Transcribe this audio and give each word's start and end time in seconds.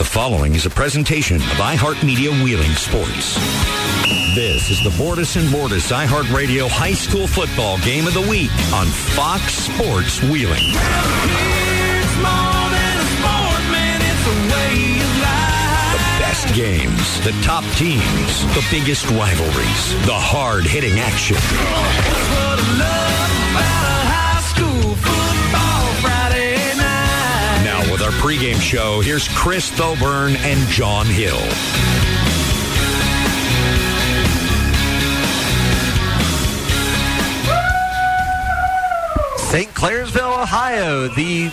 The 0.00 0.06
following 0.06 0.54
is 0.54 0.64
a 0.64 0.70
presentation 0.70 1.36
of 1.36 1.60
iHeartMedia 1.60 2.42
Wheeling 2.42 2.72
Sports. 2.72 3.34
This 4.34 4.70
is 4.70 4.82
the 4.82 4.88
Bordas 4.96 5.36
and 5.36 5.46
Bordas 5.50 5.92
iHeartRadio 5.92 6.70
High 6.70 6.94
School 6.94 7.26
Football 7.26 7.76
Game 7.80 8.06
of 8.06 8.14
the 8.14 8.22
Week 8.22 8.50
on 8.72 8.86
Fox 8.86 9.52
Sports 9.52 10.22
Wheeling. 10.22 10.72
Best 16.18 16.54
games, 16.54 17.20
the 17.20 17.38
top 17.42 17.64
teams, 17.76 18.46
the 18.54 18.66
biggest 18.70 19.04
rivalries, 19.10 20.06
the 20.06 20.16
hard-hitting 20.16 20.98
action. 20.98 21.36
Pregame 28.30 28.60
show, 28.60 29.00
here's 29.00 29.26
Chris 29.26 29.72
Thoburn 29.72 30.36
and 30.36 30.60
John 30.68 31.04
Hill. 31.04 31.36
St. 39.50 39.68
Clairsville, 39.74 40.42
Ohio, 40.42 41.08
the 41.08 41.50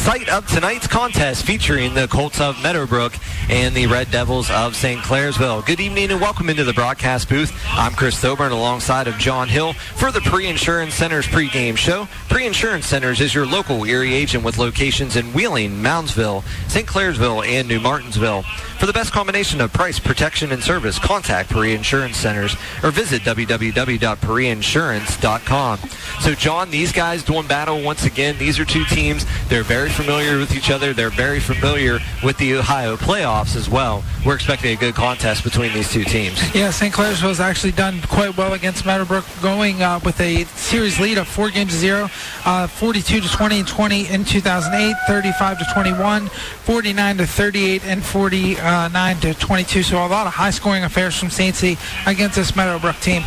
site 0.00 0.28
of 0.30 0.46
tonight's 0.46 0.86
contest 0.86 1.44
featuring 1.44 1.92
the 1.92 2.08
Colts 2.08 2.40
of 2.40 2.60
Meadowbrook 2.62 3.12
and 3.50 3.74
the 3.74 3.86
Red 3.86 4.10
Devils 4.10 4.50
of 4.50 4.74
St. 4.74 4.98
Clairsville. 5.02 5.66
Good 5.66 5.78
evening 5.78 6.10
and 6.10 6.18
welcome 6.18 6.48
into 6.48 6.64
the 6.64 6.72
broadcast 6.72 7.28
booth. 7.28 7.52
I'm 7.72 7.92
Chris 7.92 8.16
Thoburn 8.16 8.50
alongside 8.50 9.08
of 9.08 9.18
John 9.18 9.46
Hill 9.46 9.74
for 9.74 10.10
the 10.10 10.22
Paris 10.22 10.46
Insurance 10.46 10.94
Centers 10.94 11.26
pregame 11.26 11.76
show. 11.76 12.08
Paris 12.30 12.46
Insurance 12.46 12.86
Centers 12.86 13.20
is 13.20 13.34
your 13.34 13.44
local 13.44 13.84
Erie 13.84 14.14
agent 14.14 14.42
with 14.42 14.56
locations 14.56 15.16
in 15.16 15.34
Wheeling, 15.34 15.82
Moundsville, 15.82 16.44
St. 16.70 16.86
Clairsville, 16.86 17.46
and 17.46 17.68
New 17.68 17.78
Martinsville. 17.78 18.44
For 18.78 18.86
the 18.86 18.94
best 18.94 19.12
combination 19.12 19.60
of 19.60 19.70
price, 19.74 19.98
protection, 19.98 20.50
and 20.52 20.62
service, 20.62 20.98
contact 20.98 21.50
Paris 21.50 21.74
Insurance 21.74 22.16
Centers 22.16 22.56
or 22.82 22.90
visit 22.90 23.20
www.parisinsurance.com. 23.22 25.78
So, 26.20 26.34
John, 26.34 26.70
these 26.70 26.90
guys 26.90 27.22
doing 27.22 27.46
battle 27.46 27.82
once 27.82 28.06
again. 28.06 28.38
These 28.38 28.58
are 28.58 28.64
two 28.64 28.86
teams. 28.86 29.26
They're 29.48 29.62
very 29.62 29.89
familiar 29.90 30.38
with 30.38 30.54
each 30.54 30.70
other. 30.70 30.92
They're 30.92 31.10
very 31.10 31.40
familiar 31.40 31.98
with 32.24 32.38
the 32.38 32.54
Ohio 32.54 32.96
playoffs 32.96 33.56
as 33.56 33.68
well. 33.68 34.04
We're 34.24 34.34
expecting 34.34 34.76
a 34.76 34.80
good 34.80 34.94
contest 34.94 35.44
between 35.44 35.72
these 35.72 35.90
two 35.90 36.04
teams. 36.04 36.54
Yeah, 36.54 36.70
St. 36.70 36.92
Clairsville's 36.92 37.40
actually 37.40 37.72
done 37.72 38.00
quite 38.02 38.36
well 38.36 38.52
against 38.52 38.86
Meadowbrook, 38.86 39.24
going 39.42 39.82
uh, 39.82 40.00
with 40.04 40.20
a 40.20 40.44
series 40.44 40.98
lead 41.00 41.18
of 41.18 41.28
four 41.28 41.50
games 41.50 41.72
to 41.72 41.78
zero, 41.78 42.08
uh, 42.44 42.66
42 42.66 43.20
to 43.20 43.28
20 43.28 43.58
and 43.60 43.68
20 43.68 44.08
in 44.08 44.24
2008, 44.24 44.96
35 45.06 45.58
to 45.58 45.64
21, 45.72 46.26
49 46.28 47.16
to 47.18 47.26
38, 47.26 47.84
and 47.84 48.04
49 48.04 49.16
to 49.20 49.34
22. 49.34 49.82
So 49.82 49.96
a 49.96 50.06
lot 50.06 50.26
of 50.26 50.34
high-scoring 50.34 50.84
affairs 50.84 51.18
from 51.18 51.30
St. 51.30 51.54
C 51.54 51.78
against 52.06 52.36
this 52.36 52.54
Meadowbrook 52.56 52.98
team. 53.00 53.22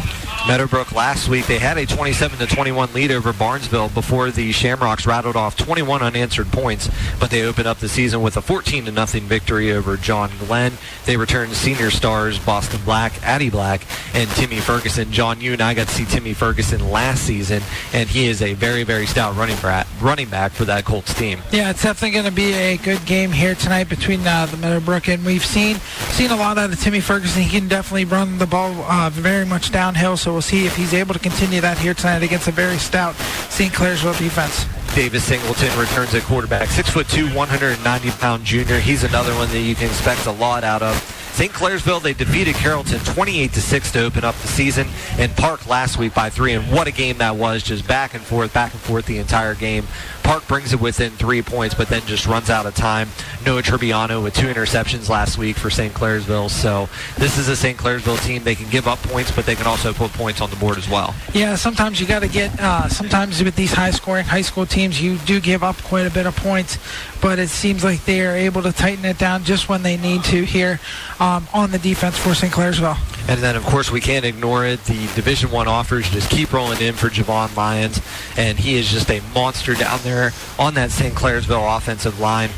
Meadowbrook 0.45 0.91
last 0.91 1.29
week, 1.29 1.47
they 1.47 1.57
had 1.57 1.77
a 1.77 1.85
27 1.85 2.37
to 2.39 2.45
21 2.53 2.93
lead 2.93 3.11
over 3.11 3.31
Barnesville 3.31 3.87
before 3.87 4.29
the 4.29 4.51
Shamrocks 4.51 5.05
rattled 5.05 5.37
off 5.37 5.55
21 5.55 6.01
unanswered 6.01 6.47
points, 6.47 6.89
but 7.17 7.31
they 7.31 7.43
opened 7.43 7.65
up 7.65 7.77
the 7.77 7.87
season 7.87 8.21
with 8.21 8.35
a 8.35 8.41
14 8.41 8.83
to 8.85 8.91
nothing 8.91 9.23
victory 9.23 9.71
over 9.71 9.95
John 9.95 10.29
Glenn. 10.39 10.73
They 11.05 11.15
returned 11.15 11.53
senior 11.53 11.89
stars 11.91 12.37
Boston 12.39 12.81
Black, 12.83 13.23
Addie 13.23 13.51
Black, 13.51 13.83
and 14.13 14.29
Timmy 14.31 14.59
Ferguson. 14.59 15.13
John, 15.13 15.39
you 15.39 15.53
and 15.53 15.61
I 15.61 15.73
got 15.73 15.87
to 15.87 15.93
see 15.93 16.03
Timmy 16.03 16.33
Ferguson 16.33 16.91
last 16.91 17.23
season, 17.23 17.63
and 17.93 18.09
he 18.09 18.27
is 18.27 18.41
a 18.41 18.53
very, 18.53 18.83
very 18.83 19.05
stout 19.05 19.37
running 19.37 19.57
back, 19.61 19.87
running 20.01 20.27
back 20.27 20.51
for 20.51 20.65
that 20.65 20.83
Colts 20.83 21.13
team. 21.13 21.39
Yeah, 21.53 21.69
it's 21.69 21.83
definitely 21.83 22.11
going 22.11 22.25
to 22.25 22.31
be 22.31 22.51
a 22.53 22.75
good 22.77 23.05
game 23.05 23.31
here 23.31 23.55
tonight 23.55 23.87
between 23.87 24.27
uh, 24.27 24.45
the 24.47 24.57
Meadowbrook 24.57 25.07
and 25.07 25.25
we've 25.25 25.45
seen 25.45 25.77
seen 26.11 26.31
a 26.31 26.35
lot 26.35 26.57
out 26.57 26.71
of 26.71 26.79
Timmy 26.79 26.99
Ferguson. 26.99 27.43
He 27.43 27.49
can 27.49 27.69
definitely 27.69 28.05
run 28.05 28.39
the 28.39 28.45
ball 28.45 28.73
uh, 28.89 29.09
very 29.09 29.45
much 29.45 29.71
downhill, 29.71 30.17
so 30.17 30.32
we'll 30.33 30.41
see 30.41 30.65
if 30.65 30.75
he's 30.75 30.93
able 30.93 31.13
to 31.13 31.19
continue 31.19 31.61
that 31.61 31.77
here 31.77 31.93
tonight 31.93 32.23
against 32.23 32.47
a 32.47 32.51
very 32.51 32.77
stout 32.77 33.15
St. 33.49 33.71
Clairsville 33.71 34.17
defense. 34.17 34.65
Davis 34.95 35.23
Singleton 35.23 35.77
returns 35.79 36.13
at 36.13 36.23
quarterback. 36.23 36.67
Six 36.69 36.89
foot 36.89 37.07
two, 37.07 37.27
190 37.33 38.11
pound 38.19 38.43
junior. 38.43 38.79
He's 38.79 39.03
another 39.03 39.33
one 39.35 39.49
that 39.49 39.59
you 39.59 39.75
can 39.75 39.85
expect 39.85 40.25
a 40.25 40.31
lot 40.31 40.63
out 40.63 40.81
of. 40.81 40.95
St. 41.33 41.51
Clairsville, 41.51 41.99
they 41.99 42.13
defeated 42.13 42.53
Carrollton 42.53 42.99
28 42.99 43.53
to 43.53 43.61
6 43.61 43.91
to 43.93 44.03
open 44.03 44.23
up 44.23 44.35
the 44.35 44.47
season, 44.47 44.87
and 45.17 45.35
Park 45.35 45.67
last 45.67 45.97
week 45.97 46.13
by 46.13 46.29
three. 46.29 46.53
And 46.53 46.71
what 46.71 46.85
a 46.85 46.91
game 46.91 47.17
that 47.17 47.37
was! 47.37 47.63
Just 47.63 47.87
back 47.87 48.13
and 48.13 48.21
forth, 48.21 48.53
back 48.53 48.71
and 48.73 48.81
forth 48.81 49.07
the 49.07 49.17
entire 49.17 49.55
game. 49.55 49.87
Park 50.23 50.47
brings 50.47 50.73
it 50.73 50.79
within 50.79 51.11
three 51.11 51.41
points, 51.41 51.75
but 51.75 51.89
then 51.89 52.01
just 52.05 52.25
runs 52.25 52.49
out 52.49 52.65
of 52.65 52.73
time. 52.73 53.09
Noah 53.45 53.61
Tribbiano 53.61 54.23
with 54.23 54.33
two 54.33 54.47
interceptions 54.47 55.09
last 55.09 55.37
week 55.37 55.57
for 55.57 55.69
St. 55.69 55.93
Clairsville. 55.93 56.49
So 56.49 56.87
this 57.17 57.37
is 57.37 57.49
a 57.49 57.55
St. 57.55 57.77
Clairsville 57.77 58.23
team. 58.25 58.43
They 58.43 58.55
can 58.55 58.69
give 58.69 58.87
up 58.87 58.99
points, 58.99 59.31
but 59.31 59.45
they 59.45 59.55
can 59.55 59.67
also 59.67 59.93
put 59.93 60.11
points 60.13 60.41
on 60.41 60.49
the 60.49 60.55
board 60.55 60.77
as 60.77 60.89
well. 60.89 61.13
Yeah, 61.33 61.55
sometimes 61.55 61.99
you 61.99 62.07
got 62.07 62.21
to 62.21 62.27
get. 62.29 62.57
Uh, 62.59 62.87
sometimes 62.87 63.43
with 63.43 63.55
these 63.55 63.73
high-scoring 63.73 64.25
high 64.25 64.41
school 64.41 64.65
teams, 64.65 65.01
you 65.01 65.17
do 65.19 65.39
give 65.41 65.63
up 65.63 65.75
quite 65.83 66.07
a 66.07 66.11
bit 66.11 66.25
of 66.25 66.35
points, 66.37 66.77
but 67.21 67.37
it 67.37 67.49
seems 67.49 67.83
like 67.83 68.05
they 68.05 68.25
are 68.25 68.35
able 68.35 68.61
to 68.63 68.71
tighten 68.71 69.05
it 69.05 69.17
down 69.17 69.43
just 69.43 69.67
when 69.67 69.83
they 69.83 69.97
need 69.97 70.23
to 70.25 70.43
here 70.43 70.79
um, 71.19 71.47
on 71.53 71.71
the 71.71 71.79
defense 71.79 72.17
for 72.17 72.33
St. 72.33 72.53
Clairsville. 72.53 72.97
And 73.27 73.39
then, 73.39 73.55
of 73.55 73.63
course, 73.63 73.89
we 73.89 74.01
can't 74.01 74.25
ignore 74.25 74.65
it. 74.65 74.83
The 74.83 75.07
Division 75.15 75.49
One 75.49 75.67
offers 75.67 76.09
just 76.09 76.29
keep 76.29 76.51
rolling 76.51 76.81
in 76.81 76.93
for 76.93 77.09
Javon 77.09 77.55
Lyons, 77.55 78.01
and 78.35 78.59
he 78.59 78.75
is 78.75 78.91
just 78.91 79.09
a 79.09 79.21
monster 79.33 79.73
down 79.75 79.99
there 80.03 80.12
on 80.59 80.73
that 80.75 80.91
St. 80.91 81.13
Clairsville 81.13 81.77
offensive 81.77 82.19
line. 82.19 82.49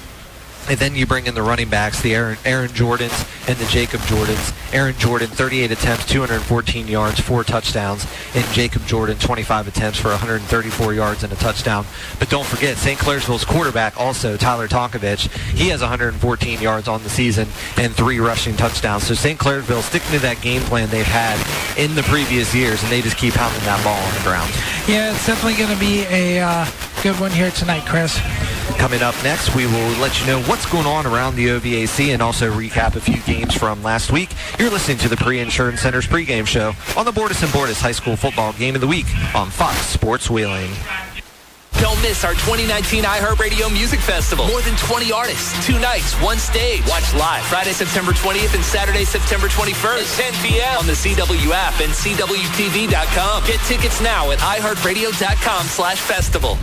And 0.67 0.79
then 0.79 0.95
you 0.95 1.05
bring 1.05 1.27
in 1.27 1.35
the 1.35 1.43
running 1.43 1.69
backs, 1.69 2.01
the 2.01 2.15
Aaron, 2.15 2.37
Aaron 2.43 2.69
Jordans 2.69 3.27
and 3.47 3.57
the 3.57 3.65
Jacob 3.65 4.01
Jordans. 4.01 4.53
Aaron 4.73 4.95
Jordan, 4.97 5.27
38 5.27 5.71
attempts, 5.71 6.05
214 6.07 6.87
yards, 6.87 7.19
four 7.19 7.43
touchdowns. 7.43 8.07
And 8.33 8.45
Jacob 8.47 8.85
Jordan, 8.85 9.17
25 9.17 9.67
attempts 9.67 9.99
for 9.99 10.09
134 10.09 10.93
yards 10.93 11.23
and 11.23 11.31
a 11.31 11.35
touchdown. 11.35 11.85
But 12.19 12.29
don't 12.29 12.45
forget, 12.45 12.77
St. 12.77 12.99
Clairsville's 12.99 13.45
quarterback 13.45 13.99
also, 13.99 14.37
Tyler 14.37 14.67
Tonkovich, 14.67 15.31
he 15.55 15.69
has 15.69 15.81
114 15.81 16.61
yards 16.61 16.87
on 16.87 17.03
the 17.03 17.09
season 17.09 17.47
and 17.77 17.93
three 17.93 18.19
rushing 18.19 18.55
touchdowns. 18.55 19.05
So 19.05 19.13
St. 19.13 19.39
Clairsville 19.39 19.81
sticking 19.81 20.11
to 20.11 20.19
that 20.19 20.41
game 20.41 20.61
plan 20.61 20.89
they've 20.89 21.05
had 21.05 21.39
in 21.77 21.95
the 21.95 22.03
previous 22.03 22.53
years, 22.55 22.81
and 22.81 22.91
they 22.91 23.01
just 23.01 23.17
keep 23.17 23.33
pounding 23.35 23.61
that 23.61 23.83
ball 23.83 24.01
on 24.01 24.13
the 24.15 24.21
ground. 24.21 24.51
Yeah, 24.87 25.13
it's 25.13 25.25
definitely 25.27 25.57
going 25.57 25.73
to 25.73 25.79
be 25.79 26.03
a 26.09 26.41
uh, 26.41 26.65
good 27.03 27.19
one 27.19 27.31
here 27.31 27.51
tonight, 27.51 27.85
Chris. 27.85 28.19
Coming 28.77 29.01
up 29.01 29.15
next, 29.23 29.55
we 29.55 29.65
will 29.65 29.91
let 30.01 30.19
you 30.19 30.27
know 30.27 30.41
what's 30.55 30.71
going 30.71 30.87
on 30.87 31.05
around 31.05 31.35
the 31.35 31.47
OVAC 31.47 32.13
and 32.13 32.21
also 32.21 32.49
recap 32.49 32.95
a 32.95 33.01
few 33.01 33.19
games 33.23 33.53
from 33.53 33.83
last 33.83 34.13
week. 34.13 34.29
You're 34.57 34.69
listening 34.69 34.97
to 34.99 35.09
the 35.09 35.17
Paris 35.17 35.41
Insurance 35.41 35.81
Center's 35.81 36.07
pregame 36.07 36.47
show 36.47 36.71
on 36.95 37.03
the 37.03 37.11
Bordas 37.11 37.43
and 37.43 37.51
Bordas 37.51 37.81
High 37.81 37.91
School 37.91 38.15
Football 38.15 38.53
Game 38.53 38.73
of 38.73 38.79
the 38.79 38.87
Week 38.87 39.05
on 39.35 39.49
Fox 39.49 39.75
Sports 39.79 40.29
Wheeling. 40.29 40.71
Don't 41.81 42.01
miss 42.01 42.23
our 42.23 42.31
2019 42.47 43.03
iHeartRadio 43.03 43.69
Music 43.73 43.99
Festival. 43.99 44.47
More 44.47 44.61
than 44.61 44.77
20 44.77 45.11
artists, 45.11 45.51
two 45.67 45.77
nights, 45.79 46.13
one 46.21 46.37
stage. 46.37 46.87
Watch 46.87 47.13
live 47.15 47.43
Friday, 47.47 47.73
September 47.73 48.13
20th 48.13 48.55
and 48.55 48.63
Saturday, 48.63 49.03
September 49.03 49.47
21st 49.47 50.19
at 50.19 50.33
10 50.39 50.51
p.m. 50.51 50.77
on 50.79 50.87
the 50.87 50.93
CW 50.93 51.51
app 51.51 51.81
and 51.81 51.91
CWTV.com. 51.91 53.43
Get 53.43 53.59
tickets 53.67 53.99
now 53.99 54.31
at 54.31 54.39
iHeartRadio.com 54.39 55.65
slash 55.65 55.99
festival. 55.99 56.57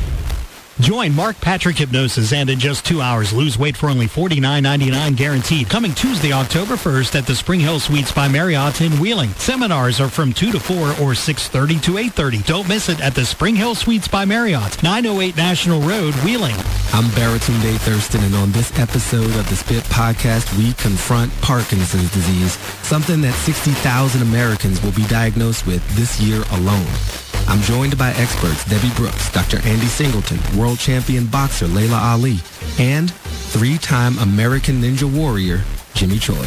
Join 0.82 1.14
Mark 1.14 1.40
Patrick 1.40 1.76
Hypnosis 1.76 2.32
and 2.32 2.50
in 2.50 2.58
just 2.58 2.84
two 2.84 3.00
hours 3.00 3.32
lose 3.32 3.56
weight 3.56 3.76
for 3.76 3.88
only 3.88 4.08
$49.99 4.08 5.16
guaranteed. 5.16 5.70
Coming 5.70 5.94
Tuesday, 5.94 6.32
October 6.32 6.74
1st 6.74 7.14
at 7.14 7.24
the 7.24 7.36
Spring 7.36 7.60
Hill 7.60 7.78
Suites 7.78 8.10
by 8.10 8.26
Marriott 8.26 8.80
in 8.80 8.90
Wheeling. 8.94 9.30
Seminars 9.34 10.00
are 10.00 10.08
from 10.08 10.32
2 10.32 10.50
to 10.50 10.58
4 10.58 10.76
or 10.76 11.14
6.30 11.14 11.82
to 11.84 11.92
8.30. 11.92 12.46
Don't 12.46 12.68
miss 12.68 12.88
it 12.88 13.00
at 13.00 13.14
the 13.14 13.24
Spring 13.24 13.54
Hill 13.54 13.76
Suites 13.76 14.08
by 14.08 14.24
Marriott, 14.24 14.82
908 14.82 15.36
National 15.36 15.80
Road, 15.82 16.14
Wheeling. 16.24 16.56
I'm 16.92 17.04
Baratunde 17.14 17.78
Thurston 17.78 18.24
and 18.24 18.34
on 18.34 18.50
this 18.50 18.76
episode 18.76 19.36
of 19.36 19.48
the 19.48 19.54
Spit 19.54 19.84
Podcast, 19.84 20.58
we 20.58 20.72
confront 20.72 21.32
Parkinson's 21.42 22.12
disease, 22.12 22.54
something 22.82 23.20
that 23.20 23.34
60,000 23.34 24.20
Americans 24.20 24.82
will 24.82 24.92
be 24.92 25.06
diagnosed 25.06 25.64
with 25.64 25.88
this 25.94 26.20
year 26.20 26.42
alone. 26.50 27.21
I'm 27.48 27.60
joined 27.62 27.98
by 27.98 28.10
experts 28.10 28.64
Debi 28.64 28.94
Brooks, 28.96 29.30
Dr. 29.30 29.58
Andy 29.66 29.86
Singleton, 29.86 30.38
world 30.58 30.78
champion 30.78 31.26
boxer 31.26 31.66
Laila 31.66 31.98
Ali, 31.98 32.38
and 32.78 33.10
three-time 33.12 34.18
American 34.18 34.80
Ninja 34.80 35.04
Warrior, 35.04 35.62
Jimmy 35.94 36.18
Choi. 36.18 36.46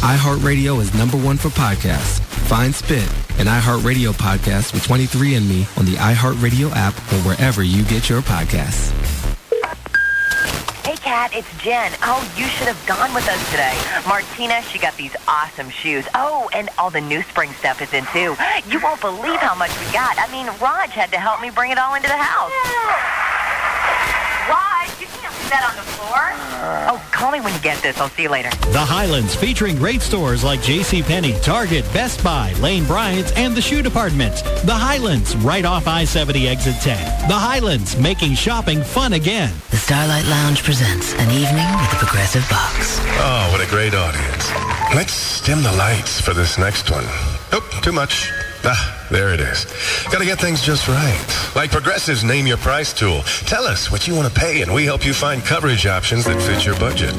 iHeartRadio 0.00 0.80
is 0.80 0.94
number 0.94 1.16
one 1.16 1.36
for 1.36 1.48
podcasts. 1.50 2.20
Find 2.48 2.74
Spit, 2.74 3.08
an 3.38 3.46
iHeartRadio 3.46 4.12
podcast 4.12 4.72
with 4.72 4.86
23andMe 4.86 5.78
on 5.78 5.84
the 5.84 5.94
iHeartRadio 5.94 6.70
app 6.74 6.94
or 7.12 7.18
wherever 7.28 7.62
you 7.62 7.84
get 7.84 8.08
your 8.08 8.22
podcasts. 8.22 9.13
Kat, 11.14 11.30
it's 11.30 11.62
Jen. 11.62 11.94
Oh, 12.02 12.18
you 12.34 12.42
should 12.50 12.66
have 12.66 12.86
gone 12.90 13.14
with 13.14 13.22
us 13.30 13.38
today. 13.54 13.70
Martina, 14.02 14.58
she 14.66 14.82
got 14.82 14.96
these 14.96 15.14
awesome 15.28 15.70
shoes. 15.70 16.02
Oh, 16.10 16.50
and 16.50 16.68
all 16.74 16.90
the 16.90 17.00
new 17.00 17.22
spring 17.22 17.52
stuff 17.52 17.78
is 17.78 17.94
in, 17.94 18.02
too. 18.10 18.34
You 18.66 18.82
won't 18.82 18.98
believe 19.00 19.38
how 19.38 19.54
much 19.54 19.70
we 19.78 19.86
got. 19.94 20.18
I 20.18 20.26
mean, 20.34 20.50
Raj 20.58 20.90
had 20.90 21.14
to 21.14 21.18
help 21.22 21.38
me 21.38 21.54
bring 21.54 21.70
it 21.70 21.78
all 21.78 21.94
into 21.94 22.10
the 22.10 22.18
house. 22.18 22.50
Raj, 24.50 24.90
you 24.98 25.03
can't 25.03 25.03
leave 25.03 25.03
that 25.50 25.64
on 25.68 25.76
the 25.76 25.82
floor. 25.82 26.20
Uh. 26.62 26.92
Oh, 26.92 27.08
call 27.12 27.30
me 27.32 27.40
when 27.40 27.52
you 27.52 27.60
get 27.60 27.82
this. 27.82 27.98
I'll 27.98 28.08
see 28.08 28.22
you 28.22 28.28
later. 28.28 28.50
The 28.72 28.78
Highlands, 28.78 29.34
featuring 29.34 29.76
great 29.76 30.02
stores 30.02 30.44
like 30.44 30.60
JCPenney, 30.60 31.42
Target, 31.42 31.84
Best 31.92 32.22
Buy, 32.22 32.52
Lane 32.60 32.84
Bryant's, 32.84 33.32
and 33.32 33.54
the 33.54 33.60
Shoe 33.60 33.82
Department. 33.82 34.34
The 34.64 34.74
Highlands, 34.74 35.36
right 35.36 35.64
off 35.64 35.86
I-70 35.86 36.46
Exit 36.46 36.76
10. 36.80 37.28
The 37.28 37.34
Highlands, 37.34 37.96
making 37.96 38.34
shopping 38.34 38.82
fun 38.82 39.14
again. 39.14 39.52
The 39.70 39.76
Starlight 39.76 40.26
Lounge 40.26 40.62
presents 40.62 41.12
an 41.14 41.30
evening 41.30 41.68
with 41.80 41.90
the 41.90 41.96
Progressive 41.98 42.48
Box. 42.50 42.98
Oh, 43.18 43.48
what 43.52 43.60
a 43.60 43.70
great 43.70 43.94
audience. 43.94 44.50
Let's 44.94 45.40
dim 45.40 45.62
the 45.62 45.72
lights 45.72 46.20
for 46.20 46.34
this 46.34 46.58
next 46.58 46.90
one. 46.90 47.04
Oh, 47.52 47.80
too 47.82 47.92
much. 47.92 48.30
Ah, 48.66 49.06
there 49.10 49.34
it 49.34 49.40
is. 49.40 49.66
Gotta 50.10 50.24
get 50.24 50.38
things 50.40 50.62
just 50.62 50.88
right. 50.88 51.52
Like 51.54 51.70
Progressive's 51.70 52.24
Name 52.24 52.46
Your 52.46 52.56
Price 52.56 52.92
tool. 52.94 53.22
Tell 53.44 53.64
us 53.64 53.90
what 53.90 54.08
you 54.08 54.14
want 54.14 54.32
to 54.32 54.40
pay, 54.40 54.62
and 54.62 54.72
we 54.72 54.84
help 54.84 55.04
you 55.04 55.12
find 55.12 55.42
coverage 55.44 55.86
options 55.86 56.24
that 56.24 56.40
fit 56.40 56.64
your 56.64 56.78
budget. 56.78 57.14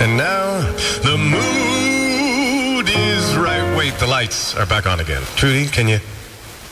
And 0.00 0.16
now, 0.16 0.60
the 1.02 1.16
mood 1.16 2.88
is 2.88 3.36
right. 3.36 3.76
Wait, 3.76 3.94
the 3.94 4.06
lights 4.06 4.54
are 4.54 4.66
back 4.66 4.86
on 4.86 5.00
again. 5.00 5.22
Trudy, 5.36 5.66
can 5.66 5.88
you? 5.88 5.98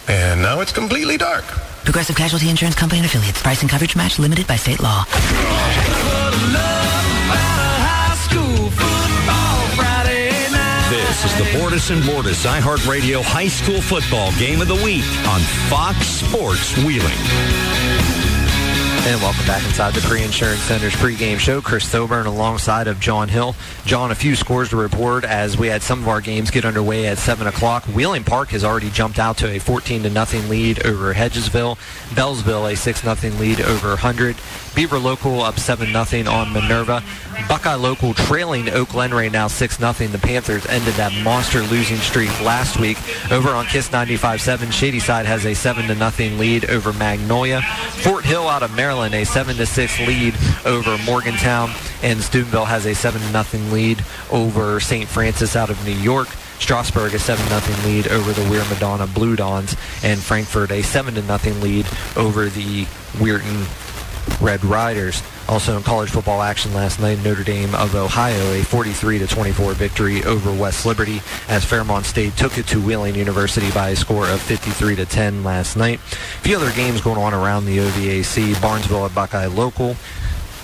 And 0.06 0.42
now 0.42 0.60
it's 0.60 0.72
completely 0.72 1.16
dark. 1.16 1.44
Progressive 1.84 2.16
Casualty 2.16 2.50
Insurance 2.50 2.74
Company 2.74 3.00
and 3.00 3.06
affiliates. 3.06 3.42
Price 3.42 3.62
and 3.62 3.70
coverage 3.70 3.96
match 3.96 4.18
limited 4.18 4.46
by 4.46 4.56
state 4.56 4.80
law. 4.80 5.04
The 11.38 11.44
Bordas 11.58 11.90
and 11.90 12.02
Bordas 12.04 12.46
iHeartRadio 12.46 13.22
High 13.22 13.48
School 13.48 13.82
Football 13.82 14.31
Game 14.38 14.60
of 14.60 14.69
the 14.69 14.75
Week 14.76 15.04
on 15.26 15.40
Fox 15.69 16.06
Sports 16.06 16.76
Wheeling. 16.78 17.73
And 19.06 19.20
welcome 19.20 19.44
back 19.44 19.62
inside 19.66 19.92
the 19.92 20.00
Paris 20.00 20.24
Insurance 20.24 20.60
Center's 20.60 20.94
pregame 20.94 21.38
show. 21.38 21.60
Chris 21.60 21.84
Thoburn 21.84 22.24
alongside 22.24 22.88
of 22.88 23.00
John 23.00 23.28
Hill. 23.28 23.54
John, 23.84 24.10
a 24.10 24.14
few 24.14 24.34
scores 24.34 24.70
to 24.70 24.78
report 24.78 25.24
as 25.24 25.58
we 25.58 25.66
had 25.66 25.82
some 25.82 26.00
of 26.00 26.08
our 26.08 26.22
games 26.22 26.50
get 26.50 26.64
underway 26.64 27.06
at 27.06 27.18
7 27.18 27.46
o'clock. 27.46 27.84
Wheeling 27.84 28.24
Park 28.24 28.48
has 28.48 28.64
already 28.64 28.88
jumped 28.88 29.18
out 29.18 29.36
to 29.38 29.50
a 29.50 29.58
14 29.58 30.04
to 30.04 30.10
nothing 30.10 30.48
lead 30.48 30.86
over 30.86 31.12
Hedgesville. 31.12 31.76
Beallsville 32.14 32.72
a 32.72 32.76
6 32.76 33.04
nothing 33.04 33.38
lead 33.38 33.60
over 33.60 33.94
Hundred. 33.94 34.36
Beaver 34.74 34.98
Local 34.98 35.42
up 35.42 35.58
7 35.58 35.92
nothing 35.92 36.26
on 36.26 36.54
Minerva. 36.54 37.02
Buckeye 37.46 37.74
Local 37.74 38.14
trailing 38.14 38.70
Oak 38.70 38.88
Glen 38.88 39.12
right 39.12 39.30
now 39.30 39.48
6 39.48 39.80
nothing. 39.80 40.12
The 40.12 40.18
Panthers 40.18 40.64
ended 40.64 40.94
that 40.94 41.12
monster 41.22 41.60
losing 41.64 41.98
streak 41.98 42.30
last 42.40 42.80
week. 42.80 42.96
Over 43.30 43.50
on 43.50 43.66
Kiss 43.66 43.90
95.7, 43.90 44.72
Shadyside 44.72 45.26
has 45.26 45.44
a 45.44 45.52
7 45.52 45.88
to 45.88 45.94
nothing 45.94 46.38
lead 46.38 46.70
over 46.70 46.94
Magnolia. 46.94 47.60
Fort 48.00 48.24
Hill 48.24 48.48
out 48.48 48.62
of 48.62 48.74
Maryland 48.74 48.94
a 49.02 49.25
7 49.25 49.56
to 49.56 49.67
6 49.67 50.00
lead 50.00 50.35
over 50.64 50.96
Morgantown 50.99 51.70
and 52.02 52.23
Steubenville 52.23 52.67
has 52.67 52.87
a 52.87 52.94
7 52.94 53.20
to 53.20 53.31
nothing 53.32 53.73
lead 53.73 54.05
over 54.31 54.79
St. 54.79 55.08
Francis 55.08 55.56
out 55.56 55.70
of 55.70 55.85
New 55.85 55.93
York. 55.93 56.29
Strasburg 56.58 57.12
a 57.14 57.19
7 57.19 57.44
0 57.46 57.88
lead 57.88 58.08
over 58.08 58.32
the 58.32 58.49
Weir 58.49 58.64
Madonna 58.70 59.06
Blue 59.06 59.37
Dons, 59.37 59.76
and 60.02 60.20
Frankfort 60.20 60.70
a 60.70 60.82
7 60.82 61.14
0 61.14 61.55
lead 61.61 61.87
over 62.17 62.46
the 62.46 62.85
Weirton 63.19 64.41
Red 64.41 64.64
Riders. 64.64 65.23
Also 65.49 65.76
in 65.76 65.82
college 65.82 66.11
football 66.11 66.41
action 66.43 66.73
last 66.73 67.00
night, 67.00 67.23
Notre 67.23 67.44
Dame 67.44 67.75
of 67.75 67.94
Ohio 67.94 68.52
a 68.55 68.62
43 68.62 69.26
24 69.26 69.73
victory 69.75 70.25
over 70.25 70.52
West 70.52 70.87
Liberty 70.87 71.20
as 71.49 71.64
Fairmont 71.64 72.06
State 72.06 72.37
took 72.37 72.56
it 72.56 72.67
to 72.69 72.81
Wheeling 72.81 73.14
University 73.14 73.70
by 73.73 73.91
a 73.91 73.96
score 73.96 74.29
of 74.29 74.41
53 74.41 74.96
to 74.96 75.06
10 75.06 75.44
last 75.44 75.76
night. 75.76 75.99
A 75.99 76.41
few 76.43 76.56
other 76.56 76.73
games 76.73 77.00
going 77.00 77.19
on 77.19 77.35
around 77.35 77.67
the 77.67 77.79
OVAC. 77.79 78.61
Barnesville 78.62 79.05
at 79.05 79.14
Buckeye 79.14 79.46
Local. 79.46 79.96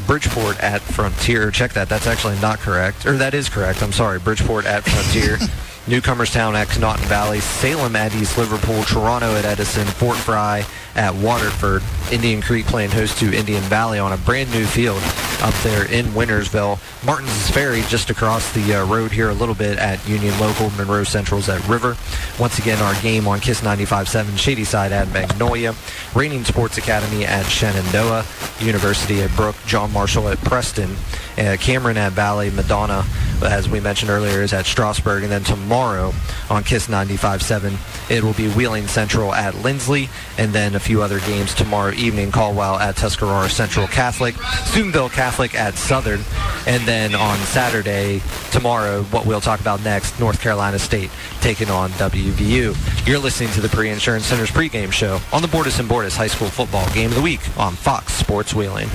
Bridgeport 0.06 0.58
at 0.60 0.80
Frontier. 0.80 1.50
Check 1.50 1.74
that. 1.74 1.88
That's 1.88 2.06
actually 2.06 2.38
not 2.40 2.58
correct. 2.58 3.04
Or 3.04 3.18
that 3.18 3.34
is 3.34 3.48
correct. 3.50 3.82
I'm 3.82 3.92
sorry. 3.92 4.18
Bridgeport 4.18 4.64
at 4.64 4.84
Frontier. 4.84 5.36
Newcomerstown 5.86 6.54
at 6.54 6.68
Conotton 6.68 7.04
Valley, 7.06 7.40
Salem 7.40 7.96
at 7.96 8.14
East 8.14 8.36
Liverpool, 8.38 8.82
Toronto 8.84 9.34
at 9.34 9.44
Edison, 9.44 9.86
Fort 9.86 10.16
Frye 10.16 10.64
at 11.00 11.14
Waterford, 11.14 11.82
Indian 12.12 12.42
Creek 12.42 12.66
playing 12.66 12.90
host 12.90 13.16
to 13.20 13.34
Indian 13.34 13.62
Valley 13.62 13.98
on 13.98 14.12
a 14.12 14.18
brand 14.18 14.50
new 14.52 14.66
field 14.66 15.02
up 15.40 15.54
there 15.62 15.90
in 15.90 16.04
Wintersville. 16.08 16.78
Martin's 17.06 17.48
Ferry 17.48 17.80
just 17.88 18.10
across 18.10 18.52
the 18.52 18.74
uh, 18.74 18.84
road 18.84 19.10
here 19.10 19.30
a 19.30 19.34
little 19.34 19.54
bit 19.54 19.78
at 19.78 20.06
Union 20.06 20.38
Local, 20.38 20.68
Monroe 20.72 21.04
Central's 21.04 21.48
at 21.48 21.66
River. 21.66 21.96
Once 22.38 22.58
again, 22.58 22.78
our 22.82 23.00
game 23.00 23.26
on 23.26 23.40
Kiss 23.40 23.62
95.7, 23.62 24.36
Shadyside 24.36 24.92
at 24.92 25.10
Magnolia, 25.10 25.74
Reigning 26.14 26.44
Sports 26.44 26.76
Academy 26.76 27.24
at 27.24 27.44
Shenandoah, 27.44 28.26
University 28.60 29.22
at 29.22 29.34
Brooke, 29.36 29.56
John 29.66 29.90
Marshall 29.94 30.28
at 30.28 30.38
Preston, 30.42 30.94
uh, 31.38 31.56
Cameron 31.58 31.96
at 31.96 32.12
Valley, 32.12 32.50
Madonna, 32.50 33.04
as 33.42 33.68
we 33.68 33.80
mentioned 33.80 34.10
earlier, 34.10 34.42
is 34.42 34.52
at 34.52 34.66
Strasburg, 34.66 35.22
and 35.22 35.32
then 35.32 35.44
tomorrow 35.44 36.12
on 36.48 36.64
Kiss 36.64 36.88
95.7, 36.88 38.10
it 38.10 38.22
will 38.22 38.34
be 38.34 38.48
Wheeling 38.50 38.86
Central 38.86 39.34
at 39.34 39.54
Linsly, 39.54 40.08
and 40.38 40.52
then 40.52 40.74
a 40.74 40.80
few 40.80 41.02
other 41.02 41.20
games 41.20 41.54
tomorrow 41.54 41.92
evening, 41.92 42.30
Caldwell 42.30 42.78
at 42.78 42.96
Tuscarawas 42.96 43.52
Central 43.52 43.86
Catholic, 43.86 44.34
Steubenville 44.66 45.08
Catholic 45.08 45.54
at 45.54 45.74
Southern, 45.74 46.20
and 46.66 46.82
then 46.86 47.14
on 47.14 47.38
Saturday, 47.38 48.20
tomorrow, 48.50 49.02
what 49.04 49.26
we'll 49.26 49.40
talk 49.40 49.60
about 49.60 49.82
next, 49.82 50.18
North 50.20 50.40
Carolina 50.40 50.78
State 50.78 51.10
taking 51.40 51.70
on 51.70 51.90
WVU. 51.92 53.06
You're 53.06 53.18
listening 53.18 53.50
to 53.50 53.60
the 53.60 53.68
Paris 53.68 53.92
Insurance 53.92 54.26
Center's 54.26 54.50
pregame 54.50 54.92
show 54.92 55.20
on 55.32 55.42
the 55.42 55.48
Bordas 55.48 55.80
and 55.80 55.88
Bordas 55.88 56.16
High 56.16 56.26
School 56.26 56.48
Football 56.48 56.88
Game 56.92 57.10
of 57.10 57.16
the 57.16 57.22
Week 57.22 57.40
on 57.58 57.74
Fox 57.74 58.12
Sports 58.12 58.54
Wheeling. 58.54 58.88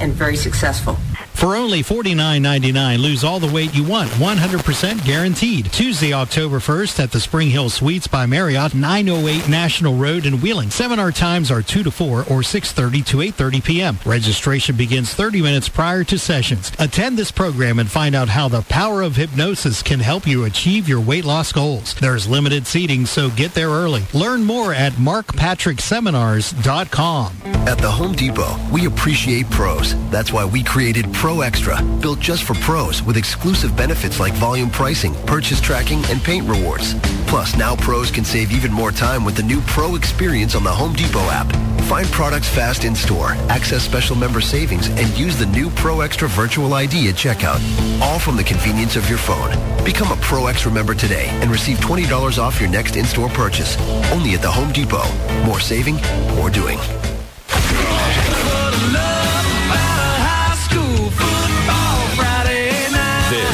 and 0.00 0.12
very 0.12 0.36
successful. 0.36 0.96
For 1.40 1.56
only 1.56 1.82
$49.99, 1.82 2.98
lose 2.98 3.24
all 3.24 3.40
the 3.40 3.50
weight 3.50 3.74
you 3.74 3.82
want, 3.82 4.10
100% 4.10 5.06
guaranteed. 5.06 5.72
Tuesday, 5.72 6.12
October 6.12 6.58
1st 6.58 7.02
at 7.02 7.12
the 7.12 7.18
Spring 7.18 7.48
Hill 7.48 7.70
Suites 7.70 8.06
by 8.06 8.26
Marriott, 8.26 8.74
908 8.74 9.48
National 9.48 9.96
Road 9.96 10.26
in 10.26 10.42
Wheeling. 10.42 10.68
Seminar 10.68 11.12
times 11.12 11.50
are 11.50 11.62
2 11.62 11.84
to 11.84 11.90
4 11.90 12.20
or 12.20 12.42
6.30 12.42 13.06
to 13.06 13.16
8.30 13.16 13.64
p.m. 13.64 13.98
Registration 14.04 14.76
begins 14.76 15.14
30 15.14 15.40
minutes 15.40 15.70
prior 15.70 16.04
to 16.04 16.18
sessions. 16.18 16.72
Attend 16.78 17.16
this 17.16 17.30
program 17.30 17.78
and 17.78 17.90
find 17.90 18.14
out 18.14 18.28
how 18.28 18.48
the 18.48 18.60
power 18.62 19.00
of 19.00 19.16
hypnosis 19.16 19.82
can 19.82 20.00
help 20.00 20.26
you 20.26 20.44
achieve 20.44 20.90
your 20.90 21.00
weight 21.00 21.24
loss 21.24 21.52
goals. 21.52 21.94
There's 21.94 22.28
limited 22.28 22.66
seating, 22.66 23.06
so 23.06 23.30
get 23.30 23.54
there 23.54 23.70
early. 23.70 24.02
Learn 24.12 24.44
more 24.44 24.74
at 24.74 24.92
markpatrickseminars.com. 24.92 27.32
At 27.66 27.78
the 27.78 27.90
Home 27.90 28.12
Depot, 28.12 28.58
we 28.70 28.84
appreciate 28.84 29.39
pros. 29.44 29.94
That's 30.10 30.32
why 30.32 30.44
we 30.44 30.62
created 30.62 31.12
Pro 31.12 31.40
Extra, 31.40 31.80
built 32.00 32.20
just 32.20 32.42
for 32.42 32.54
pros 32.54 33.02
with 33.02 33.16
exclusive 33.16 33.76
benefits 33.76 34.18
like 34.18 34.32
volume 34.34 34.70
pricing, 34.70 35.14
purchase 35.26 35.60
tracking, 35.60 36.04
and 36.06 36.22
paint 36.22 36.48
rewards. 36.48 36.94
Plus, 37.26 37.56
now 37.56 37.76
pros 37.76 38.10
can 38.10 38.24
save 38.24 38.52
even 38.52 38.72
more 38.72 38.90
time 38.90 39.24
with 39.24 39.36
the 39.36 39.42
new 39.42 39.60
Pro 39.62 39.94
experience 39.94 40.54
on 40.54 40.64
the 40.64 40.70
Home 40.70 40.92
Depot 40.92 41.28
app. 41.30 41.50
Find 41.84 42.06
products 42.08 42.48
fast 42.48 42.84
in 42.84 42.94
store, 42.94 43.32
access 43.48 43.84
special 43.84 44.16
member 44.16 44.40
savings, 44.40 44.88
and 44.88 45.08
use 45.18 45.36
the 45.36 45.46
new 45.46 45.70
Pro 45.70 46.00
Extra 46.00 46.28
virtual 46.28 46.74
ID 46.74 47.08
at 47.08 47.14
checkout. 47.14 47.60
All 48.00 48.18
from 48.18 48.36
the 48.36 48.44
convenience 48.44 48.96
of 48.96 49.08
your 49.08 49.18
phone. 49.18 49.50
Become 49.84 50.12
a 50.12 50.20
Pro 50.22 50.46
Extra 50.46 50.70
member 50.70 50.94
today 50.94 51.26
and 51.40 51.50
receive 51.50 51.78
$20 51.78 52.38
off 52.38 52.60
your 52.60 52.70
next 52.70 52.96
in-store 52.96 53.28
purchase. 53.30 53.76
Only 54.12 54.34
at 54.34 54.42
the 54.42 54.50
Home 54.50 54.72
Depot. 54.72 55.04
More 55.44 55.60
saving, 55.60 55.96
more 56.36 56.50
doing. 56.50 56.78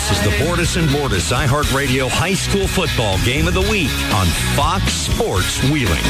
This 0.08 0.18
is 0.18 0.24
the 0.24 0.44
Bordas 0.44 0.76
and 0.76 0.88
Bordas 0.90 1.32
iHeartRadio 1.32 2.08
High 2.08 2.34
School 2.34 2.68
Football 2.68 3.18
Game 3.24 3.48
of 3.48 3.54
the 3.54 3.62
Week 3.62 3.90
on 4.14 4.26
Fox 4.54 4.92
Sports 4.92 5.60
Wheeling. 5.64 6.00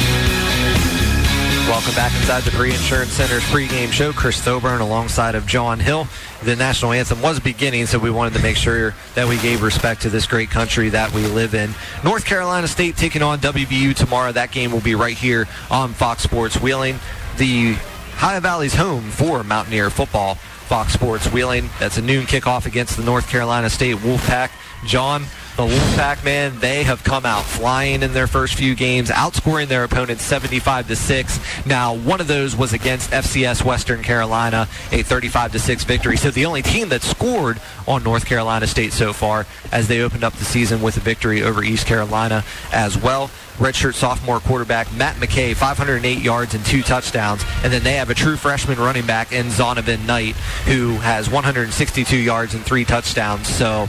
Welcome 1.66 1.94
back 1.94 2.14
inside 2.20 2.42
the 2.42 2.50
Paris 2.50 2.76
Insurance 2.76 3.12
Center's 3.12 3.42
pregame 3.44 3.90
show. 3.90 4.12
Chris 4.12 4.38
Thoburn 4.38 4.82
alongside 4.82 5.34
of 5.34 5.46
John 5.46 5.80
Hill. 5.80 6.06
The 6.42 6.54
national 6.56 6.92
anthem 6.92 7.22
was 7.22 7.40
beginning, 7.40 7.86
so 7.86 7.98
we 7.98 8.10
wanted 8.10 8.34
to 8.34 8.42
make 8.42 8.58
sure 8.58 8.94
that 9.14 9.26
we 9.26 9.38
gave 9.38 9.62
respect 9.62 10.02
to 10.02 10.10
this 10.10 10.26
great 10.26 10.50
country 10.50 10.90
that 10.90 11.10
we 11.14 11.26
live 11.28 11.54
in. 11.54 11.70
North 12.04 12.26
Carolina 12.26 12.68
State 12.68 12.98
taking 12.98 13.22
on 13.22 13.38
WVU 13.38 13.96
tomorrow. 13.96 14.30
That 14.30 14.52
game 14.52 14.72
will 14.72 14.82
be 14.82 14.94
right 14.94 15.16
here 15.16 15.48
on 15.70 15.94
Fox 15.94 16.22
Sports 16.22 16.60
Wheeling. 16.60 16.98
The 17.38 17.78
Ohio 18.16 18.40
Valley's 18.40 18.74
home 18.74 19.04
for 19.10 19.42
Mountaineer 19.42 19.88
football. 19.88 20.36
Fox 20.66 20.92
Sports 20.92 21.32
Wheeling. 21.32 21.70
That's 21.78 21.96
a 21.96 22.02
noon 22.02 22.26
kickoff 22.26 22.66
against 22.66 22.96
the 22.96 23.04
North 23.04 23.28
Carolina 23.28 23.70
State 23.70 23.96
Wolfpack. 23.98 24.50
John, 24.84 25.24
the 25.56 25.62
Wolfpack, 25.62 26.22
man, 26.22 26.58
they 26.60 26.82
have 26.82 27.02
come 27.02 27.24
out 27.24 27.42
flying 27.42 28.02
in 28.02 28.12
their 28.12 28.26
first 28.26 28.56
few 28.56 28.74
games, 28.74 29.08
outscoring 29.08 29.68
their 29.68 29.84
opponents 29.84 30.22
75 30.22 30.88
to 30.88 30.96
6. 30.96 31.66
Now, 31.66 31.94
one 31.94 32.20
of 32.20 32.26
those 32.26 32.54
was 32.54 32.74
against 32.74 33.10
FCS 33.10 33.64
Western 33.64 34.02
Carolina, 34.02 34.68
a 34.92 35.02
35 35.02 35.52
to 35.52 35.58
6 35.58 35.84
victory. 35.84 36.18
So 36.18 36.30
the 36.30 36.44
only 36.44 36.60
team 36.60 36.90
that 36.90 37.02
scored 37.02 37.58
on 37.88 38.02
North 38.02 38.26
Carolina 38.26 38.66
State 38.66 38.92
so 38.92 39.14
far 39.14 39.46
as 39.72 39.88
they 39.88 40.02
opened 40.02 40.24
up 40.24 40.34
the 40.34 40.44
season 40.44 40.82
with 40.82 40.98
a 40.98 41.00
victory 41.00 41.42
over 41.42 41.64
East 41.64 41.86
Carolina 41.86 42.44
as 42.70 42.98
well 42.98 43.30
redshirt 43.58 43.94
sophomore 43.94 44.40
quarterback 44.40 44.92
Matt 44.94 45.16
McKay, 45.16 45.56
508 45.56 46.18
yards 46.18 46.54
and 46.54 46.64
two 46.64 46.82
touchdowns. 46.82 47.42
And 47.62 47.72
then 47.72 47.82
they 47.82 47.94
have 47.94 48.10
a 48.10 48.14
true 48.14 48.36
freshman 48.36 48.78
running 48.78 49.06
back 49.06 49.32
in 49.32 49.46
Zonovan 49.46 50.04
Knight, 50.06 50.36
who 50.66 50.96
has 50.96 51.30
162 51.30 52.16
yards 52.16 52.54
and 52.54 52.64
three 52.64 52.84
touchdowns. 52.84 53.48
So 53.48 53.88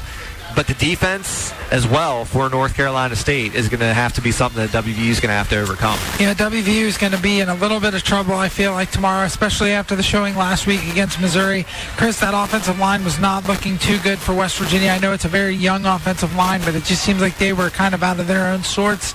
but 0.57 0.65
the 0.65 0.73
defense 0.73 1.53
as 1.71 1.87
well 1.87 2.25
for 2.25 2.49
North 2.49 2.75
Carolina 2.75 3.15
State 3.15 3.55
is 3.55 3.69
going 3.69 3.79
to 3.79 3.93
have 3.93 4.13
to 4.13 4.21
be 4.21 4.31
something 4.31 4.65
that 4.65 4.69
WVU 4.69 5.09
is 5.09 5.19
going 5.19 5.29
to 5.29 5.35
have 5.35 5.49
to 5.49 5.59
overcome. 5.59 5.97
Yeah, 6.19 6.33
WVU 6.33 6.83
is 6.83 6.97
going 6.97 7.11
to 7.11 7.21
be 7.21 7.39
in 7.39 7.49
a 7.49 7.55
little 7.55 7.79
bit 7.79 7.93
of 7.93 8.03
trouble, 8.03 8.33
I 8.33 8.49
feel 8.49 8.71
like, 8.71 8.91
tomorrow, 8.91 9.25
especially 9.25 9.71
after 9.71 9.95
the 9.95 10.03
showing 10.03 10.35
last 10.35 10.67
week 10.67 10.81
against 10.91 11.19
Missouri. 11.19 11.65
Chris, 11.95 12.19
that 12.19 12.33
offensive 12.33 12.79
line 12.79 13.03
was 13.03 13.19
not 13.19 13.47
looking 13.47 13.77
too 13.77 13.99
good 13.99 14.19
for 14.19 14.33
West 14.33 14.57
Virginia. 14.57 14.89
I 14.89 14.99
know 14.99 15.13
it's 15.13 15.25
a 15.25 15.29
very 15.29 15.55
young 15.55 15.85
offensive 15.85 16.35
line, 16.35 16.61
but 16.61 16.75
it 16.75 16.83
just 16.83 17.03
seems 17.03 17.21
like 17.21 17.37
they 17.37 17.53
were 17.53 17.69
kind 17.69 17.93
of 17.93 18.03
out 18.03 18.19
of 18.19 18.27
their 18.27 18.47
own 18.47 18.63
sorts. 18.63 19.13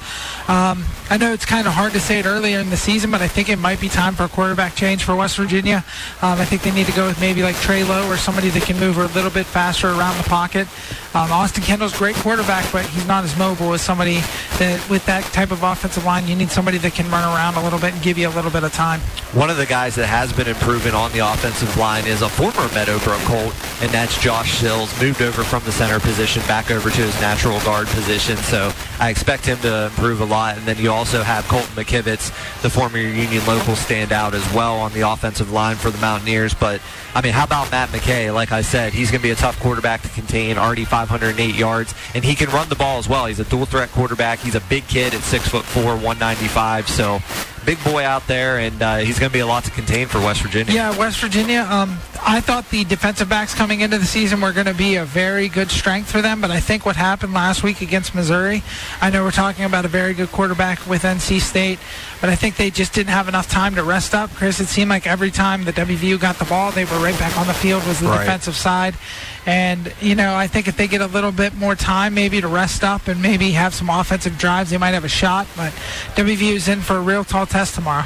Um, 0.49 0.85
I 1.11 1.17
know 1.19 1.33
it's 1.33 1.45
kind 1.45 1.67
of 1.67 1.75
hard 1.75 1.93
to 1.93 2.01
say 2.01 2.19
it 2.19 2.27
earlier 2.27 2.59
in 2.59 2.71
the 2.71 2.77
season, 2.77 3.11
but 3.11 3.21
I 3.21 3.29
think 3.29 3.49
it 3.49 3.59
might 3.59 3.81
be 3.81 3.89
time 3.89 4.15
for 4.15 4.25
a 4.25 4.29
quarterback 4.29 4.75
change 4.75 5.05
for 5.05 5.15
West 5.15 5.37
Virginia. 5.37 5.85
Um, 6.23 6.41
I 6.41 6.45
think 6.45 6.63
they 6.63 6.71
need 6.71 6.87
to 6.87 6.93
go 6.93 7.07
with 7.07 7.21
maybe 7.21 7.43
like 7.43 7.57
Trey 7.57 7.85
Lowe 7.85 8.09
or 8.09 8.17
somebody 8.17 8.49
that 8.51 8.63
can 8.63 8.79
move 8.81 8.99
a 8.99 9.07
little 9.09 9.31
bit 9.31 9.47
faster 9.47 9.89
around 9.89 10.17
the 10.17 10.29
pocket. 10.29 10.67
Um, 11.15 11.31
Austin 11.31 11.63
Kendall's 11.63 11.97
great 11.97 12.17
quarterback, 12.17 12.42
but 12.47 12.85
he's 12.87 13.07
not 13.07 13.25
as 13.25 13.37
mobile 13.39 13.73
as 13.73 13.83
somebody 13.83 14.21
that 14.59 14.85
with 14.91 15.05
that 15.07 15.23
type 15.33 15.51
of 15.51 15.63
offensive 15.63 16.05
line. 16.05 16.27
You 16.27 16.37
need 16.37 16.51
somebody 16.51 16.79
that 16.79 16.93
can 16.93 17.11
run 17.11 17.25
around 17.25 17.57
a 17.57 17.63
little 17.63 17.79
bit 17.79 17.95
and 17.95 18.03
give 18.03 18.19
you 18.19 18.29
a 18.29 18.35
little 18.35 18.51
bit 18.51 18.65
of 18.65 18.73
time. 18.73 19.01
One 19.33 19.51
of 19.51 19.57
the 19.57 19.67
guys 19.67 19.95
that 19.97 20.07
has 20.07 20.33
been 20.33 20.49
improving 20.49 20.95
on 20.95 21.13
the 21.13 21.21
offensive 21.21 21.77
line 21.77 22.07
is 22.07 22.23
a 22.23 22.29
former 22.29 22.69
Meadowbrook 22.75 23.21
Colt, 23.23 23.55
and 23.81 23.91
that's 23.91 24.19
Josh 24.21 24.59
Sills. 24.59 24.91
Moved 25.01 25.23
over 25.23 25.43
from 25.43 25.63
the 25.65 25.73
center 25.73 26.01
position 26.01 26.43
back 26.47 26.71
over 26.71 26.91
to 26.91 27.01
his 27.01 27.19
natural 27.21 27.61
guard 27.61 27.87
position, 27.89 28.37
so 28.39 28.73
I 29.03 29.11
expect 29.11 29.45
him 29.45 29.59
to 29.63 29.87
improve 29.87 30.21
a 30.21 30.25
lot. 30.25 30.57
And 30.57 30.65
then 30.65 30.79
you 30.79 30.93
also 30.93 31.25
have 31.25 31.49
Colton 31.49 31.75
McKivitz, 31.75 32.29
the 32.63 32.71
former 32.71 32.99
Union 32.99 33.45
local 33.47 33.75
standout 33.75 34.33
as 34.33 34.55
well 34.55 34.77
on 34.77 34.93
the 34.93 35.01
offensive 35.01 35.51
line 35.51 35.75
for 35.75 35.91
the 35.91 35.99
Mountaineers. 35.99 36.55
But 36.55 36.81
I 37.13 37.21
mean, 37.21 37.33
how 37.33 37.43
about 37.43 37.73
Matt 37.73 37.89
McKay? 37.89 38.33
Like 38.33 38.53
I 38.53 38.63
said, 38.63 38.93
he's 38.93 39.11
going 39.11 39.21
to 39.21 39.27
be 39.27 39.33
a 39.33 39.35
tough 39.35 39.59
quarterback 39.59 40.03
to 40.03 40.09
contain. 40.11 40.57
Already 40.57 40.85
508 40.85 41.53
yards, 41.53 41.97
and 42.15 42.25
he 42.25 42.37
can 42.37 42.49
run 42.51 42.69
the 42.69 42.77
ball 42.77 42.99
as 42.99 43.09
well. 43.09 43.27
He's 43.27 43.41
a 43.41 43.45
dual 43.45 43.67
threat 43.67 43.91
quarterback. 43.91 44.39
He's 44.39 44.55
a 44.55 44.61
big 44.61 44.87
kid 44.87 45.15
at 45.15 45.23
six 45.23 45.49
foot 45.49 45.65
four, 45.65 45.97
195. 45.97 46.89
So 46.89 47.19
big 47.65 47.83
boy 47.85 48.05
out 48.05 48.27
there, 48.27 48.59
and 48.59 48.81
uh, 48.83 48.97
he's 48.99 49.19
going 49.19 49.31
to 49.31 49.33
be 49.33 49.41
a 49.41 49.47
lot 49.47 49.65
to 49.65 49.71
contain 49.71 50.07
for 50.09 50.19
West 50.19 50.43
Virginia. 50.43 50.73
Yeah, 50.73 50.97
West 50.99 51.19
Virginia. 51.21 51.67
Um, 51.71 51.99
I 52.25 52.41
thought 52.41 52.69
the 52.71 52.85
defensive 52.85 53.29
backs 53.29 53.55
coming 53.55 53.81
into 53.81 53.99
the 53.99 54.05
season 54.05 54.41
were 54.41 54.53
going 54.53 54.67
to 54.67 54.75
be 54.75 54.97
a 54.97 55.05
very 55.05 55.49
good 55.49 55.71
strength 55.71 56.11
for 56.11 56.23
them, 56.23 56.41
but 56.41 56.51
I 56.51 56.61
think 56.61 56.85
what 56.87 56.97
happened 56.97 57.33
last 57.35 57.63
week 57.63 57.81
against 57.81 58.15
Missouri, 58.15 58.63
I 59.01 59.11
know 59.11 59.25
we're 59.25 59.31
talking 59.31 59.65
about 59.65 59.85
a 59.85 59.89
very 59.89 60.15
good 60.15 60.31
quarterback 60.33 60.87
with 60.87 61.03
NC 61.03 61.41
State, 61.41 61.79
but 62.21 62.31
I 62.31 62.37
think 62.37 62.57
they 62.57 62.71
just 62.71 62.93
didn't 62.95 63.11
have 63.11 63.29
enough 63.29 63.49
time 63.49 63.75
to 63.75 63.83
rest 63.83 64.15
up. 64.15 64.31
Chris, 64.35 64.61
it 64.61 64.67
seemed 64.67 64.91
like 64.91 65.07
every 65.07 65.31
time 65.31 65.65
the 65.65 65.73
WVU 65.73 66.21
got 66.21 66.39
the 66.39 66.45
ball, 66.45 66.71
they 66.73 66.85
were 66.85 66.99
right 66.99 67.19
back 67.19 67.37
on 67.39 67.47
the 67.47 67.55
field 67.55 67.85
was 67.87 67.99
the 68.01 68.07
Right. 68.09 68.21
defensive 68.21 68.55
side. 68.57 68.95
And, 69.45 69.93
you 70.01 70.15
know, 70.15 70.35
I 70.35 70.47
think 70.47 70.69
if 70.69 70.77
they 70.77 70.87
get 70.87 71.01
a 71.01 71.07
little 71.07 71.33
bit 71.33 71.55
more 71.55 71.75
time 71.75 72.15
maybe 72.15 72.41
to 72.41 72.49
rest 72.49 72.85
up 72.85 73.09
and 73.09 73.21
maybe 73.21 73.53
have 73.53 73.75
some 73.75 73.91
offensive 73.91 74.39
drives, 74.39 74.71
they 74.71 74.79
might 74.79 74.91
have 74.91 75.05
a 75.05 75.09
shot. 75.09 75.47
But 75.57 75.73
WVU 76.15 76.55
is 76.55 76.69
in 76.69 76.81
for 76.81 76.97
a 76.97 77.01
real 77.01 77.25
tall 77.25 77.47
test 77.47 77.75
tomorrow. 77.75 78.05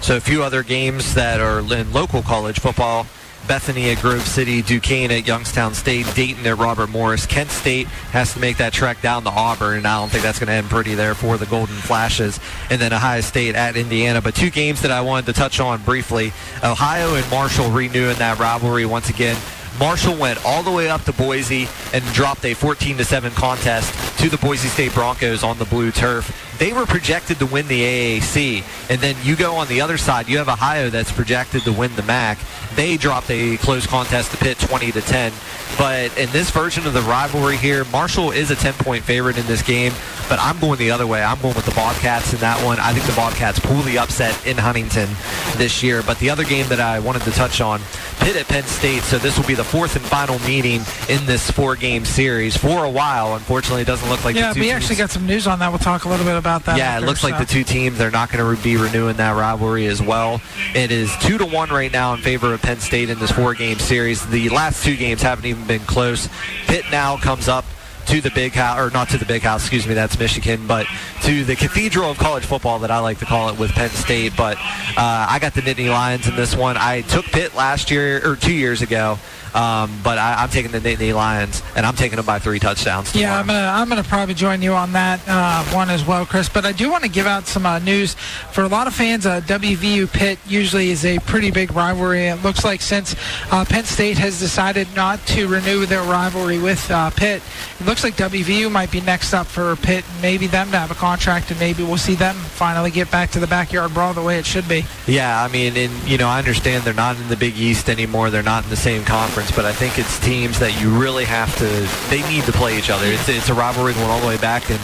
So 0.00 0.16
a 0.16 0.20
few 0.20 0.42
other 0.42 0.62
games 0.62 1.14
that 1.14 1.40
are 1.40 1.60
in 1.60 1.92
local 1.92 2.22
college 2.22 2.60
football. 2.60 3.06
Bethany 3.46 3.88
at 3.88 4.02
Grove 4.02 4.22
City, 4.22 4.60
Duquesne 4.60 5.10
at 5.10 5.26
Youngstown 5.26 5.72
State, 5.72 6.06
Dayton 6.14 6.46
at 6.46 6.58
Robert 6.58 6.90
Morris. 6.90 7.24
Kent 7.24 7.50
State 7.50 7.86
has 8.12 8.34
to 8.34 8.40
make 8.40 8.58
that 8.58 8.74
trek 8.74 9.00
down 9.00 9.24
to 9.24 9.30
Auburn, 9.30 9.78
and 9.78 9.86
I 9.86 9.98
don't 9.98 10.10
think 10.10 10.22
that's 10.22 10.38
going 10.38 10.48
to 10.48 10.52
end 10.52 10.68
pretty 10.68 10.94
there 10.94 11.14
for 11.14 11.38
the 11.38 11.46
Golden 11.46 11.74
Flashes. 11.76 12.38
And 12.68 12.78
then 12.78 12.92
Ohio 12.92 13.22
State 13.22 13.54
at 13.54 13.74
Indiana. 13.74 14.20
But 14.20 14.34
two 14.34 14.50
games 14.50 14.82
that 14.82 14.90
I 14.90 15.00
wanted 15.00 15.26
to 15.26 15.32
touch 15.32 15.60
on 15.60 15.82
briefly. 15.82 16.32
Ohio 16.62 17.14
and 17.14 17.28
Marshall 17.30 17.70
renewing 17.70 18.16
that 18.18 18.38
rivalry 18.38 18.84
once 18.84 19.08
again. 19.08 19.36
Marshall 19.78 20.16
went 20.16 20.44
all 20.44 20.64
the 20.64 20.72
way 20.72 20.90
up 20.90 21.04
to 21.04 21.12
Boise 21.12 21.68
and 21.92 22.04
dropped 22.06 22.44
a 22.44 22.54
14 22.54 22.96
to 22.96 23.04
7 23.04 23.32
contest 23.32 24.18
to 24.18 24.28
the 24.28 24.36
Boise 24.38 24.68
State 24.68 24.92
Broncos 24.92 25.44
on 25.44 25.56
the 25.58 25.64
blue 25.66 25.92
turf. 25.92 26.47
They 26.58 26.72
were 26.72 26.86
projected 26.86 27.38
to 27.38 27.46
win 27.46 27.68
the 27.68 27.80
AAC, 27.80 28.64
and 28.90 29.00
then 29.00 29.16
you 29.22 29.36
go 29.36 29.54
on 29.56 29.68
the 29.68 29.80
other 29.80 29.96
side. 29.96 30.28
You 30.28 30.38
have 30.38 30.48
Ohio 30.48 30.90
that's 30.90 31.12
projected 31.12 31.62
to 31.62 31.72
win 31.72 31.94
the 31.94 32.02
MAC. 32.02 32.38
They 32.74 32.96
dropped 32.96 33.30
a 33.30 33.56
close 33.58 33.86
contest 33.86 34.32
to 34.32 34.36
Pitt 34.36 34.58
20 34.58 34.92
to 34.92 35.00
10. 35.00 35.32
But 35.76 36.16
in 36.18 36.30
this 36.30 36.50
version 36.50 36.86
of 36.86 36.92
the 36.92 37.02
rivalry 37.02 37.56
here, 37.56 37.84
Marshall 37.86 38.32
is 38.32 38.50
a 38.50 38.56
10-point 38.56 39.04
favorite 39.04 39.38
in 39.38 39.46
this 39.46 39.62
game. 39.62 39.92
But 40.28 40.38
I'm 40.40 40.58
going 40.58 40.78
the 40.78 40.90
other 40.90 41.06
way. 41.06 41.22
I'm 41.22 41.40
going 41.40 41.54
with 41.54 41.64
the 41.64 41.74
Bobcats 41.74 42.34
in 42.34 42.40
that 42.40 42.62
one. 42.64 42.78
I 42.80 42.92
think 42.92 43.06
the 43.06 43.14
Bobcats 43.14 43.58
pull 43.60 43.80
the 43.82 43.98
upset 43.98 44.46
in 44.46 44.58
Huntington 44.58 45.08
this 45.56 45.82
year. 45.82 46.02
But 46.02 46.18
the 46.18 46.30
other 46.30 46.44
game 46.44 46.68
that 46.68 46.80
I 46.80 46.98
wanted 46.98 47.22
to 47.22 47.30
touch 47.30 47.60
on, 47.60 47.80
Pitt 48.18 48.36
at 48.36 48.48
Penn 48.48 48.64
State. 48.64 49.02
So 49.02 49.18
this 49.18 49.38
will 49.38 49.46
be 49.46 49.54
the 49.54 49.64
fourth 49.64 49.96
and 49.96 50.04
final 50.04 50.38
meeting 50.40 50.82
in 51.08 51.24
this 51.26 51.50
four-game 51.50 52.04
series 52.04 52.56
for 52.56 52.84
a 52.84 52.90
while. 52.90 53.34
Unfortunately, 53.34 53.82
it 53.82 53.86
doesn't 53.86 54.08
look 54.08 54.24
like 54.24 54.34
yeah, 54.36 54.52
we 54.52 54.62
teams 54.62 54.72
actually 54.72 54.96
got 54.96 55.10
some 55.10 55.26
news 55.26 55.46
on 55.46 55.60
that. 55.60 55.68
We'll 55.68 55.78
talk 55.78 56.04
a 56.04 56.08
little 56.08 56.26
bit 56.26 56.36
about 56.36 56.47
that. 56.64 56.78
yeah, 56.78 56.98
it 56.98 57.04
looks 57.04 57.22
like 57.22 57.38
the 57.38 57.44
two 57.44 57.64
teams 57.64 57.98
they're 57.98 58.10
not 58.10 58.30
going 58.30 58.56
to 58.56 58.62
be 58.62 58.76
renewing 58.76 59.16
that 59.16 59.36
rivalry 59.36 59.86
as 59.86 60.02
well. 60.02 60.40
It 60.74 60.90
is 60.90 61.14
two 61.18 61.38
to 61.38 61.46
one 61.46 61.70
right 61.70 61.92
now 61.92 62.14
in 62.14 62.20
favor 62.20 62.52
of 62.52 62.62
Penn 62.62 62.80
State 62.80 63.10
in 63.10 63.18
this 63.18 63.30
four-game 63.30 63.78
series. 63.78 64.26
The 64.26 64.48
last 64.48 64.84
two 64.84 64.96
games 64.96 65.22
haven't 65.22 65.46
even 65.46 65.66
been 65.66 65.80
close. 65.80 66.28
Pitt 66.66 66.84
now 66.90 67.16
comes 67.16 67.48
up 67.48 67.64
to 68.06 68.20
the 68.22 68.30
big 68.30 68.52
house, 68.52 68.78
or 68.78 68.90
not 68.90 69.10
to 69.10 69.18
the 69.18 69.26
big 69.26 69.42
house, 69.42 69.62
excuse 69.62 69.86
me, 69.86 69.92
that's 69.92 70.18
Michigan, 70.18 70.66
but 70.66 70.86
to 71.22 71.44
the 71.44 71.54
cathedral 71.54 72.10
of 72.10 72.16
college 72.16 72.44
football 72.44 72.78
that 72.78 72.90
I 72.90 73.00
like 73.00 73.18
to 73.18 73.26
call 73.26 73.50
it 73.50 73.58
with 73.58 73.70
Penn 73.72 73.90
State. 73.90 74.32
But 74.34 74.56
uh, 74.96 75.26
I 75.28 75.38
got 75.40 75.52
the 75.52 75.60
Nittany 75.60 75.90
Lions 75.90 76.26
in 76.26 76.34
this 76.34 76.56
one. 76.56 76.78
I 76.78 77.02
took 77.02 77.26
Pitt 77.26 77.54
last 77.54 77.90
year 77.90 78.26
or 78.26 78.34
two 78.34 78.54
years 78.54 78.80
ago. 78.80 79.18
Um, 79.54 79.90
but 80.02 80.18
I, 80.18 80.42
I'm 80.42 80.48
taking 80.48 80.70
the 80.70 80.80
Nittany 80.80 81.14
Lions, 81.14 81.62
and 81.76 81.84
I'm 81.86 81.94
taking 81.94 82.16
them 82.16 82.26
by 82.26 82.38
three 82.38 82.58
touchdowns. 82.58 83.12
Tomorrow. 83.12 83.32
Yeah, 83.32 83.38
I'm 83.38 83.46
gonna 83.46 83.66
I'm 83.66 83.88
gonna 83.88 84.04
probably 84.04 84.34
join 84.34 84.62
you 84.62 84.72
on 84.72 84.92
that 84.92 85.20
uh, 85.26 85.64
one 85.74 85.90
as 85.90 86.04
well, 86.06 86.26
Chris. 86.26 86.48
But 86.48 86.64
I 86.64 86.72
do 86.72 86.90
want 86.90 87.04
to 87.04 87.10
give 87.10 87.26
out 87.26 87.46
some 87.46 87.66
uh, 87.66 87.78
news 87.78 88.14
for 88.52 88.62
a 88.62 88.68
lot 88.68 88.86
of 88.86 88.94
fans. 88.94 89.26
Uh, 89.26 89.40
WVU 89.42 90.12
Pitt 90.12 90.38
usually 90.46 90.90
is 90.90 91.04
a 91.04 91.18
pretty 91.20 91.50
big 91.50 91.72
rivalry. 91.72 92.26
It 92.26 92.42
looks 92.42 92.64
like 92.64 92.80
since 92.80 93.14
uh, 93.50 93.64
Penn 93.64 93.84
State 93.84 94.18
has 94.18 94.38
decided 94.38 94.88
not 94.94 95.24
to 95.28 95.46
renew 95.46 95.86
their 95.86 96.02
rivalry 96.02 96.58
with 96.58 96.90
uh, 96.90 97.10
Pitt, 97.10 97.42
it 97.80 97.86
looks 97.86 98.04
like 98.04 98.16
WVU 98.16 98.70
might 98.70 98.90
be 98.90 99.00
next 99.00 99.32
up 99.32 99.46
for 99.46 99.76
Pitt. 99.76 100.04
Maybe 100.20 100.46
them 100.46 100.70
to 100.70 100.78
have 100.78 100.90
a 100.90 100.94
contract, 100.94 101.50
and 101.50 101.60
maybe 101.60 101.82
we'll 101.82 101.96
see 101.96 102.14
them 102.14 102.34
finally 102.34 102.90
get 102.90 103.10
back 103.10 103.30
to 103.30 103.40
the 103.40 103.46
backyard 103.46 103.94
brawl 103.94 104.14
the 104.14 104.22
way 104.22 104.38
it 104.38 104.46
should 104.46 104.68
be. 104.68 104.84
Yeah, 105.06 105.42
I 105.42 105.48
mean, 105.48 105.76
and 105.76 105.92
you 106.08 106.18
know, 106.18 106.28
I 106.28 106.38
understand 106.38 106.84
they're 106.84 106.94
not 106.94 107.16
in 107.16 107.28
the 107.28 107.36
Big 107.36 107.56
East 107.56 107.88
anymore. 107.88 108.30
They're 108.30 108.42
not 108.42 108.64
in 108.64 108.70
the 108.70 108.76
same 108.76 109.04
conference, 109.04 109.37
but 109.54 109.64
I 109.64 109.72
think 109.72 109.98
it's 109.98 110.18
teams 110.18 110.58
that 110.58 110.80
you 110.80 110.90
really 110.90 111.24
have 111.24 111.54
to. 111.58 112.10
They 112.10 112.28
need 112.28 112.44
to 112.44 112.52
play 112.52 112.76
each 112.76 112.90
other. 112.90 113.06
It's 113.06 113.28
it's 113.28 113.48
a 113.48 113.54
rivalry 113.54 113.94
going 113.94 114.10
all 114.10 114.20
the 114.20 114.26
way 114.26 114.36
back, 114.38 114.70
and 114.70 114.80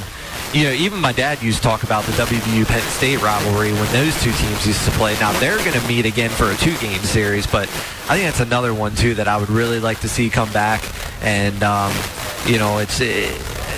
you 0.54 0.64
know, 0.64 0.73
even 0.73 1.00
my 1.00 1.12
dad 1.12 1.42
used 1.42 1.58
to 1.58 1.64
talk 1.64 1.82
about 1.82 2.04
the 2.04 2.12
WVU 2.12 2.64
Penn 2.66 2.80
State 2.82 3.20
rivalry 3.20 3.73
when 3.73 3.92
those 3.92 4.14
two 4.23 4.32
teams 4.32 4.66
used 4.66 4.84
to 4.84 4.92
play. 4.92 5.14
Now 5.18 5.32
they're 5.40 5.58
going 5.58 5.73
to 5.73 5.87
meet 5.88 6.06
again 6.06 6.30
for 6.30 6.50
a 6.50 6.54
two-game 6.56 7.00
series, 7.00 7.46
but 7.46 7.68
I 8.08 8.16
think 8.16 8.26
that's 8.26 8.40
another 8.40 8.73
one 8.73 8.94
too 8.94 9.14
that 9.16 9.26
I 9.26 9.37
would 9.37 9.50
really 9.50 9.80
like 9.80 10.00
to 10.00 10.08
see 10.08 10.30
come 10.30 10.52
back. 10.52 10.84
And 11.23 11.62
um, 11.64 11.92
you 12.46 12.58
know, 12.58 12.78
it's. 12.78 13.00
It, 13.00 13.37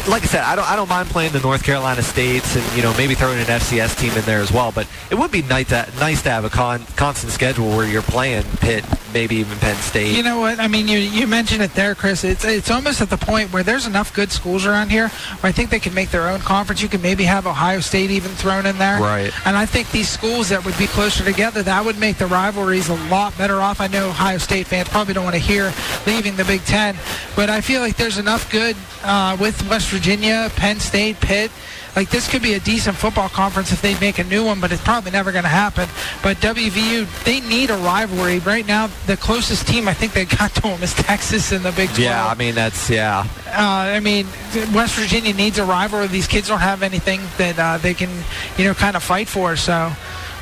like 0.09 0.23
I 0.23 0.27
said, 0.27 0.43
I 0.43 0.55
don't 0.55 0.71
I 0.71 0.77
don't 0.77 0.89
mind 0.89 1.09
playing 1.09 1.33
the 1.33 1.41
North 1.41 1.65
Carolina 1.65 2.03
States 2.03 2.57
and 2.57 2.77
you 2.77 2.83
know 2.83 2.95
maybe 2.97 3.15
throwing 3.15 3.39
an 3.39 3.47
FCS 3.47 3.99
team 3.99 4.13
in 4.13 4.25
there 4.25 4.41
as 4.41 4.53
well. 4.53 4.73
But 4.73 4.87
it 5.11 5.17
would 5.17 5.31
be 5.31 5.43
nice 5.43 5.69
to 5.69 5.89
nice 5.99 6.23
to 6.23 6.31
have 6.31 6.45
a 6.45 6.51
con, 6.51 6.85
constant 6.97 7.33
schedule 7.33 7.69
where 7.77 7.87
you're 7.87 8.03
playing 8.03 8.45
Pitt, 8.61 8.85
maybe 9.13 9.37
even 9.37 9.59
Penn 9.59 9.77
State. 9.77 10.17
You 10.17 10.23
know 10.23 10.41
what? 10.41 10.61
I 10.61 10.69
mean, 10.69 10.89
you 10.89 10.99
you 10.99 11.27
mentioned 11.27 11.63
it 11.63 11.75
there, 11.75 11.95
Chris. 11.95 12.25
It's 12.25 12.45
it's 12.45 12.71
almost 12.71 13.01
at 13.01 13.11
the 13.11 13.17
point 13.17 13.53
where 13.53 13.63
there's 13.63 13.87
enough 13.87 14.15
good 14.15 14.31
schools 14.31 14.65
around 14.65 14.91
here 14.91 15.09
where 15.09 15.49
I 15.49 15.53
think 15.53 15.71
they 15.71 15.81
can 15.81 15.95
make 15.95 16.11
their 16.11 16.29
own 16.29 16.41
conference. 16.41 16.66
You 16.75 16.89
can 16.89 17.03
maybe 17.03 17.25
have 17.25 17.47
Ohio 17.47 17.81
State 17.81 18.11
even 18.11 18.31
thrown 18.33 18.67
in 18.67 18.79
there. 18.79 19.01
Right. 19.01 19.33
And 19.47 19.57
I 19.57 19.67
think 19.67 19.91
these 19.91 20.09
schools 20.09 20.49
that 20.49 20.65
would 20.65 20.77
be 20.79 20.87
closer 20.87 21.25
together, 21.25 21.63
that 21.63 21.85
would 21.85 21.99
make 21.99 22.19
the 22.19 22.27
rivalries 22.27 22.89
a 22.89 22.95
lot 23.09 23.37
better 23.39 23.57
off. 23.61 23.81
I 23.81 23.87
know 23.87 24.09
Ohio 24.09 24.39
State 24.39 24.67
fans 24.67 24.89
probably 24.89 25.15
don't 25.15 25.25
want 25.25 25.35
to 25.35 25.41
hear 25.41 25.73
leaving 26.07 26.37
the 26.37 26.45
Big 26.45 26.63
Ten, 26.65 26.97
but 27.35 27.51
I 27.51 27.61
feel 27.61 27.81
like 27.81 27.97
there's 27.97 28.19
enough 28.19 28.51
good 28.51 28.77
uh, 29.05 29.37
with 29.41 29.69
West 29.69 29.89
Virginia, 29.91 30.51
Penn 30.57 30.81
State, 30.81 31.21
Pitt. 31.21 31.51
Like 31.97 32.11
this 32.11 32.29
could 32.29 32.43
be 32.43 32.53
a 32.53 32.61
decent 32.61 32.97
football 32.97 33.31
conference 33.31 33.73
if 33.73 33.81
they 33.81 33.99
make 33.99 34.19
a 34.19 34.25
new 34.25 34.45
one, 34.45 34.61
but 34.61 34.71
it's 34.71 34.83
probably 34.83 35.11
never 35.11 35.33
going 35.33 35.45
to 35.45 35.49
happen. 35.49 35.89
But 36.23 36.37
WVU, 36.37 37.25
they 37.25 37.41
need 37.41 37.71
a 37.71 37.77
rivalry 37.79 38.39
right 38.41 38.67
now. 38.67 38.89
The 39.07 39.17
closest 39.17 39.67
team 39.67 39.89
I 39.89 39.95
think 39.95 40.13
they 40.13 40.27
got 40.27 40.55
to 40.57 40.61
them 40.61 40.83
is 40.83 40.93
Texas 40.93 41.53
in 41.53 41.63
the 41.63 41.73
Big 41.73 41.89
12. 41.89 41.99
Yeah, 41.99 42.27
I 42.27 42.35
mean 42.35 42.55
that's 42.55 42.91
yeah. 42.91 43.27
Uh, 43.47 43.97
I 43.97 44.01
mean, 44.01 44.27
West 44.75 44.95
Virginia 44.97 45.33
needs 45.33 45.59
a 45.59 45.65
rivalry. 45.65 46.07
These 46.09 46.27
kids 46.27 46.49
don't 46.49 46.61
have 46.61 46.83
anything 46.83 47.23
that 47.39 47.59
uh, 47.59 47.79
they 47.79 47.95
can, 47.95 48.11
you 48.59 48.65
know, 48.65 48.75
kind 48.75 48.95
of 48.95 49.03
fight 49.03 49.29
for. 49.29 49.57
So 49.57 49.91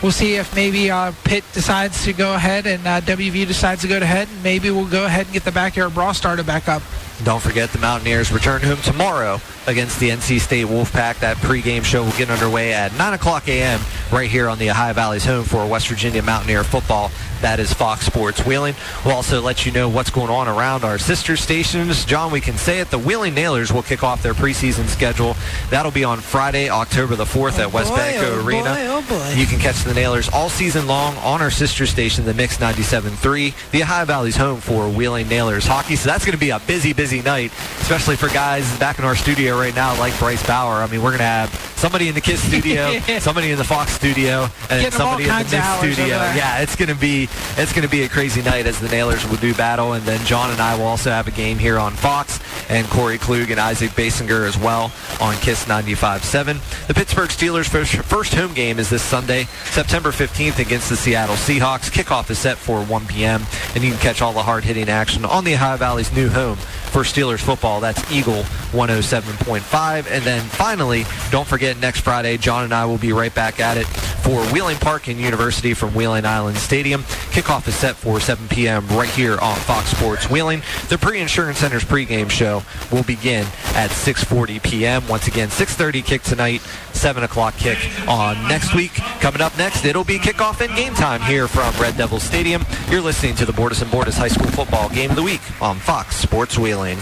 we'll 0.04 0.12
see 0.12 0.34
if 0.34 0.54
maybe 0.54 0.90
uh, 0.90 1.12
Pitt 1.24 1.44
decides 1.54 2.04
to 2.04 2.12
go 2.12 2.34
ahead 2.34 2.66
and 2.66 2.86
uh, 2.86 3.00
WVU 3.00 3.46
decides 3.46 3.80
to 3.80 3.88
go 3.88 3.96
ahead, 3.96 4.28
and 4.28 4.42
maybe 4.42 4.70
we'll 4.70 4.86
go 4.86 5.06
ahead 5.06 5.24
and 5.24 5.32
get 5.32 5.44
the 5.44 5.50
backyard 5.50 5.94
brawl 5.94 6.12
started 6.12 6.44
back 6.44 6.68
up. 6.68 6.82
Don't 7.24 7.40
forget 7.40 7.70
the 7.70 7.78
Mountaineers 7.78 8.30
return 8.30 8.60
home 8.60 8.76
tomorrow 8.82 9.40
against 9.66 9.98
the 10.00 10.10
NC 10.10 10.40
State 10.40 10.66
Wolfpack. 10.66 11.20
That 11.20 11.38
pregame 11.38 11.84
show 11.84 12.04
will 12.04 12.12
get 12.12 12.28
underway 12.28 12.74
at 12.74 12.92
9 12.98 13.14
o'clock 13.14 13.48
a.m. 13.48 13.80
right 14.12 14.28
here 14.28 14.48
on 14.48 14.58
the 14.58 14.68
Ohio 14.68 14.92
Valley's 14.92 15.24
home 15.24 15.44
for 15.44 15.66
West 15.66 15.88
Virginia 15.88 16.22
Mountaineer 16.22 16.64
football. 16.64 17.10
That 17.40 17.60
is 17.60 17.72
Fox 17.72 18.06
Sports 18.06 18.44
Wheeling. 18.46 18.74
We'll 19.04 19.14
also 19.14 19.40
let 19.40 19.66
you 19.66 19.72
know 19.72 19.88
what's 19.88 20.10
going 20.10 20.30
on 20.30 20.48
around 20.48 20.84
our 20.84 20.98
sister 20.98 21.36
stations. 21.36 22.04
John, 22.04 22.32
we 22.32 22.40
can 22.40 22.56
say 22.56 22.80
it. 22.80 22.90
The 22.90 22.98
Wheeling 22.98 23.34
Nailers 23.34 23.72
will 23.72 23.82
kick 23.82 24.02
off 24.02 24.22
their 24.22 24.34
preseason 24.34 24.86
schedule. 24.86 25.36
That'll 25.70 25.92
be 25.92 26.04
on 26.04 26.20
Friday, 26.20 26.68
October 26.68 27.16
the 27.16 27.24
4th 27.24 27.58
at 27.58 27.66
oh 27.66 27.68
West 27.70 27.90
boy, 27.90 27.96
Banco 27.96 28.40
oh 28.40 28.46
Arena. 28.46 28.74
boy, 28.74 28.86
oh 28.86 29.04
boy. 29.08 29.34
You 29.36 29.46
can 29.46 29.58
catch 29.58 29.84
the 29.84 29.94
Nailers 29.94 30.28
all 30.30 30.48
season 30.48 30.86
long 30.86 31.16
on 31.18 31.42
our 31.42 31.50
sister 31.50 31.86
station, 31.86 32.24
the 32.24 32.34
Mix 32.34 32.58
97.3, 32.58 33.70
the 33.70 33.82
Ohio 33.82 34.04
Valley's 34.04 34.36
home 34.36 34.60
for 34.60 34.88
Wheeling 34.88 35.28
Nailers 35.28 35.66
hockey. 35.66 35.96
So 35.96 36.08
that's 36.08 36.24
going 36.24 36.32
to 36.32 36.40
be 36.40 36.50
a 36.50 36.60
busy, 36.60 36.92
busy 36.92 37.22
night, 37.22 37.52
especially 37.80 38.16
for 38.16 38.28
guys 38.28 38.78
back 38.78 38.98
in 38.98 39.04
our 39.04 39.16
studio 39.16 39.58
right 39.58 39.74
now 39.74 39.98
like 39.98 40.18
Bryce 40.18 40.44
Bauer. 40.46 40.82
I 40.82 40.86
mean, 40.86 41.02
we're 41.02 41.10
going 41.10 41.18
to 41.18 41.24
have 41.24 41.50
somebody 41.76 42.08
in 42.08 42.14
the 42.14 42.20
Kiss 42.20 42.42
studio, 42.42 42.98
somebody 43.20 43.50
in 43.50 43.58
the 43.58 43.64
Fox 43.64 43.92
studio, 43.92 44.48
and 44.70 44.82
Getting 44.82 44.90
somebody 44.92 45.24
in 45.24 45.28
the 45.28 45.44
Mix 45.50 45.78
studio. 45.78 46.06
Yeah, 46.06 46.62
it's 46.62 46.76
going 46.76 46.88
to 46.88 46.94
be 46.94 47.23
it's 47.56 47.72
going 47.72 47.82
to 47.82 47.88
be 47.88 48.02
a 48.02 48.08
crazy 48.08 48.42
night 48.42 48.66
as 48.66 48.80
the 48.80 48.88
Nailers 48.88 49.28
will 49.28 49.36
do 49.36 49.54
battle, 49.54 49.92
and 49.92 50.04
then 50.04 50.24
John 50.26 50.50
and 50.50 50.60
I 50.60 50.76
will 50.76 50.86
also 50.86 51.10
have 51.10 51.28
a 51.28 51.30
game 51.30 51.58
here 51.58 51.78
on 51.78 51.92
Fox, 51.92 52.40
and 52.68 52.86
Corey 52.88 53.18
Klug 53.18 53.50
and 53.50 53.60
Isaac 53.60 53.90
Basinger 53.90 54.46
as 54.46 54.58
well 54.58 54.92
on 55.20 55.34
Kiss 55.36 55.64
95.7. 55.64 56.86
The 56.86 56.94
Pittsburgh 56.94 57.30
Steelers' 57.30 57.68
first, 57.68 57.94
first 57.94 58.34
home 58.34 58.54
game 58.54 58.78
is 58.78 58.90
this 58.90 59.02
Sunday, 59.02 59.44
September 59.64 60.10
15th 60.10 60.58
against 60.58 60.88
the 60.88 60.96
Seattle 60.96 61.36
Seahawks. 61.36 61.90
Kickoff 61.90 62.30
is 62.30 62.38
set 62.38 62.56
for 62.56 62.82
1 62.84 63.06
p.m., 63.06 63.42
and 63.74 63.84
you 63.84 63.90
can 63.90 64.00
catch 64.00 64.22
all 64.22 64.32
the 64.32 64.42
hard-hitting 64.42 64.88
action 64.88 65.24
on 65.24 65.44
the 65.44 65.54
Ohio 65.54 65.76
Valley's 65.76 66.12
new 66.12 66.28
home 66.28 66.58
for 66.94 67.00
Steelers 67.00 67.40
football. 67.40 67.80
That's 67.80 68.08
Eagle 68.12 68.44
107.5. 68.70 70.08
And 70.12 70.22
then 70.22 70.40
finally, 70.42 71.04
don't 71.32 71.46
forget 71.46 71.76
next 71.78 72.02
Friday, 72.02 72.36
John 72.36 72.62
and 72.62 72.72
I 72.72 72.86
will 72.86 72.98
be 72.98 73.12
right 73.12 73.34
back 73.34 73.58
at 73.58 73.76
it 73.76 73.86
for 74.22 74.40
Wheeling 74.52 74.76
Park 74.76 75.08
and 75.08 75.18
University 75.18 75.74
from 75.74 75.92
Wheeling 75.92 76.24
Island 76.24 76.56
Stadium. 76.56 77.02
Kickoff 77.32 77.66
is 77.66 77.74
set 77.74 77.96
for 77.96 78.20
7 78.20 78.46
p.m. 78.46 78.86
right 78.88 79.08
here 79.08 79.36
on 79.40 79.56
Fox 79.56 79.88
Sports 79.88 80.30
Wheeling. 80.30 80.62
The 80.88 80.96
Paris 80.96 81.20
Insurance 81.20 81.58
Center's 81.58 81.84
pregame 81.84 82.30
show 82.30 82.62
will 82.92 83.02
begin 83.02 83.44
at 83.74 83.90
6.40 83.90 84.62
p.m. 84.62 85.08
Once 85.08 85.26
again, 85.26 85.48
6.30 85.48 86.04
kick 86.04 86.22
tonight, 86.22 86.62
7 86.94 87.24
o'clock 87.24 87.54
kick 87.56 87.78
on 88.08 88.36
next 88.48 88.74
week. 88.74 88.92
Coming 89.20 89.40
up 89.40 89.56
next, 89.58 89.84
it'll 89.84 90.04
be 90.04 90.18
kickoff 90.18 90.60
and 90.60 90.74
game 90.76 90.94
time 90.94 91.20
here 91.22 91.48
from 91.48 91.74
Red 91.80 91.96
Devil 91.96 92.20
Stadium. 92.20 92.64
You're 92.90 93.00
listening 93.00 93.34
to 93.36 93.46
the 93.46 93.52
Bordas 93.52 93.82
and 93.82 93.90
Bordas 93.90 94.16
High 94.16 94.28
School 94.28 94.48
Football 94.48 94.88
Game 94.88 95.10
of 95.10 95.16
the 95.16 95.22
Week 95.22 95.42
on 95.60 95.78
Fox 95.78 96.16
Sports 96.16 96.58
Wheeling. 96.58 96.98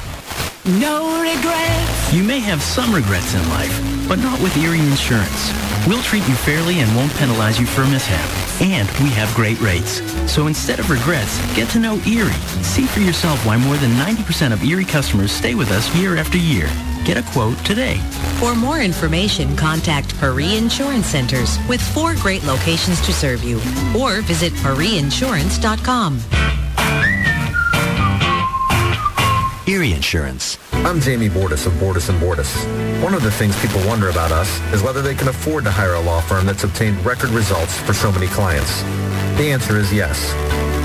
No 0.64 1.20
regrets. 1.20 2.14
You 2.14 2.22
may 2.22 2.38
have 2.38 2.62
some 2.62 2.94
regrets 2.94 3.34
in 3.34 3.48
life, 3.50 4.08
but 4.08 4.18
not 4.18 4.40
with 4.40 4.56
Erie 4.56 4.80
Insurance. 4.80 5.52
We'll 5.86 6.02
treat 6.02 6.26
you 6.28 6.34
fairly 6.34 6.80
and 6.80 6.96
won't 6.96 7.12
penalize 7.14 7.58
you 7.58 7.66
for 7.66 7.82
a 7.82 7.88
mishap. 7.88 8.51
And 8.62 8.88
we 9.02 9.10
have 9.10 9.34
great 9.34 9.60
rates. 9.60 10.00
So 10.30 10.46
instead 10.46 10.78
of 10.78 10.88
regrets, 10.88 11.36
get 11.56 11.68
to 11.70 11.80
know 11.80 11.96
Erie. 12.06 12.32
See 12.62 12.84
for 12.84 13.00
yourself 13.00 13.44
why 13.44 13.56
more 13.56 13.76
than 13.76 13.90
90% 13.92 14.52
of 14.52 14.62
Erie 14.62 14.84
customers 14.84 15.32
stay 15.32 15.56
with 15.56 15.70
us 15.72 15.92
year 15.96 16.16
after 16.16 16.38
year. 16.38 16.68
Get 17.04 17.16
a 17.16 17.22
quote 17.32 17.58
today. 17.64 17.96
For 18.38 18.54
more 18.54 18.80
information, 18.80 19.56
contact 19.56 20.16
Paris 20.18 20.56
Insurance 20.56 21.06
Centers 21.06 21.58
with 21.68 21.82
four 21.92 22.14
great 22.14 22.44
locations 22.44 23.00
to 23.00 23.12
serve 23.12 23.42
you. 23.42 23.56
Or 23.98 24.20
visit 24.22 24.52
parisinsurance.com. 24.54 26.20
Erie 29.66 29.92
Insurance. 29.92 30.58
I'm 30.72 31.00
Jamie 31.00 31.28
Bordas 31.28 31.66
of 31.66 31.72
Bordas 31.74 32.08
and 32.08 32.20
Bordas. 32.20 32.91
One 33.02 33.14
of 33.14 33.24
the 33.24 33.32
things 33.32 33.60
people 33.60 33.84
wonder 33.84 34.10
about 34.10 34.30
us 34.30 34.60
is 34.72 34.80
whether 34.80 35.02
they 35.02 35.16
can 35.16 35.26
afford 35.26 35.64
to 35.64 35.72
hire 35.72 35.94
a 35.94 36.00
law 36.00 36.20
firm 36.20 36.46
that's 36.46 36.62
obtained 36.62 37.04
record 37.04 37.30
results 37.30 37.76
for 37.80 37.92
so 37.92 38.12
many 38.12 38.28
clients. 38.28 38.82
The 39.36 39.50
answer 39.50 39.76
is 39.76 39.92
yes. 39.92 40.22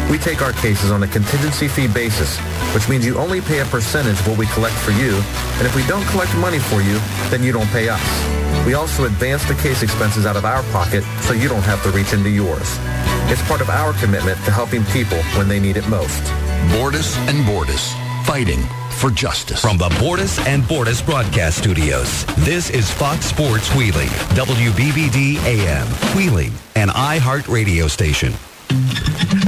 We 0.10 0.17
take 0.17 0.41
our 0.41 0.51
cases 0.53 0.89
on 0.89 1.03
a 1.03 1.08
contingency 1.08 1.67
fee 1.67 1.88
basis, 1.88 2.39
which 2.73 2.89
means 2.89 3.06
you 3.06 3.19
only 3.19 3.39
pay 3.39 3.60
a 3.60 3.65
percentage 3.65 4.19
of 4.19 4.27
what 4.30 4.39
we 4.39 4.47
collect 4.47 4.73
for 4.73 4.89
you, 4.97 5.13
and 5.62 5.67
if 5.67 5.75
we 5.75 5.86
don't 5.86 6.06
collect 6.08 6.36
money 6.38 6.58
for 6.58 6.82
you, 6.82 6.97
then 7.30 7.43
you 7.43 7.51
don't 7.51 7.69
pay 7.69 7.88
us. 7.88 8.65
We 8.65 8.73
also 8.73 9.06
advance 9.06 9.45
the 9.45 9.53
case 9.53 9.84
expenses 9.84 10.25
out 10.25 10.36
of 10.36 10.43
our 10.43 10.63
pocket 10.73 11.03
so 11.21 11.34
you 11.34 11.47
don't 11.47 11.69
have 11.69 11.84
to 11.84 11.91
reach 11.91 12.13
into 12.13 12.32
yours. 12.32 12.80
It's 13.30 13.47
part 13.47 13.62
of 13.62 13.69
our 13.69 13.93
commitment 14.01 14.43
to 14.45 14.51
helping 14.51 14.84
people 14.86 15.21
when 15.38 15.47
they 15.47 15.60
need 15.60 15.77
it 15.77 15.88
most. 15.88 16.23
Bordas 16.73 17.15
and 17.30 17.45
Bordas, 17.45 17.93
fighting 18.25 18.65
for 18.98 19.12
justice. 19.12 19.62
From 19.62 19.78
the 19.78 19.90
Bordas 19.90 20.44
and 20.48 20.64
Bordas 20.64 21.06
broadcast 21.06 21.60
studios, 21.60 22.26
this 22.38 22.70
is 22.70 22.92
Fox 22.92 23.26
Sports 23.26 23.74
Wheeling, 23.76 24.10
WBBD 24.34 25.38
AM, 25.46 25.88
Wheeling, 26.16 26.52
an 26.76 26.90
iHeart 26.90 27.48
radio 27.48 27.88
station. 27.88 28.34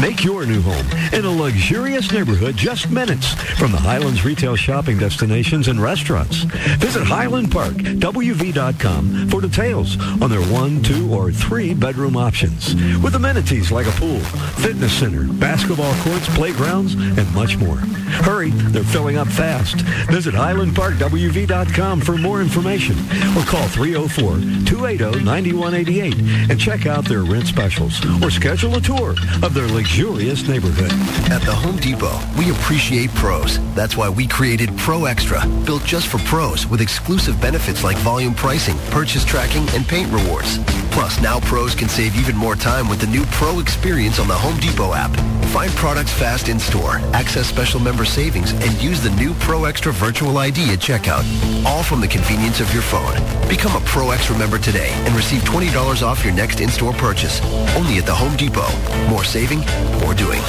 Make 0.02 0.24
your 0.24 0.46
new 0.46 0.62
home 0.62 0.88
in 1.14 1.26
a 1.26 1.30
luxurious 1.30 2.10
neighborhood 2.12 2.56
just 2.56 2.90
minutes 2.90 3.34
from 3.60 3.74
the 3.74 3.78
Highlands 3.78 4.24
retail 4.24 4.56
shopping 4.56 4.98
destinations 4.98 5.68
and 5.68 5.82
restaurants. 5.82 6.44
Visit 6.78 7.04
HighlandParkWV.com 7.04 9.30
for 9.30 9.42
details 9.42 10.00
on 10.22 10.30
their 10.30 10.44
one, 10.44 10.82
two, 10.82 11.14
or 11.14 11.34
three 11.34 11.74
bedroom 11.74 12.16
options 12.16 12.76
with 13.02 13.16
amenities 13.16 13.72
like 13.72 13.88
a 13.88 13.92
pool, 13.92 14.20
fitness 14.62 14.94
center, 14.94 15.26
basketball 15.34 15.94
courts, 16.04 16.34
playgrounds, 16.36 16.94
and 16.94 17.36
much 17.36 17.58
more. 17.58 17.76
Hurry, 17.76 18.52
they're 18.52 18.84
filling 18.84 19.18
up 19.18 19.28
fast. 19.28 19.82
Visit 20.10 20.34
HighlandParkWV.com 20.34 22.00
for 22.02 22.18
more 22.18 22.42
information 22.42 22.96
or 23.38 23.44
call 23.44 23.68
304-280-9188 23.68 26.50
and 26.50 26.60
check 26.60 26.86
out 26.86 27.06
their 27.06 27.24
rent 27.24 27.48
specials 27.48 28.02
or 28.24 28.30
schedule 28.32 28.76
a 28.76 28.82
tour 28.82 29.09
of 29.44 29.54
their 29.54 29.68
luxurious 29.68 30.48
neighborhood. 30.48 30.92
At 31.32 31.42
the 31.42 31.54
Home 31.54 31.78
Depot, 31.78 32.20
we 32.38 32.52
appreciate 32.52 33.10
pros. 33.16 33.60
That's 33.76 33.96
why 33.96 34.10
we 34.10 34.28
created 34.28 34.76
Pro 34.78 35.06
Extra, 35.06 35.46
built 35.66 35.84
just 35.84 36.08
for 36.08 36.18
pros 36.20 36.68
with 36.68 36.82
exclusive 36.82 37.40
benefits 37.42 37.84
like 37.84 37.98
volume 37.98 38.34
pricing, 38.34 38.78
purchase 38.92 39.26
tracking, 39.26 39.68
and 39.70 39.88
paint 39.88 40.12
rewards. 40.12 40.60
Plus, 40.92 41.22
now 41.22 41.40
pros 41.40 41.76
can 41.76 41.88
save 41.88 42.16
even 42.16 42.36
more 42.36 42.56
time 42.56 42.90
with 42.90 43.00
the 43.00 43.08
new 43.08 43.24
Pro 43.26 43.60
experience 43.60 44.20
on 44.20 44.28
the 44.28 44.34
Home 44.34 44.60
Depot 44.60 44.94
app. 44.94 45.12
Find 45.50 45.72
products 45.72 46.12
fast 46.12 46.50
in 46.50 46.60
store, 46.60 46.98
access 47.14 47.48
special 47.48 47.80
member 47.80 48.06
savings, 48.06 48.52
and 48.52 48.82
use 48.82 49.02
the 49.02 49.10
new 49.12 49.34
Pro 49.36 49.66
Extra 49.66 49.92
virtual 49.92 50.38
ID 50.38 50.74
at 50.74 50.80
checkout. 50.80 51.26
All 51.66 51.84
from 51.84 52.02
the 52.02 52.08
convenience 52.08 52.60
of 52.60 52.72
your 52.74 52.84
phone. 52.84 53.16
Become 53.48 53.82
a 53.82 53.86
Pro 53.86 54.12
Extra 54.12 54.38
member 54.38 54.60
today 54.60 54.90
and 55.06 55.16
receive 55.16 55.42
$20 55.44 56.06
off 56.06 56.24
your 56.24 56.34
next 56.34 56.60
in-store 56.60 56.94
purchase. 56.94 57.42
Only 57.76 57.98
at 57.98 58.06
the 58.06 58.14
Home 58.14 58.36
Depot. 58.38 58.68
More 59.08 59.24
saving, 59.24 59.60
more 60.02 60.14
doing. 60.14 60.42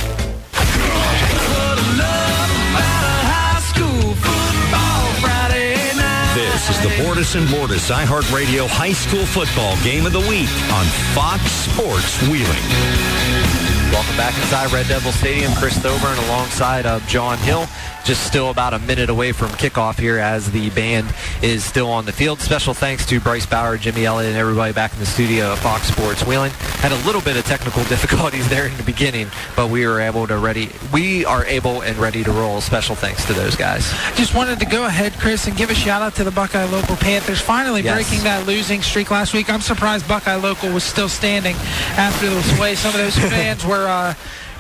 This 6.35 6.71
is 6.71 6.81
the 6.83 6.89
Bordas 7.03 7.37
and 7.37 7.49
Bordas 7.49 7.91
iHeartRadio 7.91 8.69
High 8.69 8.93
School 8.93 9.25
Football 9.27 9.77
Game 9.83 10.07
of 10.07 10.13
the 10.13 10.21
Week 10.21 10.49
on 10.73 10.85
Fox 11.15 11.43
Sports 11.51 12.21
Wheeling. 12.29 13.80
Welcome 13.91 14.17
back 14.17 14.37
inside 14.37 14.73
Red 14.73 14.87
Devil 14.87 15.11
Stadium. 15.13 15.53
Chris 15.55 15.77
Thoburn 15.79 16.17
alongside 16.29 16.87
of 16.87 17.05
John 17.09 17.39
Hill. 17.39 17.67
Just 18.05 18.27
still 18.27 18.49
about 18.51 18.73
a 18.73 18.79
minute 18.79 19.11
away 19.11 19.31
from 19.33 19.51
kickoff 19.51 19.99
here 20.01 20.17
as 20.19 20.51
the 20.53 20.71
band 20.71 21.13
is 21.43 21.63
still 21.65 21.89
on 21.91 22.07
the 22.07 22.13
field. 22.13 22.41
Special 22.41 22.73
thanks 22.73 23.05
to 23.07 23.21
Bryce 23.21 23.45
Bauer, 23.45 23.77
Jimmy 23.77 24.07
Elliott, 24.07 24.31
and 24.31 24.39
everybody 24.39 24.73
back 24.73 24.93
in 24.95 25.01
the 25.01 25.07
studio 25.07 25.53
at 25.53 25.59
Fox 25.59 25.89
Sports 25.89 26.25
Wheeling. 26.25 26.51
Had 26.81 26.93
a 26.93 27.07
little 27.07 27.21
bit 27.21 27.37
of 27.37 27.45
technical 27.45 27.85
difficulties 27.91 28.49
there 28.49 28.67
in 28.67 28.77
the 28.79 28.83
beginning, 28.85 29.27
but 29.55 29.69
we 29.69 29.87
were 29.87 30.01
able 30.01 30.27
to 30.29 30.39
ready. 30.39 30.71
We 30.95 31.27
are 31.27 31.45
able 31.45 31.83
and 31.83 31.99
ready 31.99 32.25
to 32.25 32.33
roll. 32.33 32.63
Special 32.63 32.95
thanks 32.97 33.27
to 33.27 33.35
those 33.35 33.55
guys. 33.55 33.93
Just 34.17 34.35
wanted 34.35 34.61
to 34.61 34.67
go 34.67 34.87
ahead, 34.87 35.13
Chris, 35.19 35.47
and 35.47 35.55
give 35.57 35.69
a 35.71 35.75
shout 35.75 36.01
out 36.01 36.15
to 36.15 36.25
the 36.25 36.31
Buckeye 36.31 36.65
Local 36.65 36.97
Panthers 36.97 37.41
finally 37.41 37.83
Yes. 37.83 37.95
breaking 38.09 38.25
that 38.25 38.47
losing 38.47 38.81
streak 38.83 39.11
last 39.11 39.35
week. 39.35 39.51
I'm 39.51 39.61
surprised 39.61 40.09
Buckeye 40.09 40.37
Local 40.37 40.73
was 40.73 40.85
still 40.85 41.09
standing 41.09 41.55
after 41.99 42.31
the 42.31 42.59
way 42.61 42.75
some 42.77 42.93
of 42.95 42.99
those 42.99 43.17
fans 43.31 43.65
were. 43.67 43.80
Uh, 43.87 44.15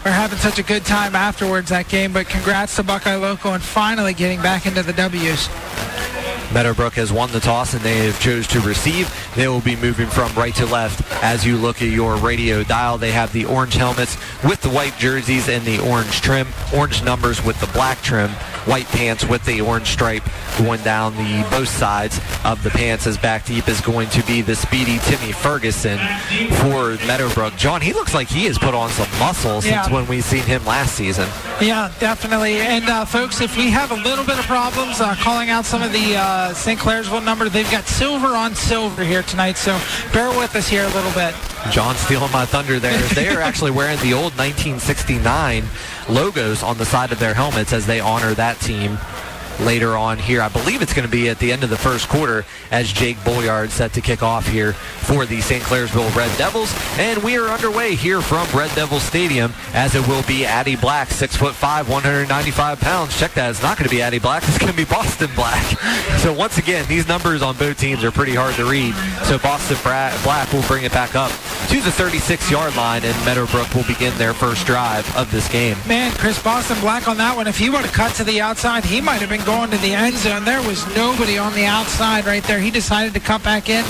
were 0.04 0.10
having 0.10 0.38
such 0.38 0.58
a 0.58 0.62
good 0.62 0.84
time 0.84 1.14
afterwards 1.14 1.70
that 1.70 1.88
game, 1.88 2.12
but 2.12 2.28
congrats 2.28 2.76
to 2.76 2.82
Buckeye 2.82 3.16
Local 3.16 3.52
and 3.52 3.62
finally 3.62 4.14
getting 4.14 4.40
back 4.40 4.66
into 4.66 4.82
the 4.82 4.92
W's. 4.92 5.48
Meadowbrook 6.52 6.94
has 6.94 7.12
won 7.12 7.30
the 7.30 7.38
toss 7.38 7.74
and 7.74 7.82
they 7.82 8.06
have 8.06 8.18
chose 8.20 8.46
to 8.48 8.60
receive. 8.60 9.08
They 9.36 9.46
will 9.46 9.60
be 9.60 9.76
moving 9.76 10.08
from 10.08 10.34
right 10.34 10.54
to 10.56 10.66
left 10.66 11.00
as 11.22 11.46
you 11.46 11.56
look 11.56 11.80
at 11.80 11.90
your 11.90 12.16
radio 12.16 12.64
dial. 12.64 12.98
They 12.98 13.12
have 13.12 13.32
the 13.32 13.44
orange 13.44 13.74
helmets 13.74 14.16
with 14.42 14.60
the 14.60 14.68
white 14.68 14.96
jerseys 14.98 15.48
and 15.48 15.64
the 15.64 15.78
orange 15.88 16.20
trim, 16.22 16.48
orange 16.74 17.04
numbers 17.04 17.44
with 17.44 17.60
the 17.60 17.68
black 17.68 18.02
trim, 18.02 18.30
white 18.66 18.86
pants 18.86 19.24
with 19.24 19.44
the 19.44 19.60
orange 19.60 19.86
stripe 19.86 20.24
going 20.58 20.82
down 20.82 21.16
the 21.16 21.46
both 21.50 21.68
sides 21.68 22.20
of 22.44 22.60
the 22.64 22.70
pants 22.70 23.06
as 23.06 23.16
back 23.16 23.46
deep 23.46 23.68
is 23.68 23.80
going 23.80 24.08
to 24.10 24.22
be 24.26 24.42
the 24.42 24.56
speedy 24.56 24.98
Timmy 25.04 25.30
Ferguson 25.30 25.98
for 26.54 26.96
Meadowbrook. 27.06 27.54
John, 27.56 27.80
he 27.80 27.92
looks 27.92 28.12
like 28.12 28.28
he 28.28 28.46
has 28.46 28.58
put 28.58 28.74
on 28.74 28.90
some 28.90 29.08
muscle 29.20 29.62
since 29.62 29.86
Yeah. 29.86 29.89
When 29.90 30.06
we 30.06 30.20
seen 30.20 30.42
him 30.42 30.64
last 30.64 30.94
season. 30.94 31.28
Yeah, 31.60 31.92
definitely. 31.98 32.56
And 32.56 32.84
uh, 32.84 33.04
folks, 33.04 33.40
if 33.40 33.56
we 33.56 33.70
have 33.70 33.90
a 33.90 33.96
little 33.96 34.24
bit 34.24 34.38
of 34.38 34.44
problems 34.46 35.00
uh, 35.00 35.14
calling 35.16 35.50
out 35.50 35.64
some 35.64 35.82
of 35.82 35.92
the 35.92 36.16
uh, 36.16 36.54
St. 36.54 36.78
Clairsville 36.78 37.24
number, 37.24 37.48
they've 37.48 37.70
got 37.70 37.84
silver 37.84 38.28
on 38.28 38.54
silver 38.54 39.04
here 39.04 39.22
tonight, 39.22 39.56
so 39.56 39.78
bear 40.12 40.28
with 40.30 40.54
us 40.56 40.68
here 40.68 40.84
a 40.84 40.94
little 40.94 41.12
bit. 41.12 41.34
John 41.70 41.94
stealing 41.96 42.32
my 42.32 42.46
thunder 42.46 42.78
there. 42.78 43.00
They 43.20 43.28
are 43.28 43.40
actually 43.40 43.72
wearing 43.72 43.98
the 43.98 44.14
old 44.14 44.32
1969 44.38 45.64
logos 46.08 46.62
on 46.62 46.78
the 46.78 46.86
side 46.86 47.12
of 47.12 47.18
their 47.18 47.34
helmets 47.34 47.72
as 47.72 47.86
they 47.86 48.00
honor 48.00 48.34
that 48.34 48.58
team 48.60 48.98
later 49.60 49.96
on 49.96 50.18
here. 50.18 50.42
I 50.42 50.48
believe 50.48 50.82
it's 50.82 50.94
going 50.94 51.06
to 51.06 51.10
be 51.10 51.28
at 51.28 51.38
the 51.38 51.52
end 51.52 51.64
of 51.64 51.70
the 51.70 51.76
first 51.76 52.08
quarter 52.08 52.44
as 52.70 52.92
Jake 52.92 53.22
Bolyard 53.24 53.70
set 53.70 53.92
to 53.94 54.00
kick 54.00 54.22
off 54.22 54.46
here 54.46 54.72
for 54.74 55.26
the 55.26 55.40
St. 55.40 55.62
Clairsville 55.62 56.14
Red 56.14 56.36
Devils. 56.38 56.74
And 56.98 57.22
we 57.22 57.36
are 57.36 57.48
underway 57.48 57.94
here 57.94 58.20
from 58.20 58.46
Red 58.56 58.74
Devil 58.74 59.00
Stadium 59.00 59.52
as 59.74 59.94
it 59.94 60.06
will 60.06 60.22
be 60.22 60.44
Addie 60.44 60.76
Black, 60.76 61.08
6'5", 61.08 61.88
195 61.88 62.80
pounds. 62.80 63.18
Check 63.18 63.34
that. 63.34 63.50
It's 63.50 63.62
not 63.62 63.76
going 63.76 63.88
to 63.88 63.94
be 63.94 64.02
Addie 64.02 64.18
Black. 64.18 64.42
It's 64.50 64.58
going 64.58 64.72
to 64.72 64.76
be 64.76 64.84
Boston 64.84 65.30
Black. 65.36 65.62
So 66.18 66.32
once 66.32 66.58
again, 66.58 66.84
these 66.88 67.06
numbers 67.06 67.40
on 67.40 67.56
both 67.56 67.78
teams 67.78 68.02
are 68.02 68.10
pretty 68.10 68.34
hard 68.34 68.54
to 68.56 68.64
read. 68.64 68.94
So 69.24 69.38
Boston 69.38 69.76
Black 69.82 70.52
will 70.52 70.62
bring 70.62 70.84
it 70.84 70.92
back 70.92 71.14
up 71.14 71.30
to 71.68 71.80
the 71.80 71.90
36-yard 71.90 72.74
line, 72.74 73.04
and 73.04 73.14
Meadowbrook 73.24 73.72
will 73.74 73.84
begin 73.84 74.16
their 74.18 74.34
first 74.34 74.66
drive 74.66 75.06
of 75.16 75.30
this 75.30 75.48
game. 75.48 75.76
Man, 75.86 76.10
Chris 76.12 76.42
Boston 76.42 76.80
Black 76.80 77.06
on 77.06 77.16
that 77.18 77.36
one. 77.36 77.46
If 77.46 77.58
he 77.58 77.70
would 77.70 77.82
have 77.82 77.92
cut 77.92 78.12
to 78.16 78.24
the 78.24 78.40
outside, 78.40 78.84
he 78.84 79.00
might 79.00 79.20
have 79.20 79.30
been 79.30 79.44
going 79.50 79.70
to 79.70 79.78
the 79.78 79.92
end 79.92 80.14
zone. 80.16 80.44
There 80.44 80.62
was 80.62 80.86
nobody 80.94 81.36
on 81.36 81.52
the 81.54 81.64
outside 81.64 82.24
right 82.24 82.42
there. 82.44 82.60
He 82.60 82.70
decided 82.70 83.14
to 83.14 83.20
cut 83.20 83.42
back 83.42 83.68
in, 83.68 83.84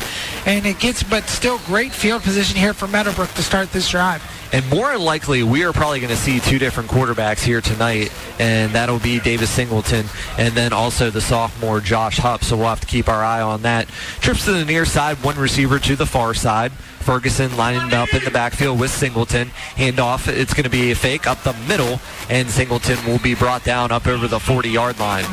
and 0.46 0.64
it 0.64 0.78
gets, 0.78 1.02
but 1.02 1.24
still 1.24 1.58
great 1.66 1.92
field 1.92 2.22
position 2.22 2.56
here 2.56 2.72
for 2.72 2.88
Meadowbrook 2.88 3.30
to 3.34 3.42
start 3.42 3.70
this 3.70 3.90
drive. 3.90 4.22
And 4.54 4.68
more 4.70 4.96
likely, 4.96 5.42
we 5.42 5.64
are 5.64 5.72
probably 5.74 6.00
going 6.00 6.10
to 6.10 6.16
see 6.16 6.40
two 6.40 6.58
different 6.58 6.88
quarterbacks 6.88 7.42
here 7.42 7.60
tonight, 7.60 8.10
and 8.38 8.72
that'll 8.72 9.00
be 9.00 9.20
Davis 9.20 9.50
Singleton 9.50 10.06
and 10.38 10.54
then 10.54 10.72
also 10.72 11.10
the 11.10 11.20
sophomore 11.20 11.80
Josh 11.80 12.16
Hupp. 12.16 12.42
So 12.42 12.56
we'll 12.56 12.66
have 12.66 12.80
to 12.80 12.86
keep 12.86 13.08
our 13.08 13.22
eye 13.22 13.42
on 13.42 13.60
that. 13.62 13.86
Trips 14.20 14.46
to 14.46 14.52
the 14.52 14.64
near 14.64 14.86
side, 14.86 15.22
one 15.22 15.36
receiver 15.36 15.78
to 15.78 15.94
the 15.94 16.06
far 16.06 16.32
side. 16.32 16.72
Ferguson 17.00 17.56
lining 17.56 17.92
up 17.92 18.12
in 18.14 18.24
the 18.24 18.30
backfield 18.30 18.78
with 18.78 18.90
Singleton. 18.90 19.48
Handoff, 19.76 20.28
it's 20.28 20.54
going 20.54 20.64
to 20.64 20.70
be 20.70 20.90
a 20.90 20.94
fake 20.94 21.26
up 21.26 21.42
the 21.42 21.52
middle, 21.68 22.00
and 22.28 22.48
Singleton 22.48 23.04
will 23.06 23.18
be 23.18 23.34
brought 23.34 23.64
down 23.64 23.90
up 23.92 24.06
over 24.06 24.28
the 24.28 24.38
40-yard 24.38 24.98
line. 24.98 25.24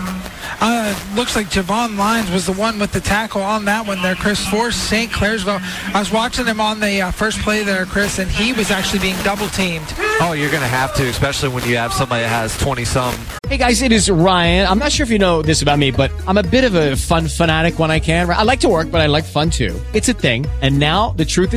Uh, 0.60 0.98
looks 1.16 1.36
like 1.36 1.48
Javon 1.48 1.98
Lyons 1.98 2.32
was 2.32 2.46
the 2.46 2.54
one 2.54 2.80
with 2.80 2.92
the 2.92 3.02
tackle 3.02 3.42
on 3.42 3.66
that 3.66 3.86
one 3.86 4.02
there, 4.02 4.16
Chris, 4.16 4.46
for 4.48 4.72
St. 4.72 5.12
Clairsville. 5.12 5.62
I 5.94 6.00
was 6.00 6.12
watching 6.12 6.46
him 6.46 6.60
on 6.60 6.80
the 6.80 7.02
uh, 7.02 7.12
first 7.12 7.40
play 7.40 7.64
there, 7.64 7.86
Chris, 7.86 8.20
and 8.20 8.30
he 8.30 8.54
was 8.54 8.72
actually 8.72 9.00
being 9.00 9.18
double 9.24 9.48
teamed. 9.50 9.86
Oh, 10.20 10.34
you're 10.38 10.50
going 10.50 10.64
to 10.64 10.68
have 10.68 10.96
to, 10.96 11.04
especially 11.08 11.50
when 11.50 11.68
you 11.68 11.78
have 11.78 11.94
somebody 11.94 12.24
that 12.24 12.30
has 12.30 12.58
20-some 12.58 13.14
Hey 13.48 13.56
guys, 13.56 13.82
it 13.82 13.94
is 13.94 14.10
Ryan. 14.10 14.68
I'm 14.68 14.78
not 14.78 14.92
sure 14.92 15.06
if 15.06 15.10
you 15.10 15.20
know 15.20 15.42
this 15.42 15.62
about 15.62 15.80
me, 15.80 15.90
but 15.90 16.12
I'm 16.28 16.38
a 16.38 16.44
bit 16.44 16.66
of 16.66 16.76
a 16.76 16.98
fun 16.98 17.30
fanatic 17.30 17.80
when 17.80 17.90
I 17.90 18.02
can. 18.02 18.30
I 18.30 18.44
like 18.44 18.60
to 18.60 18.68
work, 18.68 18.92
but 18.92 19.00
I 19.00 19.06
like 19.06 19.24
fun 19.24 19.50
too. 19.50 19.74
It's 19.94 20.10
a 20.10 20.14
thing. 20.14 20.46
And 20.62 20.78
now 20.80 21.12
the 21.12 21.24
truth 21.24 21.54
is 21.54 21.57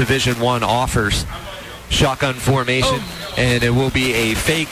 Division 0.00 0.40
One 0.40 0.62
offers 0.62 1.26
shotgun 1.90 2.32
formation, 2.32 3.00
and 3.36 3.62
it 3.62 3.68
will 3.68 3.90
be 3.90 4.14
a 4.14 4.34
fake 4.34 4.70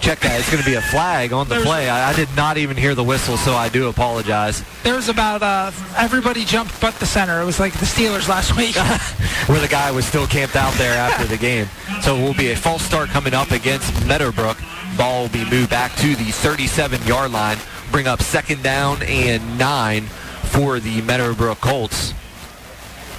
check 0.00 0.20
that. 0.20 0.38
It's 0.38 0.48
going 0.48 0.62
to 0.62 0.70
be 0.70 0.76
a 0.76 0.80
flag 0.80 1.32
on 1.32 1.48
the 1.48 1.56
There's- 1.56 1.66
play. 1.66 1.90
I, 1.90 2.10
I 2.10 2.12
did 2.12 2.28
not 2.36 2.56
even 2.56 2.76
hear 2.76 2.94
the 2.94 3.02
whistle, 3.02 3.36
so 3.36 3.54
I 3.54 3.68
do 3.68 3.88
apologize. 3.88 4.62
There 4.84 4.94
was 4.94 5.08
about 5.08 5.42
uh, 5.42 5.72
everybody 5.96 6.44
jumped 6.44 6.80
but 6.80 6.94
the 7.00 7.06
center. 7.06 7.40
It 7.40 7.44
was 7.44 7.58
like 7.58 7.72
the 7.72 7.86
Steelers 7.86 8.28
last 8.28 8.56
week. 8.56 8.76
where 9.48 9.60
the 9.60 9.66
guy 9.66 9.90
was 9.90 10.06
still 10.06 10.28
camped 10.28 10.54
out 10.54 10.74
there 10.74 10.94
after 10.94 11.26
the 11.26 11.36
game. 11.36 11.66
So 12.00 12.16
it 12.16 12.22
will 12.22 12.34
be 12.34 12.52
a 12.52 12.56
false 12.56 12.82
start 12.82 13.08
coming 13.08 13.34
up 13.34 13.50
against 13.50 14.06
Meadowbrook. 14.06 14.58
Ball 14.96 15.22
will 15.22 15.28
be 15.28 15.44
moved 15.50 15.70
back 15.70 15.92
to 15.96 16.14
the 16.14 16.26
37-yard 16.26 17.32
line. 17.32 17.58
Bring 17.90 18.06
up 18.06 18.22
second 18.22 18.62
down 18.62 19.02
and 19.02 19.58
nine 19.58 20.04
for 20.04 20.78
the 20.78 21.02
Meadowbrook 21.02 21.60
Colts. 21.60 22.14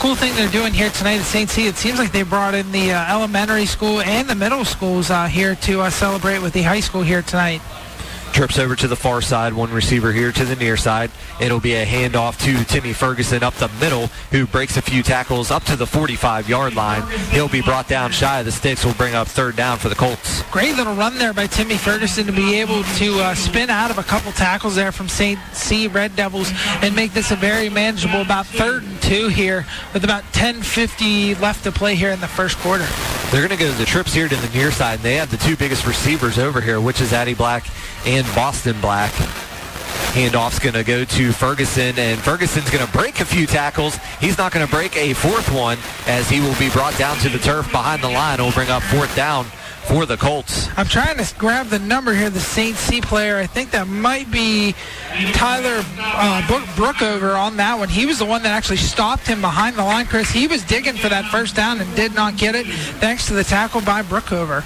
Cool 0.02 0.16
thing 0.16 0.34
they're 0.34 0.50
doing 0.50 0.74
here 0.74 0.90
tonight 0.90 1.20
at 1.20 1.26
St. 1.26 1.48
C. 1.48 1.68
It 1.68 1.76
seems 1.76 2.00
like 2.00 2.12
they 2.12 2.24
brought 2.24 2.56
in 2.56 2.72
the 2.72 2.92
uh, 2.92 3.14
elementary 3.14 3.68
school 3.68 4.02
and 4.02 4.28
the 4.28 4.34
middle 4.34 4.66
schools 4.66 5.12
uh, 5.12 5.28
here 5.28 5.54
to 5.58 5.82
uh, 5.82 5.92
celebrate 5.92 6.40
with 6.40 6.54
the 6.54 6.64
high 6.64 6.80
school 6.80 7.04
here 7.04 7.22
tonight. 7.22 7.62
Trips 8.34 8.58
over 8.60 8.78
to 8.78 8.88
the 8.88 8.96
far 8.96 9.22
side, 9.22 9.54
one 9.54 9.72
receiver 9.72 10.14
here 10.14 10.32
to 10.32 10.46
the 10.46 10.56
near 10.56 10.78
side. 10.78 11.12
It'll 11.42 11.60
be 11.60 11.74
a 11.74 11.86
handoff 11.86 12.40
to 12.46 12.64
Timmy 12.66 12.94
Ferguson 12.94 13.44
up 13.44 13.54
the 13.56 13.68
middle, 13.82 14.08
who 14.32 14.48
breaks 14.48 14.78
a 14.78 14.82
few 14.82 15.04
tackles 15.04 15.52
up 15.52 15.66
to 15.66 15.76
the 15.76 15.86
45-yard 15.86 16.74
line. 16.76 17.04
He'll 17.32 17.50
be 17.50 17.62
brought 17.62 17.90
down 17.90 18.12
shy 18.12 18.40
of 18.40 18.46
the 18.46 18.52
sticks. 18.52 18.86
Will 18.86 18.94
bring 18.94 19.16
up 19.16 19.28
third 19.28 19.58
down 19.58 19.80
for 19.80 19.90
the 19.90 19.96
Colts. 19.96 20.44
Great 20.50 20.76
little 20.76 20.96
run 20.96 21.18
there 21.18 21.34
by 21.34 21.46
Timmy 21.48 21.76
Ferguson 21.76 22.26
to 22.26 22.32
be 22.32 22.56
able 22.56 22.84
to 22.84 23.20
uh, 23.20 23.36
spin 23.36 23.70
out 23.70 23.92
of 23.92 23.98
a 23.98 24.04
couple 24.04 24.32
tackles 24.32 24.76
there 24.76 24.94
from 24.94 25.10
St. 25.10 25.38
C 25.52 25.88
Red 25.88 26.16
Devils 26.16 26.52
and 26.82 26.96
make 26.96 27.14
this 27.14 27.32
a 27.32 27.36
very 27.36 27.70
manageable 27.70 28.22
about 28.22 28.46
third 28.46 28.84
and 28.84 29.02
two 29.02 29.28
here 29.28 29.66
with 29.94 30.06
about 30.06 30.24
10.50 30.32 31.40
left 31.42 31.66
to 31.66 31.72
play 31.72 31.96
here 31.96 32.12
in 32.12 32.22
the 32.22 32.28
first 32.28 32.58
quarter. 32.60 32.86
They're 33.32 33.48
going 33.48 33.58
to 33.58 33.64
go 33.64 33.72
to 33.72 33.78
the 33.78 33.86
trips 33.86 34.14
here 34.14 34.28
to 34.28 34.36
the 34.36 34.58
near 34.58 34.72
side, 34.72 34.96
and 34.96 35.04
they 35.04 35.16
have 35.16 35.32
the 35.32 35.38
two 35.38 35.56
biggest 35.56 35.86
receivers 35.86 36.38
over 36.38 36.60
here, 36.60 36.82
which 36.82 37.00
is 37.00 37.14
Addie 37.14 37.34
Black 37.34 37.66
and 38.06 38.26
Boston 38.36 38.80
Black. 38.82 39.12
Handoff's 40.12 40.60
going 40.60 40.74
to 40.74 40.84
go 40.84 41.06
to 41.06 41.32
Ferguson, 41.32 41.98
and 41.98 42.20
Ferguson's 42.20 42.70
going 42.70 42.86
to 42.86 42.92
break 42.92 43.22
a 43.22 43.26
few 43.26 43.48
tackles. 43.48 43.96
He's 44.20 44.38
not 44.38 44.52
going 44.52 44.66
to 44.66 44.72
break 44.72 44.98
a 44.98 45.14
fourth 45.14 45.50
one 45.54 45.78
as 46.06 46.30
he 46.30 46.42
will 46.42 46.58
be 46.60 46.70
brought 46.70 46.98
down 46.98 47.18
to 47.20 47.30
the 47.30 47.40
turf 47.40 47.72
behind 47.72 48.04
the 48.04 48.10
line. 48.10 48.40
It'll 48.40 48.52
bring 48.52 48.70
up 48.70 48.84
fourth 48.84 49.16
down 49.16 49.46
for 49.84 50.06
the 50.06 50.18
Colts. 50.18 50.68
I'm 50.78 50.86
trying 50.86 51.18
to 51.18 51.36
grab 51.38 51.68
the 51.68 51.80
number 51.80 52.14
here, 52.14 52.30
the 52.30 52.40
St. 52.40 52.76
C 52.76 53.02
player. 53.02 53.38
I 53.38 53.48
think 53.48 53.72
that 53.72 53.88
might 53.88 54.30
be 54.30 54.76
Tyler 55.34 55.84
uh, 56.00 56.42
Brookover 56.76 57.40
on 57.40 57.58
that 57.58 57.80
one. 57.80 57.90
He 57.90 58.06
was 58.06 58.20
the 58.20 58.26
one 58.26 58.44
that 58.44 58.52
actually 58.52 58.78
stopped 58.78 59.28
him 59.28 59.42
behind 59.42 59.78
the 59.78 59.84
line, 59.84 60.06
Chris. 60.06 60.30
He 60.30 60.48
was 60.48 60.64
digging 60.64 60.96
for 60.96 61.10
that 61.10 61.26
first 61.26 61.56
down 61.56 61.80
and 61.80 61.96
did 61.96 62.14
not 62.14 62.38
get 62.38 62.56
it 62.56 62.68
thanks 63.00 63.28
to 63.28 63.34
the 63.34 63.44
tackle 63.44 63.82
by 63.82 64.02
Brookover. 64.02 64.66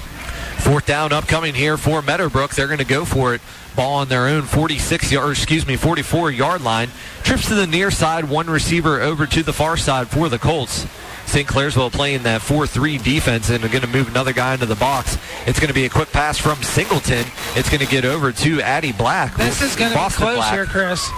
Fourth 0.66 0.84
down 0.84 1.12
upcoming 1.12 1.54
here 1.54 1.76
for 1.76 2.02
Meadowbrook. 2.02 2.56
They're 2.56 2.66
going 2.66 2.80
to 2.80 2.84
go 2.84 3.04
for 3.04 3.36
it. 3.36 3.40
Ball 3.76 3.98
on 3.98 4.08
their 4.08 4.26
own 4.26 4.42
46 4.42 5.12
yard, 5.12 5.30
excuse 5.30 5.64
me, 5.64 5.76
44 5.76 6.32
yard 6.32 6.60
line. 6.60 6.88
Trips 7.22 7.46
to 7.46 7.54
the 7.54 7.68
near 7.68 7.92
side, 7.92 8.24
one 8.24 8.50
receiver 8.50 9.00
over 9.00 9.26
to 9.26 9.44
the 9.44 9.52
far 9.52 9.76
side 9.76 10.08
for 10.08 10.28
the 10.28 10.40
Colts. 10.40 10.84
St. 11.26 11.46
Clairsville 11.46 11.92
playing 11.92 12.24
that 12.24 12.40
4-3 12.40 13.00
defense 13.00 13.48
and 13.48 13.62
are 13.62 13.68
going 13.68 13.82
to 13.82 13.86
move 13.86 14.08
another 14.08 14.32
guy 14.32 14.54
into 14.54 14.66
the 14.66 14.74
box. 14.74 15.16
It's 15.46 15.60
going 15.60 15.68
to 15.68 15.74
be 15.74 15.84
a 15.84 15.88
quick 15.88 16.10
pass 16.10 16.36
from 16.36 16.60
Singleton. 16.64 17.24
It's 17.54 17.68
going 17.68 17.78
to 17.78 17.86
get 17.86 18.04
over 18.04 18.32
to 18.32 18.60
Addie 18.60 18.90
Black. 18.90 19.36
This 19.36 19.62
is 19.62 19.76
going 19.76 19.92
to 19.92 19.96
be 19.96 20.14
close 20.14 20.34
Black. 20.34 20.52
here, 20.52 20.66
Chris. 20.66 21.08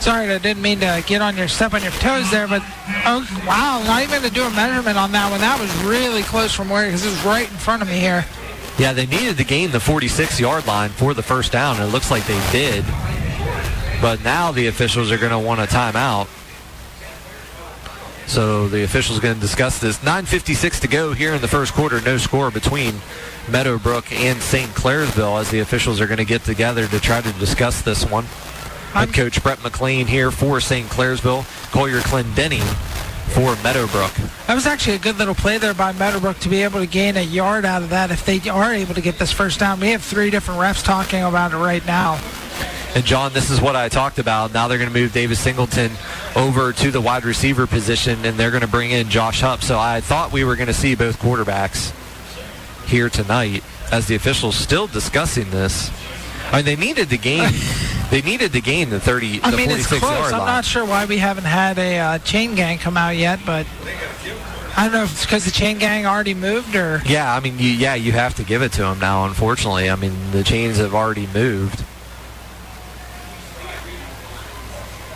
Sorry, 0.00 0.30
I 0.30 0.38
didn't 0.38 0.62
mean 0.62 0.80
to 0.80 1.04
get 1.06 1.20
on 1.20 1.36
your 1.36 1.48
step 1.48 1.74
on 1.74 1.82
your 1.82 1.92
toes 1.92 2.30
there, 2.30 2.48
but 2.48 2.62
oh 3.04 3.44
wow, 3.46 3.82
not 3.84 4.02
even 4.02 4.22
to 4.22 4.30
do 4.30 4.44
a 4.44 4.50
measurement 4.50 4.96
on 4.96 5.12
that 5.12 5.30
one. 5.30 5.40
That 5.40 5.60
was 5.60 5.74
really 5.84 6.22
close 6.22 6.54
from 6.54 6.70
where 6.70 6.86
because 6.86 7.04
it 7.04 7.10
was 7.10 7.24
right 7.24 7.50
in 7.50 7.56
front 7.56 7.82
of 7.82 7.88
me 7.88 7.98
here. 7.98 8.24
Yeah, 8.78 8.92
they 8.92 9.06
needed 9.06 9.38
to 9.38 9.44
gain 9.44 9.70
the 9.70 9.80
46 9.80 10.38
yard 10.38 10.66
line 10.66 10.90
for 10.90 11.14
the 11.14 11.22
first 11.22 11.52
down, 11.52 11.76
and 11.76 11.88
it 11.88 11.92
looks 11.92 12.10
like 12.10 12.26
they 12.26 12.40
did. 12.52 12.84
But 14.02 14.22
now 14.22 14.52
the 14.52 14.66
officials 14.66 15.10
are 15.10 15.16
going 15.16 15.32
to 15.32 15.38
want 15.38 15.60
a 15.60 15.64
timeout. 15.64 16.28
So 18.26 18.68
the 18.68 18.82
officials 18.82 19.18
are 19.18 19.22
going 19.22 19.36
to 19.36 19.40
discuss 19.40 19.78
this. 19.78 19.98
9.56 19.98 20.80
to 20.80 20.88
go 20.88 21.12
here 21.12 21.32
in 21.32 21.40
the 21.40 21.48
first 21.48 21.72
quarter. 21.72 22.00
No 22.00 22.18
score 22.18 22.50
between 22.50 22.94
Meadowbrook 23.48 24.12
and 24.12 24.42
St. 24.42 24.68
Clairsville 24.72 25.40
as 25.40 25.50
the 25.50 25.60
officials 25.60 26.00
are 26.00 26.06
going 26.06 26.18
to 26.18 26.24
get 26.24 26.42
together 26.42 26.86
to 26.88 27.00
try 27.00 27.20
to 27.20 27.32
discuss 27.34 27.82
this 27.82 28.04
one. 28.04 28.24
Head 28.92 29.14
coach 29.14 29.42
Brett 29.42 29.62
McLean 29.62 30.06
here 30.06 30.30
for 30.30 30.60
St. 30.60 30.88
Clairsville. 30.88 31.44
Collier 31.70 32.00
Clendenny 32.00 32.60
for 33.28 33.56
Meadowbrook. 33.62 34.12
That 34.46 34.54
was 34.54 34.66
actually 34.66 34.96
a 34.96 34.98
good 34.98 35.18
little 35.18 35.34
play 35.34 35.58
there 35.58 35.74
by 35.74 35.92
Meadowbrook 35.92 36.38
to 36.40 36.48
be 36.48 36.62
able 36.62 36.80
to 36.80 36.86
gain 36.86 37.16
a 37.16 37.22
yard 37.22 37.64
out 37.64 37.82
of 37.82 37.90
that 37.90 38.10
if 38.10 38.24
they 38.24 38.40
are 38.48 38.72
able 38.72 38.94
to 38.94 39.00
get 39.00 39.18
this 39.18 39.32
first 39.32 39.60
down. 39.60 39.80
We 39.80 39.90
have 39.90 40.02
three 40.02 40.30
different 40.30 40.60
refs 40.60 40.84
talking 40.84 41.22
about 41.22 41.52
it 41.52 41.56
right 41.56 41.84
now. 41.86 42.20
And 42.94 43.04
John, 43.04 43.34
this 43.34 43.50
is 43.50 43.60
what 43.60 43.76
I 43.76 43.90
talked 43.90 44.18
about. 44.18 44.54
Now 44.54 44.68
they're 44.68 44.78
going 44.78 44.90
to 44.90 44.98
move 44.98 45.12
Davis 45.12 45.38
Singleton 45.38 45.92
over 46.34 46.72
to 46.72 46.90
the 46.90 47.00
wide 47.00 47.24
receiver 47.24 47.66
position, 47.66 48.24
and 48.24 48.38
they're 48.38 48.50
going 48.50 48.62
to 48.62 48.68
bring 48.68 48.90
in 48.90 49.10
Josh 49.10 49.42
Hupp. 49.42 49.62
So 49.62 49.78
I 49.78 50.00
thought 50.00 50.32
we 50.32 50.44
were 50.44 50.56
going 50.56 50.68
to 50.68 50.74
see 50.74 50.94
both 50.94 51.18
quarterbacks 51.18 51.92
here 52.86 53.10
tonight 53.10 53.62
as 53.92 54.06
the 54.06 54.14
officials 54.14 54.56
still 54.56 54.86
discussing 54.86 55.50
this. 55.50 55.90
I 56.52 56.56
mean, 56.56 56.64
they 56.64 56.76
needed 56.76 57.10
to 57.10 57.18
gain. 57.18 57.52
they 58.10 58.22
needed 58.22 58.52
to 58.52 58.60
gain 58.60 58.90
the 58.90 59.00
30, 59.00 59.42
I 59.42 59.50
the 59.50 59.56
mean, 59.56 59.70
it's 59.70 59.86
close. 59.86 60.02
I'm 60.02 60.38
line. 60.38 60.46
not 60.46 60.64
sure 60.64 60.84
why 60.84 61.06
we 61.06 61.18
haven't 61.18 61.44
had 61.44 61.78
a 61.78 61.98
uh, 61.98 62.18
chain 62.20 62.54
gang 62.54 62.78
come 62.78 62.96
out 62.96 63.16
yet, 63.16 63.40
but 63.44 63.66
I 64.76 64.84
don't 64.84 64.92
know 64.92 65.02
if 65.04 65.12
it's 65.12 65.24
because 65.24 65.44
the 65.44 65.50
chain 65.50 65.78
gang 65.78 66.06
already 66.06 66.34
moved 66.34 66.76
or. 66.76 67.02
Yeah, 67.06 67.34
I 67.34 67.40
mean, 67.40 67.58
you, 67.58 67.70
yeah, 67.70 67.94
you 67.94 68.12
have 68.12 68.34
to 68.34 68.44
give 68.44 68.62
it 68.62 68.72
to 68.72 68.82
them 68.82 68.98
now. 68.98 69.24
Unfortunately, 69.24 69.90
I 69.90 69.96
mean, 69.96 70.14
the 70.32 70.44
chains 70.44 70.76
have 70.76 70.94
already 70.94 71.26
moved. 71.28 71.84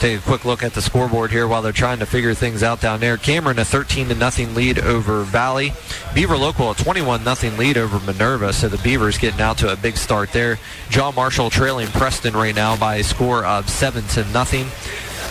Take 0.01 0.19
a 0.19 0.23
quick 0.23 0.47
look 0.47 0.63
at 0.63 0.73
the 0.73 0.81
scoreboard 0.81 1.31
here 1.31 1.47
while 1.47 1.61
they're 1.61 1.73
trying 1.73 1.99
to 1.99 2.07
figure 2.07 2.33
things 2.33 2.63
out 2.63 2.81
down 2.81 3.01
there. 3.01 3.19
Cameron 3.19 3.59
a 3.59 3.67
13 3.67 4.09
to 4.09 4.15
nothing 4.15 4.55
lead 4.55 4.79
over 4.79 5.25
Valley. 5.25 5.75
Beaver 6.15 6.39
Local 6.39 6.71
a 6.71 6.75
21 6.75 7.23
nothing 7.23 7.59
lead 7.59 7.77
over 7.77 8.01
Minerva. 8.01 8.55
So 8.55 8.71
the 8.71 8.79
Beavers 8.79 9.19
getting 9.19 9.43
out 9.43 9.59
to 9.59 9.71
a 9.71 9.77
big 9.77 9.99
start 9.99 10.33
there. 10.33 10.59
John 10.89 11.15
Marshall 11.15 11.51
trailing 11.51 11.89
Preston 11.89 12.33
right 12.33 12.55
now 12.55 12.79
by 12.79 12.97
a 12.97 13.05
score 13.05 13.45
of 13.45 13.69
seven 13.69 14.05
to 14.09 14.25
nothing. 14.33 14.65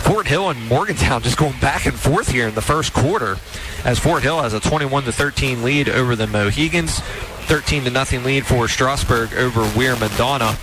Fort 0.03 0.27
Hill 0.27 0.51
and 0.51 0.67
Morgantown 0.67 1.21
just 1.23 1.37
going 1.37 1.59
back 1.59 1.87
and 1.87 1.97
forth 1.97 2.29
here 2.29 2.47
in 2.47 2.53
the 2.53 2.61
first 2.61 2.93
quarter 2.93 3.37
as 3.83 3.97
Fort 3.97 4.21
Hill 4.21 4.43
has 4.43 4.53
a 4.53 4.59
21 4.59 5.05
to 5.05 5.11
13 5.11 5.63
lead 5.63 5.89
over 5.89 6.15
the 6.15 6.27
Mohigans. 6.27 6.99
13 7.49 7.85
to 7.85 7.89
nothing 7.89 8.23
lead 8.23 8.45
for 8.45 8.67
Strasburg 8.67 9.33
over 9.33 9.61
Weir 9.75 9.95
Madonna. 9.95 10.55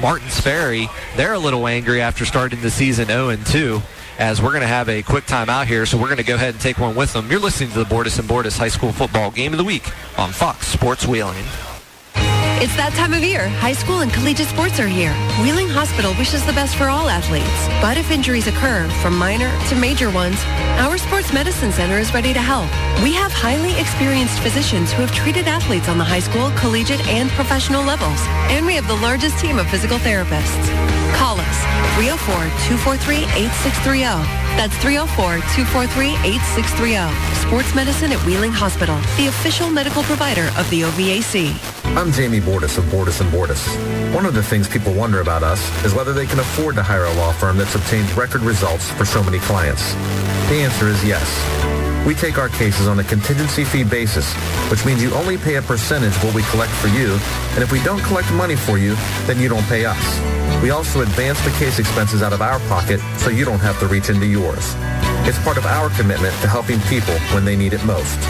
Martin's 0.00 0.40
Ferry, 0.40 0.88
they're 1.16 1.34
a 1.34 1.38
little 1.38 1.66
angry 1.66 2.00
after 2.00 2.24
starting 2.24 2.60
the 2.60 2.70
season 2.70 3.08
0-2 3.08 3.82
as 4.18 4.40
we're 4.40 4.50
going 4.50 4.60
to 4.60 4.66
have 4.66 4.88
a 4.88 5.02
quick 5.02 5.24
timeout 5.26 5.66
here, 5.66 5.86
so 5.86 5.96
we're 5.96 6.06
going 6.06 6.18
to 6.18 6.24
go 6.24 6.34
ahead 6.34 6.54
and 6.54 6.60
take 6.60 6.78
one 6.78 6.94
with 6.94 7.12
them. 7.12 7.30
You're 7.30 7.40
listening 7.40 7.70
to 7.70 7.78
the 7.78 7.84
Bordas 7.84 8.18
and 8.18 8.28
Bordas 8.28 8.58
High 8.58 8.68
School 8.68 8.92
Football 8.92 9.30
Game 9.30 9.52
of 9.52 9.58
the 9.58 9.64
Week 9.64 9.90
on 10.18 10.30
Fox 10.30 10.68
Sports 10.68 11.06
Wheeling. 11.06 11.44
It's 12.62 12.76
that 12.76 12.94
time 12.94 13.12
of 13.12 13.22
year. 13.22 13.48
High 13.58 13.74
school 13.74 14.00
and 14.00 14.12
collegiate 14.12 14.46
sports 14.46 14.78
are 14.78 14.86
here. 14.86 15.12
Wheeling 15.42 15.68
Hospital 15.68 16.14
wishes 16.14 16.46
the 16.46 16.52
best 16.52 16.76
for 16.76 16.86
all 16.86 17.08
athletes. 17.10 17.50
But 17.82 17.98
if 17.98 18.12
injuries 18.14 18.46
occur, 18.46 18.88
from 19.02 19.18
minor 19.18 19.50
to 19.68 19.74
major 19.74 20.08
ones, 20.08 20.38
our 20.78 20.96
Sports 20.96 21.32
Medicine 21.34 21.72
Center 21.72 21.98
is 21.98 22.14
ready 22.14 22.32
to 22.32 22.40
help. 22.40 22.70
We 23.02 23.12
have 23.12 23.32
highly 23.34 23.74
experienced 23.74 24.38
physicians 24.38 24.92
who 24.92 25.02
have 25.02 25.12
treated 25.12 25.48
athletes 25.48 25.88
on 25.88 25.98
the 25.98 26.04
high 26.04 26.20
school, 26.22 26.52
collegiate, 26.54 27.04
and 27.10 27.28
professional 27.30 27.82
levels. 27.82 28.20
And 28.54 28.64
we 28.64 28.76
have 28.78 28.86
the 28.86 29.02
largest 29.02 29.36
team 29.42 29.58
of 29.58 29.66
physical 29.66 29.98
therapists. 29.98 30.70
Call 31.18 31.40
us 31.42 31.58
304-243-8630. 31.98 34.22
That's 34.56 34.76
304-243-8630. 34.78 37.10
Sports 37.42 37.74
Medicine 37.74 38.12
at 38.12 38.24
Wheeling 38.24 38.52
Hospital, 38.52 38.94
the 39.18 39.26
official 39.26 39.68
medical 39.68 40.04
provider 40.04 40.52
of 40.56 40.70
the 40.70 40.82
OVAC. 40.82 41.52
I'm 41.96 42.10
Jamie 42.10 42.40
Bordas 42.54 42.78
of 42.78 42.84
Bordas 42.84 43.20
and 43.20 43.28
Bordas. 43.32 44.14
One 44.14 44.24
of 44.24 44.32
the 44.32 44.42
things 44.42 44.68
people 44.68 44.94
wonder 44.94 45.20
about 45.20 45.42
us 45.42 45.60
is 45.84 45.92
whether 45.92 46.12
they 46.12 46.24
can 46.24 46.38
afford 46.38 46.76
to 46.76 46.84
hire 46.84 47.04
a 47.04 47.12
law 47.14 47.32
firm 47.32 47.56
that's 47.56 47.74
obtained 47.74 48.08
record 48.16 48.42
results 48.42 48.88
for 48.92 49.04
so 49.04 49.24
many 49.24 49.40
clients. 49.40 49.94
The 50.48 50.62
answer 50.62 50.86
is 50.86 51.04
yes. 51.04 51.26
We 52.06 52.14
take 52.14 52.38
our 52.38 52.48
cases 52.48 52.86
on 52.86 53.00
a 53.00 53.02
contingency 53.02 53.64
fee 53.64 53.82
basis, 53.82 54.32
which 54.70 54.86
means 54.86 55.02
you 55.02 55.12
only 55.14 55.36
pay 55.36 55.56
a 55.56 55.62
percentage 55.62 56.14
of 56.14 56.22
what 56.22 56.34
we 56.36 56.42
collect 56.44 56.70
for 56.70 56.86
you, 56.86 57.18
and 57.54 57.64
if 57.64 57.72
we 57.72 57.82
don't 57.82 58.02
collect 58.04 58.30
money 58.34 58.54
for 58.54 58.78
you, 58.78 58.94
then 59.26 59.40
you 59.40 59.48
don't 59.48 59.66
pay 59.66 59.84
us. 59.84 60.62
We 60.62 60.70
also 60.70 61.00
advance 61.00 61.40
the 61.40 61.50
case 61.58 61.80
expenses 61.80 62.22
out 62.22 62.32
of 62.32 62.40
our 62.40 62.60
pocket 62.68 63.00
so 63.18 63.30
you 63.30 63.44
don't 63.44 63.58
have 63.66 63.80
to 63.80 63.88
reach 63.88 64.10
into 64.10 64.26
yours. 64.26 64.76
It's 65.26 65.42
part 65.42 65.58
of 65.58 65.66
our 65.66 65.90
commitment 65.98 66.34
to 66.42 66.46
helping 66.46 66.78
people 66.82 67.18
when 67.34 67.44
they 67.44 67.56
need 67.56 67.72
it 67.72 67.84
most. 67.84 68.20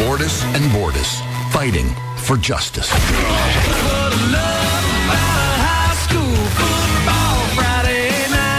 Bordas 0.00 0.42
and 0.56 0.64
Bordas, 0.72 1.20
fighting 1.52 1.94
for 2.24 2.38
justice. 2.38 2.88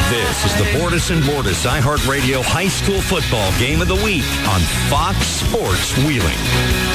This 0.09 0.45
is 0.45 0.55
the 0.57 0.65
Bordas 0.77 1.11
and 1.11 1.23
Bordas 1.23 1.65
iHeartRadio 1.65 2.43
High 2.43 2.67
School 2.67 3.01
Football 3.01 3.51
Game 3.57 3.81
of 3.81 3.87
the 3.87 3.95
Week 3.95 4.25
on 4.47 4.61
Fox 4.89 5.25
Sports 5.25 5.97
Wheeling. 5.99 6.94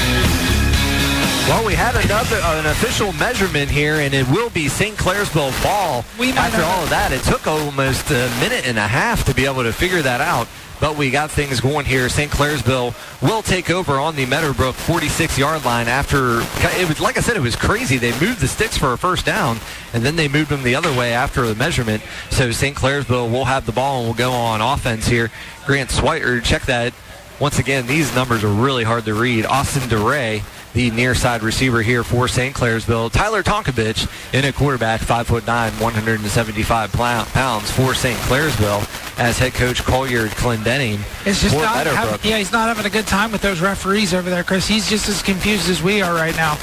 Well, 1.49 1.67
we 1.67 1.75
had 1.75 1.97
another 1.97 2.37
uh, 2.37 2.61
an 2.61 2.67
official 2.67 3.13
measurement 3.15 3.71
here, 3.71 3.95
and 3.97 4.15
it 4.15 4.29
will 4.29 4.51
be 4.51 4.69
St. 4.69 4.97
Clairsville 4.97 5.51
ball. 5.63 6.05
We 6.19 6.33
know 6.33 6.43
after 6.43 6.63
all 6.63 6.85
of 6.85 6.91
that, 6.91 7.13
it 7.13 7.23
took 7.23 7.47
almost 7.47 8.11
a 8.11 8.31
minute 8.41 8.67
and 8.67 8.79
a 8.79 8.87
half 8.87 9.25
to 9.25 9.35
be 9.35 9.47
able 9.47 9.65
to 9.65 9.73
figure 9.73 10.01
that 10.03 10.21
out. 10.21 10.47
But 10.81 10.97
we 10.97 11.11
got 11.11 11.31
things 11.31 11.61
going 11.61 11.85
here. 11.85 12.09
St. 12.09 12.31
Clairsville 12.31 12.95
will 13.21 13.43
take 13.43 13.69
over 13.69 13.99
on 13.99 14.17
the 14.17 14.25
Meadowbrook 14.25 14.75
46-yard 14.75 15.65
line 15.65 15.89
after, 15.89 16.41
it 16.41 16.89
was, 16.89 17.01
like 17.01 17.19
I 17.19 17.21
said, 17.21 17.37
it 17.37 17.43
was 17.43 17.55
crazy. 17.55 17.99
They 17.99 18.13
moved 18.19 18.41
the 18.41 18.49
sticks 18.49 18.79
for 18.79 18.95
a 18.95 18.99
first 18.99 19.27
down, 19.27 19.59
and 19.93 20.03
then 20.03 20.17
they 20.17 20.27
moved 20.27 20.51
them 20.51 20.63
the 20.63 20.75
other 20.75 20.97
way 20.97 21.13
after 21.13 21.47
the 21.47 21.55
measurement. 21.55 22.03
So 22.31 22.51
St. 22.51 22.75
Clairsville 22.75 23.31
will 23.31 23.45
have 23.45 23.67
the 23.67 23.73
ball 23.73 23.99
and 23.99 24.07
will 24.07 24.15
go 24.15 24.33
on 24.33 24.63
offense 24.63 25.07
here. 25.07 25.31
Grant 25.67 25.91
Switer, 25.91 26.41
check 26.41 26.63
that. 26.63 26.95
Once 27.39 27.59
again, 27.59 27.87
these 27.87 28.15
numbers 28.15 28.45
are 28.45 28.53
really 28.53 28.85
hard 28.85 29.05
to 29.05 29.15
read. 29.15 29.47
Austin 29.47 29.87
DeRay 29.89 30.43
the 30.73 30.91
near 30.93 31.15
side 31.15 31.43
receiver 31.43 31.83
here 31.83 32.05
for 32.05 32.29
St. 32.29 32.55
Clairsville. 32.55 33.11
Tyler 33.11 33.43
Tonkovich 33.43 34.09
in 34.33 34.45
a 34.45 34.53
quarterback, 34.53 35.01
5'9", 35.01 35.45
175 35.81 36.93
pounds 36.93 37.71
for 37.71 37.95
St. 37.95 38.19
Clairsville 38.21 39.19
as 39.19 39.39
head 39.39 39.55
coach 39.55 39.83
Collier 39.83 40.29
Clendenning. 40.29 41.01
It's 41.27 41.43
just 41.43 41.55
not 41.57 41.87
having, 41.87 42.31
yeah, 42.31 42.39
he's 42.39 42.53
not 42.53 42.69
having 42.69 42.87
a 42.87 42.91
good 42.91 43.07
time 43.07 43.33
with 43.33 43.43
those 43.43 43.61
referees 43.61 44.15
over 44.15 44.31
there, 44.31 44.45
Chris. 44.45 44.67
He's 44.67 44.89
just 44.89 45.09
as 45.09 45.23
confused 45.23 45.69
as 45.69 45.83
we 45.83 46.03
are 46.03 46.15
right 46.15 46.37
now. 46.37 46.57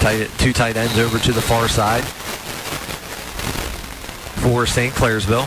Tight, 0.00 0.30
two 0.38 0.52
tight 0.52 0.76
ends 0.76 0.98
over 0.98 1.18
to 1.18 1.32
the 1.32 1.42
far 1.42 1.68
side 1.68 2.04
for 4.40 4.64
St. 4.66 4.94
Clairsville. 4.94 5.46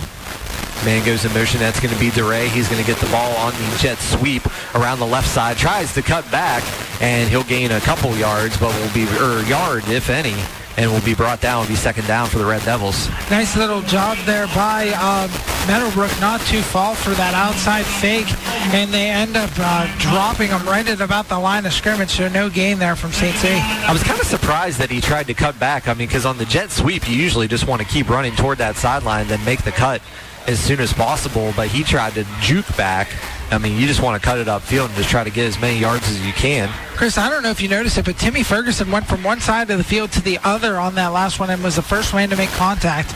Man 0.86 1.06
goes 1.06 1.24
in 1.24 1.34
motion. 1.34 1.62
That's 1.62 1.80
going 1.80 1.94
to 1.94 2.00
be 2.00 2.10
DeRay. 2.10 2.50
He's 2.50 2.68
going 2.68 2.82
to 2.82 2.86
get 2.86 3.00
the 3.00 3.10
ball 3.10 3.32
on 3.38 3.54
the 3.54 3.78
jet 3.80 3.98
sweep 4.00 4.44
around 4.76 5.00
the 5.00 5.06
left 5.06 5.30
side. 5.30 5.56
Tries 5.56 5.94
to 5.94 6.02
cut 6.02 6.30
back, 6.30 6.62
and 7.02 7.30
he'll 7.30 7.46
gain 7.46 7.72
a 7.72 7.80
couple 7.80 8.14
yards, 8.18 8.58
but 8.58 8.76
will 8.76 8.94
be 8.94 9.06
or 9.18 9.42
yard 9.44 9.88
if 9.88 10.10
any, 10.10 10.36
and 10.76 10.92
will 10.92 11.02
be 11.02 11.16
brought 11.16 11.40
down. 11.40 11.62
Will 11.62 11.70
be 11.70 11.76
second 11.76 12.06
down 12.06 12.28
for 12.28 12.38
the 12.38 12.46
Red 12.46 12.64
Devils. 12.64 13.08
Nice 13.32 13.56
little 13.56 13.82
job 13.84 14.18
there 14.26 14.48
by 14.48 14.90
um, 14.90 15.32
Meadowbrook, 15.68 16.12
not 16.20 16.42
too 16.42 16.62
fall 16.62 16.96
for 16.96 17.12
that 17.12 17.34
outside 17.34 17.86
fake, 17.86 18.28
and 18.74 18.94
they 18.94 19.10
end 19.10 19.38
up 19.38 19.52
uh, 19.60 19.88
dropping 20.00 20.50
him 20.50 20.66
right 20.68 20.88
at 20.90 21.00
about 21.00 21.30
the 21.30 21.40
line 21.40 21.66
of 21.66 21.72
scrimmage. 21.72 22.10
So 22.10 22.28
no 22.28 22.50
gain 22.50 22.78
there 22.78 22.98
from 22.98 23.14
St. 23.14 23.38
C. 23.38 23.48
I 23.48 23.94
was 23.94 24.04
kind 24.04 24.20
of 24.20 24.28
surprised 24.28 24.80
that 24.80 24.92
he 24.92 25.00
tried 25.00 25.28
to 25.28 25.34
cut 25.34 25.58
back. 25.58 25.88
I 25.88 25.94
mean, 25.94 26.10
because 26.10 26.26
on 26.26 26.38
the 26.38 26.46
jet 26.46 26.72
sweep, 26.72 27.10
you 27.10 27.16
usually 27.16 27.48
just 27.48 27.68
want 27.68 27.82
to 27.82 27.88
keep 27.88 28.10
running 28.10 28.36
toward 28.36 28.58
that 28.58 28.76
sideline, 28.76 29.28
then 29.28 29.44
make 29.46 29.64
the 29.64 29.72
cut 29.72 30.02
as 30.48 30.60
soon 30.60 30.80
as 30.80 30.94
possible, 30.94 31.54
but 31.56 31.68
he 31.68 31.84
tried 31.84 32.14
to 32.16 32.26
juke 32.42 32.68
back. 32.76 33.10
I 33.52 33.58
mean, 33.58 33.80
you 33.80 33.88
just 33.88 34.02
want 34.02 34.22
to 34.22 34.26
cut 34.26 34.40
it 34.40 34.48
upfield 34.48 34.88
and 34.88 34.96
just 34.96 35.10
try 35.10 35.24
to 35.24 35.30
get 35.30 35.46
as 35.48 35.60
many 35.60 35.80
yards 35.80 36.10
as 36.10 36.26
you 36.26 36.34
can. 36.34 36.70
Chris, 36.96 37.18
I 37.18 37.30
don't 37.30 37.44
know 37.44 37.50
if 37.50 37.62
you 37.62 37.68
noticed 37.68 37.98
it, 37.98 38.06
but 38.06 38.18
Timmy 38.18 38.44
Ferguson 38.44 38.90
went 38.92 39.06
from 39.06 39.24
one 39.24 39.40
side 39.40 39.70
of 39.70 39.78
the 39.78 39.84
field 39.84 40.12
to 40.14 40.22
the 40.22 40.40
other 40.44 40.78
on 40.78 40.96
that 40.96 41.08
last 41.08 41.40
one 41.40 41.50
and 41.50 41.64
was 41.64 41.76
the 41.76 41.82
first 41.82 42.14
man 42.14 42.30
to 42.30 42.36
make 42.36 42.50
contact. 42.52 43.14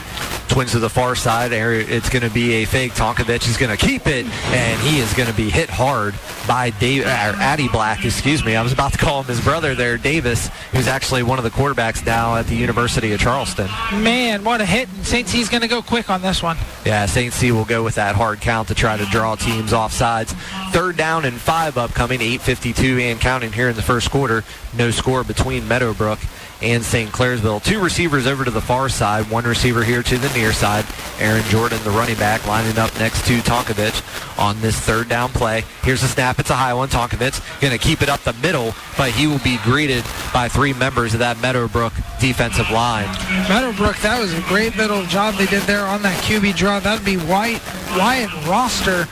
Twins 0.48 0.72
to 0.72 0.78
the 0.78 0.88
far 0.88 1.14
side. 1.14 1.52
It's 1.52 2.08
going 2.08 2.22
to 2.22 2.30
be 2.30 2.54
a 2.54 2.64
fake. 2.64 2.92
Tonkovich 2.92 3.48
is 3.48 3.56
going 3.56 3.76
to 3.76 3.86
keep 3.86 4.06
it, 4.06 4.26
and 4.26 4.80
he 4.80 4.98
is 4.98 5.12
going 5.14 5.28
to 5.28 5.34
be 5.34 5.50
hit 5.50 5.68
hard 5.68 6.14
by 6.48 6.70
Dave, 6.70 7.04
uh, 7.04 7.08
Addy 7.08 7.68
Black. 7.68 8.04
Excuse 8.04 8.44
me. 8.44 8.56
I 8.56 8.62
was 8.62 8.72
about 8.72 8.92
to 8.92 8.98
call 8.98 9.20
him 9.20 9.26
his 9.26 9.40
brother 9.42 9.74
there, 9.74 9.98
Davis, 9.98 10.48
who's 10.72 10.88
actually 10.88 11.22
one 11.22 11.38
of 11.38 11.44
the 11.44 11.50
quarterbacks 11.50 12.04
now 12.04 12.34
at 12.36 12.46
the 12.46 12.56
University 12.56 13.12
of 13.12 13.20
Charleston. 13.20 13.66
Man, 14.02 14.42
what 14.42 14.60
a 14.62 14.66
hit! 14.66 14.88
And 14.88 15.06
St. 15.06 15.28
C's 15.28 15.50
going 15.50 15.60
to 15.60 15.68
go 15.68 15.82
quick 15.82 16.08
on 16.08 16.22
this 16.22 16.42
one. 16.42 16.56
Yeah, 16.86 17.04
St. 17.06 17.32
C 17.32 17.52
will 17.52 17.66
go 17.66 17.84
with 17.84 17.96
that 17.96 18.16
hard 18.16 18.40
count 18.40 18.68
to 18.68 18.74
try 18.74 18.96
to 18.96 19.04
draw 19.06 19.36
teams 19.36 19.74
off 19.74 19.92
sides. 20.18 20.32
Third 20.72 20.96
down 20.96 21.24
and 21.24 21.36
five 21.38 21.78
upcoming. 21.78 22.20
8:52 22.20 23.00
and 23.00 23.20
counting 23.20 23.52
here 23.52 23.68
in 23.68 23.76
the 23.76 23.82
first 23.82 24.10
quarter. 24.10 24.44
No 24.76 24.90
score 24.90 25.24
between 25.24 25.68
Meadowbrook 25.68 26.18
and 26.60 26.84
St. 26.84 27.10
Clairsville. 27.10 27.62
Two 27.62 27.80
receivers 27.80 28.26
over 28.26 28.44
to 28.44 28.50
the 28.50 28.60
far 28.60 28.88
side, 28.88 29.30
one 29.30 29.44
receiver 29.44 29.84
here 29.84 30.02
to 30.02 30.18
the 30.18 30.28
near 30.30 30.52
side. 30.52 30.84
Aaron 31.20 31.44
Jordan, 31.44 31.78
the 31.84 31.90
running 31.90 32.16
back, 32.16 32.46
lining 32.46 32.78
up 32.78 32.96
next 32.98 33.26
to 33.26 33.38
Tonkovich 33.38 34.02
on 34.38 34.60
this 34.60 34.78
third 34.78 35.08
down 35.08 35.30
play. 35.30 35.64
Here's 35.82 36.02
a 36.02 36.08
snap. 36.08 36.40
It's 36.40 36.50
a 36.50 36.56
high 36.56 36.74
one. 36.74 36.88
Tonkovich 36.88 37.40
going 37.60 37.72
to 37.72 37.78
keep 37.78 38.02
it 38.02 38.08
up 38.08 38.20
the 38.20 38.32
middle, 38.34 38.74
but 38.98 39.12
he 39.12 39.28
will 39.28 39.38
be 39.38 39.56
greeted 39.62 40.04
by 40.34 40.48
three 40.48 40.74
members 40.74 41.14
of 41.14 41.20
that 41.20 41.40
Meadowbrook 41.40 41.92
defensive 42.20 42.68
line. 42.70 43.06
Meadowbrook, 43.48 43.96
that 43.98 44.20
was 44.20 44.34
a 44.34 44.40
great 44.42 44.76
little 44.76 45.04
job 45.04 45.36
they 45.36 45.46
did 45.46 45.62
there 45.62 45.86
on 45.86 46.02
that 46.02 46.20
QB 46.24 46.56
draw. 46.56 46.80
That 46.80 46.98
would 46.98 47.06
be 47.06 47.16
White, 47.16 47.62
Wyatt 47.96 48.32
Roster 48.46 49.06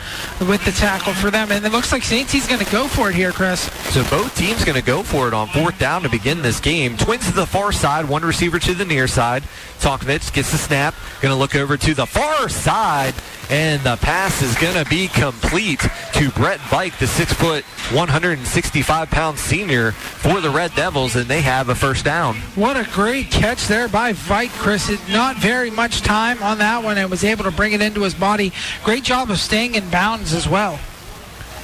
with 0.44 0.62
the 0.64 0.72
tackle 0.72 1.14
for 1.14 1.30
them. 1.30 1.52
And 1.52 1.64
it 1.64 1.72
looks 1.72 1.92
like. 1.92 2.02
C's 2.02 2.46
going 2.46 2.64
to 2.64 2.72
go 2.72 2.88
for 2.88 3.10
it 3.10 3.14
here, 3.14 3.30
Chris. 3.30 3.60
So 3.92 4.02
both 4.10 4.36
teams 4.36 4.64
going 4.64 4.78
to 4.78 4.84
go 4.84 5.02
for 5.02 5.28
it 5.28 5.34
on 5.34 5.48
fourth 5.48 5.78
down 5.78 6.02
to 6.02 6.08
begin 6.08 6.42
this 6.42 6.60
game. 6.60 6.96
Twins 6.96 7.26
to 7.26 7.32
the 7.32 7.46
far 7.46 7.72
side, 7.72 8.08
one 8.08 8.22
receiver 8.22 8.58
to 8.58 8.74
the 8.74 8.84
near 8.84 9.06
side. 9.06 9.44
Tonkovich 9.78 10.32
gets 10.32 10.50
the 10.50 10.58
snap, 10.58 10.94
going 11.20 11.32
to 11.32 11.38
look 11.38 11.54
over 11.54 11.76
to 11.76 11.94
the 11.94 12.06
far 12.06 12.48
side, 12.48 13.14
and 13.50 13.80
the 13.82 13.96
pass 13.96 14.42
is 14.42 14.54
going 14.56 14.82
to 14.82 14.88
be 14.88 15.08
complete 15.08 15.80
to 16.14 16.30
Brett 16.30 16.60
Vike, 16.60 16.98
the 16.98 17.06
six 17.06 17.32
foot, 17.32 17.64
165 17.92 19.10
pound 19.10 19.38
senior 19.38 19.92
for 19.92 20.40
the 20.40 20.50
Red 20.50 20.74
Devils, 20.74 21.16
and 21.16 21.26
they 21.26 21.42
have 21.42 21.68
a 21.68 21.74
first 21.74 22.04
down. 22.04 22.36
What 22.54 22.76
a 22.76 22.88
great 22.90 23.30
catch 23.30 23.66
there 23.68 23.88
by 23.88 24.12
Vike, 24.12 24.50
Chris. 24.50 24.88
It, 24.88 25.00
not 25.08 25.36
very 25.36 25.70
much 25.70 26.02
time 26.02 26.42
on 26.42 26.58
that 26.58 26.82
one 26.82 26.98
and 26.98 27.10
was 27.10 27.24
able 27.24 27.44
to 27.44 27.50
bring 27.50 27.72
it 27.72 27.80
into 27.80 28.02
his 28.02 28.14
body. 28.14 28.52
Great 28.84 29.04
job 29.04 29.30
of 29.30 29.38
staying 29.38 29.74
in 29.74 29.88
bounds 29.90 30.32
as 30.34 30.48
well. 30.48 30.78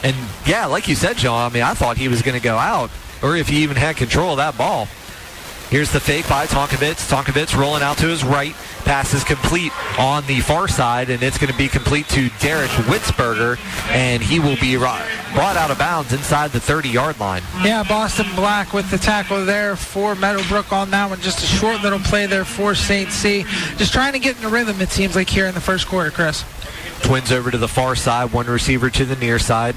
And 0.03 0.17
yeah, 0.47 0.67
like 0.67 0.89
you 0.89 0.95
said, 0.95 1.17
John, 1.17 1.51
I 1.51 1.55
mean, 1.55 1.63
I 1.63 1.75
thought 1.75 1.97
he 1.97 2.09
was 2.09 2.23
going 2.23 2.37
to 2.37 2.43
go 2.43 2.57
out, 2.57 2.91
or 3.23 3.37
if 3.37 3.49
he 3.49 3.63
even 3.63 3.77
had 3.77 3.97
control 3.97 4.33
of 4.33 4.37
that 4.39 4.57
ball. 4.57 4.89
Here's 5.73 5.91
the 5.91 6.01
fake 6.01 6.29
by 6.29 6.45
Tonkovich. 6.45 7.09
Tonkovich 7.09 7.59
rolling 7.59 7.83
out 7.83 7.97
to 7.97 8.07
his 8.07 8.23
right. 8.23 8.55
Pass 8.85 9.15
is 9.15 9.25
complete 9.25 9.73
on 9.99 10.27
the 10.27 10.41
far 10.41 10.69
side, 10.69 11.09
and 11.09 11.23
it's 11.23 11.39
going 11.39 11.51
to 11.51 11.57
be 11.57 11.67
complete 11.67 12.07
to 12.11 12.29
Derek 12.41 12.69
Witzberger, 12.91 13.59
and 13.89 14.23
he 14.23 14.39
will 14.39 14.59
be 14.61 14.77
brought 14.77 15.57
out 15.57 15.71
of 15.71 15.79
bounds 15.79 16.13
inside 16.13 16.51
the 16.51 16.59
30-yard 16.59 17.19
line. 17.19 17.41
Yeah, 17.63 17.85
Boston 17.85 18.27
Black 18.37 18.75
with 18.75 18.91
the 18.91 18.99
tackle 18.99 19.47
there 19.47 19.75
for 19.75 20.15
Meadowbrook 20.15 20.75
on 20.75 20.91
that 20.91 21.09
one. 21.09 21.23
Just 21.23 21.43
a 21.43 21.47
short 21.47 21.81
little 21.81 22.01
play 22.01 22.27
there 22.27 22.45
for 22.45 22.75
St. 22.75 23.11
C. 23.11 23.47
Just 23.79 23.95
trying 23.95 24.13
to 24.13 24.19
get 24.19 24.37
in 24.37 24.43
the 24.43 24.51
rhythm, 24.51 24.79
it 24.83 24.91
seems 24.91 25.17
like, 25.17 25.31
here 25.31 25.47
in 25.47 25.55
the 25.55 25.61
first 25.63 25.87
quarter, 25.87 26.11
Chris. 26.11 26.45
Twins 27.01 27.33
over 27.33 27.51
to 27.51 27.57
the 27.57 27.67
far 27.67 27.97
side, 27.97 28.31
one 28.31 28.47
receiver 28.47 28.91
to 28.91 29.07
the 29.07 29.17
near 29.17 29.39
side. 29.39 29.77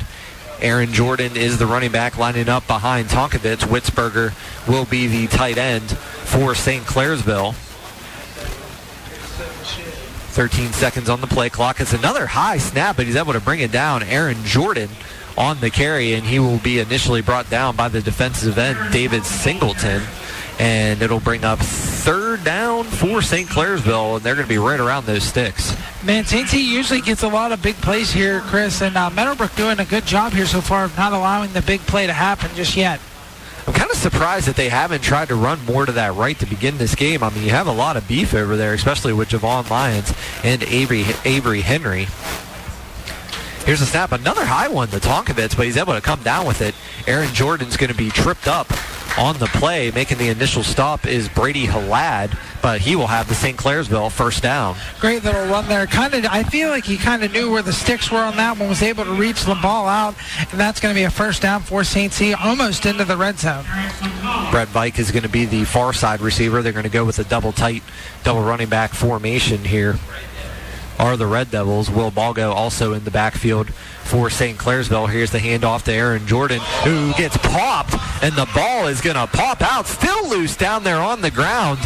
Aaron 0.61 0.93
Jordan 0.93 1.35
is 1.35 1.57
the 1.57 1.65
running 1.65 1.91
back 1.91 2.17
lining 2.17 2.49
up 2.49 2.65
behind 2.67 3.07
Tonkovich. 3.07 3.65
Witzberger 3.65 4.33
will 4.67 4.85
be 4.85 5.07
the 5.07 5.27
tight 5.27 5.57
end 5.57 5.83
for 5.91 6.55
St. 6.55 6.83
Clairsville. 6.83 7.53
13 10.33 10.73
seconds 10.73 11.09
on 11.09 11.21
the 11.21 11.27
play 11.27 11.49
clock. 11.49 11.79
It's 11.79 11.93
another 11.93 12.25
high 12.25 12.57
snap, 12.57 12.97
but 12.97 13.05
he's 13.05 13.15
able 13.15 13.33
to 13.33 13.39
bring 13.39 13.61
it 13.61 13.71
down. 13.71 14.03
Aaron 14.03 14.43
Jordan 14.43 14.89
on 15.37 15.59
the 15.59 15.69
carry, 15.69 16.13
and 16.13 16.25
he 16.25 16.39
will 16.39 16.59
be 16.59 16.79
initially 16.79 17.21
brought 17.21 17.49
down 17.49 17.75
by 17.75 17.87
the 17.87 18.01
defensive 18.01 18.57
end, 18.57 18.91
David 18.91 19.25
Singleton 19.25 20.01
and 20.59 21.01
it'll 21.01 21.19
bring 21.19 21.43
up 21.43 21.59
third 21.59 22.43
down 22.43 22.83
for 22.83 23.21
St. 23.21 23.49
Clairsville, 23.49 24.17
and 24.17 24.23
they're 24.23 24.35
going 24.35 24.47
to 24.47 24.53
be 24.53 24.57
right 24.57 24.79
around 24.79 25.05
those 25.05 25.23
sticks. 25.23 25.75
Man. 26.03 26.25
C 26.25 26.43
usually 26.61 27.01
gets 27.01 27.23
a 27.23 27.27
lot 27.27 27.51
of 27.51 27.61
big 27.61 27.75
plays 27.77 28.11
here, 28.11 28.41
Chris, 28.41 28.81
and 28.81 28.95
uh, 28.95 29.09
Meadowbrook 29.09 29.55
doing 29.55 29.79
a 29.79 29.85
good 29.85 30.05
job 30.05 30.33
here 30.33 30.45
so 30.45 30.61
far 30.61 30.85
of 30.85 30.95
not 30.97 31.13
allowing 31.13 31.51
the 31.53 31.61
big 31.61 31.81
play 31.81 32.05
to 32.05 32.13
happen 32.13 32.49
just 32.55 32.75
yet. 32.77 32.99
I'm 33.67 33.73
kind 33.73 33.89
of 33.89 33.97
surprised 33.97 34.47
that 34.47 34.55
they 34.55 34.69
haven't 34.69 35.01
tried 35.01 35.29
to 35.29 35.35
run 35.35 35.63
more 35.65 35.87
to 35.87 35.91
that 35.93 36.13
right 36.13 36.37
to 36.37 36.45
begin 36.45 36.77
this 36.77 36.93
game. 36.93 37.23
I 37.23 37.31
mean, 37.31 37.43
you 37.43 37.49
have 37.49 37.65
a 37.65 37.71
lot 37.71 37.97
of 37.97 38.07
beef 38.07 38.35
over 38.35 38.55
there, 38.55 38.73
especially 38.73 39.13
with 39.13 39.29
Javon 39.29 39.67
Lyons 39.71 40.13
and 40.43 40.61
Avery, 40.63 41.05
Avery 41.25 41.61
Henry. 41.61 42.07
Here's 43.65 43.81
a 43.81 43.87
snap, 43.87 44.11
another 44.11 44.45
high 44.45 44.67
one 44.67 44.89
to 44.89 44.97
Tonkovich, 44.97 45.57
but 45.57 45.65
he's 45.65 45.75
able 45.75 45.93
to 45.93 46.01
come 46.01 46.21
down 46.21 46.45
with 46.45 46.61
it. 46.61 46.75
Aaron 47.07 47.33
Jordan's 47.33 47.77
going 47.77 47.89
to 47.89 47.97
be 47.97 48.11
tripped 48.11 48.47
up 48.47 48.71
on 49.17 49.39
the 49.39 49.47
play. 49.47 49.89
Making 49.89 50.19
the 50.19 50.29
initial 50.29 50.61
stop 50.61 51.07
is 51.07 51.27
Brady 51.27 51.65
Halad, 51.65 52.37
but 52.61 52.79
he 52.79 52.95
will 52.95 53.07
have 53.07 53.27
the 53.27 53.33
St. 53.33 53.57
Clairsville 53.57 54.11
first 54.11 54.43
down. 54.43 54.75
Great 54.99 55.23
little 55.23 55.47
run 55.47 55.67
there. 55.67 55.87
Kind 55.87 56.13
of, 56.13 56.25
I 56.25 56.43
feel 56.43 56.69
like 56.69 56.85
he 56.85 56.95
kind 56.95 57.23
of 57.23 57.33
knew 57.33 57.49
where 57.49 57.63
the 57.63 57.73
sticks 57.73 58.11
were 58.11 58.19
on 58.19 58.37
that 58.37 58.55
one, 58.59 58.69
was 58.69 58.83
able 58.83 59.03
to 59.03 59.13
reach 59.13 59.45
the 59.45 59.55
ball 59.55 59.87
out, 59.87 60.13
and 60.51 60.59
that's 60.59 60.79
going 60.79 60.93
to 60.93 60.99
be 60.99 61.05
a 61.05 61.09
first 61.09 61.41
down 61.41 61.63
for 61.63 61.83
St. 61.83 62.13
C, 62.13 62.35
almost 62.35 62.85
into 62.85 63.03
the 63.03 63.17
red 63.17 63.39
zone. 63.39 63.65
Brett 64.51 64.67
Vike 64.67 64.99
is 64.99 65.09
going 65.09 65.23
to 65.23 65.29
be 65.29 65.45
the 65.45 65.63
far 65.63 65.91
side 65.91 66.21
receiver. 66.21 66.61
They're 66.61 66.71
going 66.71 66.83
to 66.83 66.89
go 66.89 67.03
with 67.03 67.17
a 67.17 67.23
double 67.23 67.51
tight, 67.51 67.81
double 68.23 68.43
running 68.43 68.69
back 68.69 68.93
formation 68.93 69.65
here 69.65 69.97
are 70.99 71.17
the 71.17 71.27
Red 71.27 71.51
Devils. 71.51 71.89
Will 71.89 72.11
Balgo 72.11 72.53
also 72.53 72.93
in 72.93 73.03
the 73.03 73.11
backfield 73.11 73.69
for 74.05 74.29
St. 74.29 74.57
Clairsville. 74.57 75.09
Here's 75.09 75.31
the 75.31 75.39
handoff 75.39 75.83
to 75.83 75.93
Aaron 75.93 76.25
Jordan, 76.27 76.59
who 76.83 77.13
gets 77.13 77.37
popped, 77.37 77.95
and 78.23 78.33
the 78.33 78.47
ball 78.53 78.87
is 78.87 79.01
going 79.01 79.15
to 79.15 79.27
pop 79.27 79.61
out, 79.61 79.87
still 79.87 80.29
loose 80.29 80.55
down 80.55 80.83
there 80.83 80.99
on 80.99 81.21
the 81.21 81.31
ground, 81.31 81.79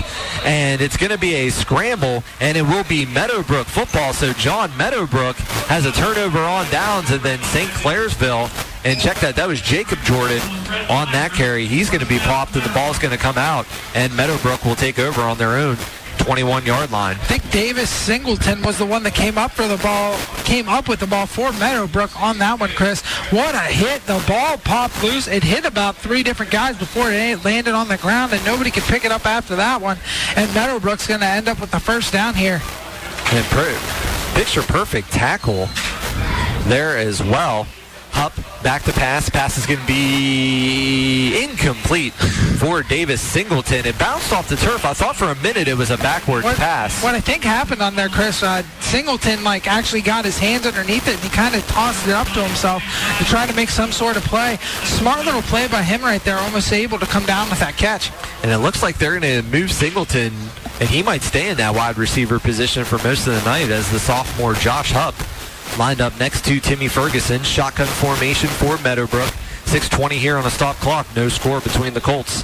and 0.44 0.82
it's 0.82 0.98
going 0.98 1.12
to 1.12 1.18
be 1.18 1.34
a 1.36 1.50
scramble, 1.50 2.24
and 2.40 2.58
it 2.58 2.64
will 2.64 2.84
be 2.84 3.06
Meadowbrook 3.06 3.68
football. 3.68 4.14
So 4.14 4.34
John 4.34 4.76
Meadowbrook 4.78 5.38
has 5.68 5.86
a 5.86 5.92
turnover 5.92 6.40
on 6.40 6.70
downs, 6.70 7.12
and 7.12 7.22
then 7.22 7.40
St. 7.40 7.70
Clairsville 7.70 8.50
and 8.86 9.00
check 9.00 9.18
that. 9.20 9.36
That 9.36 9.48
was 9.48 9.62
Jacob 9.62 10.00
Jordan 10.04 10.42
on 10.90 11.12
that 11.12 11.32
carry. 11.34 11.66
He's 11.66 11.90
going 11.90 12.02
to 12.02 12.08
be 12.08 12.20
popped, 12.20 12.56
and 12.56 12.64
the 12.64 12.74
ball's 12.74 13.00
going 13.00 13.16
to 13.16 13.18
come 13.18 13.38
out, 13.38 13.66
and 13.94 14.16
Meadowbrook 14.16 14.64
will 14.66 14.76
take 14.76 15.00
over 15.00 15.22
on 15.22 15.38
their 15.38 15.58
own 15.58 15.78
21-yard 16.20 16.92
line. 16.92 17.16
I 17.16 17.26
think 17.26 17.50
Davis 17.52 17.90
Singleton 17.90 18.62
was 18.62 18.78
the 18.78 18.86
one 18.86 19.04
that 19.04 19.16
came 19.16 19.38
up 19.38 19.52
for 19.52 19.68
the 19.68 19.78
ball, 19.78 20.18
came 20.44 20.70
up 20.70 20.88
with 20.88 21.00
the 21.00 21.08
ball 21.08 21.26
for 21.26 21.52
Meadowbrook 21.54 22.22
on 22.22 22.38
that 22.40 22.60
one, 22.60 22.70
Chris. 22.70 23.02
What 23.32 23.56
a 23.56 23.60
hit. 23.60 24.06
The 24.06 24.24
ball 24.28 24.58
popped 24.58 25.04
loose. 25.04 25.28
It 25.28 25.44
hit 25.44 25.66
about 25.66 25.96
three 25.96 26.24
different 26.24 26.52
guys 26.52 26.78
before 26.78 27.12
it 27.12 27.44
landed 27.44 27.74
on 27.74 27.88
the 27.88 27.98
ground, 27.98 28.34
and 28.34 28.44
nobody 28.46 28.72
could 28.72 28.84
pick 28.84 29.06
it 29.06 29.12
up 29.12 29.26
after 29.26 29.56
that 29.56 29.82
one. 29.82 29.98
And 30.36 30.54
Meadowbrook's 30.54 31.08
going 31.08 31.22
to 31.22 31.26
end 31.26 31.48
up 31.48 31.60
with 31.60 31.72
the 31.72 31.80
first 31.80 32.14
down 32.14 32.36
here. 32.36 32.62
And 33.32 33.46
picture 34.36 34.62
perfect 34.62 35.12
tackle 35.12 35.68
there 36.68 36.98
as 36.98 37.22
well. 37.22 37.68
Hupp 38.12 38.34
back 38.64 38.84
to 38.84 38.94
pass. 38.94 39.30
Pass 39.30 39.58
is 39.58 39.66
going 39.66 39.80
to 39.80 39.88
be 39.88 41.44
incomplete 41.44 42.14
for 42.14 42.84
Davis 42.84 43.22
Singleton. 43.22 43.86
It 43.86 43.98
bounced 43.98 44.34
off 44.34 44.50
the 44.50 44.56
turf. 44.58 44.86
I 44.86 44.94
thought 44.94 45.16
for 45.16 45.26
a 45.26 45.36
minute 45.36 45.68
it 45.68 45.78
was 45.78 45.92
a 45.92 45.98
backward 45.98 46.44
what, 46.44 46.58
pass. 46.58 47.04
What 47.04 47.16
I 47.16 47.20
think 47.20 47.44
happened 47.44 47.82
on 47.82 47.96
there, 47.96 48.10
Chris, 48.10 48.44
uh, 48.44 48.64
Singleton 48.80 49.44
like 49.44 49.68
actually 49.68 50.02
got 50.02 50.26
his 50.26 50.38
hands 50.38 50.66
underneath 50.66 51.08
it 51.08 51.16
and 51.16 51.24
he 51.24 51.30
kind 51.30 51.56
of 51.56 51.66
tossed 51.68 52.08
it 52.08 52.14
up 52.14 52.28
to 52.30 52.44
himself 52.44 52.84
to 53.18 53.26
try 53.26 53.46
to 53.46 53.54
make 53.54 53.70
some 53.70 53.92
sort 53.92 54.18
of 54.18 54.24
play. 54.24 54.58
Smart 54.84 55.26
little 55.26 55.42
play 55.44 55.68
by 55.68 55.84
him 55.84 56.02
right 56.02 56.24
there, 56.24 56.38
almost 56.38 56.74
able 56.74 57.00
to 57.00 57.06
come 57.06 57.26
down 57.26 57.50
with 57.50 57.60
that 57.60 57.78
catch. 57.78 58.12
And 58.44 58.52
it 58.52 58.60
looks 58.60 58.84
like 58.84 58.98
they're 58.98 59.20
going 59.20 59.44
to 59.44 59.50
move 59.50 59.72
Singleton, 59.72 60.34
and 60.80 60.90
he 60.90 61.04
might 61.04 61.22
stay 61.22 61.50
in 61.50 61.58
that 61.58 61.76
wide 61.76 61.98
receiver 61.98 62.40
position 62.40 62.86
for 62.86 62.98
most 63.00 63.28
of 63.28 63.34
the 63.34 63.44
night 63.44 63.70
as 63.70 63.90
the 63.92 64.00
sophomore 64.00 64.54
Josh 64.54 64.92
Hupp 64.92 65.16
lined 65.78 66.02
up 66.02 66.18
next 66.20 66.46
to 66.46 66.60
Timmy 66.60 66.88
Ferguson. 66.88 67.44
Shotgun 67.44 67.88
formation 67.88 68.50
for 68.50 68.78
Meadowbrook. 68.80 69.30
6.20 69.66 70.14
here 70.14 70.38
on 70.38 70.46
a 70.46 70.50
stop 70.50 70.76
clock. 70.78 71.06
No 71.16 71.30
score 71.30 71.62
between 71.62 71.94
the 71.94 72.02
Colts 72.02 72.44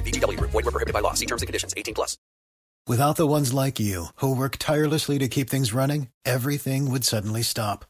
VGW. 0.00 0.40
Void 0.40 0.54
were 0.54 0.70
prohibited 0.70 0.94
by 0.94 1.00
law. 1.00 1.14
See 1.14 1.26
terms 1.26 1.42
and 1.42 1.46
conditions. 1.46 1.74
18 1.76 1.94
plus. 1.94 2.16
Without 2.86 3.16
the 3.16 3.26
ones 3.26 3.52
like 3.52 3.78
you 3.78 4.06
who 4.16 4.34
work 4.34 4.56
tirelessly 4.58 5.18
to 5.18 5.28
keep 5.28 5.48
things 5.50 5.72
running, 5.72 6.08
everything 6.24 6.90
would 6.90 7.04
suddenly 7.04 7.42
stop. 7.42 7.84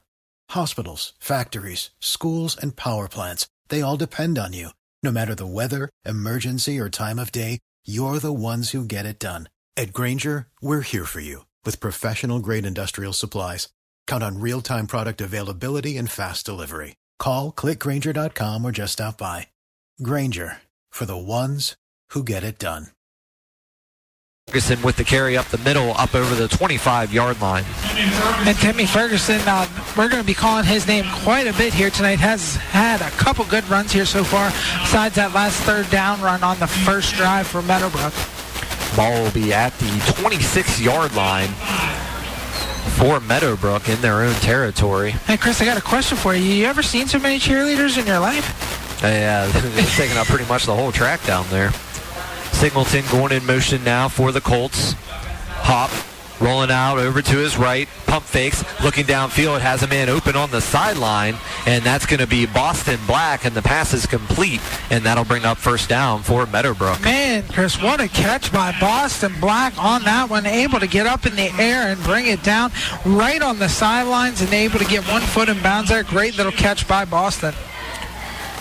Hospitals, 0.50 1.14
factories, 1.18 1.90
schools, 2.00 2.56
and 2.60 2.76
power 2.76 3.08
plants, 3.08 3.46
they 3.68 3.80
all 3.80 3.96
depend 3.96 4.36
on 4.36 4.52
you. 4.52 4.70
No 5.02 5.10
matter 5.10 5.34
the 5.34 5.46
weather, 5.46 5.88
emergency, 6.04 6.78
or 6.78 6.90
time 6.90 7.18
of 7.18 7.32
day, 7.32 7.60
you're 7.86 8.18
the 8.18 8.32
ones 8.32 8.70
who 8.72 8.84
get 8.84 9.06
it 9.06 9.18
done. 9.18 9.48
At 9.76 9.94
Grainger, 9.94 10.48
we're 10.60 10.82
here 10.82 11.06
for 11.06 11.20
you 11.20 11.46
with 11.64 11.80
professional 11.80 12.40
grade 12.40 12.66
industrial 12.66 13.14
supplies. 13.14 13.68
Count 14.06 14.22
on 14.22 14.40
real 14.40 14.60
time 14.60 14.86
product 14.86 15.20
availability 15.20 15.96
and 15.96 16.10
fast 16.10 16.44
delivery. 16.44 16.96
Call 17.18 17.52
click 17.52 17.78
grainger.com 17.78 18.64
or 18.64 18.72
just 18.72 18.94
stop 18.94 19.16
by. 19.16 19.46
Grainger 20.02 20.58
for 20.90 21.06
the 21.06 21.16
ones 21.16 21.76
who 22.10 22.24
get 22.24 22.44
it 22.44 22.58
done. 22.58 22.88
Ferguson 24.50 24.82
with 24.82 24.96
the 24.96 25.04
carry 25.04 25.36
up 25.36 25.46
the 25.46 25.58
middle, 25.58 25.92
up 25.92 26.12
over 26.12 26.34
the 26.34 26.48
25 26.48 27.12
yard 27.12 27.40
line. 27.40 27.64
And 27.94 28.56
Timmy 28.56 28.84
Ferguson, 28.84 29.40
uh, 29.46 29.68
we're 29.96 30.08
going 30.08 30.20
to 30.20 30.26
be 30.26 30.34
calling 30.34 30.64
his 30.64 30.88
name 30.88 31.04
quite 31.22 31.46
a 31.46 31.52
bit 31.52 31.72
here 31.72 31.90
tonight. 31.90 32.18
Has 32.18 32.56
had 32.56 33.00
a 33.00 33.10
couple 33.10 33.44
good 33.44 33.68
runs 33.68 33.92
here 33.92 34.04
so 34.04 34.24
far, 34.24 34.50
besides 34.80 35.14
that 35.14 35.34
last 35.34 35.60
third 35.62 35.88
down 35.90 36.20
run 36.20 36.42
on 36.42 36.58
the 36.58 36.66
first 36.66 37.14
drive 37.14 37.46
for 37.46 37.62
Meadowbrook. 37.62 38.12
Ball 38.96 39.22
will 39.22 39.30
be 39.30 39.52
at 39.52 39.72
the 39.78 40.12
26 40.20 40.80
yard 40.80 41.14
line 41.14 41.48
for 42.98 43.20
Meadowbrook 43.20 43.88
in 43.88 44.00
their 44.00 44.22
own 44.22 44.34
territory. 44.36 45.12
Hey, 45.12 45.36
Chris, 45.36 45.60
I 45.60 45.64
got 45.64 45.78
a 45.78 45.82
question 45.82 46.18
for 46.18 46.34
you. 46.34 46.42
You 46.42 46.66
ever 46.66 46.82
seen 46.82 47.06
so 47.06 47.20
many 47.20 47.38
cheerleaders 47.38 47.98
in 47.98 48.06
your 48.06 48.18
life? 48.18 48.98
Yeah, 49.00 49.46
they're 49.52 49.86
taking 49.96 50.16
up 50.16 50.26
pretty 50.26 50.46
much 50.46 50.66
the 50.66 50.74
whole 50.74 50.90
track 50.90 51.24
down 51.24 51.46
there. 51.50 51.70
Singleton 52.60 53.02
going 53.10 53.32
in 53.32 53.46
motion 53.46 53.82
now 53.84 54.06
for 54.06 54.32
the 54.32 54.40
Colts. 54.42 54.92
Hupp 55.62 55.90
rolling 56.42 56.70
out 56.70 56.98
over 56.98 57.22
to 57.22 57.36
his 57.38 57.56
right. 57.56 57.88
Pump 58.04 58.22
fakes, 58.22 58.62
looking 58.84 59.06
downfield, 59.06 59.60
has 59.60 59.82
a 59.82 59.86
man 59.86 60.10
open 60.10 60.36
on 60.36 60.50
the 60.50 60.60
sideline, 60.60 61.36
and 61.64 61.82
that's 61.82 62.04
going 62.04 62.20
to 62.20 62.26
be 62.26 62.44
Boston 62.44 63.00
Black, 63.06 63.46
and 63.46 63.56
the 63.56 63.62
pass 63.62 63.94
is 63.94 64.04
complete, 64.04 64.60
and 64.90 65.04
that'll 65.04 65.24
bring 65.24 65.46
up 65.46 65.56
first 65.56 65.88
down 65.88 66.22
for 66.22 66.44
Meadowbrook. 66.44 67.00
Man, 67.00 67.44
Chris, 67.48 67.80
what 67.80 67.98
a 67.98 68.08
catch 68.08 68.52
by 68.52 68.78
Boston 68.78 69.32
Black 69.40 69.82
on 69.82 70.04
that 70.04 70.28
one, 70.28 70.44
able 70.44 70.80
to 70.80 70.86
get 70.86 71.06
up 71.06 71.24
in 71.24 71.36
the 71.36 71.50
air 71.58 71.88
and 71.90 72.02
bring 72.02 72.26
it 72.26 72.42
down 72.42 72.72
right 73.06 73.40
on 73.40 73.58
the 73.58 73.70
sidelines 73.70 74.42
and 74.42 74.52
able 74.52 74.78
to 74.78 74.84
get 74.84 75.02
one 75.08 75.22
foot 75.22 75.48
in 75.48 75.58
bounds 75.62 75.88
there. 75.88 76.02
Great 76.02 76.36
little 76.36 76.52
catch 76.52 76.86
by 76.86 77.06
Boston. 77.06 77.54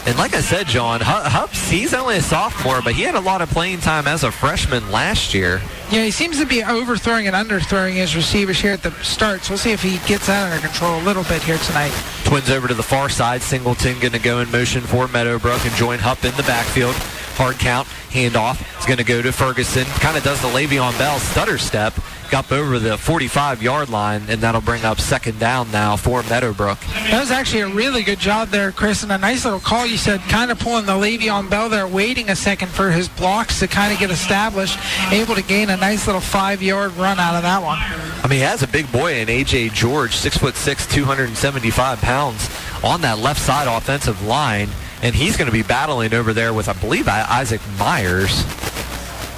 And 0.05 0.17
like 0.17 0.33
I 0.33 0.41
said, 0.41 0.67
John, 0.67 1.01
Hupp's, 1.01 1.69
he's 1.69 1.93
only 1.93 2.17
a 2.17 2.21
sophomore, 2.21 2.81
but 2.81 2.93
he 2.93 3.03
had 3.03 3.15
a 3.15 3.19
lot 3.19 3.41
of 3.41 3.49
playing 3.49 3.79
time 3.79 4.07
as 4.07 4.23
a 4.23 4.31
freshman 4.31 4.91
last 4.91 5.33
year. 5.33 5.61
Yeah, 5.91 6.03
he 6.03 6.11
seems 6.11 6.39
to 6.39 6.45
be 6.45 6.63
overthrowing 6.63 7.27
and 7.27 7.35
underthrowing 7.35 7.93
his 7.93 8.15
receivers 8.15 8.59
here 8.59 8.71
at 8.71 8.81
the 8.81 8.91
start. 9.03 9.43
So 9.43 9.51
we'll 9.51 9.57
see 9.59 9.71
if 9.71 9.83
he 9.83 9.97
gets 10.07 10.27
that 10.27 10.51
under 10.51 10.65
control 10.65 10.99
a 10.99 11.03
little 11.03 11.23
bit 11.23 11.43
here 11.43 11.57
tonight. 11.59 11.93
Twins 12.23 12.49
over 12.49 12.67
to 12.67 12.73
the 12.73 12.83
far 12.83 13.09
side. 13.09 13.41
Singleton 13.41 13.99
going 13.99 14.13
to 14.13 14.19
go 14.19 14.39
in 14.39 14.49
motion 14.51 14.81
for 14.81 15.07
Meadowbrook 15.07 15.65
and 15.65 15.75
join 15.75 15.99
Hupp 15.99 16.23
in 16.23 16.35
the 16.35 16.43
backfield. 16.43 16.95
Hard 17.35 17.57
count, 17.57 17.87
handoff. 18.09 18.59
is 18.79 18.85
going 18.85 18.97
to 18.97 19.03
go 19.03 19.21
to 19.21 19.31
Ferguson. 19.31 19.85
Kind 19.85 20.17
of 20.17 20.23
does 20.23 20.41
the 20.41 20.47
Le'Veon 20.47 20.97
Bell 20.97 21.19
stutter 21.19 21.57
step 21.57 21.93
up 22.33 22.51
over 22.51 22.79
the 22.79 22.97
45 22.97 23.61
yard 23.61 23.89
line, 23.89 24.23
and 24.29 24.41
that'll 24.41 24.61
bring 24.61 24.83
up 24.85 24.99
second 24.99 25.39
down 25.39 25.71
now 25.71 25.95
for 25.95 26.23
Meadowbrook. 26.23 26.79
That 26.79 27.19
was 27.19 27.31
actually 27.31 27.61
a 27.61 27.67
really 27.69 28.03
good 28.03 28.19
job 28.19 28.49
there, 28.49 28.71
Chris, 28.71 29.03
and 29.03 29.11
a 29.11 29.17
nice 29.17 29.45
little 29.45 29.59
call. 29.59 29.85
You 29.85 29.97
said 29.97 30.19
kind 30.21 30.51
of 30.51 30.59
pulling 30.59 30.85
the 30.85 30.93
Le'Veon 30.93 31.49
Bell 31.49 31.69
there, 31.69 31.87
waiting 31.87 32.29
a 32.29 32.35
second 32.35 32.69
for 32.69 32.91
his 32.91 33.07
blocks 33.09 33.59
to 33.59 33.67
kind 33.67 33.93
of 33.93 33.99
get 33.99 34.11
established, 34.11 34.77
able 35.11 35.35
to 35.35 35.43
gain 35.43 35.69
a 35.69 35.77
nice 35.77 36.05
little 36.05 36.21
five 36.21 36.61
yard 36.61 36.91
run 36.93 37.19
out 37.19 37.35
of 37.35 37.43
that 37.43 37.63
one. 37.63 37.77
I 38.23 38.27
mean, 38.27 38.39
he 38.39 38.45
has 38.45 38.63
a 38.63 38.67
big 38.67 38.91
boy 38.91 39.15
in 39.19 39.27
AJ 39.27 39.73
George, 39.73 40.15
six 40.15 40.37
foot 40.37 40.55
six, 40.55 40.85
275 40.87 42.01
pounds 42.01 42.49
on 42.83 43.01
that 43.01 43.19
left 43.19 43.41
side 43.41 43.67
offensive 43.67 44.23
line, 44.25 44.69
and 45.01 45.15
he's 45.15 45.37
going 45.37 45.47
to 45.47 45.51
be 45.51 45.63
battling 45.63 46.13
over 46.13 46.33
there 46.33 46.53
with, 46.53 46.69
I 46.69 46.73
believe, 46.73 47.07
Isaac 47.07 47.61
Myers 47.77 48.43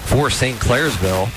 for 0.06 0.30
St. 0.30 0.58
Clairsville. 0.58 1.30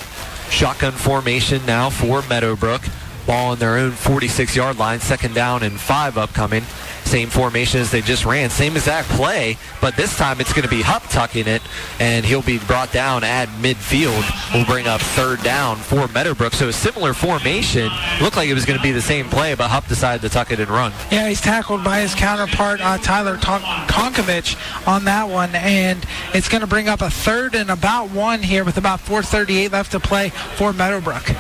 Shotgun 0.51 0.93
formation 0.93 1.65
now 1.67 1.91
for 1.91 2.23
Meadowbrook. 2.29 2.83
Ball 3.27 3.53
on 3.53 3.59
their 3.59 3.77
own 3.77 3.93
46 3.93 4.55
yard 4.55 4.79
line, 4.79 5.01
second 5.01 5.35
down 5.35 5.63
and 5.63 5.79
five 5.81 6.19
upcoming. 6.19 6.65
Same 7.05 7.29
formation 7.29 7.81
as 7.81 7.91
they 7.91 8.01
just 8.01 8.25
ran, 8.25 8.49
same 8.51 8.77
exact 8.77 9.09
play, 9.11 9.59
but 9.81 9.95
this 9.95 10.17
time 10.17 10.41
it's 10.41 10.53
going 10.53 10.65
to 10.65 10.71
be 10.71 10.81
Hupp 10.81 11.03
tucking 11.05 11.47
it, 11.47 11.63
and 12.01 12.25
he'll 12.25 12.43
be 12.43 12.59
brought 12.59 12.93
down 12.93 13.23
at 13.23 13.49
midfield. 13.61 14.25
Will 14.55 14.65
bring 14.65 14.87
up 14.87 15.01
third 15.01 15.43
down 15.43 15.77
for 15.77 16.09
Meadowbrook. 16.09 16.55
So 16.55 16.69
a 16.69 16.73
similar 16.73 17.13
formation. 17.13 17.91
Looked 18.21 18.37
like 18.37 18.49
it 18.49 18.55
was 18.55 18.65
going 18.65 18.79
to 18.79 18.83
be 18.83 18.91
the 18.91 19.03
same 19.03 19.29
play, 19.29 19.55
but 19.55 19.69
Hupp 19.69 19.87
decided 19.87 20.23
to 20.23 20.29
tuck 20.29 20.51
it 20.51 20.59
and 20.59 20.69
run. 20.71 20.93
Yeah, 21.13 21.29
he's 21.29 21.41
tackled 21.41 21.85
by 21.85 22.01
his 22.01 22.15
counterpart 22.15 22.81
uh, 22.81 22.99
Tyler 22.99 23.37
Tonkovich 23.37 24.57
on 24.89 25.05
that 25.05 25.29
one, 25.29 25.55
and 25.55 26.05
it's 26.33 26.49
going 26.49 26.63
to 26.63 26.67
bring 26.67 26.89
up 26.89 27.03
a 27.03 27.11
third 27.11 27.55
and 27.55 27.71
about 27.71 28.11
one 28.11 28.43
here 28.43 28.65
with 28.65 28.79
about 28.79 29.01
4:38 29.01 29.71
left 29.73 29.93
to 29.93 30.01
play 30.01 30.31
for 30.31 30.73
Meadowbrook. 30.73 31.31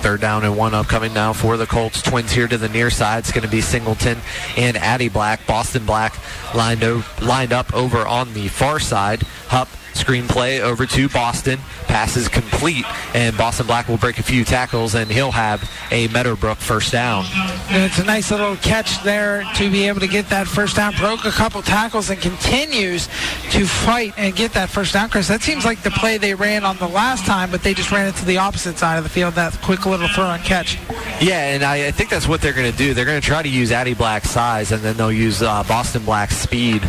Third 0.00 0.20
down 0.22 0.44
and 0.44 0.56
one 0.56 0.72
upcoming 0.74 1.12
now 1.12 1.32
for 1.34 1.56
the 1.58 1.66
Colts. 1.66 2.00
Twins 2.00 2.32
here 2.32 2.48
to 2.48 2.56
the 2.56 2.68
near 2.70 2.88
side. 2.90 3.18
It's 3.18 3.32
going 3.32 3.44
to 3.44 3.50
be 3.50 3.60
Singleton 3.60 4.18
and 4.56 4.76
Addy 4.78 5.08
Black. 5.10 5.46
Boston 5.46 5.84
Black 5.84 6.14
lined, 6.54 6.82
o- 6.82 7.04
lined 7.20 7.52
up 7.52 7.72
over 7.74 8.06
on 8.06 8.32
the 8.32 8.48
far 8.48 8.80
side. 8.80 9.22
Hupp 9.48 9.68
Screenplay 9.94 10.60
over 10.60 10.86
to 10.86 11.08
Boston. 11.08 11.58
Passes 11.86 12.28
complete, 12.28 12.84
and 13.14 13.36
Boston 13.36 13.66
Black 13.66 13.88
will 13.88 13.96
break 13.96 14.18
a 14.18 14.22
few 14.22 14.44
tackles, 14.44 14.94
and 14.94 15.10
he'll 15.10 15.32
have 15.32 15.68
a 15.90 16.08
Meadowbrook 16.08 16.58
first 16.58 16.92
down. 16.92 17.24
And 17.68 17.82
it's 17.82 17.98
a 17.98 18.04
nice 18.04 18.30
little 18.30 18.56
catch 18.56 19.02
there 19.02 19.44
to 19.56 19.70
be 19.70 19.88
able 19.88 20.00
to 20.00 20.08
get 20.08 20.28
that 20.30 20.46
first 20.46 20.76
down. 20.76 20.94
Broke 20.96 21.24
a 21.24 21.30
couple 21.30 21.62
tackles 21.62 22.10
and 22.10 22.20
continues 22.20 23.08
to 23.50 23.66
fight 23.66 24.14
and 24.16 24.34
get 24.34 24.52
that 24.52 24.68
first 24.68 24.92
down, 24.92 25.10
Chris. 25.10 25.28
That 25.28 25.42
seems 25.42 25.64
like 25.64 25.82
the 25.82 25.90
play 25.90 26.18
they 26.18 26.34
ran 26.34 26.64
on 26.64 26.76
the 26.78 26.88
last 26.88 27.26
time, 27.26 27.50
but 27.50 27.62
they 27.62 27.74
just 27.74 27.90
ran 27.90 28.06
it 28.06 28.14
to 28.16 28.24
the 28.24 28.38
opposite 28.38 28.78
side 28.78 28.96
of 28.96 29.04
the 29.04 29.10
field, 29.10 29.34
that 29.34 29.60
quick 29.62 29.86
little 29.86 30.08
throw 30.08 30.30
and 30.30 30.42
catch. 30.44 30.78
Yeah, 31.20 31.54
and 31.54 31.62
I, 31.62 31.88
I 31.88 31.90
think 31.90 32.10
that's 32.10 32.28
what 32.28 32.40
they're 32.40 32.52
going 32.52 32.70
to 32.70 32.76
do. 32.76 32.94
They're 32.94 33.04
going 33.04 33.20
to 33.20 33.26
try 33.26 33.42
to 33.42 33.48
use 33.48 33.72
Addy 33.72 33.94
Black's 33.94 34.30
size, 34.30 34.72
and 34.72 34.82
then 34.82 34.96
they'll 34.96 35.12
use 35.12 35.42
uh, 35.42 35.62
Boston 35.64 36.04
Black's 36.04 36.36
speed 36.36 36.82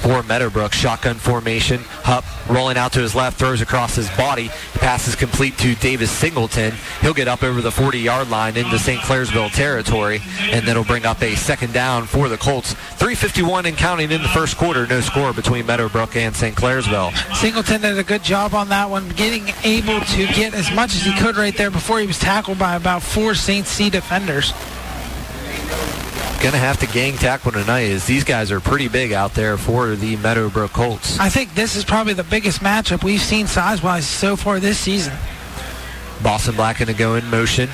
for 0.00 0.22
Meadowbrook. 0.22 0.72
Shotgun 0.72 1.16
formation. 1.16 1.80
Hupp 2.02 2.24
rolling 2.48 2.76
out 2.76 2.92
to 2.92 3.00
his 3.00 3.14
left, 3.14 3.38
throws 3.38 3.60
across 3.60 3.94
his 3.94 4.08
body. 4.10 4.48
Passes 4.74 5.14
complete 5.14 5.56
to 5.58 5.74
Davis 5.76 6.10
Singleton. 6.10 6.72
He'll 7.00 7.14
get 7.14 7.28
up 7.28 7.42
over 7.42 7.60
the 7.60 7.70
40-yard 7.70 8.30
line 8.30 8.56
into 8.56 8.78
St. 8.78 9.00
Clairsville 9.00 9.52
territory, 9.52 10.20
and 10.40 10.66
that'll 10.66 10.84
bring 10.84 11.06
up 11.06 11.22
a 11.22 11.36
second 11.36 11.72
down 11.72 12.06
for 12.06 12.28
the 12.28 12.36
Colts. 12.36 12.74
351 12.74 13.66
and 13.66 13.76
counting 13.76 14.10
in 14.10 14.22
the 14.22 14.28
first 14.28 14.56
quarter. 14.56 14.86
No 14.86 15.00
score 15.00 15.32
between 15.32 15.66
Meadowbrook 15.66 16.16
and 16.16 16.34
St. 16.34 16.56
Clairsville. 16.56 17.14
Singleton 17.36 17.82
did 17.82 17.98
a 17.98 18.04
good 18.04 18.22
job 18.22 18.54
on 18.54 18.68
that 18.70 18.88
one, 18.88 19.08
getting 19.10 19.48
able 19.64 20.00
to 20.00 20.26
get 20.34 20.54
as 20.54 20.70
much 20.72 20.94
as 20.94 21.02
he 21.02 21.16
could 21.18 21.36
right 21.36 21.56
there 21.56 21.70
before 21.70 22.00
he 22.00 22.06
was 22.06 22.18
tackled 22.18 22.58
by 22.58 22.74
about 22.74 23.02
four 23.02 23.34
St. 23.34 23.66
C 23.66 23.90
defenders 23.90 24.52
going 26.40 26.52
to 26.52 26.58
have 26.58 26.78
to 26.78 26.86
gang 26.86 27.16
tackle 27.16 27.52
tonight 27.52 27.90
as 27.90 28.06
these 28.06 28.24
guys 28.24 28.50
are 28.50 28.60
pretty 28.60 28.88
big 28.88 29.12
out 29.12 29.34
there 29.34 29.58
for 29.58 29.94
the 29.94 30.16
Meadowbrook 30.16 30.72
Colts. 30.72 31.18
I 31.20 31.28
think 31.28 31.54
this 31.54 31.76
is 31.76 31.84
probably 31.84 32.14
the 32.14 32.24
biggest 32.24 32.60
matchup 32.60 33.04
we've 33.04 33.20
seen 33.20 33.46
size-wise 33.46 34.06
so 34.06 34.36
far 34.36 34.58
this 34.58 34.78
season. 34.78 35.12
Boston 36.22 36.56
Black 36.56 36.78
going 36.78 36.88
to 36.88 36.94
go 36.94 37.14
in 37.14 37.28
motion. 37.28 37.68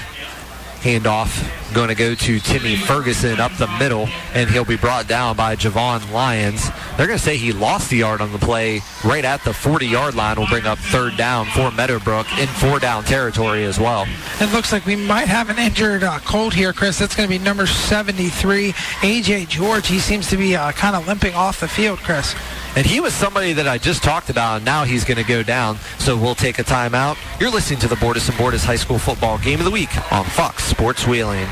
Handoff 0.80 1.65
going 1.74 1.88
to 1.88 1.94
go 1.94 2.14
to 2.14 2.40
Timmy 2.40 2.76
Ferguson 2.76 3.40
up 3.40 3.52
the 3.56 3.66
middle, 3.78 4.08
and 4.34 4.48
he'll 4.48 4.64
be 4.64 4.76
brought 4.76 5.06
down 5.06 5.36
by 5.36 5.56
Javon 5.56 6.10
Lyons. 6.12 6.68
They're 6.96 7.06
going 7.06 7.18
to 7.18 7.24
say 7.24 7.36
he 7.36 7.52
lost 7.52 7.90
the 7.90 7.98
yard 7.98 8.20
on 8.20 8.32
the 8.32 8.38
play 8.38 8.80
right 9.04 9.24
at 9.24 9.44
the 9.44 9.50
40-yard 9.50 10.14
line. 10.14 10.38
Will 10.38 10.46
bring 10.46 10.66
up 10.66 10.78
third 10.78 11.16
down 11.16 11.46
for 11.46 11.70
Meadowbrook 11.70 12.26
in 12.38 12.46
four-down 12.46 13.04
territory 13.04 13.64
as 13.64 13.78
well. 13.78 14.06
It 14.40 14.52
looks 14.52 14.72
like 14.72 14.86
we 14.86 14.96
might 14.96 15.28
have 15.28 15.50
an 15.50 15.58
injured 15.58 16.02
uh, 16.02 16.18
Colt 16.20 16.54
here, 16.54 16.72
Chris. 16.72 16.98
That's 16.98 17.14
going 17.14 17.28
to 17.28 17.38
be 17.38 17.42
number 17.42 17.66
73, 17.66 18.74
A.J. 19.02 19.46
George. 19.46 19.86
He 19.86 19.98
seems 19.98 20.28
to 20.30 20.36
be 20.36 20.56
uh, 20.56 20.72
kind 20.72 20.96
of 20.96 21.06
limping 21.06 21.34
off 21.34 21.60
the 21.60 21.68
field, 21.68 21.98
Chris. 21.98 22.34
And 22.76 22.84
he 22.84 23.00
was 23.00 23.14
somebody 23.14 23.54
that 23.54 23.66
I 23.66 23.78
just 23.78 24.02
talked 24.02 24.28
about, 24.28 24.56
and 24.56 24.64
now 24.66 24.84
he's 24.84 25.02
going 25.04 25.16
to 25.16 25.24
go 25.24 25.42
down. 25.42 25.78
So 25.98 26.14
we'll 26.14 26.34
take 26.34 26.58
a 26.58 26.64
timeout. 26.64 27.16
You're 27.40 27.50
listening 27.50 27.80
to 27.80 27.88
the 27.88 27.94
Bordas 27.94 28.28
and 28.28 28.36
Bordas 28.38 28.64
High 28.64 28.76
School 28.76 28.98
Football 28.98 29.38
Game 29.38 29.60
of 29.60 29.64
the 29.64 29.70
Week 29.70 29.88
on 30.12 30.26
Fox 30.26 30.62
Sports 30.64 31.06
Wheeling. 31.06 31.48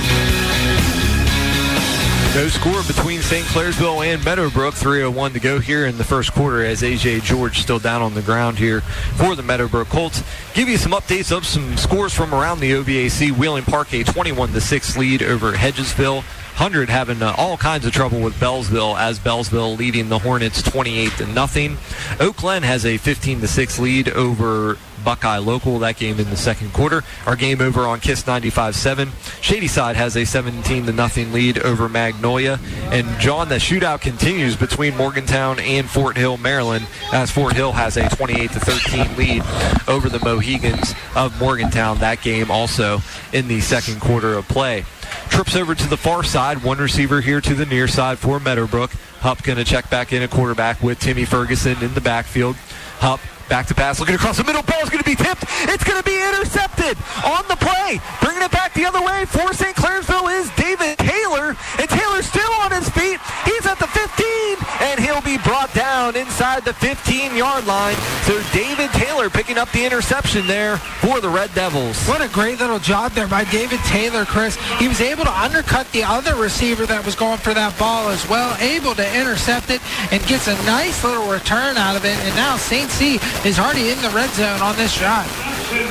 No 2.33 2.47
score 2.47 2.81
between 2.87 3.21
St. 3.21 3.45
Clairsville 3.45 4.03
and 4.03 4.25
Meadowbrook. 4.25 4.73
3.01 4.73 5.33
to 5.33 5.39
go 5.39 5.59
here 5.59 5.85
in 5.85 5.99
the 5.99 6.03
first 6.03 6.33
quarter 6.33 6.65
as 6.65 6.81
A.J. 6.81 7.19
George 7.19 7.59
still 7.59 7.77
down 7.77 8.01
on 8.01 8.15
the 8.15 8.23
ground 8.23 8.57
here 8.57 8.81
for 8.81 9.35
the 9.35 9.43
Meadowbrook 9.43 9.89
Colts. 9.89 10.23
Give 10.55 10.67
you 10.67 10.77
some 10.77 10.93
updates 10.93 11.35
of 11.35 11.45
some 11.45 11.77
scores 11.77 12.15
from 12.15 12.33
around 12.33 12.59
the 12.59 12.71
OVAC. 12.71 13.37
Wheeling 13.37 13.65
Park 13.65 13.93
a 13.93 14.03
21-6 14.03 14.97
lead 14.97 15.21
over 15.21 15.53
Hedgesville. 15.53 16.23
100 16.57 16.89
having 16.89 17.21
uh, 17.21 17.35
all 17.37 17.55
kinds 17.55 17.85
of 17.85 17.93
trouble 17.93 18.19
with 18.19 18.33
Beallsville 18.39 18.99
as 18.99 19.19
Beallsville 19.19 19.77
leading 19.77 20.09
the 20.09 20.17
Hornets 20.17 20.63
28 20.63 21.11
to 21.19 21.27
nothing. 21.27 21.77
Oak 22.19 22.37
Glen 22.37 22.63
has 22.63 22.83
a 22.83 22.97
15 22.97 23.41
to 23.41 23.47
6 23.47 23.77
lead 23.77 24.09
over 24.09 24.79
Buckeye 25.03 25.37
Local. 25.37 25.77
That 25.77 25.97
game 25.97 26.19
in 26.19 26.31
the 26.31 26.35
second 26.35 26.73
quarter. 26.73 27.03
Our 27.27 27.35
game 27.35 27.61
over 27.61 27.81
on 27.81 27.99
Kiss 27.99 28.23
95-7. 28.23 29.11
Shadyside 29.39 29.95
has 29.97 30.17
a 30.17 30.25
17 30.25 30.87
to 30.87 30.91
nothing 30.91 31.31
lead 31.31 31.59
over 31.59 31.87
Magnolia. 31.87 32.59
And 32.85 33.07
John, 33.19 33.49
the 33.49 33.57
shootout 33.57 34.01
continues 34.01 34.55
between 34.55 34.97
Morgantown 34.97 35.59
and 35.59 35.87
Fort 35.87 36.17
Hill, 36.17 36.37
Maryland, 36.37 36.87
as 37.13 37.29
Fort 37.29 37.53
Hill 37.53 37.73
has 37.73 37.97
a 37.97 38.09
28 38.09 38.51
to 38.53 38.59
13 38.59 39.15
lead 39.15 39.43
over 39.87 40.09
the 40.09 40.19
Mohigans 40.19 40.95
of 41.15 41.39
Morgantown. 41.39 41.99
That 41.99 42.23
game 42.23 42.49
also 42.49 42.99
in 43.31 43.47
the 43.47 43.61
second 43.61 44.01
quarter 44.01 44.33
of 44.33 44.47
play. 44.47 44.85
Trips 45.29 45.55
over 45.55 45.75
to 45.75 45.87
the 45.87 45.97
far 45.97 46.23
side. 46.23 46.63
One 46.63 46.77
receiver 46.77 47.21
here 47.21 47.41
to 47.41 47.53
the 47.53 47.65
near 47.65 47.87
side 47.87 48.17
for 48.17 48.39
Meadowbrook. 48.39 48.91
Hupp 49.19 49.43
going 49.43 49.57
to 49.57 49.63
check 49.63 49.89
back 49.89 50.13
in 50.13 50.23
a 50.23 50.27
quarterback 50.27 50.81
with 50.81 50.99
Timmy 50.99 51.25
Ferguson 51.25 51.81
in 51.83 51.93
the 51.93 52.01
backfield. 52.01 52.55
Hupp 52.99 53.19
back 53.47 53.67
to 53.67 53.75
pass, 53.75 53.99
looking 53.99 54.15
across 54.15 54.37
the 54.37 54.43
middle. 54.43 54.61
Ball's 54.63 54.89
going 54.89 55.03
to 55.03 55.09
be 55.09 55.15
tipped. 55.15 55.43
It's 55.69 55.83
going 55.83 55.97
to 55.97 56.03
be 56.03 56.15
intercepted 56.15 56.97
on 57.23 57.47
the 57.47 57.55
play. 57.55 57.99
Bringing 58.21 58.43
it 58.43 58.51
back 58.51 58.73
the 58.73 58.85
other 58.85 59.01
way 59.01 59.25
for 59.25 59.53
St. 59.53 59.75
Clairsville 59.75 60.27
is 60.39 60.49
David 60.55 60.97
Taylor. 60.97 61.55
And 61.79 61.89
Taylor's 61.89 62.25
still 62.25 62.51
on 62.59 62.71
his 62.71 62.89
feet. 62.89 63.19
He's 63.45 63.65
at 63.65 63.79
the 63.79 63.87
15, 63.87 64.56
and 64.81 64.99
he'll 64.99 65.21
be 65.21 65.37
brought 65.39 65.73
down 65.73 66.15
inside 66.15 66.63
the 66.65 66.71
15-yard 66.71 67.65
line. 67.65 67.95
So 68.23 68.41
David 68.53 68.91
Taylor 68.91 69.29
picking 69.29 69.57
up 69.57 69.71
the 69.71 69.85
interception 69.85 70.47
there 70.47 70.77
for 70.77 71.19
the 71.19 71.29
Red 71.29 71.53
Devils. 71.53 72.05
What 72.07 72.21
a 72.21 72.27
great 72.27 72.59
little 72.59 72.79
job 72.79 73.11
there 73.13 73.27
by 73.27 73.43
David 73.45 73.79
Taylor, 73.85 74.25
Chris. 74.25 74.55
He 74.79 74.87
was 74.87 75.01
able 75.01 75.23
to 75.23 75.31
undercut 75.31 75.91
the 75.91 76.03
other 76.03 76.35
receiver 76.35 76.85
that 76.85 77.05
was 77.05 77.15
going 77.15 77.37
for 77.37 77.53
that 77.53 77.77
ball 77.79 78.09
as 78.09 78.27
well, 78.29 78.55
able 78.59 78.95
to 78.95 79.19
intercept 79.19 79.69
it 79.69 79.81
and 80.11 80.25
gets 80.25 80.47
a 80.47 80.55
nice 80.65 81.03
little 81.03 81.27
return 81.27 81.77
out 81.77 81.95
of 81.95 82.05
it. 82.05 82.17
And 82.17 82.35
now 82.35 82.57
St. 82.57 82.89
C 82.89 83.19
is 83.47 83.59
already 83.59 83.89
in 83.89 84.01
the 84.01 84.09
red 84.09 84.29
zone 84.31 84.61
on 84.61 84.75
this 84.75 84.97
drive. 84.97 85.29
I 85.69 85.83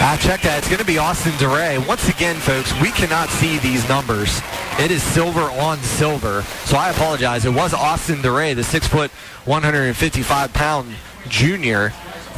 ah, 0.00 0.18
checked 0.20 0.44
that. 0.44 0.58
It's 0.58 0.68
going 0.68 0.80
to 0.80 0.84
be 0.84 0.96
Austin 0.96 1.32
DeRay. 1.36 1.76
Once 1.86 2.08
again, 2.08 2.36
folks, 2.36 2.72
we 2.80 2.90
cannot 2.90 3.28
see 3.28 3.58
these 3.58 3.86
numbers. 3.86 4.40
It 4.78 4.90
is 4.90 5.02
silver 5.02 5.42
on 5.60 5.76
silver. 5.78 6.42
So 6.64 6.78
I 6.78 6.88
apologize. 6.88 7.39
It 7.44 7.54
was 7.54 7.72
Austin 7.72 8.22
DeRay, 8.22 8.54
the 8.54 8.64
6 8.64 8.86
foot, 8.88 9.10
155 9.44 10.52
pound 10.52 10.94
junior 11.28 11.90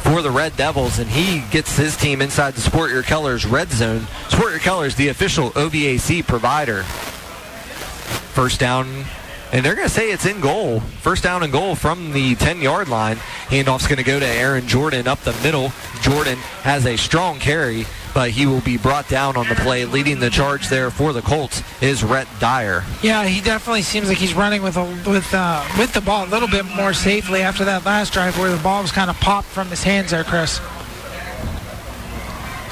for 0.03 0.21
the 0.21 0.31
Red 0.31 0.57
Devils, 0.57 0.99
and 0.99 1.09
he 1.09 1.41
gets 1.49 1.77
his 1.77 1.95
team 1.95 2.21
inside 2.21 2.55
the 2.55 2.61
Sport 2.61 2.91
Your 2.91 3.03
Colors 3.03 3.45
red 3.45 3.71
zone. 3.71 4.07
Sport 4.29 4.51
Your 4.51 4.59
Colors, 4.59 4.95
the 4.95 5.07
official 5.07 5.51
OVAC 5.51 6.25
provider. 6.27 6.83
First 6.83 8.59
down 8.59 9.05
and 9.53 9.63
they're 9.63 9.75
going 9.75 9.87
to 9.87 9.93
say 9.93 10.11
it's 10.11 10.25
in 10.25 10.41
goal. 10.41 10.79
First 10.79 11.21
down 11.21 11.43
and 11.43 11.53
goal 11.53 11.75
from 11.75 12.11
the 12.11 12.35
10-yard 12.35 12.89
line. 12.89 13.17
Handoff's 13.49 13.85
going 13.85 13.97
to 13.99 14.03
go 14.03 14.19
to 14.19 14.25
Aaron 14.25 14.67
Jordan 14.67 15.07
up 15.07 15.21
the 15.21 15.33
middle. 15.43 15.71
Jordan 16.01 16.39
has 16.63 16.87
a 16.87 16.97
strong 16.97 17.37
carry, 17.37 17.85
but 18.13 18.29
he 18.31 18.45
will 18.45 18.61
be 18.61 18.77
brought 18.77 19.07
down 19.09 19.35
on 19.35 19.47
the 19.47 19.55
play. 19.55 19.85
Leading 19.85 20.19
the 20.19 20.29
charge 20.29 20.69
there 20.69 20.91
for 20.91 21.13
the 21.13 21.21
Colts 21.21 21.63
is 21.81 22.03
Rhett 22.03 22.27
Dyer. 22.39 22.83
Yeah, 23.01 23.25
he 23.25 23.41
definitely 23.41 23.81
seems 23.81 24.07
like 24.07 24.17
he's 24.17 24.33
running 24.33 24.61
with 24.61 24.77
a, 24.77 24.83
with 25.09 25.33
uh, 25.33 25.65
with 25.77 25.93
the 25.93 26.01
ball 26.01 26.25
a 26.25 26.29
little 26.29 26.47
bit 26.47 26.65
more 26.65 26.93
safely 26.93 27.41
after 27.41 27.65
that 27.65 27.85
last 27.85 28.13
drive 28.13 28.37
where 28.37 28.55
the 28.55 28.61
ball 28.61 28.81
was 28.81 28.91
kind 28.91 29.09
of 29.09 29.19
popped 29.19 29.47
from 29.47 29.67
his 29.69 29.83
hands 29.83 30.11
there, 30.11 30.23
Chris. 30.23 30.59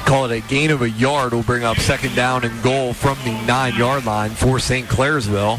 call 0.04 0.26
it 0.30 0.44
a 0.44 0.46
gain 0.48 0.70
of 0.70 0.82
a 0.82 0.90
yard 0.90 1.32
will 1.32 1.42
bring 1.42 1.64
up 1.64 1.78
second 1.78 2.14
down 2.14 2.44
and 2.44 2.62
goal 2.62 2.92
from 2.92 3.16
the 3.24 3.32
nine 3.46 3.74
yard 3.76 4.04
line 4.04 4.30
for 4.30 4.58
St. 4.58 4.86
Clairsville. 4.88 5.58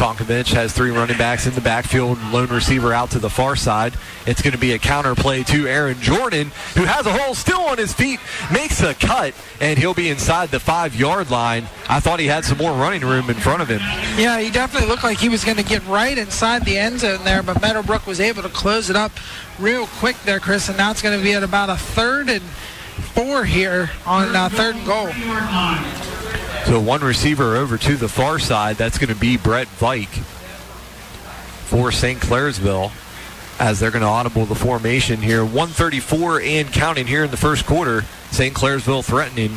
Tonkovich 0.00 0.54
has 0.54 0.72
three 0.72 0.90
running 0.90 1.18
backs 1.18 1.46
in 1.46 1.54
the 1.54 1.60
backfield, 1.60 2.16
lone 2.32 2.48
receiver 2.48 2.90
out 2.90 3.10
to 3.10 3.18
the 3.18 3.28
far 3.28 3.54
side. 3.54 3.92
It's 4.26 4.40
going 4.40 4.54
to 4.54 4.58
be 4.58 4.72
a 4.72 4.78
counter 4.78 5.14
play 5.14 5.42
to 5.42 5.68
Aaron 5.68 6.00
Jordan, 6.00 6.52
who 6.74 6.84
has 6.84 7.04
a 7.04 7.12
hole 7.12 7.34
still 7.34 7.60
on 7.60 7.76
his 7.76 7.92
feet, 7.92 8.18
makes 8.50 8.82
a 8.82 8.94
cut, 8.94 9.34
and 9.60 9.78
he'll 9.78 9.92
be 9.92 10.08
inside 10.08 10.48
the 10.48 10.58
five 10.58 10.96
yard 10.96 11.30
line. 11.30 11.64
I 11.86 12.00
thought 12.00 12.18
he 12.18 12.28
had 12.28 12.46
some 12.46 12.56
more 12.56 12.72
running 12.72 13.02
room 13.02 13.28
in 13.28 13.36
front 13.36 13.60
of 13.60 13.68
him. 13.68 13.80
Yeah, 14.16 14.40
he 14.40 14.50
definitely 14.50 14.88
looked 14.88 15.04
like 15.04 15.18
he 15.18 15.28
was 15.28 15.44
going 15.44 15.58
to 15.58 15.62
get 15.62 15.86
right 15.86 16.16
inside 16.16 16.64
the 16.64 16.78
end 16.78 17.00
zone 17.00 17.22
there, 17.24 17.42
but 17.42 17.60
Meadowbrook 17.60 18.06
was 18.06 18.20
able 18.20 18.42
to 18.42 18.48
close 18.48 18.88
it 18.88 18.96
up 18.96 19.12
real 19.58 19.86
quick 19.86 20.16
there, 20.24 20.40
Chris, 20.40 20.70
and 20.70 20.78
now 20.78 20.90
it's 20.90 21.02
going 21.02 21.18
to 21.18 21.22
be 21.22 21.34
at 21.34 21.42
about 21.42 21.68
a 21.68 21.76
third 21.76 22.30
and 22.30 22.42
four 23.00 23.44
here 23.44 23.90
on 24.06 24.34
uh, 24.34 24.48
third 24.48 24.76
and 24.76 24.86
goal. 24.86 25.08
So 26.66 26.80
one 26.80 27.02
receiver 27.02 27.56
over 27.56 27.76
to 27.78 27.96
the 27.96 28.08
far 28.08 28.38
side. 28.38 28.76
That's 28.76 28.98
going 28.98 29.12
to 29.12 29.18
be 29.18 29.36
Brett 29.36 29.66
Vike 29.68 30.08
for 31.68 31.90
St. 31.90 32.20
Clairsville 32.20 32.92
as 33.58 33.78
they're 33.78 33.90
going 33.90 34.02
to 34.02 34.08
audible 34.08 34.46
the 34.46 34.54
formation 34.54 35.20
here. 35.20 35.44
134 35.44 36.40
and 36.40 36.72
counting 36.72 37.06
here 37.06 37.24
in 37.24 37.30
the 37.30 37.36
first 37.36 37.66
quarter. 37.66 38.02
St. 38.30 38.54
Clairsville 38.54 39.04
threatening 39.04 39.56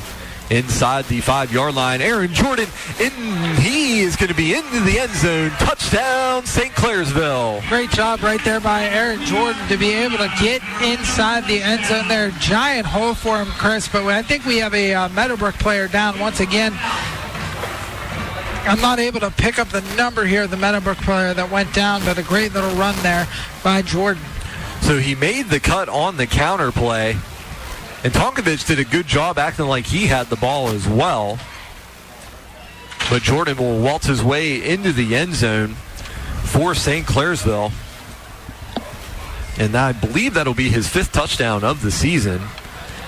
inside 0.54 1.06
the 1.06 1.20
five-yard 1.20 1.74
line. 1.76 2.02
Aaron 2.02 2.34
Jordan, 2.34 2.68
in, 3.00 3.12
he 3.56 4.02
is 4.02 4.16
going 4.16 4.30
to 4.30 4.36
be 4.36 4.54
into 4.54 4.80
the 4.82 5.00
end 5.00 5.12
zone. 5.14 5.50
Touchdown, 5.52 6.46
St. 6.46 6.74
Clairsville. 6.74 7.68
Great 7.70 7.90
job 7.90 8.22
right 8.22 8.44
there 8.44 8.60
by 8.60 8.84
Aaron 8.86 9.24
Jordan 9.26 9.68
to 9.68 9.78
be 9.78 9.92
able 9.92 10.18
to 10.18 10.32
get 10.40 10.62
inside 10.84 11.46
the 11.48 11.62
end 11.62 11.84
zone 11.86 12.08
there. 12.08 12.30
Giant 12.40 12.86
hole 12.86 13.14
for 13.14 13.38
him, 13.38 13.48
Chris. 13.48 13.88
But 13.88 14.06
I 14.06 14.22
think 14.22 14.46
we 14.46 14.58
have 14.60 14.74
a 14.74 14.94
uh, 14.94 15.10
Meadowbrook 15.10 15.56
player 15.56 15.88
down 15.88 16.20
once 16.20 16.40
again. 16.40 16.74
I'm 18.66 18.80
not 18.80 19.00
able 19.00 19.20
to 19.20 19.32
pick 19.32 19.60
up 19.60 19.70
the 19.70 19.82
number 19.98 20.24
here, 20.24 20.48
the 20.48 20.56
Meadowbrook 20.56 21.00
player 21.00 21.34
that 21.34 21.52
went 21.52 21.74
down, 21.74 22.06
but 22.06 22.18
a 22.18 22.24
great 22.24 22.54
little 22.54 22.74
run 22.76 22.96
there 23.04 23.28
by 23.62 23.82
Jordan. 23.82 24.24
So 24.82 25.00
he 25.00 25.16
made 25.16 25.48
the 25.48 25.60
cut 25.60 25.90
on 25.90 26.16
the 26.16 26.28
counter 26.28 26.72
play. 26.72 27.18
And 28.04 28.12
Tonkovich 28.12 28.68
did 28.68 28.80
a 28.80 28.84
good 28.84 29.08
job 29.08 29.38
acting 29.38 29.68
like 29.68 29.86
he 29.86 30.08
had 30.08 30.28
the 30.28 30.36
ball 30.36 30.68
as 30.70 30.88
well. 30.88 31.40
But 33.10 33.22
Jordan 33.22 33.58
will 33.58 33.80
waltz 33.80 34.08
his 34.08 34.24
way 34.24 34.62
into 34.62 34.92
the 34.92 35.16
end 35.16 35.36
zone 35.36 35.76
for 36.44 36.76
St. 36.76 37.06
Clairsville. 37.06 37.72
And 39.58 39.76
I 39.76 39.92
believe 39.92 40.34
that'll 40.34 40.54
be 40.54 40.70
his 40.70 40.88
fifth 40.88 41.12
touchdown 41.12 41.64
of 41.64 41.82
the 41.82 41.92
season 41.92 42.42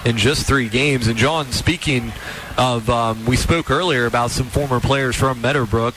in 0.06 0.18
just 0.18 0.46
three 0.46 0.70
games. 0.70 1.08
And 1.08 1.18
John, 1.18 1.52
speaking 1.52 2.14
of, 2.58 2.90
um, 2.90 3.26
we 3.26 3.36
spoke 3.36 3.70
earlier 3.70 4.06
about 4.06 4.32
some 4.32 4.46
former 4.46 4.80
players 4.80 5.16
from 5.16 5.42
Meadowbrook, 5.42 5.96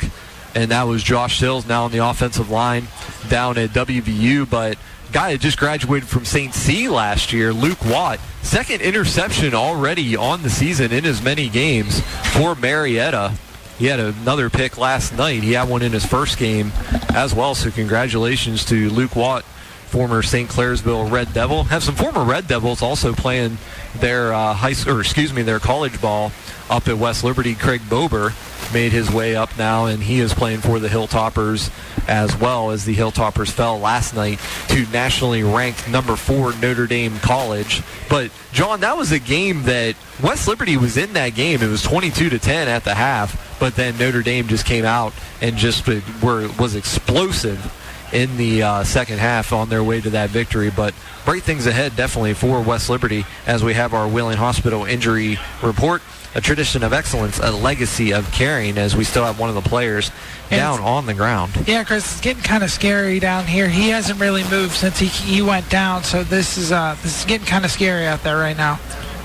and 0.55 0.71
that 0.71 0.85
was 0.85 1.03
Josh 1.03 1.39
Sills 1.39 1.67
now 1.67 1.85
on 1.85 1.93
the 1.93 1.99
offensive 1.99 2.51
line 2.51 2.89
down 3.29 3.59
at 3.59 3.71
WVU. 3.71 4.49
But 4.49 4.79
guy 5.13 5.33
that 5.33 5.41
just 5.41 5.59
graduated 5.59 6.09
from 6.09 6.25
St. 6.25 6.55
C 6.55 6.89
last 6.89 7.33
year, 7.33 7.53
Luke 7.53 7.85
Watt, 7.85 8.19
second 8.43 8.81
interception 8.83 9.55
already 9.55 10.17
on 10.17 10.43
the 10.43 10.51
season 10.51 10.93
in 10.93 11.05
as 11.05 11.23
many 11.23 11.49
games 11.49 12.01
for 12.35 12.55
Marietta. 12.55 13.35
He 13.79 13.87
had 13.87 14.01
another 14.01 14.51
pick 14.51 14.77
last 14.77 15.17
night. 15.17 15.43
He 15.43 15.53
had 15.53 15.69
one 15.69 15.83
in 15.83 15.93
his 15.93 16.05
first 16.05 16.37
game 16.37 16.73
as 17.15 17.35
well. 17.35 17.55
So 17.55 17.71
congratulations 17.71 18.65
to 18.67 18.91
Luke 18.91 19.15
Watt, 19.15 19.45
former 19.45 20.23
St. 20.23 20.49
Clairsville 20.49 21.11
Red 21.11 21.33
Devil. 21.33 21.65
Have 21.65 21.85
some 21.85 21.95
former 21.95 22.25
Red 22.25 22.49
Devils 22.49 22.83
also 22.83 23.13
playing 23.13 23.59
their 23.97 24.33
uh, 24.33 24.53
high 24.55 24.75
or 24.87 25.01
excuse 25.01 25.33
me, 25.33 25.43
their 25.43 25.61
college 25.61 26.01
ball 26.01 26.33
up 26.69 26.89
at 26.89 26.99
West 26.99 27.23
Liberty. 27.23 27.55
Craig 27.55 27.81
Bober 27.89 28.33
made 28.73 28.93
his 28.93 29.11
way 29.11 29.37
up 29.37 29.57
now, 29.59 29.87
and 29.87 30.03
he 30.03 30.21
is 30.21 30.35
playing 30.35 30.61
for 30.61 30.79
the 30.79 30.89
Hilltoppers 30.89 31.71
as 32.09 32.37
well 32.37 32.71
as 32.71 32.85
the 32.85 32.97
Hilltoppers 32.97 33.51
fell 33.51 33.79
last 33.79 34.15
night 34.15 34.41
to 34.69 34.87
nationally 34.87 35.43
ranked 35.43 35.89
number 35.89 36.17
four 36.17 36.55
Notre 36.55 36.87
Dame 36.87 37.19
College. 37.19 37.83
But 38.09 38.31
John, 38.53 38.81
that 38.81 38.97
was 38.97 39.13
a 39.13 39.19
game 39.19 39.65
that 39.65 39.95
West 40.23 40.49
Liberty 40.49 40.77
was 40.77 40.97
in 40.97 41.13
that 41.13 41.35
game. 41.35 41.63
It 41.63 41.69
was 41.69 41.83
22 41.83 42.31
to 42.31 42.39
10 42.39 42.69
at 42.69 42.85
the 42.85 42.95
half, 42.95 43.59
but 43.61 43.77
then 43.77 43.99
Notre 43.99 44.23
Dame 44.23 44.49
just 44.49 44.65
came 44.65 44.85
out 44.85 45.13
and 45.41 45.57
just 45.57 45.87
were 46.23 46.49
was 46.59 46.75
explosive 46.75 47.75
in 48.13 48.37
the 48.39 48.63
uh, 48.63 48.85
second 48.85 49.19
half 49.19 49.53
on 49.53 49.69
their 49.69 49.85
way 49.85 50.01
to 50.01 50.11
that 50.11 50.31
victory. 50.31 50.71
But 50.71 50.95
bright 51.25 51.43
things 51.43 51.67
ahead 51.67 51.95
definitely 51.97 52.35
for 52.35 52.61
West 52.63 52.89
Liberty 52.89 53.27
as 53.47 53.63
we 53.63 53.75
have 53.75 53.93
our 53.93 54.09
Wheeling 54.09 54.39
Hospital 54.39 54.85
injury 54.85 55.39
report 55.63 56.03
a 56.35 56.41
tradition 56.41 56.83
of 56.83 56.93
excellence, 56.93 57.39
a 57.39 57.51
legacy 57.51 58.13
of 58.13 58.31
caring 58.33 58.79
as 58.79 58.95
we 58.95 59.05
still 59.05 59.25
have 59.25 59.39
one 59.39 59.49
of 59.49 59.55
the 59.55 59.69
players 59.69 60.11
down 60.51 60.81
on 60.81 61.07
the 61.07 61.15
ground. 61.15 61.53
Yeah, 61.67 61.85
Chris, 61.85 62.13
it's 62.13 62.21
getting 62.21 62.43
kind 62.43 62.63
of 62.63 62.71
scary 62.71 63.21
down 63.21 63.47
here. 63.47 63.69
He 63.69 63.89
hasn't 63.89 64.21
really 64.21 64.45
moved 64.45 64.75
since 64.75 64.99
he, 64.99 65.07
he 65.07 65.43
went 65.43 65.69
down, 65.69 66.05
so 66.05 66.23
this 66.25 66.57
is 66.57 66.73
uh, 66.73 66.97
this 67.03 67.21
is 67.21 67.25
getting 67.25 67.47
kind 67.47 67.65
of 67.65 67.71
scary 67.71 68.07
out 68.07 68.23
there 68.23 68.39
right 68.39 68.57
now. 68.57 68.79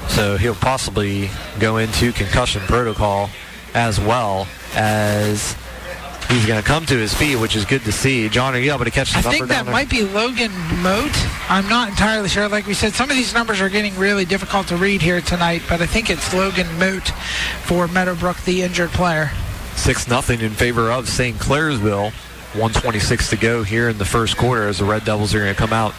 So 0.09 0.37
he'll 0.37 0.55
possibly 0.55 1.29
go 1.59 1.77
into 1.77 2.11
concussion 2.11 2.61
protocol 2.63 3.29
as 3.73 3.99
well 3.99 4.47
as 4.75 5.55
he's 6.29 6.45
going 6.45 6.61
to 6.61 6.67
come 6.67 6.85
to 6.87 6.97
his 6.97 7.13
feet, 7.13 7.35
which 7.37 7.55
is 7.55 7.65
good 7.65 7.81
to 7.83 7.91
see. 7.91 8.29
John, 8.29 8.55
are 8.55 8.59
you 8.59 8.73
able 8.73 8.85
to 8.85 8.91
catch 8.91 9.11
the 9.11 9.19
I 9.19 9.21
think 9.21 9.47
that 9.47 9.65
might 9.65 9.89
be 9.89 10.03
Logan 10.03 10.51
Moat. 10.81 11.11
I'm 11.49 11.67
not 11.67 11.89
entirely 11.89 12.29
sure. 12.29 12.47
Like 12.49 12.65
we 12.65 12.73
said, 12.73 12.93
some 12.93 13.09
of 13.09 13.15
these 13.15 13.33
numbers 13.33 13.61
are 13.61 13.69
getting 13.69 13.95
really 13.97 14.25
difficult 14.25 14.67
to 14.67 14.77
read 14.77 15.01
here 15.01 15.21
tonight, 15.21 15.61
but 15.69 15.81
I 15.81 15.85
think 15.85 16.09
it's 16.09 16.33
Logan 16.33 16.67
Moat 16.77 17.09
for 17.63 17.87
Meadowbrook, 17.87 18.37
the 18.43 18.61
injured 18.61 18.91
player. 18.91 19.31
6 19.75 20.07
nothing 20.07 20.41
in 20.41 20.51
favor 20.51 20.91
of 20.91 21.09
St. 21.09 21.37
Clairsville. 21.37 22.11
126 22.53 23.31
to 23.31 23.35
go 23.35 23.63
here 23.63 23.89
in 23.89 23.97
the 23.97 24.05
first 24.05 24.37
quarter 24.37 24.67
as 24.67 24.77
the 24.77 24.85
Red 24.85 25.03
Devils 25.03 25.33
are 25.33 25.39
going 25.39 25.53
to 25.53 25.59
come 25.59 25.73
out 25.73 25.95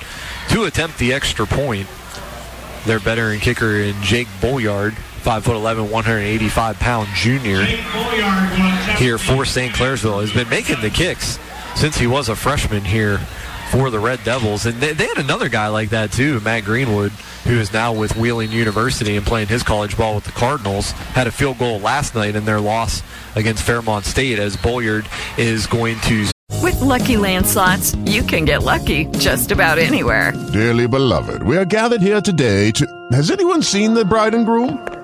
to 0.51 0.65
attempt 0.65 0.99
the 0.99 1.13
extra 1.13 1.47
point. 1.47 1.89
Their 2.87 3.01
veteran 3.01 3.41
kicker 3.41 3.75
in 3.77 4.01
Jake 4.03 4.29
Bolyard, 5.25 5.45
5'11", 5.45 5.91
185 5.91 6.79
pound 6.79 7.09
junior 7.15 7.65
here 8.97 9.19
for 9.19 9.45
St. 9.45 9.75
Clairsville 9.75 10.21
has 10.21 10.33
been 10.33 10.49
making 10.49 10.81
the 10.81 10.91
kicks 10.91 11.39
since 11.75 11.97
he 11.97 12.07
was 12.07 12.29
a 12.29 12.37
freshman 12.37 12.85
here 12.85 13.19
for 13.71 13.91
the 13.91 13.99
Red 13.99 14.23
Devils. 14.25 14.67
And 14.67 14.81
they, 14.81 14.93
they, 14.93 15.07
had 15.07 15.19
another 15.19 15.49
guy 15.49 15.69
like 15.69 15.91
that 15.91 16.13
too, 16.13 16.41
Matt 16.41 16.65
Greenwood, 16.65 17.11
who 17.45 17.59
is 17.59 17.73
now 17.73 17.93
with 17.93 18.17
Wheeling 18.17 18.53
University 18.53 19.17
and 19.17 19.27
playing 19.27 19.49
his 19.49 19.63
college 19.63 19.97
ball 19.97 20.15
with 20.15 20.25
the 20.25 20.33
Cardinals. 20.33 20.93
Had 20.93 21.27
a 21.27 21.33
field 21.33 21.59
goal 21.59 21.81
last 21.81 22.15
night 22.15 22.37
in 22.37 22.45
their 22.45 22.61
loss 22.61 23.03
against 23.35 23.63
Fairmont 23.65 24.05
State 24.05 24.39
as 24.39 24.57
Bolyard 24.57 25.07
is 25.37 25.67
going 25.67 25.99
to. 26.01 26.31
With 26.63 26.77
LuckyLand 26.77 27.47
Slots, 27.47 27.95
you 28.11 28.23
can 28.23 28.45
get 28.45 28.63
lucky 28.63 29.07
just 29.19 29.51
about 29.51 29.79
anywhere. 29.79 30.33
Dearly 30.53 30.87
beloved, 30.87 31.43
we 31.43 31.57
are 31.57 31.65
gathered 31.65 32.01
here 32.01 32.21
today 32.21 32.71
to. 32.73 33.09
Has 33.13 33.31
anyone 33.31 33.63
seen 33.63 33.95
the 33.95 34.05
bride 34.05 34.35
and 34.35 34.47
groom? 34.47 35.04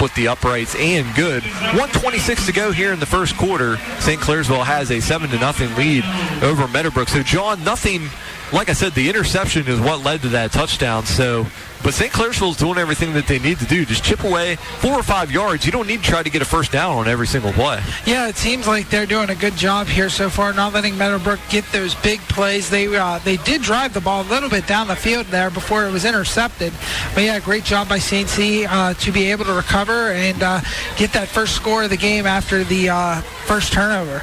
with 0.00 0.14
the 0.14 0.28
uprights 0.28 0.74
and 0.76 1.06
good. 1.14 1.42
126 1.42 2.46
to 2.46 2.52
go 2.52 2.72
here 2.72 2.92
in 2.92 3.00
the 3.00 3.06
first 3.06 3.36
quarter. 3.36 3.76
St. 3.98 4.20
Clairsville 4.20 4.64
has 4.64 4.90
a 4.90 5.00
7 5.00 5.30
to 5.30 5.38
nothing 5.38 5.74
lead 5.76 6.04
over 6.42 6.68
Meadowbrook. 6.68 7.08
So 7.08 7.22
John, 7.22 7.62
nothing 7.64 8.08
like 8.52 8.68
I 8.68 8.72
said, 8.72 8.92
the 8.94 9.08
interception 9.08 9.68
is 9.68 9.80
what 9.80 10.02
led 10.02 10.22
to 10.22 10.28
that 10.30 10.52
touchdown. 10.52 11.06
So, 11.06 11.46
but 11.82 11.94
St. 11.94 12.12
Clairsville's 12.12 12.56
doing 12.56 12.78
everything 12.78 13.12
that 13.14 13.26
they 13.26 13.38
need 13.38 13.58
to 13.58 13.64
do. 13.64 13.84
Just 13.84 14.04
chip 14.04 14.24
away 14.24 14.56
four 14.56 14.92
or 14.92 15.02
five 15.02 15.30
yards. 15.30 15.64
You 15.64 15.72
don't 15.72 15.86
need 15.86 16.02
to 16.02 16.08
try 16.08 16.22
to 16.22 16.30
get 16.30 16.42
a 16.42 16.44
first 16.44 16.72
down 16.72 16.96
on 16.96 17.08
every 17.08 17.26
single 17.26 17.52
play. 17.52 17.82
Yeah, 18.06 18.28
it 18.28 18.36
seems 18.36 18.66
like 18.66 18.90
they're 18.90 19.06
doing 19.06 19.30
a 19.30 19.34
good 19.34 19.56
job 19.56 19.86
here 19.86 20.08
so 20.08 20.28
far, 20.28 20.52
not 20.52 20.72
letting 20.72 20.96
Meadowbrook 20.96 21.40
get 21.48 21.64
those 21.72 21.94
big 21.96 22.20
plays. 22.20 22.70
They 22.70 22.94
uh, 22.94 23.18
they 23.20 23.36
did 23.38 23.62
drive 23.62 23.94
the 23.94 24.00
ball 24.00 24.22
a 24.22 24.28
little 24.28 24.48
bit 24.48 24.66
down 24.66 24.88
the 24.88 24.96
field 24.96 25.26
there 25.26 25.50
before 25.50 25.86
it 25.86 25.92
was 25.92 26.04
intercepted. 26.04 26.72
But 27.14 27.24
yeah, 27.24 27.38
great 27.40 27.64
job 27.64 27.88
by 27.88 27.98
St. 27.98 28.28
C 28.28 28.66
uh, 28.66 28.94
to 28.94 29.12
be 29.12 29.30
able 29.30 29.44
to 29.46 29.54
recover 29.54 30.12
and 30.12 30.42
uh, 30.42 30.60
get 30.96 31.12
that 31.12 31.28
first 31.28 31.54
score 31.56 31.84
of 31.84 31.90
the 31.90 31.96
game 31.96 32.26
after 32.26 32.64
the 32.64 32.90
uh, 32.90 33.20
first 33.46 33.72
turnover. 33.72 34.22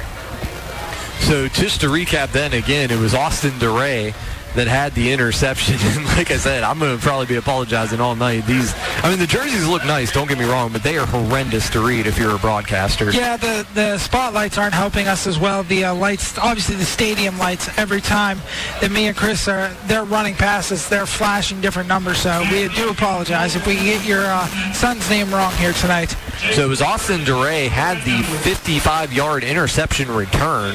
So 1.20 1.48
just 1.48 1.80
to 1.82 1.88
recap 1.88 2.32
then 2.32 2.52
again, 2.52 2.90
it 2.90 2.98
was 2.98 3.14
Austin 3.14 3.58
DeRay 3.58 4.14
that 4.58 4.66
had 4.66 4.92
the 4.94 5.12
interception. 5.12 5.76
And 5.88 6.04
like 6.18 6.30
I 6.30 6.36
said, 6.36 6.64
I'm 6.64 6.78
going 6.78 6.96
to 6.96 7.02
probably 7.02 7.26
be 7.26 7.36
apologizing 7.36 8.00
all 8.00 8.14
night. 8.14 8.44
These, 8.44 8.74
I 9.02 9.08
mean, 9.08 9.18
the 9.18 9.26
jerseys 9.26 9.66
look 9.66 9.84
nice, 9.86 10.12
don't 10.12 10.28
get 10.28 10.38
me 10.38 10.44
wrong, 10.44 10.70
but 10.70 10.82
they 10.82 10.98
are 10.98 11.06
horrendous 11.06 11.70
to 11.70 11.80
read 11.80 12.06
if 12.06 12.18
you're 12.18 12.34
a 12.34 12.38
broadcaster. 12.38 13.10
Yeah, 13.10 13.36
the, 13.36 13.66
the 13.74 13.98
spotlights 13.98 14.58
aren't 14.58 14.74
helping 14.74 15.06
us 15.06 15.26
as 15.26 15.38
well. 15.38 15.62
The 15.62 15.86
uh, 15.86 15.94
lights, 15.94 16.36
obviously 16.38 16.76
the 16.76 16.84
stadium 16.84 17.38
lights, 17.38 17.70
every 17.78 18.00
time 18.00 18.38
that 18.80 18.90
me 18.90 19.06
and 19.06 19.16
Chris 19.16 19.48
are, 19.48 19.70
they're 19.86 20.04
running 20.04 20.34
past 20.34 20.72
us, 20.72 20.88
they're 20.88 21.06
flashing 21.06 21.60
different 21.60 21.88
numbers. 21.88 22.18
So 22.18 22.42
we 22.50 22.68
do 22.74 22.90
apologize 22.90 23.56
if 23.56 23.66
we 23.66 23.76
get 23.76 24.04
your 24.04 24.24
uh, 24.24 24.46
son's 24.72 25.08
name 25.08 25.32
wrong 25.32 25.52
here 25.54 25.72
tonight. 25.72 26.14
So 26.52 26.64
it 26.64 26.68
was 26.68 26.82
Austin 26.82 27.24
DeRay 27.24 27.68
had 27.68 27.98
the 28.04 28.22
55-yard 28.42 29.42
interception 29.44 30.10
return. 30.10 30.74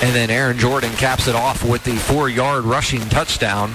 And 0.00 0.14
then 0.14 0.30
Aaron 0.30 0.58
Jordan 0.58 0.92
caps 0.92 1.26
it 1.26 1.34
off 1.34 1.64
with 1.64 1.82
the 1.82 1.96
four-yard 1.96 2.64
rushing 2.64 3.00
touchdown 3.08 3.74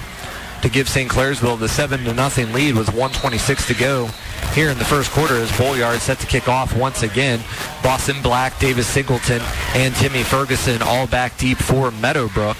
to 0.62 0.70
give 0.70 0.88
St. 0.88 1.10
Clairsville 1.10 1.58
the 1.58 1.68
7 1.68 2.04
to 2.04 2.14
nothing 2.14 2.52
lead 2.52 2.74
with 2.76 2.88
126 2.88 3.66
to 3.66 3.74
go 3.74 4.08
here 4.54 4.70
in 4.70 4.78
the 4.78 4.84
first 4.84 5.10
quarter 5.10 5.36
as 5.36 5.56
Bolyard 5.58 6.00
set 6.00 6.18
to 6.20 6.26
kick 6.26 6.48
off 6.48 6.76
once 6.76 7.02
again. 7.02 7.40
Boston 7.82 8.20
Black, 8.22 8.58
Davis 8.58 8.86
Singleton, 8.86 9.42
and 9.74 9.94
Timmy 9.96 10.22
Ferguson 10.22 10.82
all 10.82 11.06
back 11.06 11.36
deep 11.38 11.58
for 11.58 11.90
Meadowbrook. 11.90 12.56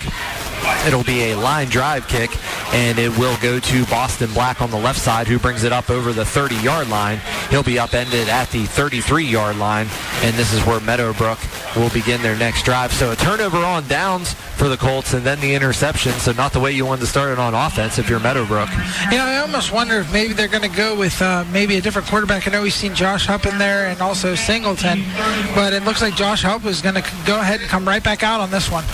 It'll 0.86 1.04
be 1.04 1.32
a 1.32 1.36
line 1.36 1.68
drive 1.68 2.08
kick, 2.08 2.30
and 2.74 2.98
it 2.98 3.16
will 3.18 3.36
go 3.40 3.58
to 3.58 3.86
Boston 3.86 4.30
Black 4.34 4.60
on 4.60 4.70
the 4.70 4.78
left 4.78 4.98
side, 4.98 5.26
who 5.26 5.38
brings 5.38 5.64
it 5.64 5.72
up 5.72 5.88
over 5.88 6.12
the 6.12 6.24
30-yard 6.24 6.88
line. 6.88 7.20
He'll 7.48 7.62
be 7.62 7.78
upended 7.78 8.28
at 8.28 8.50
the 8.50 8.64
33-yard 8.64 9.56
line, 9.56 9.86
and 10.22 10.36
this 10.36 10.52
is 10.52 10.60
where 10.66 10.80
Meadowbrook 10.80 11.38
will 11.74 11.90
begin 11.90 12.20
their 12.22 12.36
next 12.36 12.64
drive. 12.64 12.92
So 12.92 13.12
a 13.12 13.16
turnover 13.16 13.58
on 13.58 13.88
downs 13.88 14.34
for 14.34 14.68
the 14.68 14.76
Colts, 14.76 15.14
and 15.14 15.24
then 15.24 15.40
the 15.40 15.54
interception. 15.54 16.12
So 16.12 16.32
not 16.32 16.52
the 16.52 16.60
way 16.60 16.72
you 16.72 16.84
wanted 16.84 17.00
to 17.00 17.06
start 17.06 17.32
it 17.32 17.38
on 17.38 17.54
offense 17.54 17.98
if 17.98 18.10
you're 18.10 18.20
Meadowbrook. 18.20 18.68
Yeah, 19.10 19.24
I 19.24 19.38
almost 19.38 19.72
wonder 19.72 19.98
if 20.00 20.12
maybe 20.12 20.34
they're 20.34 20.48
going 20.48 20.68
to 20.70 20.76
go 20.76 20.94
with 20.94 21.20
uh, 21.22 21.44
maybe 21.50 21.63
a 21.72 21.80
different 21.80 22.08
quarterback. 22.08 22.46
I 22.46 22.50
know 22.50 22.62
we've 22.62 22.72
seen 22.72 22.94
Josh 22.94 23.26
Hupp 23.26 23.46
in 23.46 23.58
there 23.58 23.86
and 23.86 24.00
also 24.00 24.34
Singleton, 24.34 25.02
but 25.54 25.72
it 25.72 25.82
looks 25.84 26.02
like 26.02 26.14
Josh 26.14 26.42
Hupp 26.42 26.64
is 26.66 26.82
going 26.82 26.94
to 26.94 27.04
go 27.26 27.40
ahead 27.40 27.60
and 27.60 27.68
come 27.68 27.86
right 27.86 28.02
back 28.02 28.22
out 28.22 28.40
on 28.40 28.50
this 28.50 28.70
one. 28.70 28.84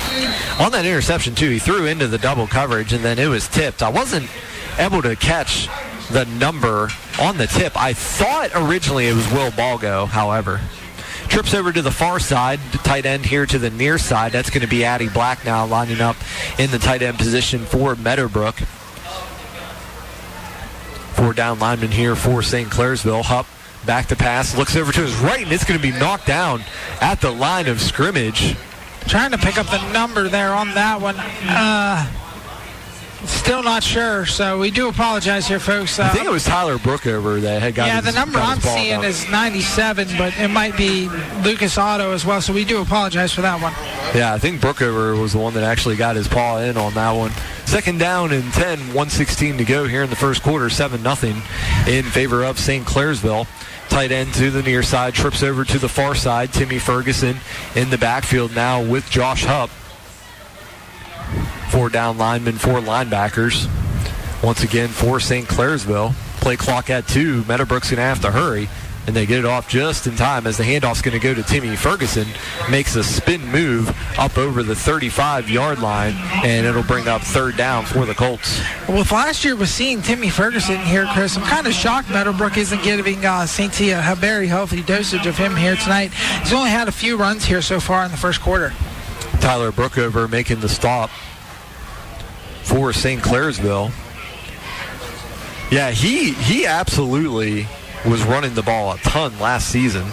On 0.59 0.71
that 0.73 0.85
interception, 0.87 1.35
too, 1.35 1.51
he 1.51 1.59
threw 1.59 1.87
into 1.87 2.07
the 2.07 2.19
double 2.19 2.47
coverage, 2.47 2.93
and 2.93 3.05
then 3.05 3.19
it 3.19 3.27
was 3.27 3.49
tipped. 3.49 3.83
I 3.83 3.89
wasn't 3.91 4.31
able 4.79 5.03
to 5.03 5.17
catch 5.17 5.69
the 6.11 6.25
number 6.25 6.89
on 7.21 7.37
the 7.37 7.47
tip. 7.47 7.77
I 7.77 7.93
thought 7.93 8.51
originally 8.55 9.09
it 9.09 9.15
was 9.15 9.31
Will 9.33 9.51
Balgo, 9.51 10.07
however. 10.07 10.61
Trips 11.29 11.55
over 11.55 11.73
to 11.73 11.83
the 11.83 11.93
far 11.93 12.19
side, 12.19 12.59
tight 12.85 13.07
end 13.07 13.25
here 13.27 13.47
to 13.47 13.59
the 13.59 13.71
near 13.71 13.99
side. 13.99 14.33
That's 14.33 14.51
going 14.51 14.63
to 14.63 14.69
be 14.69 14.85
Addie 14.85 15.09
Black 15.09 15.45
now 15.45 15.67
lining 15.67 16.01
up 16.01 16.17
in 16.59 16.71
the 16.71 16.79
tight 16.79 17.03
end 17.03 17.19
position 17.19 17.61
for 17.61 17.95
Meadowbrook. 17.95 18.57
Four 21.21 21.35
down 21.35 21.59
lineman 21.59 21.91
here 21.91 22.17
for 22.17 22.41
St. 22.41 22.71
Clairsville. 22.71 23.23
Hupp 23.23 23.45
back 23.85 24.07
to 24.07 24.17
pass, 24.17 24.57
looks 24.57 24.75
over 24.75 24.91
to 24.91 25.03
his 25.03 25.15
right, 25.17 25.43
and 25.43 25.53
it's 25.53 25.65
going 25.65 25.79
to 25.79 25.83
be 25.83 25.93
knocked 25.99 26.27
down 26.27 26.63
at 27.03 27.21
the 27.21 27.31
line 27.31 27.69
of 27.69 27.79
scrimmage. 27.79 28.57
Trying 29.07 29.33
to 29.33 29.37
pick 29.37 29.59
up 29.59 29.67
the 29.67 29.93
number 29.93 30.31
there 30.31 30.55
on 30.55 30.69
that 30.69 30.99
one. 30.99 31.17
Uh, 31.19 32.11
still 33.27 33.63
not 33.63 33.83
sure, 33.83 34.27
so 34.27 34.59
we 34.59 34.71
do 34.71 34.89
apologize 34.89 35.47
here, 35.47 35.61
folks. 35.61 35.99
Uh, 35.99 36.05
I 36.05 36.09
think 36.09 36.25
it 36.27 36.31
was 36.31 36.45
Tyler 36.45 36.77
Brookover 36.79 37.41
that 37.43 37.61
had 37.63 37.75
got 37.75 37.87
Yeah, 37.87 38.01
his, 38.01 38.13
the 38.15 38.19
number 38.21 38.39
I'm 38.39 38.61
seeing 38.61 38.93
out. 38.95 39.05
is 39.05 39.29
97, 39.31 40.09
but 40.19 40.37
it 40.39 40.49
might 40.49 40.77
be 40.77 41.09
Lucas 41.43 41.77
Otto 41.79 42.13
as 42.13 42.25
well, 42.25 42.41
so 42.41 42.53
we 42.53 42.65
do 42.65 42.81
apologize 42.81 43.33
for 43.33 43.43
that 43.43 43.61
one. 43.61 43.73
Yeah, 44.15 44.33
I 44.35 44.39
think 44.39 44.61
Brookover 44.61 45.21
was 45.21 45.33
the 45.33 45.39
one 45.39 45.55
that 45.55 45.63
actually 45.65 45.97
got 45.97 46.17
his 46.17 46.29
paw 46.29 46.59
in 46.59 46.77
on 46.77 46.95
that 46.95 47.13
one. 47.13 47.31
Second 47.67 47.99
down 47.99 48.33
and 48.33 48.53
10, 48.53 48.79
116 48.79 49.59
to 49.59 49.65
go 49.65 49.87
here 49.87 50.03
in 50.03 50.11
the 50.11 50.17
first 50.17 50.43
quarter, 50.43 50.69
7 50.71 51.03
nothing 51.03 51.37
in 51.87 52.05
favor 52.05 52.43
of 52.45 52.59
St. 52.59 52.85
Clairsville. 52.87 53.47
Tight 53.89 54.13
end 54.13 54.33
to 54.35 54.51
the 54.53 54.63
near 54.63 54.83
side, 54.85 55.15
trips 55.15 55.43
over 55.43 55.65
to 55.65 55.79
the 55.79 55.89
far 55.89 56.15
side. 56.15 56.53
Timmy 56.53 56.79
Ferguson 56.79 57.37
in 57.75 57.91
the 57.91 57.99
backfield 57.99 58.55
now 58.55 58.81
with 58.83 59.11
Josh 59.11 59.45
Hupp. 59.45 59.69
Four 61.71 61.89
down 61.89 62.19
linemen, 62.19 62.57
four 62.57 62.81
linebackers. 62.81 63.69
Once 64.43 64.63
again 64.63 64.89
for 64.89 65.21
St. 65.21 65.47
Clairsville. 65.47 66.15
Play 66.41 66.57
clock 66.57 66.89
at 66.89 67.07
two. 67.07 67.45
Meadowbrook's 67.45 67.91
going 67.91 67.99
to 67.99 68.03
have 68.03 68.21
to 68.21 68.31
hurry. 68.31 68.69
And 69.07 69.17
they 69.17 69.27
get 69.27 69.39
it 69.39 69.45
off 69.45 69.69
just 69.69 70.07
in 70.07 70.15
time 70.15 70.47
as 70.47 70.57
the 70.57 70.63
handoff's 70.63 71.03
going 71.03 71.19
to 71.19 71.23
go 71.23 71.35
to 71.35 71.43
Timmy 71.43 71.75
Ferguson. 71.75 72.27
Makes 72.71 72.97
a 72.97 73.03
spin 73.03 73.45
move 73.47 73.89
up 74.19 74.39
over 74.39 74.63
the 74.63 74.75
35-yard 74.75 75.81
line, 75.81 76.15
and 76.45 76.67
it'll 76.67 76.83
bring 76.83 77.09
up 77.09 77.23
third 77.23 77.57
down 77.57 77.87
for 77.87 78.05
the 78.05 78.15
Colts. 78.15 78.61
Well, 78.87 79.01
if 79.01 79.11
last 79.11 79.45
year, 79.45 79.57
with 79.57 79.71
seeing 79.71 80.03
Timmy 80.03 80.29
Ferguson 80.29 80.79
here, 80.81 81.07
Chris, 81.13 81.37
I'm 81.37 81.43
kind 81.45 81.67
of 81.67 81.73
shocked 81.73 82.11
Meadowbrook 82.11 82.57
isn't 82.57 82.83
giving 82.83 83.25
uh, 83.25 83.47
St. 83.47 83.81
A 83.81 84.15
very 84.17 84.47
healthy 84.47 84.83
dosage 84.83 85.27
of 85.27 85.37
him 85.37 85.57
here 85.57 85.77
tonight. 85.77 86.13
He's 86.13 86.53
only 86.53 86.71
had 86.71 86.89
a 86.89 86.93
few 86.93 87.17
runs 87.17 87.45
here 87.45 87.63
so 87.63 87.81
far 87.81 88.05
in 88.05 88.11
the 88.11 88.19
first 88.19 88.41
quarter. 88.41 88.73
Tyler 89.41 89.73
Brookover 89.73 90.31
making 90.31 90.61
the 90.61 90.69
stop 90.69 91.11
for 92.63 92.93
St. 92.93 93.23
Clairsville. 93.23 93.93
Yeah, 95.73 95.91
he 95.91 96.33
he 96.33 96.67
absolutely 96.67 97.67
was 98.05 98.23
running 98.25 98.55
the 98.55 98.63
ball 98.63 98.93
a 98.93 98.99
ton 98.99 99.39
last 99.39 99.69
season. 99.69 100.07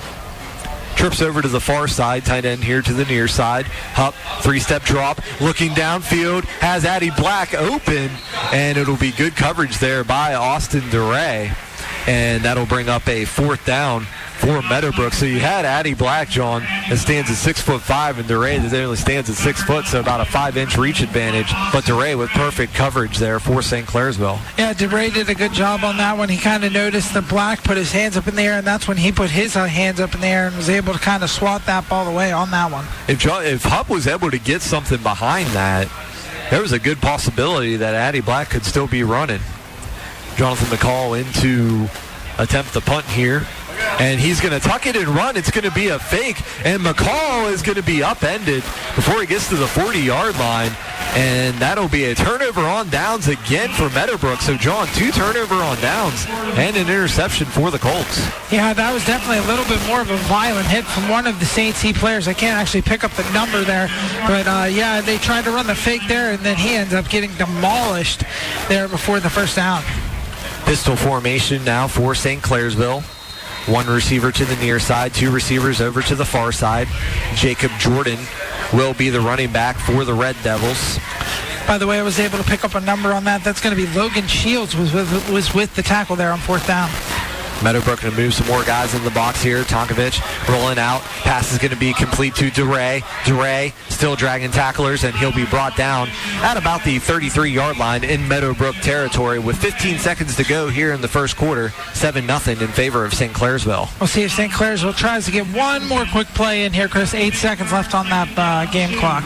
Trips 0.95 1.21
over 1.21 1.43
to 1.43 1.47
the 1.47 1.59
far 1.59 1.87
side, 1.87 2.25
tight 2.25 2.45
end 2.45 2.63
here 2.63 2.81
to 2.81 2.93
the 2.93 3.05
near 3.05 3.27
side. 3.27 3.67
Hupp, 3.67 4.15
three-step 4.41 4.81
drop, 4.81 5.21
looking 5.39 5.69
downfield, 5.71 6.45
has 6.59 6.85
Addie 6.85 7.11
Black 7.11 7.53
open, 7.53 8.09
and 8.51 8.77
it'll 8.79 8.97
be 8.97 9.11
good 9.11 9.35
coverage 9.35 9.77
there 9.77 10.03
by 10.03 10.33
Austin 10.33 10.89
DeRay. 10.89 11.51
And 12.07 12.43
that'll 12.43 12.65
bring 12.65 12.87
up 12.87 13.07
a 13.07 13.25
fourth 13.25 13.65
down 13.65 14.05
for 14.37 14.61
Meadowbrook. 14.61 15.13
So 15.13 15.25
you 15.25 15.39
had 15.39 15.65
Addie 15.65 15.93
Black, 15.93 16.29
John, 16.29 16.61
that 16.61 16.97
stands 16.99 17.29
at 17.29 17.35
six 17.35 17.59
foot 17.59 17.81
five, 17.81 18.17
and 18.17 18.27
DeRay 18.27 18.57
that 18.59 18.73
only 18.81 18.95
stands 18.95 19.29
at 19.29 19.35
six 19.35 19.61
foot, 19.61 19.85
so 19.85 19.99
about 19.99 20.21
a 20.21 20.25
five-inch 20.25 20.77
reach 20.77 21.01
advantage. 21.01 21.51
But 21.73 21.85
DeRay 21.85 22.15
with 22.15 22.29
perfect 22.29 22.73
coverage 22.73 23.17
there 23.17 23.39
for 23.39 23.61
St. 23.61 23.85
Clairsville. 23.85 24.39
Yeah, 24.57 24.73
DeRay 24.73 25.09
did 25.09 25.29
a 25.29 25.35
good 25.35 25.53
job 25.53 25.83
on 25.83 25.97
that 25.97 26.17
one. 26.17 26.29
He 26.29 26.37
kind 26.37 26.63
of 26.63 26.71
noticed 26.71 27.13
the 27.13 27.21
black 27.21 27.63
put 27.63 27.77
his 27.77 27.91
hands 27.91 28.15
up 28.15 28.27
in 28.27 28.35
the 28.35 28.43
air, 28.43 28.59
and 28.59 28.67
that's 28.67 28.87
when 28.87 28.97
he 28.97 29.11
put 29.11 29.29
his 29.29 29.55
uh, 29.55 29.65
hands 29.65 29.99
up 29.99 30.15
in 30.15 30.21
the 30.21 30.27
air 30.27 30.47
and 30.47 30.55
was 30.55 30.69
able 30.69 30.93
to 30.93 30.99
kind 30.99 31.23
of 31.23 31.29
swat 31.29 31.65
that 31.65 31.89
ball 31.89 32.07
away 32.07 32.31
on 32.31 32.51
that 32.51 32.71
one. 32.71 32.85
If 33.07 33.19
Jo- 33.19 33.41
if 33.41 33.63
Hupp 33.63 33.89
was 33.89 34.07
able 34.07 34.31
to 34.31 34.39
get 34.39 34.61
something 34.61 35.01
behind 35.03 35.47
that, 35.49 35.89
there 36.51 36.61
was 36.61 36.71
a 36.71 36.79
good 36.79 37.01
possibility 37.01 37.75
that 37.75 37.93
Addie 37.95 38.21
Black 38.21 38.49
could 38.49 38.63
still 38.63 38.87
be 38.87 39.03
running. 39.03 39.41
Jonathan 40.37 40.77
McCall 40.77 41.19
into 41.19 41.89
attempt 42.37 42.71
the 42.71 42.81
punt 42.81 43.05
here. 43.07 43.47
And 43.99 44.19
he's 44.19 44.39
going 44.39 44.53
to 44.53 44.59
tuck 44.59 44.85
it 44.85 44.95
and 44.95 45.07
run. 45.07 45.35
It's 45.35 45.49
going 45.49 45.63
to 45.63 45.71
be 45.71 45.87
a 45.87 45.97
fake. 45.97 46.41
And 46.63 46.83
McCall 46.83 47.51
is 47.51 47.63
going 47.63 47.77
to 47.77 47.83
be 47.83 48.03
upended 48.03 48.61
before 48.95 49.19
he 49.19 49.25
gets 49.25 49.49
to 49.49 49.55
the 49.55 49.65
40-yard 49.65 50.37
line. 50.37 50.71
And 51.15 51.57
that'll 51.57 51.87
be 51.87 52.05
a 52.05 52.15
turnover 52.15 52.61
on 52.61 52.89
downs 52.89 53.27
again 53.27 53.69
for 53.69 53.89
Meadowbrook. 53.89 54.41
So, 54.41 54.55
John, 54.55 54.87
two 54.93 55.09
turnover 55.11 55.55
on 55.55 55.81
downs 55.81 56.25
and 56.29 56.77
an 56.77 56.87
interception 56.87 57.47
for 57.47 57.71
the 57.71 57.79
Colts. 57.79 58.19
Yeah, 58.51 58.73
that 58.73 58.93
was 58.93 59.03
definitely 59.05 59.39
a 59.39 59.47
little 59.47 59.65
bit 59.65 59.83
more 59.87 60.01
of 60.01 60.11
a 60.11 60.17
violent 60.27 60.67
hit 60.67 60.85
from 60.85 61.09
one 61.09 61.25
of 61.25 61.39
the 61.39 61.45
St. 61.45 61.75
C 61.75 61.93
players. 61.93 62.27
I 62.27 62.33
can't 62.33 62.57
actually 62.57 62.83
pick 62.83 63.03
up 63.03 63.11
the 63.13 63.27
number 63.31 63.63
there, 63.63 63.87
but 64.27 64.45
uh, 64.45 64.67
yeah, 64.69 65.01
they 65.01 65.17
tried 65.17 65.45
to 65.45 65.51
run 65.51 65.65
the 65.65 65.75
fake 65.75 66.03
there, 66.07 66.33
and 66.33 66.39
then 66.41 66.57
he 66.57 66.75
ends 66.75 66.93
up 66.93 67.09
getting 67.09 67.33
demolished 67.35 68.23
there 68.67 68.87
before 68.87 69.19
the 69.19 69.29
first 69.29 69.55
down. 69.55 69.83
Pistol 70.67 70.97
formation 70.97 71.63
now 71.63 71.87
for 71.87 72.13
St. 72.13 72.43
Clairsville. 72.43 73.01
One 73.71 73.87
receiver 73.87 74.33
to 74.33 74.43
the 74.43 74.57
near 74.57 74.79
side, 74.81 75.13
two 75.13 75.31
receivers 75.31 75.79
over 75.79 76.01
to 76.01 76.13
the 76.13 76.25
far 76.25 76.51
side. 76.51 76.89
Jacob 77.35 77.71
Jordan 77.79 78.19
will 78.73 78.93
be 78.93 79.09
the 79.09 79.21
running 79.21 79.49
back 79.53 79.77
for 79.77 80.03
the 80.03 80.13
Red 80.13 80.35
Devils. 80.43 80.99
By 81.65 81.77
the 81.77 81.87
way, 81.87 81.99
I 81.99 82.03
was 82.03 82.19
able 82.19 82.37
to 82.37 82.43
pick 82.43 82.65
up 82.65 82.75
a 82.75 82.81
number 82.81 83.13
on 83.13 83.23
that. 83.23 83.45
That's 83.45 83.61
going 83.61 83.77
to 83.77 83.81
be 83.81 83.87
Logan 83.97 84.27
Shields 84.27 84.75
was 84.75 84.93
with, 84.93 85.29
was 85.29 85.53
with 85.53 85.73
the 85.73 85.83
tackle 85.83 86.17
there 86.17 86.33
on 86.33 86.39
fourth 86.39 86.67
down. 86.67 86.89
Meadowbrook 87.63 88.01
going 88.01 88.13
to 88.13 88.21
move 88.21 88.33
some 88.33 88.47
more 88.47 88.63
guys 88.63 88.93
in 88.93 89.03
the 89.03 89.11
box 89.11 89.41
here. 89.41 89.63
Tonkovich 89.63 90.21
rolling 90.47 90.77
out. 90.77 91.01
Pass 91.23 91.51
is 91.51 91.57
going 91.57 91.71
to 91.71 91.77
be 91.77 91.93
complete 91.93 92.35
to 92.35 92.49
DeRay. 92.51 93.03
DeRay 93.25 93.73
still 93.89 94.15
dragging 94.15 94.51
tacklers, 94.51 95.03
and 95.03 95.15
he'll 95.15 95.33
be 95.33 95.45
brought 95.45 95.75
down 95.75 96.07
at 96.41 96.57
about 96.57 96.83
the 96.83 96.97
33-yard 96.97 97.77
line 97.77 98.03
in 98.03 98.27
Meadowbrook 98.27 98.75
territory 98.75 99.39
with 99.39 99.57
15 99.57 99.97
seconds 99.97 100.35
to 100.35 100.43
go 100.43 100.69
here 100.69 100.93
in 100.93 101.01
the 101.01 101.07
first 101.07 101.35
quarter. 101.35 101.69
7-0 101.93 102.61
in 102.61 102.67
favor 102.69 103.03
of 103.03 103.13
St. 103.13 103.33
Clairsville. 103.33 103.89
We'll 103.99 104.07
see 104.07 104.23
if 104.23 104.31
St. 104.31 104.51
Clairsville 104.51 104.95
tries 104.95 105.25
to 105.25 105.31
get 105.31 105.47
one 105.47 105.87
more 105.87 106.05
quick 106.05 106.27
play 106.29 106.65
in 106.65 106.73
here, 106.73 106.87
Chris. 106.87 107.13
Eight 107.13 107.33
seconds 107.33 107.71
left 107.71 107.95
on 107.95 108.09
that 108.09 108.29
uh, 108.37 108.71
game 108.71 108.97
clock. 108.99 109.23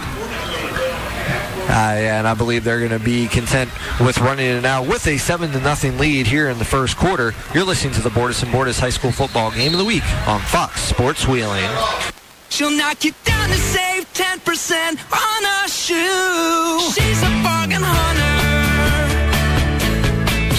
Uh, 1.71 1.95
and 1.95 2.27
I 2.27 2.33
believe 2.33 2.65
they're 2.65 2.79
going 2.79 2.91
to 2.91 2.99
be 2.99 3.29
content 3.29 3.71
with 4.01 4.17
running 4.19 4.45
it 4.45 4.65
out 4.65 4.87
with 4.87 5.07
a 5.07 5.17
seven 5.17 5.51
to 5.53 5.61
nothing 5.61 5.97
lead 5.97 6.27
here 6.27 6.49
in 6.49 6.59
the 6.59 6.65
first 6.65 6.97
quarter. 6.97 7.33
You're 7.53 7.63
listening 7.63 7.93
to 7.93 8.01
the 8.01 8.09
Bordas 8.09 8.43
and 8.43 8.51
Bordas 8.51 8.77
High 8.77 8.89
School 8.89 9.13
Football 9.13 9.51
Game 9.51 9.71
of 9.71 9.79
the 9.79 9.85
Week 9.85 10.03
on 10.27 10.41
Fox 10.41 10.81
Sports 10.81 11.27
Wheeling. 11.29 11.69
She'll 12.49 12.71
knock 12.71 13.05
you 13.05 13.13
down 13.23 13.47
to 13.47 13.55
save 13.55 14.11
10% 14.13 14.99
on 15.13 15.65
a 15.65 15.69
shoe. 15.69 16.91
She's 16.91 17.23
a 17.23 17.29
bargain 17.41 17.81
hunter. 17.81 18.50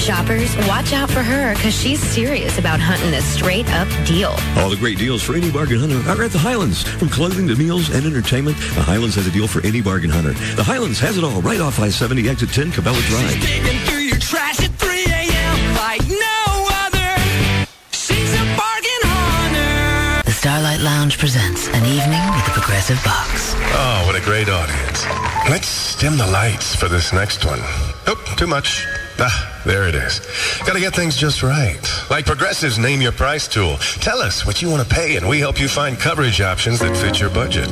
Shoppers, 0.03 0.57
watch 0.67 0.93
out 0.93 1.09
for 1.09 1.23
her 1.23 1.55
because 1.55 1.73
she's 1.73 2.03
serious 2.03 2.59
about 2.59 2.81
hunting 2.81 3.15
a 3.15 3.23
straight 3.23 3.71
up 3.71 3.87
deal. 4.05 4.35
All 4.59 4.69
the 4.69 4.77
great 4.77 4.99
deals 4.99 5.23
for 5.23 5.37
any 5.37 5.49
bargain 5.49 5.79
hunter 5.79 6.03
are 6.11 6.25
at 6.25 6.33
the 6.33 6.43
Highlands. 6.43 6.83
From 6.83 7.09
clothing 7.09 7.47
to 7.47 7.55
meals 7.55 7.89
and 7.89 8.05
entertainment, 8.05 8.57
the 8.75 8.83
Highlands 8.83 9.15
has 9.15 9.29
a 9.29 9.31
deal 9.31 9.47
for 9.47 9.65
any 9.65 9.81
bargain 9.81 10.11
hunter. 10.11 10.33
The 10.57 10.65
Highlands 10.65 10.99
has 10.99 11.19
it 11.19 11.23
all 11.23 11.41
right 11.43 11.61
off 11.61 11.79
I-70 11.79 12.29
exit 12.29 12.51
10 12.51 12.73
Cabela 12.73 13.01
Drive. 13.07 13.41
Digging 13.47 13.79
through 13.87 14.03
your 14.11 14.19
trash 14.19 14.59
at 14.59 14.75
3 14.75 14.91
a.m. 15.07 15.77
like 15.79 16.03
no 16.11 16.67
other. 16.83 17.15
She's 17.95 18.35
a 18.35 18.45
bargain 18.59 19.03
hunter. 19.07 20.27
The 20.27 20.35
Starlight 20.35 20.81
Lounge 20.81 21.17
presents 21.17 21.69
an 21.69 21.87
evening 21.87 22.27
with 22.35 22.45
the 22.51 22.59
Progressive 22.59 22.99
Box. 23.05 23.55
Oh, 23.79 24.03
what 24.11 24.19
a 24.19 24.25
great 24.27 24.49
audience. 24.51 25.07
Let's 25.49 25.95
dim 25.95 26.19
the 26.19 26.27
lights 26.27 26.75
for 26.75 26.89
this 26.89 27.13
next 27.13 27.47
one. 27.47 27.63
Oop, 28.11 28.19
too 28.37 28.49
much. 28.49 28.85
Ah, 29.25 29.63
there 29.65 29.87
it 29.87 29.95
is. 29.95 30.21
Gotta 30.67 30.81
get 30.81 30.97
things 30.97 31.17
just 31.17 31.45
right. 31.45 31.79
Like 32.11 32.27
Progressive's 32.27 32.77
Name 32.77 33.01
Your 33.01 33.13
Price 33.13 33.47
tool. 33.47 33.77
Tell 34.01 34.19
us 34.19 34.45
what 34.45 34.61
you 34.61 34.69
want 34.69 34.83
to 34.83 34.93
pay 34.93 35.17
and 35.17 35.29
we 35.29 35.39
help 35.39 35.61
you 35.61 35.69
find 35.69 35.97
coverage 35.97 36.41
options 36.41 36.81
that 36.81 36.97
fit 36.97 37.21
your 37.21 37.31
budget. 37.31 37.69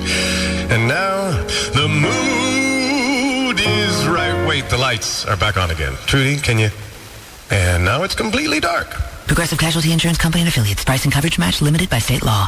And 0.70 0.86
now, 0.86 1.32
the 1.74 1.88
mood 1.88 3.58
is 3.58 4.06
right. 4.06 4.46
Wait, 4.48 4.68
the 4.70 4.78
lights 4.78 5.26
are 5.26 5.36
back 5.36 5.56
on 5.56 5.72
again. 5.72 5.94
Trudy, 6.06 6.36
can 6.36 6.56
you? 6.56 6.70
And 7.50 7.84
now 7.84 8.04
it's 8.04 8.14
completely 8.14 8.60
dark. 8.60 8.88
Progressive 9.26 9.58
Casualty 9.58 9.92
Insurance 9.92 10.18
Company 10.18 10.42
and 10.42 10.48
affiliates. 10.48 10.84
Price 10.84 11.02
and 11.02 11.12
coverage 11.12 11.36
match 11.36 11.60
limited 11.60 11.90
by 11.90 11.98
state 11.98 12.22
law. 12.22 12.46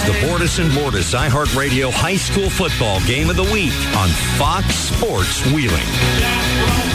Is 0.00 0.06
the 0.06 0.26
Bordas 0.26 0.58
and 0.62 0.70
Bordas 0.72 1.14
iHeartRadio 1.14 1.90
High 1.92 2.16
School 2.16 2.50
Football 2.50 3.00
Game 3.06 3.30
of 3.30 3.36
the 3.36 3.44
Week 3.44 3.72
on 3.96 4.08
Fox 4.38 4.74
Sports 4.74 5.44
Wheeling. 5.52 6.89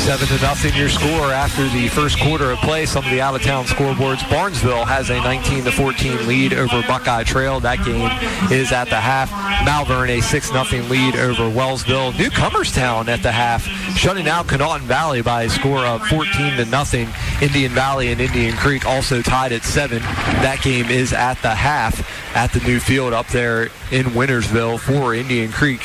Seven 0.00 0.28
to 0.28 0.42
nothing 0.42 0.74
your 0.74 0.88
score 0.88 1.30
after 1.30 1.68
the 1.68 1.86
first 1.88 2.18
quarter 2.18 2.50
of 2.50 2.58
play. 2.60 2.86
Some 2.86 3.04
of 3.04 3.10
the 3.10 3.20
out 3.20 3.34
of 3.34 3.42
town 3.42 3.66
scoreboards. 3.66 4.28
Barnesville 4.30 4.86
has 4.86 5.10
a 5.10 5.16
19 5.16 5.64
to 5.64 5.70
14 5.70 6.26
lead 6.26 6.54
over 6.54 6.82
Buckeye 6.88 7.22
Trail. 7.22 7.60
That 7.60 7.84
game 7.84 8.10
is 8.50 8.72
at 8.72 8.86
the 8.86 8.96
half. 8.96 9.30
Malvern 9.64 10.08
a 10.08 10.20
6 10.20 10.48
0 10.48 10.64
lead 10.84 11.16
over 11.16 11.42
Wellsville. 11.42 12.12
Newcomerstown 12.12 13.08
at 13.08 13.22
the 13.22 13.30
half, 13.30 13.62
shutting 13.94 14.26
out 14.26 14.46
Conotton 14.48 14.86
Valley 14.86 15.20
by 15.20 15.42
a 15.42 15.50
score 15.50 15.84
of 15.84 16.04
14 16.06 16.56
to 16.56 16.64
nothing. 16.64 17.06
Indian 17.42 17.70
Valley 17.70 18.10
and 18.10 18.20
Indian 18.22 18.56
Creek 18.56 18.86
also 18.86 19.20
tied 19.20 19.52
at 19.52 19.62
seven. 19.64 19.98
That 20.42 20.60
game 20.62 20.86
is 20.86 21.12
at 21.12 21.34
the 21.42 21.54
half 21.54 22.02
at 22.34 22.52
the 22.52 22.60
new 22.60 22.80
field 22.80 23.12
up 23.12 23.28
there 23.28 23.64
in 23.92 24.06
Wintersville 24.06 24.80
for 24.80 25.14
Indian 25.14 25.52
Creek. 25.52 25.82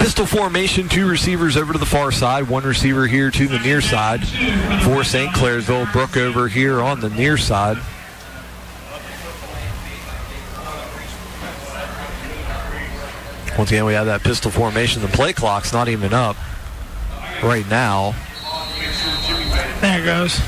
Pistol 0.00 0.24
formation, 0.24 0.88
two 0.88 1.06
receivers 1.06 1.58
over 1.58 1.74
to 1.74 1.78
the 1.78 1.84
far 1.84 2.10
side, 2.10 2.48
one 2.48 2.64
receiver 2.64 3.06
here 3.06 3.30
to 3.30 3.46
the 3.46 3.58
near 3.58 3.82
side 3.82 4.26
for 4.82 5.04
St. 5.04 5.30
Clairsville. 5.32 5.84
Brookover 5.92 6.48
here 6.48 6.80
on 6.80 7.00
the 7.00 7.10
near 7.10 7.36
side. 7.36 7.76
Once 13.58 13.70
again, 13.70 13.84
we 13.84 13.92
have 13.92 14.06
that 14.06 14.22
pistol 14.22 14.50
formation. 14.50 15.02
The 15.02 15.08
play 15.08 15.34
clock's 15.34 15.70
not 15.70 15.90
even 15.90 16.14
up 16.14 16.36
right 17.42 17.68
now. 17.68 18.14
There 19.82 20.00
it 20.00 20.04
goes. 20.06 20.40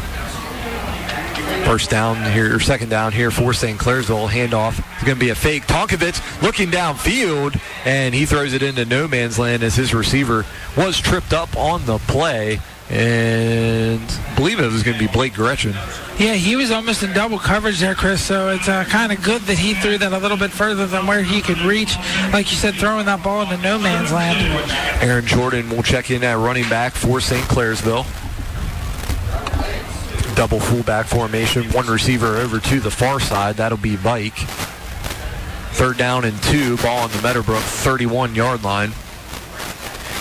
First 1.72 1.88
down 1.88 2.22
here, 2.32 2.54
or 2.54 2.60
second 2.60 2.90
down 2.90 3.12
here 3.12 3.30
for 3.30 3.54
St. 3.54 3.80
Clairsville. 3.80 4.28
Handoff 4.28 4.76
is 4.98 5.04
going 5.04 5.16
to 5.16 5.24
be 5.24 5.30
a 5.30 5.34
fake. 5.34 5.62
Tonkovich 5.62 6.20
looking 6.42 6.68
downfield, 6.68 7.58
and 7.86 8.14
he 8.14 8.26
throws 8.26 8.52
it 8.52 8.62
into 8.62 8.84
no 8.84 9.08
man's 9.08 9.38
land 9.38 9.62
as 9.62 9.74
his 9.74 9.94
receiver 9.94 10.44
was 10.76 11.00
tripped 11.00 11.32
up 11.32 11.56
on 11.56 11.86
the 11.86 11.96
play. 11.96 12.60
And 12.90 14.02
I 14.02 14.34
believe 14.36 14.60
it 14.60 14.70
was 14.70 14.82
going 14.82 14.98
to 14.98 15.02
be 15.02 15.10
Blake 15.10 15.32
Gretchen. 15.32 15.72
Yeah, 16.18 16.34
he 16.34 16.56
was 16.56 16.70
almost 16.70 17.02
in 17.02 17.14
double 17.14 17.38
coverage 17.38 17.80
there, 17.80 17.94
Chris. 17.94 18.22
So 18.22 18.50
it's 18.50 18.68
uh, 18.68 18.84
kind 18.84 19.10
of 19.10 19.22
good 19.22 19.40
that 19.40 19.56
he 19.56 19.72
threw 19.72 19.96
that 19.96 20.12
a 20.12 20.18
little 20.18 20.36
bit 20.36 20.50
further 20.50 20.86
than 20.86 21.06
where 21.06 21.22
he 21.22 21.40
could 21.40 21.60
reach. 21.60 21.96
Like 22.34 22.50
you 22.50 22.58
said, 22.58 22.74
throwing 22.74 23.06
that 23.06 23.24
ball 23.24 23.50
into 23.50 23.56
no 23.62 23.78
man's 23.78 24.12
land. 24.12 24.36
Aaron 25.02 25.24
Jordan 25.24 25.70
will 25.70 25.82
check 25.82 26.10
in 26.10 26.22
at 26.22 26.36
running 26.36 26.68
back 26.68 26.92
for 26.92 27.18
St. 27.18 27.42
Clairsville. 27.46 28.04
Double 30.42 30.58
fullback 30.58 31.06
formation, 31.06 31.62
one 31.70 31.86
receiver 31.86 32.38
over 32.38 32.58
to 32.58 32.80
the 32.80 32.90
far 32.90 33.20
side. 33.20 33.58
That'll 33.58 33.78
be 33.78 33.96
Mike. 33.98 34.34
Third 35.70 35.96
down 35.96 36.24
and 36.24 36.36
two, 36.42 36.76
ball 36.78 37.04
on 37.04 37.12
the 37.12 37.22
Meadowbrook 37.22 37.62
31 37.62 38.34
yard 38.34 38.64
line. 38.64 38.90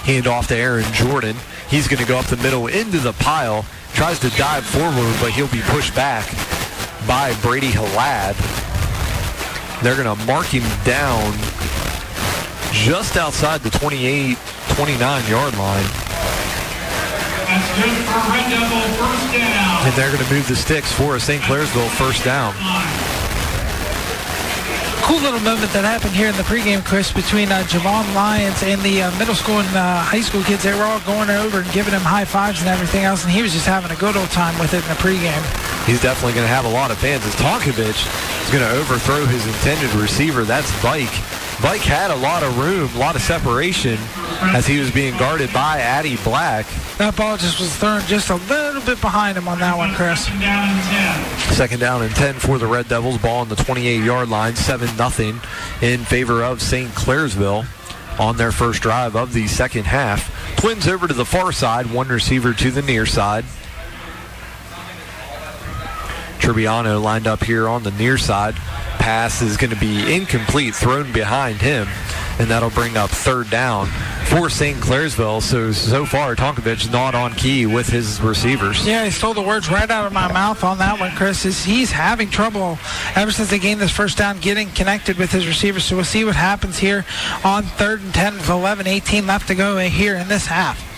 Hand 0.05 0.27
off 0.27 0.47
to 0.49 0.55
Aaron 0.55 0.85
Jordan. 0.93 1.35
He's 1.71 1.87
going 1.87 2.03
to 2.03 2.07
go 2.07 2.19
up 2.19 2.27
the 2.27 2.37
middle 2.37 2.67
into 2.67 2.99
the 2.99 3.13
pile. 3.13 3.65
Tries 3.93 4.19
to 4.19 4.29
dive 4.37 4.63
forward, 4.63 5.15
but 5.19 5.31
he'll 5.31 5.47
be 5.47 5.61
pushed 5.63 5.95
back 5.95 6.27
by 7.07 7.33
Brady 7.41 7.71
Halad. 7.71 8.35
They're 9.81 9.97
going 9.97 10.15
to 10.15 10.25
mark 10.25 10.45
him 10.45 10.61
down 10.85 11.33
just 12.71 13.17
outside 13.17 13.61
the 13.61 13.71
28, 13.71 14.37
29 14.75 15.31
yard 15.31 15.57
line. 15.57 16.00
And 19.83 19.93
they're 19.95 20.11
going 20.11 20.23
to 20.23 20.33
move 20.33 20.47
the 20.47 20.55
sticks 20.55 20.91
for 20.91 21.15
a 21.15 21.19
St. 21.19 21.41
Clairsville 21.43 21.89
first 21.97 22.23
down. 22.23 22.53
Cool 25.03 25.19
little 25.19 25.41
moment 25.41 25.73
that 25.73 25.83
happened 25.83 26.13
here 26.13 26.29
in 26.29 26.37
the 26.37 26.47
pregame, 26.47 26.85
Chris, 26.85 27.11
between 27.11 27.51
uh, 27.51 27.63
Javon 27.67 28.07
Lyons 28.15 28.63
and 28.63 28.79
the 28.81 29.03
uh, 29.03 29.19
middle 29.19 29.35
school 29.35 29.59
and 29.59 29.67
uh, 29.75 29.99
high 29.99 30.21
school 30.21 30.43
kids. 30.43 30.63
They 30.63 30.73
were 30.73 30.85
all 30.85 31.01
going 31.01 31.29
over 31.29 31.59
and 31.59 31.71
giving 31.73 31.91
him 31.91 32.05
high 32.05 32.23
fives 32.23 32.61
and 32.61 32.69
everything 32.69 33.03
else, 33.03 33.23
and 33.23 33.31
he 33.33 33.41
was 33.41 33.51
just 33.51 33.65
having 33.65 33.91
a 33.91 33.99
good 33.99 34.15
old 34.15 34.29
time 34.29 34.57
with 34.59 34.73
it 34.73 34.83
in 34.85 34.87
the 34.87 34.99
pregame. 35.01 35.43
He's 35.85 36.01
definitely 36.01 36.37
going 36.37 36.45
to 36.47 36.53
have 36.53 36.63
a 36.63 36.71
lot 36.71 36.91
of 36.91 36.97
fans. 36.99 37.25
As 37.25 37.35
Tonkovich 37.35 38.07
is 38.45 38.49
going 38.53 38.63
to 38.63 38.71
overthrow 38.77 39.25
his 39.25 39.45
intended 39.47 39.91
receiver. 39.99 40.45
That's 40.45 40.71
Vike. 40.79 41.40
Vike 41.61 41.81
had 41.81 42.09
a 42.09 42.15
lot 42.15 42.41
of 42.41 42.57
room, 42.57 42.89
a 42.95 42.97
lot 42.97 43.15
of 43.15 43.21
separation 43.21 43.99
as 44.41 44.65
he 44.65 44.79
was 44.79 44.89
being 44.89 45.15
guarded 45.17 45.53
by 45.53 45.79
Addie 45.79 46.17
Black. 46.17 46.65
That 46.97 47.15
ball 47.15 47.37
just 47.37 47.59
was 47.59 47.75
thrown 47.75 48.01
just 48.07 48.31
a 48.31 48.35
little 48.35 48.81
bit 48.81 48.99
behind 48.99 49.37
him 49.37 49.47
on 49.47 49.59
that 49.59 49.77
one, 49.77 49.93
Chris. 49.93 50.25
Second 51.55 51.79
down 51.79 52.01
and 52.01 52.15
10 52.15 52.39
for 52.39 52.57
the 52.57 52.65
Red 52.65 52.87
Devils. 52.87 53.19
Ball 53.19 53.41
on 53.41 53.49
the 53.49 53.55
28-yard 53.55 54.27
line, 54.27 54.53
7-0 54.53 55.83
in 55.83 56.03
favor 56.03 56.43
of 56.43 56.63
St. 56.63 56.89
Clairsville 56.91 57.67
on 58.19 58.37
their 58.37 58.51
first 58.51 58.81
drive 58.81 59.15
of 59.15 59.31
the 59.33 59.47
second 59.47 59.85
half. 59.85 60.57
Twins 60.57 60.87
over 60.87 61.07
to 61.07 61.13
the 61.13 61.25
far 61.25 61.51
side, 61.51 61.91
one 61.91 62.07
receiver 62.07 62.53
to 62.53 62.71
the 62.71 62.81
near 62.81 63.05
side. 63.05 63.45
Tribbiano 66.41 67.01
lined 67.01 67.27
up 67.27 67.43
here 67.43 67.67
on 67.67 67.83
the 67.83 67.91
near 67.91 68.17
side. 68.17 68.55
Pass 68.55 69.41
is 69.41 69.57
going 69.57 69.69
to 69.69 69.79
be 69.79 70.13
incomplete, 70.13 70.73
thrown 70.75 71.11
behind 71.11 71.61
him, 71.61 71.87
and 72.39 72.49
that'll 72.49 72.71
bring 72.71 72.97
up 72.97 73.11
third 73.11 73.49
down 73.49 73.87
for 74.25 74.49
St. 74.49 74.77
Clairsville. 74.77 75.41
So, 75.41 75.71
so 75.71 76.05
far, 76.05 76.35
Tonkovich 76.35 76.91
not 76.91 77.13
on 77.13 77.33
key 77.33 77.65
with 77.65 77.87
his 77.87 78.19
receivers. 78.21 78.85
Yeah, 78.85 79.05
he 79.05 79.11
stole 79.11 79.33
the 79.33 79.41
words 79.41 79.69
right 79.69 79.89
out 79.89 80.05
of 80.07 80.13
my 80.13 80.31
mouth 80.31 80.63
on 80.63 80.79
that 80.79 80.99
one, 80.99 81.11
Chris. 81.11 81.45
Is 81.45 81.63
he's 81.63 81.91
having 81.91 82.29
trouble 82.29 82.79
ever 83.15 83.31
since 83.31 83.49
they 83.49 83.59
gained 83.59 83.79
this 83.79 83.91
first 83.91 84.17
down 84.17 84.39
getting 84.39 84.69
connected 84.69 85.17
with 85.17 85.31
his 85.31 85.47
receivers. 85.47 85.85
So 85.85 85.95
we'll 85.95 86.05
see 86.05 86.23
what 86.23 86.35
happens 86.35 86.79
here 86.79 87.05
on 87.43 87.63
third 87.63 88.01
and 88.01 88.13
10 88.13 88.33
with 88.33 88.49
11, 88.49 88.87
18 88.87 89.27
left 89.27 89.47
to 89.47 89.55
go 89.55 89.77
here 89.77 90.15
in 90.15 90.27
this 90.27 90.47
half. 90.47 90.90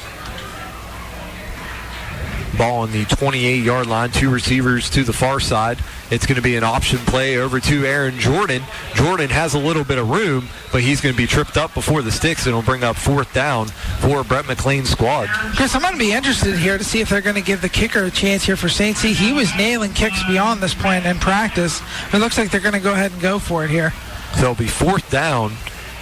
Ball 2.58 2.82
on 2.82 2.92
the 2.92 3.06
28-yard 3.06 3.88
line, 3.88 4.12
two 4.12 4.30
receivers 4.30 4.90
to 4.92 5.04
the 5.04 5.14
far 5.14 5.40
side. 5.40 5.80
It's 6.12 6.26
going 6.26 6.36
to 6.36 6.42
be 6.42 6.56
an 6.56 6.64
option 6.64 7.00
play 7.00 7.38
over 7.38 7.60
to 7.60 7.86
Aaron 7.86 8.20
Jordan. 8.20 8.62
Jordan 8.94 9.30
has 9.30 9.54
a 9.54 9.60
little 9.60 9.84
bit 9.84 9.98
of 9.98 10.10
room, 10.10 10.48
but 10.72 10.82
he's 10.82 11.02
going 11.02 11.14
to 11.14 11.18
be 11.18 11.26
tripped 11.26 11.58
up 11.58 11.74
before 11.74 12.02
the 12.02 12.12
sticks, 12.12 12.46
and 12.46 12.50
it'll 12.50 12.62
bring 12.62 12.84
up 12.84 12.96
fourth 12.96 13.34
down 13.34 13.68
for 13.68 14.24
Brett 14.24 14.46
McLean's 14.46 14.90
squad. 14.90 15.28
Chris, 15.56 15.76
I'm 15.76 15.82
going 15.82 15.94
to 15.94 16.00
be 16.00 16.12
interested 16.12 16.56
here 16.56 16.78
to 16.78 16.84
see 16.84 17.02
if 17.02 17.10
they're 17.10 17.22
going 17.22 17.36
to 17.36 17.42
give 17.42 17.62
the 17.62 17.70
kicker 17.70 18.04
a 18.04 18.12
chance 18.12 18.44
here 18.44 18.56
for 18.56 18.70
St. 18.70 18.96
C. 18.96 19.14
He 19.14 19.34
was 19.34 19.54
nailing 19.56 19.94
kicks 19.94 20.24
beyond 20.26 20.62
this 20.62 20.74
point 20.74 21.06
in 21.06 21.18
practice. 21.18 21.82
It 22.14 22.20
looks 22.20 22.38
like 22.38 22.52
they're 22.52 22.62
going 22.62 22.74
to 22.74 22.80
go 22.80 22.94
ahead 22.94 23.12
and 23.12 23.22
go 23.22 23.40
for 23.40 23.64
it 23.64 23.70
here. 23.70 23.92
So 24.36 24.44
it'll 24.44 24.56
be 24.56 24.68
fourth 24.68 25.10
down 25.10 25.54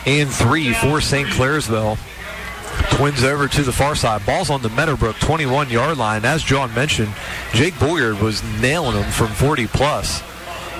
and 0.06 0.30
three 0.30 0.74
for 0.74 1.02
St. 1.02 1.28
Clairsville. 1.30 1.98
Twins 3.02 3.24
over 3.24 3.48
to 3.48 3.64
the 3.64 3.72
far 3.72 3.96
side. 3.96 4.24
Ball's 4.28 4.52
on 4.52 4.62
the 4.62 4.70
Meadowbrook 4.70 5.16
21 5.16 5.72
yard 5.72 5.98
line. 5.98 6.24
As 6.24 6.44
John 6.44 6.72
mentioned, 6.76 7.12
Jake 7.52 7.80
Bolyard 7.80 8.22
was 8.22 8.44
nailing 8.62 8.94
them 8.94 9.10
from 9.12 9.30
40 9.30 9.66
plus 9.66 10.22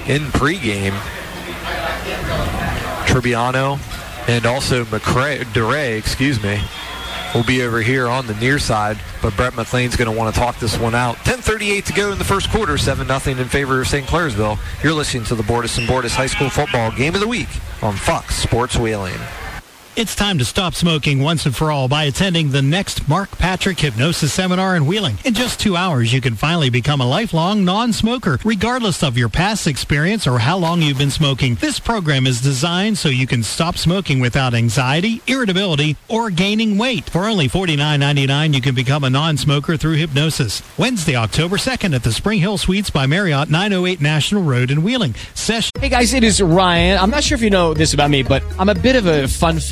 in 0.08 0.22
pregame. 0.28 0.92
Tribbiano 3.08 3.80
and 4.30 4.46
also 4.46 4.86
McCray, 4.86 5.52
DeRay, 5.52 5.98
excuse 5.98 6.44
me, 6.44 6.62
will 7.34 7.44
be 7.44 7.64
over 7.64 7.82
here 7.82 8.08
on 8.08 8.28
the 8.28 8.36
near 8.36 8.60
side, 8.60 9.00
but 9.24 9.36
Brett 9.36 9.54
McLean's 9.54 9.96
going 9.96 10.12
to 10.12 10.16
want 10.16 10.32
to 10.32 10.40
talk 10.40 10.60
this 10.60 10.78
one 10.78 10.94
out. 10.94 11.16
10:38 11.26 11.86
to 11.86 11.94
go 11.94 12.12
in 12.12 12.20
the 12.20 12.24
first 12.24 12.52
quarter, 12.52 12.78
7 12.78 13.08
0 13.08 13.40
in 13.40 13.48
favor 13.48 13.82
of 13.82 13.88
St. 13.88 14.06
Clairsville. 14.06 14.60
You're 14.84 14.94
listening 14.94 15.24
to 15.24 15.34
the 15.34 15.42
Bordas 15.42 15.80
and 15.80 15.88
Bordas 15.88 16.14
High 16.14 16.28
School 16.28 16.52
Football 16.52 16.92
Game 16.92 17.16
of 17.16 17.20
the 17.20 17.28
Week 17.28 17.50
on 17.82 17.96
Fox 17.96 18.36
Sports 18.36 18.78
Wheeling. 18.78 19.18
It's 19.98 20.16
time 20.16 20.38
to 20.38 20.46
stop 20.46 20.74
smoking 20.74 21.20
once 21.20 21.46
and 21.46 21.54
for 21.54 21.70
all 21.70 21.90
by 21.90 22.06
attending 22.06 22.52
the 22.52 22.62
next 22.62 23.10
Mark 23.10 23.30
Patrick 23.32 23.78
Hypnosis 23.78 24.32
Seminar 24.32 24.78
in 24.78 24.86
Wheeling. 24.86 25.18
In 25.26 25.34
just 25.34 25.60
two 25.60 25.76
hours, 25.76 26.14
you 26.14 26.22
can 26.22 26.36
finally 26.36 26.70
become 26.70 27.02
a 27.02 27.06
lifelong 27.06 27.66
non-smoker, 27.66 28.40
regardless 28.46 29.04
of 29.04 29.18
your 29.18 29.28
past 29.28 29.68
experience 29.68 30.26
or 30.26 30.40
how 30.40 30.58
long 30.58 30.82
you've 30.82 30.98
been 30.98 31.12
smoking. 31.12 31.56
This 31.56 31.78
program 31.78 32.26
is 32.26 32.40
designed 32.40 33.00
so 33.00 33.10
you 33.10 33.28
can 33.28 33.44
stop 33.44 33.78
smoking 33.78 34.22
without 34.22 34.54
anxiety, 34.54 35.22
irritability, 35.28 35.98
or 36.08 36.30
gaining 36.30 36.78
weight. 36.78 37.10
For 37.10 37.26
only 37.26 37.50
$49.99, 37.50 38.54
you 38.54 38.62
can 38.62 38.74
become 38.74 39.04
a 39.04 39.10
non-smoker 39.10 39.76
through 39.76 39.96
hypnosis. 39.96 40.64
Wednesday, 40.78 41.18
October 41.18 41.58
2nd 41.58 41.94
at 41.94 42.04
the 42.04 42.14
Spring 42.14 42.40
Hill 42.40 42.58
Suites 42.58 42.90
by 42.90 43.08
Marriott, 43.08 43.50
908 43.50 44.00
National 44.00 44.42
Road 44.42 44.72
in 44.72 44.84
Wheeling. 44.84 45.16
Session. 45.34 45.72
Hey 45.78 45.90
guys, 45.90 46.14
it 46.14 46.24
is 46.24 46.42
Ryan. 46.42 46.98
I'm 46.98 47.10
not 47.10 47.26
sure 47.26 47.36
if 47.36 47.42
you 47.42 47.50
know 47.50 47.74
this 47.74 47.94
about 47.94 48.10
me, 48.10 48.24
but 48.24 48.42
I'm 48.58 48.70
a 48.70 48.76
bit 48.76 48.96
of 48.96 49.06
a 49.06 49.28
fun 49.28 49.60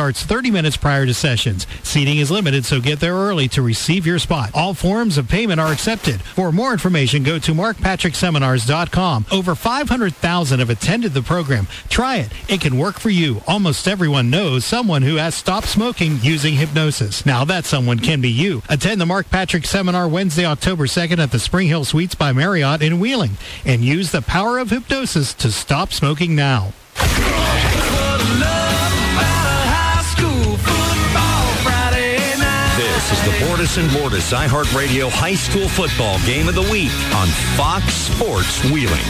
30 0.00 0.50
minutes 0.50 0.76
prior 0.78 1.04
to 1.04 1.12
sessions. 1.12 1.66
Seating 1.82 2.16
is 2.16 2.30
limited, 2.30 2.64
so 2.64 2.80
get 2.80 3.00
there 3.00 3.12
early 3.12 3.48
to 3.48 3.60
receive 3.60 4.06
your 4.06 4.18
spot. 4.18 4.50
All 4.54 4.72
forms 4.72 5.18
of 5.18 5.28
payment 5.28 5.60
are 5.60 5.70
accepted. 5.70 6.22
For 6.22 6.50
more 6.50 6.72
information, 6.72 7.22
go 7.22 7.38
to 7.38 7.52
markpatrickseminars.com. 7.52 9.26
Over 9.30 9.54
500,000 9.54 10.58
have 10.58 10.70
attended 10.70 11.12
the 11.12 11.20
program. 11.22 11.66
Try 11.90 12.16
it. 12.16 12.32
It 12.48 12.62
can 12.62 12.78
work 12.78 12.98
for 12.98 13.10
you. 13.10 13.42
Almost 13.46 13.86
everyone 13.86 14.30
knows 14.30 14.64
someone 14.64 15.02
who 15.02 15.16
has 15.16 15.34
stopped 15.34 15.68
smoking 15.68 16.18
using 16.22 16.54
hypnosis. 16.54 17.26
Now 17.26 17.44
that 17.44 17.66
someone 17.66 17.98
can 17.98 18.20
be 18.20 18.30
you. 18.30 18.62
Attend 18.68 19.00
the 19.00 19.06
Mark 19.06 19.28
Patrick 19.28 19.66
Seminar 19.66 20.08
Wednesday, 20.08 20.46
October 20.46 20.86
2nd 20.86 21.18
at 21.18 21.30
the 21.30 21.38
Spring 21.38 21.68
Hill 21.68 21.84
Suites 21.84 22.14
by 22.14 22.32
Marriott 22.32 22.80
in 22.80 23.00
Wheeling 23.00 23.36
and 23.66 23.82
use 23.82 24.12
the 24.12 24.22
power 24.22 24.58
of 24.58 24.70
hypnosis 24.70 25.34
to 25.34 25.52
stop 25.52 25.92
smoking 25.92 26.34
now. 26.34 26.72
This 33.10 33.18
is 33.18 33.26
the 33.26 33.32
Bordas 33.44 33.74
and 33.76 33.90
Bordas 33.90 34.32
iHeartRadio 34.32 35.10
High 35.10 35.34
School 35.34 35.68
Football 35.68 36.20
Game 36.24 36.46
of 36.46 36.54
the 36.54 36.62
Week 36.70 36.92
on 37.12 37.26
Fox 37.56 37.92
Sports 37.92 38.62
Wheeling. 38.70 39.02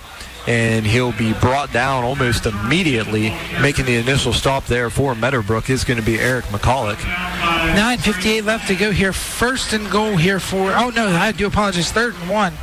And 0.47 0.87
he'll 0.87 1.11
be 1.11 1.33
brought 1.33 1.71
down 1.71 2.03
almost 2.03 2.47
immediately. 2.47 3.31
Making 3.61 3.85
the 3.85 3.95
initial 3.97 4.33
stop 4.33 4.65
there 4.65 4.89
for 4.89 5.13
Meadowbrook 5.13 5.69
is 5.69 5.83
going 5.83 5.99
to 5.99 6.05
be 6.05 6.19
Eric 6.19 6.45
McCulloch. 6.45 6.95
9.58 6.95 8.43
left 8.43 8.67
to 8.67 8.75
go 8.75 8.91
here. 8.91 9.13
First 9.13 9.73
and 9.73 9.89
goal 9.91 10.17
here 10.17 10.39
for, 10.39 10.71
oh 10.71 10.89
no, 10.89 11.07
I 11.07 11.31
do 11.31 11.45
apologize. 11.45 11.91
Third 11.91 12.15
and 12.15 12.29
one. 12.29 12.53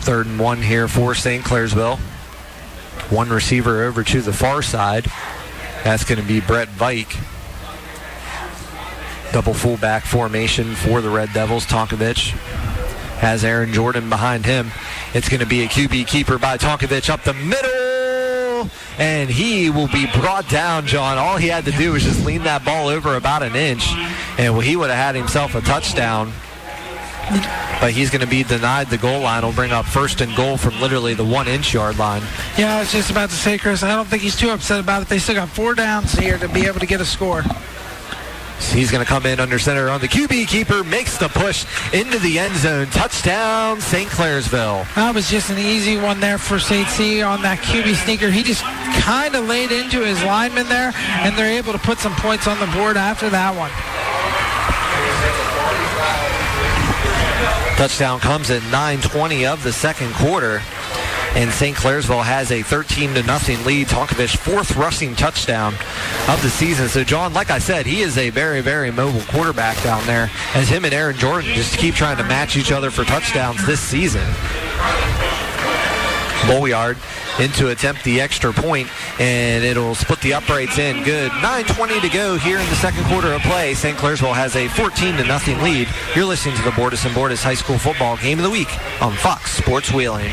Third 0.00 0.26
and 0.26 0.38
one 0.38 0.62
here 0.62 0.88
for 0.88 1.14
St. 1.14 1.44
Clairsville. 1.44 1.98
One 3.10 3.28
receiver 3.28 3.84
over 3.84 4.02
to 4.02 4.22
the 4.22 4.32
far 4.32 4.62
side. 4.62 5.06
That's 5.84 6.04
going 6.04 6.20
to 6.20 6.26
be 6.26 6.40
Brett 6.40 6.68
Vike. 6.68 7.16
Double 9.32 9.54
fullback 9.54 10.04
formation 10.04 10.74
for 10.74 11.00
the 11.00 11.10
Red 11.10 11.32
Devils. 11.32 11.66
Tonkovich 11.66 12.30
has 13.18 13.44
Aaron 13.44 13.72
Jordan 13.72 14.08
behind 14.08 14.46
him. 14.46 14.70
It's 15.14 15.28
going 15.28 15.40
to 15.40 15.46
be 15.46 15.62
a 15.62 15.68
QB 15.68 16.06
keeper 16.06 16.38
by 16.38 16.56
Tonkovich 16.56 17.10
up 17.10 17.22
the 17.22 17.34
middle. 17.34 18.70
And 18.98 19.28
he 19.28 19.68
will 19.68 19.88
be 19.88 20.06
brought 20.06 20.48
down, 20.48 20.86
John. 20.86 21.18
All 21.18 21.36
he 21.36 21.48
had 21.48 21.64
to 21.66 21.72
do 21.72 21.92
was 21.92 22.04
just 22.04 22.24
lean 22.24 22.44
that 22.44 22.64
ball 22.64 22.88
over 22.88 23.16
about 23.16 23.42
an 23.42 23.54
inch. 23.54 23.86
And 24.38 24.62
he 24.62 24.76
would 24.76 24.90
have 24.90 24.98
had 24.98 25.14
himself 25.14 25.54
a 25.54 25.60
touchdown. 25.60 26.32
But 27.80 27.90
he's 27.92 28.10
going 28.10 28.20
to 28.20 28.26
be 28.26 28.42
denied 28.44 28.88
the 28.88 28.98
goal 28.98 29.20
line. 29.20 29.44
Will 29.44 29.52
bring 29.52 29.72
up 29.72 29.84
first 29.84 30.20
and 30.20 30.34
goal 30.36 30.56
from 30.56 30.80
literally 30.80 31.12
the 31.12 31.24
one 31.24 31.48
inch 31.48 31.74
yard 31.74 31.98
line. 31.98 32.22
Yeah, 32.56 32.76
I 32.76 32.80
was 32.80 32.92
just 32.92 33.10
about 33.10 33.30
to 33.30 33.36
say, 33.36 33.58
Chris, 33.58 33.82
I 33.82 33.94
don't 33.94 34.06
think 34.06 34.22
he's 34.22 34.36
too 34.36 34.50
upset 34.50 34.80
about 34.80 35.02
it. 35.02 35.08
They 35.08 35.18
still 35.18 35.34
got 35.34 35.48
four 35.48 35.74
downs 35.74 36.12
here 36.12 36.38
to 36.38 36.48
be 36.48 36.66
able 36.66 36.80
to 36.80 36.86
get 36.86 37.00
a 37.00 37.04
score. 37.04 37.42
He's 38.58 38.90
going 38.90 39.04
to 39.04 39.08
come 39.08 39.26
in 39.26 39.40
under 39.40 39.58
center 39.58 39.88
on 39.88 40.00
the 40.00 40.08
QB 40.08 40.48
keeper, 40.48 40.84
makes 40.84 41.18
the 41.18 41.28
push 41.28 41.64
into 41.92 42.18
the 42.18 42.38
end 42.38 42.54
zone. 42.56 42.86
Touchdown, 42.88 43.80
St. 43.80 44.08
Clairsville. 44.10 44.92
That 44.94 45.14
was 45.14 45.30
just 45.30 45.50
an 45.50 45.58
easy 45.58 45.96
one 45.96 46.20
there 46.20 46.38
for 46.38 46.58
St. 46.58 46.88
C 46.88 47.22
on 47.22 47.42
that 47.42 47.58
QB 47.58 47.94
sneaker. 48.04 48.30
He 48.30 48.42
just 48.42 48.62
kind 49.00 49.34
of 49.34 49.46
laid 49.46 49.72
into 49.72 50.04
his 50.04 50.22
lineman 50.24 50.68
there, 50.68 50.92
and 50.96 51.36
they're 51.36 51.56
able 51.56 51.72
to 51.72 51.78
put 51.78 51.98
some 51.98 52.14
points 52.16 52.46
on 52.46 52.58
the 52.60 52.66
board 52.66 52.96
after 52.96 53.30
that 53.30 53.54
one. 53.56 53.70
Touchdown 57.76 58.20
comes 58.20 58.50
at 58.50 58.62
9:20 58.72 59.46
of 59.46 59.62
the 59.62 59.72
second 59.72 60.14
quarter. 60.14 60.62
And 61.36 61.52
St. 61.52 61.76
Clairsville 61.76 62.24
has 62.24 62.50
a 62.50 62.62
13 62.62 63.12
to 63.12 63.22
nothing 63.24 63.62
lead. 63.66 63.88
Tonkovich 63.88 64.38
fourth 64.38 64.74
rushing 64.74 65.14
touchdown 65.14 65.74
of 66.28 66.40
the 66.42 66.48
season. 66.48 66.88
So 66.88 67.04
John, 67.04 67.34
like 67.34 67.50
I 67.50 67.58
said, 67.58 67.84
he 67.84 68.00
is 68.00 68.16
a 68.16 68.30
very, 68.30 68.62
very 68.62 68.90
mobile 68.90 69.20
quarterback 69.20 69.80
down 69.82 70.04
there. 70.06 70.30
As 70.54 70.70
him 70.70 70.86
and 70.86 70.94
Aaron 70.94 71.14
Jordan 71.14 71.52
just 71.52 71.76
keep 71.76 71.94
trying 71.94 72.16
to 72.16 72.24
match 72.24 72.56
each 72.56 72.72
other 72.72 72.90
for 72.90 73.04
touchdowns 73.04 73.64
this 73.66 73.80
season. 73.80 74.24
Bolyard 76.46 76.96
in 77.40 77.50
to 77.52 77.68
attempt 77.68 78.04
the 78.04 78.20
extra 78.20 78.52
point, 78.52 78.88
and 79.20 79.64
it'll 79.64 79.94
split 79.94 80.20
the 80.20 80.34
uprights 80.34 80.78
in. 80.78 81.02
Good. 81.04 81.30
9.20 81.32 82.00
to 82.00 82.08
go 82.08 82.36
here 82.36 82.58
in 82.58 82.68
the 82.68 82.76
second 82.76 83.04
quarter 83.04 83.32
of 83.32 83.40
play. 83.42 83.74
St. 83.74 83.96
Clairsville 83.96 84.34
has 84.34 84.56
a 84.56 84.68
14 84.68 85.16
to 85.16 85.24
nothing 85.24 85.60
lead. 85.62 85.88
You're 86.14 86.24
listening 86.24 86.56
to 86.56 86.62
the 86.62 86.70
Bordas 86.70 87.04
and 87.04 87.14
Bordas 87.14 87.42
High 87.42 87.54
School 87.54 87.78
Football 87.78 88.16
Game 88.16 88.38
of 88.38 88.44
the 88.44 88.50
Week 88.50 88.70
on 89.02 89.14
Fox 89.14 89.52
Sports 89.52 89.92
Wheeling. 89.92 90.32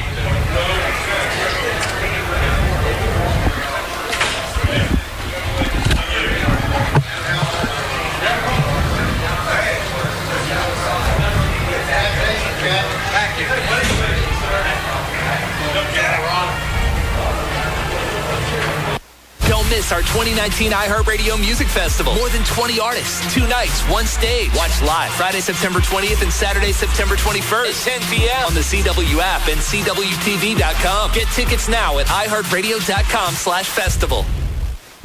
Don't 19.63 19.69
miss 19.69 19.91
our 19.93 20.01
2019 20.01 20.71
iHeartRadio 20.71 21.39
Music 21.39 21.67
Festival. 21.67 22.13
More 22.15 22.27
than 22.29 22.43
20 22.43 22.79
artists, 22.79 23.33
two 23.33 23.47
nights, 23.47 23.81
one 23.83 24.05
stage. 24.05 24.49
Watch 24.55 24.81
live 24.81 25.11
Friday, 25.13 25.39
September 25.39 25.79
20th 25.79 26.21
and 26.21 26.31
Saturday, 26.33 26.71
September 26.73 27.15
21st 27.15 27.87
at 27.87 28.01
10 28.01 28.11
p.m. 28.11 28.45
on 28.45 28.53
the 28.53 28.59
CW 28.59 29.19
app 29.19 29.47
and 29.47 29.59
CWTV.com. 29.59 31.11
Get 31.13 31.27
tickets 31.29 31.69
now 31.69 31.97
at 31.99 32.07
iHeartRadio.com 32.07 33.33
slash 33.35 33.69
festival. 33.69 34.25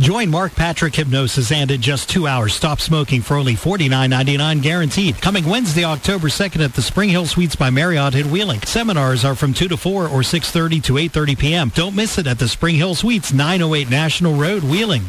Join 0.00 0.30
Mark 0.30 0.54
Patrick 0.54 0.94
Hypnosis 0.94 1.50
and 1.50 1.72
in 1.72 1.82
just 1.82 2.08
two 2.08 2.28
hours, 2.28 2.54
stop 2.54 2.80
smoking 2.80 3.20
for 3.20 3.36
only 3.36 3.54
$49.99 3.54 4.62
guaranteed. 4.62 5.20
Coming 5.20 5.44
Wednesday, 5.44 5.82
October 5.82 6.28
2nd 6.28 6.64
at 6.64 6.74
the 6.74 6.82
Spring 6.82 7.08
Hill 7.08 7.26
Suites 7.26 7.56
by 7.56 7.70
Marriott 7.70 8.14
in 8.14 8.30
Wheeling. 8.30 8.60
Seminars 8.62 9.24
are 9.24 9.34
from 9.34 9.52
2 9.52 9.66
to 9.66 9.76
4 9.76 10.04
or 10.04 10.20
6.30 10.20 10.82
to 10.84 10.92
8.30 10.94 11.38
p.m. 11.38 11.72
Don't 11.74 11.96
miss 11.96 12.16
it 12.16 12.28
at 12.28 12.38
the 12.38 12.46
Spring 12.46 12.76
Hill 12.76 12.94
Suites, 12.94 13.32
908 13.32 13.90
National 13.90 14.34
Road, 14.34 14.62
Wheeling. 14.62 15.02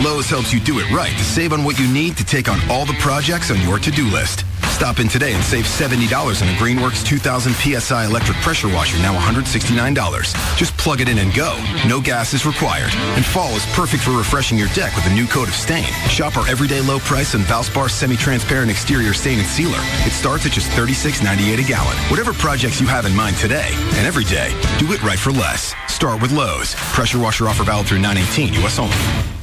Lowe's 0.00 0.30
helps 0.30 0.52
you 0.52 0.60
do 0.60 0.78
it 0.78 0.88
right 0.92 1.12
to 1.12 1.24
save 1.24 1.52
on 1.52 1.64
what 1.64 1.80
you 1.80 1.92
need 1.92 2.16
to 2.16 2.24
take 2.24 2.48
on 2.48 2.60
all 2.70 2.86
the 2.86 2.96
projects 3.00 3.50
on 3.50 3.60
your 3.62 3.80
to-do 3.80 4.04
list. 4.04 4.44
Stop 4.76 5.00
in 5.00 5.08
today 5.08 5.32
and 5.32 5.42
save 5.42 5.64
$70 5.64 5.96
on 6.42 6.48
a 6.48 6.52
Greenworks 6.58 7.02
2000 7.02 7.54
PSI 7.54 8.04
electric 8.04 8.36
pressure 8.42 8.68
washer, 8.68 8.98
now 8.98 9.18
$169. 9.18 10.58
Just 10.58 10.76
plug 10.76 11.00
it 11.00 11.08
in 11.08 11.16
and 11.16 11.32
go. 11.32 11.56
No 11.88 11.98
gas 11.98 12.34
is 12.34 12.44
required. 12.44 12.92
And 13.16 13.24
fall 13.24 13.48
is 13.56 13.64
perfect 13.72 14.02
for 14.02 14.10
refreshing 14.10 14.58
your 14.58 14.68
deck 14.74 14.94
with 14.94 15.06
a 15.06 15.14
new 15.14 15.26
coat 15.26 15.48
of 15.48 15.54
stain. 15.54 15.90
Shop 16.10 16.36
our 16.36 16.46
everyday 16.46 16.82
low 16.82 16.98
price 16.98 17.34
on 17.34 17.40
Valspar 17.40 17.88
semi-transparent 17.88 18.70
exterior 18.70 19.14
stain 19.14 19.38
and 19.38 19.48
sealer. 19.48 19.80
It 20.04 20.12
starts 20.12 20.44
at 20.44 20.52
just 20.52 20.70
$36.98 20.72 21.58
a 21.58 21.66
gallon. 21.66 21.96
Whatever 22.10 22.34
projects 22.34 22.78
you 22.78 22.86
have 22.86 23.06
in 23.06 23.16
mind 23.16 23.38
today 23.38 23.70
and 23.72 24.06
every 24.06 24.24
day, 24.24 24.50
do 24.78 24.92
it 24.92 25.02
right 25.02 25.18
for 25.18 25.32
less. 25.32 25.74
Start 25.88 26.20
with 26.20 26.32
Lowe's. 26.32 26.74
Pressure 26.92 27.18
washer 27.18 27.48
offer 27.48 27.64
valid 27.64 27.86
through 27.86 28.00
918 28.00 28.52
U.S. 28.60 28.78
only. 28.78 29.35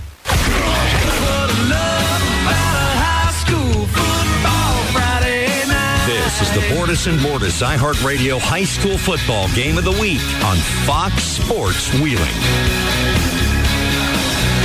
This 6.33 6.49
is 6.49 6.55
the 6.55 6.61
Bordas 6.75 7.05
and 7.05 7.19
Bordas 7.19 7.61
iHeartRadio 7.61 8.39
High 8.41 8.63
School 8.63 8.97
Football 8.97 9.49
Game 9.49 9.77
of 9.77 9.83
the 9.83 9.91
Week 9.91 10.19
on 10.43 10.57
Fox 10.83 11.21
Sports 11.21 11.93
Wheeling. 12.01 12.33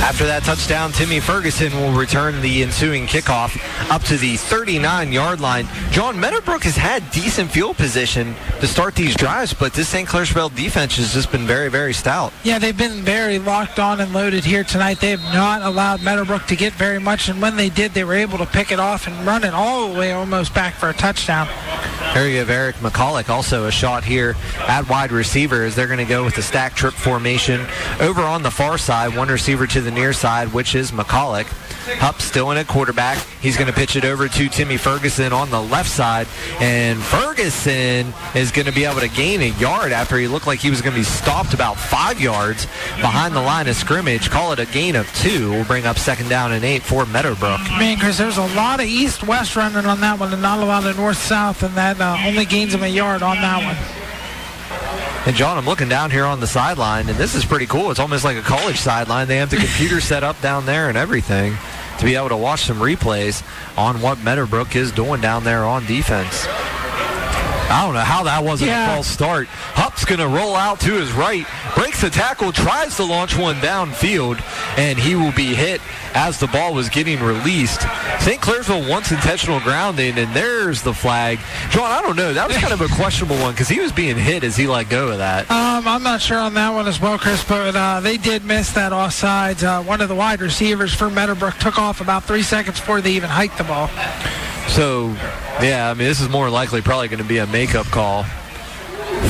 After 0.01 0.27
that 0.27 0.45
touchdown, 0.45 0.93
Timmy 0.93 1.21
Ferguson 1.21 1.73
will 1.73 1.93
return 1.93 2.41
the 2.41 2.63
ensuing 2.63 3.07
kickoff 3.07 3.61
up 3.91 4.03
to 4.05 4.17
the 4.17 4.35
39-yard 4.35 5.41
line. 5.41 5.69
John 5.91 6.19
Meadowbrook 6.19 6.63
has 6.63 6.77
had 6.77 7.09
decent 7.11 7.51
field 7.51 7.77
position 7.77 8.35
to 8.61 8.67
start 8.67 8.95
these 8.95 9.15
drives, 9.17 9.53
but 9.53 9.75
this 9.75 9.89
St. 9.89 10.09
Clairsville 10.09 10.55
defense 10.55 10.97
has 10.97 11.13
just 11.13 11.31
been 11.31 11.47
very, 11.47 11.69
very 11.69 11.93
stout. 11.93 12.33
Yeah, 12.43 12.59
they've 12.59 12.77
been 12.77 13.03
very 13.03 13.39
locked 13.39 13.79
on 13.79 14.01
and 14.01 14.13
loaded 14.15 14.45
here 14.45 14.65
tonight. 14.65 15.01
They 15.01 15.11
have 15.11 15.35
not 15.35 15.63
allowed 15.63 16.03
Meadowbrook 16.03 16.47
to 16.47 16.57
get 16.57 16.73
very 16.73 17.01
much, 17.01 17.29
and 17.29 17.43
when 17.43 17.57
they 17.57 17.69
did, 17.69 17.93
they 17.93 18.05
were 18.05 18.15
able 18.15 18.39
to 18.39 18.47
pick 18.47 18.73
it 18.73 18.81
off 18.81 19.09
and 19.09 19.27
run 19.27 19.45
it 19.45 19.53
all 19.53 19.93
the 19.93 19.99
way 19.99 20.13
almost 20.13 20.55
back 20.55 20.75
for 20.75 20.89
a 20.89 20.95
touchdown. 20.95 21.49
Here 22.15 22.27
you 22.27 22.39
have 22.39 22.51
Eric 22.51 22.77
McCulloch, 22.77 23.29
also 23.29 23.67
a 23.67 23.71
shot 23.71 24.05
here 24.05 24.37
at 24.61 24.89
wide 24.89 25.13
receiver 25.13 25.65
as 25.65 25.75
they're 25.75 25.87
going 25.87 25.99
to 25.99 26.05
go 26.05 26.25
with 26.25 26.35
the 26.35 26.43
stack 26.43 26.75
trip 26.75 26.95
formation. 26.95 27.67
Over 28.01 28.23
on 28.23 28.43
the 28.43 28.51
far 28.51 28.79
side, 28.79 29.15
one 29.15 29.29
receiver 29.29 29.67
to 29.67 29.81
the 29.81 29.88
near 29.91 30.13
side, 30.13 30.53
which 30.53 30.75
is 30.75 30.93
McCulloch. 30.93 31.47
Hupp 31.97 32.21
still 32.21 32.51
in 32.51 32.59
at 32.59 32.67
quarterback. 32.67 33.19
He's 33.41 33.57
going 33.57 33.69
to 33.69 33.73
pitch 33.73 33.97
it 33.97 34.05
over 34.05 34.29
to 34.29 34.49
Timmy 34.49 34.77
Ferguson 34.77 35.33
on 35.33 35.51
the 35.51 35.61
left 35.61 35.89
side. 35.89 36.27
And 36.61 36.99
Ferguson 36.99 38.13
is 38.35 38.53
going 38.53 38.67
to 38.67 38.73
be 38.73 38.85
able 38.85 39.01
to 39.01 39.09
gain 39.09 39.41
a 39.41 39.49
yard 39.59 39.93
after 39.93 40.19
he 40.19 40.29
looked 40.29 40.47
like 40.47 40.59
he 40.59 40.69
was 40.69 40.83
going 40.83 40.93
to 40.93 41.01
be 41.01 41.05
stopped 41.05 41.55
about 41.55 41.79
five 41.79 42.21
yards 42.21 42.67
behind 43.01 43.35
the 43.35 43.41
line 43.41 43.69
of 43.69 43.77
scrimmage. 43.77 44.29
Call 44.29 44.53
it 44.53 44.59
a 44.59 44.67
gain 44.67 44.97
of 44.97 45.11
two. 45.15 45.51
We'll 45.51 45.65
bring 45.65 45.87
up 45.87 45.99
second 45.99 46.29
down 46.29 46.53
and 46.53 46.65
eight 46.65 46.83
for 46.83 47.07
Meadowbrook. 47.07 47.61
Man, 47.79 47.99
Chris, 47.99 48.19
there's 48.19 48.37
a 48.37 48.47
lot 48.55 48.81
of 48.81 48.87
east-west 48.87 49.57
running 49.57 49.87
on 49.87 50.01
that 50.01 50.19
one 50.19 50.33
and 50.33 50.43
not 50.43 50.59
a 50.59 50.67
lot 50.67 50.85
of 50.85 50.97
north-south, 50.97 51.63
and 51.63 51.75
that 51.75 52.01
uh, 52.01 52.19
only 52.27 52.45
gains 52.45 52.75
him 52.75 52.83
a 52.83 52.89
yard 52.89 53.23
on 53.23 53.37
that 53.37 53.65
one. 53.65 54.08
And 55.27 55.37
John, 55.37 55.59
I'm 55.59 55.67
looking 55.67 55.89
down 55.89 56.11
here 56.11 56.25
on 56.25 56.41
the 56.41 56.47
sideline, 56.47 57.09
and 57.09 57.19
this 57.19 57.35
is 57.35 57.45
pretty 57.45 57.67
cool. 57.67 57.91
It's 57.91 58.01
almost 58.01 58.25
like 58.25 58.37
a 58.37 58.43
college 58.43 58.79
sideline. 58.79 59.29
They 59.29 59.37
have 59.39 59.51
the 59.51 59.57
computer 59.57 60.01
set 60.01 60.25
up 60.25 60.41
down 60.41 60.65
there 60.65 60.89
and 60.89 60.97
everything 60.97 61.57
to 61.99 62.05
be 62.05 62.15
able 62.15 62.31
to 62.31 62.37
watch 62.37 62.61
some 62.63 62.79
replays 62.79 63.43
on 63.77 64.01
what 64.01 64.19
Meadowbrook 64.21 64.75
is 64.77 64.93
doing 64.93 65.21
down 65.21 65.45
there 65.45 65.65
on 65.65 65.85
defense. 65.87 66.47
I 67.71 67.85
don't 67.85 67.95
know 67.95 68.01
how 68.01 68.23
that 68.25 68.43
wasn't 68.45 68.71
Yeah. 68.71 68.91
a 68.91 68.95
false 68.95 69.07
start. 69.09 69.47
Hupp's 69.49 70.05
going 70.05 70.21
to 70.21 70.29
roll 70.29 70.57
out 70.57 70.81
to 70.81 70.93
his 70.95 71.13
right, 71.13 71.47
breaks 71.75 72.01
the 72.01 72.09
tackle, 72.11 72.51
tries 72.53 72.97
to 72.97 73.05
launch 73.05 73.37
one 73.37 73.57
downfield, 73.57 74.41
and 74.79 74.99
he 74.99 75.15
will 75.15 75.33
be 75.33 75.55
hit 75.55 75.81
as 76.15 76.39
the 76.39 76.47
ball 76.47 76.73
was 76.75 76.89
getting 76.89 77.23
released. 77.23 77.83
St. 78.21 78.41
Clairsville 78.41 78.89
wants 78.89 79.11
intentional 79.13 79.61
grounding, 79.61 80.17
and 80.19 80.35
there's 80.35 80.83
the 80.83 80.95
flag. 80.95 81.39
John, 81.71 81.91
I 81.91 82.01
don't 82.01 82.17
know. 82.17 82.33
That 82.33 82.49
was 82.49 82.57
kind 82.57 82.73
of 82.73 82.81
a 82.81 82.89
questionable 82.89 83.37
one 83.37 83.53
because 83.53 83.69
he 83.69 83.81
was 83.81 83.93
being 83.93 84.17
hit 84.17 84.45
as 84.45 84.57
he 84.57 84.67
let 84.67 84.89
go 84.89 85.09
of 85.09 85.19
that. 85.19 85.51
Um, 85.51 85.87
I'm 85.87 86.03
not 86.03 86.21
sure 86.23 86.39
on 86.39 86.55
that 86.55 86.71
one 86.73 86.89
as 86.89 87.01
well, 87.01 87.19
Chris, 87.19 87.45
but 87.45 87.77
uh, 87.77 88.01
they 88.01 88.17
did 88.17 88.45
miss 88.45 88.73
that 88.73 88.93
offsides. 88.93 89.63
Uh, 89.63 89.83
one 89.83 90.01
of 90.01 90.09
the 90.09 90.15
wide 90.15 90.41
receivers 90.41 90.95
for 90.95 91.11
Meadowbrook 91.11 91.57
took 91.59 91.79
off 91.79 92.01
about 92.01 92.25
three 92.25 92.43
seconds 92.43 92.81
before 92.81 93.01
they 93.03 93.13
even 93.13 93.29
hiked 93.29 93.59
the 93.59 93.65
ball. 93.65 93.91
So, 94.69 95.09
yeah, 95.63 95.89
I 95.91 95.95
mean, 95.95 96.07
this 96.07 96.21
is 96.21 96.29
more 96.29 96.51
likely 96.51 96.83
probably 96.83 97.09
going 97.09 97.23
to 97.23 97.29
be 97.29 97.39
a 97.39 97.47
makeup 97.59 97.87
call 97.87 98.25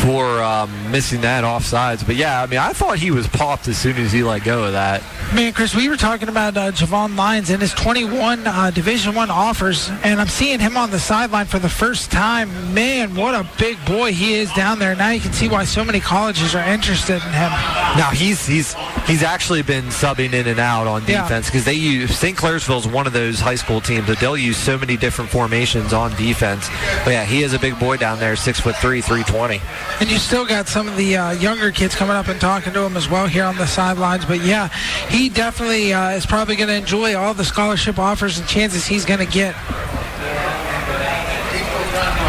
for 0.02 0.42
um, 0.42 0.70
missing 0.90 1.20
that 1.22 1.44
offsides. 1.44 2.04
But 2.06 2.16
yeah, 2.16 2.42
I 2.42 2.46
mean, 2.46 2.58
I 2.58 2.72
thought 2.72 2.98
he 2.98 3.10
was 3.10 3.26
popped 3.26 3.68
as 3.68 3.78
soon 3.78 3.96
as 3.96 4.12
he 4.12 4.22
let 4.22 4.44
go 4.44 4.64
of 4.64 4.72
that. 4.72 5.02
Man, 5.34 5.52
Chris, 5.52 5.74
we 5.74 5.88
were 5.88 5.96
talking 5.96 6.28
about 6.28 6.56
uh, 6.56 6.72
Javon 6.72 7.16
Lyons 7.16 7.50
and 7.50 7.60
his 7.60 7.72
21 7.74 8.46
uh, 8.46 8.70
Division 8.70 9.14
One 9.14 9.30
offers, 9.30 9.90
and 10.02 10.20
I'm 10.20 10.28
seeing 10.28 10.60
him 10.60 10.76
on 10.76 10.90
the 10.90 10.98
sideline 10.98 11.46
for 11.46 11.58
the 11.58 11.68
first 11.68 12.10
time. 12.10 12.48
Man, 12.72 13.14
what 13.14 13.34
a 13.34 13.48
big 13.58 13.76
boy 13.84 14.12
he 14.12 14.34
is 14.34 14.52
down 14.54 14.78
there. 14.78 14.94
Now 14.94 15.10
you 15.10 15.20
can 15.20 15.32
see 15.32 15.48
why 15.48 15.64
so 15.64 15.84
many 15.84 16.00
colleges 16.00 16.54
are 16.54 16.66
interested 16.66 17.16
in 17.16 17.32
him. 17.32 17.50
Now 17.98 18.10
he's 18.12 18.46
he's 18.46 18.74
he's 19.06 19.22
actually 19.22 19.62
been 19.62 19.84
subbing 19.86 20.32
in 20.32 20.46
and 20.46 20.58
out 20.58 20.86
on 20.86 21.04
defense 21.04 21.46
because 21.46 21.64
they 21.64 21.74
use 21.74 22.16
St. 22.16 22.36
Clairsville 22.36 22.78
is 22.78 22.86
one 22.86 23.06
of 23.06 23.12
those 23.12 23.40
high 23.40 23.54
school 23.54 23.80
teams 23.80 24.06
that 24.06 24.18
they'll 24.18 24.36
use 24.36 24.56
so 24.56 24.78
many 24.78 24.96
different 24.96 25.30
formations 25.30 25.92
on 25.92 26.14
defense. 26.16 26.68
But 27.04 27.10
yeah, 27.10 27.24
he 27.24 27.42
is 27.42 27.52
a 27.52 27.58
big 27.58 27.78
boy 27.78 27.96
down 27.96 28.18
there, 28.18 28.36
six 28.36 28.60
foot 28.60 28.76
three, 28.76 29.00
three 29.00 29.24
twenty. 29.24 29.60
And 30.00 30.10
you 30.10 30.18
still 30.18 30.46
got 30.46 30.68
some 30.68 30.88
of 30.88 30.96
the 30.96 31.16
uh, 31.16 31.30
younger 31.32 31.72
kids 31.72 31.94
coming 31.94 32.14
up 32.14 32.28
and 32.28 32.40
talking 32.40 32.72
to 32.72 32.82
him 32.82 32.96
as 32.96 33.08
well 33.08 33.26
here 33.26 33.44
on 33.44 33.56
the 33.56 33.66
sidelines. 33.66 34.24
But 34.24 34.44
yeah, 34.44 34.68
he 35.08 35.28
definitely 35.28 35.92
uh, 35.92 36.10
is 36.10 36.24
probably 36.24 36.54
going 36.54 36.68
to 36.68 36.76
enjoy 36.76 37.16
all 37.16 37.34
the 37.34 37.44
scholarship 37.44 37.98
offers 37.98 38.38
and 38.38 38.46
chances 38.46 38.86
he's 38.86 39.04
going 39.04 39.20
to 39.20 39.26
get. 39.26 39.56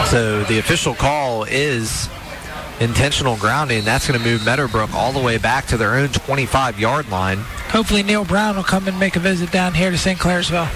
So 0.07 0.43
the 0.45 0.57
official 0.57 0.95
call 0.95 1.43
is 1.43 2.09
intentional 2.79 3.37
grounding. 3.37 3.83
That's 3.83 4.07
going 4.07 4.19
to 4.19 4.25
move 4.25 4.43
Meadowbrook 4.43 4.93
all 4.93 5.11
the 5.11 5.21
way 5.21 5.37
back 5.37 5.67
to 5.67 5.77
their 5.77 5.95
own 5.95 6.09
25 6.09 6.79
yard 6.79 7.09
line. 7.09 7.37
Hopefully 7.69 8.01
Neil 8.01 8.25
Brown 8.25 8.55
will 8.55 8.63
come 8.63 8.87
and 8.87 8.99
make 8.99 9.15
a 9.15 9.19
visit 9.19 9.51
down 9.51 9.75
here 9.75 9.91
to 9.91 9.97
St. 9.97 10.17
Clairsville. 10.17 10.67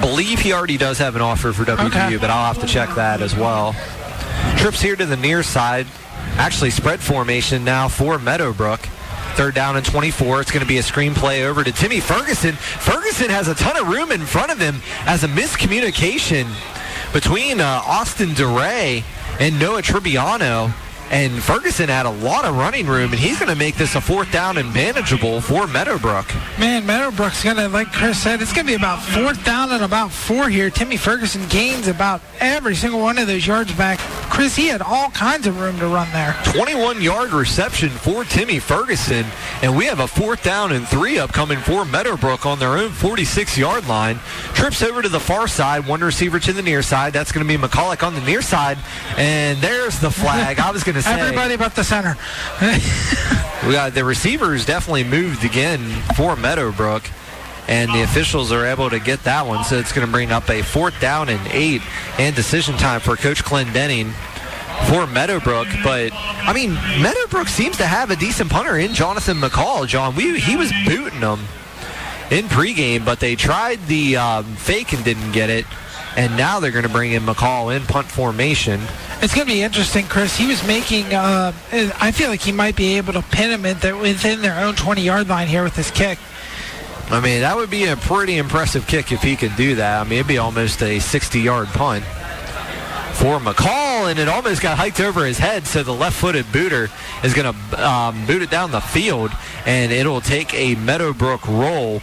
believe 0.00 0.38
he 0.38 0.52
already 0.52 0.76
does 0.76 0.98
have 0.98 1.16
an 1.16 1.22
offer 1.22 1.52
for 1.52 1.64
WVU, 1.64 2.20
but 2.20 2.30
I'll 2.30 2.52
have 2.52 2.60
to 2.60 2.68
check 2.68 2.94
that 2.94 3.20
as 3.20 3.34
well. 3.34 3.74
Trips 4.60 4.82
here 4.82 4.94
to 4.94 5.06
the 5.06 5.16
near 5.16 5.42
side. 5.42 5.86
Actually, 6.36 6.68
spread 6.68 7.00
formation 7.00 7.64
now 7.64 7.88
for 7.88 8.18
Meadowbrook. 8.18 8.80
Third 9.32 9.54
down 9.54 9.78
and 9.78 9.86
24. 9.86 10.42
It's 10.42 10.50
going 10.50 10.60
to 10.60 10.68
be 10.68 10.76
a 10.76 10.82
screenplay 10.82 11.46
over 11.46 11.64
to 11.64 11.72
Timmy 11.72 11.98
Ferguson. 11.98 12.52
Ferguson 12.56 13.30
has 13.30 13.48
a 13.48 13.54
ton 13.54 13.78
of 13.78 13.88
room 13.88 14.12
in 14.12 14.20
front 14.20 14.52
of 14.52 14.60
him 14.60 14.82
as 15.06 15.24
a 15.24 15.28
miscommunication 15.28 16.46
between 17.14 17.62
uh, 17.62 17.82
Austin 17.86 18.34
DeRay 18.34 19.02
and 19.40 19.58
Noah 19.58 19.80
Tribbiano. 19.80 20.74
And 21.10 21.42
Ferguson 21.42 21.88
had 21.88 22.06
a 22.06 22.10
lot 22.10 22.44
of 22.44 22.56
running 22.56 22.86
room, 22.86 23.10
and 23.10 23.18
he's 23.18 23.38
going 23.38 23.48
to 23.50 23.58
make 23.58 23.74
this 23.74 23.96
a 23.96 24.00
fourth 24.00 24.30
down 24.30 24.58
and 24.58 24.72
manageable 24.72 25.40
for 25.40 25.66
Meadowbrook. 25.66 26.32
Man, 26.58 26.86
Meadowbrook's 26.86 27.42
going 27.42 27.56
to, 27.56 27.68
like 27.68 27.92
Chris 27.92 28.22
said, 28.22 28.40
it's 28.40 28.52
going 28.52 28.64
to 28.64 28.70
be 28.70 28.76
about 28.76 29.02
fourth 29.02 29.44
down 29.44 29.72
and 29.72 29.82
about 29.82 30.12
four 30.12 30.48
here. 30.48 30.70
Timmy 30.70 30.96
Ferguson 30.96 31.46
gains 31.48 31.88
about 31.88 32.20
every 32.38 32.76
single 32.76 33.00
one 33.00 33.18
of 33.18 33.26
those 33.26 33.44
yards 33.44 33.72
back. 33.72 33.98
Chris 34.30 34.54
he 34.54 34.68
had 34.68 34.80
all 34.80 35.10
kinds 35.10 35.46
of 35.46 35.60
room 35.60 35.78
to 35.80 35.86
run 35.88 36.10
there. 36.12 36.36
21 36.44 37.02
yard 37.02 37.32
reception 37.32 37.88
for 37.88 38.24
Timmy 38.24 38.60
Ferguson. 38.60 39.26
And 39.62 39.76
we 39.76 39.86
have 39.86 39.98
a 39.98 40.06
fourth 40.06 40.44
down 40.44 40.72
and 40.72 40.86
three 40.86 41.18
upcoming 41.18 41.58
for 41.58 41.84
Meadowbrook 41.84 42.46
on 42.46 42.58
their 42.58 42.78
own 42.78 42.90
46 42.90 43.58
yard 43.58 43.88
line. 43.88 44.20
Trips 44.54 44.82
over 44.82 45.02
to 45.02 45.08
the 45.08 45.20
far 45.20 45.48
side, 45.48 45.86
one 45.86 46.00
receiver 46.00 46.38
to 46.38 46.52
the 46.52 46.62
near 46.62 46.82
side. 46.82 47.12
That's 47.12 47.32
going 47.32 47.46
to 47.46 47.58
be 47.58 47.60
McCulloch 47.60 48.06
on 48.06 48.14
the 48.14 48.20
near 48.22 48.40
side. 48.40 48.78
And 49.16 49.58
there's 49.60 49.98
the 49.98 50.10
flag. 50.10 50.58
I 50.60 50.70
was 50.70 50.84
going 50.84 50.94
to 50.94 50.99
say. 51.00 51.20
Everybody 51.20 51.56
but 51.56 51.74
the 51.74 51.84
center. 51.84 52.16
we 53.66 53.72
got 53.72 53.94
the 53.94 54.04
receivers 54.04 54.64
definitely 54.64 55.04
moved 55.04 55.44
again 55.44 55.80
for 56.16 56.36
Meadowbrook. 56.36 57.04
And 57.68 57.92
the 57.92 58.02
officials 58.02 58.50
are 58.50 58.66
able 58.66 58.90
to 58.90 58.98
get 58.98 59.22
that 59.24 59.46
one, 59.46 59.62
so 59.62 59.78
it's 59.78 59.92
going 59.92 60.04
to 60.04 60.10
bring 60.10 60.32
up 60.32 60.50
a 60.50 60.60
fourth 60.60 61.00
down 61.00 61.28
and 61.28 61.40
eight 61.52 61.82
and 62.18 62.34
decision 62.34 62.76
time 62.76 62.98
for 62.98 63.14
Coach 63.14 63.44
Clint 63.44 63.68
Clendenning 63.68 64.12
for 64.88 65.06
Meadowbrook. 65.06 65.68
But 65.84 66.10
I 66.12 66.52
mean, 66.52 66.74
Meadowbrook 67.00 67.48
seems 67.48 67.76
to 67.76 67.86
have 67.86 68.10
a 68.10 68.16
decent 68.16 68.50
punter 68.50 68.76
in 68.78 68.92
Jonathan 68.92 69.36
McCall. 69.36 69.86
John, 69.86 70.16
we 70.16 70.40
he 70.40 70.56
was 70.56 70.72
booting 70.84 71.20
them 71.20 71.40
in 72.30 72.46
pregame, 72.46 73.04
but 73.04 73.20
they 73.20 73.36
tried 73.36 73.86
the 73.86 74.16
um, 74.16 74.44
fake 74.56 74.92
and 74.92 75.04
didn't 75.04 75.32
get 75.32 75.50
it. 75.50 75.66
And 76.16 76.36
now 76.36 76.58
they're 76.58 76.72
going 76.72 76.84
to 76.84 76.90
bring 76.90 77.12
in 77.12 77.22
McCall 77.22 77.74
in 77.74 77.82
punt 77.82 78.08
formation. 78.08 78.80
It's 79.22 79.34
going 79.34 79.46
to 79.46 79.52
be 79.52 79.62
interesting, 79.62 80.06
Chris. 80.06 80.36
He 80.36 80.46
was 80.46 80.66
making. 80.66 81.14
Uh, 81.14 81.52
I 81.72 82.10
feel 82.10 82.28
like 82.28 82.40
he 82.40 82.52
might 82.52 82.74
be 82.74 82.96
able 82.96 83.12
to 83.12 83.22
pin 83.22 83.50
him 83.50 83.64
at 83.64 83.80
the, 83.80 83.96
within 83.96 84.42
their 84.42 84.58
own 84.60 84.74
20-yard 84.74 85.28
line 85.28 85.46
here 85.46 85.62
with 85.62 85.76
this 85.76 85.90
kick. 85.90 86.18
I 87.10 87.20
mean, 87.20 87.40
that 87.40 87.56
would 87.56 87.70
be 87.70 87.86
a 87.86 87.96
pretty 87.96 88.36
impressive 88.36 88.86
kick 88.86 89.12
if 89.12 89.22
he 89.22 89.36
could 89.36 89.56
do 89.56 89.76
that. 89.76 90.00
I 90.00 90.04
mean, 90.04 90.18
it'd 90.20 90.28
be 90.28 90.38
almost 90.38 90.80
a 90.82 90.98
60-yard 90.98 91.68
punt 91.68 92.04
for 93.14 93.38
McCall, 93.38 94.10
and 94.10 94.18
it 94.18 94.28
almost 94.28 94.62
got 94.62 94.78
hiked 94.78 95.00
over 95.00 95.26
his 95.26 95.36
head, 95.36 95.66
so 95.66 95.82
the 95.82 95.92
left-footed 95.92 96.50
booter 96.52 96.88
is 97.22 97.34
going 97.34 97.52
to 97.52 97.86
um, 97.86 98.26
boot 98.26 98.42
it 98.42 98.50
down 98.50 98.70
the 98.70 98.80
field, 98.80 99.30
and 99.66 99.92
it'll 99.92 100.20
take 100.20 100.54
a 100.54 100.74
Meadowbrook 100.76 101.46
roll 101.46 102.00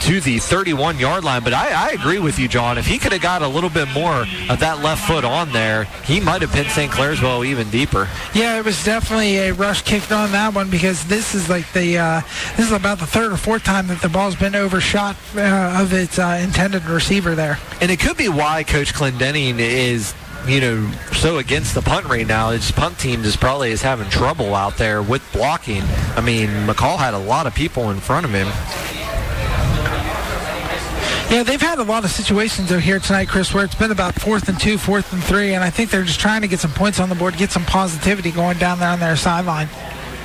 to 0.00 0.20
the 0.20 0.38
31 0.38 0.98
yard 0.98 1.24
line. 1.24 1.42
But 1.42 1.52
I, 1.52 1.88
I, 1.88 1.90
agree 1.90 2.18
with 2.18 2.38
you, 2.38 2.48
John. 2.48 2.78
If 2.78 2.86
he 2.86 2.98
could 2.98 3.12
have 3.12 3.20
got 3.20 3.42
a 3.42 3.48
little 3.48 3.70
bit 3.70 3.88
more 3.88 4.26
of 4.48 4.60
that 4.60 4.80
left 4.82 5.06
foot 5.06 5.24
on 5.24 5.52
there, 5.52 5.84
he 6.04 6.20
might 6.20 6.42
have 6.42 6.52
pinned 6.52 6.70
St. 6.70 6.90
Clairsville 6.90 7.46
even 7.46 7.70
deeper. 7.70 8.08
Yeah, 8.34 8.58
it 8.58 8.64
was 8.64 8.82
definitely 8.84 9.38
a 9.38 9.52
rush 9.52 9.82
kicked 9.82 10.12
on 10.12 10.32
that 10.32 10.54
one 10.54 10.70
because 10.70 11.04
this 11.06 11.34
is 11.34 11.48
like 11.48 11.70
the 11.72 11.98
uh, 11.98 12.20
this 12.56 12.66
is 12.66 12.72
about 12.72 12.98
the 12.98 13.06
third 13.06 13.32
or 13.32 13.36
fourth 13.36 13.64
time 13.64 13.86
that 13.88 14.00
the 14.02 14.08
ball's 14.08 14.36
been 14.36 14.54
overshot 14.54 15.16
uh, 15.36 15.80
of 15.80 15.92
its 15.92 16.18
uh, 16.18 16.40
intended 16.42 16.84
receiver 16.86 17.34
there. 17.34 17.58
And 17.80 17.90
it 17.90 18.00
could 18.00 18.16
be 18.16 18.28
why 18.28 18.64
Coach 18.64 18.94
Clendenning 18.94 19.58
is 19.58 20.14
you 20.46 20.60
know, 20.60 20.90
so 21.12 21.38
against 21.38 21.74
the 21.74 21.82
punt 21.82 22.06
right 22.06 22.26
now. 22.26 22.50
His 22.50 22.70
punt 22.70 22.98
team 22.98 23.24
is 23.24 23.36
probably 23.36 23.70
is 23.70 23.82
having 23.82 24.08
trouble 24.08 24.54
out 24.54 24.76
there 24.78 25.02
with 25.02 25.22
blocking. 25.32 25.82
I 26.16 26.20
mean, 26.20 26.48
McCall 26.66 26.96
had 26.96 27.14
a 27.14 27.18
lot 27.18 27.46
of 27.46 27.54
people 27.54 27.90
in 27.90 28.00
front 28.00 28.24
of 28.24 28.32
him. 28.32 28.48
Yeah, 31.30 31.44
they've 31.44 31.60
had 31.60 31.78
a 31.78 31.84
lot 31.84 32.04
of 32.04 32.10
situations 32.10 32.70
here 32.70 32.98
tonight, 32.98 33.28
Chris, 33.28 33.54
where 33.54 33.64
it's 33.64 33.76
been 33.76 33.92
about 33.92 34.16
fourth 34.16 34.48
and 34.48 34.58
two, 34.58 34.76
fourth 34.76 35.12
and 35.12 35.22
three, 35.22 35.54
and 35.54 35.62
I 35.62 35.70
think 35.70 35.88
they're 35.88 36.02
just 36.02 36.18
trying 36.18 36.40
to 36.40 36.48
get 36.48 36.58
some 36.58 36.72
points 36.72 36.98
on 36.98 37.08
the 37.08 37.14
board, 37.14 37.36
get 37.36 37.52
some 37.52 37.64
positivity 37.64 38.32
going 38.32 38.58
down 38.58 38.80
there 38.80 38.88
on 38.88 38.98
their 38.98 39.14
sideline. 39.14 39.68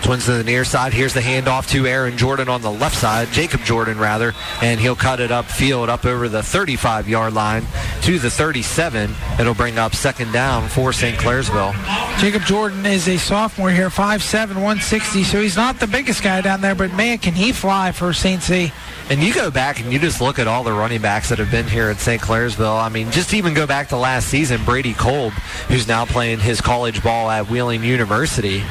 Twins 0.06 0.26
to 0.26 0.34
the 0.34 0.44
near 0.44 0.64
side. 0.64 0.94
Here's 0.94 1.16
the 1.16 1.20
handoff 1.20 1.68
to 1.72 1.88
Aaron 1.88 2.16
Jordan 2.16 2.48
on 2.48 2.62
the 2.62 2.72
left 2.72 2.96
side, 2.96 3.28
Jacob 3.32 3.62
Jordan 3.62 3.98
rather, 3.98 4.34
and 4.62 4.80
he'll 4.80 4.96
cut 4.96 5.20
it 5.20 5.32
up 5.32 5.46
field 5.46 5.90
up 5.90 6.06
over 6.06 6.30
the 6.30 6.44
35 6.44 7.10
yard 7.10 7.34
line 7.34 7.66
to 8.04 8.20
the 8.20 8.30
37. 8.30 9.16
It'll 9.40 9.56
bring 9.56 9.80
up 9.80 9.96
second 9.96 10.32
down 10.32 10.70
for 10.70 10.94
St. 10.94 11.18
Clairsville. 11.18 11.74
Jacob 12.20 12.44
Jordan 12.44 12.86
is 12.86 13.08
a 13.08 13.18
sophomore 13.18 13.72
here, 13.72 13.90
5'7", 13.90 14.50
160, 14.50 15.24
so 15.24 15.42
he's 15.42 15.56
not 15.56 15.80
the 15.80 15.88
biggest 15.88 16.22
guy 16.22 16.40
down 16.40 16.62
there, 16.62 16.76
but 16.76 16.94
man, 16.94 17.18
can 17.18 17.34
he 17.34 17.52
fly 17.52 17.92
for 17.92 18.14
St. 18.14 18.44
C. 18.44 18.72
And 19.10 19.24
you 19.24 19.34
go 19.34 19.50
back 19.50 19.80
and 19.80 19.92
you 19.92 19.98
just 19.98 20.22
look 20.22 20.38
at 20.38 20.48
all 20.48 20.64
the 20.64 20.72
running 20.72 21.02
backs 21.02 21.30
that 21.30 21.40
have 21.40 21.50
been 21.50 21.68
here 21.68 21.90
at 21.90 21.98
St. 21.98 22.22
Clairsville. 22.22 22.80
I 22.80 22.90
mean, 22.90 23.10
just 23.10 23.34
even 23.34 23.56
go 23.56 23.66
back 23.66 23.90
to 23.90 23.98
last 23.98 24.28
season, 24.28 24.64
Brady 24.66 24.94
Kolb, 24.94 25.34
who's 25.68 25.88
now 25.88 26.06
playing 26.06 26.40
his 26.42 26.62
college 26.62 27.04
ball 27.04 27.32
at 27.32 27.50
Wheeling 27.50 27.84
University. 27.84 28.64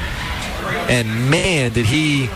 And 0.89 1.29
man, 1.29 1.71
did 1.73 1.85
he 1.85 2.27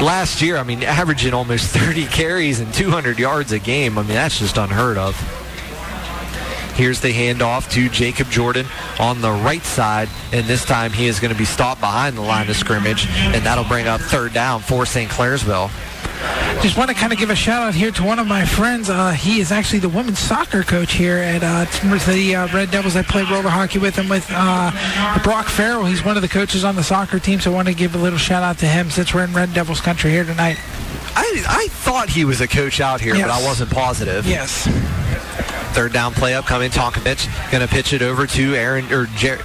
last 0.00 0.42
year, 0.42 0.56
I 0.56 0.62
mean, 0.62 0.82
averaging 0.82 1.34
almost 1.34 1.66
30 1.76 2.06
carries 2.06 2.60
and 2.60 2.72
200 2.72 3.18
yards 3.18 3.52
a 3.52 3.58
game. 3.58 3.98
I 3.98 4.02
mean, 4.02 4.12
that's 4.12 4.38
just 4.38 4.56
unheard 4.56 4.98
of. 4.98 5.16
Here's 6.74 7.00
the 7.00 7.12
handoff 7.12 7.68
to 7.72 7.88
Jacob 7.88 8.30
Jordan 8.30 8.64
on 9.00 9.20
the 9.20 9.32
right 9.32 9.64
side, 9.64 10.08
and 10.32 10.46
this 10.46 10.64
time 10.64 10.92
he 10.92 11.06
is 11.06 11.18
going 11.18 11.32
to 11.32 11.38
be 11.38 11.44
stopped 11.44 11.80
behind 11.80 12.16
the 12.16 12.22
line 12.22 12.48
of 12.48 12.54
scrimmage, 12.54 13.08
and 13.08 13.44
that'll 13.44 13.64
bring 13.64 13.88
up 13.88 14.00
third 14.00 14.32
down 14.32 14.60
for 14.60 14.86
St. 14.86 15.10
Clairsville. 15.10 15.72
Just 16.62 16.76
want 16.76 16.90
to 16.90 16.96
kind 16.96 17.12
of 17.12 17.18
give 17.18 17.30
a 17.30 17.36
shout 17.36 17.62
out 17.62 17.74
here 17.74 17.90
to 17.92 18.02
one 18.02 18.18
of 18.18 18.26
my 18.26 18.44
friends. 18.44 18.90
Uh, 18.90 19.12
he 19.12 19.40
is 19.40 19.52
actually 19.52 19.78
the 19.78 19.88
women's 19.88 20.18
soccer 20.18 20.62
coach 20.64 20.92
here 20.94 21.18
at 21.18 21.42
uh, 21.44 21.64
the 22.10 22.34
uh, 22.34 22.48
Red 22.52 22.70
Devils. 22.72 22.96
I 22.96 23.02
played 23.02 23.30
roller 23.30 23.48
hockey 23.48 23.78
with 23.78 23.94
him 23.96 24.08
with 24.08 24.26
uh, 24.30 25.20
Brock 25.22 25.46
Farrell. 25.46 25.84
He's 25.84 26.04
one 26.04 26.16
of 26.16 26.22
the 26.22 26.28
coaches 26.28 26.64
on 26.64 26.74
the 26.74 26.82
soccer 26.82 27.18
team, 27.20 27.38
so 27.40 27.52
I 27.52 27.54
want 27.54 27.68
to 27.68 27.74
give 27.74 27.94
a 27.94 27.98
little 27.98 28.18
shout 28.18 28.42
out 28.42 28.58
to 28.58 28.66
him 28.66 28.90
since 28.90 29.14
we're 29.14 29.24
in 29.24 29.32
Red 29.32 29.54
Devils 29.54 29.80
country 29.80 30.10
here 30.10 30.24
tonight. 30.24 30.58
I, 31.14 31.44
I 31.48 31.68
thought 31.70 32.08
he 32.08 32.24
was 32.24 32.40
a 32.40 32.48
coach 32.48 32.80
out 32.80 33.00
here, 33.00 33.14
Yes. 33.14 33.28
but 33.28 33.40
I 33.42 33.46
wasn't 33.46 33.70
positive. 33.70 34.26
Yes. 34.26 34.66
Third 35.74 35.92
down 35.92 36.12
play 36.12 36.34
up 36.34 36.44
upcoming. 36.44 36.70
Tonkovich 36.70 37.28
going 37.52 37.66
to 37.66 37.72
pitch 37.72 37.92
it 37.92 38.02
over 38.02 38.26
to 38.26 38.54
Aaron 38.56 38.92
or 38.92 39.06
Jer- 39.16 39.44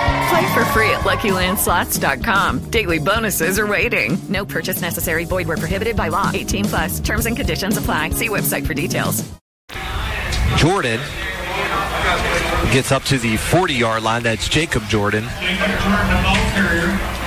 Play 0.31 0.53
for 0.53 0.63
free 0.71 0.89
at 0.91 1.01
LuckyLandSlots.com. 1.01 2.59
Daily 2.69 2.99
bonuses 2.99 3.59
are 3.59 3.67
waiting. 3.67 4.17
No 4.29 4.45
purchase 4.45 4.79
necessary. 4.79 5.25
Void 5.25 5.45
where 5.45 5.57
prohibited 5.57 5.97
by 5.97 6.07
law. 6.07 6.31
18 6.33 6.65
plus. 6.65 6.99
Terms 7.01 7.25
and 7.25 7.35
conditions 7.35 7.75
apply. 7.75 8.11
See 8.11 8.29
website 8.29 8.65
for 8.65 8.73
details. 8.73 9.29
Jordan 10.55 11.01
gets 12.71 12.93
up 12.93 13.03
to 13.03 13.17
the 13.17 13.35
40 13.35 13.73
yard 13.73 14.03
line. 14.03 14.23
That's 14.23 14.47
Jacob 14.47 14.87
Jordan. 14.87 15.25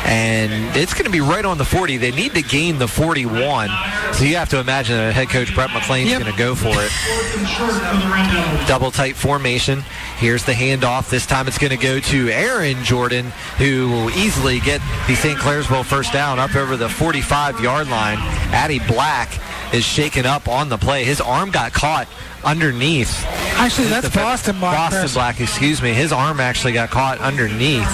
And 0.04 0.76
it's 0.76 0.92
going 0.92 1.06
to 1.06 1.10
be 1.10 1.20
right 1.20 1.44
on 1.44 1.56
the 1.56 1.64
40. 1.64 1.96
They 1.96 2.10
need 2.10 2.34
to 2.34 2.42
gain 2.42 2.78
the 2.78 2.88
41. 2.88 3.70
So 4.12 4.24
you 4.24 4.36
have 4.36 4.50
to 4.50 4.60
imagine 4.60 4.96
that 4.96 5.14
head 5.14 5.30
coach 5.30 5.54
Brett 5.54 5.70
McLean 5.72 5.84
McLean's 5.84 6.12
going 6.18 6.32
to 6.32 6.38
go 6.38 6.54
for 6.54 6.72
it. 6.72 6.90
Double 8.66 8.90
tight 8.90 9.16
formation. 9.16 9.82
Here's 10.16 10.44
the 10.44 10.52
handoff. 10.52 11.10
This 11.10 11.26
time 11.26 11.46
it's 11.46 11.58
going 11.58 11.70
to 11.70 11.76
go 11.76 12.00
to 12.00 12.28
Aaron 12.30 12.82
Jordan, 12.84 13.26
who 13.58 13.90
will 13.90 14.10
easily 14.10 14.60
get 14.60 14.80
the 15.06 15.14
St. 15.14 15.38
Clairsville 15.38 15.84
first 15.84 16.12
down 16.12 16.38
up 16.38 16.54
over 16.56 16.76
the 16.76 16.88
45 16.88 17.60
yard 17.60 17.88
line. 17.88 18.18
Addie 18.52 18.80
Black 18.80 19.38
is 19.74 19.84
shaken 19.84 20.26
up 20.26 20.48
on 20.48 20.68
the 20.68 20.78
play. 20.78 21.04
His 21.04 21.20
arm 21.20 21.50
got 21.50 21.72
caught 21.72 22.08
underneath. 22.44 23.24
Actually, 23.56 23.88
that's 23.88 24.08
Boston 24.14 24.58
Black. 24.58 24.90
Boston. 24.90 25.14
Black, 25.14 25.40
excuse 25.40 25.80
me. 25.82 25.92
His 25.92 26.12
arm 26.12 26.40
actually 26.40 26.72
got 26.72 26.90
caught 26.90 27.18
underneath 27.18 27.88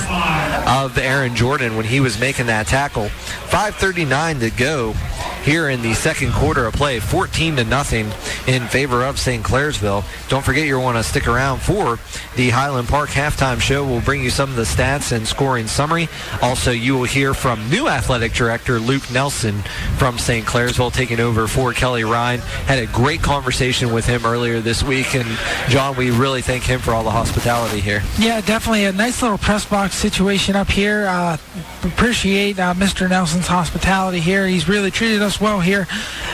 of 0.66 0.96
Aaron 0.98 1.34
Jordan 1.34 1.76
when 1.76 1.84
he 1.84 2.00
was 2.00 2.18
making 2.18 2.46
that 2.46 2.66
tackle. 2.66 3.08
5:39 3.48 4.40
to 4.40 4.50
go 4.50 4.94
here 5.42 5.68
in 5.68 5.82
the 5.82 5.94
second 5.94 6.32
quarter 6.32 6.66
of 6.66 6.74
play. 6.74 7.00
14 7.00 7.56
to 7.56 7.64
nothing 7.64 8.06
in 8.46 8.66
favor 8.68 9.04
of 9.04 9.18
St. 9.18 9.44
Clairsville. 9.44 10.04
Don't 10.28 10.44
forget 10.44 10.66
you 10.66 10.78
want 10.78 10.96
to 10.96 11.02
stick 11.02 11.26
around 11.26 11.60
for 11.60 11.98
the 12.36 12.50
Highland 12.50 12.88
Park 12.88 13.10
halftime 13.10 13.60
show. 13.60 13.84
We'll 13.84 14.00
bring 14.00 14.22
you 14.22 14.30
some 14.30 14.50
of 14.50 14.56
the 14.56 14.62
stats 14.62 15.12
and 15.12 15.26
scoring 15.26 15.66
summary. 15.66 16.08
Also, 16.42 16.70
you 16.70 16.94
will 16.94 17.04
hear 17.04 17.34
from 17.34 17.68
new 17.70 17.88
athletic 17.88 18.32
director 18.32 18.78
Luke 18.78 19.10
Nelson 19.12 19.62
from 19.98 20.18
St. 20.18 20.46
Clairsville 20.46 20.92
taking 20.92 21.20
over 21.20 21.46
for 21.46 21.72
Kelly 21.72 22.04
Ryan. 22.04 22.40
Had 22.40 22.78
a 22.78 22.86
great 22.86 23.22
conversation 23.22 23.92
with 23.92 24.06
him 24.06 24.24
earlier 24.24 24.60
this 24.60 24.82
week, 24.82 25.14
and 25.14 25.26
John, 25.68 25.96
we 25.96 26.10
really 26.10 26.42
thank 26.42 26.64
him 26.64 26.80
for 26.80 26.92
all 26.92 27.04
the 27.04 27.10
hospitality 27.10 27.80
here. 27.80 28.02
Yeah, 28.18 28.40
definitely 28.40 28.84
a 28.84 28.92
nice 28.92 29.22
little 29.22 29.38
press 29.38 29.64
box 29.64 29.94
situation 29.94 30.56
up 30.56 30.68
here. 30.68 31.06
Uh, 31.06 31.36
appreciate 31.84 32.58
uh, 32.58 32.74
Mr. 32.74 33.08
Nelson's 33.08 33.46
hospitality 33.46 34.20
here. 34.20 34.46
He's 34.46 34.68
really 34.68 34.90
treated 34.90 35.22
us 35.22 35.29
us 35.30 35.40
well 35.40 35.60
here. 35.60 35.86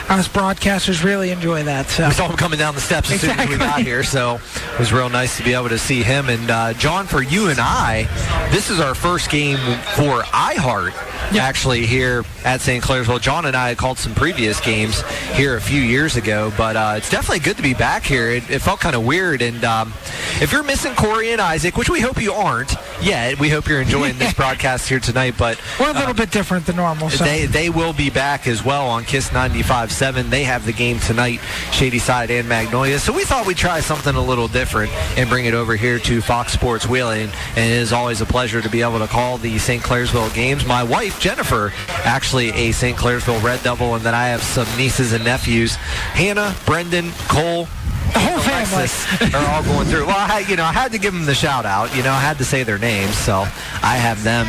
Us 0.09 0.27
broadcasters 0.27 1.03
really 1.03 1.29
enjoy 1.29 1.63
that. 1.63 1.87
So. 1.89 2.07
We 2.07 2.13
saw 2.13 2.27
him 2.27 2.37
coming 2.37 2.57
down 2.57 2.73
the 2.73 2.81
steps 2.81 3.11
as 3.11 3.21
soon 3.21 3.39
as 3.39 3.47
we 3.47 3.57
got 3.57 3.81
here, 3.81 4.03
so 4.03 4.39
it 4.55 4.79
was 4.79 4.91
real 4.91 5.09
nice 5.09 5.37
to 5.37 5.43
be 5.43 5.53
able 5.53 5.69
to 5.69 5.77
see 5.77 6.01
him. 6.01 6.29
And 6.29 6.49
uh, 6.49 6.73
John, 6.73 7.05
for 7.05 7.21
you 7.21 7.49
and 7.49 7.59
I, 7.59 8.07
this 8.51 8.69
is 8.71 8.79
our 8.79 8.95
first 8.95 9.29
game 9.29 9.57
for 9.95 10.23
iHeart. 10.23 10.93
Actually, 11.37 11.85
here 11.85 12.23
at 12.45 12.61
St. 12.61 12.83
Clairsville, 12.83 13.19
John 13.21 13.45
and 13.45 13.55
I 13.55 13.69
had 13.69 13.77
called 13.77 13.97
some 13.97 14.15
previous 14.15 14.61
games 14.61 15.01
here 15.33 15.57
a 15.57 15.61
few 15.61 15.81
years 15.81 16.15
ago, 16.15 16.53
but 16.57 16.75
uh, 16.77 16.93
it's 16.97 17.09
definitely 17.09 17.39
good 17.39 17.57
to 17.57 17.63
be 17.63 17.73
back 17.73 18.03
here. 18.03 18.29
It, 18.29 18.49
it 18.49 18.59
felt 18.61 18.79
kind 18.79 18.95
of 18.95 19.05
weird, 19.05 19.41
and 19.41 19.63
um, 19.65 19.93
if 20.41 20.51
you're 20.51 20.63
missing 20.63 20.95
Corey 20.95 21.31
and 21.31 21.41
Isaac, 21.41 21.75
which 21.75 21.89
we 21.89 21.99
hope 21.99 22.21
you 22.21 22.31
aren't 22.31 22.73
yet, 23.01 23.39
we 23.39 23.49
hope 23.49 23.67
you're 23.67 23.81
enjoying 23.81 24.17
this 24.17 24.33
broadcast 24.35 24.87
here 24.87 24.99
tonight. 24.99 25.35
But 25.37 25.59
We're 25.79 25.89
a 25.89 25.93
little 25.93 26.13
bit 26.13 26.31
different 26.31 26.65
than 26.65 26.77
normal. 26.77 27.09
So. 27.09 27.25
they 27.25 27.45
they 27.45 27.69
will 27.69 27.93
be 27.93 28.09
back 28.09 28.47
as 28.47 28.63
well 28.63 28.86
on 28.87 29.03
Kiss 29.03 29.29
95.7. 29.29 30.29
They 30.29 30.43
have 30.43 30.65
the 30.65 30.73
game 30.73 30.99
tonight, 30.99 31.39
Shadyside 31.71 32.31
and 32.31 32.47
Magnolia. 32.47 32.99
So 32.99 33.13
we 33.13 33.23
thought 33.23 33.45
we'd 33.45 33.57
try 33.57 33.79
something 33.79 34.15
a 34.15 34.21
little 34.21 34.47
different 34.47 34.91
and 35.17 35.29
bring 35.29 35.45
it 35.45 35.53
over 35.53 35.75
here 35.75 35.99
to 35.99 36.21
Fox 36.21 36.53
Sports 36.53 36.87
Wheeling. 36.87 37.29
And 37.55 37.71
it 37.71 37.77
is 37.77 37.93
always 37.93 38.21
a 38.21 38.25
pleasure 38.25 38.61
to 38.61 38.69
be 38.69 38.81
able 38.81 38.99
to 38.99 39.07
call 39.07 39.37
the 39.37 39.57
St. 39.57 39.81
Clairsville 39.83 40.33
games. 40.33 40.65
My 40.65 40.83
wife, 40.83 41.19
Jennifer, 41.19 41.73
actually 42.03 42.49
a 42.49 42.71
St. 42.71 42.97
Clairsville 42.97 43.41
Red 43.43 43.63
Devil, 43.63 43.95
and 43.95 44.03
then 44.03 44.13
I 44.13 44.27
have 44.27 44.41
some 44.41 44.67
nieces 44.77 45.13
and 45.13 45.23
nephews, 45.23 45.75
Hannah, 45.75 46.55
Brendan, 46.65 47.11
Cole, 47.27 47.67
the 48.13 48.19
whole 48.19 48.39
family 48.39 49.33
are 49.33 49.47
all 49.53 49.63
going 49.63 49.87
through. 49.87 50.05
Well, 50.07 50.15
I, 50.17 50.45
you 50.47 50.55
know, 50.55 50.63
I 50.63 50.73
had 50.73 50.91
to 50.91 50.97
give 50.97 51.13
them 51.13 51.25
the 51.25 51.35
shout 51.35 51.65
out. 51.65 51.95
You 51.95 52.03
know, 52.03 52.11
I 52.11 52.19
had 52.19 52.37
to 52.39 52.45
say 52.45 52.63
their 52.63 52.77
names, 52.77 53.15
so 53.17 53.41
I 53.81 53.97
have 53.97 54.23
them 54.23 54.45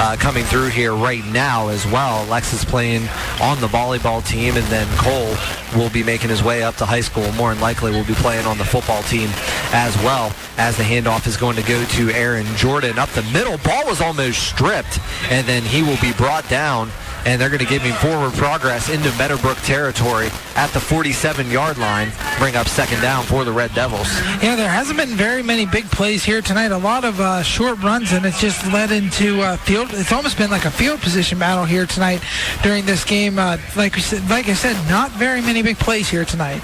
uh, 0.00 0.16
coming 0.18 0.44
through 0.44 0.68
here 0.68 0.94
right 0.94 1.24
now 1.26 1.68
as 1.68 1.84
well. 1.86 2.24
Lex 2.26 2.52
is 2.52 2.64
playing 2.64 3.02
on 3.40 3.60
the 3.60 3.66
volleyball 3.66 4.26
team, 4.26 4.56
and 4.56 4.66
then 4.66 4.86
Cole 4.96 5.36
will 5.78 5.90
be 5.90 6.02
making 6.02 6.30
his 6.30 6.42
way 6.42 6.62
up 6.62 6.76
to 6.76 6.86
high 6.86 7.00
school. 7.00 7.30
More 7.32 7.52
than 7.52 7.60
likely, 7.60 7.92
will 7.92 8.04
be 8.04 8.14
playing 8.14 8.46
on 8.46 8.58
the 8.58 8.64
football 8.64 9.02
team 9.04 9.28
as 9.72 9.96
well. 9.98 10.32
As 10.56 10.76
the 10.76 10.82
handoff 10.82 11.26
is 11.26 11.36
going 11.36 11.56
to 11.56 11.62
go 11.62 11.84
to 11.84 12.10
Aaron 12.12 12.46
Jordan 12.56 12.98
up 12.98 13.10
the 13.10 13.22
middle. 13.24 13.58
Ball 13.58 13.86
was 13.86 14.00
almost 14.00 14.48
stripped, 14.48 14.98
and 15.30 15.46
then 15.46 15.62
he 15.62 15.82
will 15.82 16.00
be 16.00 16.12
brought 16.14 16.48
down 16.48 16.90
and 17.24 17.40
they're 17.40 17.48
going 17.48 17.60
to 17.60 17.66
give 17.66 17.82
him 17.82 17.94
forward 17.96 18.32
progress 18.34 18.88
into 18.88 19.10
Meadowbrook 19.16 19.58
territory 19.58 20.28
at 20.56 20.68
the 20.68 20.78
47-yard 20.78 21.78
line, 21.78 22.12
bring 22.38 22.56
up 22.56 22.68
second 22.68 23.00
down 23.00 23.24
for 23.24 23.44
the 23.44 23.52
Red 23.52 23.74
Devils. 23.74 24.08
Yeah, 24.42 24.56
there 24.56 24.68
hasn't 24.68 24.98
been 24.98 25.10
very 25.10 25.42
many 25.42 25.66
big 25.66 25.84
plays 25.90 26.24
here 26.24 26.42
tonight. 26.42 26.72
A 26.72 26.78
lot 26.78 27.04
of 27.04 27.20
uh, 27.20 27.42
short 27.42 27.78
runs, 27.82 28.12
and 28.12 28.24
it's 28.24 28.40
just 28.40 28.66
led 28.72 28.90
into 28.90 29.40
uh, 29.42 29.56
field. 29.58 29.88
It's 29.92 30.12
almost 30.12 30.38
been 30.38 30.50
like 30.50 30.64
a 30.64 30.70
field 30.70 31.00
position 31.00 31.38
battle 31.38 31.64
here 31.64 31.86
tonight 31.86 32.22
during 32.62 32.84
this 32.86 33.04
game. 33.04 33.38
Uh, 33.38 33.58
like 33.76 33.96
like 34.28 34.48
I 34.48 34.54
said, 34.54 34.76
not 34.88 35.10
very 35.12 35.40
many 35.40 35.62
big 35.62 35.78
plays 35.78 36.08
here 36.08 36.24
tonight. 36.24 36.62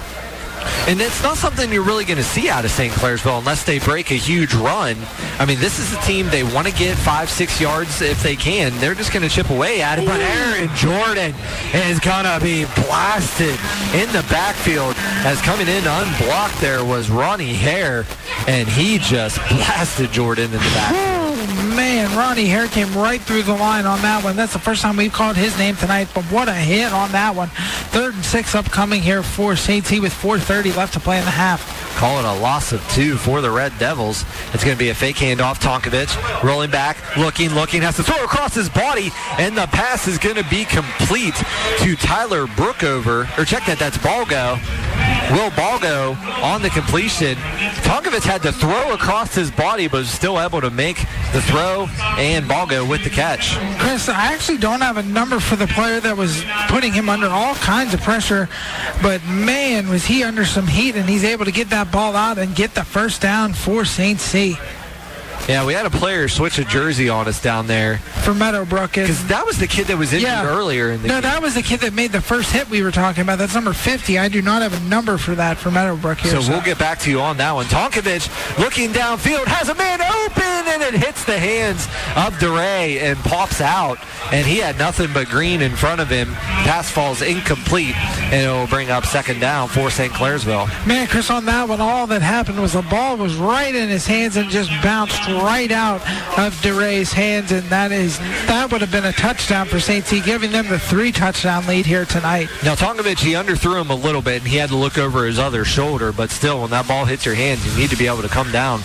And 0.87 1.01
it's 1.01 1.21
not 1.21 1.37
something 1.37 1.71
you're 1.71 1.83
really 1.83 2.05
going 2.05 2.17
to 2.17 2.23
see 2.23 2.49
out 2.49 2.65
of 2.65 2.71
St. 2.71 2.93
Clairsville 2.93 3.39
unless 3.39 3.63
they 3.63 3.79
break 3.79 4.11
a 4.11 4.15
huge 4.15 4.53
run. 4.53 4.95
I 5.39 5.45
mean, 5.45 5.59
this 5.59 5.79
is 5.79 5.93
a 5.93 6.01
team 6.01 6.27
they 6.29 6.43
want 6.43 6.67
to 6.67 6.73
get 6.73 6.97
five, 6.97 7.29
six 7.29 7.59
yards 7.59 8.01
if 8.01 8.23
they 8.23 8.35
can. 8.35 8.77
They're 8.79 8.95
just 8.95 9.11
going 9.11 9.23
to 9.23 9.29
chip 9.29 9.49
away 9.49 9.81
at 9.81 9.99
it. 9.99 10.05
But 10.05 10.19
Aaron 10.19 10.73
Jordan 10.75 11.35
is 11.73 11.99
going 11.99 12.25
to 12.25 12.39
be 12.41 12.65
blasted 12.83 13.57
in 13.93 14.11
the 14.13 14.25
backfield. 14.29 14.95
As 15.25 15.41
coming 15.41 15.67
in 15.67 15.83
unblocked 15.85 16.59
there 16.61 16.83
was 16.83 17.09
Ronnie 17.09 17.53
Hare, 17.53 18.05
and 18.47 18.67
he 18.67 18.97
just 18.97 19.37
blasted 19.49 20.11
Jordan 20.11 20.45
in 20.45 20.51
the 20.51 20.57
back. 20.57 20.93
Oh 20.95 21.73
man, 21.75 22.15
Ronnie 22.17 22.47
Hare 22.47 22.67
came 22.67 22.91
right 22.93 23.21
through 23.21 23.43
the 23.43 23.53
line 23.53 23.85
on 23.85 24.01
that 24.01 24.23
one. 24.23 24.35
That's 24.35 24.53
the 24.53 24.59
first 24.59 24.81
time 24.81 24.97
we've 24.97 25.13
called 25.13 25.35
his 25.35 25.57
name 25.57 25.75
tonight, 25.75 26.07
but 26.13 26.23
what 26.25 26.47
a 26.47 26.53
hit 26.53 26.91
on 26.91 27.11
that 27.11 27.35
one. 27.35 27.49
Third 27.89 28.15
and 28.15 28.25
six 28.25 28.55
upcoming 28.55 29.01
here 29.01 29.23
for 29.23 29.55
St. 29.55 29.85
C 29.85 29.99
with 29.99 30.13
4.30 30.47 30.77
left 30.77 30.93
to 30.93 31.01
play 31.01 31.19
in 31.19 31.25
the 31.25 31.31
half. 31.31 31.75
Call 31.97 32.19
it 32.19 32.25
a 32.25 32.41
loss 32.41 32.71
of 32.71 32.87
two 32.91 33.17
for 33.17 33.41
the 33.41 33.51
Red 33.51 33.73
Devils. 33.79 34.23
It's 34.53 34.63
going 34.63 34.77
to 34.77 34.79
be 34.79 34.89
a 34.89 34.95
fake 34.95 35.17
handoff. 35.17 35.59
Tonkovich 35.59 36.15
rolling 36.41 36.71
back, 36.71 37.17
looking, 37.17 37.53
looking, 37.53 37.81
has 37.81 37.97
to 37.97 38.03
throw 38.03 38.23
across 38.23 38.53
his 38.55 38.69
body, 38.69 39.09
and 39.39 39.57
the 39.57 39.67
pass 39.67 40.07
is 40.07 40.17
going 40.17 40.35
to 40.35 40.47
be 40.49 40.63
complete 40.63 41.35
to 41.79 41.95
Tyler 41.97 42.45
Brookover. 42.45 43.27
Or 43.37 43.43
check 43.43 43.65
that, 43.65 43.77
that's 43.77 43.97
Balgo. 43.97 44.57
Will 45.31 45.49
Balgo 45.51 46.15
on 46.41 46.61
the 46.61 46.69
completion. 46.69 47.35
Tonkovich 47.83 48.23
had 48.23 48.41
to 48.43 48.53
throw 48.53 48.93
across 48.93 49.35
his 49.35 49.51
body, 49.51 49.87
but 49.87 49.97
was 49.97 50.09
still 50.09 50.39
able 50.39 50.61
to 50.61 50.69
make 50.69 50.97
the 51.33 51.41
throw, 51.41 51.87
and 52.17 52.45
Balgo 52.45 52.87
with 52.87 53.03
the 53.03 53.09
catch. 53.09 53.57
Chris, 53.79 54.07
I 54.07 54.33
actually 54.33 54.59
don't 54.59 54.81
have 54.81 54.95
a 54.95 55.03
number 55.03 55.39
for 55.39 55.57
the 55.57 55.67
player 55.67 55.99
that 55.99 56.15
was 56.15 56.45
putting 56.69 56.93
him 56.93 57.09
under 57.09 57.27
all 57.27 57.55
kinds 57.55 57.93
of 57.93 58.01
pressure, 58.01 58.47
but 59.01 59.21
man, 59.25 59.89
was 59.89 60.05
he 60.05 60.23
under 60.23 60.36
some 60.45 60.67
heat, 60.67 60.95
and 60.95 61.09
he's 61.09 61.23
able 61.23 61.45
to 61.45 61.51
get 61.51 61.69
that 61.69 61.91
ball 61.91 62.15
out 62.15 62.37
and 62.37 62.55
get 62.55 62.73
the 62.75 62.83
first 62.83 63.21
down 63.21 63.53
for 63.53 63.85
St. 63.85 64.19
C. 64.19 64.57
Yeah, 65.47 65.65
we 65.65 65.73
had 65.73 65.85
a 65.85 65.89
player 65.89 66.27
switch 66.27 66.59
a 66.59 66.65
jersey 66.65 67.07
on 67.07 67.27
us 67.27 67.41
down 67.41 67.67
there. 67.67 67.99
For 68.23 68.33
Meadowbrook. 68.33 68.91
Because 68.91 69.25
that 69.27 69.45
was 69.45 69.57
the 69.57 69.67
kid 69.67 69.87
that 69.87 69.97
was 69.97 70.11
injured 70.11 70.29
earlier 70.29 70.91
in 70.91 71.01
the 71.01 71.07
no, 71.07 71.13
game. 71.15 71.23
that 71.23 71.41
was 71.41 71.55
the 71.55 71.61
kid 71.61 71.79
that 71.81 71.93
made 71.93 72.11
the 72.11 72.19
first 72.19 72.51
hit 72.51 72.69
we 72.69 72.83
were 72.83 72.91
talking 72.91 73.21
about. 73.21 73.37
That's 73.37 73.55
number 73.55 73.71
50. 73.71 74.19
I 74.19 74.27
do 74.27 74.41
not 74.41 74.61
have 74.61 74.73
a 74.73 74.89
number 74.89 75.17
for 75.17 75.35
that 75.35 75.57
for 75.57 75.71
Meadowbrook 75.71 76.17
here. 76.17 76.41
So 76.41 76.51
we'll 76.51 76.61
get 76.61 76.77
back 76.77 76.99
to 76.99 77.09
you 77.09 77.21
on 77.21 77.37
that 77.37 77.53
one. 77.53 77.65
Tonkovich 77.67 78.27
looking 78.59 78.89
downfield, 78.91 79.45
has 79.45 79.69
a 79.69 79.75
man 79.75 80.01
open, 80.01 80.43
and 80.43 80.81
it 80.83 80.93
hits 80.99 81.23
the 81.23 81.39
hands 81.39 81.87
of 82.17 82.37
DeRay 82.39 82.99
and 82.99 83.17
pops 83.19 83.61
out. 83.61 83.99
And 84.33 84.45
he 84.45 84.57
had 84.57 84.77
nothing 84.77 85.13
but 85.13 85.29
green 85.29 85.61
in 85.61 85.73
front 85.77 86.01
of 86.01 86.09
him. 86.09 86.33
Pass 86.33 86.91
falls 86.91 87.21
incomplete, 87.21 87.95
and 87.95 88.45
it 88.45 88.49
will 88.49 88.67
bring 88.67 88.89
up 88.91 89.05
second 89.05 89.39
down 89.39 89.69
for 89.69 89.89
St. 89.89 90.11
Clairsville. 90.11 90.67
Man, 90.85 91.07
Chris, 91.07 91.29
on 91.29 91.45
that 91.45 91.69
one, 91.69 91.79
all 91.79 92.05
that 92.07 92.21
happened 92.21 92.59
was 92.61 92.73
the 92.73 92.81
ball 92.81 93.15
was 93.15 93.35
right 93.37 93.73
in 93.73 93.87
his 93.87 94.05
hands 94.05 94.35
and 94.35 94.49
just 94.49 94.69
bounced 94.83 95.25
right 95.41 95.71
out 95.71 96.01
of 96.37 96.53
DeRay's 96.61 97.11
hands, 97.13 97.51
and 97.51 97.63
that 97.69 97.91
is 97.91 98.17
that 98.47 98.71
would 98.71 98.81
have 98.81 98.91
been 98.91 99.05
a 99.05 99.13
touchdown 99.13 99.67
for 99.67 99.79
St. 99.79 100.05
C, 100.05 100.21
giving 100.21 100.51
them 100.51 100.67
the 100.67 100.79
three 100.79 101.11
touchdown 101.11 101.65
lead 101.67 101.85
here 101.85 102.05
tonight. 102.05 102.49
Now, 102.63 102.75
Tonkovich, 102.75 103.19
he 103.19 103.33
underthrew 103.33 103.81
him 103.81 103.89
a 103.89 103.95
little 103.95 104.21
bit, 104.21 104.41
and 104.41 104.47
he 104.47 104.57
had 104.57 104.69
to 104.69 104.75
look 104.75 104.97
over 104.97 105.25
his 105.25 105.39
other 105.39 105.65
shoulder. 105.65 106.11
But 106.11 106.31
still, 106.31 106.61
when 106.61 106.69
that 106.71 106.87
ball 106.87 107.05
hits 107.05 107.25
your 107.25 107.35
hands, 107.35 107.65
you 107.65 107.79
need 107.79 107.89
to 107.89 107.97
be 107.97 108.07
able 108.07 108.21
to 108.21 108.27
come 108.27 108.51
down 108.51 108.79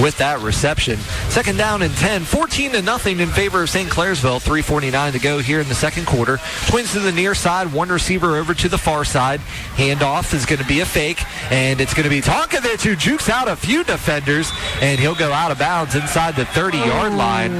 with 0.00 0.16
that 0.18 0.40
reception. 0.40 0.98
Second 1.28 1.56
down 1.56 1.82
and 1.82 1.94
10, 1.94 2.22
14 2.24 2.72
to 2.72 2.82
nothing 2.82 3.20
in 3.20 3.28
favor 3.28 3.62
of 3.62 3.70
St. 3.70 3.88
Clairsville. 3.88 4.40
3.49 4.40 5.12
to 5.12 5.18
go 5.18 5.38
here 5.38 5.60
in 5.60 5.68
the 5.68 5.74
second 5.74 6.06
quarter. 6.06 6.38
Twins 6.66 6.92
to 6.92 7.00
the 7.00 7.12
near 7.12 7.34
side, 7.34 7.72
one 7.72 7.88
receiver 7.88 8.36
over 8.36 8.54
to 8.54 8.68
the 8.68 8.78
far 8.78 9.04
side. 9.04 9.40
Handoff 9.76 10.34
is 10.34 10.46
going 10.46 10.60
to 10.60 10.66
be 10.66 10.80
a 10.80 10.86
fake, 10.86 11.22
and 11.50 11.80
it's 11.80 11.94
going 11.94 12.04
to 12.04 12.10
be 12.10 12.20
Tonkovich 12.20 12.82
who 12.82 12.96
jukes 12.96 13.28
out 13.28 13.48
a 13.48 13.56
few 13.56 13.84
defenders, 13.84 14.50
and 14.80 14.98
he'll 14.98 15.14
go 15.14 15.32
out 15.32 15.50
of 15.50 15.58
bounds 15.58 15.89
inside 15.94 16.36
the 16.36 16.44
30-yard 16.44 17.14
line. 17.14 17.52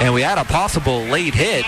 And 0.00 0.12
we 0.12 0.22
had 0.22 0.38
a 0.38 0.44
possible 0.44 1.00
late 1.02 1.34
hit, 1.34 1.64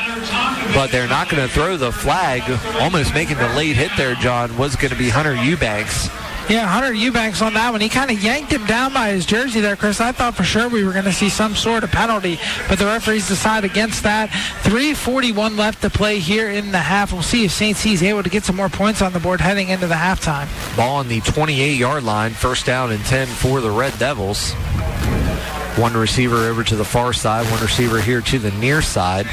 but 0.75 0.91
they're 0.91 1.09
not 1.09 1.29
going 1.29 1.47
to 1.47 1.53
throw 1.53 1.77
the 1.77 1.93
flag. 1.93 2.43
Almost 2.81 3.15
making 3.15 3.39
the 3.39 3.49
late 3.55 3.77
hit 3.77 3.91
there, 3.97 4.15
John, 4.15 4.57
was 4.57 4.77
going 4.77 4.91
to 4.91 4.99
be 4.99 5.09
Hunter 5.09 5.35
Eubanks. 5.35 6.09
Yeah, 6.49 6.67
Hunter 6.67 6.95
Eubanks 6.95 7.43
on 7.43 7.53
that 7.55 7.71
one. 7.73 7.83
He 7.83 7.91
kind 7.91 8.11
of 8.11 8.23
yanked 8.23 8.51
him 8.51 8.65
down 8.65 8.95
by 8.95 9.11
his 9.11 9.27
jersey 9.27 9.61
there, 9.61 9.77
Chris. 9.77 10.01
I 10.01 10.13
thought 10.13 10.35
for 10.35 10.45
sure 10.45 10.67
we 10.71 10.83
were 10.83 10.93
going 10.93 11.05
to 11.05 11.13
see 11.13 11.29
some 11.29 11.55
sort 11.55 11.85
of 11.85 11.93
penalty, 11.93 12.39
but 12.71 12.79
the 12.79 12.87
referees 12.87 13.29
decide 13.29 13.65
against 13.65 14.03
that. 14.05 14.31
3.41 14.63 15.59
left 15.59 15.83
to 15.83 15.91
play 15.91 16.21
here 16.21 16.49
in 16.49 16.73
the 16.73 16.79
half. 16.79 17.13
We'll 17.13 17.21
see 17.21 17.45
if 17.45 17.53
St. 17.53 17.77
C 17.77 17.93
is 17.93 18.03
able 18.03 18.23
to 18.23 18.31
get 18.31 18.45
some 18.45 18.57
more 18.57 18.71
points 18.71 19.03
on 19.03 19.13
the 19.13 19.21
board 19.21 19.43
heading 19.43 19.69
into 19.69 19.87
the 19.87 19.95
halftime. 19.95 20.49
Ball 20.75 20.97
on 20.97 21.09
the 21.09 21.21
28-yard 21.21 22.03
line, 22.03 22.31
first 22.31 22.65
down 22.65 22.93
and 22.93 23.05
10 23.05 23.27
for 23.27 23.61
the 23.61 23.71
Red 23.71 23.99
Devils. 23.99 24.55
One 25.77 25.93
receiver 25.93 26.49
over 26.49 26.65
to 26.65 26.77
the 26.77 26.85
far 26.85 27.13
side, 27.13 27.45
one 27.51 27.61
receiver 27.61 28.01
here 28.01 28.23
to 28.23 28.39
the 28.39 28.53
near 28.53 28.81
side. 28.81 29.27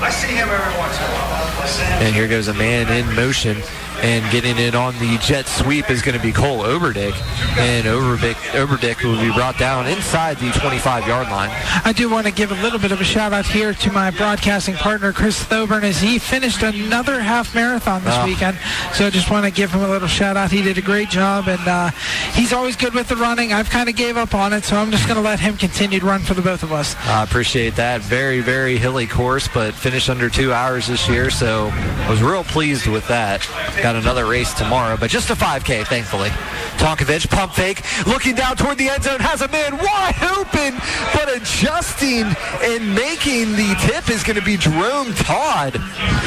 I 0.00 0.10
see 0.10 0.34
him 0.34 0.48
every 0.48 0.78
once 0.78 0.96
in 0.96 1.02
a 1.02 1.08
while. 1.08 2.02
And 2.02 2.14
here 2.14 2.26
goes 2.26 2.48
a 2.48 2.54
man 2.54 2.90
in 2.90 3.14
motion. 3.14 3.58
And 4.02 4.30
getting 4.30 4.58
it 4.58 4.74
on 4.74 4.94
the 4.98 5.16
jet 5.18 5.46
sweep 5.48 5.90
is 5.90 6.02
going 6.02 6.16
to 6.16 6.22
be 6.22 6.30
Cole 6.32 6.60
Oberdick. 6.62 7.14
And 7.58 7.86
Oberdick, 7.86 8.36
Oberdick 8.54 9.02
will 9.02 9.18
be 9.20 9.32
brought 9.32 9.58
down 9.58 9.86
inside 9.86 10.36
the 10.36 10.50
25-yard 10.50 11.28
line. 11.28 11.50
I 11.84 11.92
do 11.96 12.10
want 12.10 12.26
to 12.26 12.32
give 12.32 12.52
a 12.52 12.62
little 12.62 12.78
bit 12.78 12.92
of 12.92 13.00
a 13.00 13.04
shout 13.04 13.32
out 13.32 13.46
here 13.46 13.72
to 13.72 13.92
my 13.92 14.10
broadcasting 14.10 14.74
partner, 14.74 15.12
Chris 15.12 15.42
Thoburn, 15.42 15.82
as 15.82 15.98
he 16.00 16.18
finished 16.18 16.62
another 16.62 17.20
half 17.20 17.54
marathon 17.54 18.04
this 18.04 18.14
Ah. 18.14 18.24
weekend. 18.26 18.58
So 18.92 19.06
I 19.06 19.10
just 19.10 19.30
want 19.30 19.44
to 19.46 19.50
give 19.50 19.72
him 19.72 19.82
a 19.82 19.88
little 19.88 20.08
shout 20.08 20.36
out. 20.36 20.50
He 20.50 20.62
did 20.62 20.76
a 20.78 20.82
great 20.82 21.08
job, 21.08 21.48
and 21.48 21.66
uh, 21.66 21.90
he's 22.34 22.52
always 22.52 22.76
good 22.76 22.92
with 22.94 23.08
the 23.08 23.16
running. 23.16 23.52
I've 23.52 23.70
kind 23.70 23.88
of 23.88 23.96
gave 23.96 24.16
up 24.18 24.34
on 24.34 24.52
it, 24.52 24.64
so 24.64 24.76
I'm 24.76 24.90
just 24.90 25.04
going 25.08 25.16
to 25.16 25.22
let 25.22 25.40
him 25.40 25.56
continue 25.56 26.00
to 26.00 26.06
run 26.06 26.20
for 26.20 26.34
the 26.34 26.42
both 26.42 26.62
of 26.62 26.70
us. 26.72 26.94
I 27.06 27.22
appreciate 27.24 27.76
that. 27.76 28.02
Very, 28.02 28.40
very 28.40 28.76
hilly 28.76 29.06
course, 29.06 29.48
but 29.48 29.74
finished 29.74 30.10
under 30.10 30.28
two 30.28 30.52
hours 30.52 30.86
this 30.86 31.08
year, 31.08 31.30
so 31.30 31.70
I 31.72 32.10
was 32.10 32.22
real 32.22 32.44
pleased 32.44 32.86
with 32.86 33.08
that. 33.08 33.48
Got 33.86 33.94
another 33.94 34.26
race 34.26 34.52
tomorrow, 34.52 34.96
but 34.98 35.10
just 35.10 35.30
a 35.30 35.34
5K, 35.34 35.86
thankfully. 35.86 36.30
Tonkovich, 36.78 37.30
pump 37.30 37.52
fake, 37.52 37.84
looking 38.04 38.34
down 38.34 38.56
toward 38.56 38.78
the 38.78 38.88
end 38.88 39.04
zone, 39.04 39.20
has 39.20 39.42
a 39.42 39.46
man 39.46 39.76
wide 39.78 40.20
open, 40.36 40.76
but 41.14 41.32
adjusting 41.32 42.24
and 42.64 42.94
making 42.96 43.52
the 43.52 43.76
tip 43.86 44.10
is 44.10 44.24
going 44.24 44.34
to 44.34 44.44
be 44.44 44.56
Jerome 44.56 45.14
Todd. 45.14 45.76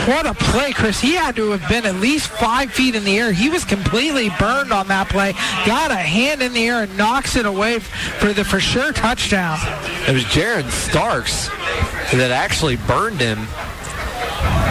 What 0.07 0.25
a 0.25 0.33
play, 0.35 0.71
Chris. 0.71 1.01
He 1.01 1.15
had 1.15 1.35
to 1.35 1.51
have 1.51 1.67
been 1.67 1.85
at 1.85 1.95
least 1.95 2.29
five 2.29 2.71
feet 2.71 2.95
in 2.95 3.03
the 3.03 3.19
air. 3.19 3.33
He 3.33 3.49
was 3.49 3.65
completely 3.65 4.29
burned 4.39 4.71
on 4.71 4.87
that 4.87 5.09
play. 5.09 5.33
Got 5.65 5.91
a 5.91 5.97
hand 5.97 6.41
in 6.41 6.53
the 6.53 6.65
air 6.65 6.83
and 6.83 6.97
knocks 6.97 7.35
it 7.35 7.45
away 7.45 7.79
for 7.79 8.31
the 8.31 8.45
for 8.45 8.61
sure 8.61 8.93
touchdown. 8.93 9.59
It 10.07 10.13
was 10.13 10.23
Jared 10.23 10.71
Starks 10.71 11.49
that 12.13 12.31
actually 12.31 12.77
burned 12.77 13.19
him. 13.19 13.39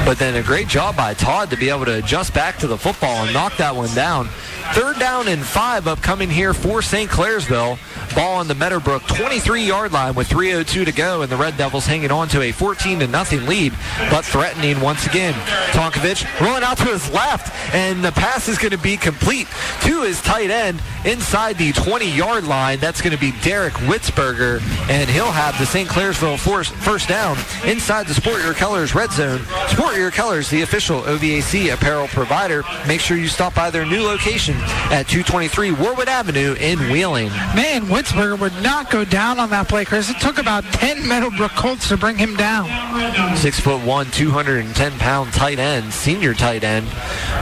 But 0.08 0.18
then 0.18 0.36
a 0.36 0.42
great 0.42 0.68
job 0.68 0.96
by 0.96 1.12
Todd 1.12 1.50
to 1.50 1.56
be 1.58 1.68
able 1.68 1.84
to 1.84 1.98
adjust 1.98 2.32
back 2.32 2.56
to 2.60 2.66
the 2.66 2.78
football 2.78 3.24
and 3.24 3.34
knock 3.34 3.58
that 3.58 3.76
one 3.76 3.94
down. 3.94 4.30
Third 4.72 4.98
down 4.98 5.28
and 5.28 5.42
five 5.42 5.88
upcoming 5.88 6.28
here 6.28 6.52
for 6.52 6.82
St. 6.82 7.10
Clairsville. 7.10 7.78
Ball 8.14 8.36
on 8.36 8.48
the 8.48 8.54
Meadowbrook 8.54 9.02
23-yard 9.02 9.92
line 9.92 10.14
with 10.14 10.28
3:02 10.28 10.84
to 10.84 10.92
go, 10.92 11.22
and 11.22 11.30
the 11.30 11.36
Red 11.36 11.56
Devils 11.56 11.86
hanging 11.86 12.10
on 12.10 12.28
to 12.28 12.42
a 12.42 12.52
14 12.52 13.00
to 13.00 13.06
nothing 13.06 13.46
lead, 13.46 13.72
but 14.10 14.24
threatening 14.24 14.80
once 14.80 15.06
again. 15.06 15.34
Tonkovich 15.72 16.24
rolling 16.40 16.62
out 16.62 16.78
to 16.78 16.84
his 16.84 17.10
left, 17.12 17.54
and 17.74 18.02
the 18.04 18.12
pass 18.12 18.48
is 18.48 18.56
going 18.58 18.72
to 18.72 18.78
be 18.78 18.96
complete 18.96 19.46
to 19.82 20.02
his 20.02 20.20
tight 20.22 20.50
end 20.50 20.80
inside 21.04 21.58
the 21.58 21.72
20-yard 21.72 22.44
line. 22.44 22.78
That's 22.78 23.00
going 23.02 23.14
to 23.14 23.20
be 23.20 23.32
Derek 23.42 23.74
Witzberger, 23.74 24.60
and 24.88 25.08
he'll 25.10 25.30
have 25.30 25.58
the 25.58 25.66
St. 25.66 25.88
Clairsville 25.88 26.38
first 26.38 27.08
down 27.08 27.36
inside 27.66 28.06
the 28.06 28.14
Sport 28.14 28.42
Your 28.42 28.54
Colors 28.54 28.94
red 28.94 29.10
zone. 29.12 29.40
Sport 29.68 29.96
Your 29.96 30.10
Colors, 30.10 30.48
the 30.50 30.62
official 30.62 31.02
OVAC 31.02 31.72
apparel 31.72 32.08
provider. 32.08 32.64
Make 32.86 33.00
sure 33.00 33.16
you 33.16 33.28
stop 33.28 33.54
by 33.54 33.70
their 33.70 33.84
new 33.84 34.02
location 34.02 34.57
at 34.90 35.08
223 35.08 35.70
Warwood 35.70 36.06
Avenue 36.06 36.54
in 36.54 36.78
Wheeling. 36.90 37.28
Man, 37.28 37.86
Witzberger 37.86 38.38
would 38.38 38.54
not 38.62 38.90
go 38.90 39.04
down 39.04 39.38
on 39.38 39.50
that 39.50 39.68
play, 39.68 39.84
Chris. 39.84 40.10
It 40.10 40.18
took 40.20 40.38
about 40.38 40.64
10 40.64 41.06
Meadowbrook 41.06 41.52
Colts 41.52 41.88
to 41.88 41.96
bring 41.96 42.16
him 42.16 42.36
down. 42.36 43.36
Six 43.36 43.60
foot 43.60 43.84
one, 43.84 44.10
210 44.10 44.92
pound 44.98 45.32
tight 45.32 45.58
end, 45.58 45.92
senior 45.92 46.34
tight 46.34 46.64
end 46.64 46.88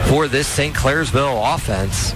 for 0.09 0.29
this 0.29 0.47
St. 0.47 0.75
Clairsville 0.75 1.55
offense. 1.55 2.15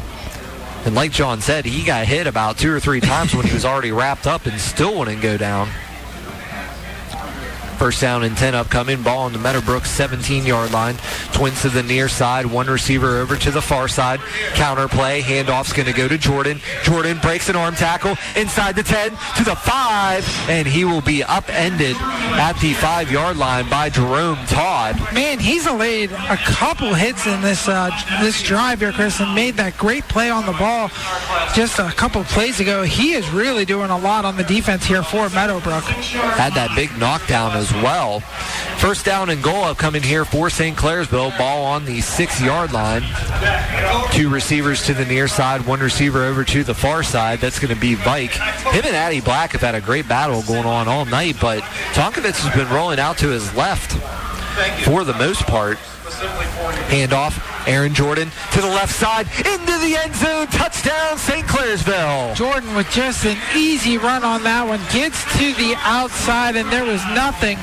And 0.85 0.95
like 0.95 1.13
John 1.13 1.41
said, 1.41 1.67
he 1.67 1.85
got 1.85 2.07
hit 2.07 2.27
about 2.27 2.57
two 2.57 2.73
or 2.73 2.81
three 2.81 3.01
times 3.01 3.35
when 3.35 3.47
he 3.47 3.53
was 3.53 3.65
already 3.65 3.93
wrapped 3.93 4.27
up 4.27 4.47
and 4.47 4.59
still 4.59 4.99
wouldn't 4.99 5.21
go 5.21 5.37
down. 5.37 5.69
First 7.81 8.03
down 8.03 8.25
and 8.25 8.37
10 8.37 8.55
upcoming. 8.55 9.03
Ball 9.03 9.21
on 9.21 9.33
the 9.33 9.39
Meadowbrook 9.39 9.87
17 9.87 10.45
yard 10.45 10.71
line. 10.71 10.97
Twins 11.33 11.63
to 11.63 11.71
the 11.71 11.83
near 11.83 12.11
side. 12.11 12.45
One 12.45 12.67
receiver 12.67 13.17
over 13.17 13.37
to 13.37 13.51
the 13.51 13.63
far 13.63 13.89
side. 13.89 14.21
Counter 14.53 14.87
play. 14.87 15.23
Handoff's 15.23 15.73
going 15.73 15.87
to 15.87 15.95
go 15.95 16.07
to 16.07 16.19
Jordan. 16.19 16.61
Jordan 16.83 17.17
breaks 17.23 17.49
an 17.49 17.57
arm 17.57 17.75
tackle 17.75 18.19
inside 18.37 18.77
the 18.77 18.83
10 18.83 19.13
to 19.39 19.45
the 19.45 19.57
5. 19.57 20.51
And 20.51 20.69
he 20.69 20.85
will 20.85 21.01
be 21.01 21.25
upended 21.25 21.97
at 21.97 22.53
the 22.61 22.75
5 22.75 23.11
yard 23.11 23.39
line 23.39 23.67
by 23.71 23.89
Jerome 23.89 24.45
Todd. 24.45 25.01
Man, 25.15 25.39
he's 25.39 25.67
laid 25.67 26.13
a 26.13 26.37
couple 26.37 26.93
hits 26.93 27.27
in 27.27 27.41
this 27.41 27.67
uh, 27.67 27.89
this 28.21 28.43
drive 28.43 28.81
here, 28.81 28.93
Chris, 28.93 29.21
and 29.21 29.35
made 29.35 29.55
that 29.55 29.79
great 29.79 30.05
play 30.05 30.29
on 30.29 30.45
the 30.45 30.53
ball 30.53 30.91
just 31.55 31.79
a 31.79 31.91
couple 31.93 32.23
plays 32.25 32.61
ago. 32.61 32.83
He 32.83 33.15
is 33.15 33.27
really 33.31 33.65
doing 33.65 33.89
a 33.89 33.99
lot 33.99 34.27
on 34.27 34.37
the 34.37 34.45
defense 34.45 34.85
here 34.85 35.03
for 35.03 35.31
Meadowbrook. 35.31 35.85
Had 35.85 36.53
that 36.53 36.75
big 36.77 36.95
knockdown 36.99 37.53
as 37.57 37.70
well. 37.75 38.21
First 38.79 39.05
down 39.05 39.31
and 39.31 39.43
goal 39.43 39.65
upcoming 39.65 40.03
here 40.03 40.25
for 40.25 40.51
St. 40.51 40.77
Clairsville. 40.77 41.37
Ball 41.39 41.65
on 41.65 41.85
the 41.85 42.01
six 42.01 42.41
yard 42.41 42.73
line. 42.73 43.03
Two 44.13 44.29
receivers 44.29 44.85
to 44.87 44.95
the 44.95 45.05
near 45.05 45.29
side, 45.29 45.67
one 45.67 45.81
receiver 45.81 46.25
over 46.25 46.45
to 46.45 46.65
the 46.65 46.75
far 46.75 47.03
side. 47.03 47.41
That's 47.41 47.59
going 47.59 47.75
to 47.75 47.81
be 47.81 47.95
Vike. 47.95 48.33
Him 48.33 48.85
and 48.85 48.97
Addie 48.97 49.21
Black 49.21 49.53
have 49.53 49.61
had 49.61 49.75
a 49.75 49.81
great 49.81 50.09
battle 50.09 50.43
going 50.43 50.67
on 50.67 50.89
all 50.89 51.05
night, 51.05 51.37
but 51.41 51.61
Tonkovich 51.93 52.41
has 52.41 52.55
been 52.55 52.73
rolling 52.73 52.99
out 52.99 53.19
to 53.19 53.29
his 53.29 53.55
left 53.55 53.93
for 54.85 55.05
the 55.05 55.15
most 55.15 55.43
part. 55.43 55.79
Handoff, 56.89 57.33
Aaron 57.67 57.95
Jordan 57.95 58.31
to 58.53 58.61
the 58.61 58.67
left 58.67 58.95
side, 58.95 59.27
into 59.39 59.79
the 59.79 59.97
end 59.97 60.15
zone, 60.15 60.47
touchdown, 60.49 61.19
St. 61.19 61.47
Clairsville. 61.47 62.35
Jordan 62.35 62.75
with 62.75 62.91
just 62.91 63.25
an 63.25 63.37
easy 63.57 63.99
run 63.99 64.25
on 64.25 64.43
that 64.45 64.67
one. 64.67 64.81
Gets 64.93 65.23
to 65.39 65.53
the 65.55 65.75
outside, 65.79 66.57
and 66.57 66.71
there 66.71 66.85
was 66.85 67.05
nothing 67.15 67.59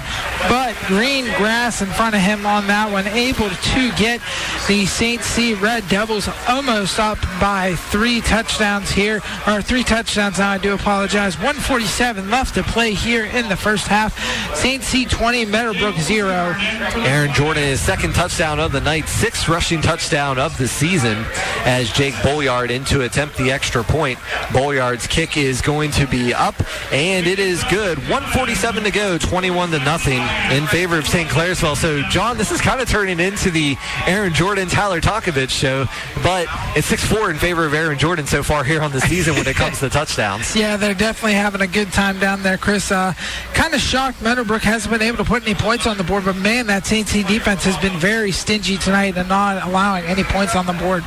but 0.49 0.76
green 0.88 1.26
grass 1.36 1.82
in 1.82 1.88
front 1.88 2.15
of 2.15 2.22
him 2.22 2.45
on 2.45 2.68
that 2.68 2.91
one. 2.91 3.07
Able 3.07 3.49
to 3.49 3.91
get 3.98 4.22
the 4.68 4.86
St. 4.86 5.22
C 5.22 5.53
Red 5.53 5.88
Devils 5.90 6.30
almost 6.48 6.99
up 6.99 7.19
by 7.40 7.76
three 7.76 8.22
touchdowns 8.22 8.91
here, 8.91 9.22
or 9.48 9.61
three 9.61 9.84
touchdowns 9.84 10.40
now, 10.40 10.52
I 10.52 10.57
do 10.57 10.74
apologize. 10.74 11.38
147 11.38 12.30
left 12.30 12.56
to 12.56 12.64
play 12.64 12.94
here 12.94 13.26
in 13.26 13.49
the 13.49 13.56
first 13.56 13.88
half. 13.88 14.18
St. 14.56 14.84
C 14.84 15.06
20, 15.06 15.45
Meadowbrook 15.45 15.95
0. 15.95 16.56
Aaron 16.98 17.34
Jordan, 17.34 17.64
his 17.64 17.82
second 17.82 18.14
touchdown 18.14 18.60
of 18.60 18.72
the 18.72 18.82
night, 18.82 19.07
sixth 19.07 19.49
rushing 19.49 19.82
touchdown 19.88 20.38
of 20.38 20.57
the 20.57 20.68
season 20.68 21.15
as 21.64 21.89
Jake 21.93 22.14
Bolyard 22.22 22.72
in 22.72 22.84
to 22.85 23.03
attempt 23.03 23.38
the 23.38 23.51
extra 23.51 23.85
point. 23.85 24.19
Bolyard's 24.51 25.07
kick 25.07 25.38
is 25.38 25.61
going 25.61 25.91
to 25.91 26.05
be 26.05 26.34
up, 26.34 26.55
and 26.91 27.26
it 27.26 27.39
is 27.39 27.64
good. 27.69 27.97
147 27.99 28.84
to 28.84 28.91
go, 28.91 29.18
21 29.18 29.72
to 29.72 29.80
nothing 29.80 30.19
in 30.51 30.68
favor 30.68 30.97
of 30.97 31.07
St. 31.07 31.30
Clairsville. 31.30 31.77
So, 31.77 32.01
John, 32.09 32.38
this 32.38 32.51
is 32.51 32.59
kind 32.59 32.81
of 32.81 32.89
turning 32.89 33.22
into 33.22 33.49
the 33.49 33.77
Aaron 34.05 34.34
Jordan 34.34 34.68
Tyler 34.68 34.99
Tonkovich 34.99 35.51
show, 35.51 35.85
but 36.22 36.47
it's 36.76 36.91
6-4 36.91 37.30
in 37.30 37.38
favor 37.38 37.65
of 37.65 37.73
Aaron 37.73 37.97
Jordan 37.97 38.27
so 38.27 38.43
far 38.43 38.65
here 38.65 38.81
on 38.81 38.91
the 38.91 38.99
season 38.99 39.35
when 39.35 39.47
it 39.47 39.55
comes 39.55 39.80
to 39.80 39.89
touchdowns. 39.89 40.53
Yeah, 40.57 40.76
they're 40.76 40.95
definitely 40.95 41.35
having 41.35 41.61
a 41.61 41.68
good 41.68 41.93
time 41.93 42.19
down 42.19 42.41
there, 42.41 42.57
Chris. 42.57 42.91
Uh, 42.91 43.14
kind 43.53 43.76
of 43.76 43.80
shocked 43.80 44.23
Meadowbrook 44.23 44.64
hasn't 44.64 44.91
been 44.91 45.03
able 45.03 45.18
to 45.18 45.23
put 45.23 45.43
any 45.43 45.53
points 45.53 45.85
on 45.85 45.97
the 45.97 46.03
board, 46.03 46.26
but 46.26 46.35
man, 46.35 46.65
that 46.65 46.85
St. 46.88 47.07
C 47.07 47.22
defense 47.22 47.64
has 47.64 47.77
been 47.77 47.95
very 47.99 48.31
stingy 48.31 48.77
tonight 48.77 49.15
and 49.18 49.30
not 49.30 49.72
any 49.77 50.23
points 50.23 50.55
on 50.55 50.65
the 50.65 50.73
board. 50.73 51.03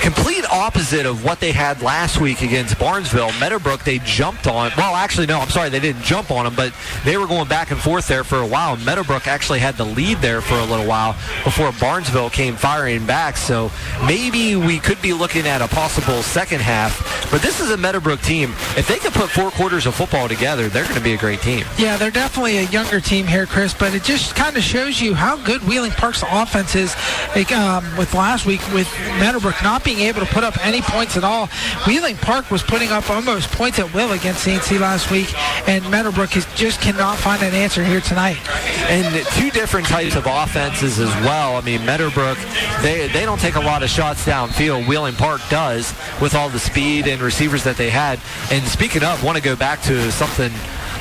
Complete 0.00 0.44
opposite 0.50 1.06
of 1.06 1.24
what 1.24 1.40
they 1.40 1.52
had 1.52 1.80
last 1.80 2.20
week 2.20 2.42
against 2.42 2.78
Barnesville. 2.78 3.32
Meadowbrook, 3.40 3.84
they 3.84 3.98
jumped 4.00 4.46
on. 4.46 4.70
Well, 4.76 4.94
actually, 4.94 5.26
no, 5.26 5.40
I'm 5.40 5.48
sorry, 5.48 5.70
they 5.70 5.80
didn't 5.80 6.02
jump 6.02 6.30
on 6.30 6.44
them, 6.44 6.54
but 6.54 6.74
they 7.04 7.16
were 7.16 7.26
going 7.26 7.48
back 7.48 7.70
and 7.70 7.80
forth 7.80 8.06
there 8.06 8.22
for 8.22 8.38
a 8.38 8.46
while. 8.46 8.76
Meadowbrook 8.76 9.26
actually 9.26 9.60
had 9.60 9.76
the 9.76 9.84
lead 9.84 10.18
there 10.18 10.40
for 10.40 10.54
a 10.54 10.64
little 10.64 10.86
while 10.86 11.14
before 11.42 11.72
Barnesville 11.80 12.30
came 12.30 12.54
firing 12.56 13.06
back. 13.06 13.36
So 13.36 13.70
maybe 14.06 14.56
we 14.56 14.78
could 14.78 15.00
be 15.00 15.12
looking 15.12 15.46
at 15.46 15.62
a 15.62 15.68
possible 15.68 16.22
second 16.22 16.60
half. 16.60 17.30
But 17.30 17.40
this 17.40 17.60
is 17.60 17.70
a 17.70 17.76
Meadowbrook 17.76 18.20
team. 18.20 18.50
If 18.76 18.86
they 18.86 18.98
can 18.98 19.12
put 19.12 19.30
four 19.30 19.50
quarters 19.50 19.86
of 19.86 19.94
football 19.94 20.28
together, 20.28 20.68
they're 20.68 20.84
going 20.84 20.96
to 20.96 21.02
be 21.02 21.14
a 21.14 21.18
great 21.18 21.40
team. 21.40 21.64
Yeah, 21.78 21.96
they're 21.96 22.10
definitely 22.10 22.58
a 22.58 22.64
younger 22.64 23.00
team 23.00 23.26
here, 23.26 23.46
Chris, 23.46 23.72
but 23.72 23.94
it 23.94 24.02
just 24.02 24.34
kind 24.36 24.56
of 24.56 24.62
shows 24.62 25.00
you 25.00 25.14
how 25.14 25.36
good 25.36 25.62
Wheeling 25.62 25.92
Park's 25.92 26.22
offense 26.30 26.74
is 26.74 26.94
um, 27.52 27.84
with 27.96 28.12
last 28.14 28.46
week 28.46 28.60
with 28.72 28.88
Meadowbrook 29.18 29.53
not 29.62 29.84
being 29.84 30.00
able 30.00 30.20
to 30.20 30.26
put 30.26 30.44
up 30.44 30.56
any 30.64 30.80
points 30.80 31.16
at 31.16 31.24
all. 31.24 31.48
Wheeling 31.86 32.16
Park 32.16 32.50
was 32.50 32.62
putting 32.62 32.90
up 32.90 33.08
almost 33.10 33.50
points 33.50 33.78
at 33.78 33.92
will 33.94 34.12
against 34.12 34.46
CNC 34.46 34.80
last 34.80 35.10
week, 35.10 35.32
and 35.68 35.88
Meadowbrook 35.90 36.36
is, 36.36 36.46
just 36.54 36.80
cannot 36.80 37.18
find 37.18 37.42
an 37.42 37.54
answer 37.54 37.84
here 37.84 38.00
tonight. 38.00 38.38
And 38.88 39.26
two 39.28 39.50
different 39.50 39.86
types 39.86 40.16
of 40.16 40.26
offenses 40.26 40.98
as 40.98 41.12
well. 41.24 41.56
I 41.56 41.60
mean, 41.60 41.84
Meadowbrook, 41.86 42.38
they, 42.82 43.08
they 43.08 43.24
don't 43.24 43.40
take 43.40 43.54
a 43.54 43.60
lot 43.60 43.82
of 43.82 43.90
shots 43.90 44.24
downfield. 44.24 44.86
Wheeling 44.88 45.14
Park 45.14 45.40
does 45.48 45.94
with 46.20 46.34
all 46.34 46.48
the 46.48 46.58
speed 46.58 47.06
and 47.06 47.20
receivers 47.22 47.64
that 47.64 47.76
they 47.76 47.90
had. 47.90 48.20
And 48.50 48.64
speaking 48.66 49.02
of, 49.02 49.22
want 49.24 49.36
to 49.36 49.42
go 49.42 49.56
back 49.56 49.82
to 49.82 50.10
something 50.12 50.52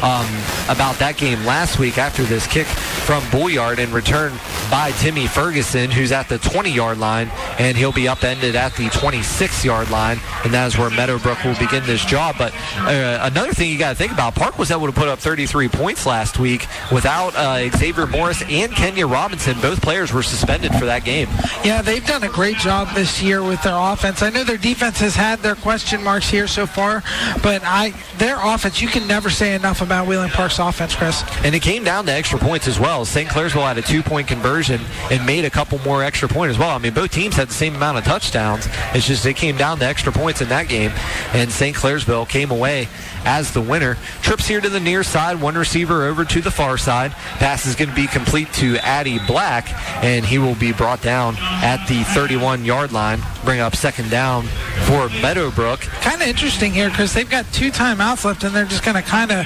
um, 0.04 0.28
about 0.68 1.00
that 1.00 1.16
game 1.18 1.44
last 1.46 1.80
week 1.80 1.98
after 1.98 2.24
this 2.24 2.46
kick 2.46 2.68
from 2.68 3.24
Bolyard 3.32 3.80
and 3.80 3.92
return 3.94 4.34
by 4.70 4.92
Timmy 5.00 5.28
Ferguson, 5.28 5.90
who's 5.92 6.12
at 6.12 6.28
the 6.28 6.38
20-yard 6.40 6.98
line, 6.98 7.30
and 7.58 7.78
he'll 7.78 7.94
be 7.94 8.08
upended 8.08 8.56
at 8.56 8.76
the 8.76 8.88
26-yard 8.88 9.90
line, 9.90 10.20
and 10.44 10.54
that 10.54 10.68
is 10.68 10.78
where 10.78 10.90
Meadowbrook 10.90 11.44
will 11.44 11.58
begin 11.58 11.86
this 11.86 12.04
job. 12.04 12.36
But 12.38 12.54
uh, 12.78 13.20
another 13.22 13.54
thing 13.54 13.70
you 13.70 13.78
got 13.78 13.92
to 13.92 13.96
think 13.96 14.12
about, 14.12 14.36
Park 14.36 14.58
was 14.58 14.72
able 14.72 14.88
to 14.88 14.92
put 14.92 15.08
up 15.08 15.20
33 15.20 15.70
points 15.70 16.06
last 16.06 16.40
week 16.40 16.66
without 16.92 17.36
uh, 17.36 17.70
Xavier 17.70 18.08
Morris 18.08 18.42
and 18.50 18.72
Kenya 18.74 19.08
Robinson. 19.08 19.60
Both 19.62 19.82
players 19.82 20.12
were 20.12 20.24
suspended 20.24 20.74
for 20.76 20.86
that 20.86 21.06
game. 21.06 21.30
Yeah, 21.64 21.82
they've 21.82 22.06
done 22.06 22.24
a 22.24 22.30
great 22.30 22.58
job 22.58 22.94
this 22.94 23.22
year 23.22 23.42
with 23.44 23.62
their 23.64 23.78
offense. 23.78 24.22
I 24.22 24.30
know 24.32 24.44
their 24.44 24.58
defense 24.58 25.00
has 25.00 25.16
had 25.16 25.40
their 25.40 25.56
question 25.56 26.04
marks 26.04 26.30
here 26.30 26.48
so 26.48 26.66
far, 26.66 27.04
but 27.42 27.62
I 27.64 27.94
their 28.18 28.38
offense, 28.42 28.82
you 28.82 28.88
can 28.88 29.08
never 29.08 29.30
say 29.30 29.56
enough 29.56 29.82
about 29.82 29.93
Wheeling 30.02 30.30
Park's 30.30 30.60
offense, 30.60 30.96
Chris. 30.96 31.24
And 31.44 31.54
it 31.54 31.62
came 31.62 31.84
down 31.84 32.06
to 32.08 32.12
extra 32.12 32.40
points 32.40 32.68
as 32.68 32.80
well. 32.80 33.06
St. 33.06 33.30
Clairsville 33.30 33.68
had 33.68 33.78
a 33.78 33.82
two-point 33.82 34.28
conversion 34.28 34.82
and 35.12 35.26
made 35.26 35.46
a 35.46 35.50
couple 35.50 35.78
more 35.80 36.04
extra 36.04 36.28
points 36.28 36.56
as 36.56 36.60
well. 36.60 36.72
I 36.72 36.80
mean, 36.80 36.94
both 36.94 37.12
teams 37.12 37.36
had 37.36 37.50
the 37.50 37.54
same 37.54 37.76
amount 37.76 37.98
of 37.98 38.04
touchdowns. 38.04 38.68
It's 38.94 39.06
just 39.06 39.26
it 39.26 39.36
came 39.36 39.58
down 39.58 39.80
to 39.80 39.86
extra 39.86 40.12
points 40.12 40.42
in 40.42 40.50
that 40.50 40.68
game, 40.68 40.92
and 41.34 41.52
St. 41.52 41.76
Clairsville 41.76 42.28
came 42.28 42.50
away 42.50 42.88
as 43.26 43.52
the 43.52 43.62
winner. 43.62 43.96
Trips 44.22 44.48
here 44.48 44.62
to 44.62 44.70
the 44.70 44.80
near 44.80 45.04
side, 45.04 45.40
one 45.40 45.56
receiver 45.56 46.06
over 46.06 46.26
to 46.26 46.42
the 46.42 46.52
far 46.52 46.78
side. 46.78 47.12
Pass 47.12 47.66
is 47.66 47.76
going 47.76 47.90
to 47.90 47.96
be 47.96 48.08
complete 48.08 48.52
to 48.54 48.78
Addie 48.78 49.20
Black, 49.28 49.72
and 50.04 50.26
he 50.26 50.40
will 50.40 50.56
be 50.56 50.74
brought 50.74 51.02
down 51.02 51.36
at 51.38 51.86
the 51.88 52.02
31-yard 52.02 52.92
line 52.92 53.22
bring 53.44 53.60
up 53.60 53.76
second 53.76 54.10
down 54.10 54.44
for 54.88 55.10
Meadowbrook. 55.22 55.82
Kind 56.02 56.22
of 56.22 56.28
interesting 56.28 56.72
here, 56.72 56.90
Chris. 56.90 57.14
They've 57.14 57.30
got 57.30 57.46
two 57.54 57.72
timeouts 57.72 58.26
left, 58.26 58.44
and 58.44 58.56
they're 58.56 58.66
just 58.66 58.84
going 58.84 58.96
to 58.96 59.02
kind 59.02 59.32
of 59.32 59.46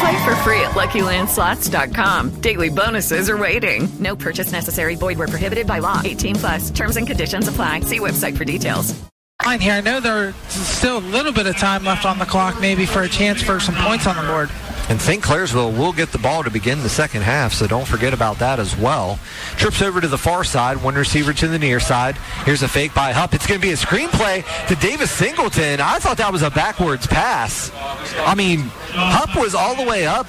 Play 0.00 0.24
for 0.24 0.34
free 0.36 0.60
at 0.62 0.70
LuckyLandSlots.com. 0.70 2.40
Daily 2.40 2.70
bonuses 2.70 3.28
are 3.28 3.36
waiting. 3.36 3.86
No 3.98 4.16
purchase 4.16 4.50
necessary. 4.50 4.94
Void 4.94 5.18
where 5.18 5.28
prohibited 5.28 5.66
by 5.66 5.80
law. 5.80 6.00
18 6.02 6.36
plus. 6.36 6.70
Terms 6.70 6.96
and 6.96 7.06
conditions 7.06 7.48
apply. 7.48 7.80
See 7.80 7.98
website 7.98 8.34
for 8.34 8.46
details. 8.46 8.98
Line 9.44 9.60
here. 9.60 9.74
I 9.74 9.80
know 9.82 10.00
there's 10.00 10.34
still 10.48 10.98
a 10.98 11.06
little 11.12 11.32
bit 11.32 11.46
of 11.46 11.56
time 11.58 11.84
left 11.84 12.06
on 12.06 12.18
the 12.18 12.24
clock, 12.24 12.60
maybe 12.60 12.86
for 12.86 13.02
a 13.02 13.08
chance 13.08 13.42
for 13.42 13.60
some 13.60 13.74
points 13.74 14.06
on 14.06 14.16
the 14.16 14.22
board. 14.22 14.48
And 14.90 15.00
St. 15.00 15.22
Clairsville 15.22 15.78
will 15.78 15.92
get 15.92 16.10
the 16.10 16.18
ball 16.18 16.42
to 16.42 16.50
begin 16.50 16.82
the 16.82 16.88
second 16.88 17.22
half, 17.22 17.52
so 17.52 17.68
don't 17.68 17.86
forget 17.86 18.12
about 18.12 18.40
that 18.40 18.58
as 18.58 18.76
well. 18.76 19.20
Trips 19.56 19.82
over 19.82 20.00
to 20.00 20.08
the 20.08 20.18
far 20.18 20.42
side, 20.42 20.82
one 20.82 20.96
receiver 20.96 21.32
to 21.32 21.46
the 21.46 21.60
near 21.60 21.78
side. 21.78 22.16
Here's 22.44 22.64
a 22.64 22.68
fake 22.68 22.92
by 22.92 23.12
Hupp. 23.12 23.32
It's 23.32 23.46
going 23.46 23.60
to 23.60 23.64
be 23.64 23.72
a 23.72 23.76
screenplay 23.76 24.44
to 24.66 24.74
Davis 24.74 25.12
Singleton. 25.12 25.80
I 25.80 26.00
thought 26.00 26.16
that 26.16 26.32
was 26.32 26.42
a 26.42 26.50
backwards 26.50 27.06
pass. 27.06 27.70
I 28.18 28.34
mean, 28.34 28.68
Hupp 28.92 29.40
was 29.40 29.54
all 29.54 29.76
the 29.76 29.88
way 29.88 30.08
up 30.08 30.28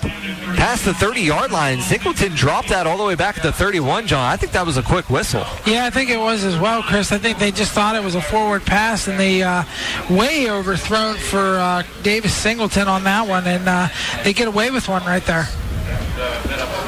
past 0.55 0.85
the 0.85 0.93
30 0.93 1.21
yard 1.21 1.51
line. 1.51 1.81
Singleton 1.81 2.35
dropped 2.35 2.69
that 2.69 2.85
all 2.85 2.99
the 2.99 3.03
way 3.03 3.15
back 3.15 3.37
at 3.37 3.43
the 3.43 3.51
31, 3.51 4.05
John. 4.05 4.31
I 4.31 4.37
think 4.37 4.51
that 4.51 4.63
was 4.65 4.77
a 4.77 4.83
quick 4.83 5.09
whistle. 5.09 5.43
Yeah, 5.65 5.85
I 5.85 5.89
think 5.89 6.11
it 6.11 6.19
was 6.19 6.43
as 6.43 6.59
well, 6.59 6.83
Chris. 6.83 7.11
I 7.11 7.17
think 7.17 7.39
they 7.39 7.51
just 7.51 7.71
thought 7.71 7.95
it 7.95 8.03
was 8.03 8.13
a 8.13 8.21
forward 8.21 8.63
pass, 8.63 9.07
and 9.07 9.19
they 9.19 9.41
uh, 9.41 9.63
way 10.07 10.51
overthrown 10.51 11.15
for 11.15 11.57
uh, 11.57 11.81
Davis 12.03 12.35
Singleton 12.35 12.87
on 12.87 13.03
that 13.05 13.27
one, 13.27 13.47
and 13.47 13.67
uh, 13.67 13.87
they 14.23 14.33
get 14.33 14.50
away 14.51 14.69
with 14.71 14.87
one 14.87 15.03
right 15.05 15.23
there. 15.25 15.47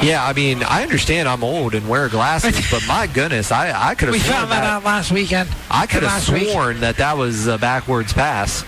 Yeah, 0.02 0.24
I 0.26 0.34
mean, 0.34 0.64
I 0.64 0.84
understand 0.84 1.28
I'm 1.30 1.44
old 1.44 1.76
and 1.76 1.88
wear 1.88 2.10
glasses, 2.10 2.60
but 2.72 2.84
my 2.88 3.08
goodness, 3.08 3.52
I, 3.52 3.90
I 3.92 3.96
could 3.96 4.10
have 4.10 4.14
We 4.14 4.20
sworn 4.20 4.34
found 4.40 4.52
that 4.52 4.64
out 4.64 4.84
last 4.84 5.12
weekend. 5.12 5.50
I 5.72 5.86
could 5.88 6.04
have 6.04 6.12
Last 6.12 6.30
week. 6.30 6.50
sworn 6.50 6.82
that 6.82 6.98
that 6.98 7.18
was 7.18 7.48
a 7.48 7.58
backwards 7.58 8.12
pass, 8.14 8.64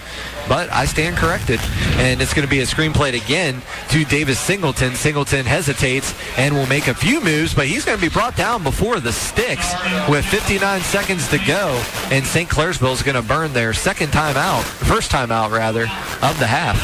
but 0.48 0.72
I 0.72 0.86
stand 0.86 1.18
corrected. 1.18 1.60
And 1.98 2.22
it's 2.22 2.34
going 2.34 2.48
to 2.48 2.50
be 2.50 2.62
a 2.62 2.66
screen 2.66 2.86
screenplay 2.86 3.22
again 3.22 3.62
to 3.90 4.06
Davis 4.06 4.40
Singleton. 4.40 4.96
Singleton 4.96 5.46
hesitates 5.46 6.14
and 6.38 6.54
will 6.54 6.68
make 6.68 6.88
a 6.88 6.94
few 6.94 7.22
moves, 7.22 7.54
but 7.54 7.68
he's 7.68 7.86
going 7.86 7.98
to 7.98 8.02
be 8.02 8.14
brought 8.14 8.36
down 8.36 8.64
before 8.64 9.00
the 9.00 9.12
sticks 9.12 9.74
with 10.10 10.26
59 10.26 10.82
seconds 10.82 11.28
to 11.30 11.38
go. 11.40 11.82
And 12.12 12.26
St. 12.26 12.50
Clairsville 12.50 12.94
is 12.94 13.04
going 13.04 13.16
to 13.16 13.22
burn 13.22 13.54
their 13.54 13.74
second 13.74 14.12
time 14.12 14.38
out, 14.38 14.64
first 14.64 15.12
time 15.12 15.32
out 15.32 15.52
rather, 15.52 15.84
of 15.84 16.38
the 16.40 16.48
half. 16.48 16.76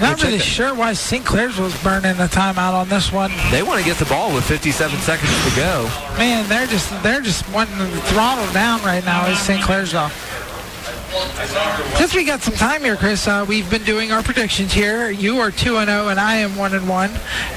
Not 0.00 0.16
Which 0.16 0.24
really 0.24 0.38
sure 0.40 0.74
why 0.74 0.92
St. 0.92 1.24
Clair's 1.24 1.58
was 1.58 1.80
burning 1.82 2.16
the 2.16 2.26
timeout 2.26 2.74
on 2.74 2.88
this 2.88 3.12
one. 3.12 3.30
They 3.52 3.62
want 3.62 3.78
to 3.78 3.84
get 3.84 3.96
the 3.96 4.06
ball 4.06 4.34
with 4.34 4.44
57 4.44 4.98
seconds 4.98 5.30
to 5.44 5.56
go. 5.56 5.84
Man, 6.18 6.48
they're 6.48 6.66
just 6.66 6.90
they're 7.04 7.20
just 7.20 7.48
wanting 7.50 7.78
to 7.78 7.86
throttle 8.08 8.52
down 8.52 8.82
right 8.82 9.04
now. 9.04 9.26
Is 9.28 9.38
St. 9.38 9.62
Clairsville? 9.62 10.10
Since 11.96 12.14
we 12.14 12.24
got 12.24 12.42
some 12.42 12.54
time 12.54 12.82
here, 12.82 12.96
Chris, 12.96 13.28
uh, 13.28 13.44
we've 13.48 13.68
been 13.70 13.84
doing 13.84 14.10
our 14.10 14.22
predictions 14.22 14.72
here. 14.72 15.10
You 15.10 15.38
are 15.38 15.50
two 15.50 15.76
and 15.76 15.88
zero, 15.88 16.08
and 16.08 16.18
I 16.18 16.36
am 16.36 16.56
one 16.56 16.74
and 16.74 16.88
one 16.88 17.10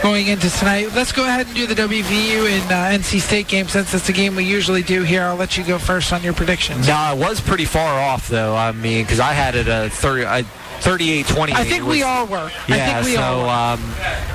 going 0.03 0.27
into 0.27 0.49
tonight. 0.49 0.89
Let's 0.93 1.11
go 1.11 1.23
ahead 1.23 1.47
and 1.47 1.55
do 1.55 1.65
the 1.65 1.73
WVU 1.73 2.47
and 2.47 2.71
uh, 2.71 3.03
NC 3.03 3.19
State 3.19 3.47
game 3.47 3.67
since 3.67 3.93
it's 3.93 4.09
a 4.09 4.13
game 4.13 4.35
we 4.35 4.43
usually 4.43 4.83
do 4.83 5.01
here. 5.01 5.23
I'll 5.23 5.35
let 5.35 5.57
you 5.57 5.63
go 5.63 5.79
first 5.79 6.13
on 6.13 6.21
your 6.21 6.33
predictions. 6.33 6.87
No, 6.87 6.93
I 6.93 7.13
was 7.13 7.41
pretty 7.41 7.65
far 7.65 7.99
off 7.99 8.27
though. 8.27 8.55
I 8.55 8.71
mean, 8.73 9.03
because 9.03 9.19
I 9.19 9.33
had 9.33 9.55
it 9.55 9.67
a 9.67 9.89
30, 9.89 10.25
I, 10.25 10.45
38-28. 10.81 11.53
I 11.53 11.63
think 11.63 11.85
we 11.85 12.03
all 12.03 12.25
were. 12.25 12.51
Yeah, 12.67 12.75
I 12.75 13.03
think 13.03 13.05
we 13.05 13.15
so, 13.15 13.49
um, 13.49 13.79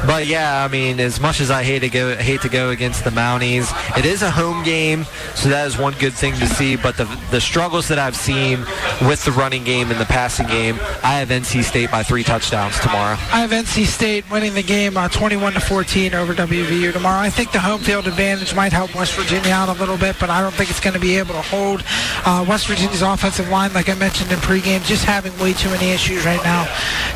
but 0.07 0.27
yeah, 0.27 0.65
I 0.65 0.69
mean, 0.69 1.01
as 1.01 1.21
much 1.21 1.41
as 1.41 1.51
I 1.51 1.63
hate 1.63 1.81
to 1.81 1.89
go, 1.89 2.17
hate 2.17 2.43
to 2.43 2.49
go 2.49 2.71
against 2.71 3.05
the 3.05 3.11
Mounties, 3.11 3.73
it 3.99 4.05
is 4.05 4.23
a 4.23 4.31
home 4.31 4.63
game, 4.65 5.05
so 5.35 5.49
that 5.49 5.67
is 5.67 5.79
one 5.79 5.95
good 5.99 6.13
thing 6.13 6.35
to 6.35 6.47
see. 6.47 6.77
But 6.77 6.97
the 6.97 7.05
the 7.31 7.41
struggles 7.41 7.89
that 7.89 7.99
I've 7.99 8.17
seen 8.17 8.61
with 9.03 9.25
the 9.25 9.33
running 9.33 9.65
game 9.65 9.91
and 9.91 10.01
the 10.01 10.07
passing 10.07 10.47
game, 10.47 10.77
I 11.03 11.19
have 11.19 11.29
NC 11.29 11.65
State 11.65 11.91
by 11.91 12.03
three 12.03 12.23
touchdowns 12.23 12.79
tomorrow. 12.81 13.17
I 13.33 13.41
have 13.41 13.51
NC 13.51 13.87
State 13.87 14.31
winning 14.31 14.55
the 14.55 14.63
game 14.63 14.97
uh, 14.97 15.09
21 15.09 15.55
to 15.55 15.61
14 15.61 16.15
over 16.15 16.35
WVU 16.35 16.93
tomorrow. 16.93 17.21
I 17.21 17.31
think 17.31 17.53
the 17.53 17.61
home 17.61 17.81
field 17.81 18.07
advantage 18.07 18.55
might 18.55 18.73
help 18.73 18.95
West 18.95 19.15
Virginia 19.15 19.53
out 19.53 19.69
a 19.69 19.79
little 19.79 19.97
bit, 19.97 20.17
but 20.19 20.31
I 20.31 20.41
don't 20.41 20.55
think 20.55 20.71
it's 20.71 20.81
going 20.81 20.95
to 20.95 21.01
be 21.01 21.17
able 21.17 21.35
to 21.35 21.43
hold 21.43 21.85
uh, 22.25 22.45
West 22.49 22.67
Virginia's 22.67 23.03
offensive 23.03 23.49
line, 23.49 23.73
like 23.73 23.89
I 23.89 23.95
mentioned 23.95 24.31
in 24.33 24.39
pregame, 24.39 24.85
just 24.85 25.05
having 25.05 25.37
way 25.39 25.53
too 25.53 25.71
many 25.71 25.91
issues 25.91 26.25
right 26.25 26.32
now 26.43 26.65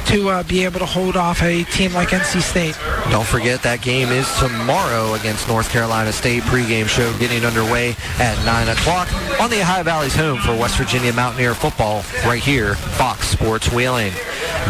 to 0.06 0.28
uh, 0.28 0.42
be 0.44 0.64
able 0.64 0.78
to 0.78 0.86
hold 0.86 1.16
off 1.16 1.42
a 1.42 1.64
team 1.64 1.92
like 1.92 2.08
NC 2.08 2.40
State. 2.42 2.78
Don't 3.10 3.26
forget 3.26 3.62
that 3.62 3.82
game 3.82 4.08
is 4.08 4.30
tomorrow 4.38 5.14
against 5.14 5.48
North 5.48 5.70
Carolina 5.70 6.12
State. 6.12 6.42
Pregame 6.44 6.86
show 6.86 7.16
getting 7.18 7.44
underway 7.44 7.96
at 8.18 8.36
9 8.44 8.68
o'clock 8.68 9.12
on 9.40 9.50
the 9.50 9.60
Ohio 9.60 9.82
Valley's 9.82 10.14
home 10.14 10.38
for 10.38 10.56
West 10.56 10.76
Virginia 10.76 11.12
Mountaineer 11.12 11.54
football 11.54 12.04
right 12.24 12.42
here, 12.42 12.74
Fox 12.74 13.26
Sports 13.28 13.72
Wheeling. 13.72 14.12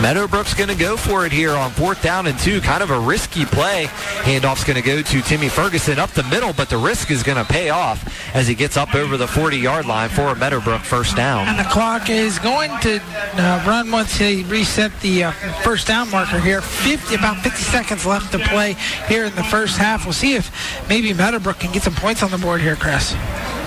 Meadowbrook's 0.01 0.53
going 0.53 0.69
to 0.69 0.75
go 0.77 0.97
for 0.97 1.25
it 1.25 1.33
here 1.33 1.53
on 1.53 1.71
fourth 1.71 2.03
down 2.03 2.27
and 2.27 2.39
two. 2.39 2.61
Kind 2.61 2.83
of 2.83 2.91
a 2.91 2.99
risky 2.99 3.47
play. 3.47 3.87
Handoff's 4.25 4.65
going 4.65 4.77
to 4.77 4.83
go 4.83 5.01
to 5.01 5.23
Timmy 5.23 5.49
Ferguson 5.49 5.99
up 5.99 6.11
the 6.11 6.23
middle, 6.25 6.53
but 6.53 6.69
the 6.69 6.77
risk 6.77 7.11
is 7.11 7.23
going 7.23 7.39
to 7.39 7.51
pay 7.51 7.71
off 7.71 8.05
as 8.35 8.47
he 8.47 8.55
gets 8.55 8.77
up 8.77 8.95
over 8.95 9.17
the 9.17 9.27
40-yard 9.27 9.87
line 9.87 10.11
for 10.11 10.29
a 10.29 10.37
Meadowbrook 10.37 10.83
first 10.83 11.17
down. 11.17 11.49
And 11.49 11.59
the 11.59 11.69
clock 11.71 12.11
is 12.11 12.39
going 12.39 12.71
to 12.81 13.01
uh, 13.35 13.65
run 13.67 13.91
once 13.91 14.19
reset 14.45 14.93
the 15.01 15.25
uh, 15.25 15.31
first 15.63 15.87
down 15.87 16.11
marker 16.11 16.39
here. 16.39 16.61
50, 16.61 17.15
about 17.15 17.43
50 17.43 17.59
seconds 17.63 18.07
left 18.07 18.33
to 18.33 18.39
play 18.39 18.75
here 19.09 19.25
in 19.25 19.35
the 19.35 19.45
first 19.45 19.79
half. 19.79 20.05
We'll 20.05 20.13
see 20.13 20.35
if 20.35 20.51
maybe 20.89 21.13
Meadowbrook 21.13 21.59
can 21.59 21.73
get 21.73 21.83
some 21.83 21.95
points 21.95 22.23
on 22.23 22.31
the 22.31 22.39
board 22.39 22.61
here, 22.61 22.77
Chris. 22.77 23.15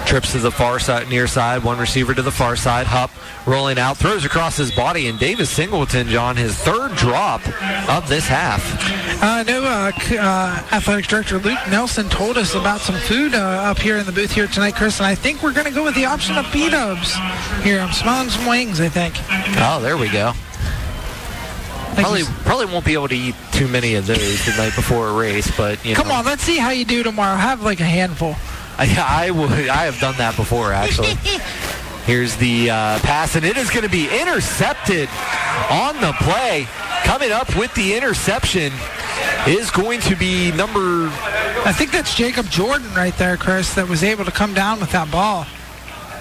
Trips 0.05 0.31
to 0.31 0.39
the 0.39 0.51
far 0.51 0.79
side, 0.79 1.07
near 1.09 1.27
side, 1.27 1.63
one 1.63 1.77
receiver 1.77 2.13
to 2.15 2.21
the 2.21 2.31
far 2.31 2.55
side. 2.55 2.87
Hupp 2.87 3.11
rolling 3.45 3.77
out, 3.77 3.97
throws 3.97 4.25
across 4.25 4.57
his 4.57 4.71
body, 4.71 5.07
and 5.07 5.19
Davis 5.19 5.49
Singleton, 5.49 6.07
John, 6.07 6.35
his 6.35 6.55
third 6.55 6.95
drop 6.95 7.41
of 7.89 8.09
this 8.09 8.27
half. 8.27 8.63
I 9.21 9.43
know 9.43 9.63
uh, 9.63 9.91
uh, 10.13 10.63
athletic 10.71 11.07
director 11.07 11.37
Luke 11.37 11.59
Nelson 11.69 12.09
told 12.09 12.37
us 12.37 12.55
about 12.55 12.81
some 12.81 12.95
food 12.95 13.35
uh, 13.35 13.37
up 13.37 13.77
here 13.77 13.97
in 13.97 14.05
the 14.05 14.11
booth 14.11 14.31
here 14.31 14.47
tonight, 14.47 14.75
Chris, 14.75 14.99
and 14.99 15.05
I 15.05 15.15
think 15.15 15.43
we're 15.43 15.53
going 15.53 15.67
to 15.67 15.73
go 15.73 15.83
with 15.83 15.95
the 15.95 16.05
option 16.05 16.37
of 16.37 16.51
B-dubs 16.51 17.13
here. 17.63 17.79
I'm 17.79 17.93
smelling 17.93 18.29
some 18.29 18.47
wings, 18.47 18.81
I 18.81 18.89
think. 18.89 19.15
Oh, 19.59 19.79
there 19.81 19.97
we 19.97 20.09
go. 20.09 20.33
Probably, 21.95 22.23
probably 22.45 22.65
won't 22.67 22.85
be 22.85 22.93
able 22.93 23.07
to 23.09 23.17
eat 23.17 23.35
too 23.51 23.67
many 23.67 23.95
of 23.95 24.07
those 24.07 24.45
the 24.45 24.53
night 24.57 24.75
before 24.75 25.09
a 25.09 25.13
race, 25.13 25.55
but 25.57 25.83
you 25.85 25.95
Come 25.95 26.07
know, 26.07 26.15
on, 26.15 26.25
let's 26.25 26.43
see 26.43 26.57
how 26.57 26.69
you 26.69 26.85
do 26.85 27.03
tomorrow. 27.03 27.35
Have 27.35 27.61
like 27.61 27.79
a 27.79 27.85
handful. 27.85 28.35
I, 28.77 29.25
I 29.27 29.31
would, 29.31 29.51
I 29.51 29.85
have 29.85 29.99
done 29.99 30.15
that 30.17 30.35
before 30.37 30.71
actually. 30.71 31.13
Here's 32.05 32.35
the 32.37 32.71
uh, 32.71 32.99
pass, 32.99 33.35
and 33.35 33.45
it 33.45 33.55
is 33.57 33.69
going 33.69 33.83
to 33.83 33.89
be 33.89 34.05
intercepted 34.09 35.09
on 35.69 35.99
the 36.01 36.13
play. 36.21 36.65
Coming 37.03 37.31
up 37.31 37.55
with 37.55 37.73
the 37.75 37.95
interception 37.95 38.71
is 39.45 39.69
going 39.69 39.99
to 40.01 40.15
be 40.15 40.51
number. 40.53 41.09
I 41.65 41.71
think 41.71 41.91
that's 41.91 42.15
Jacob 42.15 42.49
Jordan 42.49 42.91
right 42.95 43.15
there, 43.17 43.37
Chris, 43.37 43.75
that 43.75 43.87
was 43.87 44.03
able 44.03 44.25
to 44.25 44.31
come 44.31 44.53
down 44.55 44.79
with 44.79 44.91
that 44.91 45.11
ball. 45.11 45.45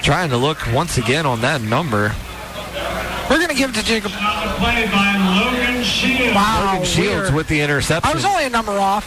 Trying 0.02 0.28
to 0.30 0.36
look 0.36 0.58
once 0.74 0.98
again 0.98 1.24
on 1.24 1.40
that 1.40 1.62
number. 1.62 2.14
We're 3.28 3.36
going 3.36 3.48
to 3.50 3.54
give 3.54 3.70
it 3.70 3.74
to 3.74 3.84
Jacob. 3.84 4.12
Played 4.12 4.90
by 4.90 5.16
Logan 5.38 5.84
Shields. 5.84 6.34
Wow, 6.34 6.72
Logan 6.72 6.86
Shields 6.86 7.30
with 7.30 7.46
the 7.48 7.60
interception. 7.60 8.10
I 8.10 8.14
was 8.14 8.24
only 8.24 8.44
a 8.44 8.50
number 8.50 8.72
off. 8.72 9.04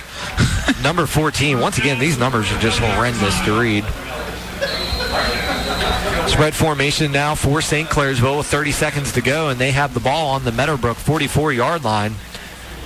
number 0.84 1.06
14. 1.06 1.60
Once 1.60 1.77
again, 1.80 1.99
these 1.99 2.19
numbers 2.19 2.52
are 2.52 2.60
just 2.60 2.80
horrendous 2.80 3.39
to 3.45 3.60
read. 3.60 3.84
Spread 6.30 6.53
formation 6.53 7.11
now 7.11 7.35
for 7.35 7.61
St. 7.61 7.89
Clairsville 7.89 8.38
with 8.38 8.48
30 8.48 8.72
seconds 8.72 9.11
to 9.14 9.22
go, 9.22 9.49
and 9.49 9.60
they 9.60 9.72
have 9.72 9.93
the 9.93 9.99
ball 9.99 10.30
on 10.30 10.43
the 10.43 10.52
Meadowbrook 10.52 10.98
44-yard 10.98 11.84
line. 11.84 12.14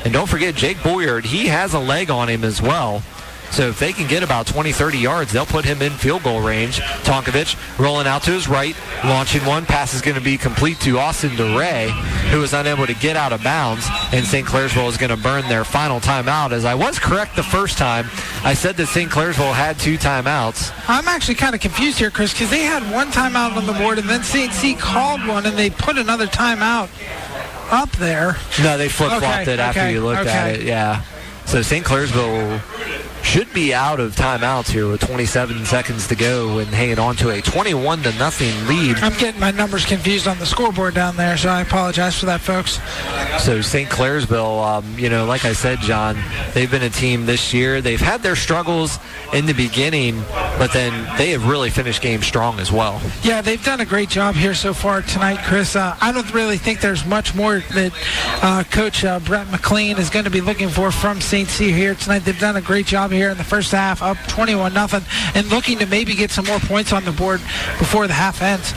And 0.03 0.13
don't 0.13 0.27
forget, 0.27 0.55
Jake 0.55 0.81
Bolyard, 0.83 1.25
he 1.25 1.47
has 1.47 1.73
a 1.73 1.79
leg 1.79 2.09
on 2.09 2.29
him 2.29 2.43
as 2.43 2.61
well. 2.61 3.03
So 3.51 3.69
if 3.69 3.79
they 3.79 3.93
can 3.93 4.07
get 4.07 4.23
about 4.23 4.47
20, 4.47 4.71
30 4.71 4.97
yards, 4.97 5.31
they'll 5.31 5.45
put 5.45 5.65
him 5.65 5.81
in 5.81 5.91
field 5.91 6.23
goal 6.23 6.41
range. 6.41 6.79
Tonkovich 7.03 7.55
rolling 7.79 8.07
out 8.07 8.23
to 8.23 8.31
his 8.31 8.47
right, 8.47 8.75
launching 9.03 9.45
one. 9.45 9.65
Pass 9.65 9.93
is 9.93 10.01
going 10.01 10.15
to 10.15 10.21
be 10.21 10.37
complete 10.37 10.79
to 10.81 10.97
Austin 10.99 11.35
DeRay, 11.35 11.89
who 12.31 12.43
is 12.43 12.53
unable 12.53 12.85
to 12.85 12.93
get 12.95 13.15
out 13.15 13.31
of 13.31 13.43
bounds. 13.43 13.87
And 14.11 14.25
St. 14.25 14.45
Clairsville 14.45 14.89
is 14.89 14.97
going 14.97 15.09
to 15.09 15.17
burn 15.17 15.47
their 15.47 15.63
final 15.63 15.99
timeout. 15.99 16.51
As 16.51 16.65
I 16.65 16.75
was 16.75 16.99
correct 16.99 17.35
the 17.35 17.43
first 17.43 17.77
time, 17.77 18.07
I 18.43 18.53
said 18.53 18.75
that 18.77 18.87
St. 18.87 19.09
Clairsville 19.09 19.53
had 19.53 19.79
two 19.79 19.97
timeouts. 19.97 20.73
I'm 20.87 21.07
actually 21.07 21.35
kind 21.35 21.55
of 21.55 21.61
confused 21.61 21.97
here, 21.97 22.11
Chris, 22.11 22.33
because 22.33 22.49
they 22.49 22.63
had 22.63 22.83
one 22.91 23.11
timeout 23.11 23.55
on 23.55 23.65
the 23.65 23.73
board, 23.73 23.99
and 23.99 24.09
then 24.09 24.23
St. 24.23 24.51
C 24.51 24.75
called 24.75 25.25
one, 25.25 25.45
and 25.45 25.57
they 25.57 25.69
put 25.69 25.97
another 25.97 26.27
timeout 26.27 26.89
up 27.71 27.91
there. 27.93 28.37
No, 28.61 28.77
they 28.77 28.89
flip 28.89 29.09
flopped 29.09 29.23
Okay, 29.23 29.53
it 29.53 29.59
after 29.59 29.81
okay, 29.81 29.93
you 29.93 30.03
looked 30.03 30.27
at 30.27 30.55
it. 30.55 30.63
Yeah. 30.63 31.03
So 31.45 31.61
St. 31.61 31.85
Clairsville 31.85 32.61
should 33.25 33.51
be 33.53 33.73
out 33.73 33.99
of 33.99 34.15
timeouts 34.15 34.69
here 34.69 34.87
with 34.87 35.01
27 35.01 35.65
seconds 35.65 36.07
to 36.07 36.15
go 36.15 36.59
and 36.59 36.67
hanging 36.67 36.99
on 36.99 37.15
to 37.17 37.31
a 37.31 37.41
21 37.41 38.03
to 38.03 38.13
nothing 38.17 38.67
lead. 38.67 38.95
I'm 38.97 39.17
getting 39.17 39.41
my 39.41 39.51
numbers 39.51 39.83
confused 39.83 40.27
on 40.27 40.37
the 40.37 40.45
scoreboard 40.45 40.93
down 40.93 41.17
there, 41.17 41.35
so 41.35 41.49
I 41.49 41.61
apologize 41.61 42.17
for 42.19 42.27
that, 42.27 42.39
folks. 42.39 42.79
So 43.43 43.61
St. 43.61 43.89
Clairsville, 43.89 44.63
um, 44.63 44.99
you 44.99 45.09
know, 45.09 45.25
like 45.25 45.43
I 45.43 45.53
said, 45.53 45.79
John, 45.79 46.17
they've 46.53 46.69
been 46.69 46.83
a 46.83 46.89
team 46.89 47.25
this 47.25 47.53
year. 47.53 47.81
They've 47.81 47.99
had 47.99 48.21
their 48.21 48.35
struggles 48.35 48.99
in 49.33 49.47
the 49.47 49.53
beginning, 49.53 50.21
but 50.57 50.71
then 50.71 50.93
they 51.17 51.31
have 51.31 51.47
really 51.47 51.71
finished 51.71 52.01
games 52.01 52.27
strong 52.27 52.59
as 52.59 52.71
well. 52.71 53.01
Yeah, 53.23 53.41
they've 53.41 53.63
done 53.63 53.81
a 53.81 53.85
great 53.85 54.09
job 54.09 54.35
here 54.35 54.53
so 54.53 54.73
far 54.73 55.01
tonight, 55.01 55.39
Chris. 55.43 55.75
Uh, 55.75 55.97
I 55.99 56.11
don't 56.11 56.31
really 56.33 56.57
think 56.57 56.79
there's 56.79 57.05
much 57.05 57.33
more 57.33 57.59
that 57.73 57.91
uh, 58.43 58.63
Coach 58.69 59.03
uh, 59.03 59.19
Brett 59.19 59.49
McLean 59.49 59.97
is 59.97 60.11
going 60.11 60.25
to 60.25 60.31
be 60.31 60.41
looking 60.41 60.69
for 60.69 60.91
from 60.91 61.19
St. 61.19 61.49
C 61.49 61.71
here 61.71 61.95
tonight. 61.95 62.19
They've 62.19 62.39
done 62.39 62.55
a 62.55 62.61
great 62.61 62.85
job 62.85 63.11
here 63.15 63.29
in 63.29 63.37
the 63.37 63.43
first 63.43 63.71
half, 63.71 64.01
up 64.01 64.17
21 64.27 64.73
nothing, 64.73 65.01
and 65.33 65.47
looking 65.47 65.79
to 65.79 65.85
maybe 65.85 66.15
get 66.15 66.31
some 66.31 66.45
more 66.45 66.59
points 66.59 66.93
on 66.93 67.05
the 67.05 67.11
board 67.11 67.39
before 67.79 68.07
the 68.07 68.13
half 68.13 68.41
ends. 68.41 68.73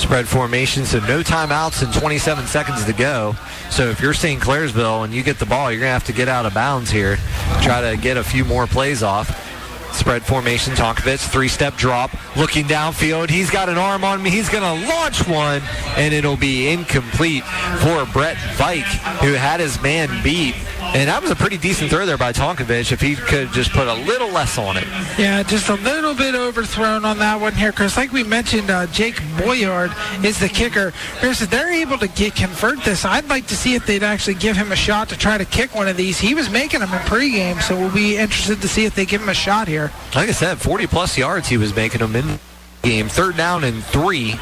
Spread 0.00 0.28
formation, 0.28 0.84
so 0.84 1.00
no 1.00 1.22
timeouts 1.22 1.82
and 1.82 1.92
27 1.92 2.46
seconds 2.46 2.84
to 2.84 2.92
go. 2.92 3.34
So 3.70 3.88
if 3.88 4.00
you're 4.00 4.14
St. 4.14 4.40
Clairsville 4.40 5.04
and 5.04 5.12
you 5.12 5.24
get 5.24 5.38
the 5.40 5.46
ball, 5.46 5.72
you're 5.72 5.80
going 5.80 5.88
to 5.88 5.92
have 5.92 6.04
to 6.04 6.12
get 6.12 6.28
out 6.28 6.46
of 6.46 6.54
bounds 6.54 6.90
here, 6.90 7.16
try 7.62 7.90
to 7.90 7.96
get 8.00 8.16
a 8.16 8.22
few 8.22 8.44
more 8.44 8.66
plays 8.68 9.02
off. 9.02 9.46
Spread 9.92 10.22
formation, 10.22 10.74
Tonkovich, 10.74 11.26
three-step 11.28 11.76
drop, 11.76 12.10
looking 12.36 12.66
downfield. 12.66 13.30
He's 13.30 13.50
got 13.50 13.68
an 13.68 13.78
arm 13.78 14.04
on 14.04 14.22
me. 14.22 14.30
He's 14.30 14.48
going 14.48 14.62
to 14.62 14.88
launch 14.88 15.26
one, 15.26 15.62
and 15.96 16.14
it'll 16.14 16.36
be 16.36 16.68
incomplete 16.68 17.42
for 17.80 18.06
Brett 18.12 18.36
Vike, 18.54 18.84
who 19.22 19.32
had 19.32 19.58
his 19.58 19.80
man 19.82 20.22
beat. 20.22 20.54
And 20.94 21.08
that 21.08 21.20
was 21.20 21.30
a 21.30 21.36
pretty 21.36 21.58
decent 21.58 21.90
throw 21.90 22.06
there 22.06 22.16
by 22.16 22.32
Tonkovich 22.32 22.92
if 22.92 23.00
he 23.00 23.14
could 23.14 23.52
just 23.52 23.72
put 23.72 23.86
a 23.86 23.94
little 23.94 24.30
less 24.30 24.58
on 24.58 24.76
it. 24.76 24.84
Yeah, 25.18 25.42
just 25.42 25.68
a 25.68 25.74
little 25.74 26.14
bit 26.14 26.34
overthrown 26.34 27.04
on 27.04 27.18
that 27.18 27.40
one 27.40 27.52
here, 27.52 27.72
Chris. 27.72 27.96
Like 27.96 28.10
we 28.10 28.24
mentioned, 28.24 28.70
uh, 28.70 28.86
Jake 28.86 29.20
Bolyard 29.38 29.92
is 30.24 30.40
the 30.40 30.48
kicker. 30.48 30.92
Chris, 31.20 31.42
if 31.42 31.50
they're 31.50 31.72
able 31.72 31.98
to 31.98 32.08
get 32.08 32.34
convert 32.34 32.82
this, 32.84 33.04
I'd 33.04 33.28
like 33.28 33.46
to 33.48 33.56
see 33.56 33.74
if 33.74 33.86
they'd 33.86 34.02
actually 34.02 34.34
give 34.34 34.56
him 34.56 34.72
a 34.72 34.76
shot 34.76 35.08
to 35.10 35.18
try 35.18 35.38
to 35.38 35.44
kick 35.44 35.74
one 35.74 35.88
of 35.88 35.96
these. 35.96 36.18
He 36.18 36.34
was 36.34 36.48
making 36.48 36.80
them 36.80 36.92
in 36.92 36.98
pregame, 37.00 37.60
so 37.60 37.78
we'll 37.78 37.94
be 37.94 38.16
interested 38.16 38.60
to 38.62 38.68
see 38.68 38.84
if 38.84 38.94
they 38.94 39.04
give 39.04 39.22
him 39.22 39.28
a 39.28 39.34
shot 39.34 39.68
here. 39.68 39.92
Like 40.14 40.28
I 40.28 40.32
said, 40.32 40.58
40 40.58 40.86
plus 40.86 41.18
yards 41.18 41.48
he 41.48 41.58
was 41.58 41.74
making 41.76 42.00
them 42.00 42.16
in 42.16 42.38
game. 42.82 43.08
Third 43.08 43.36
down 43.36 43.64
and 43.64 43.84
three. 43.84 44.34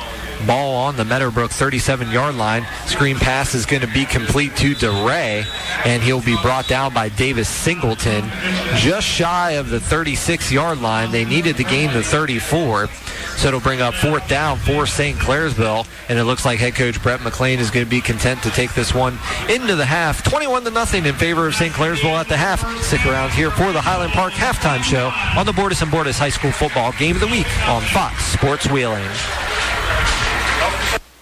Ball 0.44 0.74
on 0.74 0.96
the 0.96 1.04
Meadowbrook 1.04 1.50
37 1.50 2.10
yard 2.10 2.34
line. 2.34 2.66
Screen 2.86 3.16
pass 3.16 3.54
is 3.54 3.66
going 3.66 3.82
to 3.82 3.88
be 3.88 4.04
complete 4.04 4.56
to 4.56 4.74
DeRay, 4.74 5.44
and 5.84 6.02
he'll 6.02 6.22
be 6.22 6.36
brought 6.42 6.68
down 6.68 6.92
by 6.92 7.08
Davis 7.08 7.48
Singleton. 7.48 8.28
Just 8.76 9.06
shy 9.06 9.52
of 9.52 9.70
the 9.70 9.80
36 9.80 10.52
yard 10.52 10.80
line. 10.80 11.10
They 11.10 11.24
needed 11.24 11.56
to 11.56 11.64
gain 11.64 11.92
the 11.92 12.02
34. 12.02 12.88
So 13.36 13.48
it'll 13.48 13.60
bring 13.60 13.82
up 13.82 13.94
fourth 13.94 14.26
down 14.28 14.58
for 14.58 14.86
St. 14.86 15.16
Clairsville, 15.18 15.86
and 16.08 16.18
it 16.18 16.24
looks 16.24 16.44
like 16.44 16.58
head 16.58 16.74
coach 16.74 17.02
Brett 17.02 17.22
McLean 17.22 17.58
is 17.58 17.70
going 17.70 17.84
to 17.84 17.90
be 17.90 18.00
content 18.00 18.42
to 18.44 18.50
take 18.50 18.72
this 18.74 18.94
one 18.94 19.18
into 19.50 19.76
the 19.76 19.84
half. 19.84 20.22
21 20.22 20.64
to 20.64 20.70
nothing 20.70 21.04
in 21.04 21.14
favor 21.14 21.46
of 21.46 21.54
St. 21.54 21.72
Clairsville 21.72 22.18
at 22.18 22.28
the 22.28 22.36
half. 22.36 22.64
Stick 22.82 23.04
around 23.04 23.32
here 23.32 23.50
for 23.50 23.72
the 23.72 23.80
Highland 23.80 24.12
Park 24.12 24.32
halftime 24.32 24.82
show 24.82 25.10
on 25.38 25.44
the 25.44 25.52
Bordas 25.52 25.82
and 25.82 25.90
Bordas 25.90 26.18
High 26.18 26.30
School 26.30 26.52
Football 26.52 26.92
Game 26.92 27.16
of 27.16 27.20
the 27.20 27.26
Week 27.26 27.46
on 27.68 27.82
Fox 27.82 28.24
Sports 28.24 28.70
Wheeling. 28.70 29.04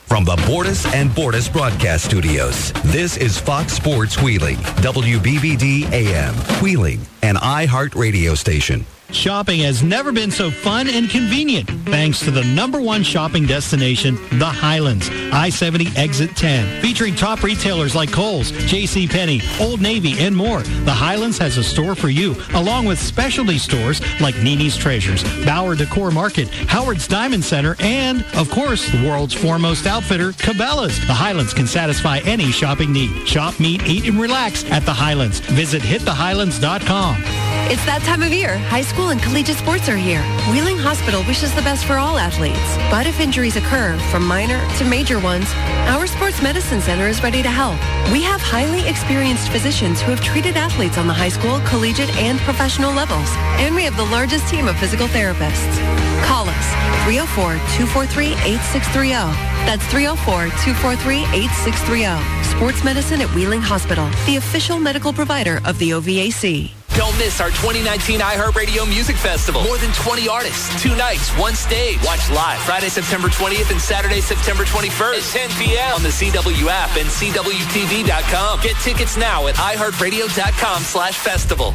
From 0.07 0.25
the 0.25 0.37
Bordas 0.47 0.87
and 0.95 1.11
Bordas 1.11 1.53
Broadcast 1.53 2.05
Studios, 2.05 2.73
this 2.85 3.17
is 3.17 3.37
Fox 3.37 3.73
Sports 3.73 4.23
Wheeling, 4.23 4.57
WBBD 4.57 5.91
AM, 5.91 6.35
Wheeling, 6.63 7.01
an 7.23 7.35
iHeart 7.35 7.97
radio 7.97 8.35
station. 8.35 8.87
Shopping 9.15 9.61
has 9.61 9.83
never 9.83 10.13
been 10.13 10.31
so 10.31 10.51
fun 10.51 10.89
and 10.89 11.09
convenient 11.09 11.71
thanks 11.87 12.19
to 12.21 12.31
the 12.31 12.43
number 12.45 12.81
one 12.81 13.03
shopping 13.03 13.47
destination, 13.47 14.17
The 14.39 14.45
Highlands, 14.45 15.09
I-70 15.09 15.97
Exit 15.97 16.37
10. 16.37 16.83
Featuring 16.83 17.15
top 17.15 17.43
retailers 17.43 17.95
like 17.95 18.11
Kohl's, 18.11 18.51
J.C. 18.51 19.07
Penney, 19.07 19.41
Old 19.61 19.81
Navy, 19.81 20.19
and 20.19 20.37
more, 20.37 20.63
The 20.63 20.93
Highlands 20.93 21.39
has 21.39 21.57
a 21.57 21.65
store 21.65 21.95
for 21.95 22.09
you, 22.11 22.35
along 22.55 22.87
with 22.87 22.99
specialty 22.99 23.57
stores 23.57 24.03
like 24.21 24.35
Nini's 24.43 24.77
Treasures, 24.77 25.23
Bauer 25.47 25.77
Decor 25.77 26.11
Market, 26.11 26.49
Howard's 26.49 27.07
Diamond 27.07 27.45
Center, 27.45 27.77
and, 27.79 28.25
of 28.35 28.51
course, 28.51 28.91
the 28.91 29.07
world's 29.07 29.33
foremost 29.33 29.87
outfitter, 29.87 30.33
Cabela's. 30.33 30.99
The 31.07 31.15
Highlands 31.15 31.55
can 31.55 31.69
satisfy 31.69 32.19
any 32.25 32.51
shopping 32.51 32.93
need. 32.93 33.27
Shop, 33.29 33.59
meet, 33.61 33.87
eat, 33.87 34.07
and 34.07 34.21
relax 34.21 34.65
at 34.71 34.85
The 34.85 34.93
Highlands. 34.93 35.39
Visit 35.41 35.83
hitthehighlands.com. 35.83 37.23
It's 37.67 37.85
that 37.87 38.03
time 38.03 38.23
of 38.23 38.31
year. 38.31 38.59
High 38.59 38.83
school 38.83 39.04
and 39.09 39.21
collegiate 39.21 39.57
sports 39.57 39.89
are 39.89 39.97
here. 39.97 40.23
Wheeling 40.51 40.79
Hospital 40.79 41.23
wishes 41.25 41.55
the 41.55 41.63
best 41.63 41.85
for 41.85 41.95
all 41.95 42.19
athletes. 42.19 42.77
But 42.91 43.07
if 43.07 43.21
injuries 43.21 43.57
occur, 43.57 43.97
from 44.11 44.27
minor 44.27 44.61
to 44.79 44.85
major 44.85 45.19
ones, 45.19 45.47
our 45.89 46.07
Sports 46.07 46.43
Medicine 46.43 46.81
Center 46.81 47.09
is 47.09 47.23
ready 47.23 47.43
to 47.43 47.49
help. 47.49 47.79
We 48.13 48.23
have 48.23 48.41
highly 48.41 48.87
experienced 48.89 49.51
physicians 49.51 50.01
who 50.01 50.11
have 50.11 50.21
treated 50.21 50.57
athletes 50.57 50.99
on 50.99 51.07
the 51.07 51.13
high 51.13 51.29
school, 51.29 51.61
collegiate, 51.67 52.15
and 52.17 52.39
professional 52.41 52.93
levels. 52.93 53.29
And 53.59 53.75
we 53.75 53.85
have 53.85 53.97
the 53.97 54.07
largest 54.07 54.49
team 54.49 54.69
of 54.69 54.77
physical 54.79 55.07
therapists. 55.09 55.79
Call 56.25 56.49
us 56.49 56.75
304-243-8630. 57.09 59.35
That's 59.67 59.85
304-243-8630. 59.87 62.45
Sports 62.45 62.85
Medicine 62.85 63.21
at 63.21 63.35
Wheeling 63.35 63.61
Hospital, 63.61 64.09
the 64.27 64.37
official 64.37 64.79
medical 64.79 65.13
provider 65.13 65.61
of 65.65 65.77
the 65.79 65.91
OVAC. 65.91 66.84
Don't 66.97 67.17
miss 67.19 67.41
our 67.41 67.51
2019 67.51 68.21
iHeartRadio 68.21 68.89
Music 68.89 69.17
Festival. 69.17 69.63
More 69.65 69.79
than 69.79 69.93
20 69.93 70.29
artists, 70.29 70.71
two 70.81 70.95
nights, 70.95 71.31
one 71.39 71.55
stage. 71.55 71.99
Watch 72.05 72.31
live 72.31 72.61
Friday, 72.61 72.89
September 72.89 73.29
20th 73.29 73.71
and 73.71 73.81
Saturday, 73.81 74.21
September 74.21 74.65
21st 74.65 75.35
at 75.35 75.51
10 75.51 75.51
p.m. 75.59 75.95
on 75.95 76.03
the 76.03 76.11
CW 76.11 76.69
app 76.69 76.97
and 76.97 77.09
CWTV.com. 77.09 78.61
Get 78.61 78.77
tickets 78.77 79.17
now 79.17 79.47
at 79.49 79.57
iHeartRadio.com 79.57 80.83
slash 80.83 81.17
festival. 81.19 81.75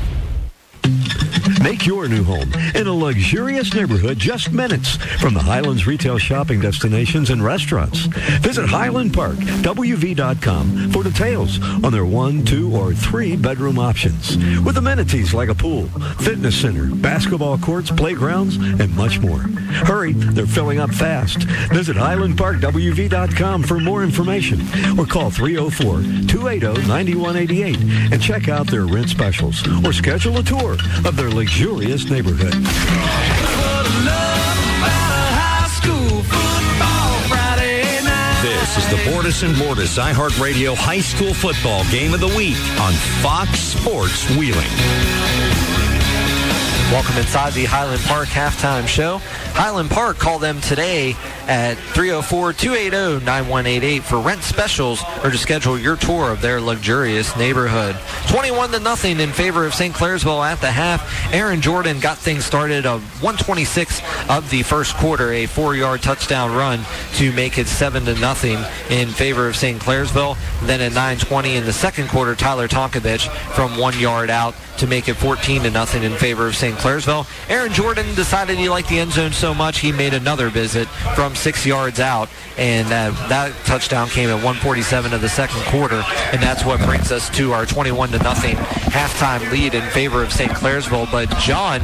Make 1.64 1.86
your 1.86 2.07
new 2.07 2.23
home 2.23 2.52
in 2.73 2.88
a 2.88 2.94
luxurious 2.94 3.73
neighborhood 3.73 4.18
just 4.18 4.53
minutes 4.53 4.95
from 5.19 5.34
the 5.34 5.41
Highlands 5.41 5.86
retail 5.86 6.18
shopping 6.18 6.61
destinations 6.61 7.31
and 7.31 7.44
restaurants. 7.44 8.06
Visit 8.40 8.69
Highland 8.69 9.14
Park, 9.14 9.36
WV.com 9.36 10.91
for 10.91 11.03
details 11.03 11.61
on 11.84 11.91
their 11.91 12.06
one, 12.06 12.45
two, 12.45 12.73
or 12.76 12.94
three 12.94 13.36
bedroom 13.36 13.77
options 13.77 14.38
with 14.64 14.77
amenities 14.77 15.34
like 15.34 15.49
a 15.49 15.56
pool, 15.56 15.88
fitness 16.19 16.56
center, 16.60 16.86
basketball 16.95 17.57
courts, 17.57 17.91
playgrounds, 17.91 18.56
and 18.56 18.95
much 18.95 19.19
more. 19.19 19.40
Hurry, 19.40 20.14
they're 20.14 20.48
filling 20.48 20.80
up 20.80 20.91
fast. 20.91 21.44
Visit 21.73 21.98
HighlandParkWV.com 21.98 23.64
for 23.64 23.80
more 23.80 24.03
information 24.03 24.61
or 24.98 25.06
call 25.06 25.30
304-280-9188 25.31 28.14
and 28.14 28.22
check 28.22 28.48
out 28.48 28.68
their 28.68 28.86
rent 28.86 29.10
specials 29.10 29.61
or 29.86 29.91
schedule 29.91 30.38
a 30.38 30.44
tour 30.44 30.73
of 31.06 31.15
their 31.15 31.30
luxurious 31.49 32.07
neighborhood. 32.11 32.53
This 38.43 38.77
is 38.77 38.88
the 38.89 38.97
Bordas 39.09 39.43
and 39.43 39.55
Bordas 39.55 39.97
iHeartRadio 39.97 40.76
High 40.76 41.01
School 41.01 41.34
Football 41.34 41.84
Game 41.89 42.13
of 42.13 42.19
the 42.19 42.27
Week 42.27 42.55
on 42.80 42.93
Fox 43.23 43.59
Sports 43.59 44.30
Wheeling. 44.38 45.59
Welcome 46.91 47.18
inside 47.18 47.53
the 47.53 47.66
Highland 47.66 48.02
Park 48.02 48.30
halftime 48.30 48.88
show. 48.88 49.20
Highland 49.53 49.91
Park, 49.91 50.18
call 50.18 50.40
them 50.40 50.60
today 50.60 51.16
at 51.48 51.78
304-280-9188 51.94 54.02
for 54.02 54.18
rent 54.18 54.41
specials 54.41 55.03
or 55.24 55.30
to 55.30 55.38
schedule 55.38 55.78
your 55.78 55.98
tour 55.98 56.32
of 56.32 56.41
their 56.41 56.60
luxurious 56.60 57.38
neighborhood. 57.38 57.95
21 58.30 58.72
to 58.72 58.80
nothing 58.80 59.20
in 59.20 59.32
favor 59.32 59.68
of 59.68 59.76
St. 59.76 59.94
Clairsville 59.94 60.44
at 60.44 60.60
the 60.61 60.72
half. 60.72 61.32
Aaron 61.32 61.61
Jordan 61.61 61.99
got 61.99 62.18
things 62.18 62.44
started 62.44 62.88
of 62.88 63.03
126 63.22 64.02
of 64.28 64.49
the 64.49 64.64
first 64.64 64.95
quarter, 64.95 65.32
a 65.32 65.45
four-yard 65.45 66.02
touchdown 66.02 66.56
run 66.56 66.80
to 67.18 67.32
make 67.34 67.60
it 67.60 67.68
7 67.68 68.03
to 68.06 68.16
nothing 68.16 68.57
in 68.90 69.10
favor 69.10 69.48
of 69.48 69.56
St. 69.56 69.80
Clairsville. 69.80 70.38
Then 70.64 70.82
at 70.82 70.94
9:20 70.94 71.56
in 71.56 71.66
the 71.66 71.74
second 71.74 72.10
quarter, 72.10 72.34
Tyler 72.34 72.68
Tonkovich 72.68 73.30
from 73.53 73.78
one 73.78 73.99
yard 73.99 74.32
out 74.32 74.56
to 74.78 74.88
make 74.88 75.07
it 75.10 75.16
14 75.16 75.64
to 75.64 75.70
nothing 75.70 76.03
in 76.03 76.14
favor 76.14 76.48
of 76.48 76.56
St. 76.56 76.78
Clairsville. 76.80 77.27
Aaron 77.49 77.72
Jordan 77.73 78.15
decided 78.15 78.57
he 78.57 78.69
liked 78.69 78.89
the 78.89 78.99
end 78.99 79.11
zone 79.11 79.31
so 79.31 79.53
much 79.53 79.80
he 79.80 79.91
made 79.91 80.14
another 80.14 80.49
visit 80.49 80.88
from 81.15 81.35
six 81.35 81.65
yards 81.65 81.99
out, 81.99 82.30
and 82.57 82.88
uh, 82.88 83.11
that 83.27 83.53
touchdown 83.65 84.07
came 84.07 84.30
at 84.30 84.35
147 84.35 85.14
of 85.14 85.22
the 85.22 85.30
second 85.30 85.61
quarter, 85.65 86.03
and 86.31 86.41
that's 86.41 86.65
what 86.65 86.80
brings 86.81 87.11
us 87.11 87.30
to 87.31 87.51
our 87.53 87.65
21 87.65 88.10
to 88.10 88.19
nothing 88.19 88.56
halftime 88.56 89.51
lead 89.51 89.73
in 89.73 89.88
favor 89.89 90.23
of 90.23 90.31
St. 90.31 90.51
Clairsville. 90.51 91.11
But 91.11 91.30
John, 91.39 91.81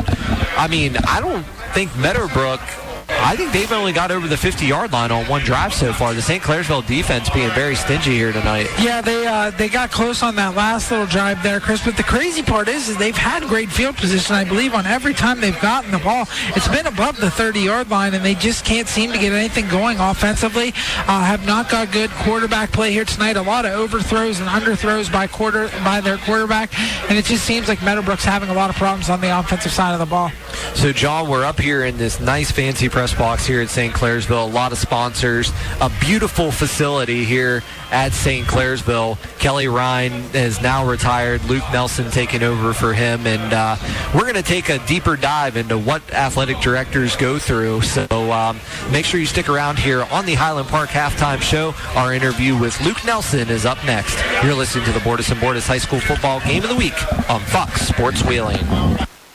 I 0.57 0.67
mean, 0.69 0.97
I 1.07 1.19
don't 1.19 1.45
think 1.73 1.95
Meadowbrook 1.97 2.61
I 3.10 3.36
think 3.36 3.52
they've 3.52 3.72
only 3.72 3.91
got 3.91 4.11
over 4.11 4.27
the 4.27 4.36
50-yard 4.36 4.91
line 4.91 5.11
on 5.11 5.26
one 5.26 5.41
drive 5.41 5.73
so 5.73 5.94
far. 5.94 6.14
The 6.14 6.22
St. 6.22 6.41
Clairsville 6.41 6.86
defense 6.88 7.30
being 7.30 7.49
very 7.52 7.76
stingy 7.76 8.11
here 8.11 8.32
tonight. 8.32 8.68
Yeah, 8.80 9.02
they 9.02 9.27
uh, 9.27 9.52
they 9.52 9.69
got 9.69 9.91
close 9.91 10.23
on 10.23 10.36
that 10.36 10.56
last 10.56 10.91
little 10.91 11.06
drive 11.06 11.41
there, 11.44 11.60
Chris. 11.60 11.84
But 11.84 11.98
the 11.98 12.03
crazy 12.03 12.41
part 12.41 12.68
is, 12.68 12.90
is 12.90 12.98
they've 12.98 13.15
had 13.15 13.44
great 13.44 13.69
field 13.69 13.95
position, 13.95 14.36
I 14.36 14.44
believe, 14.44 14.73
on 14.73 14.86
every 14.86 15.14
time 15.14 15.40
they've 15.40 15.60
gotten 15.61 15.91
the 15.91 15.99
ball. 15.99 16.27
It's 16.56 16.68
been 16.68 16.88
above 16.88 17.18
the 17.18 17.27
30-yard 17.27 17.90
line, 17.90 18.14
and 18.14 18.23
they 18.23 18.36
just 18.36 18.65
can't 18.65 18.88
seem 18.88 19.11
to 19.11 19.18
get 19.18 19.34
anything 19.34 19.68
going 19.69 19.99
offensively. 19.99 20.69
Uh, 21.07 21.23
have 21.23 21.45
not 21.45 21.69
got 21.69 21.91
good 21.91 22.10
quarterback 22.11 22.72
play 22.72 22.91
here 22.91 23.06
tonight. 23.06 23.38
A 23.38 23.41
lot 23.41 23.65
of 23.65 23.73
overthrows 23.73 24.40
and 24.40 24.49
underthrows 24.49 25.11
by 25.11 25.27
quarter 25.27 25.69
by 25.84 26.02
their 26.02 26.18
quarterback, 26.18 26.77
and 27.10 27.18
it 27.18 27.26
just 27.26 27.45
seems 27.45 27.68
like 27.68 27.84
Meadowbrook's 27.84 28.26
having 28.26 28.49
a 28.49 28.53
lot 28.53 28.69
of 28.69 28.76
problems 28.76 29.10
on 29.10 29.22
the 29.22 29.38
offensive 29.38 29.72
side 29.72 29.94
of 29.94 29.99
the 29.99 30.06
ball. 30.06 30.32
So, 30.73 30.91
John, 30.91 31.30
we're 31.30 31.45
up 31.45 31.60
here 31.60 31.86
in 31.86 31.98
this 31.98 32.19
nice 32.19 32.52
fancy 32.52 32.88
press 32.95 33.13
box 33.13 33.45
here 33.45 33.59
at 33.59 33.67
St. 33.67 33.93
Clairsville. 33.93 34.49
A 34.49 34.53
lot 34.53 34.72
of 34.72 34.77
sponsors, 34.77 35.51
a 35.81 35.91
beautiful 35.99 36.49
facility 36.49 37.26
here 37.26 37.61
at 37.91 38.13
St. 38.13 38.47
Clairsville. 38.47 39.17
Kelly 39.38 39.67
Ryan 39.67 40.13
is 40.34 40.61
now 40.61 40.88
retired. 40.88 41.43
Luke 41.43 41.65
Nelson 41.73 42.09
taking 42.09 42.41
over 42.41 42.72
for 42.72 42.93
him. 42.93 43.27
And 43.27 43.51
uh, 43.51 43.76
we're 44.13 44.22
going 44.22 44.35
to 44.35 44.41
take 44.41 44.69
a 44.69 44.80
deeper 44.88 45.17
dive 45.17 45.57
into 45.57 45.77
what 45.77 46.09
athletic 46.13 46.61
directors 46.61 47.17
go 47.17 47.38
through. 47.38 47.81
So 47.81 48.31
um, 48.31 48.61
make 48.93 49.03
sure 49.03 49.19
you 49.19 49.26
stick 49.26 49.49
around 49.49 49.77
here 49.77 50.03
on 50.03 50.26
the 50.26 50.35
Highland 50.35 50.69
Park 50.69 50.89
Halftime 50.89 51.41
Show. 51.41 51.73
Our 51.99 52.13
interview 52.13 52.57
with 52.57 52.80
Luke 52.80 53.03
Nelson 53.03 53.49
is 53.49 53.65
up 53.65 53.84
next. 53.84 54.17
You're 54.41 54.53
listening 54.53 54.85
to 54.85 54.93
the 54.93 54.99
Bordas 54.99 55.30
and 55.30 55.41
Bordas 55.41 55.67
High 55.67 55.80
School 55.80 55.99
Football 55.99 56.39
Game 56.39 56.63
of 56.63 56.69
the 56.69 56.77
Week 56.77 56.95
on 57.30 57.41
Fox 57.41 57.81
Sports 57.81 58.23
Wheeling. 58.23 58.65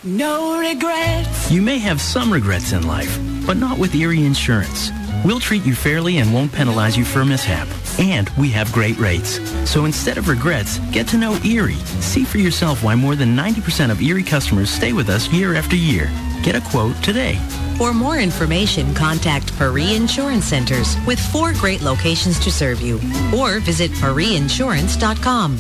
No 0.03 0.59
regrets. 0.59 1.51
You 1.51 1.61
may 1.61 1.77
have 1.77 2.01
some 2.01 2.33
regrets 2.33 2.73
in 2.73 2.87
life, 2.87 3.19
but 3.47 3.59
not 3.59 3.79
with 3.79 3.95
Erie 3.95 4.25
Insurance. 4.25 4.91
We'll 5.27 5.41
treat 5.41 5.67
you 5.67 5.75
fairly 5.75 6.19
and 6.19 6.33
won't 6.33 6.51
penalize 6.51 6.97
you 6.97 7.05
for 7.05 7.21
a 7.21 7.27
mishap. 7.27 7.69
And 7.99 8.31
we 8.39 8.49
have 8.49 8.73
great 8.73 8.97
rates. 8.97 9.39
So 9.71 9.85
instead 9.85 10.17
of 10.17 10.29
regrets, 10.29 10.79
get 10.91 11.07
to 11.09 11.19
know 11.19 11.39
Erie. 11.45 11.75
See 12.01 12.25
for 12.25 12.39
yourself 12.39 12.83
why 12.83 12.95
more 12.95 13.15
than 13.15 13.37
90% 13.37 13.91
of 13.91 14.01
Erie 14.01 14.23
customers 14.23 14.71
stay 14.71 14.95
with 14.95 15.11
us 15.11 15.31
year 15.35 15.55
after 15.55 15.77
year. 15.77 16.11
Get 16.43 16.55
a 16.55 16.63
quote 16.71 16.97
today. 17.03 17.35
For 17.77 17.93
more 17.93 18.17
information, 18.17 18.95
contact 18.95 19.55
Paris 19.59 19.95
Insurance 19.95 20.47
Centers 20.47 20.97
with 21.07 21.21
four 21.31 21.53
great 21.53 21.83
locations 21.83 22.41
to 22.41 22.51
serve 22.51 22.81
you. 22.81 22.99
Or 23.37 23.61
visit 23.61 23.91
parisinsurance.com. 23.91 25.59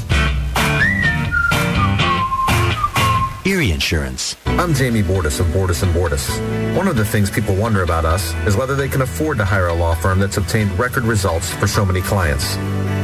Erie 3.47 3.73
Insurance. 3.73 4.37
I'm 4.45 4.75
Jamie 4.75 5.03
Bordas 5.03 5.41
of 5.41 5.47
Bordas 5.47 5.83
and 5.83 5.95
Bordas. 5.95 6.29
One 6.77 6.87
of 6.87 6.97
the 6.97 7.07
things 7.07 7.31
people 7.31 7.55
wonder 7.55 7.83
about 7.83 8.05
us 8.05 8.35
is 8.47 8.55
whether 8.55 8.77
they 8.77 8.87
can 8.87 9.01
afford 9.01 9.39
to 9.39 9.47
hire 9.47 9.69
a 9.69 9.75
law 9.75 9.95
firm 9.95 10.19
that's 10.19 10.37
obtained 10.37 10.79
record 10.79 11.05
results 11.05 11.49
for 11.55 11.67
so 11.67 11.83
many 11.83 12.03
clients. 12.03 12.57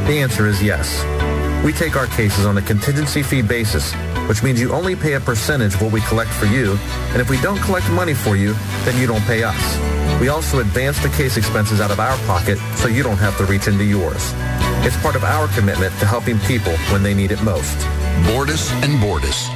The 0.06 0.18
answer 0.20 0.46
is 0.46 0.62
yes. 0.62 1.02
We 1.64 1.72
take 1.72 1.96
our 1.96 2.06
cases 2.08 2.44
on 2.44 2.58
a 2.58 2.62
contingency 2.62 3.22
fee 3.22 3.40
basis, 3.40 3.94
which 4.28 4.42
means 4.42 4.60
you 4.60 4.72
only 4.72 4.94
pay 4.94 5.14
a 5.14 5.20
percentage 5.20 5.74
of 5.74 5.80
what 5.80 5.92
we 5.92 6.02
collect 6.02 6.30
for 6.30 6.44
you, 6.44 6.76
and 7.12 7.20
if 7.22 7.30
we 7.30 7.40
don't 7.40 7.60
collect 7.60 7.88
money 7.92 8.12
for 8.12 8.36
you, 8.36 8.52
then 8.84 9.00
you 9.00 9.06
don't 9.06 9.24
pay 9.24 9.42
us. 9.42 10.20
We 10.20 10.28
also 10.28 10.60
advance 10.60 11.02
the 11.02 11.08
case 11.08 11.38
expenses 11.38 11.80
out 11.80 11.90
of 11.90 11.98
our 11.98 12.18
pocket 12.26 12.58
so 12.74 12.88
you 12.88 13.02
don't 13.02 13.16
have 13.16 13.38
to 13.38 13.46
reach 13.46 13.68
into 13.68 13.84
yours. 13.84 14.34
It's 14.84 15.00
part 15.00 15.16
of 15.16 15.24
our 15.24 15.48
commitment 15.54 15.98
to 16.00 16.04
helping 16.04 16.38
people 16.40 16.76
when 16.92 17.02
they 17.02 17.14
need 17.14 17.32
it 17.32 17.42
most. 17.42 17.78
Bordas 18.28 18.70
and 18.84 18.92
Bordas. 19.02 19.55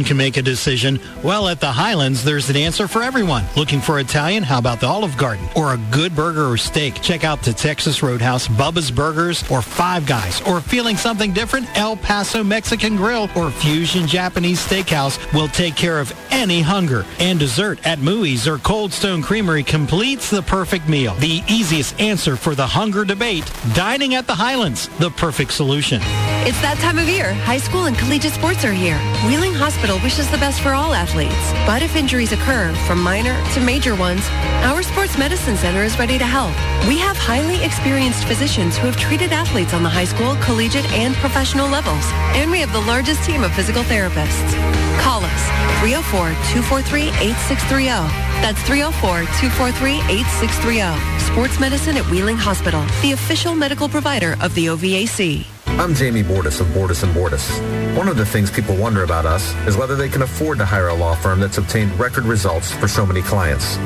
can 0.03 0.17
make 0.17 0.37
a 0.37 0.41
decision? 0.41 0.99
Well, 1.23 1.47
at 1.47 1.59
the 1.59 1.71
Highlands, 1.71 2.23
there's 2.23 2.49
an 2.49 2.55
answer 2.55 2.87
for 2.87 3.03
everyone. 3.03 3.45
Looking 3.55 3.81
for 3.81 3.99
Italian? 3.99 4.43
How 4.43 4.59
about 4.59 4.79
the 4.79 4.87
Olive 4.87 5.17
Garden? 5.17 5.47
Or 5.55 5.73
a 5.73 5.79
good 5.91 6.15
burger 6.15 6.45
or 6.49 6.57
steak? 6.57 7.01
Check 7.01 7.23
out 7.23 7.41
the 7.41 7.53
Texas 7.53 8.03
Roadhouse, 8.03 8.47
Bubba's 8.47 8.91
Burgers, 8.91 9.43
or 9.49 9.61
Five 9.61 10.05
Guys. 10.05 10.41
Or 10.43 10.61
feeling 10.61 10.97
something 10.97 11.33
different? 11.33 11.67
El 11.77 11.97
Paso 11.97 12.43
Mexican 12.43 12.95
Grill 12.95 13.29
or 13.35 13.51
Fusion 13.51 14.07
Japanese 14.07 14.65
Steakhouse 14.65 15.17
will 15.33 15.47
take 15.47 15.75
care 15.75 15.99
of 15.99 16.13
any 16.31 16.61
hunger. 16.61 17.05
And 17.19 17.39
dessert 17.39 17.85
at 17.85 17.99
Mooey's 17.99 18.47
or 18.47 18.57
Cold 18.57 18.93
Stone 18.93 19.21
Creamery 19.21 19.63
completes 19.63 20.29
the 20.29 20.41
perfect 20.41 20.87
meal. 20.87 21.15
The 21.15 21.43
easiest 21.47 21.99
answer 21.99 22.35
for 22.35 22.55
the 22.55 22.67
hunger 22.67 23.05
debate, 23.05 23.51
dining 23.73 24.15
at 24.15 24.27
the 24.27 24.35
Highlands, 24.35 24.87
the 24.99 25.09
perfect 25.11 25.51
solution. 25.53 26.01
It's 26.43 26.59
that 26.61 26.77
time 26.77 26.97
of 26.97 27.07
year. 27.07 27.33
High 27.33 27.59
school 27.59 27.85
and 27.85 27.97
collegiate 27.97 28.33
sports 28.33 28.65
are 28.65 28.73
here. 28.73 28.97
Wheeling 29.27 29.53
Hospital 29.53 29.90
wishes 29.99 30.29
the 30.29 30.37
best 30.37 30.61
for 30.61 30.73
all 30.73 30.93
athletes. 30.93 31.53
But 31.65 31.81
if 31.81 31.95
injuries 31.95 32.31
occur, 32.31 32.71
from 32.87 33.01
minor 33.01 33.35
to 33.53 33.59
major 33.59 33.95
ones, 33.95 34.21
our 34.63 34.83
sports 34.83 35.17
medicine 35.17 35.57
center 35.57 35.83
is 35.83 35.97
ready 35.97 36.17
to 36.17 36.25
help. 36.25 36.53
We 36.87 36.99
have 36.99 37.17
highly 37.17 37.63
experienced 37.63 38.25
physicians 38.25 38.77
who 38.77 38.85
have 38.87 38.97
treated 38.97 39.31
athletes 39.31 39.73
on 39.73 39.83
the 39.83 39.89
high 39.89 40.05
school, 40.05 40.35
collegiate, 40.41 40.91
and 40.93 41.15
professional 41.15 41.67
levels. 41.67 42.05
And 42.37 42.51
we 42.51 42.59
have 42.59 42.73
the 42.73 42.81
largest 42.81 43.23
team 43.23 43.43
of 43.43 43.53
physical 43.53 43.83
therapists. 43.83 44.53
Call 44.99 45.23
us 45.23 45.49
304-243-8630. 45.81 48.09
That's 48.41 48.59
304-243-8630. 48.61 51.21
Sports 51.21 51.59
medicine 51.59 51.97
at 51.97 52.09
Wheeling 52.09 52.37
Hospital, 52.37 52.83
the 53.01 53.11
official 53.13 53.55
medical 53.55 53.89
provider 53.89 54.35
of 54.41 54.53
the 54.55 54.67
OVAC. 54.67 55.45
I'm 55.81 55.95
Jamie 55.95 56.21
Bordas 56.21 56.61
of 56.61 56.67
Bordas 56.67 57.01
and 57.01 57.11
Bordas. 57.11 57.97
One 57.97 58.07
of 58.07 58.15
the 58.15 58.23
things 58.23 58.51
people 58.51 58.75
wonder 58.75 59.03
about 59.03 59.25
us 59.25 59.55
is 59.65 59.75
whether 59.75 59.95
they 59.95 60.09
can 60.09 60.21
afford 60.21 60.59
to 60.59 60.65
hire 60.65 60.89
a 60.89 60.93
law 60.93 61.15
firm 61.15 61.39
that's 61.39 61.57
obtained 61.57 61.99
record 61.99 62.23
results 62.25 62.71
for 62.71 62.87
so 62.87 63.03
many 63.03 63.23
clients. 63.23 63.77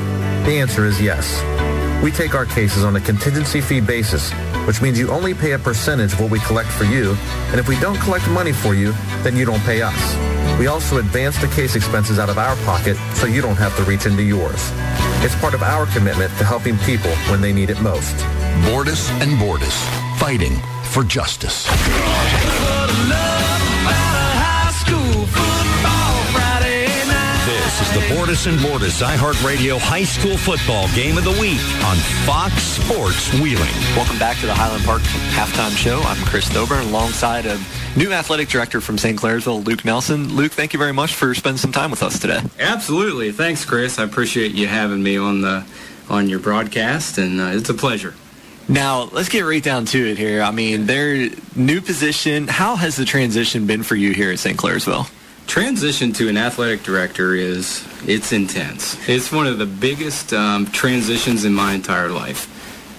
The 0.44 0.58
answer 0.60 0.86
is 0.86 1.00
yes. 1.00 1.24
We 2.04 2.12
take 2.12 2.36
our 2.36 2.46
cases 2.46 2.84
on 2.84 2.98
a 2.98 3.00
contingency 3.00 3.62
fee 3.62 3.80
basis, 3.80 4.30
which 4.68 4.82
means 4.82 5.00
you 5.00 5.10
only 5.10 5.34
pay 5.34 5.54
a 5.54 5.58
percentage 5.58 6.12
of 6.12 6.20
what 6.20 6.32
we 6.32 6.40
collect 6.40 6.68
for 6.68 6.84
you, 6.84 7.16
and 7.52 7.62
if 7.62 7.70
we 7.70 7.80
don't 7.80 7.98
collect 8.00 8.28
money 8.28 8.52
for 8.52 8.76
you, 8.76 8.92
then 9.24 9.38
you 9.38 9.46
don't 9.46 9.62
pay 9.62 9.82
us. 9.82 10.60
We 10.60 10.68
also 10.68 10.98
advance 10.98 11.40
the 11.40 11.48
case 11.48 11.78
expenses 11.78 12.20
out 12.20 12.30
of 12.30 12.38
our 12.38 12.58
pocket 12.66 12.98
so 13.14 13.26
you 13.26 13.42
don't 13.42 13.56
have 13.56 13.74
to 13.78 13.84
reach 13.84 14.06
into 14.06 14.22
yours. 14.22 14.70
It's 15.24 15.36
part 15.40 15.54
of 15.54 15.64
our 15.64 15.86
commitment 15.94 16.38
to 16.40 16.44
helping 16.44 16.78
people 16.80 17.12
when 17.32 17.40
they 17.40 17.54
need 17.54 17.70
it 17.70 17.82
most. 17.82 18.18
Bordas 18.68 19.10
and 19.22 19.32
Bordas. 19.40 19.80
Fighting 20.20 20.60
for 20.96 21.04
justice. 21.04 21.66
This 27.46 27.82
is 27.82 27.94
the 27.94 28.00
Bordas 28.16 28.48
and 28.48 28.58
Bordas 28.60 29.04
iHeartRadio 29.04 29.78
High 29.78 30.06
School 30.06 30.38
Football 30.38 30.88
Game 30.96 31.18
of 31.18 31.26
the 31.26 31.32
Week 31.32 31.60
on 31.84 31.98
Fox 32.26 32.54
Sports 32.64 33.34
Wheeling. 33.34 33.74
Welcome 33.98 34.18
back 34.18 34.40
to 34.40 34.46
the 34.46 34.54
Highland 34.54 34.86
Park 34.86 35.02
Halftime 35.02 35.76
Show. 35.76 36.00
I'm 36.00 36.26
Chris 36.28 36.48
Thoburn 36.48 36.88
alongside 36.88 37.46
a 37.46 37.60
new 37.98 38.14
athletic 38.14 38.48
director 38.48 38.80
from 38.80 38.98
St. 38.98 39.20
Clairsville, 39.20 39.66
Luke 39.66 39.84
Nelson. 39.84 40.34
Luke, 40.34 40.54
thank 40.54 40.72
you 40.72 40.80
very 40.80 40.94
much 40.94 41.14
for 41.14 41.36
spending 41.36 41.58
some 41.58 41.74
time 41.74 41.92
with 41.92 42.04
us 42.04 42.20
today. 42.20 42.40
Absolutely. 42.58 43.34
Thanks, 43.34 43.66
Chris. 43.66 44.00
I 44.00 44.06
appreciate 44.06 44.54
you 44.54 44.68
having 44.68 45.04
me 45.04 45.18
on 45.18 45.42
the 45.42 45.66
on 46.08 46.30
your 46.30 46.40
broadcast, 46.40 47.18
and 47.18 47.42
uh, 47.42 47.48
it's 47.48 47.68
a 47.68 47.74
pleasure. 47.74 48.14
Now, 48.68 49.04
let's 49.12 49.30
get 49.30 49.42
right 49.42 49.62
down 49.62 49.86
to 49.86 50.12
it 50.12 50.18
here. 50.18 50.42
I 50.42 50.52
mean, 50.52 50.88
their 50.88 51.30
new 51.56 51.82
position, 51.82 52.48
how 52.48 52.76
has 52.76 52.96
the 52.96 53.06
transition 53.06 53.68
been 53.68 53.84
for 53.84 53.96
you 53.96 54.12
here 54.14 54.32
at 54.32 54.40
St. 54.40 54.58
Clairsville? 54.58 55.10
Transition 55.46 56.12
to 56.14 56.28
an 56.28 56.38
athletic 56.38 56.82
director 56.82 57.36
is 57.36 57.86
it's 58.08 58.32
intense. 58.32 58.98
It's 59.08 59.32
one 59.32 59.46
of 59.46 59.60
the 59.60 59.68
biggest 59.68 60.34
um, 60.34 60.66
transitions 60.66 61.46
in 61.46 61.54
my 61.54 61.74
entire 61.74 62.10
life. 62.10 62.52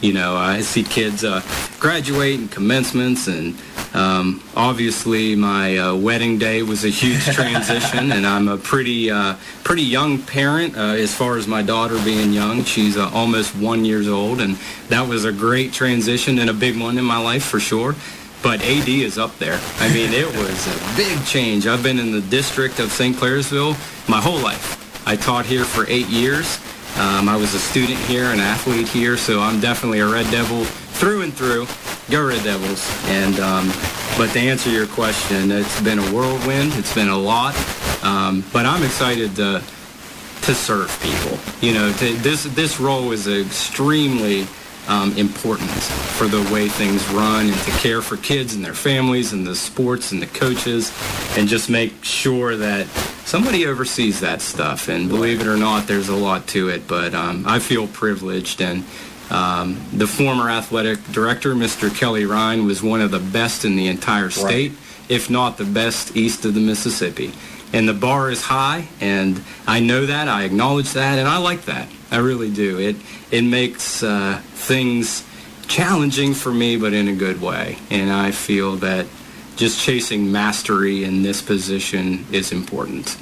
You 0.06 0.12
know, 0.12 0.36
I 0.36 0.60
see 0.60 0.84
kids 0.84 1.24
uh, 1.24 1.42
graduate 1.80 2.38
and 2.38 2.48
commencements, 2.48 3.26
and 3.26 3.56
um, 3.92 4.40
obviously 4.54 5.34
my 5.34 5.78
uh, 5.78 5.96
wedding 5.96 6.38
day 6.38 6.62
was 6.62 6.84
a 6.84 6.90
huge 6.90 7.24
transition. 7.34 8.12
and 8.12 8.24
I'm 8.24 8.46
a 8.46 8.56
pretty 8.56 9.10
uh, 9.10 9.34
pretty 9.64 9.82
young 9.82 10.22
parent 10.22 10.76
uh, 10.76 10.94
as 10.94 11.12
far 11.12 11.36
as 11.38 11.48
my 11.48 11.60
daughter 11.60 11.98
being 12.04 12.32
young. 12.32 12.62
She's 12.62 12.96
uh, 12.96 13.10
almost 13.12 13.56
one 13.56 13.84
years 13.84 14.06
old, 14.06 14.40
and 14.40 14.56
that 14.90 15.08
was 15.08 15.24
a 15.24 15.32
great 15.32 15.72
transition 15.72 16.38
and 16.38 16.48
a 16.50 16.54
big 16.54 16.78
one 16.80 16.98
in 16.98 17.04
my 17.04 17.18
life 17.18 17.42
for 17.42 17.58
sure. 17.58 17.96
but 18.44 18.62
AD 18.62 18.88
is 18.88 19.18
up 19.18 19.36
there. 19.38 19.58
I 19.80 19.92
mean, 19.92 20.12
it 20.12 20.28
was 20.36 20.66
a 20.68 20.96
big 20.96 21.24
change. 21.26 21.66
I've 21.66 21.82
been 21.82 21.98
in 21.98 22.12
the 22.12 22.20
district 22.20 22.78
of 22.78 22.92
St. 22.92 23.16
Clairsville 23.16 23.74
my 24.08 24.20
whole 24.20 24.38
life. 24.38 24.76
I 25.04 25.16
taught 25.16 25.46
here 25.46 25.64
for 25.64 25.84
eight 25.88 26.06
years. 26.06 26.60
Um, 26.98 27.28
I 27.28 27.36
was 27.36 27.52
a 27.52 27.59
student 27.59 27.98
here, 28.01 28.24
an 28.27 28.40
athlete 28.40 28.89
here, 28.89 29.18
so 29.18 29.40
I'm 29.40 29.60
definitely 29.60 30.01
a 30.01 30.06
Red 30.06 30.31
Devil 30.31 30.64
through 30.64 31.23
and 31.23 31.32
through. 31.32 31.66
Go 32.10 32.27
Red 32.27 32.43
Devils! 32.43 32.89
And 33.09 33.39
um, 33.39 33.68
but 34.16 34.31
to 34.32 34.40
answer 34.40 34.70
your 34.70 34.86
question, 34.86 35.51
it's 35.51 35.81
been 35.82 35.98
a 35.98 36.12
whirlwind. 36.12 36.73
It's 36.74 36.94
been 36.94 37.09
a 37.09 37.18
lot, 37.18 37.55
um, 38.02 38.43
but 38.51 38.64
I'm 38.64 38.82
excited 38.82 39.36
to 39.36 39.62
to 40.43 40.55
serve 40.55 40.89
people. 41.02 41.39
You 41.60 41.74
know, 41.74 41.93
to, 41.93 42.14
this 42.14 42.44
this 42.44 42.81
role 42.81 43.12
is 43.12 43.28
extremely 43.28 44.47
um, 44.88 45.16
important 45.16 45.70
for 45.70 46.26
the 46.26 46.42
way 46.52 46.68
things 46.68 47.06
run 47.10 47.46
and 47.46 47.58
to 47.60 47.70
care 47.72 48.02
for 48.02 48.16
kids 48.16 48.54
and 48.54 48.64
their 48.64 48.74
families 48.74 49.32
and 49.32 49.46
the 49.46 49.54
sports 49.54 50.12
and 50.12 50.22
the 50.22 50.26
coaches 50.26 50.92
and 51.36 51.48
just 51.48 51.68
make 51.68 52.04
sure 52.04 52.56
that 52.56 52.86
somebody 53.24 53.66
oversees 53.66 54.20
that 54.20 54.40
stuff. 54.40 54.88
And 54.88 55.08
believe 55.08 55.40
it 55.40 55.46
or 55.46 55.56
not, 55.56 55.86
there's 55.86 56.08
a 56.08 56.16
lot 56.16 56.46
to 56.48 56.68
it, 56.68 56.86
but 56.86 57.14
um, 57.14 57.44
I 57.46 57.58
feel 57.58 57.86
privileged 57.86 58.60
and. 58.60 58.84
Um, 59.28 59.84
the 59.92 60.06
former 60.06 60.48
athletic 60.48 61.04
director, 61.10 61.56
Mr. 61.56 61.92
Kelly 61.92 62.24
Ryan, 62.26 62.64
was 62.64 62.80
one 62.80 63.00
of 63.00 63.10
the 63.10 63.18
best 63.18 63.64
in 63.64 63.74
the 63.74 63.88
entire 63.88 64.30
state, 64.30 64.70
if 65.08 65.28
not 65.28 65.58
the 65.58 65.64
best 65.64 66.16
east 66.16 66.44
of 66.44 66.54
the 66.54 66.60
Mississippi 66.60 67.32
and 67.72 67.88
the 67.88 67.94
bar 67.94 68.30
is 68.30 68.43
high 68.43 68.88
and 69.01 69.43
I 69.66 69.80
know 69.80 70.06
that 70.06 70.28
I 70.28 70.44
acknowledge 70.44 70.93
that 70.93 71.18
and 71.18 71.28
I 71.28 71.38
like 71.38 71.64
that. 71.66 71.88
I 72.10 72.18
really 72.18 72.51
do. 72.51 72.78
It 72.78 72.97
it 73.30 73.43
makes 73.43 74.02
uh, 74.02 74.40
things 74.55 75.24
challenging 75.66 76.34
for 76.34 76.52
me 76.52 76.76
but 76.76 76.93
in 76.93 77.09
a 77.09 77.14
good 77.14 77.40
way. 77.40 77.78
And 77.90 78.10
I 78.10 78.30
feel 78.30 78.76
that 78.76 79.06
just 79.56 79.80
chasing 79.80 80.30
mastery 80.30 81.05
in 81.05 81.22
this 81.22 81.43
position 81.43 82.26
is 82.30 82.52
important. 82.52 83.16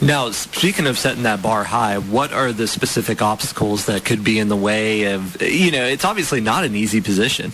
Now, 0.00 0.32
speaking 0.32 0.88
of 0.88 0.98
setting 0.98 1.22
that 1.24 1.42
bar 1.42 1.62
high, 1.62 1.98
what 1.98 2.32
are 2.32 2.52
the 2.52 2.66
specific 2.66 3.22
obstacles 3.22 3.86
that 3.86 4.04
could 4.04 4.24
be 4.24 4.40
in 4.40 4.48
the 4.48 4.56
way 4.56 5.12
of, 5.12 5.40
you 5.40 5.70
know, 5.70 5.84
it's 5.84 6.04
obviously 6.04 6.40
not 6.40 6.64
an 6.64 6.74
easy 6.74 7.00
position. 7.00 7.52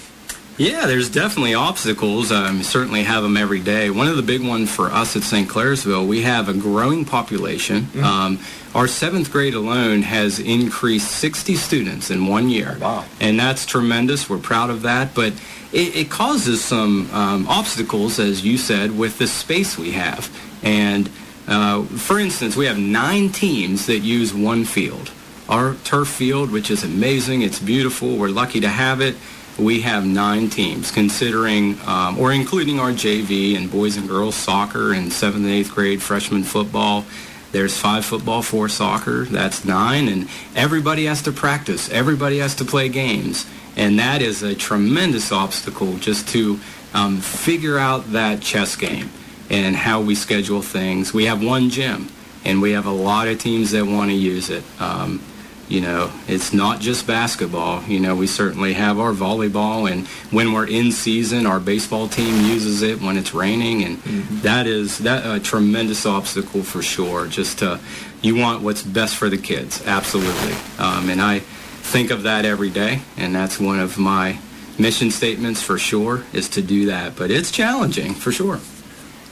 Yeah, 0.58 0.86
there's 0.86 1.08
definitely 1.08 1.54
obstacles. 1.54 2.32
Um, 2.32 2.64
certainly 2.64 3.04
have 3.04 3.22
them 3.22 3.36
every 3.36 3.60
day. 3.60 3.90
One 3.90 4.08
of 4.08 4.16
the 4.16 4.22
big 4.22 4.44
ones 4.44 4.74
for 4.74 4.86
us 4.86 5.14
at 5.14 5.22
St. 5.22 5.48
Clairsville, 5.48 6.06
we 6.06 6.22
have 6.22 6.48
a 6.48 6.52
growing 6.54 7.04
population. 7.04 7.86
Um, 8.02 8.40
our 8.74 8.88
seventh 8.88 9.30
grade 9.30 9.54
alone 9.54 10.02
has 10.02 10.40
increased 10.40 11.12
60 11.12 11.54
students 11.54 12.10
in 12.10 12.26
one 12.26 12.48
year. 12.48 12.76
Wow. 12.80 13.04
And 13.20 13.38
that's 13.38 13.66
tremendous. 13.66 14.28
We're 14.28 14.38
proud 14.38 14.70
of 14.70 14.82
that. 14.82 15.14
But 15.14 15.32
it, 15.72 15.94
it 15.94 16.10
causes 16.10 16.62
some 16.62 17.08
um, 17.12 17.46
obstacles, 17.46 18.18
as 18.18 18.44
you 18.44 18.58
said, 18.58 18.98
with 18.98 19.18
the 19.18 19.28
space 19.28 19.78
we 19.78 19.92
have. 19.92 20.28
And 20.64 21.08
uh, 21.46 21.84
for 21.84 22.18
instance, 22.18 22.56
we 22.56 22.66
have 22.66 22.78
nine 22.78 23.30
teams 23.30 23.86
that 23.86 24.00
use 24.00 24.34
one 24.34 24.64
field. 24.64 25.12
Our 25.48 25.76
turf 25.84 26.08
field, 26.08 26.50
which 26.50 26.70
is 26.70 26.84
amazing, 26.84 27.40
it's 27.42 27.58
beautiful, 27.58 28.16
we're 28.16 28.28
lucky 28.28 28.60
to 28.60 28.68
have 28.68 29.00
it 29.00 29.16
we 29.58 29.80
have 29.80 30.06
nine 30.06 30.48
teams, 30.48 30.90
considering 30.90 31.78
um, 31.86 32.18
or 32.18 32.32
including 32.32 32.78
our 32.78 32.92
JV 32.92 33.56
and 33.56 33.70
boys 33.70 33.96
and 33.96 34.08
girls 34.08 34.34
soccer 34.34 34.92
and 34.92 35.12
seventh 35.12 35.44
and 35.44 35.52
eighth 35.52 35.74
grade 35.74 36.00
freshman 36.00 36.44
football. 36.44 37.04
There's 37.50 37.76
five 37.76 38.04
football, 38.04 38.42
four 38.42 38.68
soccer. 38.68 39.24
That's 39.24 39.64
nine, 39.64 40.08
and 40.08 40.28
everybody 40.54 41.06
has 41.06 41.22
to 41.22 41.32
practice. 41.32 41.90
Everybody 41.90 42.38
has 42.38 42.54
to 42.56 42.64
play 42.64 42.88
games, 42.88 43.46
and 43.76 43.98
that 43.98 44.22
is 44.22 44.42
a 44.42 44.54
tremendous 44.54 45.32
obstacle 45.32 45.96
just 45.96 46.28
to 46.28 46.60
um, 46.94 47.18
figure 47.18 47.78
out 47.78 48.12
that 48.12 48.40
chess 48.40 48.76
game 48.76 49.10
and 49.50 49.74
how 49.74 50.00
we 50.00 50.14
schedule 50.14 50.62
things. 50.62 51.12
We 51.14 51.24
have 51.24 51.42
one 51.42 51.70
gym, 51.70 52.08
and 52.44 52.60
we 52.60 52.72
have 52.72 52.86
a 52.86 52.92
lot 52.92 53.28
of 53.28 53.38
teams 53.38 53.70
that 53.72 53.86
want 53.86 54.10
to 54.10 54.16
use 54.16 54.50
it. 54.50 54.62
Um, 54.78 55.22
you 55.68 55.80
know, 55.80 56.10
it's 56.26 56.52
not 56.52 56.80
just 56.80 57.06
basketball. 57.06 57.82
You 57.84 58.00
know, 58.00 58.16
we 58.16 58.26
certainly 58.26 58.72
have 58.74 58.98
our 58.98 59.12
volleyball, 59.12 59.90
and 59.90 60.06
when 60.32 60.52
we're 60.52 60.66
in 60.66 60.92
season, 60.92 61.46
our 61.46 61.60
baseball 61.60 62.08
team 62.08 62.46
uses 62.46 62.82
it 62.82 63.00
when 63.00 63.16
it's 63.16 63.34
raining, 63.34 63.84
and 63.84 63.98
that 64.42 64.66
is 64.66 64.98
that 64.98 65.26
a 65.26 65.38
tremendous 65.40 66.06
obstacle 66.06 66.62
for 66.62 66.82
sure. 66.82 67.26
Just 67.26 67.58
to, 67.58 67.78
you 68.22 68.36
want 68.36 68.62
what's 68.62 68.82
best 68.82 69.16
for 69.16 69.28
the 69.28 69.38
kids, 69.38 69.86
absolutely. 69.86 70.54
Um, 70.78 71.10
and 71.10 71.20
I 71.20 71.40
think 71.40 72.10
of 72.10 72.22
that 72.22 72.44
every 72.44 72.70
day, 72.70 73.02
and 73.16 73.34
that's 73.34 73.60
one 73.60 73.78
of 73.78 73.98
my 73.98 74.38
mission 74.78 75.10
statements 75.10 75.60
for 75.60 75.78
sure 75.78 76.24
is 76.32 76.48
to 76.50 76.62
do 76.62 76.86
that. 76.86 77.16
But 77.16 77.30
it's 77.30 77.50
challenging 77.50 78.14
for 78.14 78.32
sure. 78.32 78.60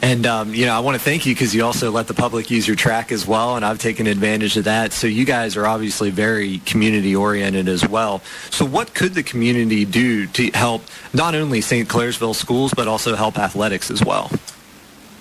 And 0.02 0.27
um, 0.27 0.55
you 0.55 0.66
know, 0.66 0.74
I 0.74 0.81
want 0.81 0.97
to 0.97 1.02
thank 1.02 1.27
you 1.27 1.35
because 1.35 1.55
you 1.55 1.64
also 1.64 1.90
let 1.90 2.06
the 2.06 2.14
public 2.14 2.51
use 2.51 2.66
your 2.66 2.77
track 2.77 3.10
as 3.10 3.27
well, 3.27 3.56
and 3.56 3.64
I've 3.64 3.78
taken 3.78 4.06
advantage 4.06 4.56
of 4.56 4.64
that. 4.64 4.93
So 4.93 5.06
you 5.06 5.24
guys 5.24 5.56
are 5.56 5.66
obviously 5.66 6.10
very 6.10 6.59
community 6.59 7.16
oriented 7.16 7.68
as 7.68 7.86
well. 7.89 8.20
So 8.51 8.64
what 8.64 8.94
could 8.94 9.14
the 9.14 9.23
community 9.23 9.85
do 9.85 10.27
to 10.27 10.51
help 10.52 10.82
not 11.14 11.35
only 11.35 11.60
St. 11.60 11.89
Clairsville 11.89 12.35
schools 12.35 12.74
but 12.74 12.89
also 12.89 13.16
help 13.16 13.39
athletics 13.39 13.90
as 13.90 14.05
well? 14.05 14.31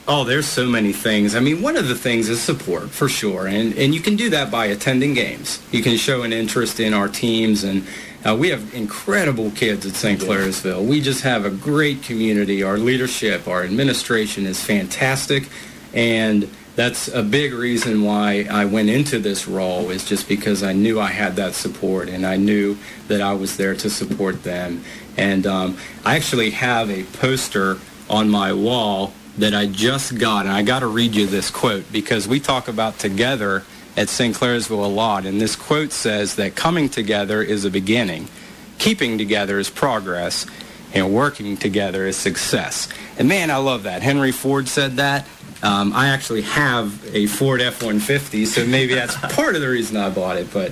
Oh, 0.07 0.23
there's 0.23 0.45
so 0.45 0.67
many 0.67 0.93
things. 0.93 1.35
I 1.35 1.39
mean, 1.39 1.63
one 1.63 1.77
of 1.77 1.87
the 1.87 1.95
things 1.95 2.29
is 2.29 2.39
support 2.39 2.91
for 2.91 3.09
sure, 3.09 3.47
and 3.47 3.73
and 3.75 3.95
you 3.95 4.01
can 4.01 4.15
do 4.15 4.29
that 4.31 4.51
by 4.51 4.67
attending 4.67 5.13
games. 5.13 5.59
You 5.71 5.81
can 5.81 5.97
show 5.97 6.21
an 6.23 6.31
interest 6.31 6.79
in 6.79 6.93
our 6.93 7.07
teams, 7.07 7.63
and 7.63 7.87
uh, 8.25 8.35
we 8.35 8.49
have 8.49 8.73
incredible 8.73 9.51
kids 9.51 9.85
at 9.85 9.93
St. 9.93 10.19
Clairsville. 10.19 10.85
We 10.85 10.99
just 10.99 11.21
have 11.21 11.45
a 11.45 11.51
great 11.51 12.01
community. 12.01 12.63
Our 12.63 12.77
leadership, 12.77 13.47
our 13.47 13.63
administration 13.63 14.47
is 14.47 14.63
fantastic, 14.63 15.47
and 15.93 16.49
that's 16.75 17.07
a 17.07 17.21
big 17.21 17.53
reason 17.53 18.01
why 18.01 18.47
I 18.49 18.65
went 18.65 18.89
into 18.89 19.19
this 19.19 19.47
role 19.47 19.91
is 19.91 20.03
just 20.03 20.27
because 20.27 20.63
I 20.63 20.73
knew 20.73 20.99
I 20.99 21.11
had 21.11 21.35
that 21.35 21.53
support, 21.53 22.09
and 22.09 22.25
I 22.25 22.37
knew 22.37 22.77
that 23.07 23.21
I 23.21 23.33
was 23.33 23.57
there 23.57 23.75
to 23.75 23.89
support 23.89 24.43
them. 24.43 24.83
And 25.17 25.45
um, 25.45 25.77
I 26.03 26.15
actually 26.15 26.49
have 26.51 26.89
a 26.89 27.03
poster 27.03 27.77
on 28.09 28.29
my 28.29 28.51
wall 28.53 29.13
that 29.37 29.53
I 29.53 29.67
just 29.67 30.17
got, 30.17 30.45
and 30.45 30.53
I 30.53 30.63
got 30.63 30.79
to 30.79 30.87
read 30.87 31.13
you 31.13 31.27
this 31.27 31.51
quote 31.51 31.91
because 31.91 32.27
we 32.27 32.39
talk 32.39 32.67
about 32.67 32.97
together 32.97 33.63
at 33.97 34.09
St. 34.09 34.35
Clairsville 34.35 34.83
a 34.83 34.87
lot, 34.87 35.25
and 35.25 35.39
this 35.39 35.55
quote 35.55 35.91
says 35.91 36.35
that 36.35 36.55
coming 36.55 36.89
together 36.89 37.41
is 37.41 37.65
a 37.65 37.69
beginning, 37.69 38.27
keeping 38.77 39.17
together 39.17 39.57
is 39.59 39.69
progress, 39.69 40.45
and 40.93 41.13
working 41.13 41.57
together 41.57 42.05
is 42.05 42.17
success. 42.17 42.87
And 43.17 43.27
man, 43.27 43.51
I 43.51 43.57
love 43.57 43.83
that. 43.83 44.01
Henry 44.01 44.31
Ford 44.31 44.67
said 44.67 44.97
that. 44.97 45.25
Um, 45.63 45.93
I 45.93 46.09
actually 46.09 46.43
have 46.43 47.03
a 47.13 47.27
Ford 47.27 47.61
F-150, 47.61 48.45
so 48.45 48.65
maybe 48.65 48.93
that's 48.93 49.15
part 49.35 49.55
of 49.55 49.61
the 49.61 49.69
reason 49.69 49.97
I 49.97 50.09
bought 50.09 50.37
it. 50.37 50.51
But 50.53 50.71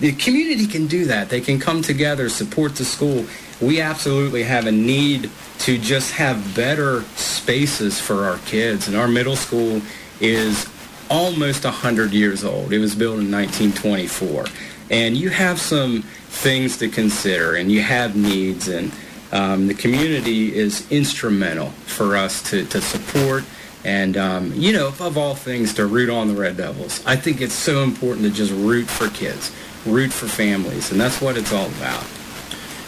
the 0.00 0.12
community 0.12 0.66
can 0.66 0.86
do 0.86 1.04
that. 1.06 1.28
They 1.28 1.40
can 1.40 1.58
come 1.60 1.82
together, 1.82 2.28
support 2.28 2.74
the 2.76 2.84
school. 2.84 3.24
We 3.60 3.80
absolutely 3.80 4.42
have 4.42 4.66
a 4.66 4.72
need 4.72 5.30
to 5.60 5.78
just 5.78 6.12
have 6.12 6.56
better 6.56 7.02
spaces 7.14 8.00
for 8.00 8.24
our 8.24 8.38
kids. 8.38 8.88
And 8.88 8.96
our 8.96 9.06
middle 9.06 9.36
school 9.36 9.80
is 10.20 10.68
almost 11.10 11.64
100 11.64 12.12
years 12.12 12.44
old. 12.44 12.72
It 12.72 12.78
was 12.78 12.94
built 12.94 13.18
in 13.18 13.30
1924. 13.30 14.46
And 14.90 15.16
you 15.16 15.30
have 15.30 15.60
some 15.60 16.02
things 16.02 16.76
to 16.78 16.88
consider, 16.88 17.54
and 17.54 17.70
you 17.70 17.82
have 17.82 18.16
needs, 18.16 18.68
and 18.68 18.92
um, 19.32 19.66
the 19.66 19.74
community 19.74 20.54
is 20.54 20.90
instrumental 20.90 21.70
for 21.86 22.16
us 22.16 22.42
to, 22.50 22.64
to 22.66 22.80
support 22.80 23.44
and, 23.84 24.16
um, 24.16 24.52
you 24.54 24.72
know, 24.72 24.88
above 24.88 25.18
all 25.18 25.34
things, 25.34 25.74
to 25.74 25.86
root 25.86 26.08
on 26.08 26.28
the 26.28 26.34
Red 26.34 26.56
Devils. 26.56 27.04
I 27.04 27.16
think 27.16 27.40
it's 27.40 27.54
so 27.54 27.82
important 27.82 28.26
to 28.26 28.32
just 28.32 28.52
root 28.52 28.86
for 28.86 29.08
kids, 29.08 29.50
root 29.84 30.12
for 30.12 30.28
families, 30.28 30.92
and 30.92 31.00
that's 31.00 31.20
what 31.20 31.36
it's 31.36 31.52
all 31.52 31.66
about. 31.66 32.04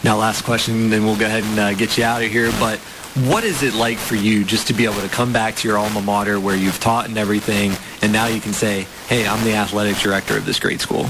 Now, 0.03 0.17
last 0.17 0.43
question, 0.43 0.89
then 0.89 1.03
we'll 1.03 1.17
go 1.17 1.25
ahead 1.25 1.43
and 1.43 1.59
uh, 1.59 1.73
get 1.73 1.97
you 1.97 2.03
out 2.03 2.23
of 2.23 2.31
here. 2.31 2.51
But 2.59 2.79
what 3.15 3.45
is 3.45 3.63
it 3.63 3.73
like 3.73 3.97
for 3.97 4.15
you 4.15 4.43
just 4.43 4.67
to 4.67 4.73
be 4.73 4.83
able 4.83 4.99
to 4.99 5.07
come 5.07 5.31
back 5.31 5.55
to 5.55 5.67
your 5.67 5.77
alma 5.77 6.01
mater 6.01 6.37
where 6.37 6.55
you've 6.55 6.79
taught 6.81 7.07
and 7.07 7.17
everything, 7.17 7.71
and 8.01 8.11
now 8.11 8.27
you 8.27 8.41
can 8.41 8.51
say, 8.51 8.87
hey, 9.07 9.25
I'm 9.25 9.41
the 9.45 9.53
athletic 9.53 9.97
director 9.97 10.37
of 10.37 10.45
this 10.45 10.59
great 10.59 10.81
school? 10.81 11.05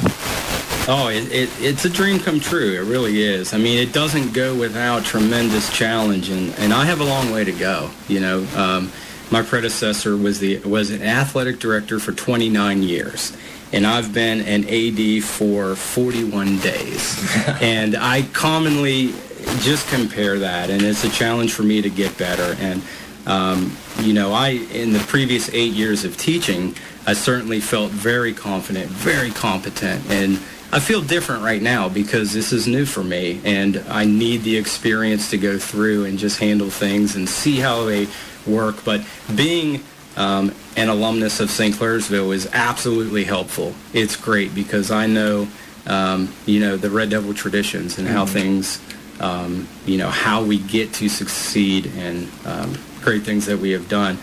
Oh, 0.87 1.09
it, 1.11 1.31
it, 1.31 1.49
it's 1.59 1.83
a 1.83 1.89
dream 1.89 2.19
come 2.19 2.39
true. 2.39 2.73
It 2.73 2.85
really 2.87 3.23
is. 3.23 3.55
I 3.55 3.57
mean, 3.57 3.79
it 3.79 3.91
doesn't 3.91 4.33
go 4.33 4.55
without 4.55 5.03
tremendous 5.03 5.75
challenge, 5.75 6.29
and, 6.29 6.53
and 6.59 6.71
I 6.71 6.85
have 6.85 7.01
a 7.01 7.03
long 7.03 7.31
way 7.31 7.43
to 7.43 7.51
go. 7.51 7.89
You 8.07 8.19
know, 8.19 8.47
um, 8.55 8.91
my 9.31 9.41
predecessor 9.41 10.15
was 10.15 10.39
the 10.39 10.59
was 10.59 10.91
an 10.91 11.01
athletic 11.01 11.57
director 11.57 11.99
for 11.99 12.11
29 12.11 12.83
years, 12.83 13.35
and 13.73 13.83
I've 13.87 14.13
been 14.13 14.41
an 14.41 14.65
AD 14.69 15.23
for 15.23 15.75
41 15.75 16.59
days. 16.59 17.35
and 17.61 17.95
I 17.95 18.21
commonly 18.33 19.15
just 19.59 19.87
compare 19.87 20.39
that, 20.39 20.69
and 20.69 20.81
it's 20.81 21.03
a 21.03 21.09
challenge 21.09 21.53
for 21.53 21.63
me 21.63 21.81
to 21.81 21.89
get 21.89 22.17
better. 22.17 22.55
And 22.59 22.81
um, 23.25 23.75
you 24.01 24.13
know, 24.13 24.33
I 24.33 24.49
in 24.49 24.93
the 24.93 24.99
previous 24.99 25.49
eight 25.53 25.73
years 25.73 26.05
of 26.05 26.17
teaching, 26.17 26.75
I 27.07 27.13
certainly 27.13 27.59
felt 27.59 27.91
very 27.91 28.33
confident, 28.33 28.87
very 28.89 29.31
competent, 29.31 30.09
and 30.09 30.39
I 30.71 30.79
feel 30.79 31.01
different 31.01 31.43
right 31.43 31.61
now 31.61 31.87
because 31.89 32.33
this 32.33 32.51
is 32.51 32.67
new 32.67 32.85
for 32.85 33.03
me, 33.03 33.39
and 33.45 33.77
I 33.89 34.05
need 34.05 34.43
the 34.43 34.57
experience 34.57 35.29
to 35.31 35.37
go 35.37 35.57
through 35.57 36.05
and 36.05 36.19
just 36.19 36.39
handle 36.39 36.69
things 36.69 37.15
and 37.15 37.27
see 37.29 37.57
how 37.57 37.85
they 37.85 38.07
work. 38.45 38.83
But 38.83 39.01
being 39.35 39.83
um, 40.17 40.53
an 40.77 40.89
alumnus 40.89 41.39
of 41.39 41.49
St. 41.49 41.75
Clairsville 41.75 42.33
is 42.33 42.47
absolutely 42.53 43.23
helpful. 43.23 43.73
It's 43.93 44.15
great 44.15 44.53
because 44.55 44.91
I 44.91 45.07
know, 45.07 45.47
um, 45.87 46.33
you 46.45 46.59
know, 46.59 46.77
the 46.77 46.89
Red 46.89 47.09
Devil 47.09 47.33
traditions 47.33 47.97
and 47.97 48.07
how 48.07 48.25
Mhm. 48.25 48.29
things, 48.29 48.79
um, 49.19 49.67
you 49.85 49.97
know, 49.97 50.09
how 50.09 50.43
we 50.43 50.57
get 50.57 50.93
to 50.93 51.09
succeed 51.09 51.91
and 51.97 52.29
um, 52.45 52.77
great 53.01 53.23
things 53.23 53.45
that 53.45 53.59
we 53.59 53.71
have 53.71 53.87
done. 53.87 54.17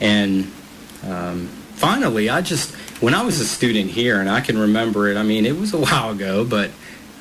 And 0.00 0.50
um, 1.06 1.48
finally, 1.74 2.28
I 2.28 2.40
just, 2.40 2.74
when 3.00 3.14
I 3.14 3.22
was 3.22 3.40
a 3.40 3.46
student 3.46 3.90
here, 3.90 4.20
and 4.20 4.28
I 4.28 4.40
can 4.40 4.58
remember 4.58 5.08
it, 5.08 5.16
I 5.16 5.22
mean, 5.22 5.46
it 5.46 5.58
was 5.58 5.72
a 5.72 5.78
while 5.78 6.10
ago, 6.10 6.44
but 6.44 6.70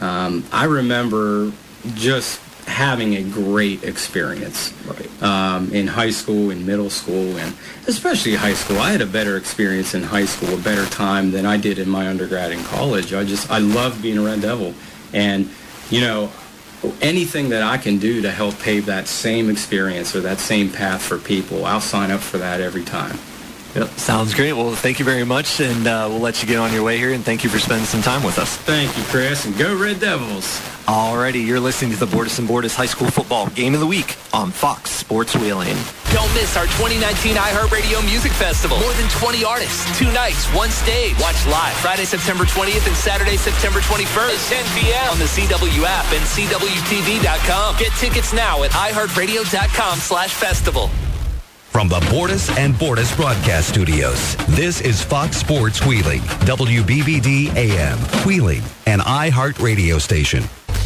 um, 0.01 0.43
I 0.51 0.65
remember 0.65 1.51
just 1.95 2.39
having 2.65 3.15
a 3.15 3.23
great 3.23 3.83
experience 3.83 4.73
um, 5.21 5.71
in 5.73 5.85
high 5.85 6.09
school, 6.09 6.49
in 6.49 6.65
middle 6.65 6.89
school, 6.89 7.37
and 7.37 7.53
especially 7.87 8.35
high 8.35 8.53
school. 8.53 8.79
I 8.79 8.91
had 8.91 9.01
a 9.01 9.05
better 9.05 9.37
experience 9.37 9.93
in 9.93 10.01
high 10.03 10.25
school, 10.25 10.53
a 10.53 10.61
better 10.61 10.85
time 10.85 11.31
than 11.31 11.45
I 11.45 11.57
did 11.57 11.77
in 11.77 11.89
my 11.89 12.07
undergrad 12.07 12.51
in 12.51 12.63
college. 12.63 13.13
I 13.13 13.25
just, 13.25 13.51
I 13.51 13.59
loved 13.59 14.01
being 14.01 14.17
a 14.17 14.21
Red 14.21 14.41
Devil. 14.41 14.73
And, 15.11 15.49
you 15.89 16.01
know, 16.01 16.31
anything 17.01 17.49
that 17.49 17.63
I 17.63 17.77
can 17.77 17.97
do 17.97 18.21
to 18.21 18.31
help 18.31 18.59
pave 18.59 18.85
that 18.87 19.07
same 19.07 19.49
experience 19.49 20.15
or 20.15 20.21
that 20.21 20.39
same 20.39 20.69
path 20.69 21.01
for 21.01 21.17
people, 21.17 21.65
I'll 21.65 21.81
sign 21.81 22.11
up 22.11 22.21
for 22.21 22.37
that 22.37 22.61
every 22.61 22.83
time. 22.83 23.17
Yep, 23.75 23.89
sounds 23.97 24.35
great. 24.35 24.53
Well, 24.53 24.75
thank 24.75 24.99
you 24.99 25.05
very 25.05 25.23
much, 25.23 25.59
and 25.59 25.87
uh, 25.87 26.05
we'll 26.07 26.19
let 26.19 26.41
you 26.43 26.47
get 26.47 26.57
on 26.57 26.71
your 26.71 26.83
way 26.83 26.99
here, 26.99 27.11
and 27.11 27.25
thank 27.25 27.43
you 27.43 27.49
for 27.49 27.57
spending 27.57 27.87
some 27.87 28.03
time 28.03 28.21
with 28.23 28.37
us. 28.37 28.55
Thank 28.55 28.95
you, 28.95 29.03
Chris, 29.05 29.45
and 29.45 29.57
go 29.57 29.75
Red 29.75 29.99
Devils. 29.99 30.61
Alrighty, 30.85 31.43
you're 31.43 31.61
listening 31.61 31.91
to 31.91 31.97
the 31.97 32.05
Bordas 32.05 32.37
and 32.37 32.47
Bordas 32.47 32.75
High 32.75 32.85
School 32.85 33.09
Football 33.09 33.47
Game 33.49 33.73
of 33.73 33.79
the 33.79 33.87
Week 33.87 34.15
on 34.31 34.51
Fox 34.51 34.91
Sports 34.91 35.33
Wheeling. 35.33 35.77
Don't 36.11 36.31
miss 36.35 36.55
our 36.55 36.65
2019 36.77 37.35
iHeartRadio 37.35 38.03
Music 38.05 38.31
Festival. 38.33 38.77
More 38.77 38.93
than 38.93 39.09
20 39.09 39.43
artists, 39.43 39.97
two 39.97 40.11
nights, 40.11 40.45
one 40.53 40.69
stage. 40.69 41.17
Watch 41.19 41.47
live 41.47 41.73
Friday, 41.77 42.05
September 42.05 42.43
20th 42.43 42.85
and 42.85 42.95
Saturday, 42.95 43.37
September 43.37 43.79
21st 43.79 44.51
at 44.51 44.65
10 44.65 44.83
p.m. 44.83 45.09
on 45.09 45.17
the 45.17 45.25
CW 45.25 45.83
app 45.87 46.05
and 46.13 46.21
CWTV.com. 46.29 47.77
Get 47.77 47.91
tickets 47.93 48.33
now 48.33 48.61
at 48.63 48.71
iHeartRadio.com 48.71 49.97
slash 49.97 50.33
festival. 50.33 50.91
From 51.73 51.87
the 51.87 51.99
Bordas 52.01 52.55
and 52.55 52.75
Bordas 52.75 53.17
broadcast 53.17 53.69
studios, 53.69 54.35
this 54.49 54.79
is 54.79 55.01
Fox 55.01 55.37
Sports 55.37 55.83
Wheeling, 55.83 56.21
WBBD 56.45 57.51
AM, 57.55 57.97
Wheeling, 58.27 58.61
an 58.85 58.99
iHeart 58.99 59.59
radio 59.59 59.97
station. 59.97 60.43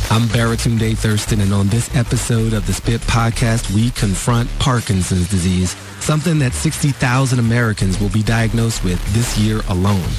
I'm 0.09 0.29
Baratunde 0.29 0.97
Thurston, 0.97 1.41
and 1.41 1.53
on 1.53 1.67
this 1.67 1.93
episode 1.93 2.53
of 2.53 2.65
the 2.67 2.71
Spit 2.71 3.01
Podcast, 3.01 3.69
we 3.75 3.89
confront 3.91 4.49
Parkinson's 4.59 5.29
disease, 5.29 5.75
something 5.99 6.39
that 6.39 6.53
60,000 6.53 7.37
Americans 7.37 7.99
will 7.99 8.07
be 8.07 8.23
diagnosed 8.23 8.85
with 8.85 9.05
this 9.13 9.37
year 9.37 9.59
alone. 9.67 10.09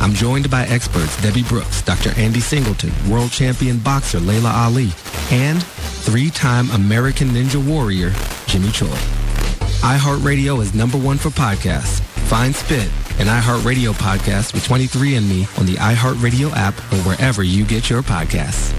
I'm 0.00 0.14
joined 0.14 0.48
by 0.48 0.66
experts 0.66 1.16
Debi 1.16 1.46
Brooks, 1.48 1.82
Dr. 1.82 2.16
Andy 2.16 2.40
Singleton, 2.40 2.92
world 3.10 3.32
champion 3.32 3.80
boxer 3.80 4.20
Laila 4.20 4.52
Ali, 4.52 4.90
and 5.32 5.60
three-time 5.60 6.70
American 6.70 7.30
Ninja 7.30 7.60
Warrior 7.66 8.12
Jimmy 8.46 8.70
Choi. 8.70 9.21
iHeartRadio 9.82 10.62
is 10.62 10.74
number 10.74 10.96
one 10.96 11.18
for 11.18 11.30
podcasts. 11.30 12.00
Find 12.28 12.54
Spit, 12.54 12.86
an 13.18 13.26
iHeartRadio 13.26 13.92
podcast 13.94 14.54
with 14.54 14.64
23andMe 14.64 15.58
on 15.58 15.66
the 15.66 15.74
iHeartRadio 15.74 16.52
app 16.54 16.78
or 16.92 16.98
wherever 16.98 17.42
you 17.42 17.64
get 17.64 17.90
your 17.90 18.00
podcasts. 18.00 18.72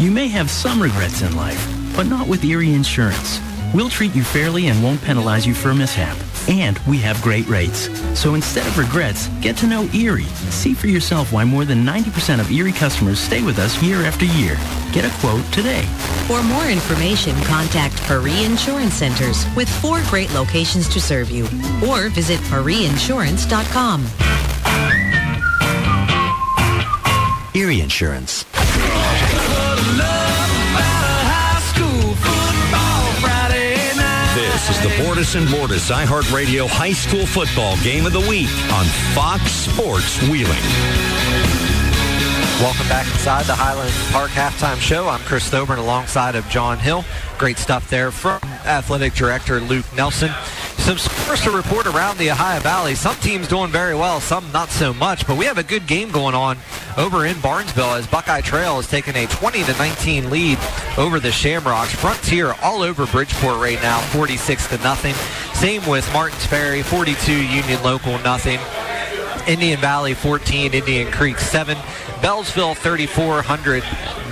You 0.00 0.10
may 0.10 0.26
have 0.28 0.50
some 0.50 0.80
regrets 0.80 1.20
in 1.20 1.36
life, 1.36 1.62
but 1.94 2.06
not 2.06 2.26
with 2.26 2.42
Erie 2.42 2.72
Insurance. 2.72 3.40
We'll 3.74 3.90
treat 3.90 4.14
you 4.14 4.24
fairly 4.24 4.68
and 4.68 4.82
won't 4.82 5.02
penalize 5.02 5.46
you 5.46 5.52
for 5.52 5.68
a 5.68 5.74
mishap. 5.74 6.16
And 6.48 6.78
we 6.88 6.96
have 6.98 7.20
great 7.20 7.46
rates. 7.46 7.90
So 8.18 8.36
instead 8.36 8.66
of 8.66 8.78
regrets, 8.78 9.28
get 9.42 9.54
to 9.58 9.66
know 9.66 9.86
Erie. 9.92 10.24
See 10.48 10.72
for 10.72 10.86
yourself 10.86 11.30
why 11.30 11.44
more 11.44 11.66
than 11.66 11.84
90% 11.84 12.40
of 12.40 12.50
Erie 12.50 12.72
customers 12.72 13.18
stay 13.18 13.42
with 13.42 13.58
us 13.58 13.82
year 13.82 13.98
after 13.98 14.24
year. 14.24 14.56
Get 14.92 15.04
a 15.04 15.10
quote 15.20 15.44
today. 15.52 15.82
For 16.26 16.42
more 16.42 16.66
information, 16.66 17.36
contact 17.42 18.00
Paris 18.04 18.46
Insurance 18.46 18.94
Centers 18.94 19.44
with 19.54 19.68
four 19.82 20.00
great 20.04 20.32
locations 20.32 20.88
to 20.88 21.00
serve 21.02 21.30
you. 21.30 21.44
Or 21.86 22.08
visit 22.08 22.40
parisinsurance.com. 22.48 24.06
Erie 27.56 27.80
Insurance. 27.80 28.44
This 34.34 34.68
is 34.68 34.82
the 34.82 34.90
Bordas 35.00 35.36
and 35.36 35.48
Bordas 35.48 35.90
iHeartRadio 35.90 36.68
High 36.68 36.92
School 36.92 37.24
Football 37.24 37.78
Game 37.82 38.04
of 38.04 38.12
the 38.12 38.20
Week 38.20 38.50
on 38.70 38.84
Fox 39.14 39.50
Sports 39.50 40.20
Wheeling. 40.28 40.60
Welcome 42.60 42.88
back 42.88 43.06
inside 43.06 43.46
the 43.46 43.54
Highland 43.54 43.92
Park 44.12 44.32
halftime 44.32 44.78
show. 44.78 45.08
I'm 45.08 45.20
Chris 45.20 45.48
Thoburn 45.48 45.78
alongside 45.78 46.34
of 46.34 46.46
John 46.50 46.78
Hill. 46.78 47.06
Great 47.38 47.56
stuff 47.56 47.88
there 47.88 48.10
from 48.10 48.38
athletic 48.66 49.14
director 49.14 49.60
Luke 49.60 49.86
Nelson. 49.96 50.30
Some 50.86 50.98
scores 50.98 51.40
to 51.40 51.50
report 51.50 51.88
around 51.88 52.16
the 52.16 52.30
Ohio 52.30 52.60
Valley. 52.60 52.94
Some 52.94 53.16
teams 53.16 53.48
doing 53.48 53.72
very 53.72 53.96
well, 53.96 54.20
some 54.20 54.52
not 54.52 54.68
so 54.68 54.94
much. 54.94 55.26
But 55.26 55.36
we 55.36 55.44
have 55.46 55.58
a 55.58 55.64
good 55.64 55.84
game 55.88 56.12
going 56.12 56.36
on 56.36 56.58
over 56.96 57.26
in 57.26 57.40
Barnesville 57.40 57.94
as 57.94 58.06
Buckeye 58.06 58.40
Trail 58.40 58.76
has 58.76 58.86
taken 58.86 59.16
a 59.16 59.26
20 59.26 59.64
to 59.64 59.72
19 59.78 60.30
lead 60.30 60.58
over 60.96 61.18
the 61.18 61.32
Shamrocks. 61.32 61.92
Frontier 61.92 62.54
all 62.62 62.82
over 62.82 63.04
Bridgeport 63.04 63.60
right 63.60 63.82
now, 63.82 63.98
46 64.12 64.68
to 64.68 64.78
nothing. 64.78 65.14
Same 65.56 65.84
with 65.88 66.08
Martins 66.12 66.46
Ferry, 66.46 66.84
42 66.84 67.32
Union 67.32 67.82
Local 67.82 68.16
nothing. 68.20 68.60
Indian 69.46 69.80
Valley 69.80 70.14
14, 70.14 70.74
Indian 70.74 71.10
Creek 71.12 71.38
7, 71.38 71.76
Beallsville 72.20 72.76
3400 72.76 73.82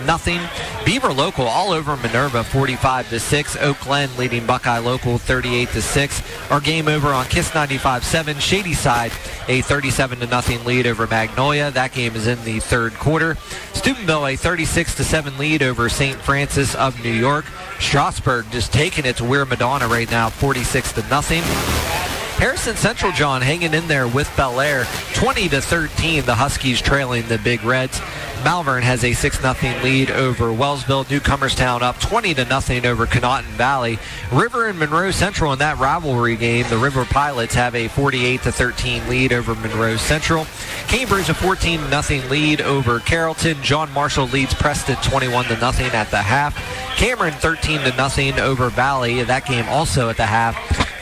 nothing. 0.04 0.40
Beaver 0.84 1.12
Local 1.12 1.46
all 1.46 1.72
over 1.72 1.96
Minerva 1.96 2.44
45 2.44 3.08
to 3.10 3.20
6. 3.20 3.56
Oak 3.56 3.80
Glen 3.80 4.10
leading 4.18 4.46
Buckeye 4.46 4.78
Local 4.78 5.18
38 5.18 5.68
to 5.70 5.82
6. 5.82 6.50
Our 6.50 6.60
game 6.60 6.88
over 6.88 7.08
on 7.08 7.26
Kiss 7.26 7.50
95-7. 7.50 8.40
Shadyside 8.40 9.12
a 9.48 9.62
37 9.62 10.20
to 10.20 10.26
nothing 10.26 10.64
lead 10.64 10.86
over 10.86 11.06
Magnolia. 11.06 11.70
That 11.70 11.92
game 11.92 12.14
is 12.16 12.26
in 12.26 12.42
the 12.44 12.60
third 12.60 12.94
quarter. 12.94 13.36
Steubenville 13.72 14.26
a 14.26 14.36
36 14.36 14.94
to 14.96 15.04
7 15.04 15.38
lead 15.38 15.62
over 15.62 15.88
St. 15.88 16.18
Francis 16.18 16.74
of 16.74 17.02
New 17.02 17.12
York. 17.12 17.46
Strasburg 17.78 18.46
just 18.50 18.72
taking 18.72 19.06
it 19.06 19.16
to 19.16 19.24
Weir 19.24 19.44
Madonna 19.44 19.88
right 19.88 20.10
now 20.10 20.28
46 20.28 20.92
to 20.92 21.08
nothing. 21.08 21.42
Harrison 22.36 22.76
Central, 22.76 23.12
John, 23.12 23.42
hanging 23.42 23.74
in 23.74 23.86
there 23.88 24.08
with 24.08 24.28
Bellaire. 24.36 24.84
20 25.14 25.48
to 25.50 25.60
13, 25.60 26.24
the 26.24 26.34
Huskies 26.34 26.80
trailing 26.82 27.26
the 27.28 27.38
Big 27.38 27.62
Reds. 27.64 28.00
Malvern 28.44 28.82
has 28.82 29.02
a 29.04 29.12
6-0 29.12 29.82
lead 29.82 30.10
over 30.10 30.52
Wellsville. 30.52 31.04
Newcomerstown 31.04 31.80
up 31.80 31.98
20 31.98 32.34
to 32.34 32.44
nothing 32.44 32.84
over 32.84 33.06
Conotton 33.06 33.50
Valley. 33.52 33.98
River 34.30 34.66
and 34.68 34.78
Monroe 34.78 35.12
Central 35.12 35.54
in 35.54 35.58
that 35.60 35.78
rivalry 35.78 36.36
game. 36.36 36.66
The 36.68 36.76
River 36.76 37.06
Pilots 37.06 37.54
have 37.54 37.74
a 37.74 37.88
48 37.88 38.42
to 38.42 38.52
13 38.52 39.08
lead 39.08 39.32
over 39.32 39.54
Monroe 39.54 39.96
Central. 39.96 40.46
Cambridge 40.88 41.30
a 41.30 41.34
14 41.34 41.80
0 41.88 42.28
lead 42.28 42.60
over 42.60 43.00
Carrollton. 43.00 43.62
John 43.62 43.90
Marshall 43.92 44.26
leads 44.26 44.52
Preston 44.52 44.96
21 44.96 45.46
to 45.46 45.56
nothing 45.56 45.86
at 45.92 46.10
the 46.10 46.18
half. 46.18 46.54
Cameron 46.96 47.32
13 47.32 47.80
to 47.80 47.96
nothing 47.96 48.38
over 48.38 48.68
Valley. 48.68 49.22
That 49.22 49.46
game 49.46 49.66
also 49.70 50.10
at 50.10 50.18
the 50.18 50.26
half. 50.26 50.54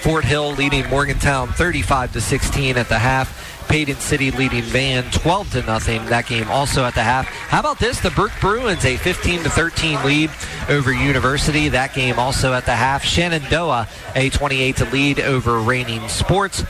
Fort 0.03 0.25
Hill 0.25 0.53
leading 0.55 0.89
Morgantown 1.23 1.55
35 1.55 2.13
to 2.15 2.21
16 2.21 2.77
at 2.77 2.89
the 2.89 2.99
half. 2.99 3.69
Paden 3.69 4.01
City 4.01 4.33
leading 4.33 4.63
Van 4.65 5.05
12 5.13 5.53
to 5.53 5.63
nothing. 5.63 6.05
That 6.07 6.27
game 6.27 6.49
also 6.51 6.85
at 6.85 6.97
the 6.97 7.03
half. 7.03 7.27
How 7.27 7.61
about 7.61 7.79
this? 7.79 8.01
The 8.01 8.11
Brooke 8.11 8.33
Bruins 8.41 8.85
a 8.85 8.97
15 8.97 9.45
to 9.45 9.49
13 9.49 10.03
lead 10.05 10.31
over 10.69 10.93
University. 10.93 11.69
That 11.69 11.95
game 11.95 12.19
also 12.19 12.53
at 12.55 12.67
the 12.67 12.75
half. 12.75 13.05
Shenandoah 13.05 13.87
a 14.17 14.31
28 14.31 14.77
to 14.79 14.85
lead 14.87 15.21
over 15.21 15.61
Reigning 15.61 16.09
Sports. 16.09 16.65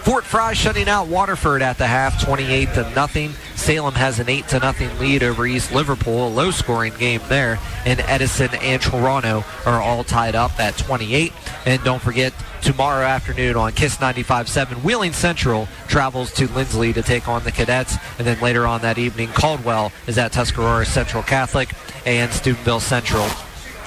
Fort 0.00 0.24
Frye 0.24 0.54
shutting 0.54 0.88
out 0.88 1.08
Waterford 1.08 1.60
at 1.60 1.76
the 1.76 1.86
half, 1.86 2.24
28 2.24 2.72
to 2.74 2.90
nothing. 2.94 3.32
Salem 3.56 3.94
has 3.94 4.18
an 4.18 4.30
8 4.30 4.48
to 4.48 4.58
nothing 4.58 4.98
lead 4.98 5.22
over 5.22 5.46
East 5.46 5.70
Liverpool, 5.72 6.28
a 6.28 6.30
low 6.30 6.50
scoring 6.50 6.94
game 6.98 7.20
there. 7.28 7.58
And 7.84 8.00
Edison 8.00 8.48
and 8.62 8.80
Toronto 8.80 9.44
are 9.66 9.82
all 9.82 10.02
tied 10.02 10.34
up 10.34 10.58
at 10.58 10.78
28. 10.78 11.32
And 11.66 11.82
don't 11.84 12.00
forget, 12.00 12.32
tomorrow 12.62 13.04
afternoon 13.04 13.56
on 13.56 13.72
Kiss 13.72 13.96
95.7, 13.96 14.82
Wheeling 14.82 15.12
Central 15.12 15.68
travels 15.88 16.32
to 16.34 16.46
Linsly 16.48 16.94
to 16.94 17.02
take 17.02 17.28
on 17.28 17.44
the 17.44 17.52
Cadets. 17.52 17.96
And 18.18 18.26
then 18.26 18.40
later 18.40 18.66
on 18.66 18.80
that 18.82 18.98
evening, 18.98 19.28
Caldwell 19.28 19.92
is 20.06 20.18
at 20.18 20.32
Tuscarawas 20.32 20.88
Central 20.88 21.22
Catholic 21.22 21.70
and 22.06 22.32
Steubenville 22.32 22.80
Central 22.80 23.26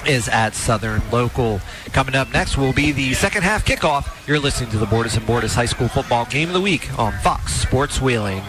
is 0.06 0.28
at 0.28 0.54
Southern 0.54 1.02
Local. 1.10 1.60
Coming 1.92 2.14
up 2.14 2.32
next 2.32 2.56
will 2.56 2.72
be 2.72 2.92
the 2.92 3.14
second 3.14 3.42
half 3.42 3.64
kickoff. 3.64 4.26
You're 4.26 4.40
listening 4.40 4.70
to 4.70 4.78
the 4.78 4.86
Bordas 4.86 5.16
and 5.16 5.26
Bordas 5.26 5.54
High 5.54 5.66
School 5.66 5.88
Football 5.88 6.26
Game 6.26 6.48
of 6.48 6.54
the 6.54 6.60
Week 6.60 6.96
on 6.98 7.12
Fox 7.20 7.52
Sports 7.52 8.00
Wheeling. 8.00 8.42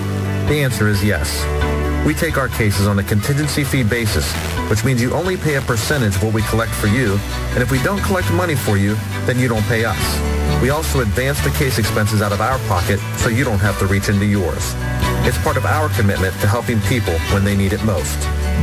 The 0.47 0.61
answer 0.63 0.87
is 0.87 1.03
yes. 1.03 1.27
We 2.05 2.13
take 2.13 2.37
our 2.37 2.47
cases 2.47 2.87
on 2.87 2.97
a 2.97 3.03
contingency 3.03 3.65
fee 3.65 3.83
basis, 3.83 4.33
which 4.69 4.85
means 4.85 5.01
you 5.01 5.11
only 5.13 5.35
pay 5.35 5.55
a 5.55 5.61
percentage 5.61 6.15
of 6.15 6.23
what 6.23 6.33
we 6.33 6.43
collect 6.43 6.71
for 6.71 6.87
you, 6.87 7.19
and 7.51 7.61
if 7.61 7.71
we 7.71 7.83
don't 7.83 8.01
collect 8.03 8.31
money 8.31 8.55
for 8.55 8.77
you, 8.77 8.95
then 9.25 9.37
you 9.37 9.49
don't 9.49 9.65
pay 9.65 9.83
us. 9.83 10.61
We 10.61 10.69
also 10.69 11.01
advance 11.01 11.41
the 11.41 11.51
case 11.51 11.77
expenses 11.77 12.21
out 12.21 12.31
of 12.31 12.39
our 12.39 12.57
pocket 12.69 13.01
so 13.17 13.27
you 13.27 13.43
don't 13.43 13.59
have 13.59 13.77
to 13.79 13.85
reach 13.85 14.07
into 14.07 14.25
yours. 14.25 14.73
It's 15.27 15.37
part 15.39 15.57
of 15.57 15.65
our 15.65 15.89
commitment 15.89 16.33
to 16.39 16.47
helping 16.47 16.79
people 16.81 17.13
when 17.33 17.43
they 17.43 17.55
need 17.55 17.73
it 17.73 17.83
most. 17.83 18.17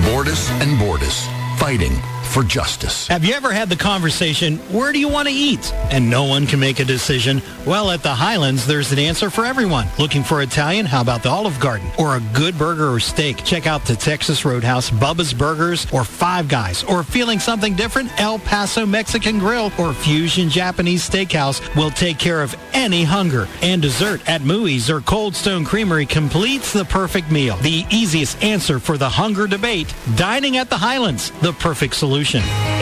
Bordas 0.06 0.50
and 0.62 0.80
Bordas, 0.80 1.28
fighting 1.58 2.00
for 2.32 2.42
justice. 2.42 3.06
Have 3.08 3.26
you 3.26 3.34
ever 3.34 3.52
had 3.52 3.68
the 3.68 3.76
conversation, 3.76 4.56
where 4.72 4.90
do 4.90 4.98
you 4.98 5.08
want 5.08 5.28
to 5.28 5.34
eat? 5.34 5.70
And 5.90 6.08
no 6.08 6.24
one 6.24 6.46
can 6.46 6.58
make 6.58 6.80
a 6.80 6.84
decision? 6.84 7.42
Well, 7.66 7.90
at 7.90 8.02
the 8.02 8.14
Highlands, 8.14 8.66
there's 8.66 8.90
an 8.90 8.98
answer 8.98 9.28
for 9.28 9.44
everyone. 9.44 9.86
Looking 9.98 10.22
for 10.24 10.40
Italian? 10.40 10.86
How 10.86 11.02
about 11.02 11.22
the 11.22 11.28
Olive 11.28 11.60
Garden? 11.60 11.90
Or 11.98 12.16
a 12.16 12.20
good 12.32 12.56
burger 12.56 12.90
or 12.90 13.00
steak? 13.00 13.44
Check 13.44 13.66
out 13.66 13.84
the 13.84 13.94
Texas 13.94 14.46
Roadhouse, 14.46 14.90
Bubba's 14.90 15.34
Burgers, 15.34 15.86
or 15.92 16.04
Five 16.04 16.48
Guys. 16.48 16.82
Or 16.84 17.02
feeling 17.02 17.38
something 17.38 17.76
different? 17.76 18.18
El 18.18 18.38
Paso 18.38 18.86
Mexican 18.86 19.38
Grill 19.38 19.70
or 19.78 19.92
Fusion 19.92 20.48
Japanese 20.48 21.06
Steakhouse 21.08 21.60
will 21.76 21.90
take 21.90 22.18
care 22.18 22.40
of 22.40 22.56
any 22.72 23.04
hunger. 23.04 23.46
And 23.60 23.82
dessert 23.82 24.26
at 24.26 24.40
Mooey's 24.40 24.88
or 24.88 25.02
Cold 25.02 25.36
Stone 25.36 25.66
Creamery 25.66 26.06
completes 26.06 26.72
the 26.72 26.86
perfect 26.86 27.30
meal. 27.30 27.56
The 27.58 27.84
easiest 27.90 28.42
answer 28.42 28.78
for 28.78 28.96
the 28.96 29.08
hunger 29.10 29.46
debate, 29.46 29.94
dining 30.16 30.56
at 30.56 30.70
the 30.70 30.78
Highlands, 30.78 31.30
the 31.42 31.52
perfect 31.52 31.94
solution. 31.94 32.21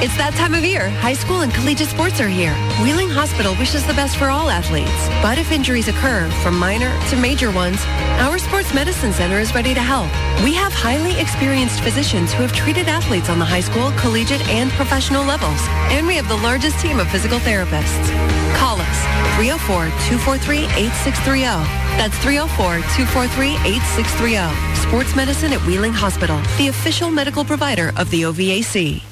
It's 0.02 0.16
that 0.16 0.34
time 0.34 0.54
of 0.54 0.64
year. 0.64 0.90
High 1.00 1.14
school 1.14 1.40
and 1.40 1.52
collegiate 1.52 1.88
sports 1.88 2.20
are 2.20 2.28
here. 2.28 2.54
Wheeling 2.82 3.08
Hospital 3.08 3.54
wishes 3.56 3.86
the 3.86 3.94
best 3.94 4.16
for 4.16 4.28
all 4.28 4.50
athletes. 4.50 5.08
But 5.22 5.38
if 5.38 5.50
injuries 5.50 5.88
occur, 5.88 6.28
from 6.42 6.58
minor 6.58 6.90
to 7.08 7.16
major 7.16 7.50
ones, 7.50 7.80
our 8.20 8.38
sports 8.38 8.74
medicine 8.74 9.12
center 9.12 9.38
is 9.38 9.54
ready 9.54 9.72
to 9.72 9.80
help. 9.80 10.10
We 10.44 10.52
have 10.54 10.72
highly 10.72 11.18
experienced 11.18 11.80
physicians 11.80 12.32
who 12.32 12.42
have 12.42 12.52
treated 12.52 12.88
athletes 12.88 13.28
on 13.28 13.38
the 13.38 13.44
high 13.44 13.60
school, 13.60 13.92
collegiate, 13.98 14.46
and 14.48 14.70
professional 14.72 15.24
levels. 15.24 15.60
And 15.90 16.06
we 16.06 16.16
have 16.16 16.28
the 16.28 16.36
largest 16.36 16.78
team 16.80 17.00
of 17.00 17.10
physical 17.10 17.38
therapists. 17.38 18.08
Call 18.56 18.80
us 18.80 19.04
304-243-8630. 19.40 21.89
That's 21.98 22.16
304-243-8630. 22.18 24.76
Sports 24.76 25.16
medicine 25.16 25.52
at 25.52 25.60
Wheeling 25.66 25.92
Hospital, 25.92 26.40
the 26.58 26.68
official 26.68 27.10
medical 27.10 27.44
provider 27.44 27.92
of 27.96 28.08
the 28.10 28.22
OVAC. 28.22 29.02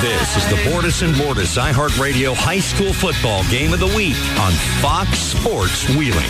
This 0.00 0.36
is 0.36 0.48
the 0.50 0.56
Bordas 0.70 1.02
and 1.02 1.14
Bordas 1.14 1.58
iHeartRadio 1.58 2.34
High 2.34 2.60
School 2.60 2.92
Football 2.92 3.42
Game 3.50 3.72
of 3.72 3.80
the 3.80 3.86
Week 3.96 4.16
on 4.38 4.52
Fox 4.80 5.18
Sports 5.18 5.88
Wheeling. 5.88 6.28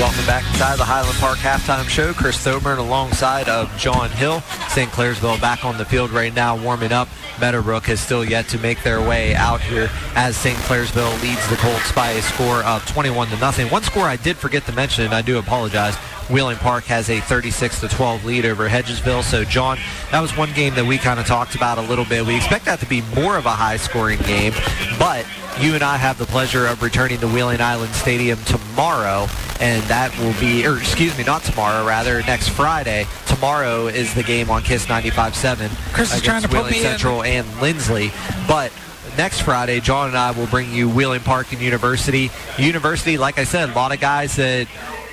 Welcome 0.00 0.26
back 0.26 0.44
inside 0.48 0.78
the 0.78 0.84
Highland 0.84 1.16
Park 1.18 1.38
halftime 1.38 1.88
show. 1.88 2.12
Chris 2.12 2.36
Thoburn 2.36 2.78
alongside 2.78 3.48
of 3.48 3.74
John 3.78 4.10
Hill. 4.10 4.40
St. 4.68 4.90
Clairsville 4.90 5.40
back 5.40 5.64
on 5.64 5.78
the 5.78 5.86
field 5.86 6.10
right 6.10 6.34
now, 6.34 6.54
warming 6.54 6.92
up. 6.92 7.08
Meadowbrook 7.40 7.84
has 7.84 8.00
still 8.00 8.24
yet 8.24 8.48
to 8.48 8.58
make 8.58 8.82
their 8.82 9.00
way 9.00 9.34
out 9.34 9.60
here 9.60 9.90
as 10.14 10.36
St. 10.36 10.56
Clairsville 10.58 11.20
leads 11.22 11.48
the 11.48 11.56
Colts 11.56 11.92
by 11.92 12.10
a 12.10 12.22
score 12.22 12.62
of 12.64 12.84
21 12.86 13.28
to 13.28 13.36
nothing. 13.38 13.68
One 13.68 13.82
score 13.82 14.04
I 14.04 14.16
did 14.16 14.36
forget 14.36 14.64
to 14.66 14.72
mention, 14.72 15.04
and 15.04 15.14
I 15.14 15.22
do 15.22 15.38
apologize. 15.38 15.96
Wheeling 16.28 16.56
Park 16.56 16.84
has 16.84 17.08
a 17.08 17.20
36 17.20 17.80
to 17.80 17.88
12 17.88 18.24
lead 18.24 18.46
over 18.46 18.68
Hedgesville. 18.68 19.22
So, 19.22 19.44
John, 19.44 19.78
that 20.10 20.20
was 20.20 20.36
one 20.36 20.52
game 20.54 20.74
that 20.74 20.84
we 20.84 20.98
kind 20.98 21.20
of 21.20 21.26
talked 21.26 21.54
about 21.54 21.78
a 21.78 21.82
little 21.82 22.04
bit. 22.04 22.26
We 22.26 22.36
expect 22.36 22.64
that 22.64 22.80
to 22.80 22.86
be 22.86 23.02
more 23.14 23.36
of 23.36 23.46
a 23.46 23.50
high-scoring 23.50 24.20
game, 24.22 24.52
but 24.98 25.24
you 25.60 25.74
and 25.74 25.82
I 25.82 25.96
have 25.96 26.18
the 26.18 26.26
pleasure 26.26 26.66
of 26.66 26.82
returning 26.82 27.18
to 27.20 27.28
Wheeling 27.28 27.60
Island 27.60 27.94
Stadium 27.94 28.38
tomorrow, 28.44 29.26
and 29.60 29.82
that 29.84 30.16
will 30.18 30.38
be, 30.38 30.66
or 30.66 30.76
excuse 30.76 31.16
me, 31.16 31.24
not 31.24 31.42
tomorrow, 31.44 31.86
rather 31.86 32.20
next 32.22 32.50
Friday. 32.50 33.06
Tomorrow 33.26 33.86
is 33.86 34.14
the 34.14 34.22
game 34.22 34.50
on 34.50 34.62
Kiss 34.62 34.86
95.7 34.86 35.70
Chris 35.94 36.12
is 36.12 36.20
against 36.20 36.24
trying 36.24 36.42
to 36.42 36.48
put 36.48 36.56
Wheeling 36.56 36.72
me 36.72 36.78
in. 36.78 36.82
Central 36.82 37.22
and 37.22 37.46
Linsly, 37.56 38.10
but. 38.48 38.72
Next 39.16 39.40
Friday, 39.40 39.80
John 39.80 40.08
and 40.08 40.18
I 40.18 40.32
will 40.32 40.46
bring 40.48 40.70
you 40.74 40.90
Wheeling 40.90 41.22
Park 41.22 41.50
and 41.52 41.62
University. 41.62 42.30
University, 42.58 43.16
like 43.16 43.38
I 43.38 43.44
said, 43.44 43.70
a 43.70 43.72
lot 43.72 43.94
of 43.94 43.98
guys 43.98 44.36
that 44.36 44.68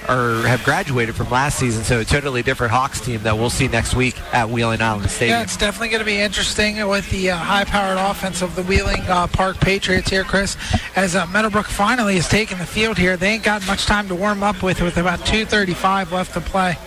are 0.10 0.46
have 0.48 0.64
graduated 0.64 1.16
from 1.16 1.30
last 1.30 1.58
season, 1.58 1.84
so 1.84 2.00
a 2.00 2.06
totally 2.06 2.44
different 2.44 2.72
Hawks 2.72 3.00
team 3.00 3.22
that 3.24 3.38
we'll 3.38 3.50
see 3.50 3.68
next 3.68 3.96
week 3.96 4.20
at 4.34 4.50
Wheeling 4.50 4.82
Island 4.82 5.10
Stadium. 5.10 5.38
Yeah, 5.38 5.44
it's 5.44 5.58
definitely 5.58 5.90
going 5.90 6.00
to 6.00 6.06
be 6.06 6.20
interesting 6.20 6.86
with 6.88 7.10
the 7.10 7.32
uh, 7.32 7.38
high-powered 7.38 7.98
offense 7.98 8.42
of 8.42 8.56
the 8.56 8.64
Wheeling 8.64 9.02
uh, 9.02 9.28
Park 9.28 9.60
Patriots 9.60 10.10
here, 10.10 10.24
Chris. 10.24 10.58
As 10.96 11.16
uh, 11.16 11.26
Meadowbrook 11.28 11.66
finally 11.66 12.16
has 12.16 12.28
taken 12.28 12.58
the 12.58 12.66
field 12.66 12.98
here, 12.98 13.18
they 13.18 13.30
ain't 13.34 13.44
got 13.44 13.66
much 13.68 13.86
time 13.86 14.08
to 14.08 14.16
warm 14.16 14.44
up 14.44 14.62
with, 14.62 14.82
with 14.82 14.98
about 14.98 15.20
2:35 15.20 16.12
left 16.12 16.34
to 16.34 16.42
play, 16.42 16.78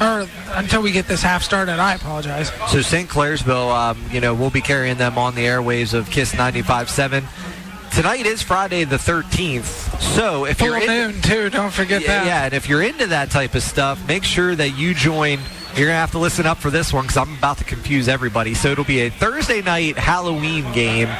or 0.00 0.26
until 0.54 0.82
we 0.82 0.92
get 0.92 1.06
this 1.06 1.22
half 1.22 1.42
started. 1.42 1.78
I 1.78 1.94
apologize. 1.94 2.50
So 2.68 2.80
St. 2.82 3.08
Clairsville, 3.08 3.74
um, 3.74 4.02
you 4.10 4.20
know, 4.20 4.34
we'll 4.34 4.50
be 4.50 4.60
carrying 4.60 4.96
them 4.96 5.18
on 5.18 5.34
the 5.34 5.44
airwaves 5.44 5.94
of 5.94 6.10
Kiss 6.10 6.32
95.7. 6.34 7.24
Tonight 7.94 8.24
is 8.24 8.40
Friday 8.40 8.84
the 8.84 8.96
13th, 8.96 10.00
so 10.00 10.46
if 10.46 10.58
Full 10.58 10.68
you're 10.68 10.78
in, 10.78 10.86
noon 10.86 11.20
too. 11.20 11.50
Don't 11.50 11.70
forget 11.70 12.00
yeah, 12.00 12.08
that. 12.08 12.26
yeah, 12.26 12.44
and 12.46 12.54
if 12.54 12.66
you're 12.66 12.80
into 12.80 13.06
that 13.08 13.30
type 13.30 13.54
of 13.54 13.62
stuff, 13.62 14.08
make 14.08 14.24
sure 14.24 14.54
that 14.54 14.78
you 14.78 14.94
join. 14.94 15.38
You're 15.76 15.88
gonna 15.88 15.98
have 15.98 16.12
to 16.12 16.18
listen 16.18 16.46
up 16.46 16.56
for 16.56 16.70
this 16.70 16.90
one 16.90 17.04
because 17.04 17.18
I'm 17.18 17.36
about 17.36 17.58
to 17.58 17.64
confuse 17.64 18.08
everybody. 18.08 18.54
So 18.54 18.70
it'll 18.70 18.84
be 18.84 19.00
a 19.00 19.10
Thursday 19.10 19.60
night 19.60 19.98
Halloween 19.98 20.72
game. 20.72 21.10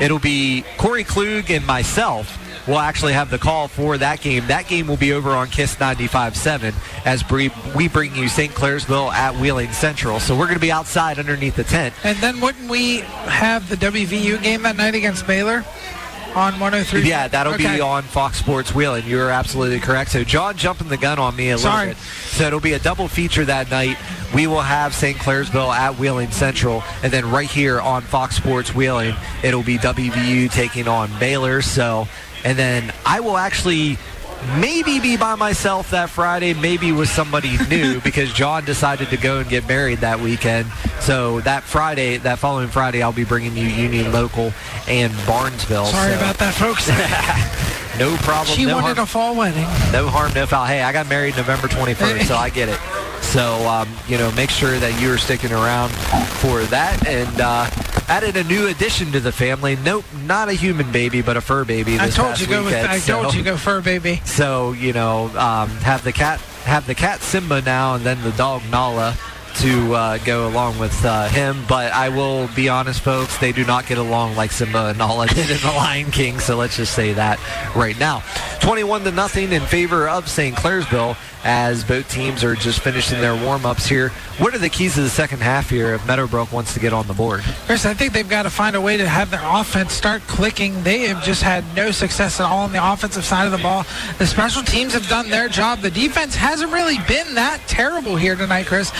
It'll 0.00 0.20
be 0.20 0.64
Corey 0.78 1.02
Klug 1.02 1.50
and 1.50 1.66
myself 1.66 2.38
will 2.68 2.78
actually 2.78 3.14
have 3.14 3.30
the 3.30 3.38
call 3.38 3.66
for 3.66 3.98
that 3.98 4.20
game. 4.20 4.46
That 4.46 4.68
game 4.68 4.86
will 4.86 4.96
be 4.96 5.12
over 5.12 5.30
on 5.30 5.48
Kiss 5.48 5.74
95.7 5.76 6.74
as 7.04 7.28
we 7.28 7.50
we 7.74 7.88
bring 7.88 8.14
you 8.14 8.28
St. 8.28 8.52
Clairsville 8.52 9.12
at 9.12 9.34
Wheeling 9.34 9.72
Central. 9.72 10.20
So 10.20 10.34
we're 10.36 10.46
going 10.46 10.54
to 10.54 10.60
be 10.60 10.70
outside 10.70 11.18
underneath 11.18 11.56
the 11.56 11.64
tent. 11.64 11.92
And 12.04 12.16
then 12.18 12.40
wouldn't 12.40 12.70
we 12.70 12.98
have 12.98 13.68
the 13.68 13.76
WVU 13.76 14.40
game 14.42 14.62
that 14.62 14.76
night 14.76 14.94
against 14.94 15.26
Baylor 15.26 15.64
on 16.34 16.58
103? 16.60 17.02
Yeah, 17.08 17.28
that'll 17.28 17.54
Okay. 17.54 17.74
be 17.76 17.80
on 17.80 18.02
Fox 18.02 18.38
Sports 18.38 18.74
Wheeling. 18.74 19.04
You're 19.06 19.30
absolutely 19.30 19.80
correct. 19.80 20.10
So 20.10 20.24
John 20.24 20.56
jumping 20.56 20.88
the 20.88 20.96
gun 20.96 21.18
on 21.18 21.34
me 21.36 21.50
a 21.50 21.56
little 21.56 21.70
Sorry. 21.70 21.88
bit. 21.88 21.96
So 22.30 22.46
it'll 22.46 22.60
be 22.60 22.72
a 22.74 22.78
double 22.78 23.08
feature 23.08 23.44
that 23.44 23.70
night. 23.70 23.96
We 24.34 24.46
will 24.46 24.60
have 24.60 24.94
St. 24.94 25.18
Clairsville 25.18 25.74
at 25.74 25.98
Wheeling 25.98 26.30
Central, 26.30 26.84
and 27.02 27.12
then 27.12 27.30
right 27.30 27.48
here 27.50 27.80
on 27.80 28.02
Fox 28.02 28.36
Sports 28.36 28.74
Wheeling, 28.74 29.14
it'll 29.42 29.62
be 29.64 29.76
WVU 29.78 30.48
taking 30.48 30.86
on 30.86 31.10
Baylor. 31.18 31.62
So, 31.62 32.06
and 32.44 32.56
then 32.58 32.92
I 33.04 33.20
will 33.20 33.36
actually 33.36 33.98
maybe 34.58 34.98
be 35.00 35.16
by 35.16 35.34
myself 35.34 35.90
that 35.90 36.10
Friday, 36.10 36.54
maybe 36.54 36.92
with 36.92 37.08
somebody 37.08 37.56
new 37.68 38.00
because 38.04 38.32
John 38.32 38.64
decided 38.64 39.08
to 39.10 39.16
go 39.16 39.38
and 39.40 39.48
get 39.48 39.66
married 39.68 39.98
that 39.98 40.20
weekend. 40.20 40.66
So 41.00 41.40
that 41.40 41.62
Friday, 41.62 42.16
that 42.18 42.38
following 42.38 42.68
Friday, 42.68 43.02
I'll 43.02 43.12
be 43.12 43.24
bringing 43.24 43.56
you 43.56 43.66
Union 43.66 44.12
Local 44.12 44.52
and 44.88 45.12
Barnesville. 45.26 45.86
Sorry 45.86 46.12
So- 46.12 46.18
about 46.18 46.36
that, 46.38 46.54
folks. 46.54 46.88
no 47.98 48.16
problem. 48.18 48.56
she 48.56 48.64
no 48.66 48.74
wanted 48.76 48.96
harm, 48.96 48.98
a 49.04 49.06
fall 49.06 49.34
wedding. 49.36 49.62
no 49.92 50.08
harm, 50.08 50.32
no 50.34 50.46
foul. 50.46 50.64
Hey, 50.66 50.82
I 50.82 50.92
got 50.92 51.08
married 51.08 51.36
November 51.36 51.68
21st, 51.68 52.24
so 52.26 52.36
I 52.36 52.50
get 52.50 52.68
it. 52.68 52.78
So, 53.32 53.54
um, 53.68 53.88
you 54.08 54.18
know, 54.18 54.32
make 54.32 54.50
sure 54.50 54.76
that 54.78 55.00
you 55.00 55.12
are 55.12 55.18
sticking 55.18 55.52
around 55.52 55.90
for 56.42 56.62
that. 56.64 57.06
And 57.06 57.40
uh, 57.40 57.70
added 58.08 58.36
a 58.36 58.42
new 58.44 58.66
addition 58.66 59.12
to 59.12 59.20
the 59.20 59.30
family. 59.30 59.76
Nope, 59.76 60.04
not 60.24 60.48
a 60.48 60.52
human 60.52 60.90
baby, 60.90 61.22
but 61.22 61.36
a 61.36 61.40
fur 61.40 61.64
baby. 61.64 61.94
I 62.00 62.10
told 62.10 62.30
past 62.30 62.40
you 62.40 62.48
go 62.48 62.64
with. 62.64 62.74
I 62.74 62.98
told 62.98 63.30
So- 63.30 63.38
you 63.38 63.44
go 63.44 63.56
fur 63.56 63.80
baby. 63.80 64.20
So, 64.40 64.72
you 64.72 64.92
know, 64.92 65.26
um, 65.38 65.68
have 65.82 66.02
the 66.02 66.12
cat 66.12 66.40
have 66.64 66.86
the 66.86 66.94
cat 66.94 67.20
Simba 67.20 67.62
now, 67.62 67.94
and 67.94 68.04
then 68.04 68.20
the 68.22 68.32
dog 68.32 68.62
Nala 68.70 69.14
to 69.56 69.94
uh, 69.94 70.18
go 70.18 70.48
along 70.48 70.78
with 70.78 71.04
uh, 71.04 71.28
him. 71.28 71.62
But 71.68 71.92
I 71.92 72.08
will 72.08 72.48
be 72.56 72.68
honest, 72.68 73.00
folks, 73.00 73.36
they 73.38 73.52
do 73.52 73.64
not 73.64 73.86
get 73.86 73.98
along 73.98 74.34
like 74.36 74.50
Simba 74.50 74.86
and 74.86 74.98
Nala 74.98 75.26
did 75.28 75.50
in 75.50 75.58
The 75.58 75.72
Lion 75.76 76.10
King. 76.10 76.38
So 76.40 76.56
let's 76.56 76.76
just 76.76 76.94
say 76.94 77.12
that 77.12 77.38
right 77.76 77.98
now. 77.98 78.22
21 78.60 79.04
to 79.04 79.10
nothing 79.12 79.52
in 79.52 79.62
favor 79.62 80.08
of 80.08 80.28
St. 80.28 80.56
Clairsville 80.56 81.16
as 81.44 81.84
both 81.84 82.08
teams 82.10 82.44
are 82.44 82.54
just 82.54 82.80
finishing 82.80 83.20
their 83.20 83.34
warm-ups 83.34 83.86
here. 83.86 84.10
What 84.38 84.54
are 84.54 84.58
the 84.58 84.68
keys 84.68 84.94
to 84.94 85.02
the 85.02 85.08
second 85.08 85.40
half 85.40 85.70
here 85.70 85.94
if 85.94 86.06
Meadowbrook 86.06 86.52
wants 86.52 86.74
to 86.74 86.80
get 86.80 86.92
on 86.92 87.06
the 87.06 87.14
board? 87.14 87.40
Chris, 87.66 87.86
I 87.86 87.94
think 87.94 88.12
they've 88.12 88.28
got 88.28 88.42
to 88.42 88.50
find 88.50 88.76
a 88.76 88.80
way 88.80 88.96
to 88.96 89.08
have 89.08 89.30
their 89.30 89.42
offense 89.42 89.92
start 89.92 90.22
clicking. 90.22 90.82
They 90.82 91.00
have 91.08 91.22
just 91.22 91.42
had 91.42 91.64
no 91.74 91.90
success 91.90 92.40
at 92.40 92.46
all 92.46 92.64
on 92.64 92.72
the 92.72 92.92
offensive 92.92 93.24
side 93.24 93.46
of 93.46 93.52
the 93.52 93.58
ball. 93.58 93.84
The 94.18 94.26
special 94.26 94.62
teams 94.62 94.92
have 94.94 95.08
done 95.08 95.30
their 95.30 95.48
job. 95.48 95.80
The 95.80 95.90
defense 95.90 96.34
hasn't 96.34 96.72
really 96.72 96.98
been 97.08 97.34
that 97.34 97.60
terrible 97.66 98.16
here 98.16 98.36
tonight, 98.36 98.66
Chris. 98.66 98.92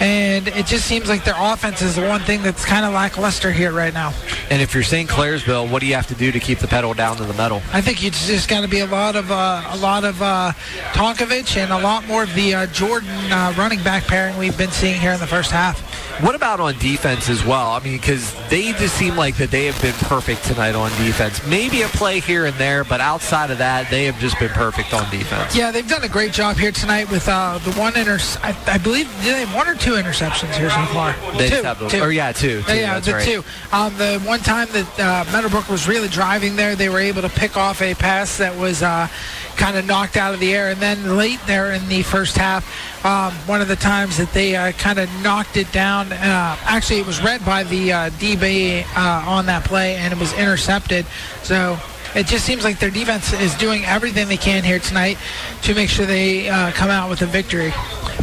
And 0.00 0.48
it 0.48 0.66
just 0.66 0.86
seems 0.86 1.08
like 1.08 1.24
their 1.24 1.36
offense 1.38 1.80
is 1.80 1.94
the 1.94 2.02
one 2.02 2.20
thing 2.22 2.42
that's 2.42 2.64
kind 2.64 2.84
of 2.84 2.92
lackluster 2.92 3.52
here 3.52 3.70
right 3.70 3.94
now. 3.94 4.12
And 4.50 4.60
if 4.60 4.74
you're 4.74 4.82
St. 4.82 5.08
Clairsville, 5.08 5.70
what 5.70 5.80
do 5.80 5.86
you 5.86 5.94
have 5.94 6.08
to 6.08 6.14
do 6.14 6.32
to 6.32 6.40
keep 6.40 6.58
the 6.58 6.66
pedal 6.66 6.92
down 6.92 7.16
to 7.18 7.24
the 7.24 7.34
metal? 7.34 7.62
I 7.72 7.80
think 7.80 8.04
it's 8.04 8.26
just 8.26 8.48
got 8.48 8.62
to 8.62 8.68
be 8.68 8.80
a 8.80 8.86
lot 8.86 9.14
of 9.14 9.30
uh, 9.30 9.62
a 9.70 9.76
lot 9.76 10.04
of 10.04 10.20
uh, 10.20 10.52
Tonkovich 10.92 11.56
and 11.56 11.72
a 11.72 11.78
lot 11.82 12.06
more 12.06 12.22
of 12.22 12.34
the 12.34 12.68
Jordan 12.72 13.08
uh, 13.32 13.52
running 13.56 13.82
back 13.82 14.04
pairing 14.04 14.36
we've 14.38 14.56
been 14.56 14.70
seeing 14.70 15.00
here 15.00 15.12
in 15.12 15.20
the 15.20 15.26
first 15.26 15.50
half. 15.50 15.91
What 16.20 16.34
about 16.34 16.60
on 16.60 16.78
defense 16.78 17.28
as 17.28 17.44
well? 17.44 17.70
I 17.70 17.80
mean, 17.80 17.96
because 17.96 18.34
they 18.48 18.72
just 18.72 18.94
seem 18.96 19.16
like 19.16 19.36
that 19.36 19.50
they 19.50 19.66
have 19.66 19.80
been 19.80 19.94
perfect 19.94 20.44
tonight 20.44 20.74
on 20.74 20.90
defense. 21.04 21.44
Maybe 21.46 21.82
a 21.82 21.88
play 21.88 22.20
here 22.20 22.44
and 22.44 22.54
there, 22.56 22.84
but 22.84 23.00
outside 23.00 23.50
of 23.50 23.58
that, 23.58 23.90
they 23.90 24.04
have 24.04 24.18
just 24.18 24.38
been 24.38 24.50
perfect 24.50 24.92
on 24.94 25.10
defense. 25.10 25.56
Yeah, 25.56 25.70
they've 25.70 25.88
done 25.88 26.04
a 26.04 26.08
great 26.08 26.32
job 26.32 26.56
here 26.56 26.72
tonight 26.72 27.10
with 27.10 27.28
uh, 27.28 27.58
the 27.58 27.72
one 27.72 27.96
inter. 27.96 28.18
I, 28.42 28.56
I 28.66 28.78
believe 28.78 29.06
did 29.22 29.34
they 29.34 29.44
have 29.44 29.54
one 29.54 29.68
or 29.68 29.74
two 29.74 29.92
interceptions 29.92 30.54
here 30.56 30.70
so 30.70 30.84
far. 30.86 31.14
They 31.36 31.48
two, 31.48 31.62
have 31.62 31.90
two. 31.90 32.00
or 32.00 32.12
yeah, 32.12 32.32
two, 32.32 32.62
two, 32.62 32.74
yeah, 32.74 33.00
the 33.00 33.12
right. 33.14 33.24
two. 33.24 33.44
Um, 33.72 33.96
the 33.96 34.20
one 34.20 34.40
time 34.40 34.68
that 34.72 35.00
uh, 35.00 35.32
Meadowbrook 35.32 35.68
was 35.68 35.88
really 35.88 36.08
driving 36.08 36.56
there, 36.56 36.76
they 36.76 36.88
were 36.88 37.00
able 37.00 37.22
to 37.22 37.30
pick 37.30 37.56
off 37.56 37.82
a 37.82 37.94
pass 37.94 38.38
that 38.38 38.56
was 38.56 38.82
uh, 38.82 39.08
kind 39.56 39.76
of 39.76 39.86
knocked 39.86 40.16
out 40.16 40.34
of 40.34 40.40
the 40.40 40.54
air, 40.54 40.70
and 40.70 40.80
then 40.80 41.16
late 41.16 41.40
there 41.46 41.72
in 41.72 41.88
the 41.88 42.02
first 42.02 42.36
half, 42.36 42.64
um, 43.04 43.32
one 43.46 43.60
of 43.60 43.68
the 43.68 43.76
times 43.76 44.16
that 44.18 44.32
they 44.32 44.56
uh, 44.56 44.72
kind 44.72 44.98
of 44.98 45.08
knocked 45.22 45.56
it 45.56 45.70
down. 45.72 46.12
Uh, 46.12 46.56
actually, 46.62 47.00
it 47.00 47.06
was 47.06 47.22
read 47.22 47.44
by 47.44 47.64
the 47.64 47.92
uh, 47.92 48.10
DB 48.10 48.84
uh, 48.96 49.28
on 49.28 49.46
that 49.46 49.64
play, 49.64 49.96
and 49.96 50.12
it 50.12 50.18
was 50.18 50.32
intercepted. 50.34 51.04
So 51.42 51.78
it 52.14 52.26
just 52.26 52.44
seems 52.44 52.62
like 52.62 52.78
their 52.78 52.90
defense 52.90 53.32
is 53.32 53.54
doing 53.54 53.84
everything 53.84 54.28
they 54.28 54.36
can 54.36 54.62
here 54.62 54.78
tonight 54.78 55.18
to 55.62 55.74
make 55.74 55.88
sure 55.88 56.06
they 56.06 56.48
uh, 56.48 56.70
come 56.72 56.90
out 56.90 57.08
with 57.08 57.22
a 57.22 57.26
victory. 57.26 57.72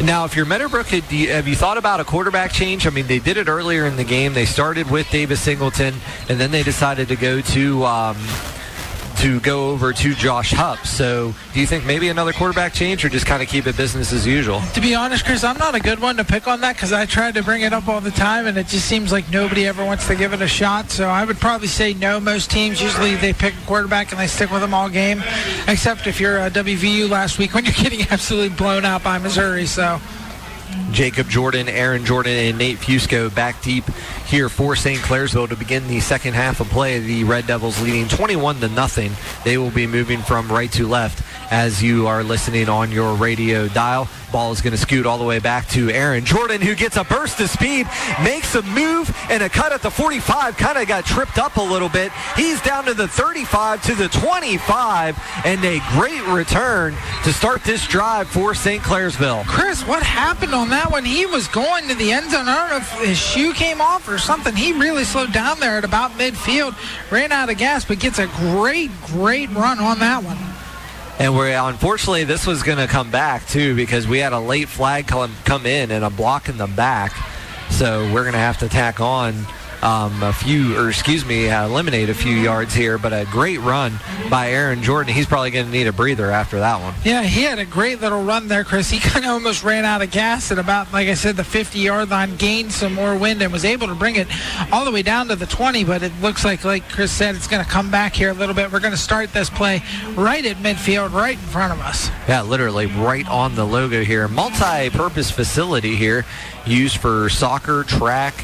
Now, 0.04 0.24
if 0.24 0.36
you're 0.36 0.46
Meadowbrook, 0.46 0.88
have 0.88 1.48
you, 1.48 1.56
thought 1.56 1.78
about 1.78 2.00
a 2.00 2.06
quarterback 2.06 2.54
change? 2.54 2.88
I 2.88 2.90
mean, 2.90 3.08
they 3.08 3.20
did 3.20 3.36
it 3.36 3.50
earlier 3.50 3.86
in 3.86 3.98
the 3.98 4.04
game. 4.06 4.34
They 4.34 4.46
started 4.46 4.90
with 4.90 5.10
Davis 5.10 5.42
Singleton, 5.42 5.96
and 6.30 6.40
then 6.40 6.52
they 6.52 6.64
decided 6.64 7.10
to 7.10 7.18
go 7.18 7.42
to 7.42 7.84
um, 7.84 8.16
to 9.20 9.40
go 9.42 9.70
over 9.72 9.92
to 9.92 10.14
Josh 10.14 10.52
Hupp. 10.52 10.88
So, 10.88 11.34
do 11.54 11.60
you 11.60 11.68
think 11.68 11.86
maybe 11.86 12.08
another 12.08 12.32
quarterback 12.32 12.74
change, 12.74 13.04
or 13.04 13.10
just 13.10 13.26
kind 13.26 13.44
of 13.44 13.50
keep 13.50 13.68
it 13.68 13.76
business 13.76 14.14
as 14.14 14.26
usual? 14.26 14.62
To 14.74 14.82
be 14.82 14.96
honest, 14.96 15.26
Chris, 15.26 15.44
I'm 15.44 15.58
not 15.58 15.76
a 15.76 15.80
good 15.82 16.00
one 16.00 16.16
to 16.18 16.24
pick 16.24 16.48
on 16.48 16.62
that 16.62 16.76
because 16.76 16.94
I 16.94 17.06
tried 17.06 17.34
to 17.36 17.44
bring 17.44 17.62
it 17.62 17.74
up 17.74 17.90
all 17.90 18.00
the 18.00 18.12
time, 18.12 18.48
and 18.48 18.58
it 18.58 18.68
just 18.68 18.86
seems 18.86 19.12
like 19.12 19.30
nobody 19.30 19.68
ever 19.68 19.84
wants 19.84 20.08
to 20.08 20.16
give 20.16 20.32
it 20.32 20.42
a 20.42 20.48
shot. 20.48 20.90
So 20.90 21.10
I 21.10 21.26
would 21.26 21.38
probably 21.38 21.68
say 21.68 21.94
no. 21.94 22.20
Most 22.20 22.50
teams 22.50 22.82
usually 22.82 23.16
they 23.16 23.34
pick 23.34 23.54
a 23.54 23.66
quarterback 23.66 24.12
and 24.12 24.20
they 24.20 24.28
stick 24.28 24.52
with 24.52 24.62
them 24.62 24.74
all 24.74 24.88
game, 24.88 25.22
except 25.68 26.08
if 26.08 26.22
you're 26.22 26.38
a 26.38 26.50
WVU 26.50 27.10
last 27.10 27.38
week 27.38 27.54
when 27.54 27.66
you're 27.66 27.74
getting 27.78 28.02
absolutely 28.10 28.56
blown 28.56 28.86
out 28.86 29.04
by 29.04 29.18
Missouri. 29.18 29.66
So. 29.66 30.00
Jacob 30.92 31.30
Jordan, 31.30 31.70
Aaron 31.70 32.06
Jordan, 32.06 32.34
and 32.34 32.58
Nate 32.58 32.78
Fusco 32.78 33.34
back 33.34 33.62
deep 33.62 33.86
here 34.26 34.50
for 34.50 34.76
St. 34.76 35.00
Clairsville 35.00 35.50
to 35.50 35.56
begin 35.56 35.88
the 35.88 36.00
second 36.00 36.34
half 36.34 36.60
of 36.60 36.68
play. 36.70 37.00
The 37.00 37.24
Red 37.24 37.48
Devils 37.48 37.82
leading 37.82 38.08
21 38.08 38.60
to 38.62 38.70
nothing. 38.70 39.12
They 39.46 39.58
will 39.58 39.72
be 39.72 39.88
moving 39.88 40.20
from 40.20 40.52
right 40.52 40.72
to 40.74 40.88
left 40.88 41.24
as 41.52 41.82
you 41.82 42.08
are 42.08 42.24
listening 42.24 42.70
on 42.70 42.92
your 42.92 43.16
radio 43.16 43.68
dial. 43.68 44.08
Ball 44.32 44.52
is 44.52 44.62
going 44.62 44.72
to 44.72 44.78
scoot 44.78 45.06
all 45.06 45.18
the 45.18 45.24
way 45.24 45.40
back 45.40 45.68
to 45.70 45.90
Aaron 45.90 46.24
Jordan, 46.24 46.62
who 46.62 46.76
gets 46.76 46.98
a 46.98 47.04
burst 47.04 47.40
of 47.40 47.50
speed, 47.50 47.88
makes 48.24 48.54
a 48.54 48.62
move, 48.62 49.16
and 49.30 49.42
a 49.42 49.50
cut 49.50 49.72
at 49.72 49.82
the 49.82 49.90
45. 49.90 50.56
Kind 50.58 50.78
of 50.78 50.88
got 50.88 51.06
tripped 51.06 51.38
up 51.38 51.58
a 51.58 51.62
little 51.62 51.90
bit. 51.90 52.12
He's 52.36 52.62
down 52.62 52.86
to 52.86 52.94
the 52.94 53.08
35 53.08 53.84
to 53.84 53.96
the 53.96 54.08
25, 54.10 55.18
and 55.46 55.64
a 55.66 55.80
great 55.92 56.26
return 56.28 56.96
to 57.24 57.34
start 57.34 57.64
this 57.64 57.88
drive 57.88 58.28
for 58.28 58.54
St. 58.54 58.84
Clairsville. 58.84 59.46
Chris, 59.46 59.86
what 59.88 60.04
happened 60.04 60.54
on 60.54 60.70
that 60.70 60.92
one? 60.92 61.06
He 61.06 61.26
was 61.26 61.48
going 61.48 61.88
to 61.88 61.96
the 61.96 62.12
end 62.12 62.32
zone. 62.32 62.48
I 62.48 62.56
don't 62.56 62.70
know 62.70 62.78
if 62.78 63.08
his 63.08 63.18
shoe 63.18 63.54
came 63.54 63.82
off 63.82 64.08
or 64.08 64.20
something. 64.20 64.56
He 64.56 64.74
really 64.74 65.04
slowed 65.04 65.34
down 65.34 65.60
there 65.60 65.78
at 65.78 65.84
about 65.84 66.12
midfield, 66.12 66.76
ran 67.12 67.32
out 67.32 67.50
of 67.50 67.58
gas, 67.58 67.86
but 67.86 68.00
gets 68.00 68.20
a 68.20 68.28
great, 68.28 68.92
great 69.08 69.50
run 69.52 69.80
on 69.80 70.00
that 70.00 70.24
one. 70.24 70.38
And 71.20 71.36
we're 71.36 71.52
unfortunately 71.52 72.24
this 72.24 72.48
was 72.48 72.64
going 72.64 72.78
to 72.78 72.88
come 72.88 73.12
back 73.12 73.46
too 73.46 73.76
because 73.76 74.08
we 74.08 74.20
had 74.20 74.32
a 74.32 74.40
late 74.40 74.70
flag 74.70 75.06
come 75.06 75.36
come 75.44 75.66
in 75.66 75.92
and 75.92 76.06
a 76.06 76.10
block 76.10 76.48
in 76.48 76.58
the 76.58 76.66
back, 76.66 77.14
so 77.70 78.04
we're 78.14 78.24
going 78.24 78.34
to 78.34 78.40
have 78.40 78.58
to 78.60 78.70
tack 78.70 79.02
on 79.02 79.46
um, 79.82 80.24
a 80.24 80.34
few, 80.34 80.78
or 80.78 80.90
excuse 80.90 81.26
me, 81.26 81.50
uh, 81.50 81.66
eliminate 81.66 82.10
a 82.10 82.14
few 82.14 82.36
yards 82.36 82.74
here. 82.74 82.98
But 82.98 83.14
a 83.14 83.26
great 83.32 83.60
run 83.60 83.94
by 84.30 84.52
Aaron 84.52 84.84
Jordan. 84.84 85.14
He's 85.14 85.26
probably 85.26 85.52
going 85.52 85.66
to 85.66 85.72
need 85.72 85.88
a 85.88 85.94
breather 85.94 86.32
after 86.32 86.60
that 86.60 86.82
one. 86.82 86.94
Yeah, 87.04 87.24
he 87.24 87.44
had 87.44 87.60
a 87.60 87.66
great 87.66 88.02
little 88.02 88.24
run 88.24 88.48
there, 88.48 88.64
Chris. 88.64 88.90
He 88.90 89.00
kind 89.10 89.26
of 89.26 89.32
almost 89.32 89.64
ran 89.64 89.86
out 89.86 90.02
of 90.02 90.12
gas 90.12 90.52
at 90.52 90.60
about, 90.60 90.92
like 90.94 91.08
I 91.08 91.14
said, 91.14 91.36
the 91.36 91.44
50-yard 91.44 92.10
line, 92.10 92.36
gained 92.36 92.72
some 92.72 92.94
more 92.94 93.18
wind, 93.18 93.42
and 93.42 93.52
was 93.52 93.66
able 93.66 93.88
to 93.88 93.96
bring 93.96 94.16
it 94.16 94.28
all 94.72 94.86
the 94.86 94.92
way 94.92 95.02
down 95.02 95.28
to 95.28 95.36
the 95.36 95.46
20. 95.46 95.84
But 95.84 96.04
it 96.04 96.12
looks 96.22 96.44
like, 96.44 96.64
like 96.64 96.88
Chris 96.90 97.12
said, 97.12 97.36
it's 97.36 97.48
going 97.48 97.64
to 97.64 97.70
come 97.70 97.92
back 97.92 98.14
here 98.14 98.30
a 98.30 98.34
little 98.34 98.56
bit. 98.56 98.72
We're 98.72 98.80
going 98.80 98.92
to 98.92 98.98
start 98.98 99.34
this 99.34 99.50
play 99.50 99.82
right 100.16 100.46
at 100.46 100.58
midfield, 100.58 101.14
right 101.14 101.38
in 101.38 101.40
front 101.40 101.74
of 101.74 101.80
us. 101.80 102.10
Yeah, 102.28 102.42
literally 102.42 102.86
right 102.88 103.28
on 103.28 103.56
the 103.56 103.66
logo 103.66 104.04
here. 104.04 104.28
Multi-purpose 104.28 105.32
facility 105.32 105.96
here, 105.96 106.26
used 106.66 106.98
for 106.98 107.30
soccer, 107.30 107.84
track, 107.84 108.44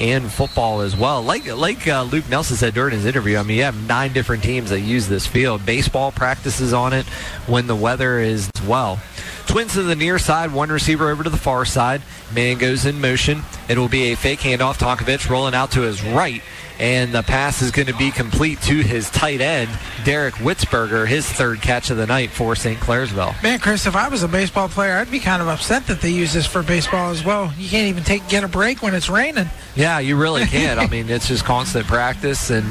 and 0.00 0.30
football 0.30 0.80
as 0.80 0.96
well. 0.96 1.22
Like 1.22 1.46
like 1.46 1.86
uh, 1.86 2.02
Luke 2.02 2.28
Nelson 2.28 2.56
said 2.56 2.74
during 2.74 2.94
his 2.94 3.06
interview, 3.06 3.36
I 3.36 3.42
mean, 3.42 3.58
you 3.58 3.62
have 3.64 3.86
nine 3.86 4.12
different 4.12 4.42
teams 4.42 4.70
that 4.70 4.80
use 4.80 5.08
this 5.08 5.26
field. 5.26 5.64
Baseball 5.66 6.12
practices 6.12 6.72
on 6.72 6.92
it 6.92 7.06
when 7.46 7.66
the 7.66 7.76
weather 7.76 8.18
is 8.18 8.50
well. 8.66 9.00
Twins 9.46 9.74
to 9.74 9.82
the 9.82 9.96
near 9.96 10.18
side, 10.18 10.52
one 10.52 10.70
receiver 10.70 11.10
over 11.10 11.22
to 11.24 11.30
the 11.30 11.36
far 11.36 11.64
side. 11.64 12.00
Man 12.34 12.58
goes 12.58 12.86
in 12.86 13.00
motion. 13.00 13.42
It 13.68 13.76
will 13.76 13.88
be 13.88 14.12
a 14.12 14.16
fake 14.16 14.40
handoff. 14.40 14.78
Tonkovich 14.78 15.28
rolling 15.28 15.54
out 15.54 15.72
to 15.72 15.82
his 15.82 16.02
right, 16.02 16.42
and 16.82 17.12
the 17.14 17.22
pass 17.22 17.62
is 17.62 17.70
going 17.70 17.86
to 17.86 17.96
be 17.96 18.10
complete 18.10 18.60
to 18.62 18.80
his 18.80 19.08
tight 19.08 19.40
end, 19.40 19.70
Derek 20.04 20.34
Witzberger, 20.34 21.06
his 21.06 21.24
third 21.24 21.62
catch 21.62 21.90
of 21.90 21.96
the 21.96 22.08
night 22.08 22.30
for 22.30 22.56
St. 22.56 22.80
Clairsville. 22.80 23.40
Man, 23.40 23.60
Chris, 23.60 23.86
if 23.86 23.94
I 23.94 24.08
was 24.08 24.24
a 24.24 24.28
baseball 24.28 24.68
player, 24.68 24.96
I'd 24.96 25.08
be 25.08 25.20
kind 25.20 25.40
of 25.40 25.46
upset 25.46 25.86
that 25.86 26.00
they 26.00 26.10
use 26.10 26.32
this 26.32 26.44
for 26.44 26.64
baseball 26.64 27.10
as 27.10 27.24
well. 27.24 27.52
You 27.56 27.68
can't 27.68 27.86
even 27.86 28.02
take 28.02 28.28
get 28.28 28.42
a 28.42 28.48
break 28.48 28.82
when 28.82 28.96
it's 28.96 29.08
raining. 29.08 29.48
Yeah, 29.76 30.00
you 30.00 30.16
really 30.16 30.44
can't. 30.46 30.80
I 30.80 30.88
mean, 30.88 31.08
it's 31.08 31.28
just 31.28 31.44
constant 31.44 31.86
practice, 31.86 32.50
and 32.50 32.66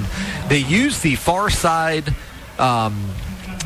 they 0.50 0.60
use 0.60 1.00
the 1.00 1.16
far 1.16 1.50
side 1.50 2.14
um, 2.60 3.12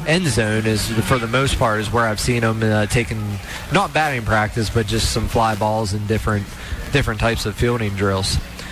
end 0.05 0.27
zone 0.27 0.67
is 0.67 0.87
for 1.05 1.17
the 1.17 1.25
most 1.25 1.57
part 1.57 1.79
is 1.79 1.91
where 1.91 2.05
I've 2.05 2.19
seen 2.19 2.41
them 2.41 2.61
uh, 2.61 2.85
taking 2.85 3.39
not 3.73 3.95
batting 3.95 4.21
practice, 4.21 4.69
but 4.69 4.85
just 4.85 5.11
some 5.11 5.27
fly 5.27 5.55
balls 5.55 5.93
and 5.93 6.07
different 6.07 6.45
different 6.91 7.19
types 7.19 7.47
of 7.47 7.55
fielding 7.55 7.95
drills. 7.95 8.37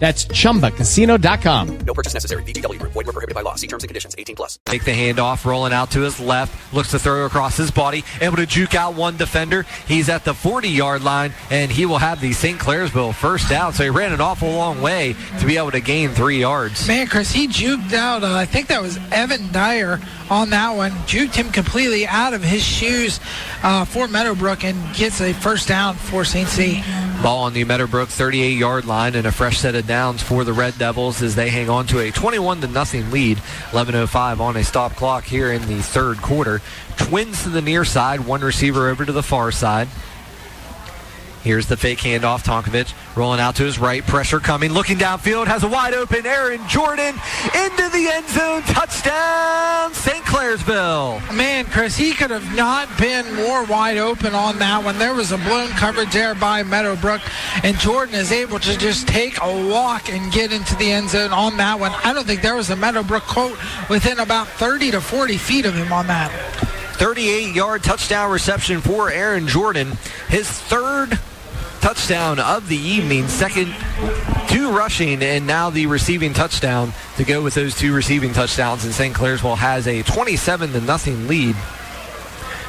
That's 0.00 0.24
chumbacasino.com. 0.24 1.78
No 1.86 1.92
purchase 1.94 2.14
necessary. 2.14 2.42
VGW 2.44 2.78
Group. 2.80 2.92
Void 2.92 3.06
were 3.06 3.12
prohibited 3.12 3.34
by 3.34 3.42
law. 3.42 3.54
See 3.54 3.66
terms 3.66 3.84
and 3.84 3.88
conditions. 3.88 4.14
18 4.16 4.34
plus. 4.34 4.58
Take 4.64 4.84
the 4.86 4.92
handoff, 4.92 5.44
rolling 5.44 5.74
out 5.74 5.90
to 5.90 6.00
his 6.00 6.18
left, 6.18 6.74
looks 6.74 6.90
to 6.92 6.98
throw 6.98 7.26
across 7.26 7.58
his 7.58 7.70
body, 7.70 8.02
able 8.22 8.36
to 8.36 8.46
juke 8.46 8.74
out 8.74 8.94
one 8.94 9.18
defender. 9.18 9.66
He's 9.86 10.08
at 10.08 10.24
the 10.24 10.32
40-yard 10.32 11.04
line, 11.04 11.34
and 11.50 11.70
he 11.70 11.84
will 11.84 11.98
have 11.98 12.20
the 12.22 12.32
St. 12.32 12.58
Clairsville 12.58 13.14
first 13.14 13.50
down. 13.50 13.74
So 13.74 13.84
he 13.84 13.90
ran 13.90 14.14
an 14.14 14.22
awful 14.22 14.50
long 14.50 14.80
way 14.80 15.14
to 15.38 15.46
be 15.46 15.58
able 15.58 15.70
to 15.72 15.80
gain 15.80 16.08
three 16.08 16.40
yards. 16.40 16.88
Man, 16.88 17.06
Chris, 17.06 17.30
he 17.30 17.46
juked 17.46 17.92
out. 17.92 18.24
Uh, 18.24 18.34
I 18.34 18.46
think 18.46 18.68
that 18.68 18.80
was 18.80 18.98
Evan 19.12 19.52
Dyer 19.52 20.00
on 20.30 20.50
that 20.50 20.76
one. 20.76 20.92
Juked 21.06 21.34
him 21.34 21.50
completely 21.50 22.06
out 22.06 22.32
of 22.32 22.42
his 22.42 22.62
shoes 22.62 23.20
uh, 23.62 23.84
for 23.84 24.08
Meadowbrook 24.08 24.64
and 24.64 24.94
gets 24.94 25.20
a 25.20 25.32
first 25.32 25.68
down 25.68 25.96
for 25.96 26.24
St. 26.24 26.48
C. 26.48 26.82
Ball 27.22 27.44
on 27.44 27.52
the 27.52 27.64
Meadowbrook 27.64 28.08
38-yard 28.08 28.86
line 28.86 29.14
and 29.14 29.26
a 29.26 29.32
fresh 29.32 29.58
set 29.58 29.74
of 29.74 29.86
downs 29.86 30.22
for 30.22 30.44
the 30.44 30.52
Red 30.52 30.78
Devils 30.78 31.20
as 31.20 31.34
they 31.34 31.50
hang 31.50 31.68
on 31.68 31.86
to 31.88 31.98
a 31.98 32.10
21 32.10 32.62
to 32.62 32.66
nothing 32.68 33.10
lead. 33.10 33.38
11:05 33.72 34.40
on 34.40 34.56
a 34.56 34.64
stop 34.64 34.94
clock 34.94 35.24
here 35.24 35.52
in 35.52 35.66
the 35.66 35.82
third 35.82 36.22
quarter. 36.22 36.62
Twins 36.96 37.42
to 37.42 37.48
the 37.48 37.60
near 37.60 37.84
side, 37.84 38.20
one 38.20 38.40
receiver 38.40 38.88
over 38.88 39.04
to 39.04 39.12
the 39.12 39.22
far 39.22 39.50
side. 39.50 39.88
Here's 41.42 41.66
the 41.66 41.76
fake 41.76 41.98
handoff. 42.00 42.44
Tonkovich 42.44 42.92
rolling 43.16 43.40
out 43.40 43.56
to 43.56 43.64
his 43.64 43.78
right. 43.78 44.04
Pressure 44.06 44.40
coming. 44.40 44.72
Looking 44.72 44.98
downfield. 44.98 45.46
Has 45.46 45.64
a 45.64 45.68
wide 45.68 45.94
open 45.94 46.26
Aaron 46.26 46.60
Jordan 46.68 47.14
into 47.54 47.88
the 47.88 48.10
end 48.12 48.28
zone. 48.28 48.62
Touchdown, 48.62 49.94
St. 49.94 50.22
Clairsville. 50.24 51.34
Man, 51.34 51.64
Chris, 51.64 51.96
he 51.96 52.12
could 52.12 52.30
have 52.30 52.54
not 52.54 52.88
been 52.98 53.34
more 53.34 53.64
wide 53.64 53.96
open 53.96 54.34
on 54.34 54.58
that 54.58 54.84
one. 54.84 54.98
There 54.98 55.14
was 55.14 55.32
a 55.32 55.38
blown 55.38 55.68
coverage 55.70 56.12
there 56.12 56.34
by 56.34 56.62
Meadowbrook, 56.62 57.22
and 57.64 57.78
Jordan 57.78 58.14
is 58.14 58.32
able 58.32 58.58
to 58.58 58.76
just 58.76 59.08
take 59.08 59.38
a 59.40 59.68
walk 59.68 60.10
and 60.10 60.30
get 60.32 60.52
into 60.52 60.76
the 60.76 60.92
end 60.92 61.10
zone 61.10 61.32
on 61.32 61.56
that 61.56 61.80
one. 61.80 61.92
I 62.04 62.12
don't 62.12 62.26
think 62.26 62.42
there 62.42 62.56
was 62.56 62.70
a 62.70 62.76
Meadowbrook 62.76 63.22
quote 63.22 63.58
within 63.88 64.18
about 64.18 64.46
30 64.46 64.90
to 64.92 65.00
40 65.00 65.38
feet 65.38 65.64
of 65.64 65.74
him 65.74 65.92
on 65.92 66.06
that. 66.08 66.79
38 67.00 67.54
yard 67.54 67.82
touchdown 67.82 68.30
reception 68.30 68.82
for 68.82 69.10
Aaron 69.10 69.48
Jordan. 69.48 69.96
His 70.28 70.46
third 70.50 71.18
touchdown 71.80 72.38
of 72.38 72.68
the 72.68 72.76
evening, 72.76 73.26
second 73.26 73.74
two 74.48 74.70
rushing, 74.70 75.22
and 75.22 75.46
now 75.46 75.70
the 75.70 75.86
receiving 75.86 76.34
touchdown 76.34 76.92
to 77.16 77.24
go 77.24 77.42
with 77.42 77.54
those 77.54 77.74
two 77.74 77.94
receiving 77.94 78.34
touchdowns. 78.34 78.84
And 78.84 78.92
St. 78.92 79.16
Clairsville 79.16 79.56
has 79.56 79.88
a 79.88 80.02
27 80.02 80.72
to 80.72 80.80
nothing 80.82 81.26
lead. 81.26 81.56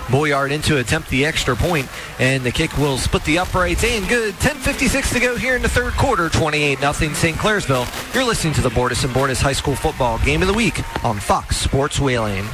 Bolyard 0.09 0.53
in 0.53 0.61
to 0.61 0.77
attempt 0.77 1.09
the 1.09 1.25
extra 1.25 1.57
point, 1.57 1.89
and 2.17 2.41
the 2.41 2.51
kick 2.51 2.77
will 2.77 2.97
split 2.97 3.25
the 3.25 3.37
uprights 3.37 3.83
and 3.83 4.07
good. 4.07 4.33
10.56 4.35 5.11
to 5.11 5.19
go 5.19 5.35
here 5.35 5.57
in 5.57 5.61
the 5.61 5.67
third 5.67 5.91
quarter, 5.95 6.29
28 6.29 6.79
0 6.79 6.93
St. 6.93 7.35
Clairsville. 7.35 8.15
You're 8.15 8.23
listening 8.23 8.53
to 8.53 8.61
the 8.61 8.69
Bordas 8.69 9.03
and 9.03 9.13
Bordas 9.13 9.41
High 9.41 9.51
School 9.51 9.75
Football 9.75 10.19
Game 10.19 10.41
of 10.41 10.47
the 10.47 10.53
Week 10.53 10.79
on 11.03 11.19
Fox 11.19 11.57
Sports 11.57 11.99
Wheeling. 11.99 12.47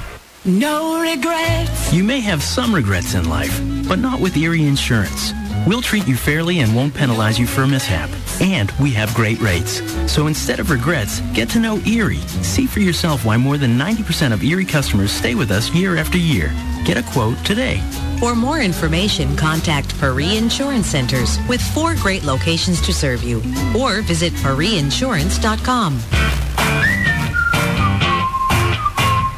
No 0.47 1.01
regrets. 1.01 1.91
You 1.91 2.05
may 2.05 2.21
have 2.21 2.41
some 2.41 2.73
regrets 2.73 3.15
in 3.15 3.27
life, 3.27 3.59
but 3.85 3.99
not 3.99 4.21
with 4.21 4.37
Erie 4.37 4.65
Insurance. 4.65 5.33
We'll 5.67 5.81
treat 5.81 6.07
you 6.07 6.15
fairly 6.15 6.59
and 6.59 6.73
won't 6.73 6.93
penalize 6.93 7.37
you 7.37 7.45
for 7.45 7.63
a 7.63 7.67
mishap. 7.67 8.09
And 8.39 8.71
we 8.79 8.91
have 8.91 9.13
great 9.13 9.41
rates. 9.41 9.81
So 10.09 10.27
instead 10.27 10.61
of 10.61 10.71
regrets, 10.71 11.19
get 11.33 11.49
to 11.49 11.59
know 11.59 11.79
Erie. 11.79 12.25
See 12.43 12.65
for 12.65 12.79
yourself 12.79 13.25
why 13.25 13.35
more 13.35 13.57
than 13.57 13.77
90% 13.77 14.31
of 14.31 14.41
Erie 14.41 14.63
customers 14.63 15.11
stay 15.11 15.35
with 15.35 15.51
us 15.51 15.69
year 15.75 15.97
after 15.97 16.17
year. 16.17 16.53
Get 16.85 16.95
a 16.95 17.03
quote 17.03 17.43
today. 17.43 17.81
For 18.17 18.33
more 18.33 18.61
information, 18.61 19.35
contact 19.35 19.99
Paris 19.99 20.37
Insurance 20.37 20.87
Centers 20.87 21.39
with 21.49 21.61
four 21.61 21.93
great 21.95 22.23
locations 22.23 22.79
to 22.83 22.93
serve 22.93 23.21
you. 23.21 23.39
Or 23.77 24.01
visit 24.01 24.31
parisinsurance.com. 24.35 26.46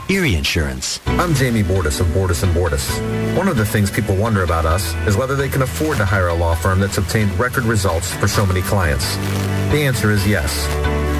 Erie 0.09 0.33
Insurance. 0.33 0.99
I'm 1.05 1.35
Jamie 1.35 1.61
Bordas 1.61 1.99
of 2.01 2.07
Bordas 2.07 2.41
and 2.41 2.51
Bordas. 2.55 3.37
One 3.37 3.47
of 3.47 3.57
the 3.57 3.65
things 3.65 3.91
people 3.91 4.15
wonder 4.15 4.41
about 4.41 4.65
us 4.65 4.95
is 5.05 5.15
whether 5.15 5.35
they 5.35 5.47
can 5.47 5.61
afford 5.61 5.97
to 5.97 6.05
hire 6.05 6.29
a 6.29 6.33
law 6.33 6.55
firm 6.55 6.79
that's 6.79 6.97
obtained 6.97 7.31
record 7.37 7.63
results 7.65 8.11
for 8.15 8.27
so 8.27 8.43
many 8.43 8.63
clients. 8.63 9.17
The 9.69 9.83
answer 9.85 10.09
is 10.09 10.27
yes. 10.27 10.65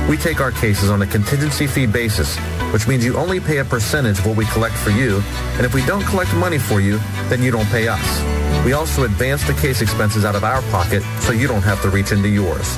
We 0.10 0.18
take 0.18 0.42
our 0.42 0.52
cases 0.52 0.90
on 0.90 1.04
a 1.04 1.06
contingency 1.06 1.68
fee 1.68 1.86
basis, 1.86 2.36
which 2.74 2.88
means 2.88 3.06
you 3.06 3.16
only 3.16 3.40
pay 3.40 3.60
a 3.60 3.64
percentage 3.64 4.18
of 4.18 4.26
what 4.26 4.36
we 4.36 4.46
collect 4.46 4.74
for 4.74 4.90
you, 4.90 5.22
and 5.58 5.68
if 5.68 5.76
we 5.76 5.86
don't 5.86 6.04
collect 6.06 6.34
money 6.34 6.58
for 6.58 6.82
you, 6.82 6.98
then 7.30 7.44
you 7.44 7.52
don't 7.52 7.68
pay 7.68 7.88
us. 7.88 8.66
We 8.66 8.74
also 8.74 9.04
advance 9.04 9.46
the 9.46 9.54
case 9.54 9.84
expenses 9.84 10.26
out 10.26 10.34
of 10.34 10.44
our 10.44 10.64
pocket 10.72 11.04
so 11.20 11.32
you 11.32 11.48
don't 11.48 11.62
have 11.62 11.80
to 11.84 11.92
reach 11.92 12.12
into 12.12 12.28
yours. 12.30 12.76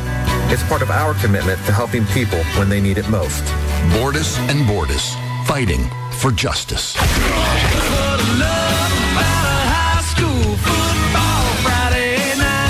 It's 0.51 0.63
part 0.63 0.81
of 0.81 0.91
our 0.91 1.13
commitment 1.21 1.57
to 1.67 1.71
helping 1.71 2.05
people 2.07 2.43
when 2.59 2.67
they 2.67 2.81
need 2.81 2.97
it 2.97 3.07
most. 3.07 3.45
Bordas 3.95 4.38
and 4.49 4.67
Bordas, 4.67 5.15
fighting 5.47 5.89
for 6.13 6.31
justice. 6.31 6.93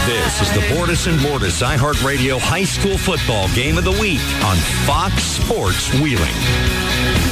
This 0.05 0.41
is 0.41 0.51
the 0.53 0.61
Bordas 0.73 1.07
and 1.07 1.19
Bordas 1.19 1.61
iHeartRadio 1.61 2.39
High 2.39 2.63
School 2.63 2.97
Football 2.97 3.47
Game 3.53 3.77
of 3.77 3.83
the 3.83 3.91
Week 3.91 4.21
on 4.43 4.57
Fox 4.85 5.23
Sports 5.23 5.93
Wheeling. 5.99 7.30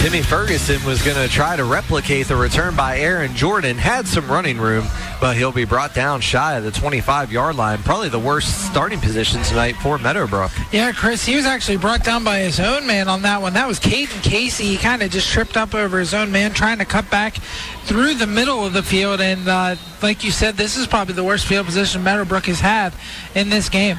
Timmy 0.00 0.22
Ferguson 0.22 0.82
was 0.84 1.02
going 1.02 1.16
to 1.16 1.28
try 1.28 1.56
to 1.56 1.64
replicate 1.64 2.28
the 2.28 2.36
return 2.36 2.76
by 2.76 3.00
Aaron 3.00 3.34
Jordan. 3.34 3.76
Had 3.76 4.06
some 4.06 4.30
running 4.30 4.56
room, 4.58 4.86
but 5.20 5.36
he'll 5.36 5.50
be 5.50 5.64
brought 5.64 5.92
down 5.92 6.20
shy 6.20 6.56
of 6.56 6.62
the 6.62 6.70
25-yard 6.70 7.56
line. 7.56 7.82
Probably 7.82 8.08
the 8.08 8.18
worst 8.18 8.66
starting 8.70 9.00
position 9.00 9.42
tonight 9.42 9.74
for 9.82 9.98
Meadowbrook. 9.98 10.52
Yeah, 10.72 10.92
Chris, 10.92 11.26
he 11.26 11.34
was 11.34 11.46
actually 11.46 11.78
brought 11.78 12.04
down 12.04 12.22
by 12.22 12.38
his 12.38 12.60
own 12.60 12.86
man 12.86 13.08
on 13.08 13.22
that 13.22 13.42
one. 13.42 13.54
That 13.54 13.66
was 13.66 13.80
Caden 13.80 14.22
Casey. 14.22 14.66
He 14.66 14.76
kind 14.76 15.02
of 15.02 15.10
just 15.10 15.28
tripped 15.30 15.56
up 15.56 15.74
over 15.74 15.98
his 15.98 16.14
own 16.14 16.30
man, 16.30 16.52
trying 16.52 16.78
to 16.78 16.84
cut 16.84 17.10
back 17.10 17.34
through 17.82 18.14
the 18.14 18.28
middle 18.28 18.64
of 18.64 18.74
the 18.74 18.84
field. 18.84 19.20
And 19.20 19.48
uh, 19.48 19.74
like 20.00 20.22
you 20.22 20.30
said, 20.30 20.56
this 20.56 20.76
is 20.76 20.86
probably 20.86 21.14
the 21.14 21.24
worst 21.24 21.44
field 21.44 21.66
position 21.66 22.04
Meadowbrook 22.04 22.44
has 22.46 22.60
had 22.60 22.94
in 23.34 23.50
this 23.50 23.68
game. 23.68 23.98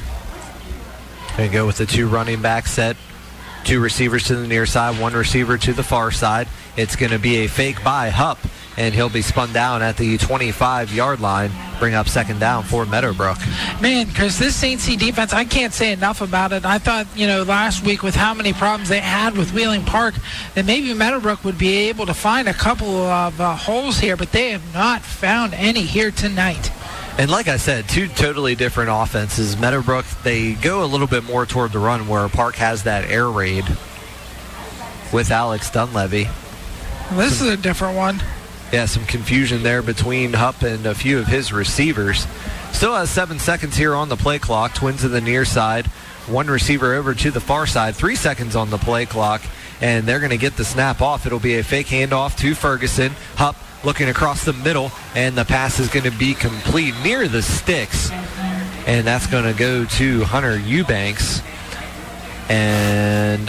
They 1.36 1.50
go 1.50 1.68
with 1.68 1.78
the 1.78 1.86
two 1.86 2.08
running 2.08 2.42
back 2.42 2.68
set. 2.68 2.96
Two 3.64 3.80
receivers 3.80 4.26
to 4.26 4.36
the 4.36 4.48
near 4.48 4.66
side, 4.66 5.00
one 5.00 5.14
receiver 5.14 5.58
to 5.58 5.74
the 5.74 5.84
far 5.84 6.12
side. 6.12 6.48
It's 6.76 6.96
going 6.96 7.12
to 7.12 7.20
be 7.20 7.38
a 7.38 7.48
fake 7.48 7.84
by 7.84 8.10
Hupp, 8.10 8.40
and 8.78 8.96
he'll 8.96 9.10
be 9.10 9.22
spun 9.22 9.54
down 9.54 9.82
at 9.82 9.98
the 9.98 10.18
25-yard 10.18 11.20
line. 11.20 11.52
Bring 11.80 11.94
up 11.94 12.08
second 12.08 12.40
down 12.40 12.64
for 12.64 12.86
Meadowbrook. 12.86 13.38
Man, 13.82 14.12
Chris, 14.12 14.40
this 14.40 14.56
St. 14.56 14.80
C 14.80 14.96
defense, 14.96 15.34
I 15.34 15.46
can't 15.46 15.74
say 15.74 15.92
enough 15.92 16.22
about 16.22 16.52
it. 16.52 16.66
I 16.66 16.78
thought, 16.78 17.08
you 17.16 17.28
know, 17.28 17.44
last 17.44 17.86
week 17.86 18.02
with 18.02 18.16
how 18.16 18.34
many 18.34 18.54
problems 18.54 18.90
they 18.90 19.00
had 19.00 19.38
with 19.38 19.54
Wheeling 19.54 19.86
Park, 19.86 20.16
that 20.56 20.66
maybe 20.66 20.94
Meadowbrook 20.94 21.44
would 21.44 21.58
be 21.58 21.90
able 21.90 22.06
to 22.06 22.14
find 22.14 22.48
a 22.48 22.54
couple 22.54 22.96
of 22.96 23.40
uh, 23.40 23.56
holes 23.56 24.00
here, 24.00 24.18
but 24.18 24.32
they 24.32 24.52
have 24.52 24.74
not 24.74 25.02
found 25.02 25.54
any 25.54 25.82
here 25.82 26.12
tonight. 26.12 26.72
And 27.18 27.30
like 27.30 27.48
I 27.48 27.58
said, 27.58 27.90
two 27.90 28.08
totally 28.08 28.56
different 28.56 28.90
offenses. 28.92 29.58
Meadowbrook, 29.58 30.06
they 30.24 30.54
go 30.54 30.84
a 30.84 30.88
little 30.88 31.08
bit 31.08 31.24
more 31.26 31.46
toward 31.46 31.74
the 31.74 31.80
run, 31.80 32.08
where 32.08 32.30
Park 32.30 32.56
has 32.56 32.84
that 32.84 33.10
air 33.10 33.30
raid 33.30 33.66
with 35.12 35.32
Alex 35.32 35.70
Dunleavy. 35.70 36.28
This 37.12 37.42
is 37.42 37.48
a 37.48 37.58
different 37.58 37.98
one. 37.98 38.22
Yeah, 38.72 38.86
some 38.86 39.06
confusion 39.06 39.64
there 39.64 39.82
between 39.82 40.34
Hupp 40.34 40.62
and 40.62 40.86
a 40.86 40.94
few 40.94 41.18
of 41.18 41.26
his 41.28 41.52
receivers. 41.52 42.28
Still 42.72 42.96
has 42.96 43.10
seven 43.10 43.40
seconds 43.40 43.76
here 43.76 43.96
on 43.96 44.10
the 44.10 44.16
play 44.16 44.38
clock. 44.38 44.76
Twins 44.76 45.02
to 45.02 45.10
the 45.10 45.20
near 45.20 45.44
side. 45.44 45.88
One 46.28 46.48
receiver 46.48 46.94
over 46.94 47.16
to 47.16 47.32
the 47.32 47.42
far 47.42 47.66
side. 47.66 47.96
Three 47.96 48.16
seconds 48.16 48.56
on 48.56 48.70
the 48.70 48.78
play 48.78 49.08
clock. 49.08 49.42
And 49.82 50.06
they're 50.06 50.20
going 50.20 50.30
to 50.30 50.38
get 50.38 50.56
the 50.56 50.66
snap 50.66 51.02
off. 51.02 51.26
It'll 51.26 51.40
be 51.40 51.58
a 51.58 51.64
fake 51.64 51.88
handoff 51.88 52.38
to 52.38 52.54
Ferguson. 52.54 53.14
Hupp 53.36 53.56
looking 53.84 54.10
across 54.10 54.44
the 54.46 54.54
middle. 54.54 54.92
And 55.16 55.36
the 55.36 55.46
pass 55.46 55.80
is 55.80 55.88
going 55.90 56.06
to 56.06 56.18
be 56.18 56.34
complete 56.34 56.94
near 57.04 57.28
the 57.28 57.42
sticks. 57.42 58.12
And 58.88 59.06
that's 59.06 59.28
going 59.28 59.44
to 59.46 59.54
go 59.58 59.86
to 59.86 60.24
Hunter 60.24 60.58
Eubanks. 60.60 61.42
And 62.50 63.48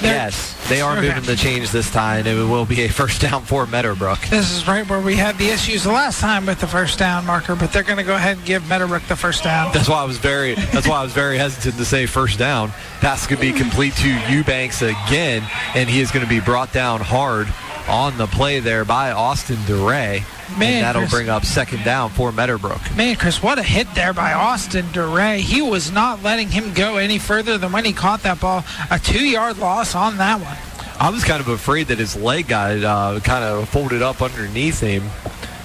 yes. 0.00 0.54
They 0.68 0.80
are 0.82 0.96
Okay. 0.98 1.08
moving 1.08 1.22
the 1.24 1.36
change 1.36 1.70
this 1.70 1.90
time. 1.90 2.26
It 2.26 2.34
will 2.34 2.66
be 2.66 2.82
a 2.82 2.88
first 2.88 3.22
down 3.22 3.42
for 3.44 3.66
Meadowbrook. 3.66 4.20
This 4.28 4.50
is 4.54 4.68
right 4.68 4.86
where 4.88 5.00
we 5.00 5.16
had 5.16 5.38
the 5.38 5.48
issues 5.48 5.84
the 5.84 5.92
last 5.92 6.20
time 6.20 6.44
with 6.44 6.60
the 6.60 6.66
first 6.66 6.98
down 6.98 7.24
marker, 7.24 7.54
but 7.56 7.72
they're 7.72 7.82
going 7.82 7.96
to 7.96 8.02
go 8.04 8.14
ahead 8.14 8.36
and 8.36 8.46
give 8.46 8.68
Meadowbrook 8.68 9.02
the 9.08 9.16
first 9.16 9.44
down. 9.44 9.72
That's 9.72 9.88
why 9.88 10.00
I 10.02 10.04
was 10.04 10.18
very. 10.18 10.54
That's 10.54 10.86
why 10.86 11.00
I 11.00 11.02
was 11.02 11.12
very 11.14 11.38
hesitant 11.38 11.76
to 11.76 11.84
say 11.86 12.04
first 12.06 12.38
down. 12.38 12.70
Pass 13.00 13.26
could 13.26 13.40
be 13.40 13.52
complete 13.52 13.94
to 13.96 14.08
Eubanks 14.30 14.82
again, 14.82 15.42
and 15.74 15.88
he 15.88 16.00
is 16.00 16.10
going 16.10 16.24
to 16.24 16.28
be 16.28 16.40
brought 16.40 16.70
down 16.72 17.00
hard 17.00 17.48
on 17.88 18.16
the 18.18 18.26
play 18.26 18.60
there 18.60 18.84
by 18.84 19.10
Austin 19.12 19.58
DeRay. 19.66 20.24
Man, 20.58 20.74
and 20.74 20.84
that'll 20.84 21.02
Chris. 21.02 21.10
bring 21.12 21.28
up 21.28 21.44
second 21.44 21.84
down 21.84 22.10
for 22.10 22.32
Meadowbrook. 22.32 22.94
Man, 22.96 23.16
Chris, 23.16 23.42
what 23.42 23.58
a 23.58 23.62
hit 23.62 23.86
there 23.94 24.12
by 24.12 24.32
Austin 24.32 24.86
DeRay. 24.92 25.40
He 25.40 25.62
was 25.62 25.90
not 25.90 26.22
letting 26.22 26.48
him 26.48 26.72
go 26.74 26.96
any 26.96 27.18
further 27.18 27.58
than 27.58 27.72
when 27.72 27.84
he 27.84 27.92
caught 27.92 28.22
that 28.22 28.40
ball. 28.40 28.64
A 28.90 28.98
two-yard 28.98 29.58
loss 29.58 29.94
on 29.94 30.16
that 30.18 30.40
one. 30.40 30.56
I 31.00 31.10
was 31.10 31.22
kind 31.24 31.40
of 31.40 31.48
afraid 31.48 31.88
that 31.88 31.98
his 31.98 32.16
leg 32.16 32.48
got 32.48 32.82
uh, 32.82 33.20
kind 33.20 33.44
of 33.44 33.68
folded 33.68 34.02
up 34.02 34.20
underneath 34.20 34.80
him, 34.80 35.04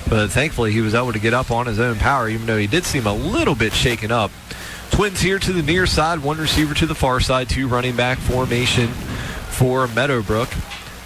but 0.08 0.30
thankfully 0.30 0.72
he 0.72 0.82
was 0.82 0.94
able 0.94 1.14
to 1.14 1.20
get 1.20 1.34
up 1.34 1.50
on 1.50 1.66
his 1.66 1.80
own 1.80 1.96
power, 1.96 2.30
even 2.30 2.46
though 2.46 2.58
he 2.58 2.68
did 2.68 2.86
seem 2.86 3.08
a 3.08 3.14
little 3.14 3.56
bit 3.56 3.74
shaken 3.74 4.12
up. 4.12 4.32
Twins 4.92 5.22
here 5.22 5.40
to 5.40 5.52
the 5.52 5.64
near 5.64 5.88
side, 5.88 6.20
one 6.20 6.38
receiver 6.38 6.76
to 6.76 6.86
the 6.86 6.94
far 6.94 7.20
side, 7.20 7.50
two 7.50 7.68
running 7.68 7.96
back 7.96 8.20
formation 8.20 8.90
for 8.90 9.88
Meadowbrook. 9.88 10.50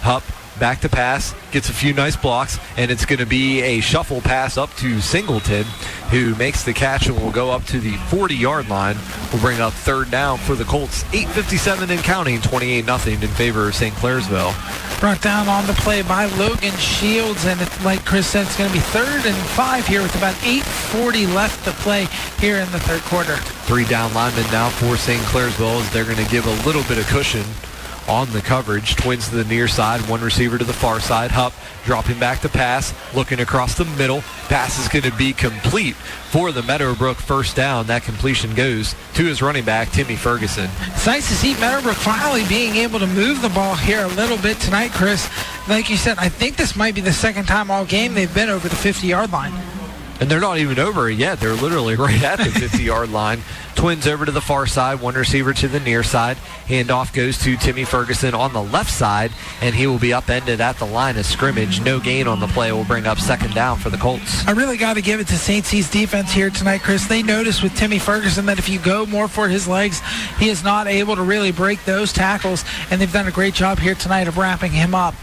Hupp 0.00 0.22
back 0.58 0.80
to 0.80 0.88
pass, 0.88 1.34
gets 1.52 1.68
a 1.68 1.72
few 1.72 1.92
nice 1.94 2.16
blocks, 2.16 2.58
and 2.76 2.90
it's 2.90 3.04
going 3.04 3.18
to 3.18 3.26
be 3.26 3.60
a 3.62 3.80
shuffle 3.80 4.20
pass 4.20 4.56
up 4.56 4.74
to 4.76 5.00
Singleton, 5.00 5.64
who 6.10 6.34
makes 6.34 6.64
the 6.64 6.72
catch 6.72 7.06
and 7.06 7.20
will 7.20 7.30
go 7.30 7.50
up 7.50 7.64
to 7.66 7.80
the 7.80 7.92
40-yard 7.92 8.68
line. 8.68 8.96
Will 9.32 9.40
bring 9.40 9.60
up 9.60 9.72
third 9.72 10.10
down 10.10 10.38
for 10.38 10.54
the 10.54 10.64
Colts. 10.64 11.04
8:57 11.04 11.90
and 11.90 12.02
counting, 12.02 12.40
28 12.40 12.84
nothing 12.84 13.22
in 13.22 13.28
favor 13.28 13.68
of 13.68 13.74
St. 13.74 13.94
Clairsville. 13.94 14.54
Brought 15.00 15.22
down 15.22 15.48
on 15.48 15.66
the 15.66 15.74
play 15.74 16.02
by 16.02 16.26
Logan 16.26 16.74
Shields, 16.76 17.44
and 17.46 17.60
it, 17.60 17.84
like 17.84 18.04
Chris 18.04 18.26
said, 18.26 18.46
it's 18.46 18.56
going 18.56 18.68
to 18.68 18.74
be 18.74 18.80
third 18.80 19.26
and 19.26 19.36
five 19.50 19.86
here 19.86 20.02
with 20.02 20.16
about 20.16 20.34
8.40 20.36 21.34
left 21.34 21.64
to 21.64 21.70
play 21.72 22.06
here 22.40 22.56
in 22.56 22.70
the 22.72 22.80
third 22.80 23.02
quarter. 23.02 23.36
Three 23.66 23.84
down 23.84 24.12
linemen 24.14 24.50
now 24.50 24.70
for 24.70 24.96
St. 24.96 25.22
Clairsville 25.22 25.80
as 25.80 25.92
they're 25.92 26.04
going 26.04 26.16
to 26.16 26.30
give 26.30 26.46
a 26.46 26.66
little 26.66 26.82
bit 26.84 26.98
of 26.98 27.06
cushion 27.06 27.44
on 28.08 28.30
the 28.32 28.40
coverage. 28.40 28.96
Twins 28.96 29.28
to 29.28 29.36
the 29.36 29.44
near 29.44 29.68
side, 29.68 30.00
one 30.08 30.20
receiver 30.20 30.58
to 30.58 30.64
the 30.64 30.72
far 30.72 31.00
side. 31.00 31.30
Hupp 31.30 31.52
dropping 31.84 32.18
back 32.18 32.40
to 32.40 32.48
pass, 32.48 32.94
looking 33.14 33.40
across 33.40 33.74
the 33.76 33.84
middle. 33.84 34.22
Pass 34.48 34.78
is 34.78 34.88
going 34.88 35.04
to 35.04 35.16
be 35.16 35.32
complete 35.32 35.94
for 35.94 36.52
the 36.52 36.62
Meadowbrook 36.62 37.18
first 37.18 37.56
down. 37.56 37.86
That 37.86 38.02
completion 38.02 38.54
goes 38.54 38.94
to 39.14 39.24
his 39.24 39.40
running 39.42 39.64
back, 39.64 39.90
Timmy 39.90 40.16
Ferguson. 40.16 40.68
It's 40.88 41.06
nice 41.06 41.28
to 41.28 41.34
see 41.34 41.54
Meadowbrook 41.54 41.96
finally 41.96 42.46
being 42.48 42.76
able 42.76 42.98
to 42.98 43.06
move 43.06 43.42
the 43.42 43.48
ball 43.50 43.74
here 43.74 44.04
a 44.04 44.08
little 44.08 44.38
bit 44.38 44.58
tonight, 44.58 44.90
Chris. 44.92 45.30
Like 45.68 45.90
you 45.90 45.96
said, 45.96 46.18
I 46.18 46.28
think 46.28 46.56
this 46.56 46.76
might 46.76 46.94
be 46.94 47.00
the 47.00 47.12
second 47.12 47.46
time 47.46 47.70
all 47.70 47.84
game 47.84 48.14
they've 48.14 48.34
been 48.34 48.48
over 48.48 48.68
the 48.68 48.76
50-yard 48.76 49.32
line. 49.32 49.77
And 50.20 50.28
they're 50.28 50.40
not 50.40 50.58
even 50.58 50.78
over 50.78 51.08
it 51.08 51.16
yet. 51.16 51.38
They're 51.40 51.54
literally 51.54 51.94
right 51.96 52.22
at 52.22 52.38
the 52.38 52.44
50-yard 52.50 53.10
line. 53.10 53.42
Twins 53.74 54.08
over 54.08 54.26
to 54.26 54.32
the 54.32 54.40
far 54.40 54.66
side, 54.66 55.00
one 55.00 55.14
receiver 55.14 55.54
to 55.54 55.68
the 55.68 55.78
near 55.78 56.02
side. 56.02 56.36
Handoff 56.66 57.12
goes 57.12 57.38
to 57.38 57.56
Timmy 57.56 57.84
Ferguson 57.84 58.34
on 58.34 58.52
the 58.52 58.62
left 58.62 58.90
side, 58.90 59.30
and 59.60 59.72
he 59.72 59.86
will 59.86 60.00
be 60.00 60.12
upended 60.12 60.60
at 60.60 60.78
the 60.78 60.84
line 60.84 61.16
of 61.16 61.24
scrimmage. 61.24 61.80
No 61.80 62.00
gain 62.00 62.26
on 62.26 62.40
the 62.40 62.48
play 62.48 62.72
will 62.72 62.82
bring 62.82 63.06
up 63.06 63.20
second 63.20 63.54
down 63.54 63.78
for 63.78 63.90
the 63.90 63.96
Colts. 63.96 64.44
I 64.48 64.50
really 64.50 64.76
got 64.76 64.94
to 64.94 65.00
give 65.00 65.20
it 65.20 65.28
to 65.28 65.36
St. 65.36 65.64
C's 65.64 65.88
defense 65.88 66.32
here 66.32 66.50
tonight, 66.50 66.82
Chris. 66.82 67.06
They 67.06 67.22
noticed 67.22 67.62
with 67.62 67.76
Timmy 67.76 68.00
Ferguson 68.00 68.46
that 68.46 68.58
if 68.58 68.68
you 68.68 68.80
go 68.80 69.06
more 69.06 69.28
for 69.28 69.48
his 69.48 69.68
legs, 69.68 70.02
he 70.40 70.48
is 70.48 70.64
not 70.64 70.88
able 70.88 71.14
to 71.14 71.22
really 71.22 71.52
break 71.52 71.84
those 71.84 72.12
tackles, 72.12 72.64
and 72.90 73.00
they've 73.00 73.12
done 73.12 73.28
a 73.28 73.32
great 73.32 73.54
job 73.54 73.78
here 73.78 73.94
tonight 73.94 74.26
of 74.26 74.38
wrapping 74.38 74.72
him 74.72 74.92
up. 74.92 75.14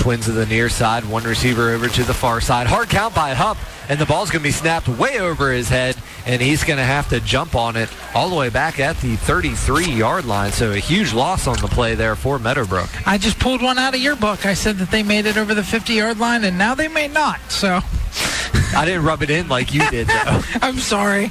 Twins 0.00 0.24
to 0.24 0.32
the 0.32 0.46
near 0.46 0.70
side, 0.70 1.04
one 1.04 1.24
receiver 1.24 1.72
over 1.72 1.86
to 1.86 2.02
the 2.04 2.14
far 2.14 2.40
side. 2.40 2.66
Hard 2.66 2.88
count 2.88 3.14
by 3.14 3.34
Hupp, 3.34 3.58
and 3.86 3.98
the 3.98 4.06
ball's 4.06 4.30
going 4.30 4.40
to 4.40 4.48
be 4.48 4.50
snapped 4.50 4.88
way 4.88 5.18
over 5.18 5.52
his 5.52 5.68
head, 5.68 5.94
and 6.24 6.40
he's 6.40 6.64
going 6.64 6.78
to 6.78 6.84
have 6.84 7.10
to 7.10 7.20
jump 7.20 7.54
on 7.54 7.76
it 7.76 7.90
all 8.14 8.30
the 8.30 8.34
way 8.34 8.48
back 8.48 8.80
at 8.80 8.96
the 9.02 9.16
33-yard 9.16 10.24
line. 10.24 10.52
So 10.52 10.72
a 10.72 10.78
huge 10.78 11.12
loss 11.12 11.46
on 11.46 11.58
the 11.58 11.68
play 11.68 11.94
there 11.96 12.16
for 12.16 12.38
Meadowbrook. 12.38 13.06
I 13.06 13.18
just 13.18 13.38
pulled 13.38 13.60
one 13.60 13.76
out 13.76 13.94
of 13.94 14.00
your 14.00 14.16
book. 14.16 14.46
I 14.46 14.54
said 14.54 14.78
that 14.78 14.90
they 14.90 15.02
made 15.02 15.26
it 15.26 15.36
over 15.36 15.54
the 15.54 15.60
50-yard 15.60 16.18
line, 16.18 16.44
and 16.44 16.56
now 16.56 16.74
they 16.74 16.88
may 16.88 17.06
not. 17.06 17.38
So 17.50 17.80
I 18.74 18.86
didn't 18.86 19.04
rub 19.04 19.22
it 19.22 19.28
in 19.28 19.48
like 19.48 19.74
you 19.74 19.86
did, 19.90 20.06
though. 20.06 20.40
I'm 20.62 20.78
sorry. 20.78 21.30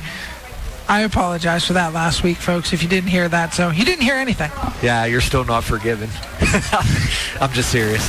I 0.89 1.01
apologize 1.01 1.65
for 1.65 1.73
that 1.73 1.93
last 1.93 2.23
week, 2.23 2.37
folks, 2.37 2.73
if 2.73 2.81
you 2.81 2.89
didn't 2.89 3.11
hear 3.11 3.29
that. 3.29 3.53
So 3.53 3.69
you 3.69 3.85
didn't 3.85 4.01
hear 4.01 4.15
anything. 4.15 4.49
Yeah, 4.81 5.05
you're 5.05 5.21
still 5.21 5.45
not 5.45 5.63
forgiven. 5.63 6.09
I'm 7.39 7.51
just 7.51 7.71
serious. 7.71 8.03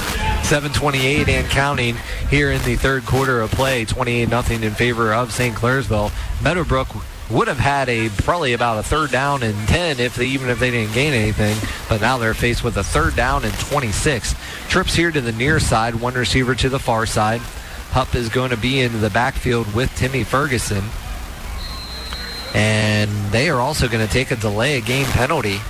728 0.49 1.29
and 1.29 1.47
counting 1.49 1.97
here 2.31 2.51
in 2.51 2.63
the 2.63 2.77
third 2.77 3.05
quarter 3.05 3.43
of 3.43 3.51
play. 3.51 3.85
28 3.85 4.31
nothing 4.31 4.63
in 4.63 4.73
favor 4.73 5.13
of 5.13 5.31
St. 5.31 5.55
Clairsville. 5.55 6.11
Meadowbrook 6.43 6.89
would 7.31 7.49
have 7.49 7.59
had 7.59 7.91
a 7.91 8.09
probably 8.09 8.55
about 8.55 8.79
a 8.79 8.83
third 8.83 9.11
down 9.11 9.43
and 9.43 9.69
10 9.69 10.01
if 10.01 10.17
they 10.17 10.25
even 10.25 10.49
if 10.49 10.59
they 10.59 10.71
didn't 10.71 10.93
gain 10.93 11.13
anything 11.13 11.57
but 11.89 12.01
now 12.01 12.19
they're 12.19 12.35
faced 12.35 12.65
with 12.65 12.77
a 12.77 12.83
third 12.83 13.15
down 13.15 13.45
and 13.45 13.55
26 13.61 14.35
trips 14.69 14.97
here 14.97 15.13
to 15.13 15.21
the 15.21 15.31
near 15.31 15.61
side 15.61 15.95
one 15.95 16.15
receiver 16.15 16.57
to 16.57 16.69
the 16.69 16.81
far 16.81 17.07
side 17.07 17.41
Hupp 17.93 18.17
is 18.17 18.29
going 18.29 18.51
to 18.51 18.57
be 18.57 18.81
in 18.81 19.01
the 19.01 19.11
backfield 19.11 19.73
with 19.77 19.95
Timmy 19.95 20.25
Ferguson 20.25 20.83
and 22.55 23.11
they 23.31 23.49
are 23.49 23.61
also 23.61 23.89
going 23.89 24.05
to 24.07 24.13
take 24.13 24.31
a 24.31 24.37
delay 24.37 24.79
of 24.79 24.85
game 24.85 25.07
penalty 25.07 25.61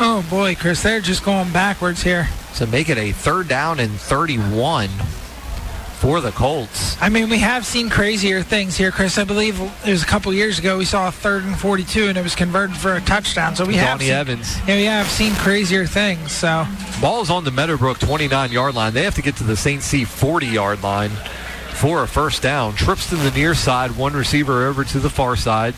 Oh 0.00 0.26
boy, 0.28 0.56
Chris, 0.56 0.82
they're 0.82 1.00
just 1.00 1.24
going 1.24 1.52
backwards 1.52 2.02
here. 2.02 2.28
to 2.56 2.66
make 2.66 2.88
it 2.88 2.98
a 2.98 3.12
third 3.12 3.46
down 3.46 3.78
and 3.78 3.92
31 3.92 4.88
for 4.88 6.20
the 6.20 6.32
Colts. 6.32 7.00
I 7.00 7.08
mean, 7.08 7.30
we 7.30 7.38
have 7.38 7.64
seen 7.64 7.88
crazier 7.88 8.42
things 8.42 8.76
here, 8.76 8.90
Chris. 8.90 9.18
I 9.18 9.24
believe 9.24 9.60
it 9.60 9.90
was 9.90 10.02
a 10.02 10.06
couple 10.06 10.34
years 10.34 10.58
ago 10.58 10.76
we 10.78 10.84
saw 10.84 11.08
a 11.08 11.12
third 11.12 11.44
and 11.44 11.56
42 11.56 12.08
and 12.08 12.18
it 12.18 12.22
was 12.22 12.34
converted 12.34 12.76
for 12.76 12.96
a 12.96 13.00
touchdown. 13.02 13.54
So 13.54 13.64
we 13.64 13.76
have 13.76 13.98
Donnie 13.98 14.06
seen, 14.06 14.14
Evans. 14.14 14.58
Yeah, 14.66 14.76
we 14.76 14.84
have 14.84 15.06
seen 15.06 15.32
crazier 15.36 15.86
things. 15.86 16.32
So 16.32 16.66
Ball's 17.00 17.30
on 17.30 17.44
the 17.44 17.52
Meadowbrook 17.52 18.00
29 18.00 18.50
yard 18.50 18.74
line. 18.74 18.94
They 18.94 19.04
have 19.04 19.14
to 19.14 19.22
get 19.22 19.36
to 19.36 19.44
the 19.44 19.56
St. 19.56 19.80
C 19.80 20.04
40 20.04 20.46
yard 20.46 20.82
line 20.82 21.10
for 21.70 22.02
a 22.02 22.08
first 22.08 22.42
down. 22.42 22.74
Trips 22.74 23.08
to 23.10 23.16
the 23.16 23.30
near 23.30 23.54
side, 23.54 23.92
one 23.92 24.12
receiver 24.14 24.66
over 24.66 24.82
to 24.82 24.98
the 24.98 25.10
far 25.10 25.36
side. 25.36 25.74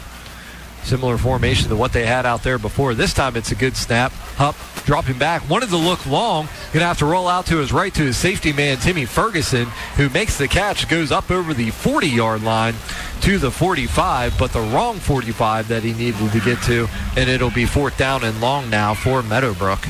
Similar 0.84 1.18
formation 1.18 1.68
to 1.70 1.76
what 1.76 1.92
they 1.92 2.06
had 2.06 2.24
out 2.26 2.42
there 2.44 2.58
before. 2.58 2.94
This 2.94 3.12
time 3.12 3.36
it's 3.36 3.50
a 3.50 3.56
good 3.56 3.76
snap. 3.76 4.12
Hupp 4.36 4.54
dropping 4.84 5.18
back. 5.18 5.48
Wanted 5.50 5.70
to 5.70 5.76
look 5.76 6.06
long. 6.06 6.48
Gonna 6.72 6.86
have 6.86 6.98
to 6.98 7.06
roll 7.06 7.26
out 7.26 7.46
to 7.46 7.56
his 7.56 7.72
right 7.72 7.92
to 7.94 8.02
his 8.02 8.16
safety 8.16 8.52
man, 8.52 8.76
Timmy 8.76 9.04
Ferguson, 9.04 9.64
who 9.96 10.08
makes 10.10 10.38
the 10.38 10.46
catch, 10.46 10.88
goes 10.88 11.10
up 11.10 11.28
over 11.30 11.52
the 11.54 11.70
40 11.70 12.06
yard 12.08 12.42
line 12.44 12.74
to 13.22 13.38
the 13.38 13.50
45, 13.50 14.38
but 14.38 14.52
the 14.52 14.60
wrong 14.60 14.98
45 14.98 15.66
that 15.68 15.82
he 15.82 15.92
needed 15.92 16.30
to 16.30 16.40
get 16.40 16.62
to. 16.64 16.88
And 17.16 17.28
it'll 17.28 17.50
be 17.50 17.66
fourth 17.66 17.98
down 17.98 18.22
and 18.22 18.40
long 18.40 18.70
now 18.70 18.94
for 18.94 19.22
Meadowbrook. 19.24 19.80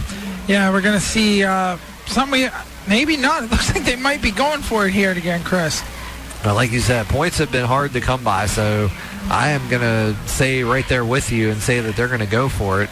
yeah, 0.49 0.71
we're 0.71 0.81
gonna 0.81 0.99
see 1.01 1.45
uh, 1.45 1.77
some. 2.07 2.31
we- 2.31 2.49
Maybe 2.89 3.17
not. 3.17 3.43
It 3.47 3.51
looks 3.51 3.75
like 3.75 3.85
they 3.85 3.97
might 3.97 4.23
be 4.23 4.31
going 4.31 4.63
for 4.63 4.87
it 4.87 4.93
here 4.95 5.11
again, 5.11 5.43
Chris. 5.43 5.83
But 6.45 6.55
like 6.55 6.71
you 6.71 6.79
said, 6.81 7.07
points 7.07 7.39
have 7.39 7.51
been 7.51 7.65
hard 7.67 7.93
to 7.95 8.01
come 8.01 8.23
by, 8.23 8.47
so 8.47 8.89
I 9.29 9.51
am 9.51 9.69
going 9.69 9.83
to 9.83 10.17
say 10.29 10.63
right 10.63 10.89
there 10.89 11.05
with 11.05 11.33
you 11.33 11.51
and 11.51 11.61
say 11.61 11.81
that 11.81 11.97
they're 11.97 12.09
going 12.09 12.21
to 12.21 12.27
go 12.27 12.49
for 12.49 12.83
it. 12.83 12.91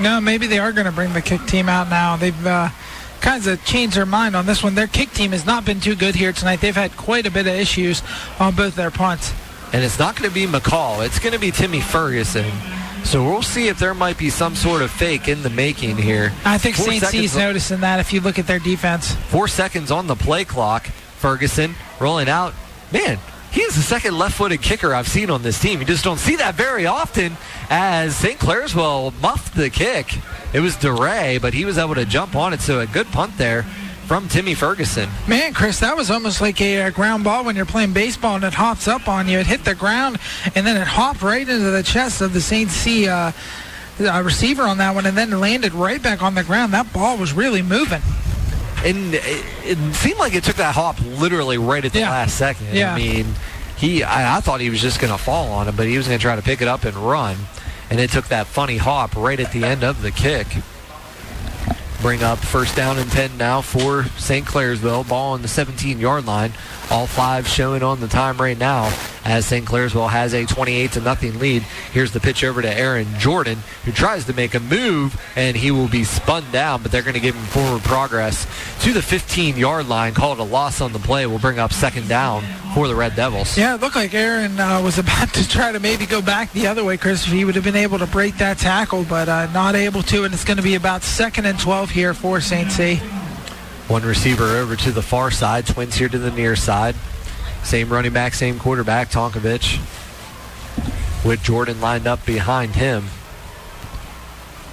No, 0.00 0.20
maybe 0.20 0.46
they 0.46 0.58
are 0.58 0.72
going 0.72 0.86
to 0.86 0.92
bring 0.92 1.12
the 1.12 1.20
kick 1.20 1.44
team 1.46 1.68
out 1.68 1.90
now. 1.90 2.16
They've 2.16 2.46
uh, 2.46 2.70
kind 3.20 3.46
of 3.46 3.62
changed 3.64 3.96
their 3.96 4.06
mind 4.06 4.34
on 4.34 4.46
this 4.46 4.62
one. 4.62 4.74
Their 4.74 4.86
kick 4.86 5.10
team 5.12 5.32
has 5.32 5.44
not 5.44 5.64
been 5.66 5.80
too 5.80 5.94
good 5.94 6.14
here 6.14 6.32
tonight. 6.32 6.60
They've 6.60 6.74
had 6.74 6.96
quite 6.96 7.26
a 7.26 7.30
bit 7.30 7.46
of 7.46 7.52
issues 7.54 8.02
on 8.38 8.54
both 8.54 8.74
their 8.74 8.90
punts. 8.90 9.34
And 9.72 9.84
it's 9.84 9.98
not 9.98 10.16
going 10.16 10.28
to 10.28 10.34
be 10.34 10.46
McCall, 10.46 11.04
it's 11.04 11.18
going 11.18 11.34
to 11.34 11.38
be 11.38 11.50
Timmy 11.50 11.80
Ferguson. 11.80 12.50
So 13.04 13.24
we'll 13.24 13.42
see 13.42 13.68
if 13.68 13.78
there 13.78 13.94
might 13.94 14.18
be 14.18 14.28
some 14.30 14.54
sort 14.54 14.82
of 14.82 14.90
fake 14.90 15.28
in 15.28 15.42
the 15.42 15.50
making 15.50 15.96
here. 15.96 16.32
I 16.44 16.58
think 16.58 16.76
Four 16.76 16.86
St. 16.86 17.02
C's 17.04 17.10
seconds- 17.32 17.36
noticing 17.36 17.80
that 17.80 18.00
if 18.00 18.12
you 18.12 18.20
look 18.20 18.38
at 18.38 18.46
their 18.46 18.58
defense. 18.58 19.14
Four 19.28 19.48
seconds 19.48 19.90
on 19.90 20.06
the 20.06 20.16
play 20.16 20.44
clock. 20.44 20.86
Ferguson 20.86 21.74
rolling 21.98 22.28
out. 22.28 22.54
Man, 22.92 23.18
he 23.50 23.62
is 23.62 23.74
the 23.74 23.82
second 23.82 24.16
left-footed 24.16 24.62
kicker 24.62 24.94
I've 24.94 25.08
seen 25.08 25.28
on 25.28 25.42
this 25.42 25.58
team. 25.60 25.80
You 25.80 25.86
just 25.86 26.04
don't 26.04 26.18
see 26.18 26.36
that 26.36 26.54
very 26.54 26.86
often 26.86 27.36
as 27.68 28.14
St. 28.16 28.38
Clairsville 28.38 29.12
muffed 29.20 29.54
the 29.54 29.70
kick. 29.70 30.18
It 30.52 30.60
was 30.60 30.76
DeRay, 30.76 31.38
but 31.38 31.52
he 31.52 31.64
was 31.64 31.76
able 31.76 31.96
to 31.96 32.04
jump 32.04 32.36
on 32.36 32.52
it. 32.52 32.60
So 32.60 32.80
a 32.80 32.86
good 32.86 33.08
punt 33.08 33.36
there 33.38 33.64
from 34.06 34.28
Timmy 34.28 34.54
Ferguson. 34.54 35.08
Man, 35.28 35.52
Chris, 35.54 35.80
that 35.80 35.96
was 35.96 36.10
almost 36.10 36.40
like 36.40 36.60
a, 36.60 36.82
uh 36.82 36.90
ground 36.90 37.22
ball 37.24 37.44
when 37.44 37.54
you're 37.54 37.64
playing 37.64 37.92
baseball 37.92 38.34
and 38.36 38.44
it 38.44 38.54
hops 38.54 38.88
up 38.88 39.08
on 39.08 39.28
you. 39.28 39.38
It 39.38 39.46
hit 39.46 39.64
the 39.64 39.74
ground 39.74 40.18
and 40.54 40.66
then 40.66 40.76
it 40.76 40.86
hopped 40.86 41.22
right 41.22 41.48
into 41.48 41.70
the 41.70 41.82
chest 41.82 42.20
of 42.20 42.32
the 42.32 42.40
St. 42.40 42.70
C 42.70 43.08
uh, 43.08 43.32
uh, 44.00 44.22
receiver 44.24 44.62
on 44.62 44.78
that 44.78 44.94
one 44.94 45.06
and 45.06 45.16
then 45.16 45.30
landed 45.38 45.72
right 45.74 46.02
back 46.02 46.22
on 46.22 46.34
the 46.34 46.42
ground. 46.42 46.72
That 46.72 46.92
ball 46.92 47.18
was 47.18 47.32
really 47.32 47.62
moving. 47.62 48.02
And 48.84 49.14
it, 49.14 49.44
it 49.64 49.94
seemed 49.94 50.18
like 50.18 50.34
it 50.34 50.44
took 50.44 50.56
that 50.56 50.74
hop 50.74 50.98
literally 51.00 51.58
right 51.58 51.84
at 51.84 51.92
the 51.92 52.00
last 52.10 52.36
second. 52.36 52.68
Yeah. 52.74 52.94
I 52.94 52.96
mean, 52.96 53.26
he 53.76 54.02
I, 54.02 54.36
I 54.38 54.40
thought 54.40 54.60
he 54.60 54.70
was 54.70 54.80
just 54.80 55.00
going 55.00 55.12
to 55.12 55.18
fall 55.22 55.50
on 55.52 55.68
it, 55.68 55.76
but 55.76 55.86
he 55.86 55.96
was 55.96 56.06
going 56.06 56.18
to 56.18 56.22
try 56.22 56.36
to 56.36 56.42
pick 56.42 56.60
it 56.62 56.68
up 56.68 56.84
and 56.84 56.96
run. 56.96 57.36
and 57.90 57.98
it 58.00 58.10
took 58.10 58.28
that 58.28 58.46
funny 58.46 58.76
hop 58.78 59.14
right 59.16 59.38
at 59.40 59.52
the 59.52 59.64
end 59.64 59.82
of 59.84 60.02
the 60.02 60.10
kick. 60.10 60.46
Bring 62.00 62.22
up 62.22 62.38
first 62.38 62.74
down 62.76 62.98
and 62.98 63.10
10 63.10 63.36
now 63.36 63.60
for 63.60 64.04
St. 64.16 64.46
Clairsville. 64.46 65.06
Ball 65.06 65.32
on 65.32 65.42
the 65.42 65.48
17-yard 65.48 66.24
line. 66.24 66.52
All 66.90 67.06
five 67.06 67.46
showing 67.46 67.82
on 67.82 68.00
the 68.00 68.08
time 68.08 68.38
right 68.38 68.58
now 68.58 68.92
as 69.24 69.46
St. 69.46 69.64
Clairsville 69.64 70.10
has 70.10 70.34
a 70.34 70.44
28 70.44 70.92
to 70.92 71.00
nothing 71.00 71.38
lead. 71.38 71.62
Here's 71.92 72.10
the 72.12 72.18
pitch 72.20 72.42
over 72.42 72.60
to 72.62 72.68
Aaron 72.72 73.06
Jordan, 73.18 73.58
who 73.84 73.92
tries 73.92 74.24
to 74.24 74.32
make 74.32 74.54
a 74.54 74.60
move, 74.60 75.20
and 75.36 75.56
he 75.56 75.70
will 75.70 75.88
be 75.88 76.02
spun 76.04 76.44
down, 76.50 76.82
but 76.82 76.90
they're 76.90 77.02
going 77.02 77.14
to 77.14 77.20
give 77.20 77.36
him 77.36 77.44
forward 77.44 77.82
progress 77.82 78.44
to 78.82 78.92
the 78.92 79.00
15-yard 79.00 79.88
line. 79.88 80.14
Called 80.14 80.40
a 80.40 80.44
loss 80.44 80.80
on 80.80 80.92
the 80.92 80.98
play. 80.98 81.26
Will 81.26 81.38
bring 81.38 81.58
up 81.58 81.72
second 81.72 82.08
down 82.08 82.42
for 82.74 82.88
the 82.88 82.94
Red 82.94 83.14
Devils. 83.14 83.56
Yeah, 83.56 83.74
it 83.74 83.80
looked 83.80 83.96
like 83.96 84.14
Aaron 84.14 84.58
uh, 84.58 84.82
was 84.82 84.98
about 84.98 85.28
to 85.34 85.48
try 85.48 85.70
to 85.70 85.78
maybe 85.80 86.06
go 86.06 86.20
back 86.20 86.52
the 86.52 86.66
other 86.66 86.82
way, 86.82 86.96
Chris. 86.96 87.24
He 87.24 87.44
would 87.44 87.54
have 87.54 87.64
been 87.64 87.76
able 87.76 87.98
to 87.98 88.06
break 88.06 88.36
that 88.38 88.58
tackle, 88.58 89.04
but 89.04 89.28
uh, 89.28 89.50
not 89.52 89.74
able 89.74 90.02
to, 90.04 90.24
and 90.24 90.34
it's 90.34 90.44
going 90.44 90.56
to 90.56 90.62
be 90.62 90.74
about 90.74 91.02
second 91.02 91.46
and 91.46 91.58
12 91.58 91.90
here 91.90 92.14
for 92.14 92.40
St. 92.40 92.70
C. 92.72 93.00
One 93.90 94.04
receiver 94.04 94.44
over 94.56 94.76
to 94.76 94.92
the 94.92 95.02
far 95.02 95.32
side. 95.32 95.66
Twins 95.66 95.96
here 95.96 96.08
to 96.08 96.16
the 96.16 96.30
near 96.30 96.54
side. 96.54 96.94
Same 97.64 97.92
running 97.92 98.12
back, 98.12 98.34
same 98.34 98.56
quarterback, 98.56 99.10
Tonkovich. 99.10 99.80
With 101.24 101.42
Jordan 101.42 101.80
lined 101.80 102.06
up 102.06 102.24
behind 102.24 102.76
him. 102.76 103.06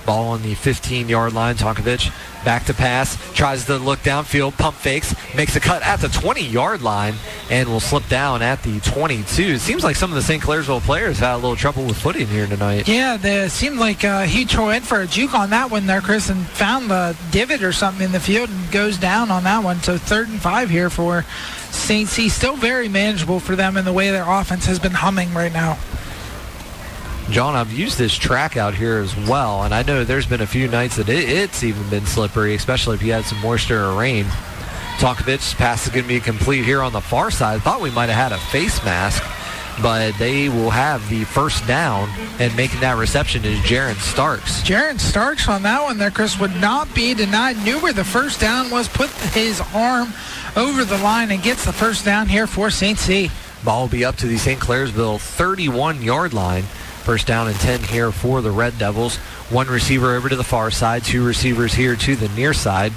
Ball 0.08 0.30
on 0.30 0.42
the 0.42 0.56
15-yard 0.56 1.34
line. 1.34 1.56
Tonkovich 1.56 2.12
back 2.44 2.66
to 2.66 2.74
pass. 2.74 3.18
Tries 3.34 3.66
to 3.66 3.78
look 3.78 4.00
downfield. 4.00 4.58
Pump 4.58 4.78
fakes. 4.78 5.14
Makes 5.36 5.58
a 5.58 5.60
cut 5.60 5.84
at 5.84 6.00
the 6.00 6.08
20-yard 6.08 6.82
line 6.82 7.14
and 7.52 7.68
will 7.68 7.82
slip 7.82 8.08
down 8.08 8.42
at 8.42 8.64
the 8.64 8.80
22. 8.80 9.44
It 9.44 9.60
seems 9.60 9.84
like 9.84 9.98
some 9.98 10.10
of 10.10 10.16
the 10.16 10.22
St. 10.22 10.42
Clairsville 10.42 10.82
players 10.82 11.20
had 11.20 11.36
a 11.36 11.36
little 11.36 11.58
trouble 11.58 11.86
with 11.86 11.98
footing 11.98 12.26
here 12.28 12.48
tonight. 12.48 12.88
Yeah, 12.88 13.18
it 13.22 13.52
seemed 13.52 13.80
like 13.80 14.06
uh, 14.06 14.24
he 14.24 14.48
went 14.58 14.86
for 14.86 15.02
a 15.02 15.08
juke 15.08 15.34
on 15.34 15.50
that 15.50 15.70
one 15.70 15.86
there, 15.86 16.00
Chris, 16.00 16.30
and 16.30 16.46
found 16.48 16.90
the 16.90 17.18
divot 17.32 17.62
or 17.62 17.74
something 17.74 18.06
in 18.06 18.12
the 18.14 18.20
field 18.20 18.50
and 18.50 18.72
goes 18.72 18.98
down 18.98 19.30
on 19.30 19.44
that 19.44 19.64
one. 19.64 19.82
So 19.82 19.98
third 19.98 20.30
and 20.30 20.40
five 20.40 20.70
here 20.70 20.90
for 20.90 21.26
St. 21.72 22.08
C. 22.08 22.30
Still 22.30 22.56
very 22.56 22.88
manageable 22.88 23.42
for 23.42 23.58
them 23.58 23.76
in 23.76 23.84
the 23.84 23.94
way 23.94 24.10
their 24.10 24.30
offense 24.30 24.66
has 24.66 24.80
been 24.80 24.94
humming 24.94 25.34
right 25.34 25.52
now. 25.52 25.78
John, 27.30 27.56
I've 27.56 27.74
used 27.74 27.98
this 27.98 28.16
track 28.16 28.56
out 28.56 28.74
here 28.74 28.99
as 28.99 29.16
well, 29.28 29.64
and 29.64 29.74
I 29.74 29.84
know 29.84 30.06
there's 30.06 30.26
been 30.26 30.40
a 30.40 30.48
few 30.48 30.70
nights 30.70 30.95
that 30.95 31.10
it, 31.10 31.28
it's 31.28 31.62
even 31.62 31.88
been 31.90 32.06
slippery, 32.06 32.56
especially 32.56 32.95
if 32.95 33.04
you 33.04 33.12
had 33.12 33.26
some 33.26 33.40
moisture 33.41 33.84
or 33.84 33.99
rain. 33.99 34.26
Tonkovich 34.98 35.56
pass 35.56 35.86
is 35.86 35.91
going 35.91 36.06
to 36.06 36.08
be 36.08 36.22
complete 36.22 36.64
here 36.64 36.82
on 36.82 36.94
the 36.94 37.02
far 37.02 37.30
side. 37.30 37.62
Thought 37.62 37.82
we 37.82 37.91
might 37.91 38.10
have 38.10 38.32
had 38.32 38.32
a 38.32 38.41
face 38.45 38.84
mask, 38.86 39.22
but 39.82 40.18
they 40.18 40.48
will 40.48 40.70
have 40.70 41.08
the 41.10 41.26
first 41.26 41.68
down, 41.68 42.10
and 42.40 42.56
making 42.56 42.80
that 42.80 42.98
reception 42.98 43.44
is 43.44 43.60
Jaron 43.60 43.95
Starks. 43.95 44.62
Jaron 44.62 44.98
Starks 44.98 45.49
on 45.49 45.64
that 45.64 45.84
one 45.84 45.98
there, 45.98 46.12
Chris, 46.12 46.40
would 46.40 46.56
not 46.56 46.91
be 46.95 47.14
denied. 47.14 47.58
Knew 47.58 47.78
where 47.80 47.94
the 47.94 48.06
first 48.06 48.40
down 48.40 48.72
was, 48.72 48.88
put 48.88 49.10
his 49.10 49.62
arm 49.76 50.14
over 50.56 50.86
the 50.86 50.98
line 50.99 51.30
and 51.32 51.44
gets 51.44 51.66
the 51.66 51.74
first 51.74 52.06
down 52.06 52.28
here 52.28 52.48
for 52.48 52.70
St. 52.70 52.98
C. 52.98 53.30
Ball 53.66 53.82
will 53.82 53.90
be 53.90 54.06
up 54.06 54.16
to 54.16 54.28
the 54.28 54.38
St. 54.38 54.60
Clairsville 54.60 55.18
31-yard 55.18 56.34
line. 56.34 56.64
First 57.08 57.26
down 57.26 57.48
and 57.48 57.56
10 57.56 57.84
here 57.84 58.12
for 58.12 58.42
the 58.42 58.52
Red 58.52 58.78
Devils. 58.78 59.16
One 59.50 59.68
receiver 59.68 60.14
over 60.14 60.28
to 60.28 60.36
the 60.36 60.44
far 60.44 60.70
side, 60.70 61.06
two 61.06 61.26
receivers 61.26 61.74
here 61.74 61.96
to 61.96 62.18
the 62.18 62.28
near 62.36 62.54
side. 62.54 62.92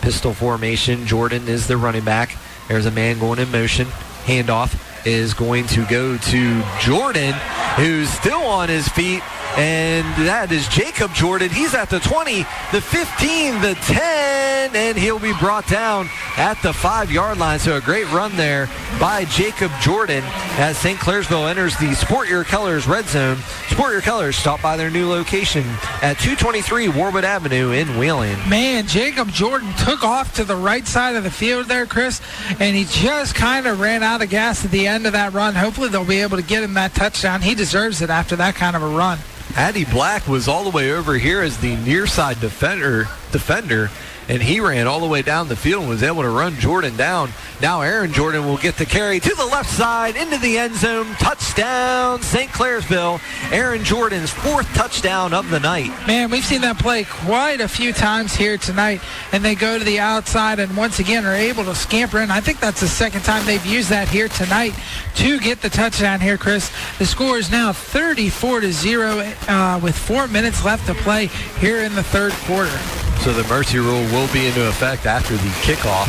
Pistol 0.00 0.32
formation. 0.32 1.06
Jordan 1.06 1.48
is 1.48 1.66
the 1.66 1.76
running 1.76 2.04
back. 2.04 2.36
There's 2.68 2.86
a 2.86 2.92
man 2.92 3.18
going 3.18 3.40
in 3.40 3.50
motion. 3.50 3.88
Handoff 4.26 4.80
is 5.04 5.34
going 5.34 5.66
to 5.66 5.84
go 5.86 6.16
to 6.16 6.62
Jordan, 6.78 7.32
who's 7.74 8.08
still 8.10 8.42
on 8.42 8.68
his 8.68 8.86
feet. 8.86 9.24
And 9.56 10.06
that 10.26 10.52
is 10.52 10.68
Jacob 10.68 11.12
Jordan. 11.14 11.50
He's 11.50 11.74
at 11.74 11.90
the 11.90 11.98
20, 12.00 12.44
the 12.72 12.80
15, 12.80 13.60
the 13.60 13.74
10, 13.74 14.76
and 14.76 14.96
he'll 14.96 15.18
be 15.18 15.32
brought 15.34 15.66
down 15.66 16.08
at 16.36 16.60
the 16.62 16.72
five-yard 16.72 17.38
line. 17.38 17.58
So 17.58 17.76
a 17.76 17.80
great 17.80 18.10
run 18.12 18.36
there 18.36 18.68
by 19.00 19.24
Jacob 19.24 19.72
Jordan 19.80 20.22
as 20.58 20.78
St. 20.78 20.98
Clairsville 20.98 21.48
enters 21.48 21.76
the 21.78 21.94
Sport 21.94 22.28
Your 22.28 22.44
Colors 22.44 22.86
red 22.86 23.06
zone. 23.06 23.38
Sport 23.68 23.92
Your 23.92 24.00
Colors, 24.00 24.36
stop 24.36 24.62
by 24.62 24.76
their 24.76 24.90
new 24.90 25.08
location 25.08 25.64
at 26.02 26.18
223 26.18 26.88
Warwood 26.88 27.24
Avenue 27.24 27.72
in 27.72 27.98
Wheeling. 27.98 28.36
Man, 28.48 28.86
Jacob 28.86 29.28
Jordan 29.30 29.72
took 29.74 30.04
off 30.04 30.34
to 30.34 30.44
the 30.44 30.56
right 30.56 30.86
side 30.86 31.16
of 31.16 31.24
the 31.24 31.30
field 31.30 31.66
there, 31.66 31.86
Chris, 31.86 32.20
and 32.60 32.76
he 32.76 32.84
just 32.84 33.34
kind 33.34 33.66
of 33.66 33.80
ran 33.80 34.02
out 34.02 34.22
of 34.22 34.30
gas 34.30 34.64
at 34.64 34.70
the 34.70 34.86
end 34.86 35.06
of 35.06 35.12
that 35.12 35.32
run. 35.32 35.54
Hopefully 35.54 35.88
they'll 35.88 36.04
be 36.04 36.20
able 36.20 36.36
to 36.36 36.42
get 36.42 36.62
him 36.62 36.74
that 36.74 36.94
touchdown. 36.94 37.42
He 37.42 37.54
deserves 37.54 38.02
it 38.02 38.10
after 38.10 38.36
that 38.36 38.54
kind 38.54 38.76
of 38.76 38.82
a 38.82 38.88
run. 38.88 39.18
Addy 39.58 39.84
Black 39.84 40.28
was 40.28 40.46
all 40.46 40.62
the 40.62 40.70
way 40.70 40.92
over 40.92 41.14
here 41.14 41.42
as 41.42 41.58
the 41.58 41.74
near 41.78 42.06
side 42.06 42.38
defender, 42.38 43.08
defender, 43.32 43.90
and 44.28 44.42
he 44.42 44.60
ran 44.60 44.86
all 44.86 45.00
the 45.00 45.06
way 45.06 45.22
down 45.22 45.48
the 45.48 45.56
field 45.56 45.82
and 45.82 45.90
was 45.90 46.02
able 46.02 46.22
to 46.22 46.28
run 46.28 46.54
Jordan 46.56 46.96
down. 46.96 47.30
Now 47.60 47.80
Aaron 47.80 48.12
Jordan 48.12 48.44
will 48.46 48.58
get 48.58 48.76
the 48.76 48.84
carry 48.84 49.20
to 49.20 49.34
the 49.34 49.46
left 49.46 49.70
side 49.70 50.16
into 50.16 50.38
the 50.38 50.58
end 50.58 50.76
zone. 50.76 51.06
Touchdown, 51.14 52.22
St. 52.22 52.50
Clairsville. 52.50 53.20
Aaron 53.50 53.82
Jordan's 53.82 54.30
fourth 54.30 54.66
touchdown 54.74 55.32
of 55.32 55.50
the 55.50 55.58
night. 55.58 55.90
Man, 56.06 56.30
we've 56.30 56.44
seen 56.44 56.60
that 56.60 56.78
play 56.78 57.04
quite 57.04 57.60
a 57.60 57.68
few 57.68 57.92
times 57.92 58.34
here 58.34 58.58
tonight, 58.58 59.00
and 59.32 59.44
they 59.44 59.54
go 59.54 59.78
to 59.78 59.84
the 59.84 59.98
outside 59.98 60.58
and 60.58 60.76
once 60.76 60.98
again 60.98 61.24
are 61.24 61.34
able 61.34 61.64
to 61.64 61.74
scamper 61.74 62.20
in. 62.20 62.30
I 62.30 62.40
think 62.40 62.60
that's 62.60 62.80
the 62.80 62.88
second 62.88 63.22
time 63.22 63.46
they've 63.46 63.64
used 63.64 63.88
that 63.88 64.08
here 64.08 64.28
tonight 64.28 64.74
to 65.16 65.40
get 65.40 65.62
the 65.62 65.70
touchdown 65.70 66.20
here, 66.20 66.36
Chris. 66.36 66.70
The 66.98 67.06
score 67.06 67.38
is 67.38 67.50
now 67.50 67.72
34 67.72 68.60
to 68.60 68.72
0 68.72 69.32
uh, 69.48 69.80
with 69.82 69.96
four 69.96 70.28
minutes 70.28 70.64
left 70.64 70.86
to 70.86 70.94
play 70.94 71.26
here 71.60 71.78
in 71.78 71.94
the 71.94 72.02
third 72.02 72.32
quarter. 72.32 73.07
So 73.20 73.32
the 73.32 73.46
mercy 73.48 73.78
rule 73.78 74.02
will 74.12 74.32
be 74.32 74.46
into 74.46 74.68
effect 74.68 75.06
after 75.06 75.34
the 75.34 75.50
kickoff. 75.62 76.08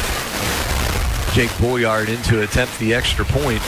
Jake 1.34 1.52
Bolyard 1.60 2.10
in 2.10 2.22
to 2.24 2.42
attempt 2.42 2.78
the 2.80 2.94
extra 2.94 3.26
point, 3.26 3.62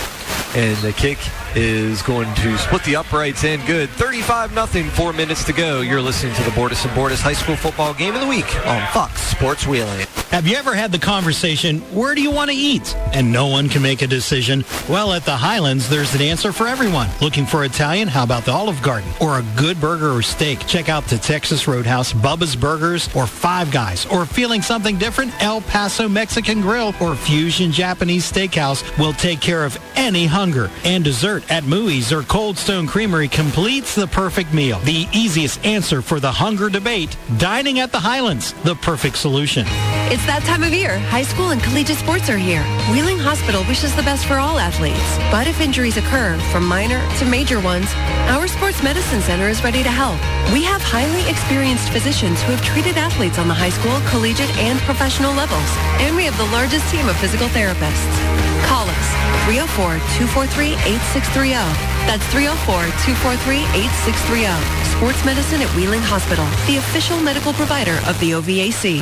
and 0.56 0.78
the 0.78 0.94
kick 0.94 1.18
is 1.56 2.02
going 2.02 2.34
to 2.36 2.58
split 2.58 2.84
the 2.84 2.96
uprights 2.96 3.44
and 3.44 3.66
good. 3.66 3.90
35 3.90 4.54
nothing. 4.54 4.90
four 4.90 5.14
minutes 5.14 5.44
to 5.46 5.54
go. 5.54 5.82
You're 5.82 6.02
listening 6.02 6.34
to 6.36 6.44
the 6.44 6.52
Bordas 6.52 6.86
and 6.86 6.94
Bordas 6.96 7.22
High 7.22 7.34
School 7.34 7.56
Football 7.56 7.94
Game 7.94 8.16
of 8.16 8.22
the 8.22 8.28
Week 8.28 8.56
on 8.68 8.86
Fox 8.92 9.22
Sports 9.22 9.68
Wheeling. 9.68 10.08
Have 10.32 10.48
you 10.48 10.56
ever 10.56 10.74
had 10.74 10.94
the 10.94 10.98
conversation, 10.98 11.80
where 11.94 12.16
do 12.16 12.22
you 12.22 12.32
want 12.32 12.50
to 12.52 12.56
eat? 12.56 12.96
And 13.14 13.34
no 13.34 13.48
one 13.48 13.68
can 13.68 13.82
make 13.82 14.02
a 14.02 14.08
decision? 14.08 14.64
Well, 14.88 15.12
at 15.12 15.26
the 15.26 15.36
Highlands, 15.36 15.90
there's 15.90 16.16
an 16.16 16.22
answer 16.22 16.54
for 16.54 16.68
everyone. 16.68 17.10
Looking 17.20 17.46
for 17.46 17.66
Italian? 17.66 18.08
How 18.08 18.24
about 18.24 18.46
the 18.46 18.54
Olive 18.54 18.82
Garden? 18.82 19.12
Or 19.20 19.40
a 19.40 19.46
good 19.58 19.82
burger 19.82 20.10
or 20.16 20.22
steak? 20.22 20.66
Check 20.68 20.88
out 20.88 21.04
the 21.08 21.18
Texas 21.18 21.68
Roadhouse, 21.68 22.14
Bubba's 22.14 22.56
Burgers, 22.56 23.14
or 23.14 23.28
Five 23.28 23.72
Guys. 23.72 24.06
Or 24.06 24.26
feeling 24.26 24.62
something 24.62 24.98
different? 24.98 25.34
El 25.44 25.60
Paso 25.60 26.08
Mexican 26.08 26.62
Grill 26.62 26.96
or 27.02 27.14
Fusion 27.16 27.74
Japanese 27.74 28.32
Steakhouse 28.32 28.84
will 28.98 29.14
take 29.14 29.42
care 29.42 29.66
of 29.66 29.78
any 29.96 30.26
hunger. 30.26 30.72
And 30.86 31.04
dessert 31.04 31.41
at 31.50 31.64
Mooey's 31.64 32.12
or 32.12 32.24
Cold 32.24 32.58
Stone 32.58 32.88
Creamery 32.88 33.28
completes 33.28 33.96
the 33.96 34.08
perfect 34.08 34.54
meal. 34.54 34.80
The 34.80 35.08
easiest 35.14 35.66
answer 35.66 36.02
for 36.02 36.20
the 36.20 36.32
hunger 36.32 36.70
debate, 36.70 37.16
dining 37.38 37.80
at 37.80 37.92
the 37.92 38.00
Highlands, 38.00 38.54
the 38.64 38.76
perfect 38.76 39.18
solution. 39.18 39.66
It's 40.12 40.26
that 40.26 40.44
time 40.44 40.64
of 40.64 40.74
year. 40.74 41.00
High 41.00 41.24
school 41.24 41.52
and 41.52 41.64
collegiate 41.64 41.98
sports 41.98 42.30
are 42.30 42.38
here. 42.38 42.64
Wheeling 42.92 43.18
Hospital 43.18 43.64
wishes 43.68 43.96
the 43.96 44.04
best 44.04 44.26
for 44.26 44.36
all 44.36 44.60
athletes. 44.60 45.00
But 45.32 45.48
if 45.48 45.62
injuries 45.62 45.96
occur, 45.96 46.38
from 46.52 46.68
minor 46.68 47.00
to 47.20 47.26
major 47.26 47.62
ones, 47.62 47.88
our 48.28 48.48
sports 48.48 48.84
medicine 48.84 49.22
center 49.22 49.48
is 49.48 49.64
ready 49.64 49.84
to 49.84 49.90
help. 49.90 50.20
We 50.52 50.64
have 50.64 50.82
highly 50.82 51.24
experienced 51.30 51.90
physicians 51.90 52.42
who 52.44 52.52
have 52.52 52.64
treated 52.66 52.98
athletes 52.98 53.40
on 53.40 53.48
the 53.48 53.54
high 53.54 53.72
school, 53.72 53.96
collegiate, 54.12 54.52
and 54.58 54.80
professional 54.82 55.32
levels. 55.34 55.70
And 56.04 56.16
we 56.16 56.26
have 56.26 56.38
the 56.38 56.52
largest 56.52 56.92
team 56.92 57.08
of 57.08 57.16
physical 57.18 57.48
therapists. 57.48 58.51
Call 58.72 58.88
us 58.88 59.12
304-243-8630. 59.52 61.60
That's 62.08 62.24
304-243-8630. 62.32 64.48
Sports 64.96 65.20
medicine 65.26 65.62
at 65.62 65.68
Wheeling 65.76 66.00
Hospital, 66.00 66.46
the 66.68 66.78
official 66.78 67.20
medical 67.20 67.52
provider 67.52 68.00
of 68.08 68.18
the 68.22 68.32
OVAC. 68.32 69.02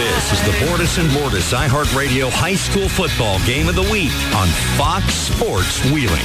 This 0.00 0.32
is 0.32 0.40
the 0.46 0.52
Bordas 0.64 0.96
and 0.98 1.10
Bordas 1.10 1.52
iHeartRadio 1.52 2.30
High 2.30 2.54
School 2.54 2.88
Football 2.88 3.38
Game 3.44 3.68
of 3.68 3.74
the 3.74 3.82
Week 3.92 4.10
on 4.34 4.48
Fox 4.80 5.12
Sports 5.12 5.84
Wheeling. 5.92 6.24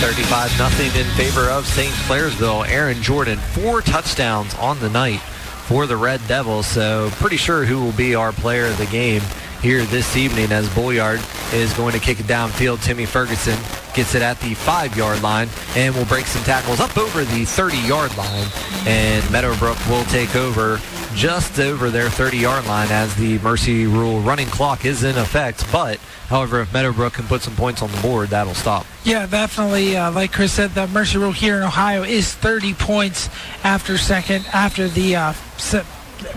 35 0.00 0.58
nothing 0.58 0.92
in 1.00 1.06
favor 1.14 1.48
of 1.50 1.68
St. 1.68 1.94
Clairsville. 2.08 2.66
Aaron 2.68 3.00
Jordan, 3.00 3.38
four 3.38 3.80
touchdowns 3.80 4.56
on 4.56 4.80
the 4.80 4.90
night 4.90 5.20
for 5.66 5.86
the 5.86 5.96
Red 5.96 6.20
Devils. 6.28 6.66
So 6.66 7.10
pretty 7.14 7.36
sure 7.36 7.64
who 7.64 7.82
will 7.82 7.92
be 7.92 8.14
our 8.14 8.32
player 8.32 8.66
of 8.66 8.78
the 8.78 8.86
game 8.86 9.22
here 9.64 9.82
this 9.84 10.14
evening 10.14 10.52
as 10.52 10.68
Bolyard 10.74 11.20
is 11.54 11.72
going 11.72 11.94
to 11.94 11.98
kick 11.98 12.20
it 12.20 12.26
downfield. 12.26 12.82
Timmy 12.82 13.06
Ferguson 13.06 13.58
gets 13.94 14.14
it 14.14 14.20
at 14.20 14.38
the 14.40 14.52
five-yard 14.52 15.22
line 15.22 15.48
and 15.74 15.94
will 15.94 16.04
break 16.04 16.26
some 16.26 16.42
tackles 16.44 16.80
up 16.80 16.98
over 16.98 17.24
the 17.24 17.44
30-yard 17.44 18.14
line. 18.18 18.46
And 18.86 19.28
Meadowbrook 19.30 19.78
will 19.88 20.04
take 20.04 20.36
over 20.36 20.80
just 21.14 21.58
over 21.58 21.88
their 21.88 22.08
30-yard 22.08 22.66
line 22.66 22.88
as 22.90 23.14
the 23.14 23.38
Mercy 23.38 23.86
Rule 23.86 24.20
running 24.20 24.48
clock 24.48 24.84
is 24.84 25.02
in 25.02 25.16
effect. 25.16 25.64
But, 25.72 25.98
however, 26.28 26.60
if 26.60 26.72
Meadowbrook 26.74 27.14
can 27.14 27.26
put 27.26 27.40
some 27.40 27.56
points 27.56 27.80
on 27.80 27.90
the 27.90 28.02
board, 28.02 28.28
that'll 28.30 28.54
stop. 28.54 28.84
Yeah, 29.04 29.26
definitely. 29.26 29.96
Uh, 29.96 30.12
like 30.12 30.32
Chris 30.32 30.52
said, 30.52 30.72
the 30.72 30.86
Mercy 30.88 31.16
Rule 31.16 31.32
here 31.32 31.56
in 31.56 31.62
Ohio 31.62 32.02
is 32.02 32.34
30 32.34 32.74
points 32.74 33.30
after 33.62 33.96
second 33.96 34.44
after 34.52 34.88
the 34.88 35.16
uh, 35.16 35.32
se- 35.64 35.84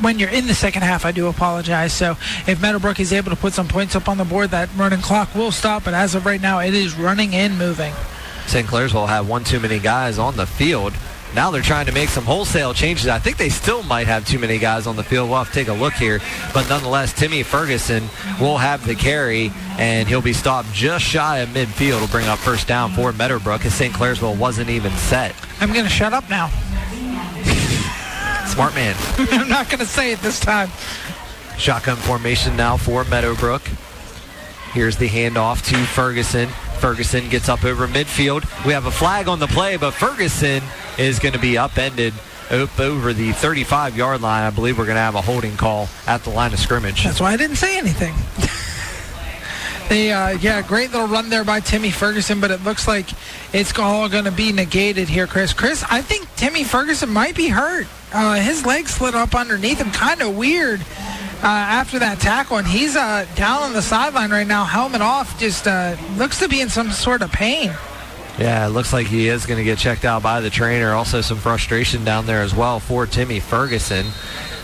when 0.02 0.20
you're 0.20 0.30
in 0.30 0.48
the 0.48 0.54
second 0.56 0.82
half. 0.84 1.06
I 1.06 1.12
do 1.12 1.28
apologize. 1.28 1.94
So 1.94 2.12
if 2.48 2.62
Meadowbrook 2.62 3.00
is 3.00 3.14
able 3.14 3.32
to 3.32 3.38
put 3.38 3.54
some 3.54 3.68
points 3.68 3.96
up 3.96 4.10
on 4.10 4.18
the 4.18 4.26
board, 4.26 4.52
that 4.52 4.70
running 4.76 5.02
clock 5.02 5.34
will 5.36 5.52
stop. 5.52 5.84
But 5.84 5.94
as 5.94 6.16
of 6.16 6.26
right 6.26 6.42
now, 6.42 6.60
it 6.60 6.74
is 6.74 6.98
running 6.98 7.36
and 7.36 7.58
moving. 7.58 7.94
St. 8.48 8.68
Clairsville 8.68 9.08
have 9.08 9.28
one 9.28 9.44
too 9.44 9.60
many 9.60 9.80
guys 9.80 10.18
on 10.18 10.36
the 10.38 10.46
field. 10.46 10.94
Now 11.36 11.52
they're 11.52 11.62
trying 11.62 11.86
to 11.88 11.92
make 11.92 12.08
some 12.10 12.24
wholesale 12.24 12.74
changes. 12.74 13.08
I 13.08 13.20
think 13.20 13.36
they 13.36 13.50
still 13.50 13.84
might 13.84 14.08
have 14.08 14.26
too 14.26 14.40
many 14.40 14.58
guys 14.58 14.88
on 14.88 14.96
the 14.96 15.04
field. 15.04 15.30
We'll 15.30 15.40
have 15.40 15.50
to 15.50 15.54
take 15.54 15.68
a 15.68 15.74
look 15.74 15.94
here. 15.94 16.20
But 16.54 16.70
nonetheless, 16.70 17.12
Timmy 17.12 17.44
Ferguson 17.44 18.04
will 18.40 18.58
have 18.58 18.86
the 18.88 18.96
carry, 18.96 19.52
and 19.78 20.08
he'll 20.08 20.22
be 20.22 20.32
stopped 20.34 20.72
just 20.72 21.04
shy 21.04 21.40
of 21.40 21.50
midfield. 21.50 22.00
Will 22.00 22.08
bring 22.08 22.28
up 22.28 22.40
first 22.40 22.68
down 22.68 22.94
for 22.94 23.12
Meadowbrook, 23.12 23.66
as 23.66 23.74
St. 23.74 23.94
Clairsville 23.94 24.38
wasn't 24.38 24.70
even 24.70 24.92
set. 24.94 25.36
I'm 25.60 25.74
going 25.74 25.86
to 25.86 25.92
shut 25.92 26.14
up 26.14 26.30
now. 26.30 26.50
Smart 28.58 28.74
man. 28.74 28.96
I'm 29.40 29.50
not 29.50 29.70
going 29.70 29.82
to 29.82 29.86
say 29.86 30.12
it 30.12 30.20
this 30.22 30.40
time. 30.40 30.72
Shotgun 31.60 31.96
formation 31.96 32.56
now 32.56 32.76
for 32.76 33.04
Meadowbrook. 33.04 33.62
Here's 34.74 34.98
the 34.98 35.08
handoff 35.08 35.64
to 35.70 35.76
Ferguson. 35.76 36.50
Ferguson 36.80 37.30
gets 37.30 37.50
up 37.50 37.64
over 37.64 37.88
midfield. 37.88 38.46
We 38.66 38.74
have 38.74 38.88
a 38.88 38.92
flag 38.92 39.28
on 39.28 39.38
the 39.38 39.46
play, 39.46 39.78
but 39.78 39.92
Ferguson 39.92 40.64
is 40.98 41.20
going 41.20 41.34
to 41.34 41.40
be 41.40 41.56
upended 41.56 42.16
up 42.50 42.80
over 42.80 43.14
the 43.14 43.30
35-yard 43.30 44.22
line. 44.22 44.48
I 44.48 44.50
believe 44.50 44.80
we're 44.80 44.86
going 44.86 44.96
to 44.96 45.02
have 45.02 45.14
a 45.14 45.22
holding 45.22 45.56
call 45.56 45.88
at 46.08 46.24
the 46.24 46.32
line 46.32 46.52
of 46.52 46.58
scrimmage. 46.58 47.04
That's 47.04 47.22
why 47.22 47.34
I 47.34 47.38
didn't 47.38 47.58
say 47.58 47.78
anything. 47.78 48.16
they, 49.90 50.12
uh, 50.12 50.30
yeah, 50.30 50.64
great 50.64 50.92
little 50.92 51.08
run 51.08 51.30
there 51.30 51.44
by 51.44 51.60
Timmy 51.60 51.92
Ferguson, 51.92 52.42
but 52.42 52.50
it 52.50 52.64
looks 52.64 52.88
like 52.88 53.06
it's 53.54 53.78
all 53.78 54.10
going 54.10 54.26
to 54.26 54.32
be 54.32 54.52
negated 54.52 55.10
here, 55.10 55.28
Chris. 55.28 55.54
Chris, 55.54 55.86
I 55.88 56.02
think 56.02 56.28
Timmy 56.36 56.64
Ferguson 56.64 57.10
might 57.10 57.36
be 57.36 57.50
hurt. 57.50 57.86
Uh, 58.14 58.36
his 58.36 58.66
leg 58.66 58.88
slid 58.88 59.16
up 59.16 59.36
underneath 59.36 59.80
him, 59.80 59.92
kind 59.92 60.22
of 60.22 60.36
weird. 60.36 60.82
Uh, 61.44 61.46
after 61.46 62.00
that 62.00 62.20
tackle, 62.20 62.58
and 62.58 62.66
he's 62.66 62.96
uh, 62.96 63.24
down 63.36 63.62
on 63.62 63.74
the 63.74 63.82
sideline 63.82 64.32
right 64.32 64.48
now, 64.48 64.64
helmet 64.64 65.02
off. 65.02 65.40
Just 65.40 65.68
uh, 65.68 65.96
looks 66.16 66.40
to 66.40 66.48
be 66.48 66.62
in 66.62 66.70
some 66.70 66.90
sort 66.90 67.22
of 67.22 67.32
pain. 67.32 67.72
Yeah, 68.40 68.66
it 68.66 68.70
looks 68.70 68.92
like 68.92 69.06
he 69.06 69.28
is 69.28 69.46
going 69.46 69.58
to 69.60 69.64
get 69.64 69.78
checked 69.78 70.04
out 70.04 70.24
by 70.24 70.42
the 70.42 70.50
trainer. 70.50 70.94
Also, 70.94 71.22
some 71.22 71.38
frustration 71.38 72.04
down 72.04 72.26
there 72.26 72.42
as 72.42 72.56
well 72.56 72.80
for 72.80 73.06
Timmy 73.06 73.40
Ferguson. 73.40 74.08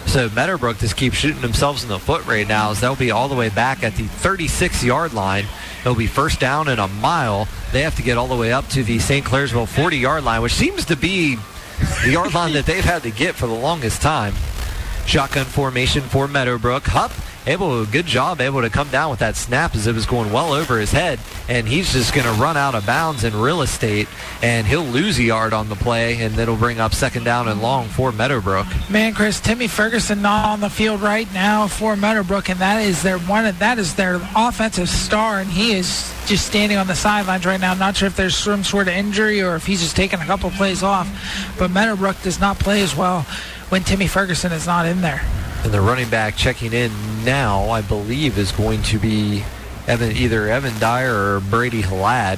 So 0.06 0.30
Meadowbrook 0.30 0.80
just 0.80 0.98
keeps 0.98 1.16
shooting 1.16 1.42
themselves 1.42 1.84
in 1.84 1.90
the 1.90 2.00
foot 2.00 2.26
right 2.26 2.48
now 2.48 2.72
as 2.72 2.82
they'll 2.82 2.96
be 2.96 3.12
all 3.12 3.28
the 3.28 3.36
way 3.36 3.50
back 3.50 3.84
at 3.84 3.96
the 3.96 4.04
36-yard 4.04 5.14
line. 5.14 5.46
It'll 5.82 5.96
be 5.96 6.08
first 6.08 6.40
down 6.40 6.68
in 6.68 6.80
a 6.80 6.88
mile. 6.88 7.48
They 7.72 7.82
have 7.82 7.96
to 7.96 8.04
get 8.04 8.18
all 8.18 8.28
the 8.28 8.36
way 8.36 8.52
up 8.52 8.68
to 8.70 8.84
the 8.84 9.00
St. 9.00 9.26
Clairsville 9.26 9.68
40-yard 9.68 10.24
line, 10.24 10.42
which 10.42 10.54
seems 10.54 10.86
to 10.86 10.96
be 10.96 11.38
the 12.04 12.12
yard 12.12 12.34
line 12.34 12.54
that 12.54 12.66
they've 12.66 12.84
had 12.84 13.04
to 13.04 13.12
get 13.12 13.36
for 13.36 13.48
the 13.48 13.54
longest 13.54 14.02
time. 14.02 14.34
Shotgun 15.06 15.46
formation 15.46 16.02
for 16.02 16.28
Meadowbrook. 16.28 16.84
Hupp 16.86 17.12
able, 17.46 17.86
good 17.86 18.06
job, 18.06 18.42
able 18.42 18.62
to 18.62 18.70
come 18.70 18.90
down 18.90 19.10
with 19.10 19.20
that 19.20 19.36
snap 19.36 19.76
as 19.76 19.88
it 19.88 19.94
was 19.94 20.06
going 20.06 20.32
well 20.32 20.54
over 20.54 20.80
his 20.80 20.92
head, 20.92 21.20
and 21.48 21.68
he's 21.68 21.94
just 21.94 22.14
going 22.14 22.26
to 22.26 22.42
run 22.42 22.58
out 22.58 22.76
of 22.76 22.86
bounds 22.86 23.24
in 23.24 23.36
real 23.36 23.62
estate, 23.62 24.08
and 24.42 24.66
he'll 24.68 24.84
lose 24.84 25.20
a 25.20 25.24
yard 25.24 25.54
on 25.54 25.70
the 25.70 25.76
play, 25.76 26.22
and 26.22 26.36
that'll 26.36 26.56
bring 26.56 26.80
up 26.80 26.94
second 26.94 27.24
down 27.24 27.48
and 27.48 27.62
long 27.62 27.88
for 27.88 28.12
Meadowbrook. 28.12 28.68
Man, 28.90 29.14
Chris, 29.14 29.40
Timmy 29.40 29.68
Ferguson 29.68 30.22
not 30.22 30.50
on 30.50 30.60
the 30.60 30.70
field 30.70 31.02
right 31.02 31.32
now 31.34 31.68
for 31.68 31.96
Meadowbrook, 31.96 32.50
and 32.50 32.60
that 32.60 32.82
is 32.82 33.04
their 33.04 33.20
one. 33.20 33.44
That 33.60 33.78
is 33.78 33.96
their 33.96 34.22
offensive 34.36 34.90
star, 34.90 35.40
and 35.40 35.50
he 35.50 35.74
is 35.74 36.14
just 36.26 36.46
standing 36.46 36.78
on 36.78 36.88
the 36.88 36.96
sidelines 36.96 37.46
right 37.46 37.60
now. 37.60 37.72
I'm 37.72 37.80
Not 37.80 37.98
sure 37.98 38.08
if 38.08 38.16
there's 38.16 38.38
some 38.38 38.64
sort 38.64 38.88
of 38.88 38.94
injury 38.94 39.42
or 39.42 39.56
if 39.56 39.66
he's 39.66 39.82
just 39.82 39.96
taking 39.96 40.20
a 40.20 40.26
couple 40.26 40.50
plays 40.52 40.84
off, 40.84 41.10
but 41.60 41.70
Meadowbrook 41.72 42.22
does 42.22 42.40
not 42.40 42.60
play 42.60 42.82
as 42.82 42.96
well 42.96 43.22
when 43.70 43.84
Timmy 43.84 44.08
Ferguson 44.08 44.52
is 44.52 44.66
not 44.66 44.86
in 44.86 45.02
there. 45.02 45.22
And 45.64 45.74
the 45.74 45.80
running 45.80 46.10
back 46.10 46.36
checking 46.36 46.74
in 46.74 46.92
now, 47.24 47.70
I 47.70 47.82
believe, 47.82 48.38
is 48.38 48.52
going 48.52 48.84
to 48.84 49.00
be 49.00 49.44
Evan, 49.88 50.16
either 50.16 50.50
Evan 50.50 50.78
Dyer 50.80 51.14
or 51.14 51.40
Brady 51.40 51.82
Halad. 51.82 52.38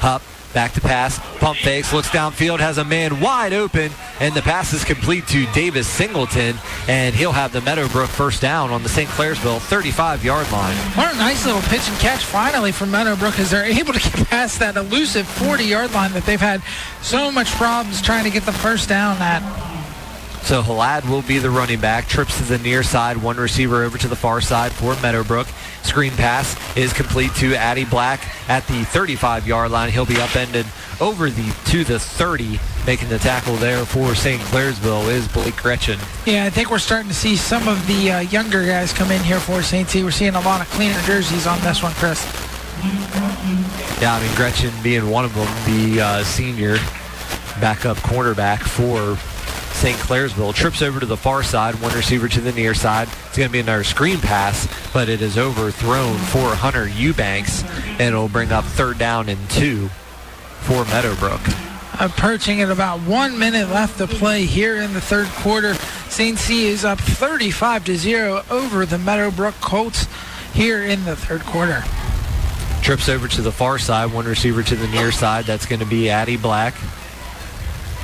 Hupp, 0.00 0.22
back 0.54 0.72
to 0.72 0.80
pass, 0.80 1.18
pump 1.38 1.58
fakes, 1.58 1.92
looks 1.92 2.08
downfield, 2.08 2.60
has 2.60 2.78
a 2.78 2.84
man 2.84 3.20
wide 3.20 3.52
open, 3.52 3.90
and 4.20 4.34
the 4.34 4.42
pass 4.42 4.72
is 4.72 4.84
complete 4.84 5.26
to 5.26 5.46
Davis 5.52 5.86
Singleton, 5.86 6.56
and 6.88 7.14
he'll 7.14 7.32
have 7.32 7.52
the 7.52 7.60
Meadowbrook 7.60 8.08
first 8.08 8.40
down 8.40 8.70
on 8.70 8.82
the 8.82 8.88
St. 8.88 9.08
Clairsville 9.10 9.58
35-yard 9.58 10.50
line. 10.52 10.76
What 10.94 11.14
a 11.14 11.18
nice 11.18 11.44
little 11.44 11.60
pitch 11.62 11.88
and 11.88 11.98
catch 11.98 12.24
finally 12.24 12.72
from 12.72 12.90
Meadowbrook 12.90 13.38
as 13.38 13.50
they're 13.50 13.64
able 13.80 13.92
to 13.92 14.00
get 14.00 14.28
past 14.28 14.58
that 14.60 14.76
elusive 14.76 15.26
40-yard 15.26 15.92
line 15.92 16.12
that 16.12 16.24
they've 16.24 16.40
had 16.40 16.62
so 17.02 17.30
much 17.30 17.50
problems 17.52 18.00
trying 18.00 18.24
to 18.24 18.30
get 18.30 18.44
the 18.44 18.52
first 18.52 18.88
down 18.88 19.16
at. 19.20 19.67
So 20.42 20.62
Halad 20.62 21.08
will 21.08 21.22
be 21.22 21.38
the 21.38 21.50
running 21.50 21.80
back. 21.80 22.08
Trips 22.08 22.38
to 22.38 22.44
the 22.44 22.58
near 22.58 22.82
side. 22.82 23.18
One 23.18 23.36
receiver 23.36 23.84
over 23.84 23.98
to 23.98 24.08
the 24.08 24.16
far 24.16 24.40
side 24.40 24.72
for 24.72 24.96
Meadowbrook. 25.02 25.46
Screen 25.82 26.12
pass 26.12 26.56
is 26.76 26.92
complete 26.92 27.34
to 27.36 27.54
Addy 27.54 27.84
Black 27.84 28.26
at 28.48 28.66
the 28.66 28.82
35-yard 28.84 29.70
line. 29.70 29.90
He'll 29.90 30.06
be 30.06 30.20
upended 30.20 30.66
over 31.00 31.30
the 31.30 31.54
to 31.66 31.84
the 31.84 31.98
30. 31.98 32.58
Making 32.86 33.08
the 33.10 33.18
tackle 33.18 33.56
there 33.56 33.84
for 33.84 34.14
St. 34.14 34.40
Clairsville 34.42 35.08
is 35.08 35.28
Blake 35.28 35.56
Gretchen. 35.56 35.98
Yeah, 36.24 36.44
I 36.44 36.50
think 36.50 36.70
we're 36.70 36.78
starting 36.78 37.08
to 37.08 37.14
see 37.14 37.36
some 37.36 37.68
of 37.68 37.86
the 37.86 38.12
uh, 38.12 38.20
younger 38.20 38.64
guys 38.64 38.92
come 38.92 39.10
in 39.10 39.22
here 39.22 39.40
for 39.40 39.62
St. 39.62 39.88
C. 39.88 40.02
We're 40.02 40.10
seeing 40.10 40.34
a 40.34 40.40
lot 40.40 40.62
of 40.62 40.68
cleaner 40.70 40.98
jerseys 41.02 41.46
on 41.46 41.60
this 41.60 41.82
one, 41.82 41.92
Chris. 41.92 42.24
Yeah, 44.00 44.14
I 44.14 44.22
mean 44.22 44.34
Gretchen 44.36 44.72
being 44.82 45.10
one 45.10 45.24
of 45.24 45.34
them, 45.34 45.48
the 45.66 46.00
uh, 46.00 46.24
senior 46.24 46.76
backup 47.60 47.96
cornerback 47.98 48.60
for 48.60 49.16
St. 49.78 49.96
Clairsville. 49.96 50.52
Trips 50.52 50.82
over 50.82 50.98
to 50.98 51.06
the 51.06 51.16
far 51.16 51.44
side, 51.44 51.76
one 51.76 51.94
receiver 51.94 52.26
to 52.26 52.40
the 52.40 52.50
near 52.50 52.74
side. 52.74 53.06
It's 53.28 53.36
going 53.36 53.48
to 53.48 53.52
be 53.52 53.60
another 53.60 53.84
screen 53.84 54.18
pass, 54.18 54.66
but 54.92 55.08
it 55.08 55.22
is 55.22 55.38
overthrown 55.38 56.16
for 56.18 56.52
Hunter 56.52 56.88
Eubanks, 56.88 57.62
and 57.62 58.00
it'll 58.00 58.28
bring 58.28 58.50
up 58.50 58.64
third 58.64 58.98
down 58.98 59.28
and 59.28 59.38
two 59.48 59.88
for 60.62 60.84
Meadowbrook. 60.86 61.40
Approaching 62.00 62.60
at 62.60 62.72
about 62.72 62.98
one 63.02 63.38
minute 63.38 63.68
left 63.68 63.98
to 63.98 64.08
play 64.08 64.46
here 64.46 64.78
in 64.78 64.94
the 64.94 65.00
third 65.00 65.28
quarter. 65.28 65.74
St. 66.08 66.36
C 66.36 66.66
is 66.66 66.84
up 66.84 66.98
35 66.98 67.84
to 67.84 67.96
0 67.96 68.42
over 68.50 68.84
the 68.84 68.98
Meadowbrook 68.98 69.54
Colts 69.60 70.08
here 70.54 70.82
in 70.82 71.04
the 71.04 71.14
third 71.14 71.42
quarter. 71.42 71.84
Trips 72.82 73.08
over 73.08 73.28
to 73.28 73.42
the 73.42 73.52
far 73.52 73.78
side, 73.78 74.12
one 74.12 74.26
receiver 74.26 74.64
to 74.64 74.74
the 74.74 74.88
near 74.88 75.12
side. 75.12 75.44
That's 75.44 75.66
going 75.66 75.80
to 75.80 75.86
be 75.86 76.10
Addy 76.10 76.36
Black. 76.36 76.74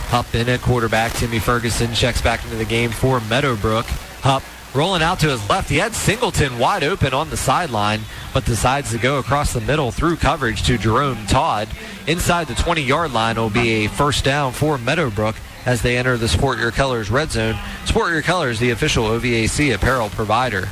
Hupp 0.08 0.34
in 0.34 0.48
at 0.48 0.60
quarterback. 0.60 1.12
Timmy 1.12 1.38
Ferguson 1.38 1.92
checks 1.94 2.20
back 2.22 2.44
into 2.44 2.56
the 2.56 2.64
game 2.64 2.90
for 2.90 3.20
Meadowbrook. 3.20 3.86
Hupp 4.22 4.42
rolling 4.74 5.02
out 5.02 5.20
to 5.20 5.28
his 5.28 5.48
left. 5.48 5.70
He 5.70 5.76
had 5.76 5.94
Singleton 5.94 6.58
wide 6.58 6.82
open 6.82 7.14
on 7.14 7.30
the 7.30 7.36
sideline, 7.36 8.00
but 8.32 8.44
decides 8.44 8.90
to 8.90 8.98
go 8.98 9.18
across 9.18 9.52
the 9.52 9.60
middle 9.60 9.92
through 9.92 10.16
coverage 10.16 10.64
to 10.64 10.76
Jerome 10.76 11.26
Todd. 11.26 11.68
Inside 12.06 12.48
the 12.48 12.54
20-yard 12.54 13.12
line 13.12 13.36
will 13.36 13.50
be 13.50 13.84
a 13.84 13.88
first 13.88 14.24
down 14.24 14.52
for 14.52 14.76
Meadowbrook 14.76 15.36
as 15.64 15.82
they 15.82 15.96
enter 15.96 16.16
the 16.16 16.28
Sport 16.28 16.58
Your 16.58 16.72
Colors 16.72 17.10
red 17.10 17.30
zone. 17.30 17.56
Sport 17.86 18.12
Your 18.12 18.22
Colors, 18.22 18.58
the 18.58 18.70
official 18.70 19.04
OVAC 19.04 19.74
apparel 19.74 20.10
provider. 20.10 20.68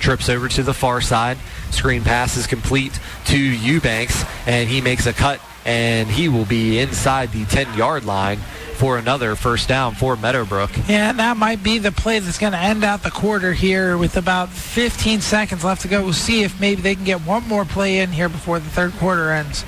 Trips 0.00 0.28
over 0.28 0.48
to 0.48 0.62
the 0.62 0.74
far 0.74 1.00
side. 1.00 1.38
Screen 1.70 2.02
pass 2.02 2.36
is 2.36 2.46
complete 2.46 2.98
to 3.26 3.38
Eubanks, 3.38 4.24
and 4.46 4.68
he 4.68 4.80
makes 4.80 5.06
a 5.06 5.12
cut, 5.12 5.40
and 5.64 6.08
he 6.08 6.28
will 6.28 6.44
be 6.44 6.78
inside 6.78 7.32
the 7.32 7.44
10-yard 7.44 8.04
line 8.04 8.38
for 8.74 8.98
another 8.98 9.36
first 9.36 9.68
down 9.68 9.94
for 9.94 10.16
Meadowbrook. 10.16 10.70
Yeah, 10.88 11.10
and 11.10 11.18
that 11.20 11.36
might 11.36 11.62
be 11.62 11.78
the 11.78 11.92
play 11.92 12.18
that's 12.18 12.38
going 12.38 12.52
to 12.52 12.58
end 12.58 12.82
out 12.82 13.02
the 13.02 13.10
quarter 13.10 13.52
here 13.52 13.96
with 13.96 14.16
about 14.16 14.48
15 14.48 15.20
seconds 15.20 15.62
left 15.62 15.82
to 15.82 15.88
go. 15.88 16.02
We'll 16.02 16.12
see 16.12 16.42
if 16.42 16.60
maybe 16.60 16.82
they 16.82 16.96
can 16.96 17.04
get 17.04 17.20
one 17.20 17.46
more 17.46 17.64
play 17.64 18.00
in 18.00 18.10
here 18.10 18.28
before 18.28 18.58
the 18.58 18.68
third 18.70 18.92
quarter 18.94 19.30
ends. 19.30 19.64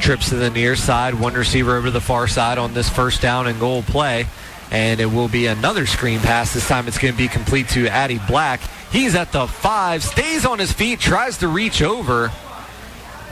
Trips 0.00 0.30
to 0.30 0.34
the 0.34 0.50
near 0.50 0.74
side, 0.74 1.14
one 1.14 1.34
receiver 1.34 1.76
over 1.76 1.90
the 1.90 2.00
far 2.00 2.26
side 2.26 2.58
on 2.58 2.74
this 2.74 2.88
first 2.88 3.22
down 3.22 3.46
and 3.46 3.60
goal 3.60 3.82
play. 3.82 4.26
And 4.72 5.00
it 5.00 5.06
will 5.06 5.28
be 5.28 5.46
another 5.46 5.86
screen 5.86 6.18
pass. 6.18 6.54
This 6.54 6.66
time 6.66 6.88
it's 6.88 6.98
going 6.98 7.12
to 7.12 7.18
be 7.18 7.28
complete 7.28 7.68
to 7.70 7.86
Addy 7.88 8.18
Black. 8.26 8.60
He's 8.90 9.14
at 9.14 9.30
the 9.30 9.46
five, 9.46 10.02
stays 10.02 10.44
on 10.44 10.58
his 10.58 10.72
feet, 10.72 10.98
tries 10.98 11.38
to 11.38 11.48
reach 11.48 11.80
over. 11.80 12.32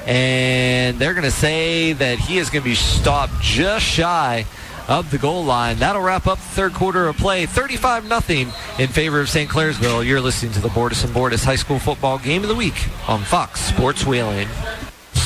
And 0.06 0.98
they're 0.98 1.14
going 1.14 1.24
to 1.24 1.30
say 1.30 1.92
that 1.92 2.18
he 2.18 2.38
is 2.38 2.50
going 2.50 2.62
to 2.62 2.68
be 2.68 2.74
stopped 2.74 3.40
just 3.40 3.84
shy 3.84 4.46
of 4.88 5.10
the 5.10 5.18
goal 5.18 5.44
line. 5.44 5.78
That'll 5.78 6.02
wrap 6.02 6.26
up 6.26 6.38
the 6.38 6.44
third 6.44 6.74
quarter 6.74 7.06
of 7.06 7.16
play. 7.16 7.46
35 7.46 8.08
0 8.08 8.52
in 8.78 8.88
favor 8.88 9.20
of 9.20 9.28
St. 9.28 9.48
Clairsville. 9.48 10.04
You're 10.04 10.20
listening 10.20 10.52
to 10.52 10.60
the 10.60 10.68
Bordas 10.68 11.04
and 11.04 11.14
Bordas 11.14 11.44
High 11.44 11.56
School 11.56 11.78
Football 11.78 12.18
Game 12.18 12.42
of 12.42 12.48
the 12.48 12.54
Week 12.54 12.88
on 13.08 13.22
Fox 13.22 13.60
Sports 13.60 14.04
Wheeling. 14.04 14.48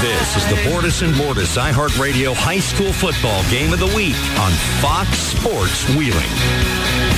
This 0.00 0.36
is 0.36 0.46
the 0.48 0.56
Bordas 0.70 1.02
and 1.02 1.14
Bordas 1.14 1.56
iHeartRadio 1.56 2.34
High 2.34 2.60
School 2.60 2.92
Football 2.92 3.42
Game 3.50 3.72
of 3.72 3.78
the 3.78 3.86
Week 3.96 4.16
on 4.38 4.52
Fox 4.80 5.08
Sports 5.18 5.88
Wheeling. 5.96 7.08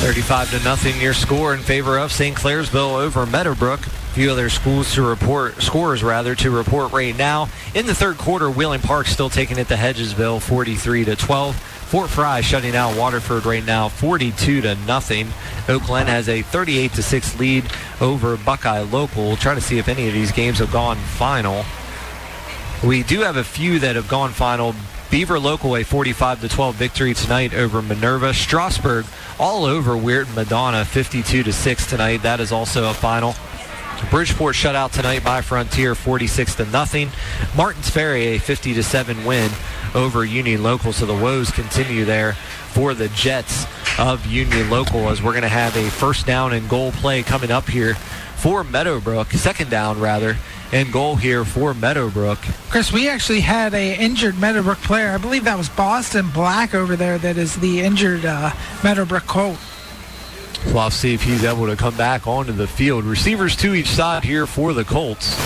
35 0.00 0.50
to 0.50 0.64
nothing 0.64 0.98
your 0.98 1.12
score 1.12 1.52
in 1.52 1.60
favor 1.60 1.98
of 1.98 2.10
St. 2.10 2.34
Clairsville 2.34 2.98
over 2.98 3.26
Meadowbrook. 3.26 3.86
A 3.86 3.90
few 4.14 4.30
other 4.30 4.48
schools 4.48 4.94
to 4.94 5.02
report, 5.02 5.60
scores 5.60 6.02
rather, 6.02 6.34
to 6.36 6.50
report 6.50 6.92
right 6.92 7.16
now. 7.16 7.48
In 7.74 7.84
the 7.84 7.94
third 7.94 8.16
quarter, 8.16 8.50
Wheeling 8.50 8.80
Park 8.80 9.06
still 9.06 9.28
taking 9.28 9.58
it 9.58 9.68
to 9.68 9.74
Hedgesville 9.74 10.40
43 10.40 11.04
to 11.04 11.16
12. 11.16 11.69
Fort 11.90 12.08
Frye 12.08 12.40
shutting 12.40 12.76
out 12.76 12.96
Waterford 12.96 13.44
right 13.44 13.64
now 13.64 13.88
42 13.88 14.60
to 14.60 14.76
nothing. 14.86 15.26
Oak 15.68 15.82
Glen 15.86 16.06
has 16.06 16.28
a 16.28 16.42
38 16.42 16.92
to 16.92 17.02
6 17.02 17.40
lead 17.40 17.64
over 18.00 18.36
Buckeye 18.36 18.78
Local. 18.78 19.24
We'll 19.24 19.36
try 19.36 19.56
to 19.56 19.60
see 19.60 19.78
if 19.78 19.88
any 19.88 20.06
of 20.06 20.14
these 20.14 20.30
games 20.30 20.60
have 20.60 20.70
gone 20.70 20.98
final. 20.98 21.64
We 22.84 23.02
do 23.02 23.22
have 23.22 23.36
a 23.36 23.42
few 23.42 23.80
that 23.80 23.96
have 23.96 24.06
gone 24.06 24.30
final. 24.30 24.76
Beaver 25.10 25.40
Local 25.40 25.76
a 25.76 25.82
45 25.82 26.42
to 26.42 26.48
12 26.48 26.76
victory 26.76 27.12
tonight 27.12 27.52
over 27.54 27.82
Minerva. 27.82 28.34
Strasburg 28.34 29.04
all 29.40 29.64
over 29.64 29.96
Weird 29.96 30.32
Madonna 30.36 30.84
52 30.84 31.42
to 31.42 31.52
6 31.52 31.86
tonight. 31.86 32.22
That 32.22 32.38
is 32.38 32.52
also 32.52 32.88
a 32.88 32.94
final. 32.94 33.34
Bridgeport 34.08 34.54
shut 34.54 34.74
out 34.74 34.92
tonight 34.92 35.22
by 35.22 35.40
Frontier 35.40 35.94
46 35.94 36.56
to 36.56 36.64
nothing. 36.66 37.10
Martins 37.56 37.90
Ferry 37.90 38.26
a 38.28 38.38
50 38.38 38.74
to 38.74 38.82
7 38.82 39.24
win 39.24 39.50
over 39.94 40.24
Union 40.24 40.62
Local. 40.62 40.92
So 40.92 41.06
the 41.06 41.14
woes 41.14 41.50
continue 41.50 42.04
there 42.04 42.32
for 42.72 42.94
the 42.94 43.08
Jets 43.08 43.66
of 43.98 44.26
Union 44.26 44.70
Local 44.70 45.08
as 45.10 45.22
we're 45.22 45.32
going 45.32 45.42
to 45.42 45.48
have 45.48 45.76
a 45.76 45.90
first 45.90 46.26
down 46.26 46.52
and 46.52 46.68
goal 46.68 46.92
play 46.92 47.22
coming 47.22 47.50
up 47.50 47.68
here 47.68 47.94
for 48.36 48.64
Meadowbrook. 48.64 49.32
Second 49.32 49.70
down 49.70 50.00
rather 50.00 50.36
and 50.72 50.92
goal 50.92 51.16
here 51.16 51.44
for 51.44 51.74
Meadowbrook. 51.74 52.38
Chris, 52.70 52.92
we 52.92 53.08
actually 53.08 53.40
had 53.40 53.74
a 53.74 53.96
injured 53.96 54.38
Meadowbrook 54.38 54.78
player. 54.78 55.10
I 55.10 55.18
believe 55.18 55.44
that 55.44 55.58
was 55.58 55.68
Boston 55.68 56.30
Black 56.30 56.74
over 56.74 56.96
there. 56.96 57.18
That 57.18 57.36
is 57.36 57.56
the 57.56 57.80
injured 57.80 58.24
uh, 58.24 58.52
Meadowbrook 58.82 59.26
Colt. 59.26 59.58
So 60.66 60.78
I'll 60.78 60.90
see 60.90 61.14
if 61.14 61.22
he's 61.22 61.44
able 61.44 61.66
to 61.66 61.76
come 61.76 61.96
back 61.96 62.26
onto 62.26 62.52
the 62.52 62.66
field. 62.66 63.04
Receivers 63.04 63.56
to 63.56 63.74
each 63.74 63.88
side 63.88 64.24
here 64.24 64.46
for 64.46 64.72
the 64.72 64.84
Colts. 64.84 65.36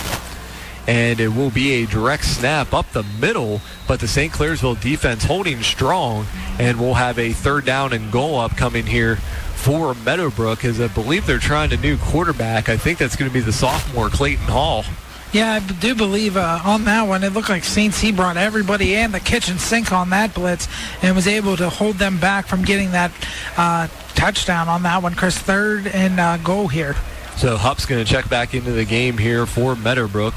And 0.86 1.18
it 1.18 1.28
will 1.28 1.50
be 1.50 1.82
a 1.82 1.86
direct 1.86 2.26
snap 2.26 2.74
up 2.74 2.90
the 2.92 3.04
middle, 3.18 3.62
but 3.88 4.00
the 4.00 4.08
St. 4.08 4.32
Clairsville 4.32 4.80
defense 4.80 5.24
holding 5.24 5.62
strong. 5.62 6.26
And 6.58 6.78
we'll 6.78 6.94
have 6.94 7.18
a 7.18 7.32
third 7.32 7.64
down 7.64 7.92
and 7.94 8.12
goal 8.12 8.38
upcoming 8.38 8.84
here 8.84 9.16
for 9.54 9.94
Meadowbrook 9.94 10.64
as 10.64 10.78
I 10.80 10.88
believe 10.88 11.26
they're 11.26 11.38
trying 11.38 11.72
a 11.72 11.78
new 11.78 11.96
quarterback. 11.96 12.68
I 12.68 12.76
think 12.76 12.98
that's 12.98 13.16
going 13.16 13.30
to 13.30 13.34
be 13.34 13.40
the 13.40 13.52
sophomore 13.52 14.10
Clayton 14.10 14.44
Hall. 14.44 14.84
Yeah, 15.34 15.54
I 15.54 15.58
do 15.58 15.96
believe 15.96 16.36
uh, 16.36 16.60
on 16.64 16.84
that 16.84 17.08
one, 17.08 17.24
it 17.24 17.32
looked 17.32 17.48
like 17.48 17.64
St. 17.64 17.92
C 17.92 18.12
brought 18.12 18.36
everybody 18.36 18.94
in 18.94 19.10
the 19.10 19.18
kitchen 19.18 19.58
sink 19.58 19.90
on 19.90 20.10
that 20.10 20.32
blitz 20.32 20.68
and 21.02 21.16
was 21.16 21.26
able 21.26 21.56
to 21.56 21.68
hold 21.68 21.96
them 21.96 22.20
back 22.20 22.46
from 22.46 22.62
getting 22.62 22.92
that 22.92 23.10
uh, 23.56 23.88
touchdown 24.14 24.68
on 24.68 24.84
that 24.84 25.02
one. 25.02 25.16
Chris, 25.16 25.36
third 25.36 25.88
and 25.88 26.20
uh, 26.20 26.36
goal 26.36 26.68
here. 26.68 26.94
So 27.36 27.56
Hupp's 27.56 27.84
going 27.84 28.04
to 28.04 28.08
check 28.08 28.28
back 28.28 28.54
into 28.54 28.70
the 28.70 28.84
game 28.84 29.18
here 29.18 29.44
for 29.44 29.74
Meadowbrook. 29.74 30.34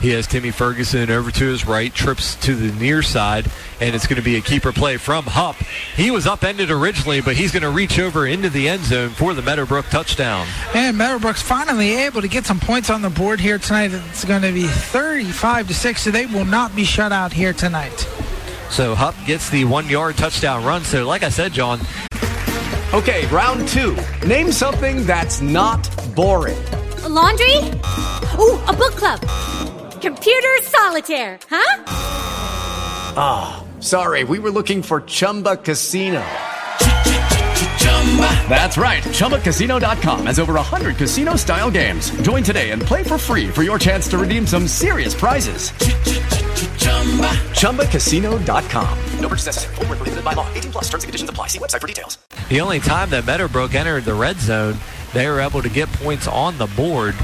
He 0.00 0.10
has 0.10 0.26
Timmy 0.26 0.50
Ferguson 0.50 1.10
over 1.10 1.30
to 1.30 1.44
his 1.46 1.66
right, 1.66 1.92
trips 1.92 2.34
to 2.36 2.54
the 2.54 2.72
near 2.78 3.02
side, 3.02 3.50
and 3.80 3.94
it's 3.94 4.06
going 4.06 4.16
to 4.16 4.22
be 4.22 4.36
a 4.36 4.40
keeper 4.40 4.72
play 4.72 4.98
from 4.98 5.24
Hupp. 5.24 5.56
He 5.96 6.10
was 6.10 6.26
upended 6.26 6.70
originally, 6.70 7.20
but 7.20 7.36
he's 7.36 7.50
going 7.50 7.62
to 7.62 7.70
reach 7.70 7.98
over 7.98 8.26
into 8.26 8.50
the 8.50 8.68
end 8.68 8.84
zone 8.84 9.10
for 9.10 9.34
the 9.34 9.42
Meadowbrook 9.42 9.86
touchdown. 9.86 10.46
And 10.74 10.98
Meadowbrook's 10.98 11.42
finally 11.42 11.94
able 11.94 12.20
to 12.20 12.28
get 12.28 12.44
some 12.44 12.60
points 12.60 12.90
on 12.90 13.02
the 13.02 13.10
board 13.10 13.40
here 13.40 13.58
tonight. 13.58 13.92
It's 13.92 14.24
going 14.24 14.42
to 14.42 14.52
be 14.52 14.66
35 14.66 15.68
to 15.68 15.74
6, 15.74 16.02
so 16.02 16.10
they 16.10 16.26
will 16.26 16.44
not 16.44 16.76
be 16.76 16.84
shut 16.84 17.12
out 17.12 17.32
here 17.32 17.52
tonight. 17.52 18.06
So 18.70 18.94
Hupp 18.94 19.14
gets 19.26 19.48
the 19.48 19.64
one-yard 19.64 20.16
touchdown 20.16 20.64
run. 20.64 20.84
So 20.84 21.06
like 21.06 21.22
I 21.22 21.30
said, 21.30 21.52
John. 21.52 21.80
Okay, 22.92 23.26
round 23.26 23.66
two. 23.68 23.96
Name 24.26 24.52
something 24.52 25.04
that's 25.04 25.40
not 25.40 25.88
boring. 26.14 26.58
A 27.02 27.08
laundry? 27.08 27.56
Ooh, 28.38 28.60
a 28.66 28.74
book 28.76 28.92
club. 28.92 29.20
Computer 30.00 30.56
solitaire, 30.62 31.38
huh? 31.50 31.84
Ah, 33.18 33.56
oh, 33.58 33.80
sorry, 33.80 34.24
we 34.24 34.38
were 34.38 34.50
looking 34.50 34.82
for 34.82 35.00
Chumba 35.02 35.56
Casino. 35.56 36.24
That's 38.48 38.78
right. 38.78 39.02
ChumbaCasino.com 39.02 40.26
has 40.26 40.38
over 40.38 40.54
100 40.54 40.96
casino 40.96 41.36
style 41.36 41.70
games. 41.70 42.10
Join 42.22 42.42
today 42.42 42.70
and 42.70 42.80
play 42.80 43.02
for 43.02 43.18
free 43.18 43.48
for 43.48 43.62
your 43.62 43.78
chance 43.78 44.08
to 44.08 44.18
redeem 44.18 44.46
some 44.46 44.66
serious 44.66 45.14
prizes. 45.14 45.70
ChumbaCasino.com. 47.52 48.98
No 49.20 49.28
purchase 49.28 49.46
necessary. 49.46 49.74
Full 49.74 49.86
prohibited 49.86 50.24
by 50.24 50.32
law. 50.32 50.48
18 50.54 50.72
plus 50.72 50.84
terms 50.84 51.04
and 51.04 51.08
conditions 51.08 51.30
apply. 51.30 51.48
See 51.48 51.58
website 51.58 51.80
for 51.80 51.86
details. 51.86 52.16
The 52.48 52.60
only 52.60 52.80
time 52.80 53.10
that 53.10 53.26
Meadowbrook 53.26 53.74
entered 53.74 54.04
the 54.04 54.14
red 54.14 54.36
zone, 54.38 54.76
they 55.12 55.28
were 55.28 55.40
able 55.40 55.62
to 55.62 55.68
get 55.68 55.90
points 55.92 56.26
on 56.28 56.56
the 56.58 56.66
board. 56.66 57.14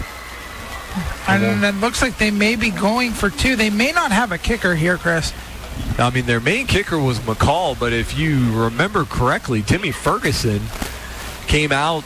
And 1.28 1.64
it 1.64 1.74
looks 1.80 2.02
like 2.02 2.18
they 2.18 2.30
may 2.30 2.56
be 2.56 2.70
going 2.70 3.12
for 3.12 3.30
two. 3.30 3.56
They 3.56 3.70
may 3.70 3.92
not 3.92 4.12
have 4.12 4.32
a 4.32 4.38
kicker 4.38 4.74
here, 4.74 4.98
Chris. 4.98 5.32
I 5.98 6.10
mean, 6.10 6.26
their 6.26 6.40
main 6.40 6.66
kicker 6.66 6.98
was 6.98 7.18
McCall, 7.20 7.78
but 7.78 7.92
if 7.92 8.18
you 8.18 8.52
remember 8.52 9.04
correctly, 9.04 9.62
Timmy 9.62 9.90
Ferguson 9.90 10.60
came 11.46 11.72
out 11.72 12.04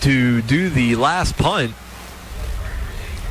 to 0.00 0.42
do 0.42 0.68
the 0.68 0.96
last 0.96 1.36
punt. 1.36 1.72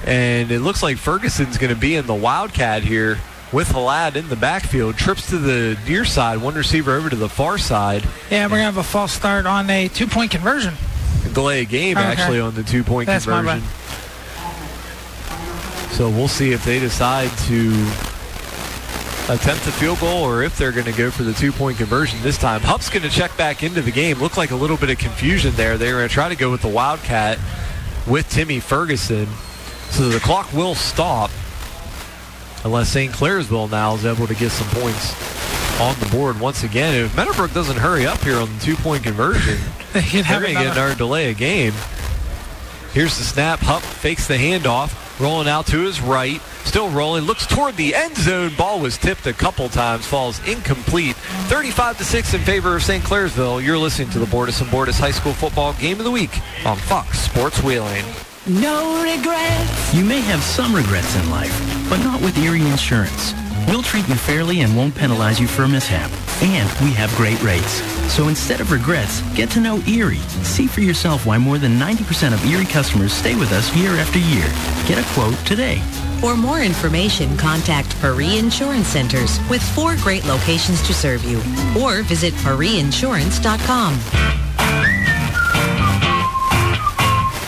And 0.05 0.51
it 0.51 0.59
looks 0.59 0.83
like 0.83 0.97
Ferguson's 0.97 1.57
going 1.57 1.73
to 1.73 1.79
be 1.79 1.95
in 1.95 2.07
the 2.07 2.13
Wildcat 2.13 2.83
here 2.83 3.19
with 3.53 3.69
Halad 3.69 4.15
in 4.15 4.27
the 4.27 4.35
backfield. 4.35 4.97
Trips 4.97 5.29
to 5.29 5.37
the 5.37 5.77
near 5.87 6.03
side, 6.03 6.41
one 6.41 6.55
receiver 6.55 6.93
over 6.93 7.09
to 7.09 7.15
the 7.15 7.29
far 7.29 7.57
side. 7.57 8.03
Yeah, 8.29 8.45
we're 8.45 8.49
going 8.49 8.59
to 8.61 8.65
have 8.65 8.77
a 8.77 8.83
false 8.83 9.13
start 9.13 9.45
on 9.45 9.69
a 9.69 9.87
two-point 9.87 10.31
conversion. 10.31 10.73
Delay 11.33 11.61
a 11.61 11.65
game, 11.65 11.97
okay. 11.97 12.05
actually, 12.05 12.39
on 12.39 12.53
the 12.55 12.63
two-point 12.63 13.07
That's 13.07 13.25
conversion. 13.25 13.63
So 15.93 16.09
we'll 16.09 16.27
see 16.27 16.51
if 16.51 16.65
they 16.65 16.79
decide 16.79 17.29
to 17.45 17.69
attempt 19.29 19.65
a 19.67 19.71
field 19.71 19.99
goal 19.99 20.23
or 20.23 20.43
if 20.43 20.57
they're 20.57 20.71
going 20.71 20.85
to 20.85 20.91
go 20.91 21.09
for 21.09 21.23
the 21.23 21.33
two-point 21.33 21.77
conversion 21.77 22.19
this 22.23 22.37
time. 22.37 22.61
Hupp's 22.61 22.89
going 22.89 23.03
to 23.03 23.09
check 23.09 23.35
back 23.37 23.63
into 23.63 23.81
the 23.81 23.91
game. 23.91 24.19
Looked 24.19 24.35
like 24.35 24.51
a 24.51 24.55
little 24.55 24.75
bit 24.75 24.89
of 24.89 24.97
confusion 24.97 25.53
there. 25.55 25.77
They 25.77 25.93
were 25.93 25.99
going 25.99 26.09
to 26.09 26.13
try 26.13 26.29
to 26.29 26.35
go 26.35 26.51
with 26.51 26.61
the 26.61 26.67
Wildcat 26.67 27.37
with 28.07 28.27
Timmy 28.29 28.59
Ferguson. 28.59 29.27
So 29.91 30.09
the 30.09 30.19
clock 30.19 30.51
will 30.51 30.75
stop 30.75 31.29
unless 32.65 32.89
St. 32.89 33.13
Clairsville 33.13 33.69
now 33.69 33.93
is 33.93 34.05
able 34.05 34.27
to 34.27 34.35
get 34.35 34.51
some 34.51 34.67
points 34.69 35.13
on 35.79 35.97
the 35.99 36.07
board 36.07 36.39
once 36.39 36.63
again. 36.63 37.05
If 37.05 37.15
Meadowbrook 37.15 37.53
doesn't 37.53 37.77
hurry 37.77 38.05
up 38.05 38.19
here 38.21 38.37
on 38.37 38.51
the 38.51 38.59
two-point 38.63 39.03
conversion, 39.03 39.59
they 39.93 39.99
are 39.99 40.41
going 40.41 40.55
to 40.55 40.63
get 40.63 40.71
another 40.73 40.95
delay 40.95 41.31
of 41.31 41.37
game. 41.37 41.73
Here's 42.93 43.17
the 43.17 43.23
snap. 43.23 43.59
Hupp 43.59 43.81
fakes 43.81 44.27
the 44.27 44.35
handoff, 44.35 45.02
rolling 45.19 45.47
out 45.47 45.67
to 45.67 45.79
his 45.79 46.01
right. 46.01 46.41
Still 46.65 46.89
rolling. 46.89 47.25
Looks 47.25 47.45
toward 47.45 47.75
the 47.75 47.93
end 47.93 48.15
zone. 48.17 48.51
Ball 48.57 48.79
was 48.79 48.97
tipped 48.97 49.25
a 49.25 49.33
couple 49.33 49.69
times. 49.69 50.05
Falls 50.05 50.45
incomplete. 50.47 51.15
35 51.47 51.97
to 51.97 52.03
6 52.05 52.33
in 52.33 52.41
favor 52.41 52.75
of 52.75 52.83
St. 52.83 53.03
Clairsville. 53.03 53.63
You're 53.63 53.77
listening 53.77 54.09
to 54.11 54.19
the 54.19 54.25
Bordas 54.25 54.61
and 54.61 54.69
Bordas 54.69 54.99
High 54.99 55.11
School 55.11 55.33
Football 55.33 55.73
Game 55.73 55.99
of 55.99 56.05
the 56.05 56.11
Week 56.11 56.39
on 56.65 56.77
Fox 56.77 57.19
Sports 57.19 57.61
Wheeling. 57.63 58.05
No 58.45 59.01
regrets. 59.03 59.93
You 59.93 60.03
may 60.03 60.19
have 60.21 60.41
some 60.41 60.75
regrets 60.75 61.15
in 61.15 61.29
life, 61.29 61.89
but 61.89 61.99
not 62.03 62.21
with 62.21 62.37
Erie 62.37 62.67
Insurance. 62.67 63.33
We'll 63.67 63.81
treat 63.81 64.07
you 64.07 64.15
fairly 64.15 64.61
and 64.61 64.75
won't 64.75 64.95
penalize 64.95 65.39
you 65.39 65.47
for 65.47 65.63
a 65.63 65.67
mishap. 65.67 66.11
And 66.41 66.69
we 66.81 66.93
have 66.93 67.13
great 67.15 67.41
rates. 67.41 67.81
So 68.11 68.27
instead 68.27 68.61
of 68.61 68.71
regrets, 68.71 69.21
get 69.33 69.49
to 69.51 69.59
know 69.59 69.81
Erie. 69.87 70.17
See 70.43 70.67
for 70.67 70.81
yourself 70.81 71.25
why 71.25 71.37
more 71.37 71.57
than 71.57 71.79
90% 71.79 72.33
of 72.33 72.45
Erie 72.45 72.65
customers 72.65 73.13
stay 73.13 73.35
with 73.35 73.51
us 73.51 73.75
year 73.75 73.91
after 73.91 74.19
year. 74.19 74.47
Get 74.87 74.97
a 74.97 75.13
quote 75.13 75.37
today. 75.45 75.79
For 76.19 76.35
more 76.35 76.61
information, 76.61 77.35
contact 77.37 77.99
Paris 77.99 78.39
Insurance 78.39 78.87
Centers 78.87 79.39
with 79.49 79.61
four 79.75 79.95
great 79.97 80.25
locations 80.25 80.81
to 80.87 80.93
serve 80.93 81.23
you. 81.25 81.39
Or 81.81 82.01
visit 82.03 82.33
parisinsurance.com. 82.35 84.52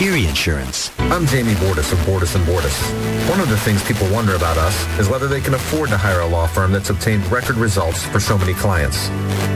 Erie 0.01 0.27
Insurance. 0.27 0.91
I'm 0.99 1.25
Jamie 1.25 1.53
Bordas 1.53 1.93
of 1.93 1.99
Bordas 1.99 2.35
and 2.35 2.43
Bordas. 2.45 3.29
One 3.29 3.39
of 3.39 3.47
the 3.47 3.57
things 3.57 3.81
people 3.81 4.11
wonder 4.11 4.35
about 4.35 4.57
us 4.57 4.75
is 4.99 5.07
whether 5.07 5.29
they 5.29 5.39
can 5.39 5.53
afford 5.53 5.87
to 5.87 5.97
hire 5.97 6.19
a 6.19 6.27
law 6.27 6.47
firm 6.47 6.73
that's 6.73 6.89
obtained 6.89 7.25
record 7.31 7.55
results 7.55 8.03
for 8.03 8.19
so 8.19 8.37
many 8.37 8.53
clients. 8.53 9.07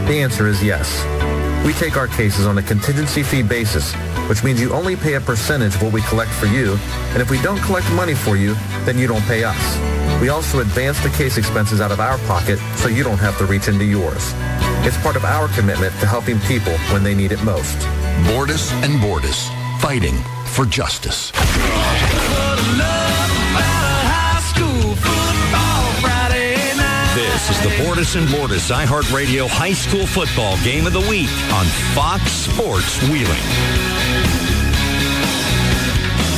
The 0.08 0.22
answer 0.24 0.48
is 0.48 0.64
yes. 0.64 0.88
We 1.66 1.74
take 1.74 1.98
our 1.98 2.08
cases 2.08 2.48
on 2.48 2.58
a 2.58 2.64
contingency 2.64 3.22
fee 3.22 3.44
basis, 3.44 3.94
which 4.30 4.42
means 4.46 4.62
you 4.62 4.72
only 4.72 4.96
pay 4.96 5.16
a 5.16 5.22
percentage 5.22 5.76
of 5.76 5.84
what 5.84 5.92
we 5.92 6.02
collect 6.04 6.32
for 6.32 6.46
you, 6.46 6.78
and 7.12 7.22
if 7.22 7.30
we 7.30 7.42
don't 7.42 7.60
collect 7.64 7.92
money 7.92 8.16
for 8.16 8.38
you, 8.38 8.54
then 8.86 8.98
you 8.98 9.08
don't 9.08 9.26
pay 9.26 9.44
us. 9.44 10.22
We 10.22 10.30
also 10.30 10.62
advance 10.62 11.02
the 11.04 11.10
case 11.10 11.38
expenses 11.38 11.82
out 11.82 11.92
of 11.92 12.00
our 12.00 12.18
pocket 12.20 12.60
so 12.78 12.88
you 12.88 13.04
don't 13.04 13.18
have 13.18 13.38
to 13.40 13.46
reach 13.46 13.68
into 13.68 13.84
yours. 13.84 14.32
It's 14.88 14.98
part 15.04 15.18
of 15.18 15.26
our 15.26 15.50
commitment 15.50 15.92
to 16.00 16.06
helping 16.06 16.40
people 16.42 16.78
when 16.94 17.04
they 17.04 17.14
need 17.14 17.34
it 17.34 17.44
most. 17.44 17.78
Bordas 18.24 18.72
and 18.84 19.02
Bordas, 19.02 19.50
fighting 19.80 20.16
for 20.48 20.66
justice. 20.66 21.32
This 27.16 27.50
is 27.50 27.62
the 27.62 27.70
Bordas 27.84 28.16
and 28.16 28.28
Bordas 28.28 28.72
iHeartRadio 28.72 29.48
High 29.48 29.74
School 29.74 30.06
Football 30.06 30.58
Game 30.64 30.86
of 30.86 30.94
the 30.94 31.00
Week 31.10 31.30
on 31.54 31.66
Fox 31.96 32.32
Sports 32.32 33.02
Wheeling. 33.10 34.49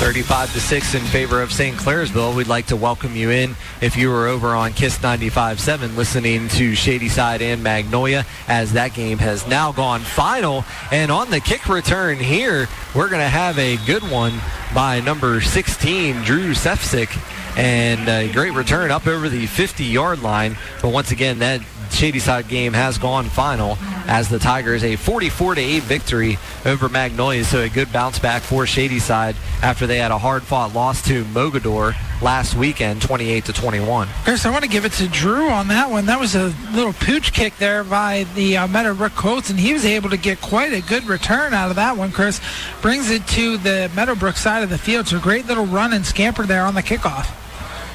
35 0.02 0.54
to 0.54 0.60
6 0.60 0.96
in 0.96 1.02
favor 1.04 1.44
of 1.44 1.54
St. 1.54 1.78
Clairsville. 1.78 2.36
We'd 2.36 2.48
like 2.48 2.66
to 2.68 2.76
welcome 2.76 3.16
you 3.16 3.30
in 3.30 3.56
if 3.82 3.96
you 3.96 4.10
were 4.10 4.26
over 4.26 4.56
on 4.56 4.74
Kiss 4.74 4.98
95.7 4.98 5.96
listening 5.96 6.48
to 6.50 6.74
Shadyside 6.74 7.44
and 7.44 7.62
Magnolia 7.62 8.26
as 8.48 8.74
that 8.74 8.96
game 8.96 9.20
has 9.20 9.46
now 9.46 9.72
gone 9.72 10.00
final. 10.00 10.66
And 10.92 11.12
on 11.12 11.30
the 11.30 11.40
kick 11.40 11.70
return 11.70 12.18
here, 12.18 12.68
we're 12.96 13.10
going 13.10 13.22
to 13.22 13.30
have 13.30 13.60
a 13.60 13.78
good 13.86 14.02
one 14.02 14.34
by 14.74 15.02
number 15.02 15.40
16, 15.40 16.24
Drew 16.24 16.54
Sefcik. 16.56 17.16
And 17.56 18.10
a 18.10 18.32
great 18.32 18.54
return 18.54 18.90
up 18.90 19.06
over 19.06 19.30
the 19.30 19.46
50-yard 19.46 20.24
line. 20.24 20.58
But 20.82 20.94
once 20.94 21.12
again, 21.12 21.40
that 21.40 21.62
Shadyside 21.94 22.48
game 22.48 22.74
has 22.74 22.98
gone 22.98 23.26
final 23.26 23.78
as 24.08 24.30
the 24.30 24.40
Tigers 24.40 24.84
a 24.84 24.98
44-8 24.98 25.82
victory 25.82 26.38
over 26.66 26.90
Magnolia. 26.90 27.44
So 27.44 27.62
a 27.62 27.70
good 27.70 27.92
bounce 27.92 28.20
back 28.20 28.42
for 28.42 28.66
Shadyside 28.66 29.36
after 29.62 29.88
they 29.88 29.98
had 29.98 30.12
a 30.12 30.18
hard 30.18 30.44
fought 30.44 30.74
loss 30.74 31.02
to 31.08 31.24
Mogadore 31.26 31.96
last 32.22 32.56
weekend, 32.56 33.02
28 33.02 33.46
to 33.46 33.54
21. 33.54 34.08
Chris, 34.24 34.46
I 34.46 34.52
want 34.52 34.64
to 34.64 34.70
give 34.70 34.86
it 34.86 34.92
to 34.94 35.08
Drew 35.08 35.50
on 35.50 35.68
that 35.70 35.90
one. 35.90 36.06
That 36.06 36.20
was 36.20 36.36
a 36.36 36.54
little 36.72 36.94
pooch 36.94 37.34
kick 37.34 37.58
there 37.58 37.84
by 37.84 38.26
the 38.36 38.58
uh, 38.58 38.68
Meadowbrook 38.68 39.14
Colts, 39.14 39.50
and 39.50 39.60
he 39.60 39.74
was 39.74 39.86
able 39.86 40.10
to 40.10 40.18
get 40.18 40.42
quite 40.42 40.74
a 40.74 40.82
good 40.82 41.06
return 41.06 41.54
out 41.54 41.70
of 41.70 41.76
that 41.78 41.98
one, 41.98 42.12
Chris. 42.12 42.40
Brings 42.82 43.10
it 43.10 43.26
to 43.30 43.58
the 43.58 43.92
Meadowbrook 43.96 44.38
side 44.38 44.64
of 44.64 44.70
the 44.70 44.78
field. 44.78 45.08
So 45.08 45.18
a 45.18 45.22
great 45.22 45.48
little 45.48 45.66
run 45.66 45.94
and 45.94 46.06
scamper 46.06 46.46
there 46.46 46.64
on 46.66 46.76
the 46.76 46.84
kickoff. 46.84 47.41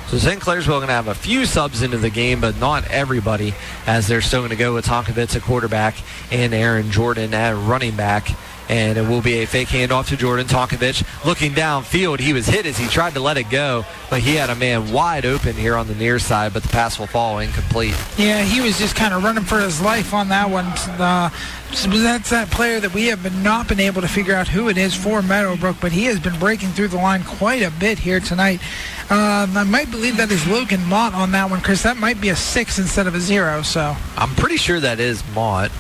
So 0.09 0.18
St. 0.18 0.41
Clairsville 0.41 0.67
going 0.67 0.86
to 0.86 0.93
have 0.93 1.09
a 1.09 1.17
few 1.17 1.44
subs 1.47 1.83
into 1.83 1.99
the 1.99 2.10
game, 2.10 2.41
but 2.41 2.60
not 2.60 2.89
everybody, 2.89 3.55
as 3.89 4.07
they're 4.07 4.20
still 4.20 4.41
going 4.41 4.51
to 4.51 4.57
go 4.57 4.73
with 4.73 4.86
Tonkovich 4.86 5.35
at 5.35 5.43
quarterback 5.43 5.97
and 6.31 6.55
Aaron 6.55 6.93
Jordan 6.93 7.35
at 7.35 7.57
running 7.57 7.97
back. 7.97 8.28
And 8.69 8.99
it 8.99 9.09
will 9.09 9.23
be 9.23 9.43
a 9.43 9.47
fake 9.47 9.69
handoff 9.69 10.09
to 10.09 10.17
Jordan 10.17 10.47
Tonkovich. 10.47 11.05
Looking 11.25 11.53
downfield, 11.53 12.20
he 12.20 12.33
was 12.33 12.47
hit 12.47 12.67
as 12.67 12.77
he 12.77 12.89
tried 12.89 13.15
to 13.15 13.20
let 13.20 13.36
it 13.36 13.49
go, 13.49 13.85
but 14.11 14.20
he 14.20 14.35
had 14.35 14.51
a 14.51 14.55
man 14.57 14.93
wide 14.93 15.25
open 15.25 15.55
here 15.55 15.77
on 15.77 15.86
the 15.86 15.95
near 15.95 16.19
side, 16.19 16.53
but 16.53 16.62
the 16.62 16.69
pass 16.69 16.99
will 16.99 17.07
fall 17.07 17.39
incomplete. 17.39 17.95
Yeah, 18.17 18.43
he 18.43 18.61
was 18.61 18.78
just 18.78 18.97
kind 18.97 19.15
of 19.15 19.23
running 19.23 19.45
for 19.45 19.61
his 19.61 19.81
life 19.81 20.12
on 20.12 20.28
that 20.31 20.51
one. 20.51 20.67
Uh, 21.01 21.31
that's 21.70 22.31
that 22.31 22.51
player 22.51 22.81
that 22.81 22.95
we 22.95 23.07
have 23.07 23.23
been 23.23 23.43
not 23.43 23.69
been 23.69 23.81
able 23.81 24.01
to 24.01 24.09
figure 24.09 24.35
out 24.35 24.49
who 24.49 24.69
it 24.69 24.78
is 24.78 24.95
for 24.95 25.23
Meadowbrook, 25.23 25.77
but 25.81 25.93
he 25.93 26.05
has 26.05 26.19
been 26.19 26.39
breaking 26.39 26.70
through 26.70 26.89
the 26.89 26.97
line 26.97 27.23
quite 27.25 27.62
a 27.62 27.70
bit 27.70 27.99
here 27.99 28.20
tonight. 28.20 28.61
Um, 29.11 29.57
I 29.57 29.65
might 29.65 29.91
believe 29.91 30.17
that 30.17 30.31
is 30.31 30.47
Logan 30.47 30.85
Mott 30.86 31.15
on 31.15 31.33
that 31.33 31.51
one, 31.51 31.61
Chris. 31.61 31.83
That 31.83 31.97
might 31.97 32.20
be 32.20 32.28
a 32.31 32.36
six 32.36 32.78
instead 32.78 33.07
of 33.07 33.15
a 33.15 33.20
zero. 33.20 33.62
So 33.62 33.97
I'm 34.17 34.35
pretty 34.36 34.57
sure 34.57 34.81
that 34.81 35.01
is 35.01 35.23
Mott. 35.35 35.70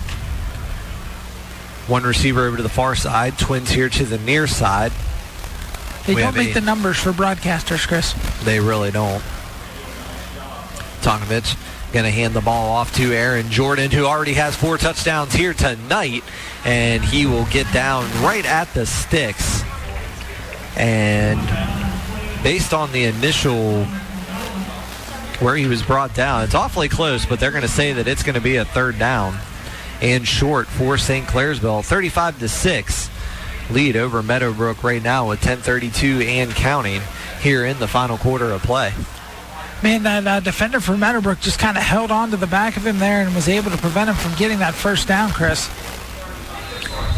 One 1.88 2.02
receiver 2.02 2.46
over 2.46 2.56
to 2.56 2.62
the 2.62 2.68
far 2.68 2.96
side, 2.96 3.38
twins 3.38 3.70
here 3.70 3.88
to 3.88 4.04
the 4.04 4.18
near 4.18 4.46
side. 4.46 4.92
they 6.06 6.14
We 6.14 6.22
don't 6.22 6.36
make 6.36 6.54
the 6.54 6.60
numbers 6.60 6.96
for 6.98 7.12
broadcasters, 7.12 7.86
Chris. 7.86 8.14
They 8.44 8.58
really 8.58 8.90
don't. 8.90 9.22
Tonkovich 11.02 11.56
going 11.92 12.04
to 12.04 12.10
hand 12.10 12.34
the 12.34 12.40
ball 12.40 12.72
off 12.72 12.94
to 12.96 13.12
Aaron 13.14 13.48
Jordan, 13.48 13.90
who 13.90 14.04
already 14.04 14.34
has 14.34 14.56
four 14.56 14.76
touchdowns 14.76 15.32
here 15.32 15.54
tonight, 15.54 16.24
and 16.64 17.04
he 17.04 17.26
will 17.26 17.46
get 17.46 17.72
down 17.72 18.04
right 18.22 18.44
at 18.44 18.72
the 18.74 18.84
sticks. 18.84 19.62
And 20.76 21.40
based 22.42 22.74
on 22.74 22.92
the 22.92 23.04
initial 23.04 23.84
where 25.36 25.54
he 25.54 25.66
was 25.66 25.82
brought 25.82 26.14
down, 26.14 26.42
it's 26.42 26.54
awfully 26.54 26.88
close, 26.88 27.24
but 27.24 27.38
they're 27.38 27.50
going 27.50 27.62
to 27.62 27.68
say 27.68 27.92
that 27.92 28.08
it's 28.08 28.22
going 28.22 28.34
to 28.34 28.40
be 28.40 28.56
a 28.56 28.64
third 28.64 28.98
down 28.98 29.38
and 30.00 30.26
short 30.26 30.66
for 30.66 30.98
St. 30.98 31.26
Clairsville, 31.26 31.84
35 31.84 32.38
to 32.40 32.48
six 32.48 33.10
lead 33.70 33.96
over 33.96 34.22
Meadowbrook 34.22 34.82
right 34.84 35.02
now 35.02 35.28
with 35.28 35.40
10:32 35.40 36.22
and 36.22 36.54
counting 36.54 37.02
here 37.40 37.64
in 37.64 37.78
the 37.78 37.88
final 37.88 38.18
quarter 38.18 38.50
of 38.52 38.62
play. 38.62 38.92
Man, 39.82 40.04
that 40.04 40.26
uh, 40.26 40.40
defender 40.40 40.80
for 40.80 40.96
Meadowbrook 40.96 41.40
just 41.40 41.58
kind 41.58 41.76
of 41.76 41.82
held 41.82 42.10
on 42.10 42.30
to 42.30 42.36
the 42.36 42.46
back 42.46 42.76
of 42.76 42.86
him 42.86 42.98
there 42.98 43.20
and 43.20 43.34
was 43.34 43.48
able 43.48 43.70
to 43.70 43.76
prevent 43.76 44.08
him 44.08 44.16
from 44.16 44.34
getting 44.36 44.58
that 44.60 44.74
first 44.74 45.06
down, 45.06 45.30
Chris. 45.30 45.68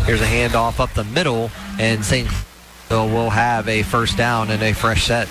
Here's 0.05 0.21
a 0.21 0.27
handoff 0.27 0.81
up 0.81 0.93
the 0.95 1.05
middle, 1.05 1.51
and 1.79 2.05
St. 2.05 2.29
Clairsville 2.29 3.13
will 3.13 3.31
have 3.31 3.69
a 3.69 3.83
first 3.85 4.17
down 4.17 4.51
and 4.51 4.63
a 4.63 4.73
fresh 4.73 5.05
set. 5.05 5.29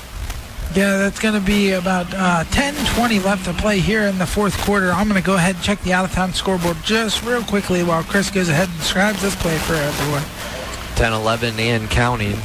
Yeah, 0.75 0.97
that's 0.97 1.19
going 1.19 1.33
to 1.33 1.45
be 1.45 1.71
about 1.71 2.07
uh, 2.13 2.43
10 2.45 2.75
20 2.95 3.19
left 3.19 3.45
to 3.45 3.53
play 3.53 3.79
here 3.79 4.03
in 4.03 4.17
the 4.17 4.27
fourth 4.27 4.57
quarter. 4.59 4.91
I'm 4.91 5.07
going 5.07 5.19
to 5.19 5.25
go 5.25 5.35
ahead 5.35 5.55
and 5.55 5.63
check 5.63 5.81
the 5.81 5.93
out 5.93 6.05
of 6.05 6.11
town 6.11 6.33
scoreboard 6.33 6.77
just 6.83 7.23
real 7.23 7.41
quickly 7.43 7.83
while 7.83 8.03
Chris 8.03 8.29
goes 8.29 8.49
ahead 8.49 8.69
and 8.69 8.77
describes 8.77 9.21
this 9.21 9.35
play 9.35 9.57
for 9.59 9.73
everyone. 9.73 10.21
10-11 10.95 11.57
and 11.59 11.89
counting. 11.89 12.37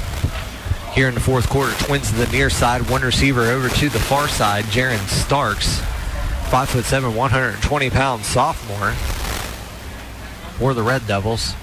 Here 0.93 1.09
in 1.09 1.15
the 1.15 1.21
fourth 1.21 1.49
quarter, 1.49 1.73
twins 1.85 2.11
to 2.11 2.17
the 2.17 2.27
near 2.27 2.51
side, 2.51 2.89
one 2.91 3.03
receiver 3.03 3.43
over 3.43 3.69
to 3.69 3.89
the 3.89 3.99
far 3.99 4.29
side, 4.29 4.65
Jaron 4.67 4.99
Starks, 5.09 5.81
five 6.51 6.69
foot 6.69 6.85
seven, 6.85 7.15
120 7.15 7.91
pound 7.91 8.25
sophomore, 8.25 8.93
for 10.59 10.75
the 10.75 10.83
Red 10.83 11.07
Devils. 11.07 11.55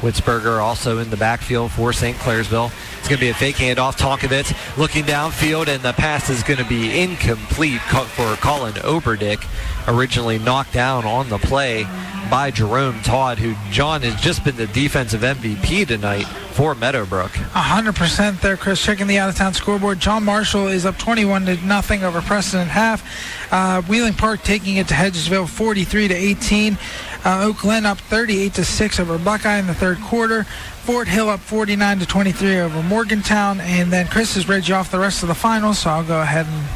Witzberger 0.00 0.62
also 0.62 0.98
in 0.98 1.10
the 1.10 1.16
backfield 1.16 1.72
for 1.72 1.92
St. 1.92 2.16
Clairsville. 2.16 2.72
It's 2.98 3.08
going 3.08 3.18
to 3.18 3.24
be 3.24 3.30
a 3.30 3.34
fake 3.34 3.56
handoff. 3.56 3.96
Tonkovich 3.96 4.54
looking 4.76 5.04
downfield, 5.04 5.68
and 5.68 5.82
the 5.82 5.92
pass 5.92 6.28
is 6.30 6.42
going 6.42 6.58
to 6.58 6.68
be 6.68 7.00
incomplete 7.00 7.80
for 7.80 8.34
Colin 8.36 8.74
Oberdick. 8.74 9.44
Originally 9.86 10.38
knocked 10.38 10.72
down 10.72 11.04
on 11.04 11.28
the 11.28 11.38
play 11.38 11.84
by 12.30 12.50
Jerome 12.50 13.00
Todd, 13.02 13.38
who 13.38 13.54
John 13.70 14.02
has 14.02 14.20
just 14.20 14.44
been 14.44 14.56
the 14.56 14.66
defensive 14.66 15.22
MVP 15.22 15.86
tonight 15.86 16.26
for 16.52 16.74
Meadowbrook. 16.74 17.30
100% 17.30 18.40
there, 18.40 18.56
Chris. 18.56 18.82
Checking 18.82 19.06
the 19.06 19.18
out 19.18 19.28
of 19.28 19.36
town 19.36 19.54
scoreboard. 19.54 20.00
John 20.00 20.24
Marshall 20.24 20.66
is 20.66 20.84
up 20.84 20.98
21 20.98 21.46
to 21.46 21.56
nothing 21.64 22.02
over 22.02 22.20
Preston 22.20 22.60
at 22.60 22.68
half. 22.68 23.52
Uh, 23.52 23.80
Wheeling 23.82 24.14
Park 24.14 24.42
taking 24.42 24.76
it 24.76 24.88
to 24.88 24.94
Hedgesville 24.94 25.48
43 25.48 26.08
to 26.08 26.14
18. 26.14 26.76
Uh, 27.24 27.46
Oak 27.46 27.58
Glen 27.58 27.84
up 27.84 27.98
38 27.98 28.54
to 28.54 28.64
6 28.64 29.00
over 29.00 29.18
Buckeye 29.18 29.58
in 29.58 29.66
the 29.66 29.74
third 29.74 29.98
quarter. 30.00 30.44
Fort 30.44 31.08
Hill 31.08 31.28
up 31.28 31.40
49 31.40 31.98
to 31.98 32.06
23 32.06 32.60
over 32.60 32.82
Morgantown. 32.82 33.60
And 33.60 33.92
then 33.92 34.06
Chris 34.06 34.34
has 34.34 34.48
read 34.48 34.66
you 34.68 34.74
off 34.74 34.90
the 34.90 34.98
rest 34.98 35.22
of 35.22 35.28
the 35.28 35.34
finals, 35.34 35.80
so 35.80 35.90
I'll 35.90 36.04
go 36.04 36.20
ahead 36.20 36.46
and 36.46 36.68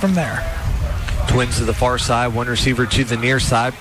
from 0.00 0.14
there. 0.14 0.44
Twins 1.28 1.58
to 1.58 1.64
the 1.64 1.72
far 1.72 1.96
side, 1.96 2.34
one 2.34 2.48
receiver 2.48 2.86
to 2.86 3.04
the 3.04 3.16
near 3.16 3.38
side. 3.38 3.72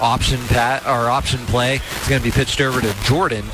Option 0.00 0.40
pat 0.48 0.84
or 0.84 1.08
option 1.08 1.38
play 1.46 1.76
is 1.76 2.08
going 2.08 2.20
to 2.20 2.24
be 2.24 2.32
pitched 2.32 2.60
over 2.60 2.80
to 2.80 2.94
Jordan, 3.04 3.44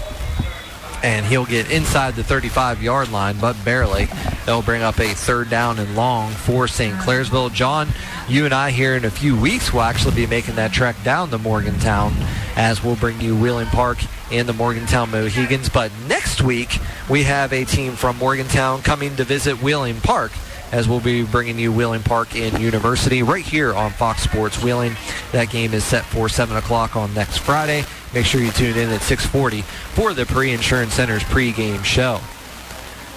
and 1.03 1.27
he'll 1.27 1.45
get 1.45 1.71
inside 1.71 2.15
the 2.15 2.23
35-yard 2.23 3.13
line, 3.13 3.39
but 3.39 3.63
barely. 3.65 4.09
They'll 4.47 4.63
bring 4.63 4.83
up 4.83 4.99
a 4.99 5.09
third 5.09 5.51
down 5.51 5.79
and 5.79 5.95
long 5.95 6.33
for 6.33 6.67
St. 6.67 6.97
Clairsville. 6.97 7.53
John, 7.53 7.89
you 8.31 8.45
and 8.45 8.55
I 8.55 8.71
here 8.71 8.95
in 8.95 9.05
a 9.05 9.11
few 9.11 9.37
weeks 9.37 9.73
will 9.73 9.81
actually 9.83 10.15
be 10.15 10.27
making 10.27 10.55
that 10.55 10.73
trek 10.73 10.95
down 11.03 11.31
to 11.31 11.39
Morgantown 11.39 12.15
as 12.55 12.83
we'll 12.83 12.97
bring 12.97 13.21
you 13.21 13.37
Wheeling 13.37 13.67
Park 13.67 13.99
and 14.31 14.49
the 14.49 14.53
Morgantown 14.53 15.11
Mohigans. 15.11 15.69
But 15.69 15.91
next 16.09 16.41
week, 16.41 16.79
we 17.09 17.25
have 17.25 17.53
a 17.53 17.65
team 17.65 17.95
from 17.95 18.17
Morgantown 18.19 18.83
coming 18.83 19.17
to 19.17 19.25
visit 19.25 19.61
Wheeling 19.61 20.01
Park 20.01 20.31
as 20.71 20.89
we'll 20.89 21.01
be 21.01 21.25
bringing 21.25 21.59
you 21.59 21.73
Wheeling 21.73 22.05
Park 22.05 22.37
in 22.37 22.61
University 22.61 23.25
right 23.25 23.45
here 23.45 23.75
on 23.75 23.91
Fox 23.91 24.23
Sports 24.23 24.63
Wheeling. 24.63 24.95
That 25.33 25.51
game 25.51 25.75
is 25.75 25.83
set 25.83 26.05
for 26.05 26.29
7 26.29 26.57
o'clock 26.57 26.95
on 26.95 27.13
next 27.13 27.39
Friday. 27.39 27.85
Make 28.15 28.27
sure 28.27 28.41
you 28.41 28.53
tune 28.53 28.77
in 28.77 28.91
at 28.91 29.03
640 29.03 29.63
for 29.63 30.15
the 30.15 30.25
Paris 30.25 30.53
Insurance 30.53 30.95
Center's 30.95 31.25
pregame 31.25 31.85
show. 31.85 32.21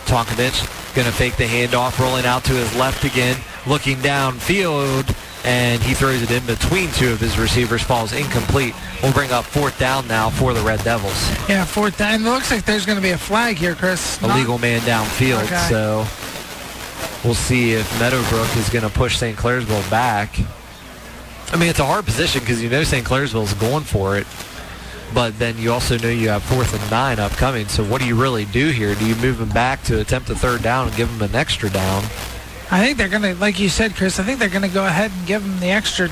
Tonkovich 0.06 0.96
going 0.96 1.08
to 1.08 1.14
fake 1.14 1.36
the 1.38 1.46
handoff, 1.46 2.00
rolling 2.00 2.26
out 2.26 2.44
to 2.46 2.54
his 2.54 2.76
left 2.76 3.04
again, 3.04 3.38
looking 3.68 3.98
downfield, 3.98 5.16
and 5.46 5.82
he 5.84 5.94
throws 5.94 6.22
it 6.22 6.32
in 6.32 6.46
between 6.46 6.90
two 6.92 7.12
of 7.12 7.20
his 7.20 7.38
receivers, 7.38 7.82
falls 7.82 8.14
incomplete. 8.14 8.74
We'll 9.02 9.14
bring 9.14 9.32
up 9.32 9.46
fourth 9.46 9.78
down 9.80 10.08
now 10.08 10.30
for 10.30 10.54
the 10.54 10.62
Red 10.62 10.84
Devils. 10.84 11.30
Yeah, 11.50 11.66
fourth 11.66 11.98
down. 11.98 12.22
It 12.22 12.24
looks 12.24 12.52
like 12.52 12.66
there's 12.66 12.86
going 12.86 12.98
to 12.98 13.02
be 13.02 13.12
a 13.12 13.18
flag 13.18 13.58
here, 13.58 13.76
Chris. 13.76 14.22
A 14.22 14.28
legal 14.36 14.58
man 14.58 14.80
downfield, 14.82 15.44
Okay. 15.46 15.68
so 15.70 16.06
we'll 17.24 17.34
see 17.36 17.74
if 17.74 18.00
Meadowbrook 18.00 18.56
is 18.58 18.70
going 18.70 18.84
to 18.84 18.90
push 18.90 19.18
St. 19.18 19.38
Clairsville 19.38 19.90
back. 19.90 20.38
I 21.52 21.58
mean, 21.58 21.70
it's 21.70 21.80
a 21.80 21.86
hard 21.86 22.06
position 22.06 22.40
because 22.42 22.64
you 22.64 22.70
know 22.70 22.84
St. 22.84 23.06
Clairsville 23.06 23.44
is 23.44 23.54
going 23.54 23.84
for 23.84 24.18
it, 24.18 24.26
but 25.14 25.38
then 25.38 25.58
you 25.58 25.72
also 25.72 25.98
know 26.00 26.10
you 26.10 26.30
have 26.30 26.42
fourth 26.44 26.74
and 26.80 26.90
nine 26.92 27.20
upcoming. 27.20 27.68
So 27.68 27.84
what 27.84 28.02
do 28.02 28.08
you 28.08 28.16
really 28.20 28.46
do 28.46 28.70
here? 28.70 28.96
Do 28.96 29.06
you 29.06 29.16
move 29.18 29.38
them 29.38 29.50
back 29.50 29.84
to 29.84 30.00
attempt 30.00 30.30
a 30.32 30.36
third 30.36 30.64
down 30.64 30.88
and 30.88 30.96
give 30.98 31.10
them 31.16 31.30
an 31.30 31.36
extra 31.36 31.70
down? 31.70 32.04
I 32.74 32.80
think 32.80 32.98
they're 32.98 33.08
going 33.08 33.22
to, 33.22 33.36
like 33.36 33.60
you 33.60 33.70
said, 33.70 33.96
Chris, 33.96 34.20
I 34.20 34.24
think 34.24 34.40
they're 34.40 34.50
going 34.50 34.64
to 34.64 34.68
go 34.68 34.84
ahead 34.84 35.12
and 35.12 35.28
give 35.28 35.44
him 35.44 35.60
the 35.60 35.70
extra 35.70 36.10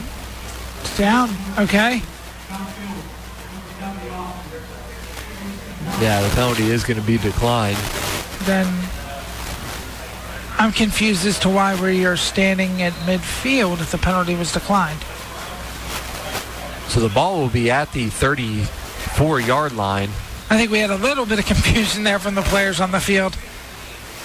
down. 0.96 1.32
Okay. 1.58 2.04
Yeah, 6.00 6.22
the 6.22 6.30
penalty 6.36 6.70
is 6.70 6.84
going 6.84 7.00
to 7.00 7.06
be 7.06 7.18
declined. 7.18 7.80
Then 8.44 8.68
I'm 10.60 10.72
confused 10.72 11.26
as 11.26 11.40
to 11.40 11.50
why 11.50 11.82
we 11.82 12.06
are 12.06 12.16
standing 12.16 12.84
at 12.84 12.94
midfield 13.08 13.82
if 13.82 13.90
the 13.92 13.98
penalty 13.98 14.36
was 14.36 14.52
declined. 14.52 15.02
So 16.90 17.00
the 17.00 17.10
ball 17.10 17.40
will 17.40 17.50
be 17.50 17.72
at 17.72 17.92
the 17.92 18.06
34-yard 18.06 19.72
line. 19.74 20.10
I 20.52 20.58
think 20.58 20.70
we 20.70 20.78
had 20.78 20.92
a 20.92 20.98
little 20.98 21.26
bit 21.26 21.40
of 21.40 21.46
confusion 21.48 22.04
there 22.04 22.20
from 22.20 22.36
the 22.36 22.44
players 22.44 22.80
on 22.80 22.92
the 22.92 23.00
field. 23.00 23.36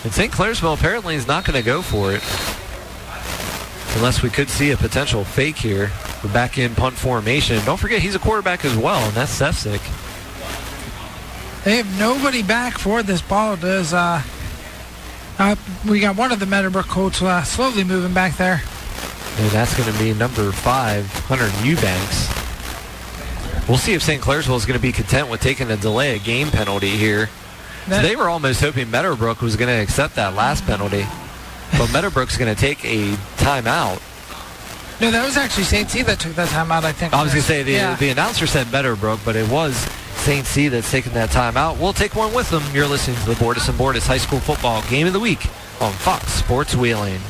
And 0.05 0.13
St. 0.13 0.33
Clairsville 0.33 0.75
apparently 0.75 1.15
is 1.15 1.27
not 1.27 1.45
going 1.45 1.57
to 1.57 1.65
go 1.65 1.83
for 1.83 2.13
it. 2.13 2.23
Unless 3.97 4.23
we 4.23 4.31
could 4.31 4.49
see 4.49 4.71
a 4.71 4.77
potential 4.77 5.25
fake 5.25 5.57
here. 5.57 5.91
The 6.23 6.29
back 6.29 6.59
in 6.59 6.75
punt 6.75 6.97
formation. 6.97 7.65
Don't 7.65 7.79
forget 7.79 8.01
he's 8.01 8.15
a 8.15 8.19
quarterback 8.19 8.65
as 8.65 8.77
well, 8.77 9.03
and 9.05 9.15
that's 9.15 9.39
Sefcik. 9.39 9.83
They 11.65 11.77
have 11.77 11.99
nobody 11.99 12.43
back 12.43 12.79
for 12.79 13.03
this 13.03 13.23
ball. 13.23 13.57
Does 13.57 13.93
uh, 13.93 14.23
uh, 15.39 15.57
we 15.89 16.01
got 16.01 16.17
one 16.17 16.33
of 16.33 16.41
the 16.41 16.47
Meadowbrook 16.47 16.87
Colts 16.87 17.21
uh, 17.21 17.43
slowly 17.43 17.85
moving 17.85 18.15
back 18.15 18.37
there. 18.37 18.63
And 19.39 19.51
that's 19.51 19.77
going 19.77 19.93
to 19.93 19.99
be 19.99 20.15
number 20.15 20.51
five, 20.51 21.11
Hunter 21.27 21.51
Eubanks. 21.63 22.29
We'll 23.69 23.79
see 23.79 23.93
if 23.93 24.03
St. 24.03 24.23
Clairsville 24.23 24.57
is 24.57 24.65
going 24.65 24.79
to 24.79 24.83
be 24.83 24.93
content 24.93 25.29
with 25.29 25.41
taking 25.43 25.71
a 25.71 25.77
delay 25.77 26.17
a 26.17 26.19
game 26.19 26.49
penalty 26.49 26.91
here. 26.91 27.29
So 27.89 28.03
they 28.03 28.17
were 28.17 28.29
almost 28.29 28.61
hoping 28.61 28.91
Meadowbrook 28.91 29.41
was 29.41 29.57
going 29.57 29.69
to 29.69 29.81
accept 29.83 30.17
that 30.17 30.35
last 30.35 30.65
penalty. 30.67 31.07
But 31.79 31.93
Meadowbrook's 31.93 32.37
going 32.37 32.53
to 32.55 32.61
take 32.61 32.85
a 32.85 33.13
timeout. 33.39 34.01
No, 35.01 35.11
that 35.11 35.25
was 35.25 35.37
actually 35.37 35.65
St. 35.65 35.89
C 35.91 36.03
that 36.03 36.19
took 36.19 36.35
that 36.37 36.49
timeout. 36.49 36.85
I 36.85 36.93
think. 36.93 37.13
I 37.13 37.23
was 37.23 37.33
going 37.33 37.43
to 37.43 37.47
say 37.49 37.63
the, 37.63 37.73
Yeah. 37.73 37.95
the 37.97 38.09
announcer 38.09 38.47
said 38.47 38.71
Meadowbrook, 38.73 39.21
but 39.25 39.37
it 39.37 39.49
was 39.51 39.77
St. 40.17 40.47
C 40.47 40.69
that's 40.69 40.91
taking 40.91 41.13
that 41.13 41.31
timeout. 41.31 41.79
We'll 41.79 41.93
take 41.93 42.15
one 42.17 42.33
with 42.35 42.51
them. 42.51 42.63
You're 42.73 42.87
listening 42.89 43.19
to 43.19 43.27
the 43.27 43.35
Bordas 43.35 43.69
and 43.69 43.79
Bordas 43.79 44.07
High 44.07 44.19
School 44.19 44.41
Football 44.41 44.83
Game 44.89 45.07
of 45.07 45.13
the 45.13 45.21
Week 45.21 45.45
on 45.81 45.93
Fox 45.93 46.33
Sports 46.33 46.75
Wheeling. 46.75 47.21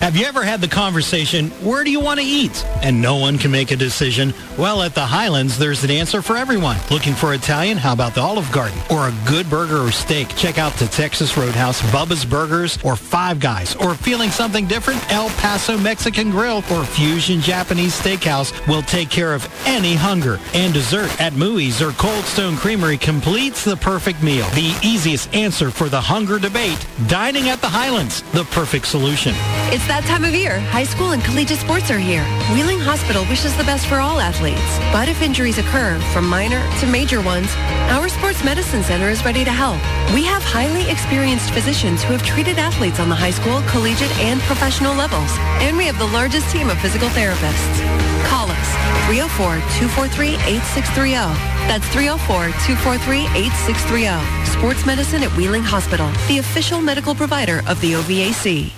Have 0.00 0.16
you 0.16 0.26
ever 0.26 0.44
had 0.44 0.60
the 0.60 0.68
conversation, 0.68 1.50
where 1.60 1.82
do 1.82 1.90
you 1.90 1.98
want 1.98 2.20
to 2.20 2.24
eat? 2.24 2.64
And 2.82 3.02
no 3.02 3.16
one 3.16 3.36
can 3.36 3.50
make 3.50 3.72
a 3.72 3.76
decision? 3.76 4.32
Well, 4.56 4.82
at 4.82 4.94
the 4.94 5.04
Highlands, 5.04 5.58
there's 5.58 5.82
an 5.82 5.90
answer 5.90 6.22
for 6.22 6.36
everyone. 6.36 6.76
Looking 6.88 7.14
for 7.14 7.34
Italian? 7.34 7.76
How 7.76 7.94
about 7.94 8.14
the 8.14 8.20
Olive 8.20 8.50
Garden? 8.52 8.78
Or 8.92 9.08
a 9.08 9.14
good 9.26 9.50
burger 9.50 9.82
or 9.82 9.90
steak? 9.90 10.28
Check 10.36 10.56
out 10.56 10.72
the 10.74 10.86
Texas 10.86 11.36
Roadhouse, 11.36 11.82
Bubba's 11.90 12.24
Burgers, 12.24 12.78
or 12.84 12.94
Five 12.94 13.40
Guys. 13.40 13.74
Or 13.74 13.96
feeling 13.96 14.30
something 14.30 14.68
different? 14.68 15.04
El 15.12 15.30
Paso 15.30 15.76
Mexican 15.76 16.30
Grill 16.30 16.58
or 16.70 16.84
Fusion 16.84 17.40
Japanese 17.40 18.00
Steakhouse 18.00 18.54
will 18.68 18.82
take 18.82 19.10
care 19.10 19.34
of 19.34 19.48
any 19.66 19.96
hunger. 19.96 20.38
And 20.54 20.72
dessert 20.72 21.10
at 21.20 21.32
Mooey's 21.32 21.82
or 21.82 21.90
Cold 21.90 22.24
Stone 22.24 22.56
Creamery 22.58 22.98
completes 22.98 23.64
the 23.64 23.76
perfect 23.76 24.22
meal. 24.22 24.46
The 24.50 24.78
easiest 24.84 25.34
answer 25.34 25.72
for 25.72 25.88
the 25.88 26.00
hunger 26.00 26.38
debate. 26.38 26.86
Dining 27.08 27.48
at 27.48 27.60
the 27.60 27.68
Highlands, 27.68 28.22
the 28.30 28.44
perfect 28.44 28.86
solution. 28.86 29.34
It's 29.70 29.87
that 29.88 30.04
time 30.04 30.24
of 30.24 30.34
year. 30.34 30.60
High 30.68 30.84
school 30.84 31.12
and 31.12 31.24
collegiate 31.24 31.58
sports 31.58 31.90
are 31.90 31.98
here. 31.98 32.22
Wheeling 32.52 32.78
Hospital 32.78 33.24
wishes 33.26 33.56
the 33.56 33.64
best 33.64 33.86
for 33.86 33.98
all 33.98 34.20
athletes. 34.20 34.78
But 34.92 35.08
if 35.08 35.22
injuries 35.22 35.58
occur, 35.58 35.98
from 36.12 36.28
minor 36.28 36.62
to 36.80 36.86
major 36.86 37.20
ones, 37.20 37.48
our 37.88 38.08
sports 38.08 38.44
medicine 38.44 38.82
center 38.82 39.08
is 39.08 39.24
ready 39.24 39.44
to 39.44 39.50
help. 39.50 39.80
We 40.12 40.24
have 40.24 40.42
highly 40.44 40.88
experienced 40.90 41.50
physicians 41.50 42.04
who 42.04 42.12
have 42.12 42.22
treated 42.22 42.58
athletes 42.58 43.00
on 43.00 43.08
the 43.08 43.14
high 43.14 43.32
school, 43.32 43.62
collegiate, 43.66 44.14
and 44.20 44.40
professional 44.42 44.94
levels. 44.94 45.32
And 45.64 45.74
we 45.76 45.86
have 45.86 45.98
the 45.98 46.08
largest 46.12 46.50
team 46.52 46.68
of 46.70 46.78
physical 46.78 47.08
therapists. 47.08 47.80
Call 48.28 48.50
us 48.52 48.68
304-243-8630. 49.08 51.34
That's 51.66 51.86
304-243-8630. 51.96 54.46
Sports 54.46 54.84
medicine 54.84 55.22
at 55.22 55.34
Wheeling 55.36 55.64
Hospital, 55.64 56.10
the 56.28 56.38
official 56.38 56.80
medical 56.80 57.14
provider 57.14 57.62
of 57.66 57.80
the 57.80 57.94
OVAC. 57.94 58.70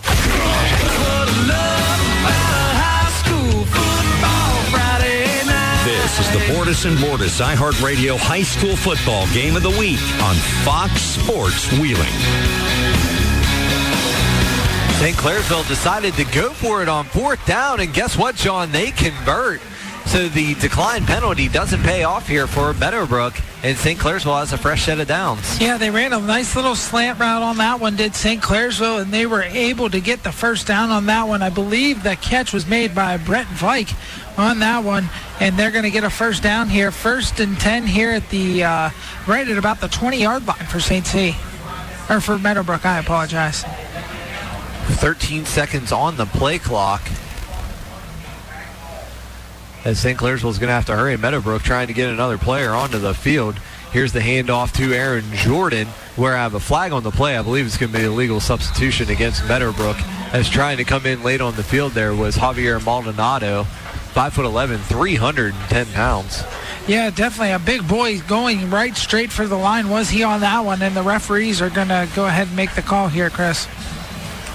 The 6.32 6.38
Bordas 6.54 6.86
and 6.86 6.96
Bordas 6.98 7.40
iHeartRadio 7.40 8.16
High 8.16 8.44
School 8.44 8.76
Football 8.76 9.26
Game 9.34 9.56
of 9.56 9.64
the 9.64 9.70
Week 9.70 9.98
on 10.22 10.36
Fox 10.64 10.92
Sports 11.02 11.68
Wheeling. 11.72 12.06
St. 15.00 15.16
Clairsville 15.16 15.66
decided 15.66 16.14
to 16.14 16.24
go 16.26 16.50
for 16.50 16.82
it 16.82 16.88
on 16.88 17.04
fourth 17.06 17.44
down, 17.46 17.80
and 17.80 17.92
guess 17.92 18.16
what, 18.16 18.36
John? 18.36 18.70
They 18.70 18.92
convert. 18.92 19.60
So 20.06 20.28
the 20.28 20.54
decline 20.54 21.04
penalty 21.04 21.48
doesn't 21.48 21.82
pay 21.82 22.04
off 22.04 22.28
here 22.28 22.46
for 22.46 22.74
Meadowbrook, 22.74 23.34
and 23.62 23.76
St. 23.76 23.98
Clairsville 23.98 24.38
has 24.38 24.52
a 24.52 24.58
fresh 24.58 24.84
set 24.84 25.00
of 25.00 25.08
downs. 25.08 25.60
Yeah, 25.60 25.76
they 25.76 25.90
ran 25.90 26.12
a 26.12 26.20
nice 26.20 26.56
little 26.56 26.74
slant 26.74 27.18
route 27.18 27.42
on 27.42 27.58
that 27.58 27.78
one, 27.80 27.96
did 27.96 28.14
St. 28.14 28.42
Clairsville, 28.42 29.02
and 29.02 29.12
they 29.12 29.26
were 29.26 29.42
able 29.42 29.90
to 29.90 30.00
get 30.00 30.22
the 30.22 30.32
first 30.32 30.66
down 30.66 30.90
on 30.90 31.06
that 31.06 31.28
one. 31.28 31.42
I 31.42 31.50
believe 31.50 32.02
the 32.02 32.16
catch 32.16 32.52
was 32.52 32.66
made 32.66 32.94
by 32.94 33.16
Brett 33.18 33.46
Vike 33.48 33.90
on 34.38 34.60
that 34.60 34.82
one, 34.84 35.08
and 35.40 35.58
they're 35.58 35.70
going 35.70 35.84
to 35.84 35.90
get 35.90 36.04
a 36.04 36.10
first 36.10 36.42
down 36.42 36.68
here. 36.68 36.90
First 36.90 37.40
and 37.40 37.58
10 37.60 37.86
here 37.86 38.10
at 38.10 38.28
the, 38.30 38.64
uh, 38.64 38.90
right 39.26 39.46
at 39.46 39.58
about 39.58 39.80
the 39.80 39.88
20-yard 39.88 40.46
line 40.46 40.66
for 40.66 40.80
St. 40.80 41.06
C. 41.06 41.36
Or 42.08 42.20
for 42.20 42.38
Meadowbrook, 42.38 42.86
I 42.86 42.98
apologize. 42.98 43.64
13 44.94 45.44
seconds 45.44 45.92
on 45.92 46.16
the 46.16 46.26
play 46.26 46.58
clock. 46.58 47.02
As 49.84 49.98
St. 49.98 50.18
Clairsville 50.18 50.50
is 50.50 50.58
going 50.58 50.68
to 50.68 50.74
have 50.74 50.86
to 50.86 50.96
hurry. 50.96 51.16
Meadowbrook 51.16 51.62
trying 51.62 51.86
to 51.86 51.94
get 51.94 52.10
another 52.10 52.36
player 52.36 52.70
onto 52.70 52.98
the 52.98 53.14
field. 53.14 53.58
Here's 53.92 54.12
the 54.12 54.20
handoff 54.20 54.72
to 54.74 54.92
Aaron 54.94 55.24
Jordan, 55.32 55.88
where 56.16 56.36
I 56.36 56.42
have 56.42 56.54
a 56.54 56.60
flag 56.60 56.92
on 56.92 57.02
the 57.02 57.10
play. 57.10 57.36
I 57.36 57.42
believe 57.42 57.66
it's 57.66 57.76
going 57.76 57.90
to 57.90 57.98
be 57.98 58.04
a 58.04 58.10
legal 58.10 58.38
substitution 58.38 59.08
against 59.08 59.46
Meadowbrook. 59.48 59.96
As 60.32 60.48
trying 60.48 60.76
to 60.76 60.84
come 60.84 61.06
in 61.06 61.22
late 61.22 61.40
on 61.40 61.56
the 61.56 61.64
field 61.64 61.92
there 61.92 62.14
was 62.14 62.36
Javier 62.36 62.84
Maldonado, 62.84 63.64
5'11", 64.14 64.78
310 64.80 65.86
pounds. 65.86 66.44
Yeah, 66.86 67.10
definitely 67.10 67.52
a 67.52 67.58
big 67.58 67.88
boy 67.88 68.20
going 68.20 68.70
right 68.70 68.96
straight 68.96 69.32
for 69.32 69.46
the 69.46 69.56
line. 69.56 69.88
Was 69.88 70.10
he 70.10 70.22
on 70.22 70.40
that 70.40 70.60
one? 70.60 70.82
And 70.82 70.94
the 70.94 71.02
referees 71.02 71.60
are 71.60 71.70
going 71.70 71.88
to 71.88 72.08
go 72.14 72.26
ahead 72.26 72.48
and 72.48 72.56
make 72.56 72.74
the 72.74 72.82
call 72.82 73.08
here, 73.08 73.30
Chris. 73.30 73.66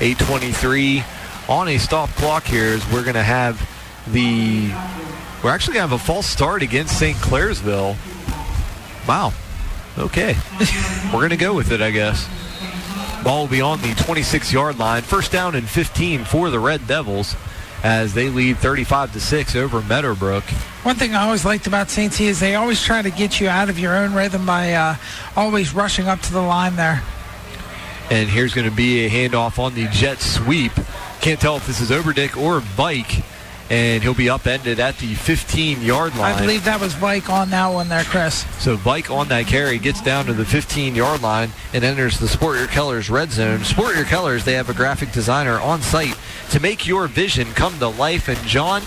823 0.01 1.03
on 1.49 1.67
a 1.67 1.77
stop 1.77 2.09
clock 2.11 2.43
here 2.43 2.67
is 2.67 2.85
we're 2.91 3.03
going 3.03 3.15
to 3.15 3.23
have 3.23 3.59
the 4.07 4.71
we're 5.43 5.51
actually 5.51 5.75
going 5.75 5.87
to 5.87 5.95
have 5.95 6.01
a 6.01 6.03
false 6.03 6.25
start 6.25 6.63
against 6.63 6.97
St. 6.97 7.15
Clairsville. 7.17 7.95
Wow. 9.07 9.31
Okay. 9.97 10.35
we're 11.13 11.19
going 11.19 11.29
to 11.29 11.37
go 11.37 11.53
with 11.53 11.71
it, 11.71 11.81
I 11.81 11.91
guess. 11.91 12.27
Ball 13.23 13.41
will 13.41 13.47
be 13.47 13.61
on 13.61 13.79
the 13.81 13.89
26-yard 13.89 14.79
line. 14.79 15.03
First 15.03 15.31
down 15.31 15.53
and 15.53 15.69
15 15.69 16.25
for 16.25 16.49
the 16.49 16.59
Red 16.59 16.87
Devils 16.87 17.35
as 17.83 18.15
they 18.15 18.29
lead 18.29 18.57
35 18.57 19.13
to 19.13 19.19
6 19.19 19.55
over 19.55 19.81
Meadowbrook. 19.83 20.43
One 20.81 20.95
thing 20.95 21.13
I 21.13 21.25
always 21.25 21.45
liked 21.45 21.67
about 21.67 21.91
St. 21.91 22.11
C 22.11 22.25
is 22.25 22.39
they 22.39 22.55
always 22.55 22.81
try 22.81 23.03
to 23.03 23.11
get 23.11 23.39
you 23.39 23.47
out 23.47 23.69
of 23.69 23.77
your 23.77 23.95
own 23.95 24.15
rhythm 24.15 24.47
by 24.47 24.73
uh, 24.73 24.95
always 25.35 25.75
rushing 25.75 26.07
up 26.07 26.21
to 26.21 26.33
the 26.33 26.41
line 26.41 26.75
there. 26.75 27.03
And 28.09 28.29
here's 28.29 28.55
going 28.55 28.67
to 28.67 28.75
be 28.75 29.05
a 29.05 29.09
handoff 29.09 29.59
on 29.59 29.75
the 29.75 29.87
jet 29.89 30.21
sweep. 30.21 30.71
Can't 31.21 31.39
tell 31.39 31.57
if 31.57 31.67
this 31.67 31.81
is 31.81 31.91
Oberdick 31.91 32.35
or 32.35 32.59
Vike. 32.59 33.23
And 33.69 34.03
he'll 34.03 34.13
be 34.13 34.29
upended 34.29 34.79
at 34.79 34.97
the 34.99 35.15
15 35.15 35.81
yard 35.81 36.15
line. 36.15 36.35
I 36.35 36.39
believe 36.39 36.65
that 36.65 36.79
was 36.79 36.93
Vike 36.93 37.29
on 37.29 37.49
that 37.49 37.67
one 37.67 37.89
there, 37.89 38.03
Chris. 38.03 38.45
So 38.61 38.75
Vike 38.75 39.09
on 39.09 39.27
that 39.29 39.47
carry 39.47 39.79
gets 39.79 40.01
down 40.01 40.25
to 40.27 40.33
the 40.33 40.43
15-yard 40.43 41.23
line 41.23 41.49
and 41.73 41.83
enters 41.83 42.19
the 42.19 42.27
Sport 42.27 42.57
Your 42.59 42.67
Colors 42.67 43.09
red 43.09 43.31
zone. 43.31 43.63
Sport 43.63 43.95
Your 43.95 44.05
Colors, 44.05 44.45
they 44.45 44.53
have 44.53 44.69
a 44.69 44.73
graphic 44.73 45.11
designer 45.11 45.59
on 45.59 45.81
site 45.81 46.15
to 46.51 46.59
make 46.59 46.85
your 46.85 47.07
vision 47.07 47.47
come 47.53 47.79
to 47.79 47.87
life. 47.87 48.27
And 48.27 48.37
John, 48.45 48.83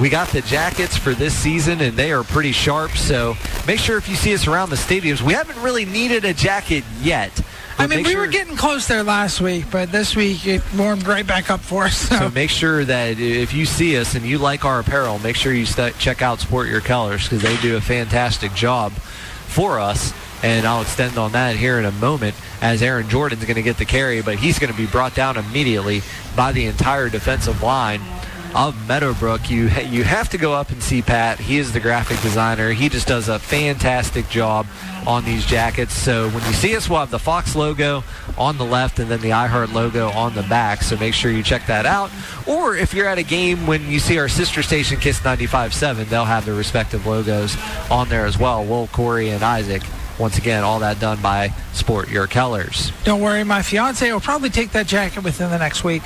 we 0.00 0.08
got 0.08 0.28
the 0.28 0.42
jackets 0.42 0.96
for 0.96 1.14
this 1.14 1.34
season, 1.34 1.80
and 1.80 1.96
they 1.96 2.12
are 2.12 2.24
pretty 2.24 2.52
sharp. 2.52 2.92
So 2.92 3.36
make 3.66 3.78
sure 3.78 3.96
if 3.96 4.08
you 4.08 4.16
see 4.16 4.34
us 4.34 4.46
around 4.46 4.70
the 4.70 4.76
stadiums, 4.76 5.22
we 5.22 5.32
haven't 5.34 5.60
really 5.62 5.84
needed 5.84 6.24
a 6.24 6.34
jacket 6.34 6.84
yet. 7.00 7.32
I 7.78 7.86
mean, 7.86 8.04
we 8.04 8.12
sure- 8.12 8.22
were 8.22 8.26
getting 8.26 8.56
close 8.56 8.86
there 8.88 9.02
last 9.02 9.40
week, 9.40 9.66
but 9.70 9.92
this 9.92 10.16
week 10.16 10.46
it 10.46 10.62
warmed 10.76 11.06
right 11.06 11.26
back 11.26 11.50
up 11.50 11.60
for 11.60 11.84
us. 11.84 11.96
So. 12.08 12.16
So 12.16 12.30
make 12.30 12.50
sure 12.50 12.84
that 12.84 13.18
if 13.18 13.52
you 13.52 13.66
see 13.66 13.96
us 13.98 14.14
and 14.14 14.24
you 14.24 14.38
like 14.38 14.64
our 14.64 14.80
apparel, 14.80 15.18
make 15.18 15.36
sure 15.36 15.52
you 15.52 15.66
st- 15.66 15.98
check 15.98 16.22
out 16.22 16.40
Sport 16.40 16.68
Your 16.68 16.80
Colors 16.80 17.24
because 17.24 17.42
they 17.42 17.56
do 17.58 17.76
a 17.76 17.80
fantastic 17.80 18.54
job 18.54 18.92
for 18.92 19.78
us. 19.78 20.12
And 20.42 20.66
I'll 20.66 20.82
extend 20.82 21.16
on 21.18 21.32
that 21.32 21.56
here 21.56 21.78
in 21.78 21.84
a 21.86 21.92
moment 21.92 22.34
as 22.60 22.82
Aaron 22.82 23.08
Jordan's 23.08 23.44
going 23.44 23.56
to 23.56 23.62
get 23.62 23.78
the 23.78 23.84
carry, 23.86 24.20
but 24.22 24.36
he's 24.36 24.58
going 24.58 24.70
to 24.72 24.76
be 24.76 24.86
brought 24.86 25.14
down 25.14 25.36
immediately 25.36 26.02
by 26.36 26.52
the 26.52 26.66
entire 26.66 27.08
defensive 27.08 27.62
line 27.62 28.00
of 28.54 28.86
Meadowbrook. 28.88 29.50
You 29.50 29.68
ha- 29.68 29.80
you 29.88 30.04
have 30.04 30.28
to 30.30 30.38
go 30.38 30.52
up 30.52 30.70
and 30.70 30.82
see 30.82 31.02
Pat. 31.02 31.38
He 31.38 31.58
is 31.58 31.72
the 31.72 31.80
graphic 31.80 32.20
designer. 32.20 32.70
He 32.72 32.88
just 32.88 33.06
does 33.08 33.28
a 33.28 33.38
fantastic 33.38 34.28
job 34.28 34.66
on 35.06 35.24
these 35.24 35.46
jackets. 35.46 35.94
So 35.94 36.28
when 36.30 36.44
you 36.46 36.52
see 36.52 36.76
us, 36.76 36.88
we'll 36.88 37.00
have 37.00 37.10
the 37.10 37.18
Fox 37.18 37.54
logo 37.54 38.02
on 38.36 38.58
the 38.58 38.64
left 38.64 38.98
and 38.98 39.10
then 39.10 39.20
the 39.20 39.30
iHeart 39.30 39.72
logo 39.72 40.08
on 40.10 40.34
the 40.34 40.42
back. 40.42 40.82
So 40.82 40.96
make 40.96 41.14
sure 41.14 41.30
you 41.30 41.42
check 41.42 41.66
that 41.66 41.86
out. 41.86 42.10
Or 42.46 42.76
if 42.76 42.92
you're 42.92 43.06
at 43.08 43.18
a 43.18 43.22
game 43.22 43.66
when 43.66 43.88
you 43.90 43.98
see 43.98 44.18
our 44.18 44.28
sister 44.28 44.62
station 44.62 44.98
Kiss 44.98 45.20
95.7, 45.20 46.08
they'll 46.08 46.24
have 46.24 46.44
their 46.44 46.54
respective 46.54 47.06
logos 47.06 47.56
on 47.90 48.08
there 48.08 48.26
as 48.26 48.38
well. 48.38 48.64
Will, 48.64 48.88
Corey, 48.88 49.30
and 49.30 49.42
Isaac. 49.42 49.82
Once 50.18 50.38
again, 50.38 50.64
all 50.64 50.78
that 50.78 50.98
done 50.98 51.20
by 51.20 51.48
Sport 51.72 52.08
Your 52.08 52.26
Colors. 52.26 52.90
Don't 53.04 53.20
worry, 53.20 53.44
my 53.44 53.62
fiance 53.62 54.10
will 54.10 54.20
probably 54.20 54.48
take 54.48 54.72
that 54.72 54.86
jacket 54.86 55.22
within 55.22 55.50
the 55.50 55.58
next 55.58 55.84
week. 55.84 56.04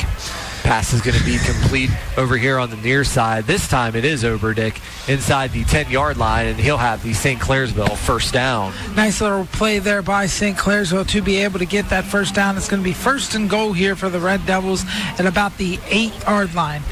Pass 0.64 0.92
is 0.92 1.00
going 1.00 1.16
to 1.16 1.24
be 1.24 1.38
complete 1.38 1.90
over 2.16 2.36
here 2.36 2.58
on 2.58 2.70
the 2.70 2.76
near 2.76 3.02
side. 3.02 3.44
This 3.44 3.66
time 3.66 3.96
it 3.96 4.04
is 4.04 4.24
Oberdick 4.24 4.80
inside 5.08 5.52
the 5.52 5.64
10 5.64 5.90
yard 5.90 6.16
line, 6.16 6.48
and 6.48 6.58
he'll 6.58 6.76
have 6.76 7.02
the 7.02 7.12
St. 7.12 7.40
Clairsville 7.40 7.96
first 7.96 8.32
down. 8.32 8.72
Nice 8.94 9.20
little 9.20 9.46
play 9.46 9.78
there 9.78 10.02
by 10.02 10.26
St. 10.26 10.56
Clairsville 10.56 11.08
to 11.08 11.22
be 11.22 11.38
able 11.38 11.58
to 11.58 11.64
get 11.64 11.88
that 11.90 12.04
first 12.04 12.34
down. 12.34 12.56
It's 12.56 12.68
going 12.68 12.82
to 12.82 12.88
be 12.88 12.92
first 12.92 13.34
and 13.34 13.48
goal 13.48 13.72
here 13.72 13.96
for 13.96 14.08
the 14.08 14.20
Red 14.20 14.44
Devils 14.44 14.84
at 15.18 15.26
about 15.26 15.56
the 15.56 15.78
eight 15.88 16.12
yard 16.24 16.54
line. 16.54 16.82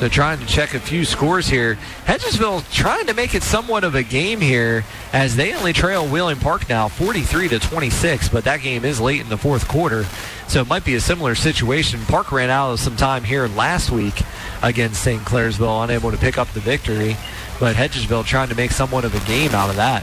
So 0.00 0.08
trying 0.08 0.38
to 0.38 0.46
check 0.46 0.72
a 0.72 0.80
few 0.80 1.04
scores 1.04 1.46
here. 1.46 1.76
Hedgesville 2.06 2.64
trying 2.72 3.04
to 3.08 3.12
make 3.12 3.34
it 3.34 3.42
somewhat 3.42 3.84
of 3.84 3.94
a 3.94 4.02
game 4.02 4.40
here 4.40 4.82
as 5.12 5.36
they 5.36 5.52
only 5.52 5.74
trail 5.74 6.08
Wheeling 6.08 6.38
Park 6.38 6.70
now 6.70 6.88
43 6.88 7.48
to 7.48 7.58
26, 7.58 8.30
but 8.30 8.44
that 8.44 8.62
game 8.62 8.86
is 8.86 8.98
late 8.98 9.20
in 9.20 9.28
the 9.28 9.36
fourth 9.36 9.68
quarter. 9.68 10.06
So 10.48 10.62
it 10.62 10.68
might 10.68 10.86
be 10.86 10.94
a 10.94 11.02
similar 11.02 11.34
situation. 11.34 12.00
Park 12.06 12.32
ran 12.32 12.48
out 12.48 12.72
of 12.72 12.80
some 12.80 12.96
time 12.96 13.24
here 13.24 13.46
last 13.48 13.90
week 13.90 14.22
against 14.62 15.02
St. 15.02 15.20
Clairsville, 15.20 15.84
unable 15.84 16.10
to 16.10 16.16
pick 16.16 16.38
up 16.38 16.48
the 16.54 16.60
victory, 16.60 17.18
but 17.58 17.76
Hedgesville 17.76 18.24
trying 18.24 18.48
to 18.48 18.54
make 18.54 18.70
somewhat 18.70 19.04
of 19.04 19.14
a 19.14 19.28
game 19.28 19.54
out 19.54 19.68
of 19.68 19.76
that. 19.76 20.02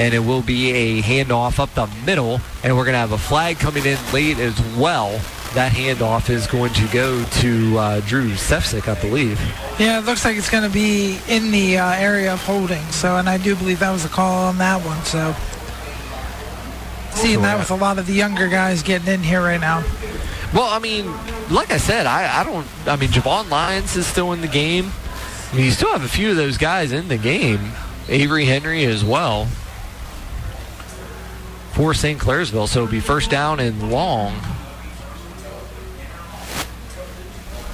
And 0.00 0.12
it 0.12 0.24
will 0.24 0.42
be 0.42 0.72
a 0.72 1.02
handoff 1.02 1.60
up 1.60 1.72
the 1.74 1.86
middle, 2.04 2.40
and 2.64 2.76
we're 2.76 2.82
going 2.82 2.94
to 2.94 2.98
have 2.98 3.12
a 3.12 3.18
flag 3.18 3.60
coming 3.60 3.86
in 3.86 3.96
late 4.12 4.40
as 4.40 4.60
well. 4.76 5.20
That 5.54 5.70
handoff 5.70 6.30
is 6.30 6.48
going 6.48 6.72
to 6.72 6.88
go 6.88 7.24
to 7.24 7.78
uh, 7.78 8.00
Drew 8.00 8.30
Sefcik, 8.32 8.88
I 8.88 9.00
believe. 9.00 9.40
Yeah, 9.78 10.00
it 10.00 10.04
looks 10.04 10.24
like 10.24 10.36
it's 10.36 10.50
going 10.50 10.64
to 10.64 10.70
be 10.70 11.18
in 11.28 11.52
the 11.52 11.78
uh, 11.78 11.92
area 11.92 12.32
of 12.32 12.42
holding. 12.42 12.82
So, 12.90 13.16
and 13.16 13.28
I 13.28 13.38
do 13.38 13.54
believe 13.54 13.78
that 13.78 13.92
was 13.92 14.04
a 14.04 14.08
call 14.08 14.48
on 14.48 14.58
that 14.58 14.84
one. 14.84 15.00
So, 15.04 15.34
seeing 17.12 17.42
that 17.42 17.56
with 17.56 17.70
a 17.70 17.76
lot 17.76 18.00
of 18.00 18.06
the 18.08 18.12
younger 18.12 18.48
guys 18.48 18.82
getting 18.82 19.06
in 19.06 19.22
here 19.22 19.40
right 19.40 19.60
now. 19.60 19.84
Well, 20.52 20.68
I 20.68 20.80
mean, 20.80 21.06
like 21.50 21.70
I 21.70 21.76
said, 21.76 22.06
I, 22.06 22.40
I 22.40 22.44
don't. 22.44 22.66
I 22.86 22.96
mean, 22.96 23.10
Javon 23.10 23.48
Lyons 23.48 23.94
is 23.96 24.08
still 24.08 24.32
in 24.32 24.40
the 24.40 24.48
game. 24.48 24.90
I 25.52 25.56
mean, 25.56 25.66
you 25.66 25.70
still 25.70 25.92
have 25.92 26.02
a 26.02 26.08
few 26.08 26.30
of 26.30 26.36
those 26.36 26.58
guys 26.58 26.90
in 26.90 27.06
the 27.06 27.18
game. 27.18 27.72
Avery 28.08 28.44
Henry 28.44 28.84
as 28.86 29.04
well 29.04 29.46
for 31.74 31.94
St. 31.94 32.18
Clairsville. 32.18 32.68
So 32.68 32.82
it'll 32.82 32.90
be 32.90 33.00
first 33.00 33.30
down 33.30 33.60
and 33.60 33.90
long. 33.90 34.40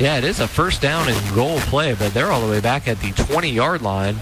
Yeah, 0.00 0.16
it 0.16 0.24
is 0.24 0.40
a 0.40 0.48
first 0.48 0.80
down 0.80 1.10
and 1.10 1.34
goal 1.34 1.58
play, 1.58 1.94
but 1.94 2.14
they're 2.14 2.32
all 2.32 2.40
the 2.40 2.50
way 2.50 2.60
back 2.60 2.88
at 2.88 2.98
the 3.00 3.08
20-yard 3.12 3.82
line. 3.82 4.16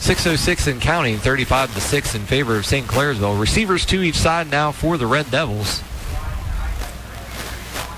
606 0.00 0.66
and 0.66 0.80
counting, 0.80 1.18
35 1.18 1.72
to 1.74 1.80
6 1.80 2.14
in 2.16 2.22
favor 2.22 2.56
of 2.56 2.66
St. 2.66 2.84
Clairsville. 2.84 3.40
Receivers 3.40 3.86
to 3.86 4.02
each 4.02 4.16
side 4.16 4.50
now 4.50 4.72
for 4.72 4.98
the 4.98 5.06
Red 5.06 5.30
Devils. 5.30 5.82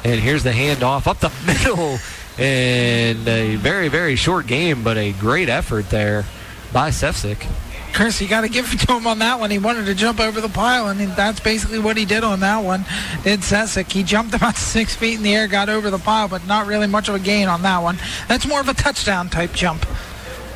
And 0.04 0.20
here's 0.20 0.42
the 0.42 0.50
handoff 0.50 1.06
up 1.06 1.20
the 1.20 1.32
middle. 1.46 1.98
And 2.38 3.26
a 3.26 3.56
very, 3.56 3.88
very 3.88 4.16
short 4.16 4.46
game, 4.46 4.82
but 4.84 4.98
a 4.98 5.12
great 5.12 5.48
effort 5.48 5.88
there 5.88 6.26
by 6.70 6.90
Sefcik. 6.90 7.46
Chris, 7.92 8.20
you 8.20 8.28
got 8.28 8.42
to 8.42 8.48
give 8.48 8.72
it 8.72 8.78
to 8.80 8.96
him 8.96 9.06
on 9.06 9.18
that 9.18 9.38
one. 9.38 9.50
He 9.50 9.58
wanted 9.58 9.86
to 9.86 9.94
jump 9.94 10.20
over 10.20 10.40
the 10.40 10.48
pile, 10.48 10.88
and 10.88 11.00
that's 11.12 11.40
basically 11.40 11.78
what 11.78 11.96
he 11.96 12.04
did 12.04 12.24
on 12.24 12.40
that 12.40 12.64
one. 12.64 12.84
Did 13.22 13.40
Sefcik. 13.40 13.90
He 13.90 14.02
jumped 14.02 14.34
about 14.34 14.56
six 14.56 14.94
feet 14.94 15.16
in 15.16 15.22
the 15.22 15.34
air, 15.34 15.48
got 15.48 15.68
over 15.68 15.90
the 15.90 15.98
pile, 15.98 16.28
but 16.28 16.46
not 16.46 16.66
really 16.66 16.86
much 16.86 17.08
of 17.08 17.14
a 17.14 17.18
gain 17.18 17.48
on 17.48 17.62
that 17.62 17.78
one. 17.78 17.98
That's 18.28 18.46
more 18.46 18.60
of 18.60 18.68
a 18.68 18.74
touchdown 18.74 19.28
type 19.28 19.52
jump. 19.52 19.86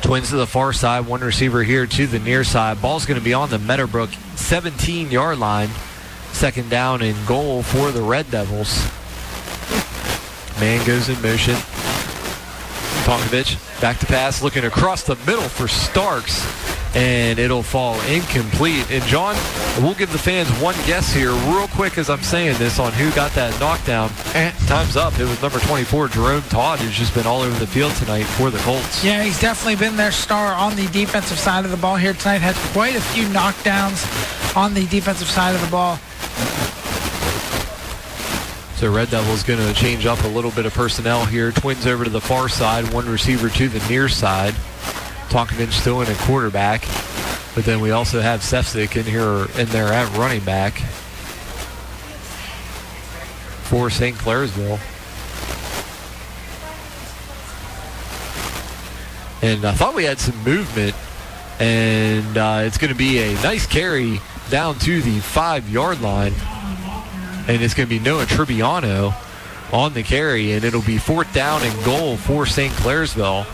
Twins 0.01 0.29
to 0.29 0.35
the 0.35 0.47
far 0.47 0.71
side, 0.71 1.07
one 1.07 1.21
receiver 1.21 1.63
here 1.63 1.87
to 1.87 2.07
the 2.07 2.19
near 2.19 2.43
side. 2.43 2.81
Ball's 2.81 3.05
going 3.05 3.19
to 3.19 3.23
be 3.23 3.33
on 3.33 3.49
the 3.49 3.59
Meadowbrook 3.59 4.11
17 4.35 5.11
yard 5.11 5.39
line. 5.39 5.69
Second 6.31 6.69
down 6.69 7.01
and 7.01 7.15
goal 7.25 7.63
for 7.63 7.91
the 7.91 8.01
Red 8.01 8.29
Devils. 8.29 8.85
Man 10.59 10.85
goes 10.85 11.09
in 11.09 11.21
motion. 11.21 11.55
Tonkovich 13.05 13.59
back 13.81 13.99
to 13.99 14.05
pass, 14.05 14.41
looking 14.41 14.65
across 14.65 15.03
the 15.03 15.15
middle 15.27 15.47
for 15.47 15.67
Starks, 15.67 16.43
and 16.95 17.37
it'll 17.39 17.63
fall 17.63 17.99
incomplete. 18.03 18.89
And 18.89 19.03
John, 19.03 19.35
we'll 19.81 19.93
give 19.93 20.11
the 20.11 20.17
fans 20.17 20.49
one 20.61 20.75
guess 20.85 21.13
here, 21.13 21.31
real 21.31 21.67
quick, 21.67 21.97
as 21.97 22.09
I'm 22.09 22.21
saying 22.21 22.57
this, 22.57 22.79
on 22.79 22.93
who 22.93 23.11
got 23.11 23.31
that 23.33 23.59
knockdown. 23.59 24.09
Eh, 24.33 24.51
time's 24.65 24.95
up. 24.95 25.19
It 25.19 25.25
was 25.25 25.41
number 25.41 25.59
24, 25.59 26.07
Jerome 26.07 26.41
Todd, 26.43 26.79
who's 26.79 26.95
just 26.95 27.13
been 27.13 27.27
all 27.27 27.41
over 27.41 27.59
the 27.59 27.67
field 27.67 27.93
tonight 27.95 28.23
for 28.23 28.49
the 28.49 28.59
Colts. 28.59 29.03
Yeah, 29.03 29.23
he's 29.23 29.39
definitely 29.39 29.75
been 29.75 29.97
their 29.97 30.11
star 30.11 30.53
on 30.53 30.75
the 30.77 30.87
defensive 30.87 31.37
side 31.37 31.65
of 31.65 31.71
the 31.71 31.77
ball 31.77 31.97
here 31.97 32.13
tonight. 32.13 32.39
Had 32.39 32.55
quite 32.73 32.95
a 32.95 33.01
few 33.01 33.25
knockdowns 33.27 34.55
on 34.55 34.73
the 34.73 34.85
defensive 34.87 35.27
side 35.27 35.53
of 35.53 35.61
the 35.61 35.67
ball. 35.67 35.99
So 38.77 38.91
Red 38.91 39.09
Devils 39.09 39.43
going 39.43 39.59
to 39.59 39.73
change 39.73 40.05
up 40.05 40.21
a 40.23 40.27
little 40.27 40.51
bit 40.51 40.65
of 40.65 40.73
personnel 40.73 41.25
here. 41.25 41.51
Twins 41.51 41.87
over 41.87 42.03
to 42.03 42.09
the 42.09 42.21
far 42.21 42.49
side, 42.49 42.91
one 42.93 43.07
receiver 43.07 43.49
to 43.49 43.69
the 43.69 43.85
near 43.89 44.09
side. 44.09 44.53
Tonkovich 45.35 45.73
still 45.73 46.01
in 46.01 46.09
a 46.09 46.15
quarterback. 46.15 46.81
But 47.55 47.65
then 47.65 47.81
we 47.81 47.91
also 47.91 48.21
have 48.21 48.39
Sefcik 48.39 48.95
in 48.95 49.05
here 49.05 49.47
in 49.59 49.67
there 49.69 49.91
at 49.91 50.09
running 50.17 50.43
back 50.45 50.73
for 53.63 53.89
St. 53.89 54.15
Clairsville. 54.15 54.79
And 59.41 59.65
I 59.65 59.73
thought 59.73 59.93
we 59.93 60.05
had 60.05 60.19
some 60.19 60.41
movement. 60.43 60.95
And 61.59 62.37
uh, 62.37 62.61
it's 62.63 62.77
going 62.77 62.91
to 62.91 62.97
be 62.97 63.19
a 63.19 63.33
nice 63.35 63.65
carry 63.65 64.21
down 64.49 64.77
to 64.79 65.01
the 65.01 65.19
five-yard 65.19 65.99
line 66.01 66.33
and 67.47 67.61
it's 67.61 67.73
going 67.73 67.87
to 67.87 67.99
be 67.99 68.03
Noah 68.03 68.25
Tribbiano 68.25 69.13
on 69.71 69.93
the 69.93 70.03
carry, 70.03 70.53
and 70.53 70.63
it'll 70.63 70.81
be 70.81 70.97
fourth 70.97 71.31
down 71.33 71.61
and 71.63 71.85
goal 71.85 72.17
for 72.17 72.45
St. 72.45 72.73
Clairsville. 72.73 73.45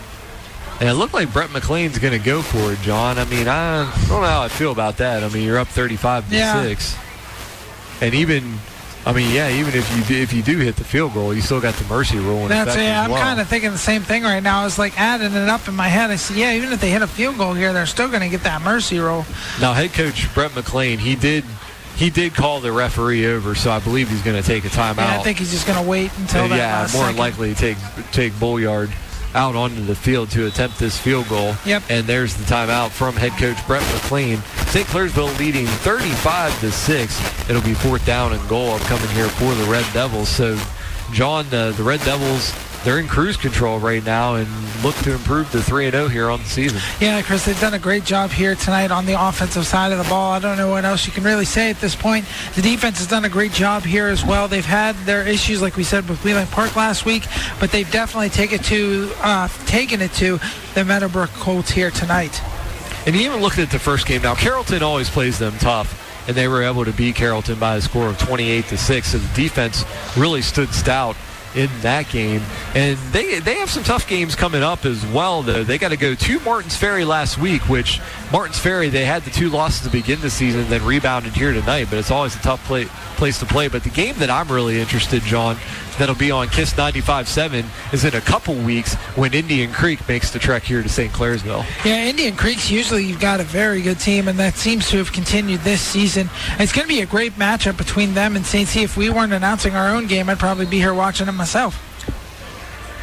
And 0.82 0.88
it 0.90 0.94
looked 0.94 1.14
like 1.14 1.32
Brett 1.32 1.50
McLean's 1.50 1.96
going 2.00 2.12
to 2.12 2.18
go 2.18 2.42
for 2.42 2.72
it, 2.72 2.80
John. 2.80 3.16
I 3.16 3.24
mean, 3.26 3.46
I 3.46 3.84
don't 4.08 4.20
know 4.20 4.26
how 4.26 4.42
I 4.42 4.48
feel 4.48 4.72
about 4.72 4.96
that. 4.96 5.22
I 5.22 5.28
mean, 5.28 5.44
you're 5.44 5.58
up 5.58 5.68
35 5.68 6.28
to 6.28 6.34
Yeah. 6.34 6.60
six, 6.60 6.96
and 8.00 8.12
even, 8.14 8.58
I 9.06 9.12
mean, 9.12 9.32
yeah, 9.32 9.48
even 9.48 9.74
if 9.74 9.96
you 9.96 10.02
do, 10.02 10.20
if 10.20 10.32
you 10.32 10.42
do 10.42 10.58
hit 10.58 10.74
the 10.74 10.82
field 10.82 11.14
goal, 11.14 11.32
you 11.32 11.40
still 11.40 11.60
got 11.60 11.74
the 11.74 11.84
mercy 11.84 12.18
rule 12.18 12.48
That's 12.48 12.74
it. 12.74 12.80
I'm 12.90 13.12
well. 13.12 13.22
kind 13.22 13.40
of 13.40 13.46
thinking 13.46 13.70
the 13.70 13.78
same 13.78 14.02
thing 14.02 14.24
right 14.24 14.42
now. 14.42 14.62
I 14.62 14.64
was 14.64 14.76
like 14.76 14.98
adding 15.00 15.32
it 15.32 15.48
up 15.48 15.68
in 15.68 15.76
my 15.76 15.86
head. 15.86 16.10
I 16.10 16.16
said, 16.16 16.36
yeah, 16.36 16.52
even 16.54 16.72
if 16.72 16.80
they 16.80 16.90
hit 16.90 17.00
a 17.02 17.06
field 17.06 17.38
goal 17.38 17.54
here, 17.54 17.72
they're 17.72 17.86
still 17.86 18.08
going 18.08 18.22
to 18.22 18.28
get 18.28 18.42
that 18.42 18.60
mercy 18.62 18.98
roll. 18.98 19.24
Now, 19.60 19.74
head 19.74 19.92
coach 19.92 20.34
Brett 20.34 20.52
McLean, 20.56 20.98
he 20.98 21.14
did. 21.14 21.44
He 21.94 22.08
did 22.10 22.34
call 22.34 22.58
the 22.60 22.72
referee 22.72 23.24
over, 23.26 23.54
so 23.54 23.70
I 23.70 23.78
believe 23.78 24.08
he's 24.08 24.22
going 24.22 24.40
to 24.40 24.46
take 24.46 24.64
a 24.64 24.68
timeout. 24.68 24.98
And 24.98 25.00
I 25.00 25.22
think 25.22 25.38
he's 25.38 25.52
just 25.52 25.66
going 25.66 25.80
to 25.80 25.88
wait 25.88 26.10
until 26.18 26.46
Uh, 26.46 26.48
that 26.48 26.56
yeah, 26.56 26.78
more 26.98 27.04
second. 27.04 27.18
likely 27.18 27.54
take 27.54 27.76
take 28.12 28.36
Bolyard 28.40 28.90
out 29.34 29.54
onto 29.56 29.84
the 29.84 29.94
field 29.94 30.30
to 30.30 30.46
attempt 30.46 30.78
this 30.78 30.98
field 30.98 31.28
goal. 31.28 31.54
Yep. 31.64 31.82
And 31.88 32.06
there's 32.06 32.34
the 32.34 32.44
timeout 32.44 32.90
from 32.90 33.14
head 33.14 33.32
coach 33.32 33.66
Brett 33.66 33.82
McLean. 33.94 34.38
St. 34.68 34.86
Clairsville 34.86 35.38
leading 35.38 35.66
35 35.66 36.60
to 36.60 36.70
six. 36.72 37.18
it'll 37.48 37.62
be 37.62 37.74
fourth 37.74 38.04
down 38.06 38.32
and 38.32 38.48
goal 38.48 38.70
upcoming 38.70 39.08
here 39.10 39.28
for 39.28 39.54
the 39.54 39.64
Red 39.64 39.86
Devils. 39.92 40.28
So, 40.28 40.58
John, 41.12 41.46
uh, 41.52 41.72
the 41.72 41.82
Red 41.82 42.00
Devils, 42.00 42.52
they're 42.84 42.98
in 42.98 43.06
cruise 43.06 43.36
control 43.36 43.78
right 43.78 44.04
now 44.04 44.34
and 44.34 44.48
look 44.82 44.94
to 44.96 45.12
improve 45.12 45.50
to 45.52 45.62
3 45.62 45.90
0 45.90 46.08
here 46.08 46.28
on 46.28 46.40
the 46.40 46.48
season. 46.48 46.80
Yeah, 47.00 47.22
Chris, 47.22 47.44
they've 47.44 47.60
done 47.60 47.74
a 47.74 47.78
great 47.78 48.04
job 48.04 48.30
here 48.30 48.54
tonight 48.54 48.90
on 48.90 49.06
the 49.06 49.14
offensive 49.20 49.66
side 49.66 49.92
of 49.92 49.98
the 49.98 50.04
ball. 50.04 50.32
I 50.32 50.38
don't 50.40 50.56
know 50.56 50.70
what 50.70 50.84
else 50.84 51.06
you 51.06 51.12
can 51.12 51.22
really 51.22 51.44
say 51.44 51.70
at 51.70 51.80
this 51.80 51.94
point. 51.94 52.26
The 52.54 52.62
defense 52.62 52.98
has 52.98 53.06
done 53.06 53.24
a 53.24 53.28
great 53.28 53.52
job 53.52 53.84
here 53.84 54.08
as 54.08 54.24
well. 54.24 54.48
They've 54.48 54.64
had 54.64 54.96
their 55.06 55.26
issues, 55.26 55.62
like 55.62 55.76
we 55.76 55.84
said, 55.84 56.08
with 56.08 56.22
Wheeling 56.24 56.48
Park 56.48 56.74
last 56.74 57.04
week, 57.04 57.24
but 57.60 57.70
they've 57.70 57.90
definitely 57.90 58.30
taken 58.30 58.58
it 58.58 58.64
to 58.64 59.10
uh, 59.18 59.48
taken 59.66 60.02
it 60.02 60.12
to 60.14 60.38
the 60.74 60.84
Meadowbrook 60.84 61.30
Colts 61.30 61.70
here 61.70 61.90
tonight. 61.90 62.42
And 63.06 63.14
you 63.16 63.22
even 63.22 63.40
looked 63.40 63.58
at 63.58 63.70
the 63.70 63.78
first 63.78 64.06
game. 64.06 64.22
Now, 64.22 64.34
Carrollton 64.34 64.82
always 64.82 65.08
plays 65.08 65.38
them 65.38 65.56
tough. 65.58 66.00
And 66.28 66.36
they 66.36 66.46
were 66.46 66.62
able 66.62 66.84
to 66.84 66.92
beat 66.92 67.16
Carrollton 67.16 67.58
by 67.58 67.74
a 67.74 67.80
score 67.80 68.06
of 68.06 68.16
28 68.16 68.66
to 68.66 68.78
6. 68.78 69.08
So 69.08 69.18
the 69.18 69.34
defense 69.34 69.84
really 70.16 70.40
stood 70.40 70.72
stout 70.72 71.16
in 71.54 71.68
that 71.80 72.08
game. 72.08 72.42
And 72.74 72.98
they 73.12 73.40
they 73.40 73.54
have 73.56 73.70
some 73.70 73.82
tough 73.82 74.08
games 74.08 74.34
coming 74.34 74.62
up 74.62 74.84
as 74.84 75.04
well, 75.06 75.42
though. 75.42 75.64
They 75.64 75.78
got 75.78 75.90
to 75.90 75.96
go 75.96 76.14
to 76.14 76.40
Martins 76.40 76.76
Ferry 76.76 77.04
last 77.04 77.38
week, 77.38 77.68
which 77.68 78.00
Martins 78.30 78.58
Ferry, 78.58 78.88
they 78.88 79.04
had 79.04 79.22
the 79.24 79.30
two 79.30 79.50
losses 79.50 79.82
to 79.82 79.90
begin 79.90 80.20
the 80.20 80.30
season, 80.30 80.68
then 80.68 80.84
rebounded 80.84 81.34
here 81.34 81.52
tonight. 81.52 81.88
But 81.90 81.98
it's 81.98 82.10
always 82.10 82.34
a 82.36 82.40
tough 82.40 82.64
play, 82.64 82.86
place 83.16 83.38
to 83.40 83.46
play. 83.46 83.68
But 83.68 83.84
the 83.84 83.90
game 83.90 84.16
that 84.18 84.30
I'm 84.30 84.50
really 84.50 84.80
interested, 84.80 85.22
John, 85.22 85.56
that'll 85.98 86.14
be 86.14 86.30
on 86.30 86.48
KISS 86.48 86.74
95.7 86.74 87.92
is 87.92 88.04
in 88.04 88.14
a 88.14 88.20
couple 88.20 88.54
weeks 88.54 88.94
when 89.16 89.34
Indian 89.34 89.72
Creek 89.72 90.06
makes 90.08 90.30
the 90.30 90.38
trek 90.38 90.62
here 90.62 90.82
to 90.82 90.88
St. 90.88 91.12
Clairsville. 91.12 91.64
Yeah, 91.84 92.04
Indian 92.04 92.36
Creek's 92.36 92.70
usually 92.70 93.04
you've 93.04 93.20
got 93.20 93.40
a 93.40 93.44
very 93.44 93.82
good 93.82 94.00
team, 94.00 94.28
and 94.28 94.38
that 94.38 94.54
seems 94.54 94.88
to 94.90 94.98
have 94.98 95.12
continued 95.12 95.60
this 95.60 95.80
season. 95.80 96.30
It's 96.58 96.72
going 96.72 96.86
to 96.86 96.94
be 96.94 97.00
a 97.00 97.06
great 97.06 97.34
matchup 97.34 97.76
between 97.76 98.14
them 98.14 98.36
and 98.36 98.44
St. 98.44 98.68
C. 98.68 98.82
If 98.82 98.96
we 98.96 99.10
weren't 99.10 99.32
announcing 99.32 99.74
our 99.74 99.94
own 99.94 100.06
game, 100.06 100.28
I'd 100.28 100.38
probably 100.38 100.66
be 100.66 100.78
here 100.78 100.94
watching 100.94 101.28
it 101.28 101.32
myself. 101.32 101.74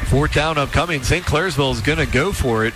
Fourth 0.10 0.34
down 0.34 0.58
upcoming. 0.58 1.04
St. 1.04 1.24
Clairsville 1.24 1.72
is 1.74 1.82
going 1.82 2.00
to 2.00 2.08
go 2.08 2.32
for 2.32 2.66
it. 2.66 2.74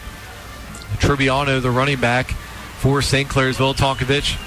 Tribiano, 0.97 1.61
the 1.61 1.71
running 1.71 1.99
back 1.99 2.31
for 2.77 3.01
St. 3.01 3.27
Clairsville. 3.27 3.75
Tonkovich 3.75 4.37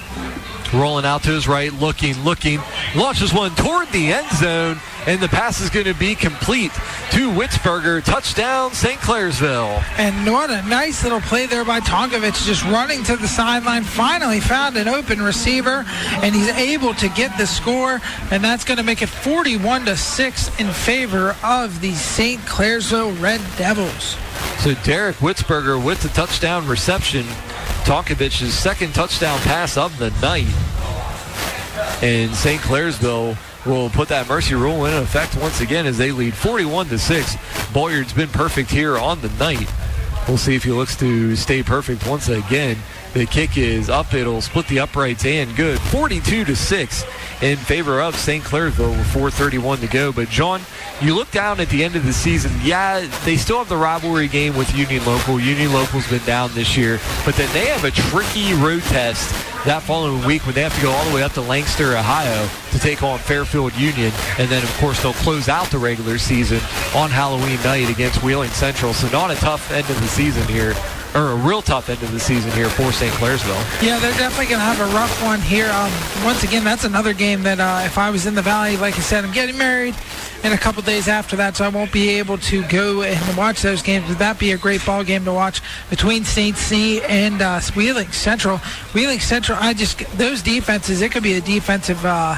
rolling 0.73 1.05
out 1.05 1.23
to 1.23 1.29
his 1.29 1.47
right, 1.47 1.73
looking, 1.73 2.17
looking, 2.23 2.59
launches 2.95 3.33
one 3.33 3.53
toward 3.55 3.87
the 3.89 4.11
end 4.11 4.29
zone, 4.31 4.79
and 5.05 5.19
the 5.19 5.27
pass 5.27 5.61
is 5.61 5.69
going 5.69 5.85
to 5.85 5.93
be 5.93 6.15
complete 6.15 6.71
to 7.11 7.29
Witzberger. 7.31 8.03
Touchdown, 8.03 8.71
St. 8.73 8.99
Clairsville. 8.99 9.83
And 9.97 10.31
what 10.31 10.49
a 10.49 10.61
nice 10.63 11.03
little 11.03 11.21
play 11.21 11.45
there 11.45 11.63
by 11.63 11.79
Tonkovich, 11.79 12.45
just 12.45 12.63
running 12.65 13.03
to 13.03 13.15
the 13.15 13.27
sideline. 13.27 13.83
Finally 13.83 14.39
found 14.39 14.77
an 14.77 14.87
open 14.87 15.21
receiver, 15.21 15.85
and 16.21 16.35
he's 16.35 16.49
able 16.49 16.93
to 16.95 17.09
get 17.09 17.37
the 17.37 17.47
score, 17.47 18.01
and 18.31 18.43
that's 18.43 18.63
going 18.63 18.77
to 18.77 18.83
make 18.83 19.01
it 19.01 19.09
41 19.09 19.85
to 19.85 19.97
six 19.97 20.47
in 20.59 20.67
favor 20.71 21.35
of 21.43 21.81
the 21.81 21.93
St. 21.93 22.41
Clairsville 22.41 23.19
Red 23.21 23.41
Devils. 23.57 24.17
So 24.59 24.73
Derek 24.83 25.17
Witzberger 25.17 25.83
with 25.83 26.01
the 26.01 26.09
touchdown 26.09 26.67
reception. 26.67 27.25
Tonkovich's 27.87 28.53
second 28.53 28.93
touchdown 28.93 29.39
pass 29.39 29.77
of 29.77 29.97
the 29.97 30.09
night. 30.21 30.45
And 32.03 32.35
St. 32.35 32.59
Clairsville 32.59 33.37
will 33.65 33.89
put 33.89 34.09
that 34.09 34.27
mercy 34.27 34.55
rule 34.55 34.85
in 34.85 34.93
effect 34.95 35.37
once 35.37 35.61
again 35.61 35.85
as 35.85 35.97
they 35.97 36.11
lead 36.11 36.33
41 36.33 36.87
to 36.87 36.99
6. 36.99 37.37
Bolyard's 37.71 38.11
been 38.11 38.27
perfect 38.27 38.71
here 38.71 38.97
on 38.97 39.21
the 39.21 39.29
night. 39.39 39.71
We'll 40.27 40.37
see 40.37 40.53
if 40.53 40.65
he 40.65 40.71
looks 40.71 40.97
to 40.97 41.37
stay 41.37 41.63
perfect 41.63 42.05
once 42.05 42.27
again. 42.27 42.75
The 43.13 43.25
kick 43.25 43.57
is 43.57 43.89
up. 43.89 44.13
It'll 44.13 44.41
split 44.41 44.67
the 44.67 44.79
uprights 44.79 45.25
and 45.25 45.55
good. 45.55 45.79
42 45.79 46.45
to 46.45 46.55
6 46.55 47.05
in 47.41 47.57
favor 47.57 48.01
of 48.01 48.15
St. 48.15 48.43
Clairsville 48.43 48.91
with 48.91 49.07
4.31 49.07 49.79
to 49.81 49.87
go. 49.87 50.11
But, 50.11 50.29
John, 50.29 50.61
you 51.01 51.15
look 51.15 51.31
down 51.31 51.59
at 51.59 51.69
the 51.69 51.83
end 51.83 51.95
of 51.95 52.05
the 52.05 52.13
season, 52.13 52.51
yeah, 52.63 53.07
they 53.23 53.37
still 53.37 53.59
have 53.59 53.69
the 53.69 53.77
rivalry 53.77 54.27
game 54.27 54.55
with 54.55 54.75
Union 54.75 55.05
Local. 55.05 55.39
Union 55.39 55.73
Local's 55.73 56.07
been 56.07 56.23
down 56.25 56.51
this 56.53 56.75
year, 56.75 56.99
but 57.25 57.35
then 57.35 57.51
they 57.53 57.65
have 57.65 57.83
a 57.83 57.91
tricky 57.91 58.53
road 58.53 58.81
test 58.83 59.31
that 59.65 59.83
following 59.83 60.23
week 60.25 60.45
when 60.45 60.55
they 60.55 60.61
have 60.61 60.75
to 60.75 60.81
go 60.81 60.91
all 60.91 61.09
the 61.09 61.15
way 61.15 61.23
up 61.23 61.33
to 61.33 61.41
Lancaster, 61.41 61.97
Ohio 61.97 62.47
to 62.71 62.79
take 62.79 63.03
on 63.03 63.19
Fairfield 63.19 63.75
Union. 63.75 64.11
And 64.37 64.49
then, 64.49 64.63
of 64.63 64.77
course, 64.77 65.01
they'll 65.01 65.13
close 65.13 65.49
out 65.49 65.67
the 65.67 65.77
regular 65.77 66.17
season 66.17 66.59
on 66.95 67.09
Halloween 67.09 67.61
night 67.63 67.89
against 67.89 68.23
Wheeling 68.23 68.51
Central. 68.51 68.93
So 68.93 69.09
not 69.09 69.31
a 69.31 69.35
tough 69.35 69.71
end 69.71 69.89
of 69.89 69.99
the 69.99 70.07
season 70.07 70.47
here 70.47 70.73
or 71.15 71.31
a 71.31 71.35
real 71.35 71.61
tough 71.61 71.89
end 71.89 72.01
of 72.03 72.11
the 72.11 72.19
season 72.19 72.51
here 72.51 72.69
for 72.69 72.91
St. 72.91 73.13
Clairsville. 73.13 73.83
Yeah, 73.83 73.99
they're 73.99 74.11
definitely 74.13 74.45
going 74.47 74.59
to 74.59 74.65
have 74.65 74.79
a 74.79 74.93
rough 74.93 75.23
one 75.23 75.41
here. 75.41 75.69
Um, 75.69 75.91
once 76.23 76.43
again, 76.43 76.63
that's 76.63 76.83
another 76.83 77.13
game 77.13 77.43
that 77.43 77.59
uh, 77.59 77.85
if 77.85 77.97
I 77.97 78.09
was 78.09 78.25
in 78.25 78.35
the 78.35 78.41
Valley, 78.41 78.77
like 78.77 78.95
I 78.95 79.01
said, 79.01 79.25
I'm 79.25 79.33
getting 79.33 79.57
married 79.57 79.95
in 80.43 80.53
a 80.53 80.57
couple 80.57 80.81
days 80.83 81.07
after 81.07 81.35
that, 81.37 81.55
so 81.55 81.65
I 81.65 81.69
won't 81.69 81.91
be 81.91 82.09
able 82.09 82.37
to 82.37 82.63
go 82.67 83.01
and 83.01 83.37
watch 83.37 83.61
those 83.61 83.81
games. 83.81 84.07
Would 84.09 84.19
that 84.19 84.37
be 84.37 84.51
a 84.51 84.57
great 84.57 84.85
ball 84.85 85.03
game 85.03 85.25
to 85.25 85.33
watch 85.33 85.61
between 85.89 86.23
St. 86.23 86.55
C 86.55 87.01
and 87.03 87.41
uh, 87.41 87.59
Wheeling 87.75 88.11
Central? 88.11 88.59
Wheeling 88.93 89.19
Central, 89.19 89.57
I 89.59 89.73
just 89.73 89.99
those 90.17 90.41
defenses. 90.41 91.01
It 91.01 91.11
could 91.11 91.23
be 91.23 91.33
a 91.33 91.41
defensive. 91.41 92.05
Uh, 92.05 92.37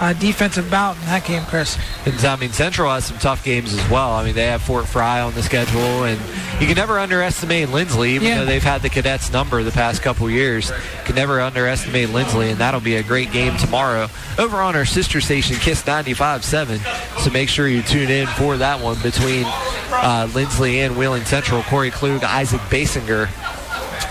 uh, 0.00 0.12
defensive 0.14 0.70
bout 0.70 0.96
in 0.96 1.02
that 1.06 1.24
game, 1.26 1.44
Chris. 1.44 1.76
And 2.06 2.14
I 2.24 2.36
mean, 2.36 2.52
Central 2.52 2.90
has 2.90 3.04
some 3.04 3.18
tough 3.18 3.44
games 3.44 3.74
as 3.74 3.90
well. 3.90 4.12
I 4.12 4.24
mean, 4.24 4.34
they 4.34 4.46
have 4.46 4.62
Fort 4.62 4.86
Frye 4.88 5.20
on 5.20 5.34
the 5.34 5.42
schedule, 5.42 6.04
and 6.04 6.18
you 6.60 6.66
can 6.66 6.74
never 6.76 6.98
underestimate 6.98 7.68
Linsly, 7.68 8.08
even 8.10 8.28
Yeah. 8.28 8.38
though 8.38 8.44
they've 8.46 8.62
had 8.62 8.80
the 8.82 8.88
cadets 8.88 9.30
number 9.30 9.62
the 9.62 9.70
past 9.72 10.00
couple 10.02 10.28
years. 10.30 10.70
You 10.70 11.04
can 11.04 11.14
never 11.16 11.40
underestimate 11.40 12.08
Linsly, 12.08 12.50
and 12.50 12.58
that'll 12.58 12.80
be 12.80 12.96
a 12.96 13.02
great 13.02 13.30
game 13.30 13.56
tomorrow 13.58 14.08
over 14.38 14.60
on 14.62 14.74
our 14.74 14.86
sister 14.86 15.20
station, 15.20 15.56
Kiss 15.56 15.82
95.7. 15.82 16.80
So 17.22 17.30
make 17.30 17.48
sure 17.50 17.68
you 17.68 17.82
tune 17.82 18.10
in 18.10 18.26
for 18.28 18.56
that 18.56 18.80
one 18.80 18.98
between 19.02 19.44
uh, 19.44 20.28
Linsly 20.32 20.76
and 20.76 20.96
Wheeling 20.96 21.24
Central. 21.26 21.62
Corey 21.64 21.90
Klug, 21.90 22.24
Isaac 22.24 22.60
Basinger 22.70 23.28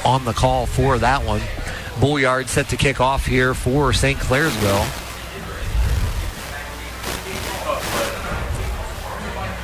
on 0.05 0.23
the 0.25 0.33
call 0.33 0.65
for 0.67 0.99
that 0.99 1.23
one. 1.25 1.41
Bolyard 1.99 2.47
set 2.47 2.69
to 2.69 2.77
kick 2.77 3.01
off 3.01 3.25
here 3.25 3.53
for 3.53 3.91
St. 3.91 4.17
Clairsville. 4.19 4.87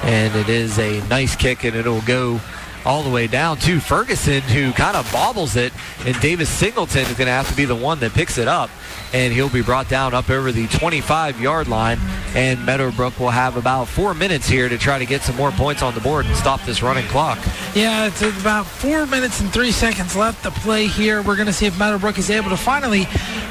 And 0.05 0.35
it 0.35 0.49
is 0.49 0.79
a 0.79 1.01
nice 1.07 1.35
kick, 1.35 1.63
and 1.63 1.75
it'll 1.75 2.01
go 2.01 2.39
all 2.85 3.01
the 3.01 3.09
way 3.09 3.25
down 3.25 3.57
to 3.57 3.79
Ferguson, 3.79 4.41
who 4.41 4.71
kind 4.71 4.95
of 4.95 5.11
bobbles 5.11 5.55
it, 5.55 5.73
and 6.05 6.19
Davis 6.21 6.49
Singleton 6.49 7.01
is 7.01 7.13
going 7.17 7.25
to 7.25 7.31
have 7.31 7.49
to 7.49 7.55
be 7.55 7.65
the 7.65 7.75
one 7.75 7.99
that 7.99 8.13
picks 8.13 8.37
it 8.37 8.47
up, 8.47 8.69
and 9.11 9.33
he'll 9.33 9.49
be 9.49 9.63
brought 9.63 9.89
down 9.89 10.13
up 10.13 10.29
over 10.29 10.51
the 10.51 10.67
25-yard 10.67 11.67
line, 11.67 11.97
and 12.35 12.63
Meadowbrook 12.63 13.19
will 13.19 13.31
have 13.31 13.57
about 13.57 13.87
four 13.87 14.13
minutes 14.13 14.47
here 14.47 14.69
to 14.69 14.77
try 14.77 14.99
to 14.99 15.05
get 15.05 15.23
some 15.23 15.35
more 15.35 15.51
points 15.51 15.81
on 15.81 15.95
the 15.95 16.01
board 16.01 16.27
and 16.27 16.35
stop 16.35 16.61
this 16.61 16.83
running 16.83 17.05
clock. 17.07 17.39
Yeah, 17.73 18.05
it's 18.05 18.21
about 18.21 18.67
four 18.67 19.07
minutes 19.07 19.41
and 19.41 19.51
three 19.51 19.71
seconds 19.71 20.15
left 20.15 20.43
to 20.43 20.51
play 20.51 20.85
here. 20.85 21.23
We're 21.23 21.37
going 21.37 21.47
to 21.47 21.53
see 21.53 21.65
if 21.65 21.77
Meadowbrook 21.79 22.19
is 22.19 22.29
able 22.29 22.51
to 22.51 22.57
finally 22.57 23.07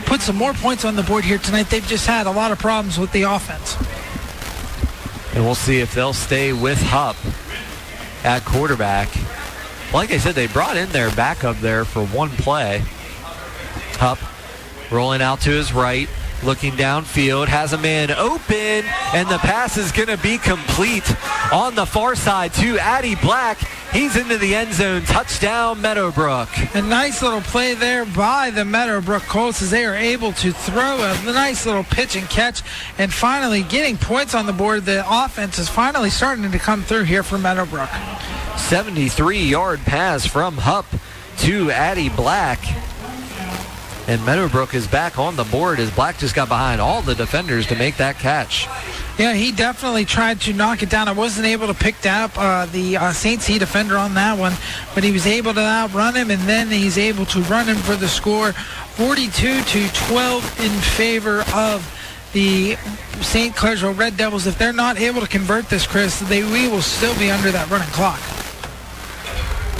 put 0.07 0.21
some 0.21 0.37
more 0.37 0.53
points 0.55 0.85
on 0.85 0.95
the 0.95 1.03
board 1.03 1.25
here 1.25 1.39
tonight. 1.39 1.71
They've 1.71 1.85
just 1.85 2.07
had 2.07 2.29
a 2.29 2.31
lot 2.31 2.53
of 2.53 2.61
problems 2.61 2.99
with 2.99 3.11
the 3.11 3.23
offense. 3.23 3.77
And 5.35 5.45
we'll 5.45 5.55
see 5.55 5.81
if 5.81 5.95
they'll 5.95 6.13
stay 6.13 6.53
with 6.53 6.81
Hupp 6.81 7.17
at 8.25 8.45
quarterback. 8.45 9.09
Like 9.93 10.11
I 10.13 10.19
said, 10.19 10.35
they 10.35 10.47
brought 10.47 10.77
in 10.77 10.89
their 10.91 11.11
backup 11.15 11.57
there 11.59 11.85
for 11.85 12.05
one 12.07 12.31
play. 12.31 12.83
Hupp 13.97 14.19
rolling 14.93 15.23
out 15.23 15.41
to 15.43 15.51
his 15.51 15.73
right, 15.73 16.09
looking 16.45 16.73
downfield, 16.73 17.49
has 17.49 17.73
a 17.73 17.79
man 17.79 18.11
open, 18.11 18.85
and 19.15 19.29
the 19.29 19.39
pass 19.39 19.77
is 19.77 19.93
going 19.93 20.09
to 20.09 20.19
be 20.19 20.39
complete 20.39 21.05
on 21.53 21.75
the 21.75 21.87
far 21.87 22.15
side 22.15 22.53
to 22.55 22.79
Addy 22.79 23.15
Black. 23.17 23.59
He's 23.93 24.17
into 24.17 24.39
the 24.39 24.55
end 24.55 24.75
zone. 24.75 25.03
Touchdown, 25.03 25.81
Meadowbrook. 25.81 26.49
A 26.75 26.83
nice 26.83 27.23
little 27.23 27.41
play 27.41 27.75
there 27.75 28.05
by 28.05 28.51
the 28.51 28.65
Meadowbrook 28.65 29.23
Colts 29.23 29.63
as 29.63 29.71
they 29.71 29.85
are 29.85 29.95
able 29.95 30.33
to 30.33 30.53
throw 30.53 30.97
a 30.97 31.23
nice 31.25 31.65
little 31.65 31.85
pitch 31.85 32.17
and 32.17 32.29
catch 32.29 32.63
and 32.99 33.13
finally 33.13 33.63
getting 33.63 33.97
points 33.97 34.35
on 34.35 34.47
the 34.47 34.53
board. 34.53 34.85
The 34.85 35.05
offense 35.07 35.59
is 35.59 35.69
finally 35.69 36.11
starting 36.11 36.51
to 36.51 36.59
come 36.59 36.83
through 36.83 37.05
here 37.05 37.23
for 37.23 37.39
Meadowbrook. 37.39 37.91
73 38.57 39.39
yard 39.39 39.81
pass 39.81 40.27
from 40.27 40.57
Hupp 40.57 40.87
to 41.39 41.71
Addy 41.71 42.09
Black. 42.09 42.94
And 44.07 44.25
Meadowbrook 44.27 44.75
is 44.75 44.87
back 44.87 45.19
on 45.19 45.35
the 45.35 45.45
board 45.45 45.81
as 45.81 45.91
Black 45.91 46.19
just 46.19 46.35
got 46.35 46.49
behind 46.49 46.81
all 46.81 47.01
the 47.01 47.15
defenders 47.15 47.67
to 47.69 47.77
make 47.77 47.97
that 47.97 48.19
catch. 48.19 48.67
Yeah, 49.19 49.33
he 49.33 49.51
definitely 49.51 50.05
tried 50.05 50.41
to 50.43 50.53
knock 50.53 50.83
it 50.83 50.91
down. 50.91 51.09
I 51.09 51.13
wasn't 51.13 51.47
able 51.47 51.69
to 51.69 51.75
pick 51.75 52.05
up 52.05 52.33
uh, 52.37 52.67
the 52.67 52.99
uh, 52.99 53.13
St. 53.13 53.41
C 53.41 53.59
defender 53.59 53.97
on 53.97 54.13
that 54.15 54.39
one, 54.39 54.53
but 54.95 55.05
he 55.05 55.13
was 55.13 55.27
able 55.27 55.55
to 55.55 55.61
outrun 55.61 56.15
him, 56.15 56.31
and 56.31 56.43
then 56.43 56.69
he's 56.69 56.99
able 56.99 57.25
to 57.27 57.41
run 57.43 57.67
him 57.67 57.77
for 57.77 57.97
the 57.97 58.09
score, 58.09 58.53
42 58.53 59.63
to 59.63 59.89
12 60.09 60.61
in 60.61 60.71
favor 60.81 61.45
of 61.55 61.89
the 62.33 62.77
St. 63.23 63.55
Clairsville 63.55 63.97
Red 63.97 64.17
Devils. 64.19 64.47
If 64.47 64.59
they're 64.59 64.73
not 64.73 64.99
able 64.99 65.23
to 65.23 65.29
convert 65.29 65.71
this, 65.71 65.87
Chris, 65.87 66.19
they 66.21 66.43
we 66.43 66.69
will 66.69 66.83
still 66.83 67.17
be 67.19 67.31
under 67.31 67.51
that 67.53 67.71
running 67.71 67.89
clock. 67.89 68.21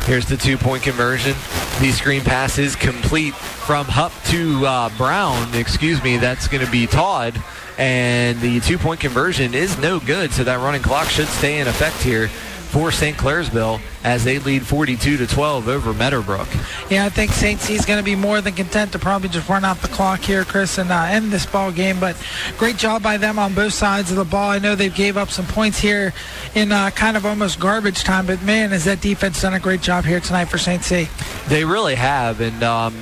Here's 0.07 0.27
the 0.27 0.37
two 0.37 0.59
point 0.59 0.83
conversion. 0.83 1.35
The 1.81 1.91
screen 1.91 2.21
pass 2.21 2.59
is 2.59 2.77
complete 2.77 3.35
from 3.35 3.87
Hupp 3.87 4.13
to 4.27 4.67
uh, 4.67 4.91
Brown. 4.97 5.55
Excuse 5.55 6.03
me, 6.05 6.19
that's 6.19 6.47
going 6.47 6.65
to 6.65 6.71
be 6.71 6.87
Todd. 6.87 7.35
And 7.79 8.41
the 8.41 8.61
two-point 8.61 9.01
conversion 9.01 9.55
is 9.55 9.77
no 9.79 9.99
good, 9.99 10.31
so 10.31 10.45
that 10.45 10.57
running 10.61 10.83
clock 10.83 11.09
should 11.09 11.27
stay 11.27 11.59
in 11.59 11.67
effect 11.67 12.01
here 12.03 12.29
for 12.75 12.91
St. 12.91 13.17
Clairsville 13.17 13.81
as 14.03 14.25
they 14.25 14.41
lead 14.41 14.67
42 14.67 15.17
to 15.19 15.29
12 15.29 15.69
over 15.69 15.95
Meadowbrook. 15.95 16.49
Yeah, 16.91 17.05
I 17.05 17.09
think 17.09 17.31
St. 17.31 17.61
C's 17.61 17.79
is 17.79 17.87
going 17.87 18.01
to 18.01 18.05
be 18.05 18.17
more 18.17 18.41
than 18.41 18.53
content 18.53 18.91
to 18.93 18.99
probably 18.99 19.29
just 19.29 19.49
run 19.49 19.65
out 19.65 19.81
the 19.81 19.87
clock 19.87 20.19
here, 20.19 20.45
Chris, 20.45 20.77
and 20.77 20.91
uh, 20.91 21.03
end 21.03 21.31
this 21.31 21.47
ball 21.47 21.71
game. 21.71 22.01
But 22.01 22.17
great 22.59 22.77
job 22.77 23.01
by 23.01 23.17
them 23.17 23.39
on 23.39 23.55
both 23.55 23.75
sides 23.75 24.11
of 24.11 24.17
the 24.17 24.25
ball. 24.25 24.51
I 24.51 24.59
know 24.59 24.75
they 24.75 24.89
gave 24.89 25.17
up 25.17 25.31
some 25.31 25.47
points 25.47 25.79
here 25.79 26.13
in 26.57 26.73
uh, 26.73 26.91
kind 26.91 27.17
of 27.17 27.25
almost 27.25 27.61
garbage 27.61 28.03
time, 28.03 28.27
but 28.27 28.43
man, 28.43 28.71
has 28.71 28.87
that 28.87 29.01
defense 29.01 29.41
done 29.41 29.55
a 29.55 29.61
great 29.61 29.81
job 29.81 30.05
here 30.05 30.19
tonight 30.19 30.47
for 30.47 30.59
St. 30.59 30.83
C. 30.83 31.09
They 31.47 31.65
really 31.65 31.95
have, 31.95 32.41
and 32.41 32.61
um, 32.65 32.97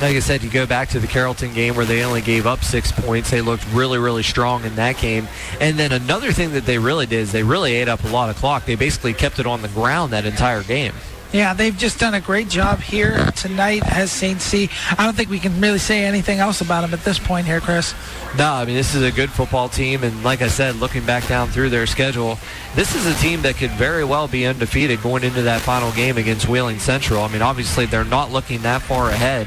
like 0.00 0.16
I 0.16 0.20
said, 0.20 0.42
you 0.42 0.50
go 0.50 0.66
back 0.66 0.88
to 0.90 1.00
the 1.00 1.06
Carrollton 1.06 1.52
game 1.52 1.74
where 1.74 1.84
they 1.84 2.02
only 2.04 2.22
gave 2.22 2.46
up 2.46 2.64
six 2.64 2.90
points. 2.90 3.30
They 3.30 3.40
looked 3.40 3.66
really, 3.72 3.98
really 3.98 4.22
strong 4.22 4.64
in 4.64 4.74
that 4.76 4.98
game. 4.98 5.28
And 5.60 5.78
then 5.78 5.92
another 5.92 6.32
thing 6.32 6.52
that 6.52 6.64
they 6.64 6.78
really 6.78 7.06
did 7.06 7.20
is 7.20 7.32
they 7.32 7.42
really 7.42 7.74
ate 7.74 7.88
up 7.88 8.02
a 8.04 8.08
lot 8.08 8.30
of 8.30 8.36
clock. 8.36 8.64
They 8.64 8.76
basically 8.76 9.12
kept 9.12 9.38
it 9.38 9.46
on 9.46 9.62
the 9.62 9.68
ground 9.68 10.12
that 10.12 10.24
entire 10.24 10.62
game. 10.62 10.94
Yeah, 11.32 11.54
they've 11.54 11.76
just 11.76 12.00
done 12.00 12.14
a 12.14 12.20
great 12.20 12.48
job 12.48 12.80
here 12.80 13.24
tonight 13.36 13.82
as 13.86 14.10
St. 14.10 14.40
C. 14.40 14.68
I 14.98 15.04
don't 15.04 15.14
think 15.14 15.30
we 15.30 15.38
can 15.38 15.60
really 15.60 15.78
say 15.78 16.04
anything 16.04 16.40
else 16.40 16.60
about 16.60 16.80
them 16.80 16.92
at 16.92 17.04
this 17.04 17.20
point 17.20 17.46
here, 17.46 17.60
Chris. 17.60 17.94
No, 18.36 18.52
I 18.52 18.64
mean, 18.64 18.74
this 18.74 18.96
is 18.96 19.02
a 19.04 19.12
good 19.12 19.30
football 19.30 19.68
team. 19.68 20.02
And 20.02 20.24
like 20.24 20.42
I 20.42 20.48
said, 20.48 20.76
looking 20.76 21.06
back 21.06 21.28
down 21.28 21.48
through 21.48 21.70
their 21.70 21.86
schedule, 21.86 22.36
this 22.74 22.96
is 22.96 23.06
a 23.06 23.14
team 23.22 23.42
that 23.42 23.56
could 23.56 23.70
very 23.72 24.02
well 24.02 24.26
be 24.26 24.44
undefeated 24.44 25.02
going 25.02 25.22
into 25.22 25.42
that 25.42 25.60
final 25.60 25.92
game 25.92 26.18
against 26.18 26.48
Wheeling 26.48 26.80
Central. 26.80 27.22
I 27.22 27.28
mean, 27.28 27.42
obviously, 27.42 27.86
they're 27.86 28.04
not 28.04 28.32
looking 28.32 28.62
that 28.62 28.82
far 28.82 29.10
ahead. 29.10 29.46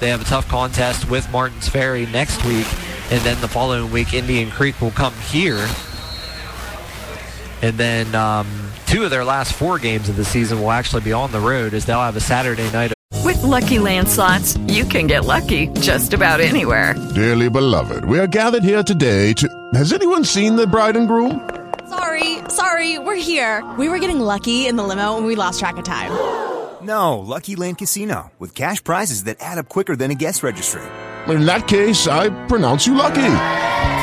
They 0.00 0.10
have 0.10 0.20
a 0.20 0.24
tough 0.24 0.48
contest 0.48 1.08
with 1.08 1.30
Martins 1.30 1.68
Ferry 1.68 2.06
next 2.06 2.44
week, 2.44 2.66
and 3.10 3.20
then 3.22 3.40
the 3.40 3.48
following 3.48 3.90
week, 3.90 4.12
Indian 4.12 4.50
Creek 4.50 4.80
will 4.80 4.90
come 4.90 5.14
here. 5.30 5.66
And 7.62 7.78
then 7.78 8.14
um, 8.14 8.46
two 8.86 9.04
of 9.04 9.10
their 9.10 9.24
last 9.24 9.54
four 9.54 9.78
games 9.78 10.08
of 10.08 10.16
the 10.16 10.24
season 10.24 10.60
will 10.60 10.70
actually 10.70 11.02
be 11.02 11.12
on 11.12 11.32
the 11.32 11.40
road, 11.40 11.72
as 11.74 11.86
they'll 11.86 12.00
have 12.00 12.16
a 12.16 12.20
Saturday 12.20 12.70
night. 12.72 12.92
With 13.24 13.38
LuckyLand 13.38 14.08
Slots, 14.08 14.58
you 14.68 14.84
can 14.84 15.06
get 15.06 15.24
lucky 15.24 15.68
just 15.80 16.12
about 16.12 16.40
anywhere. 16.40 16.94
Dearly 17.14 17.48
beloved, 17.48 18.04
we 18.04 18.18
are 18.18 18.26
gathered 18.26 18.64
here 18.64 18.82
today 18.82 19.32
to. 19.34 19.48
Has 19.74 19.92
anyone 19.92 20.24
seen 20.24 20.56
the 20.56 20.66
bride 20.66 20.96
and 20.96 21.08
groom? 21.08 21.48
Sorry, 21.88 22.38
sorry, 22.48 22.98
we're 22.98 23.14
here. 23.14 23.64
We 23.78 23.88
were 23.88 23.98
getting 23.98 24.20
lucky 24.20 24.66
in 24.66 24.76
the 24.76 24.82
limo 24.82 25.16
and 25.16 25.24
we 25.24 25.36
lost 25.36 25.60
track 25.60 25.76
of 25.78 25.84
time. 25.84 26.10
No, 26.84 27.18
LuckyLand 27.20 27.78
Casino, 27.78 28.30
with 28.38 28.54
cash 28.54 28.84
prizes 28.84 29.24
that 29.24 29.38
add 29.40 29.56
up 29.56 29.70
quicker 29.70 29.96
than 29.96 30.10
a 30.10 30.14
guest 30.14 30.42
registry. 30.42 30.82
In 31.28 31.46
that 31.46 31.66
case, 31.66 32.06
I 32.06 32.28
pronounce 32.46 32.86
you 32.86 32.94
lucky. 32.94 33.22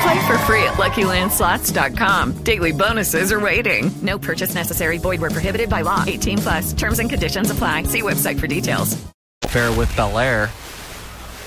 Play 0.02 0.26
for 0.26 0.38
free 0.50 0.64
at 0.64 0.78
LuckyLandSlots.com. 0.78 2.38
Daily 2.44 2.72
bonuses 2.72 3.32
are 3.32 3.40
waiting. 3.40 3.92
No 4.02 4.18
purchase 4.18 4.56
necessary. 4.56 4.98
Void 4.98 5.22
where 5.22 5.30
prohibited 5.30 5.70
by 5.70 5.82
law. 5.82 6.04
18 6.08 6.40
plus. 6.40 6.74
Terms 6.74 6.98
and 6.98 7.08
conditions 7.08 7.52
apply. 7.52 7.84
See 7.84 8.02
website 8.02 8.40
for 8.40 8.48
details. 8.48 9.00
Affair 9.44 9.72
with 9.78 9.90
Bellaire. 9.96 10.50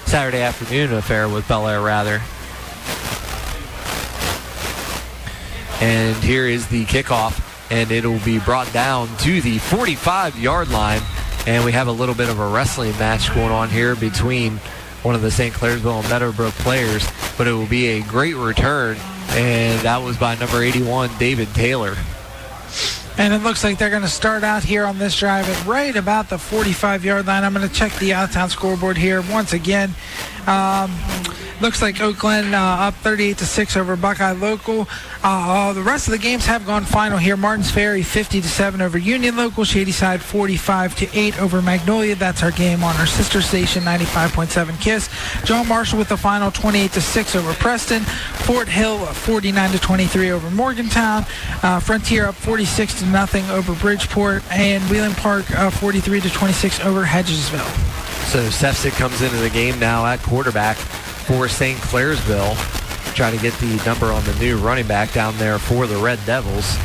Saturday 0.06 0.42
afternoon 0.42 0.92
affair 0.92 1.28
with 1.28 1.44
Bellaire, 1.48 1.84
rather. 1.84 2.20
And 5.80 6.16
here 6.22 6.46
is 6.46 6.68
the 6.68 6.84
kickoff, 6.84 7.42
and 7.72 7.90
it'll 7.90 8.20
be 8.20 8.38
brought 8.38 8.72
down 8.72 9.08
to 9.18 9.40
the 9.40 9.56
45-yard 9.56 10.68
line. 10.68 11.02
And 11.46 11.64
we 11.64 11.72
have 11.72 11.88
a 11.88 11.92
little 11.92 12.14
bit 12.14 12.30
of 12.30 12.38
a 12.38 12.48
wrestling 12.48 12.92
match 12.92 13.32
going 13.34 13.50
on 13.50 13.68
here 13.68 13.94
between 13.94 14.58
one 15.02 15.14
of 15.14 15.20
the 15.20 15.30
St. 15.30 15.54
Clairsville 15.54 16.00
and 16.00 16.08
Meadowbrook 16.08 16.54
players, 16.54 17.06
but 17.36 17.46
it 17.46 17.52
will 17.52 17.66
be 17.66 17.86
a 17.88 18.02
great 18.04 18.36
return, 18.36 18.96
and 19.30 19.78
that 19.80 19.98
was 19.98 20.16
by 20.16 20.34
number 20.36 20.62
81, 20.62 21.10
David 21.18 21.48
Taylor. 21.54 21.94
And 23.18 23.34
it 23.34 23.42
looks 23.42 23.62
like 23.62 23.78
they're 23.78 23.90
going 23.90 24.02
to 24.02 24.08
start 24.08 24.42
out 24.42 24.64
here 24.64 24.84
on 24.86 24.98
this 24.98 25.16
drive 25.18 25.48
at 25.48 25.66
right 25.66 25.94
about 25.94 26.30
the 26.30 26.36
45-yard 26.36 27.26
line. 27.26 27.44
I'm 27.44 27.52
going 27.52 27.68
to 27.68 27.72
check 27.72 27.92
the 27.96 28.14
out-of-town 28.14 28.48
scoreboard 28.50 28.96
here 28.96 29.22
once 29.30 29.52
again. 29.52 29.94
Um, 30.46 30.90
looks 31.60 31.80
like 31.80 32.00
Oak 32.00 32.18
Glen 32.18 32.52
uh, 32.52 32.58
up 32.58 32.94
38 32.94 33.38
to 33.38 33.46
six 33.46 33.76
over 33.76 33.96
Buckeye 33.96 34.32
Local. 34.32 34.86
Uh, 35.22 35.72
the 35.72 35.82
rest 35.82 36.06
of 36.06 36.12
the 36.12 36.18
games 36.18 36.44
have 36.46 36.66
gone 36.66 36.84
final 36.84 37.16
here. 37.18 37.36
Martins 37.36 37.70
Ferry 37.70 38.02
50 38.02 38.40
to 38.40 38.48
seven 38.48 38.82
over 38.82 38.98
Union 38.98 39.36
Local. 39.36 39.64
Shadyside 39.64 40.20
45 40.20 40.96
to 40.96 41.18
eight 41.18 41.40
over 41.40 41.62
Magnolia. 41.62 42.14
That's 42.16 42.42
our 42.42 42.50
game 42.50 42.84
on 42.84 42.94
our 42.96 43.06
sister 43.06 43.40
station 43.40 43.82
95.7 43.84 44.80
Kiss. 44.80 45.08
John 45.44 45.66
Marshall 45.66 45.98
with 45.98 46.08
the 46.08 46.16
final 46.16 46.50
28 46.50 46.92
to 46.92 47.00
six 47.00 47.34
over 47.34 47.54
Preston. 47.54 48.02
Fort 48.02 48.68
Hill 48.68 48.98
49 48.98 49.70
to 49.70 49.78
23 49.78 50.30
over 50.30 50.50
Morgantown. 50.50 51.24
Uh, 51.62 51.80
Frontier 51.80 52.26
up 52.26 52.34
46 52.34 53.00
to 53.00 53.06
nothing 53.06 53.44
over 53.50 53.74
Bridgeport, 53.74 54.42
and 54.50 54.82
Wheeling 54.90 55.14
Park 55.14 55.50
uh, 55.52 55.70
43 55.70 56.20
to 56.20 56.30
26 56.30 56.80
over 56.80 57.04
Hedgesville. 57.04 58.13
So 58.30 58.40
Sefcik 58.48 58.92
comes 58.92 59.22
into 59.22 59.36
the 59.36 59.50
game 59.50 59.78
now 59.78 60.04
at 60.06 60.22
quarterback 60.22 60.76
for 60.76 61.48
St. 61.48 61.78
Clairsville, 61.78 62.54
trying 63.14 63.36
to 63.36 63.42
get 63.42 63.54
the 63.54 63.82
number 63.86 64.06
on 64.06 64.24
the 64.24 64.34
new 64.34 64.56
running 64.58 64.86
back 64.86 65.12
down 65.12 65.36
there 65.38 65.58
for 65.58 65.86
the 65.86 65.96
Red 65.96 66.18
Devils. 66.26 66.76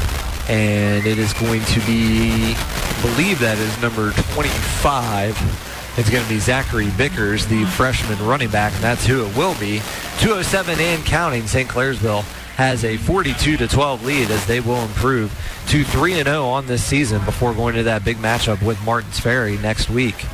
And 0.47 1.05
it 1.05 1.17
is 1.17 1.33
going 1.33 1.63
to 1.65 1.79
be, 1.81 2.53
I 2.55 2.99
believe 3.01 3.39
that 3.39 3.57
is 3.57 3.81
number 3.81 4.11
25. 4.33 5.95
It's 5.97 6.09
going 6.09 6.23
to 6.23 6.29
be 6.29 6.39
Zachary 6.39 6.87
Bickers, 6.87 7.47
the 7.47 7.65
freshman 7.65 8.17
running 8.25 8.49
back, 8.49 8.73
and 8.73 8.83
that's 8.83 9.05
who 9.05 9.25
it 9.25 9.35
will 9.35 9.57
be. 9.59 9.79
207 10.19 10.79
and 10.79 11.03
counting, 11.05 11.45
St. 11.47 11.69
Clairsville 11.69 12.23
has 12.55 12.83
a 12.83 12.97
42 12.97 13.57
to 13.57 13.67
12 13.67 14.05
lead 14.05 14.29
as 14.31 14.45
they 14.45 14.59
will 14.59 14.81
improve 14.81 15.31
to 15.67 15.83
3 15.83 16.23
0 16.23 16.43
on 16.45 16.67
this 16.67 16.83
season 16.83 17.23
before 17.23 17.53
going 17.53 17.75
to 17.75 17.83
that 17.83 18.03
big 18.03 18.17
matchup 18.17 18.61
with 18.61 18.83
Martins 18.83 19.19
Ferry 19.19 19.57
next 19.57 19.89
week. 19.89 20.25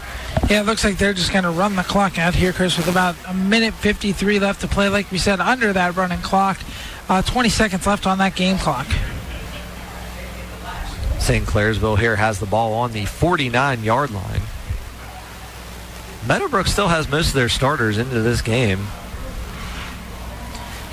Yeah, 0.49 0.61
it 0.61 0.67
looks 0.67 0.83
like 0.83 0.99
they're 0.99 1.13
just 1.13 1.31
going 1.31 1.43
to 1.43 1.49
run 1.49 1.75
the 1.75 1.81
clock 1.81 2.19
out 2.19 2.35
here, 2.35 2.53
Chris, 2.53 2.77
with 2.77 2.87
about 2.87 3.15
a 3.27 3.33
minute 3.33 3.73
53 3.73 4.37
left 4.37 4.61
to 4.61 4.67
play. 4.67 4.89
Like 4.89 5.11
we 5.11 5.17
said, 5.17 5.39
under 5.39 5.73
that 5.73 5.95
running 5.95 6.19
clock. 6.19 6.59
Uh, 7.09 7.23
20 7.23 7.49
seconds 7.49 7.87
left 7.87 8.05
on 8.05 8.19
that 8.19 8.35
game 8.35 8.57
clock. 8.59 8.85
St. 11.17 11.45
Clairsville 11.47 11.97
here 11.97 12.15
has 12.15 12.39
the 12.39 12.45
ball 12.45 12.73
on 12.73 12.91
the 12.91 13.05
49 13.05 13.83
yard 13.83 14.11
line. 14.11 14.41
Meadowbrook 16.27 16.67
still 16.67 16.89
has 16.89 17.09
most 17.09 17.29
of 17.29 17.33
their 17.33 17.49
starters 17.49 17.97
into 17.97 18.21
this 18.21 18.43
game. 18.43 18.85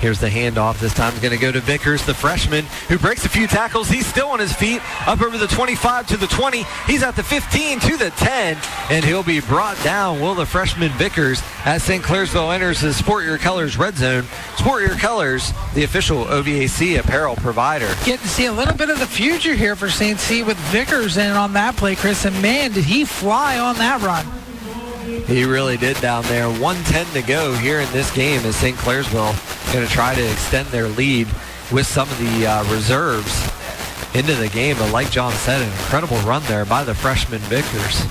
Here's 0.03 0.19
the 0.19 0.27
handoff. 0.27 0.81
This 0.81 0.93
time 0.93 1.17
going 1.21 1.31
to 1.31 1.37
go 1.37 1.49
to 1.49 1.61
Vickers, 1.61 2.05
the 2.05 2.13
freshman, 2.13 2.65
who 2.89 2.99
breaks 2.99 3.23
a 3.23 3.29
few 3.29 3.47
tackles. 3.47 3.87
He's 3.87 4.05
still 4.05 4.27
on 4.27 4.39
his 4.39 4.51
feet, 4.51 4.81
up 5.07 5.21
over 5.21 5.37
the 5.37 5.47
25 5.47 6.07
to 6.07 6.17
the 6.17 6.27
20. 6.27 6.65
He's 6.87 7.03
at 7.03 7.15
the 7.15 7.23
15 7.23 7.79
to 7.79 7.95
the 7.95 8.09
10, 8.09 8.57
and 8.89 9.05
he'll 9.05 9.23
be 9.23 9.39
brought 9.39 9.81
down. 9.81 10.19
Will 10.19 10.35
the 10.35 10.45
freshman 10.45 10.91
Vickers 10.97 11.41
as 11.63 11.83
St. 11.83 12.03
Clairsville 12.03 12.53
enters 12.53 12.81
the 12.81 12.93
Sport 12.93 13.23
Your 13.23 13.37
Colors 13.37 13.77
red 13.77 13.95
zone. 13.95 14.25
Sport 14.57 14.83
Your 14.83 14.97
Colors, 14.97 15.53
the 15.73 15.85
official 15.85 16.25
OVAC 16.25 16.99
apparel 16.99 17.37
provider. 17.37 17.87
Getting 18.03 18.17
to 18.17 18.27
see 18.27 18.47
a 18.47 18.51
little 18.51 18.75
bit 18.75 18.89
of 18.89 18.99
the 18.99 19.07
future 19.07 19.53
here 19.53 19.77
for 19.77 19.89
St. 19.89 20.19
C 20.19 20.43
with 20.43 20.57
Vickers 20.57 21.15
in 21.15 21.31
on 21.31 21.53
that 21.53 21.77
play, 21.77 21.95
Chris. 21.95 22.25
And 22.25 22.41
man, 22.41 22.73
did 22.73 22.83
he 22.83 23.05
fly 23.05 23.57
on 23.57 23.77
that 23.77 24.01
run. 24.01 24.42
He 25.03 25.43
really 25.43 25.77
did 25.77 25.99
down 26.01 26.23
there. 26.25 26.49
110 26.49 27.05
to 27.13 27.27
go 27.27 27.53
here 27.53 27.79
in 27.79 27.91
this 27.91 28.11
game 28.13 28.41
as 28.45 28.55
St. 28.55 28.77
Clairsville 28.77 29.73
going 29.73 29.85
to 29.85 29.91
try 29.91 30.15
to 30.15 30.31
extend 30.31 30.67
their 30.67 30.87
lead 30.87 31.27
with 31.71 31.85
some 31.85 32.09
of 32.09 32.17
the 32.19 32.47
uh, 32.47 32.63
reserves 32.71 33.49
into 34.13 34.35
the 34.35 34.49
game. 34.49 34.77
But 34.77 34.91
like 34.91 35.11
John 35.11 35.33
said, 35.33 35.61
an 35.61 35.71
incredible 35.71 36.17
run 36.17 36.43
there 36.43 36.65
by 36.65 36.83
the 36.83 36.93
freshman 36.93 37.39
Vickers. 37.41 38.01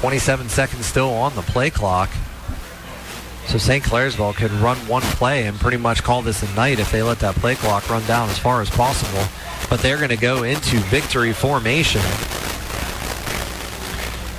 27 0.00 0.48
seconds 0.48 0.84
still 0.84 1.10
on 1.10 1.34
the 1.36 1.42
play 1.42 1.70
clock. 1.70 2.10
So 3.46 3.58
St. 3.58 3.84
Clairsville 3.84 4.34
could 4.34 4.50
run 4.52 4.76
one 4.88 5.02
play 5.02 5.46
and 5.46 5.58
pretty 5.58 5.76
much 5.76 6.02
call 6.02 6.22
this 6.22 6.42
a 6.42 6.54
night 6.54 6.80
if 6.80 6.90
they 6.90 7.02
let 7.02 7.20
that 7.20 7.36
play 7.36 7.54
clock 7.54 7.88
run 7.88 8.04
down 8.06 8.28
as 8.28 8.38
far 8.38 8.60
as 8.60 8.70
possible. 8.70 9.22
But 9.70 9.80
they're 9.80 9.98
going 9.98 10.08
to 10.10 10.16
go 10.16 10.42
into 10.42 10.78
victory 10.78 11.32
formation. 11.32 12.02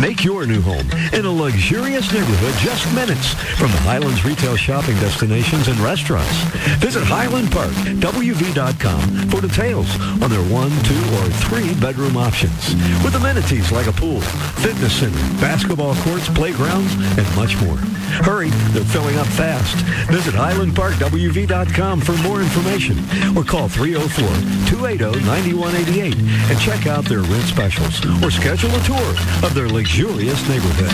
Make 0.00 0.24
your 0.24 0.46
new 0.46 0.60
home 0.60 0.88
in 1.12 1.24
a 1.24 1.30
luxurious 1.30 2.12
neighborhood 2.12 2.54
just 2.60 2.86
minutes 2.94 3.34
from 3.58 3.72
the 3.72 3.78
Highlands 3.78 4.24
retail 4.24 4.54
shopping 4.54 4.94
destinations 4.98 5.66
and 5.66 5.76
restaurants. 5.80 6.32
Visit 6.78 7.02
HighlandParkWV.com 7.02 9.28
for 9.28 9.40
details 9.40 9.90
on 10.22 10.30
their 10.30 10.44
one, 10.44 10.70
two, 10.84 11.02
or 11.18 11.28
three 11.42 11.74
bedroom 11.80 12.16
options 12.16 12.76
with 13.02 13.16
amenities 13.16 13.72
like 13.72 13.88
a 13.88 13.92
pool, 13.92 14.20
fitness 14.62 14.92
center, 14.92 15.18
basketball 15.40 15.96
courts, 15.96 16.28
playgrounds, 16.28 16.94
and 17.18 17.26
much 17.34 17.60
more. 17.62 17.78
Hurry, 18.22 18.50
they're 18.72 18.84
filling 18.84 19.18
up 19.18 19.26
fast. 19.26 19.74
Visit 20.10 20.34
HighlandParkWV.com 20.34 22.00
for 22.00 22.16
more 22.18 22.40
information 22.40 22.98
or 23.36 23.42
call 23.44 23.68
304-280-9188 23.68 26.16
and 26.50 26.60
check 26.60 26.86
out 26.86 27.04
their 27.04 27.22
rent 27.22 27.44
specials 27.44 28.00
or 28.22 28.30
schedule 28.30 28.74
a 28.74 28.80
tour 28.84 29.07
of 29.44 29.54
their 29.54 29.68
luxurious 29.68 30.46
neighborhood. 30.48 30.92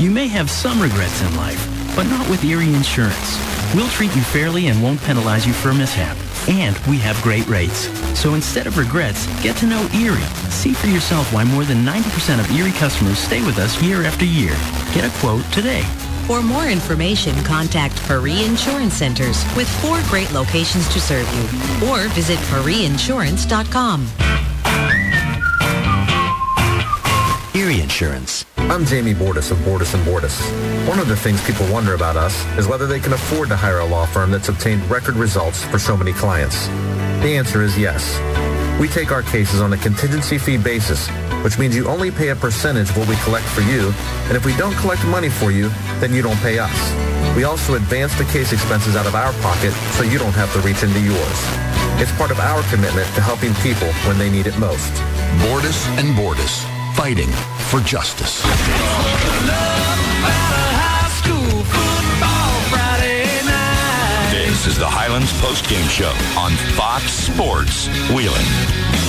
You 0.00 0.10
may 0.10 0.26
have 0.28 0.50
some 0.50 0.80
regrets 0.80 1.22
in 1.22 1.36
life, 1.36 1.60
but 1.94 2.04
not 2.04 2.28
with 2.28 2.44
Erie 2.44 2.74
Insurance. 2.74 3.38
We'll 3.74 3.88
treat 3.88 4.14
you 4.14 4.22
fairly 4.22 4.68
and 4.68 4.82
won't 4.82 5.02
penalize 5.02 5.46
you 5.46 5.52
for 5.52 5.70
a 5.70 5.74
mishap. 5.74 6.16
And 6.48 6.76
we 6.86 6.98
have 6.98 7.20
great 7.22 7.46
rates. 7.48 7.88
So 8.18 8.34
instead 8.34 8.66
of 8.66 8.78
regrets, 8.78 9.26
get 9.42 9.56
to 9.58 9.66
know 9.66 9.88
Erie. 9.94 10.22
See 10.50 10.72
for 10.72 10.86
yourself 10.86 11.32
why 11.32 11.44
more 11.44 11.64
than 11.64 11.84
90% 11.84 12.40
of 12.40 12.50
Erie 12.52 12.72
customers 12.72 13.18
stay 13.18 13.44
with 13.44 13.58
us 13.58 13.80
year 13.82 14.02
after 14.02 14.24
year. 14.24 14.52
Get 14.94 15.04
a 15.04 15.18
quote 15.20 15.44
today. 15.52 15.82
For 16.26 16.42
more 16.42 16.66
information, 16.66 17.34
contact 17.44 17.96
Paris 18.06 18.46
Insurance 18.46 18.94
Centers 18.94 19.44
with 19.56 19.68
four 19.82 20.00
great 20.04 20.32
locations 20.32 20.88
to 20.88 21.00
serve 21.00 21.28
you. 21.34 21.88
Or 21.88 22.08
visit 22.08 22.38
parisinsurance.com. 22.38 24.53
Erie 27.54 27.80
Insurance. 27.80 28.44
I'm 28.56 28.84
Jamie 28.84 29.14
Bordas 29.14 29.52
of 29.52 29.58
Bordas 29.58 29.94
and 29.94 30.04
Bordas. 30.04 30.36
One 30.88 30.98
of 30.98 31.06
the 31.06 31.14
things 31.14 31.40
people 31.46 31.64
wonder 31.72 31.94
about 31.94 32.16
us 32.16 32.44
is 32.58 32.66
whether 32.66 32.84
they 32.88 32.98
can 32.98 33.12
afford 33.12 33.48
to 33.50 33.54
hire 33.54 33.78
a 33.78 33.84
law 33.86 34.06
firm 34.06 34.32
that's 34.32 34.48
obtained 34.48 34.82
record 34.90 35.14
results 35.14 35.62
for 35.62 35.78
so 35.78 35.96
many 35.96 36.12
clients. 36.12 36.66
The 37.22 37.36
answer 37.38 37.62
is 37.62 37.78
yes. 37.78 38.02
We 38.80 38.88
take 38.88 39.12
our 39.12 39.22
cases 39.22 39.60
on 39.60 39.72
a 39.72 39.76
contingency 39.76 40.36
fee 40.36 40.58
basis, 40.58 41.08
which 41.44 41.56
means 41.56 41.76
you 41.76 41.86
only 41.86 42.10
pay 42.10 42.30
a 42.30 42.34
percentage 42.34 42.90
of 42.90 42.98
what 42.98 43.08
we 43.08 43.14
collect 43.22 43.46
for 43.46 43.60
you, 43.60 43.94
and 44.26 44.36
if 44.36 44.44
we 44.44 44.56
don't 44.56 44.74
collect 44.78 45.06
money 45.06 45.28
for 45.28 45.52
you, 45.52 45.68
then 46.00 46.12
you 46.12 46.22
don't 46.22 46.40
pay 46.40 46.58
us. 46.58 47.36
We 47.36 47.44
also 47.44 47.74
advance 47.74 48.18
the 48.18 48.24
case 48.24 48.52
expenses 48.52 48.96
out 48.96 49.06
of 49.06 49.14
our 49.14 49.32
pocket 49.34 49.72
so 49.94 50.02
you 50.02 50.18
don't 50.18 50.34
have 50.34 50.52
to 50.54 50.60
reach 50.66 50.82
into 50.82 50.98
yours. 50.98 51.38
It's 52.02 52.10
part 52.18 52.32
of 52.32 52.40
our 52.40 52.64
commitment 52.64 53.06
to 53.14 53.20
helping 53.20 53.54
people 53.62 53.92
when 54.08 54.18
they 54.18 54.28
need 54.28 54.48
it 54.48 54.58
most. 54.58 54.90
Bordas 55.46 55.86
and 55.98 56.18
Bordas, 56.18 56.73
fighting 56.94 57.30
for 57.68 57.80
justice. 57.80 58.42
This 64.30 64.66
is 64.66 64.78
the 64.78 64.86
Highlands 64.86 65.32
postgame 65.42 65.88
show 65.90 66.12
on 66.40 66.52
Fox 66.76 67.12
Sports 67.12 67.88
Wheeling. 68.10 69.03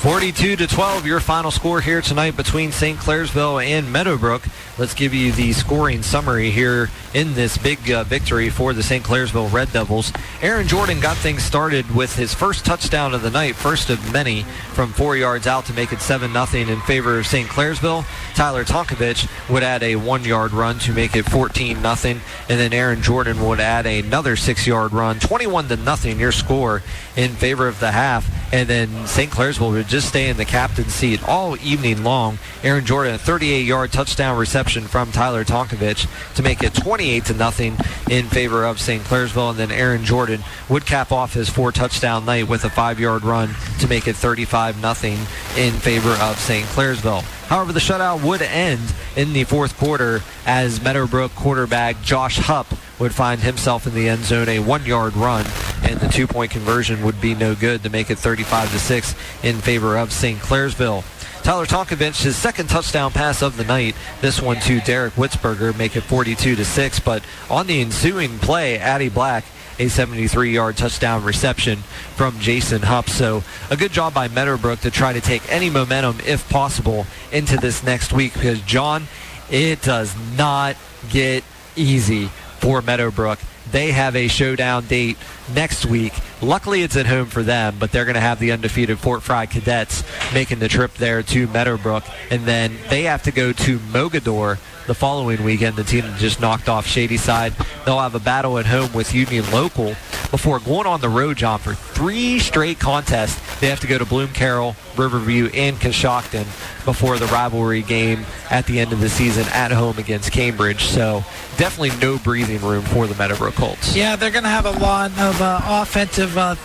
42 0.00 0.56
to 0.56 0.66
12, 0.66 1.04
your 1.04 1.20
final 1.20 1.50
score 1.50 1.82
here 1.82 2.00
tonight 2.00 2.34
between 2.34 2.72
St. 2.72 2.98
Clairsville 2.98 3.62
and 3.62 3.92
Meadowbrook. 3.92 4.42
Let's 4.78 4.94
give 4.94 5.12
you 5.12 5.30
the 5.30 5.52
scoring 5.52 6.02
summary 6.02 6.50
here 6.50 6.88
in 7.12 7.34
this 7.34 7.58
big 7.58 7.90
uh, 7.90 8.04
victory 8.04 8.48
for 8.48 8.72
the 8.72 8.82
St. 8.82 9.04
Clairsville 9.04 9.52
Red 9.52 9.70
Devils. 9.74 10.10
Aaron 10.40 10.66
Jordan 10.66 11.00
got 11.00 11.18
things 11.18 11.42
started 11.42 11.94
with 11.94 12.16
his 12.16 12.32
first 12.32 12.64
touchdown 12.64 13.12
of 13.12 13.20
the 13.20 13.30
night, 13.30 13.56
first 13.56 13.90
of 13.90 14.10
many, 14.10 14.44
from 14.72 14.90
four 14.90 15.16
yards 15.16 15.46
out 15.46 15.66
to 15.66 15.74
make 15.74 15.92
it 15.92 16.00
7 16.00 16.32
0 16.32 16.70
in 16.70 16.80
favor 16.80 17.18
of 17.18 17.26
St. 17.26 17.46
Clairsville. 17.50 18.06
Tyler 18.34 18.64
Tonkovich 18.64 19.28
would 19.50 19.62
add 19.62 19.82
a 19.82 19.96
one 19.96 20.24
yard 20.24 20.52
run 20.52 20.78
to 20.78 20.94
make 20.94 21.14
it 21.14 21.28
14 21.28 21.82
0, 21.82 22.20
and 22.48 22.58
then 22.58 22.72
Aaron 22.72 23.02
Jordan 23.02 23.46
would 23.46 23.60
add 23.60 23.84
another 23.84 24.34
six 24.34 24.66
yard 24.66 24.94
run, 24.94 25.18
21 25.18 25.68
to 25.68 25.76
nothing, 25.76 26.18
your 26.18 26.32
score 26.32 26.82
in 27.16 27.32
favor 27.32 27.68
of 27.68 27.80
the 27.80 27.90
half. 27.90 28.34
And 28.52 28.66
then 28.68 29.06
St. 29.06 29.30
Clairsville 29.30 29.72
would 29.72 29.89
just 29.90 30.08
stay 30.08 30.28
in 30.28 30.36
the 30.36 30.44
captain's 30.44 30.94
seat 30.94 31.22
all 31.28 31.56
evening 31.58 32.04
long. 32.04 32.38
Aaron 32.62 32.86
Jordan, 32.86 33.14
a 33.14 33.18
38 33.18 33.66
yard 33.66 33.92
touchdown 33.92 34.38
reception 34.38 34.84
from 34.84 35.10
Tyler 35.10 35.44
Tonkovich 35.44 36.08
to 36.36 36.42
make 36.42 36.62
it 36.62 36.74
28 36.74 37.24
to 37.26 37.34
nothing 37.34 37.76
in 38.08 38.26
favor 38.26 38.64
of 38.64 38.80
St. 38.80 39.02
Clairsville. 39.02 39.50
And 39.50 39.58
then 39.58 39.72
Aaron 39.72 40.04
Jordan 40.04 40.42
would 40.68 40.86
cap 40.86 41.10
off 41.10 41.34
his 41.34 41.50
four 41.50 41.72
touchdown 41.72 42.24
night 42.24 42.46
with 42.48 42.64
a 42.64 42.70
five 42.70 43.00
yard 43.00 43.24
run 43.24 43.50
to 43.80 43.88
make 43.88 44.06
it 44.06 44.14
35 44.14 44.80
nothing 44.80 45.18
in 45.56 45.72
favor 45.72 46.12
of 46.22 46.38
St. 46.38 46.66
Clairsville. 46.68 47.24
However, 47.50 47.72
the 47.72 47.80
shutout 47.80 48.22
would 48.22 48.42
end 48.42 48.94
in 49.16 49.32
the 49.32 49.42
fourth 49.42 49.76
quarter 49.76 50.22
as 50.46 50.80
Meadowbrook 50.80 51.34
quarterback 51.34 52.00
Josh 52.00 52.38
Hupp 52.38 52.68
would 53.00 53.12
find 53.12 53.40
himself 53.40 53.88
in 53.88 53.94
the 53.94 54.08
end 54.08 54.22
zone 54.22 54.48
a 54.48 54.60
one-yard 54.60 55.16
run, 55.16 55.44
and 55.90 56.00
the 56.00 56.08
two-point 56.08 56.52
conversion 56.52 57.02
would 57.02 57.20
be 57.20 57.34
no 57.34 57.54
good 57.54 57.82
to 57.82 57.90
make 57.90 58.10
it 58.10 58.18
35 58.18 58.70
to 58.72 58.78
six 58.78 59.14
in 59.42 59.56
favor 59.56 59.98
of 59.98 60.12
St. 60.12 60.38
Clairsville. 60.38 61.04
Tyler 61.42 61.66
Tonkovich, 61.66 62.22
his 62.22 62.36
second 62.36 62.68
touchdown 62.68 63.10
pass 63.10 63.42
of 63.42 63.56
the 63.56 63.64
night. 63.64 63.96
This 64.20 64.40
one 64.40 64.60
to 64.60 64.80
Derek 64.80 65.14
Witzberger, 65.14 65.76
make 65.76 65.96
it 65.96 66.02
42 66.02 66.54
to 66.54 66.64
six. 66.64 67.00
But 67.00 67.24
on 67.48 67.66
the 67.66 67.80
ensuing 67.80 68.38
play, 68.38 68.78
Addy 68.78 69.08
Black 69.08 69.44
a 69.80 69.86
73-yard 69.86 70.76
touchdown 70.76 71.24
reception 71.24 71.78
from 72.14 72.38
Jason 72.38 72.82
Hupp. 72.82 73.08
So 73.08 73.42
a 73.70 73.76
good 73.78 73.92
job 73.92 74.12
by 74.12 74.28
Meadowbrook 74.28 74.80
to 74.80 74.90
try 74.90 75.14
to 75.14 75.22
take 75.22 75.50
any 75.50 75.70
momentum, 75.70 76.18
if 76.26 76.46
possible, 76.50 77.06
into 77.32 77.56
this 77.56 77.82
next 77.82 78.12
week 78.12 78.34
because, 78.34 78.60
John, 78.60 79.08
it 79.50 79.80
does 79.80 80.14
not 80.36 80.76
get 81.08 81.44
easy 81.76 82.26
for 82.58 82.82
Meadowbrook. 82.82 83.38
They 83.70 83.92
have 83.92 84.16
a 84.16 84.28
showdown 84.28 84.86
date 84.86 85.16
next 85.54 85.86
week. 85.86 86.12
Luckily, 86.40 86.82
it's 86.82 86.96
at 86.96 87.06
home 87.06 87.26
for 87.26 87.42
them, 87.42 87.76
but 87.78 87.92
they're 87.92 88.04
going 88.04 88.14
to 88.14 88.20
have 88.20 88.38
the 88.38 88.52
undefeated 88.52 88.98
Fort 88.98 89.22
Frye 89.22 89.46
Cadets 89.46 90.04
making 90.32 90.58
the 90.58 90.68
trip 90.68 90.94
there 90.94 91.22
to 91.22 91.46
Meadowbrook. 91.48 92.04
And 92.30 92.44
then 92.44 92.76
they 92.88 93.04
have 93.04 93.22
to 93.24 93.32
go 93.32 93.52
to 93.52 93.78
Mogadore 93.78 94.58
the 94.90 94.94
following 94.96 95.44
weekend. 95.44 95.76
The 95.76 95.84
team 95.84 96.02
just 96.16 96.40
knocked 96.40 96.68
off 96.68 96.84
Shadyside. 96.84 97.52
They'll 97.84 98.00
have 98.00 98.16
a 98.16 98.18
battle 98.18 98.58
at 98.58 98.66
home 98.66 98.92
with 98.92 99.14
Union 99.14 99.48
Local 99.52 99.90
before 100.32 100.58
going 100.58 100.84
on 100.84 101.00
the 101.00 101.08
road, 101.08 101.36
John, 101.36 101.60
for 101.60 101.74
three 101.74 102.40
straight 102.40 102.80
contests. 102.80 103.60
They 103.60 103.68
have 103.68 103.78
to 103.80 103.86
go 103.86 103.98
to 103.98 104.04
Bloom 104.04 104.30
Carroll, 104.30 104.74
Riverview, 104.96 105.48
and 105.54 105.76
Coshocton 105.76 106.44
before 106.84 107.18
the 107.18 107.26
rivalry 107.26 107.82
game 107.82 108.26
at 108.50 108.66
the 108.66 108.80
end 108.80 108.92
of 108.92 108.98
the 108.98 109.08
season 109.08 109.46
at 109.52 109.70
home 109.70 109.96
against 109.96 110.32
Cambridge. 110.32 110.86
So 110.86 111.24
definitely 111.56 111.96
no 112.00 112.18
breathing 112.18 112.60
room 112.60 112.82
for 112.82 113.06
the 113.06 113.14
Meadowbrook 113.14 113.54
Colts. 113.54 113.94
Yeah, 113.94 114.16
they're 114.16 114.32
going 114.32 114.42
to 114.42 114.50
have 114.50 114.66
a 114.66 114.72
lot 114.72 115.12
of 115.20 115.40
uh, 115.40 115.60
offensive 115.66 116.36
uh, 116.36 116.56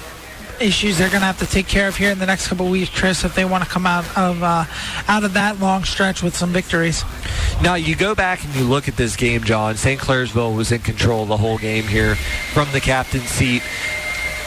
issues 0.61 0.97
they're 0.97 1.09
going 1.09 1.21
to 1.21 1.25
have 1.25 1.39
to 1.39 1.45
take 1.45 1.67
care 1.67 1.87
of 1.87 1.95
here 1.95 2.11
in 2.11 2.19
the 2.19 2.25
next 2.25 2.47
couple 2.47 2.69
weeks, 2.69 2.89
Chris, 2.89 3.23
if 3.23 3.35
they 3.35 3.45
want 3.45 3.63
to 3.63 3.69
come 3.69 3.85
out 3.85 4.05
of 4.17 4.41
uh, 4.43 4.65
out 5.07 5.23
of 5.23 5.33
that 5.33 5.59
long 5.59 5.83
stretch 5.83 6.21
with 6.23 6.35
some 6.35 6.51
victories. 6.51 7.03
Now 7.61 7.75
you 7.75 7.95
go 7.95 8.15
back 8.15 8.43
and 8.43 8.53
you 8.55 8.63
look 8.63 8.87
at 8.87 8.95
this 8.95 9.15
game, 9.15 9.43
John. 9.43 9.75
St. 9.75 9.99
Clairsville 9.99 10.55
was 10.55 10.71
in 10.71 10.81
control 10.81 11.25
the 11.25 11.37
whole 11.37 11.57
game 11.57 11.85
here 11.85 12.15
from 12.53 12.71
the 12.71 12.81
captain's 12.81 13.29
seat. 13.29 13.63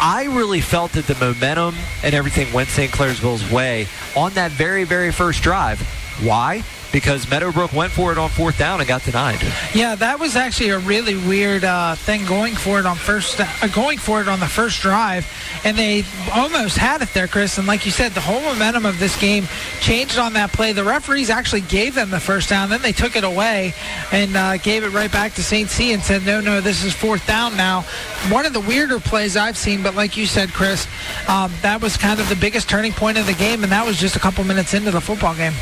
I 0.00 0.24
really 0.26 0.60
felt 0.60 0.92
that 0.92 1.06
the 1.06 1.14
momentum 1.16 1.74
and 2.04 2.14
everything 2.14 2.52
went 2.52 2.68
St. 2.68 2.92
Clairsville's 2.92 3.50
way 3.50 3.88
on 4.16 4.32
that 4.34 4.52
very, 4.52 4.84
very 4.84 5.10
first 5.10 5.42
drive. 5.42 5.80
Why? 6.22 6.62
Because 6.92 7.28
Meadowbrook 7.28 7.72
went 7.72 7.92
for 7.92 8.12
it 8.12 8.18
on 8.18 8.30
fourth 8.30 8.58
down 8.58 8.80
and 8.80 8.88
got 8.88 9.02
denied. 9.04 9.40
Yeah, 9.74 9.94
that 9.96 10.18
was 10.18 10.36
actually 10.36 10.70
a 10.70 10.78
really 10.78 11.16
weird 11.16 11.64
uh, 11.64 11.94
thing 11.94 12.24
going 12.24 12.54
for 12.54 12.78
it 12.78 12.86
on 12.86 12.96
first, 12.96 13.40
uh, 13.40 13.68
going 13.68 13.98
for 13.98 14.20
it 14.20 14.28
on 14.28 14.40
the 14.40 14.46
first 14.46 14.80
drive, 14.80 15.26
and 15.64 15.76
they 15.76 16.04
almost 16.34 16.76
had 16.76 17.02
it 17.02 17.12
there, 17.14 17.28
Chris. 17.28 17.58
And 17.58 17.66
like 17.66 17.84
you 17.84 17.92
said, 17.92 18.12
the 18.12 18.20
whole 18.20 18.40
momentum 18.40 18.86
of 18.86 18.98
this 18.98 19.18
game 19.20 19.46
changed 19.80 20.18
on 20.18 20.32
that 20.34 20.52
play. 20.52 20.72
The 20.72 20.84
referees 20.84 21.30
actually 21.30 21.62
gave 21.62 21.94
them 21.94 22.10
the 22.10 22.20
first 22.20 22.48
down, 22.48 22.70
then 22.70 22.82
they 22.82 22.92
took 22.92 23.16
it 23.16 23.24
away 23.24 23.74
and 24.12 24.36
uh, 24.36 24.56
gave 24.58 24.84
it 24.84 24.90
right 24.90 25.12
back 25.12 25.34
to 25.34 25.42
St. 25.42 25.68
C 25.68 25.92
and 25.92 26.02
said, 26.02 26.24
"No, 26.24 26.40
no, 26.40 26.60
this 26.60 26.84
is 26.84 26.94
fourth 26.94 27.26
down 27.26 27.56
now." 27.56 27.82
One 28.30 28.46
of 28.46 28.52
the 28.52 28.60
weirder 28.60 29.00
plays 29.00 29.36
I've 29.36 29.56
seen, 29.56 29.82
but 29.82 29.94
like 29.94 30.16
you 30.16 30.26
said, 30.26 30.52
Chris, 30.52 30.86
um, 31.28 31.52
that 31.62 31.80
was 31.80 31.96
kind 31.96 32.20
of 32.20 32.28
the 32.28 32.36
biggest 32.36 32.68
turning 32.68 32.92
point 32.92 33.18
of 33.18 33.26
the 33.26 33.34
game, 33.34 33.62
and 33.62 33.72
that 33.72 33.86
was 33.86 33.98
just 33.98 34.16
a 34.16 34.18
couple 34.18 34.44
minutes 34.44 34.74
into 34.74 34.90
the 34.90 35.00
football 35.00 35.34
game. 35.34 35.52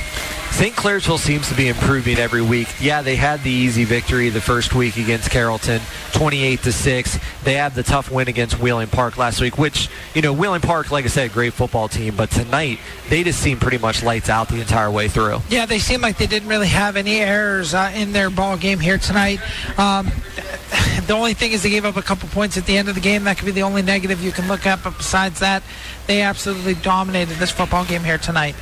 St. 0.57 0.75
Clairsville 0.75 1.19
seems 1.19 1.51
to 1.51 1.55
be 1.55 1.69
improving 1.69 2.17
every 2.17 2.41
week. 2.41 2.67
Yeah, 2.81 3.03
they 3.03 3.15
had 3.15 3.43
the 3.43 3.51
easy 3.51 3.85
victory 3.85 4.31
the 4.31 4.41
first 4.41 4.75
week 4.75 4.97
against 4.97 5.31
Carrollton, 5.31 5.83
28 6.13 6.63
to 6.63 6.73
6. 6.73 7.19
They 7.45 7.53
had 7.53 7.75
the 7.75 7.83
tough 7.83 8.11
win 8.11 8.27
against 8.27 8.59
Wheeling 8.59 8.89
Park 8.89 9.19
last 9.19 9.39
week, 9.39 9.59
which, 9.59 9.91
you 10.15 10.23
know, 10.23 10.33
Wheeling 10.33 10.63
Park, 10.63 10.91
like 10.91 11.05
I 11.05 11.09
said, 11.09 11.35
great 11.35 11.53
football 11.53 11.89
team, 11.89 12.17
but 12.17 12.31
tonight 12.31 12.79
they 13.11 13.23
just 13.23 13.39
seemed 13.39 13.61
pretty 13.61 13.77
much 13.77 14.03
lights 14.03 14.31
out 14.31 14.49
the 14.49 14.59
entire 14.59 14.91
way 14.91 15.09
through. 15.09 15.43
Yeah, 15.51 15.67
they 15.67 15.79
seemed 15.79 16.03
like 16.03 16.17
they 16.17 16.27
didn't 16.27 16.49
really 16.49 16.69
have 16.69 16.97
any 16.97 17.19
errors 17.19 17.75
uh, 17.75 17.93
in 17.95 18.13
their 18.13 18.31
ball 18.31 18.57
game 18.57 18.79
here 18.79 18.97
tonight. 18.97 19.41
Um, 19.79 20.07
the 21.07 21.13
only 21.13 21.35
thing 21.35 21.53
is 21.53 21.65
they 21.65 21.71
gave 21.71 21.85
up 21.85 21.99
a 21.99 22.03
couple 22.03 22.31
points 22.31 22.57
at 22.57 22.65
the 22.65 22.79
end 22.79 22.89
of 22.89 22.95
the 22.95 23.03
game. 23.03 23.25
That 23.25 23.37
could 23.37 23.45
be 23.45 23.53
the 23.53 23.63
only 23.63 23.83
negative 23.83 24.23
you 24.23 24.33
can 24.33 24.49
look 24.49 24.65
at, 24.65 24.83
but 24.83 24.97
besides 24.97 25.39
that, 25.41 25.63
they 26.07 26.23
absolutely 26.23 26.77
dominated 26.77 27.35
this 27.35 27.51
football 27.51 27.85
game 27.85 28.05
here 28.05 28.17
tonight 28.17 28.55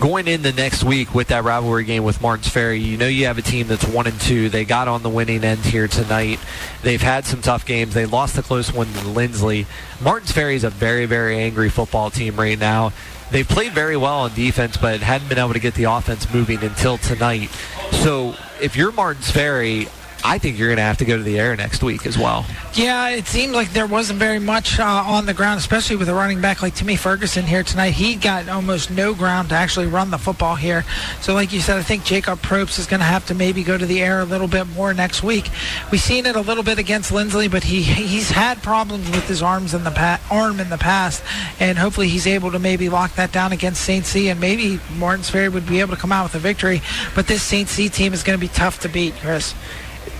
going 0.00 0.26
in 0.26 0.42
the 0.42 0.52
next 0.52 0.84
week 0.84 1.14
with 1.14 1.28
that 1.28 1.44
rivalry 1.44 1.84
game 1.84 2.04
with 2.04 2.20
Martins 2.20 2.48
Ferry, 2.48 2.78
you 2.80 2.96
know 2.96 3.06
you 3.06 3.26
have 3.26 3.38
a 3.38 3.42
team 3.42 3.68
that's 3.68 3.86
one 3.86 4.06
and 4.06 4.20
two. 4.20 4.48
They 4.48 4.64
got 4.64 4.88
on 4.88 5.02
the 5.02 5.08
winning 5.08 5.44
end 5.44 5.60
here 5.60 5.88
tonight. 5.88 6.40
They've 6.82 7.00
had 7.00 7.24
some 7.24 7.40
tough 7.40 7.64
games. 7.64 7.94
They 7.94 8.06
lost 8.06 8.36
the 8.36 8.42
close 8.42 8.72
one 8.72 8.86
to 8.86 9.00
Linsly. 9.00 9.66
Martins 10.00 10.32
Ferry 10.32 10.56
is 10.56 10.64
a 10.64 10.70
very, 10.70 11.06
very 11.06 11.38
angry 11.38 11.70
football 11.70 12.10
team 12.10 12.36
right 12.36 12.58
now. 12.58 12.92
They've 13.30 13.48
played 13.48 13.72
very 13.72 13.96
well 13.96 14.20
on 14.20 14.34
defense, 14.34 14.76
but 14.76 15.00
hadn't 15.00 15.28
been 15.28 15.38
able 15.38 15.54
to 15.54 15.60
get 15.60 15.74
the 15.74 15.84
offense 15.84 16.32
moving 16.32 16.62
until 16.62 16.98
tonight. 16.98 17.50
So 17.90 18.34
if 18.60 18.76
you're 18.76 18.92
Martins 18.92 19.30
Ferry, 19.30 19.88
I 20.26 20.38
think 20.38 20.58
you're 20.58 20.68
going 20.68 20.78
to 20.78 20.82
have 20.82 20.96
to 20.98 21.04
go 21.04 21.18
to 21.18 21.22
the 21.22 21.38
air 21.38 21.54
next 21.54 21.82
week 21.82 22.06
as 22.06 22.16
well. 22.16 22.46
Yeah, 22.72 23.10
it 23.10 23.26
seemed 23.26 23.52
like 23.52 23.74
there 23.74 23.86
wasn't 23.86 24.18
very 24.18 24.38
much 24.38 24.80
uh, 24.80 24.84
on 24.84 25.26
the 25.26 25.34
ground, 25.34 25.58
especially 25.58 25.96
with 25.96 26.08
a 26.08 26.14
running 26.14 26.40
back 26.40 26.62
like 26.62 26.74
Timmy 26.74 26.96
Ferguson 26.96 27.44
here 27.44 27.62
tonight. 27.62 27.90
He 27.90 28.16
got 28.16 28.48
almost 28.48 28.90
no 28.90 29.12
ground 29.12 29.50
to 29.50 29.54
actually 29.54 29.86
run 29.86 30.10
the 30.10 30.16
football 30.16 30.54
here. 30.54 30.86
So, 31.20 31.34
like 31.34 31.52
you 31.52 31.60
said, 31.60 31.76
I 31.76 31.82
think 31.82 32.04
Jacob 32.04 32.38
Probst 32.38 32.78
is 32.78 32.86
going 32.86 33.00
to 33.00 33.06
have 33.06 33.26
to 33.26 33.34
maybe 33.34 33.62
go 33.62 33.76
to 33.76 33.84
the 33.84 34.02
air 34.02 34.20
a 34.20 34.24
little 34.24 34.48
bit 34.48 34.66
more 34.68 34.94
next 34.94 35.22
week. 35.22 35.50
We've 35.92 36.00
seen 36.00 36.24
it 36.24 36.36
a 36.36 36.40
little 36.40 36.64
bit 36.64 36.78
against 36.78 37.12
Linsly, 37.12 37.50
but 37.50 37.64
he 37.64 37.82
he's 37.82 38.30
had 38.30 38.62
problems 38.62 39.10
with 39.10 39.28
his 39.28 39.42
arms 39.42 39.74
in 39.74 39.84
the 39.84 39.90
pa- 39.90 40.20
arm 40.30 40.58
in 40.58 40.70
the 40.70 40.78
past, 40.78 41.22
and 41.60 41.76
hopefully 41.76 42.08
he's 42.08 42.26
able 42.26 42.50
to 42.52 42.58
maybe 42.58 42.88
lock 42.88 43.14
that 43.16 43.30
down 43.30 43.52
against 43.52 43.82
St. 43.82 44.06
C, 44.06 44.30
and 44.30 44.40
maybe 44.40 44.80
Martins 44.96 45.28
Ferry 45.28 45.50
would 45.50 45.66
be 45.66 45.80
able 45.80 45.94
to 45.94 46.00
come 46.00 46.12
out 46.12 46.24
with 46.24 46.34
a 46.34 46.38
victory. 46.38 46.80
But 47.14 47.26
this 47.26 47.42
St. 47.42 47.68
C 47.68 47.90
team 47.90 48.14
is 48.14 48.22
going 48.22 48.38
to 48.38 48.40
be 48.40 48.48
tough 48.48 48.80
to 48.80 48.88
beat, 48.88 49.14
Chris 49.16 49.54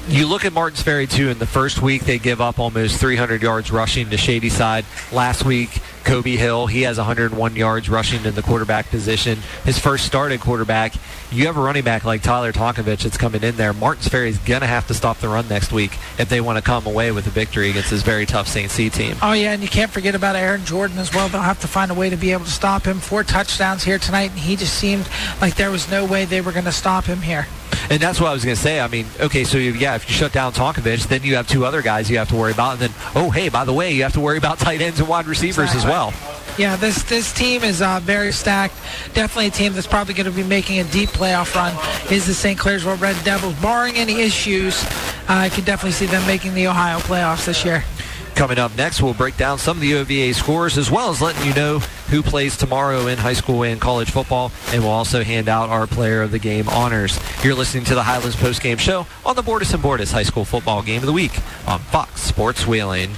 you 0.08 0.26
look 0.26 0.44
at 0.44 0.52
Martins 0.52 0.82
Ferry 0.82 1.06
too. 1.06 1.28
In 1.28 1.38
the 1.38 1.46
first 1.46 1.80
week, 1.82 2.04
they 2.04 2.18
give 2.18 2.40
up 2.40 2.58
almost 2.58 2.98
300 2.98 3.42
yards 3.42 3.70
rushing 3.70 4.10
to 4.10 4.16
Shadyside. 4.16 4.84
Last 5.12 5.44
week, 5.44 5.80
Kobe 6.04 6.36
Hill, 6.36 6.66
he 6.66 6.82
has 6.82 6.98
101 6.98 7.56
yards 7.56 7.88
rushing 7.88 8.24
in 8.24 8.34
the 8.34 8.42
quarterback 8.42 8.88
position. 8.90 9.38
His 9.64 9.78
first 9.78 10.06
start 10.06 10.32
at 10.32 10.40
quarterback. 10.40 10.94
You 11.30 11.46
have 11.46 11.56
a 11.56 11.60
running 11.60 11.82
back 11.82 12.04
like 12.04 12.22
Tyler 12.22 12.52
Tonkovich 12.52 13.02
that's 13.02 13.16
coming 13.16 13.42
in 13.42 13.56
there. 13.56 13.72
Martins 13.72 14.08
Ferry 14.08 14.28
is 14.28 14.38
going 14.38 14.60
to 14.60 14.66
have 14.66 14.86
to 14.88 14.94
stop 14.94 15.18
the 15.18 15.28
run 15.28 15.48
next 15.48 15.72
week 15.72 15.98
if 16.18 16.28
they 16.28 16.40
want 16.40 16.58
to 16.58 16.62
come 16.62 16.86
away 16.86 17.10
with 17.10 17.26
a 17.26 17.30
victory 17.30 17.70
against 17.70 17.90
this 17.90 18.02
very 18.02 18.26
tough 18.26 18.46
St. 18.46 18.70
C 18.70 18.90
team. 18.90 19.16
Oh, 19.22 19.32
yeah, 19.32 19.52
and 19.52 19.62
you 19.62 19.68
can't 19.68 19.90
forget 19.90 20.14
about 20.14 20.36
Aaron 20.36 20.64
Jordan 20.64 20.98
as 20.98 21.12
well. 21.12 21.28
They'll 21.28 21.40
have 21.40 21.60
to 21.60 21.68
find 21.68 21.90
a 21.90 21.94
way 21.94 22.10
to 22.10 22.16
be 22.16 22.32
able 22.32 22.44
to 22.44 22.50
stop 22.50 22.84
him. 22.84 23.00
Four 23.00 23.24
touchdowns 23.24 23.84
here 23.84 23.98
tonight, 23.98 24.30
and 24.30 24.38
he 24.38 24.56
just 24.56 24.74
seemed 24.74 25.08
like 25.40 25.56
there 25.56 25.70
was 25.70 25.90
no 25.90 26.04
way 26.04 26.24
they 26.24 26.40
were 26.40 26.52
going 26.52 26.66
to 26.66 26.72
stop 26.72 27.04
him 27.04 27.22
here. 27.22 27.46
And 27.90 28.00
that's 28.00 28.20
what 28.20 28.30
I 28.30 28.32
was 28.32 28.44
going 28.44 28.56
to 28.56 28.62
say. 28.62 28.80
I 28.80 28.88
mean, 28.88 29.06
okay, 29.20 29.44
so 29.44 29.58
yeah, 29.58 29.94
if 29.94 30.08
you 30.08 30.14
shut 30.14 30.32
down 30.32 30.52
Tonkovich, 30.52 31.06
then 31.08 31.22
you 31.22 31.36
have 31.36 31.46
two 31.46 31.64
other 31.66 31.82
guys 31.82 32.10
you 32.10 32.18
have 32.18 32.28
to 32.28 32.36
worry 32.36 32.52
about. 32.52 32.72
And 32.72 32.80
then, 32.80 32.90
oh, 33.14 33.30
hey, 33.30 33.48
by 33.48 33.64
the 33.64 33.72
way, 33.72 33.92
you 33.92 34.02
have 34.04 34.14
to 34.14 34.20
worry 34.20 34.38
about 34.38 34.58
tight 34.58 34.80
ends 34.80 35.00
and 35.00 35.08
wide 35.08 35.26
receivers 35.26 35.74
exactly. 35.74 35.80
as 35.80 35.84
well. 35.84 35.93
Yeah, 36.56 36.76
this 36.76 37.02
this 37.04 37.32
team 37.32 37.64
is 37.64 37.82
uh, 37.82 38.00
very 38.00 38.30
stacked. 38.32 38.74
Definitely 39.12 39.48
a 39.48 39.50
team 39.50 39.72
that's 39.72 39.88
probably 39.88 40.14
going 40.14 40.26
to 40.26 40.32
be 40.32 40.44
making 40.44 40.78
a 40.78 40.84
deep 40.84 41.08
playoff 41.08 41.54
run. 41.54 41.74
Is 42.12 42.26
the 42.26 42.34
St. 42.34 42.58
Clairsville 42.58 43.00
Red 43.00 43.16
Devils, 43.24 43.54
barring 43.60 43.96
any 43.96 44.20
issues, 44.20 44.84
uh, 44.84 44.88
I 45.28 45.48
can 45.48 45.64
definitely 45.64 45.92
see 45.92 46.06
them 46.06 46.24
making 46.26 46.54
the 46.54 46.68
Ohio 46.68 46.98
playoffs 46.98 47.46
this 47.46 47.64
year. 47.64 47.82
Coming 48.34 48.58
up 48.58 48.76
next, 48.76 49.00
we'll 49.00 49.14
break 49.14 49.36
down 49.36 49.58
some 49.58 49.76
of 49.76 49.80
the 49.80 49.94
OVA 49.94 50.34
scores 50.34 50.76
as 50.76 50.90
well 50.90 51.10
as 51.10 51.22
letting 51.22 51.46
you 51.46 51.54
know 51.54 51.78
who 52.10 52.20
plays 52.20 52.56
tomorrow 52.56 53.06
in 53.06 53.16
high 53.16 53.32
school 53.32 53.62
and 53.62 53.80
college 53.80 54.10
football, 54.10 54.50
and 54.72 54.82
we'll 54.82 54.92
also 54.92 55.22
hand 55.22 55.48
out 55.48 55.70
our 55.70 55.86
Player 55.86 56.22
of 56.22 56.32
the 56.32 56.40
Game 56.40 56.68
honors. 56.68 57.18
You're 57.44 57.54
listening 57.54 57.84
to 57.84 57.94
the 57.94 58.02
Highlands 58.02 58.36
Post 58.36 58.60
Game 58.60 58.78
Show 58.78 59.06
on 59.24 59.36
the 59.36 59.42
Bordas 59.42 59.72
and 59.72 59.82
Bordas 59.82 60.12
High 60.12 60.24
School 60.24 60.44
Football 60.44 60.82
Game 60.82 61.00
of 61.00 61.06
the 61.06 61.12
Week 61.12 61.36
on 61.68 61.78
Fox 61.78 62.22
Sports 62.22 62.66
Wheeling. 62.66 63.10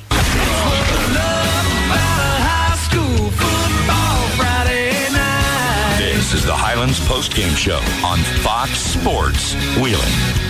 This 5.98 6.34
is 6.36 6.46
the 6.46 6.54
Highland 6.54 6.92
Highlands 6.92 7.00
postgame 7.00 7.58
show 7.58 7.80
on 8.06 8.20
Fox 8.44 8.78
Sports 8.78 9.56
Wheeling. 9.78 10.49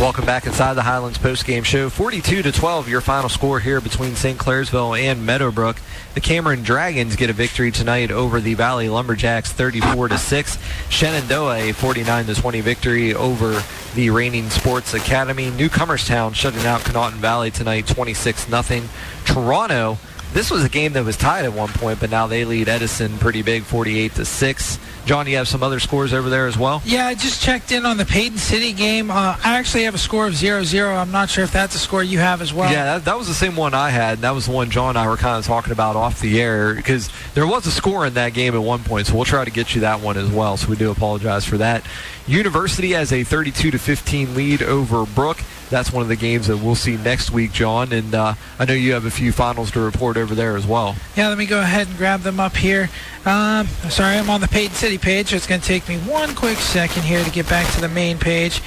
Welcome 0.00 0.24
back 0.24 0.46
inside 0.46 0.72
the 0.72 0.82
Highlands 0.82 1.18
postgame 1.18 1.62
show. 1.62 1.90
42 1.90 2.40
to 2.40 2.52
12, 2.52 2.88
your 2.88 3.02
final 3.02 3.28
score 3.28 3.60
here 3.60 3.82
between 3.82 4.16
St. 4.16 4.38
Clairsville 4.38 4.98
and 4.98 5.26
Meadowbrook. 5.26 5.76
The 6.14 6.22
Cameron 6.22 6.62
Dragons 6.62 7.16
get 7.16 7.28
a 7.28 7.34
victory 7.34 7.70
tonight 7.70 8.10
over 8.10 8.40
the 8.40 8.54
Valley 8.54 8.88
Lumberjacks, 8.88 9.52
34 9.52 10.08
to 10.08 10.16
6. 10.16 10.58
Shenandoah 10.88 11.68
a 11.68 11.72
49 11.72 12.24
to 12.24 12.34
20 12.34 12.60
victory 12.62 13.14
over 13.14 13.62
the 13.94 14.08
reigning 14.08 14.48
Sports 14.48 14.94
Academy. 14.94 15.50
Newcomerstown 15.50 16.34
shutting 16.34 16.64
out 16.64 16.80
Conotton 16.80 17.18
Valley 17.18 17.50
tonight, 17.50 17.86
26 17.86 18.46
0 18.46 18.82
Toronto. 19.26 19.98
This 20.32 20.50
was 20.50 20.64
a 20.64 20.68
game 20.68 20.92
that 20.92 21.04
was 21.04 21.16
tied 21.16 21.44
at 21.44 21.52
one 21.52 21.70
point, 21.70 21.98
but 21.98 22.08
now 22.10 22.28
they 22.28 22.44
lead 22.44 22.68
Edison 22.68 23.18
pretty 23.18 23.42
big, 23.42 23.64
48 23.64 24.14
to 24.14 24.24
6. 24.24 24.78
John, 25.04 25.26
you 25.26 25.36
have 25.38 25.48
some 25.48 25.62
other 25.62 25.80
scores 25.80 26.12
over 26.12 26.30
there 26.30 26.46
as 26.46 26.56
well? 26.56 26.82
Yeah, 26.84 27.06
I 27.08 27.14
just 27.14 27.42
checked 27.42 27.72
in 27.72 27.84
on 27.84 27.96
the 27.96 28.04
Paden 28.04 28.38
City 28.38 28.72
game. 28.72 29.10
Uh, 29.10 29.36
I 29.42 29.58
actually 29.58 29.82
have 29.84 29.94
a 29.94 29.98
score 29.98 30.28
of 30.28 30.34
0-0. 30.34 30.96
I'm 30.96 31.10
not 31.10 31.30
sure 31.30 31.42
if 31.42 31.50
that's 31.52 31.74
a 31.74 31.80
score 31.80 32.04
you 32.04 32.20
have 32.20 32.42
as 32.42 32.54
well. 32.54 32.70
Yeah, 32.70 32.84
that, 32.84 33.06
that 33.06 33.18
was 33.18 33.26
the 33.26 33.34
same 33.34 33.56
one 33.56 33.74
I 33.74 33.90
had. 33.90 34.14
And 34.14 34.22
That 34.22 34.34
was 34.34 34.46
the 34.46 34.52
one 34.52 34.70
John 34.70 34.90
and 34.90 34.98
I 34.98 35.08
were 35.08 35.16
kind 35.16 35.36
of 35.36 35.44
talking 35.44 35.72
about 35.72 35.96
off 35.96 36.20
the 36.20 36.40
air 36.40 36.74
because 36.74 37.10
there 37.34 37.46
was 37.46 37.66
a 37.66 37.72
score 37.72 38.06
in 38.06 38.14
that 38.14 38.32
game 38.32 38.54
at 38.54 38.62
one 38.62 38.84
point, 38.84 39.08
so 39.08 39.16
we'll 39.16 39.24
try 39.24 39.44
to 39.44 39.50
get 39.50 39.74
you 39.74 39.80
that 39.80 40.00
one 40.00 40.16
as 40.16 40.30
well. 40.30 40.56
So 40.56 40.68
we 40.68 40.76
do 40.76 40.92
apologize 40.92 41.44
for 41.44 41.58
that. 41.58 41.84
University 42.30 42.92
has 42.92 43.12
a 43.12 43.24
32 43.24 43.72
to 43.72 43.78
15 43.78 44.36
lead 44.36 44.62
over 44.62 45.04
Brook. 45.04 45.42
That's 45.68 45.92
one 45.92 46.02
of 46.02 46.08
the 46.08 46.16
games 46.16 46.46
that 46.46 46.58
we'll 46.58 46.76
see 46.76 46.96
next 46.96 47.32
week, 47.32 47.52
John. 47.52 47.92
And 47.92 48.14
uh, 48.14 48.34
I 48.56 48.64
know 48.64 48.72
you 48.72 48.92
have 48.92 49.04
a 49.04 49.10
few 49.10 49.32
finals 49.32 49.72
to 49.72 49.80
report 49.80 50.16
over 50.16 50.34
there 50.34 50.56
as 50.56 50.64
well. 50.64 50.94
Yeah, 51.16 51.28
let 51.28 51.38
me 51.38 51.46
go 51.46 51.60
ahead 51.60 51.88
and 51.88 51.96
grab 51.96 52.20
them 52.20 52.38
up 52.38 52.56
here. 52.56 52.88
Um, 53.26 53.66
sorry, 53.88 54.16
I'm 54.16 54.30
on 54.30 54.40
the 54.40 54.46
Paden 54.46 54.74
City 54.76 54.96
page, 54.96 55.30
so 55.30 55.36
it's 55.36 55.46
going 55.48 55.60
to 55.60 55.66
take 55.66 55.88
me 55.88 55.98
one 55.98 56.34
quick 56.36 56.58
second 56.58 57.02
here 57.02 57.22
to 57.24 57.30
get 57.30 57.48
back 57.48 57.72
to 57.74 57.80
the 57.80 57.88
main 57.88 58.16
page. 58.16 58.62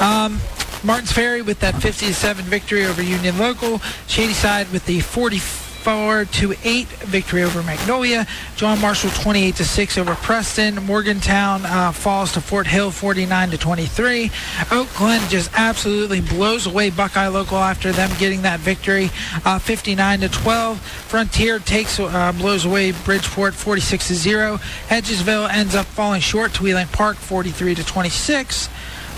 Um, 0.00 0.38
Martins 0.84 1.10
Ferry 1.10 1.42
with 1.42 1.58
that 1.60 1.74
57 1.82 2.44
victory 2.44 2.86
over 2.86 3.02
Union 3.02 3.36
Local. 3.36 3.78
Shadyside 4.06 4.70
with 4.70 4.86
the 4.86 5.00
44 5.00 5.65
to 5.86 6.52
8 6.64 6.88
victory 7.06 7.44
over 7.44 7.62
Magnolia. 7.62 8.26
John 8.56 8.80
Marshall 8.80 9.10
28 9.10 9.54
to 9.54 9.64
6 9.64 9.98
over 9.98 10.16
Preston. 10.16 10.82
Morgantown 10.84 11.64
uh, 11.64 11.92
falls 11.92 12.32
to 12.32 12.40
Fort 12.40 12.66
Hill 12.66 12.90
49 12.90 13.50
to 13.50 13.56
23. 13.58 14.32
Oak 14.72 14.88
Glen 14.96 15.30
just 15.30 15.48
absolutely 15.54 16.20
blows 16.20 16.66
away 16.66 16.90
Buckeye 16.90 17.28
Local 17.28 17.58
after 17.58 17.92
them 17.92 18.10
getting 18.18 18.42
that 18.42 18.58
victory 18.58 19.10
uh, 19.44 19.60
59 19.60 20.20
to 20.20 20.28
12. 20.28 20.80
Frontier 20.80 21.60
takes 21.60 22.00
uh, 22.00 22.32
blows 22.32 22.64
away 22.64 22.90
Bridgeport 22.90 23.54
46 23.54 24.08
to 24.08 24.14
0. 24.16 24.56
Hedgesville 24.88 25.48
ends 25.52 25.76
up 25.76 25.86
falling 25.86 26.20
short 26.20 26.52
to 26.54 26.64
Wheeling 26.64 26.88
Park 26.88 27.16
43 27.16 27.76
to 27.76 27.86
26. 27.86 28.68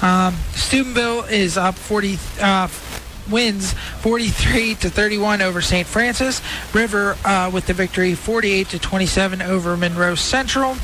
Um, 0.03 0.35
Steubenville 0.53 1.25
is 1.25 1.57
up 1.57 1.77
40 1.77 2.19
uh, 2.43 2.69
wins 3.31 3.73
43 4.01 4.75
to 4.77 4.91
31 4.91 5.43
over 5.43 5.61
St. 5.61 5.87
Francis. 5.87 6.41
River 6.75 7.17
uh, 7.25 7.51
with 7.53 7.67
the 7.67 7.75
victory 7.75 8.15
48 8.15 8.69
to 8.71 8.79
27 8.79 9.43
over 9.43 9.77
Monroe 9.77 10.15
Central. 10.15 10.77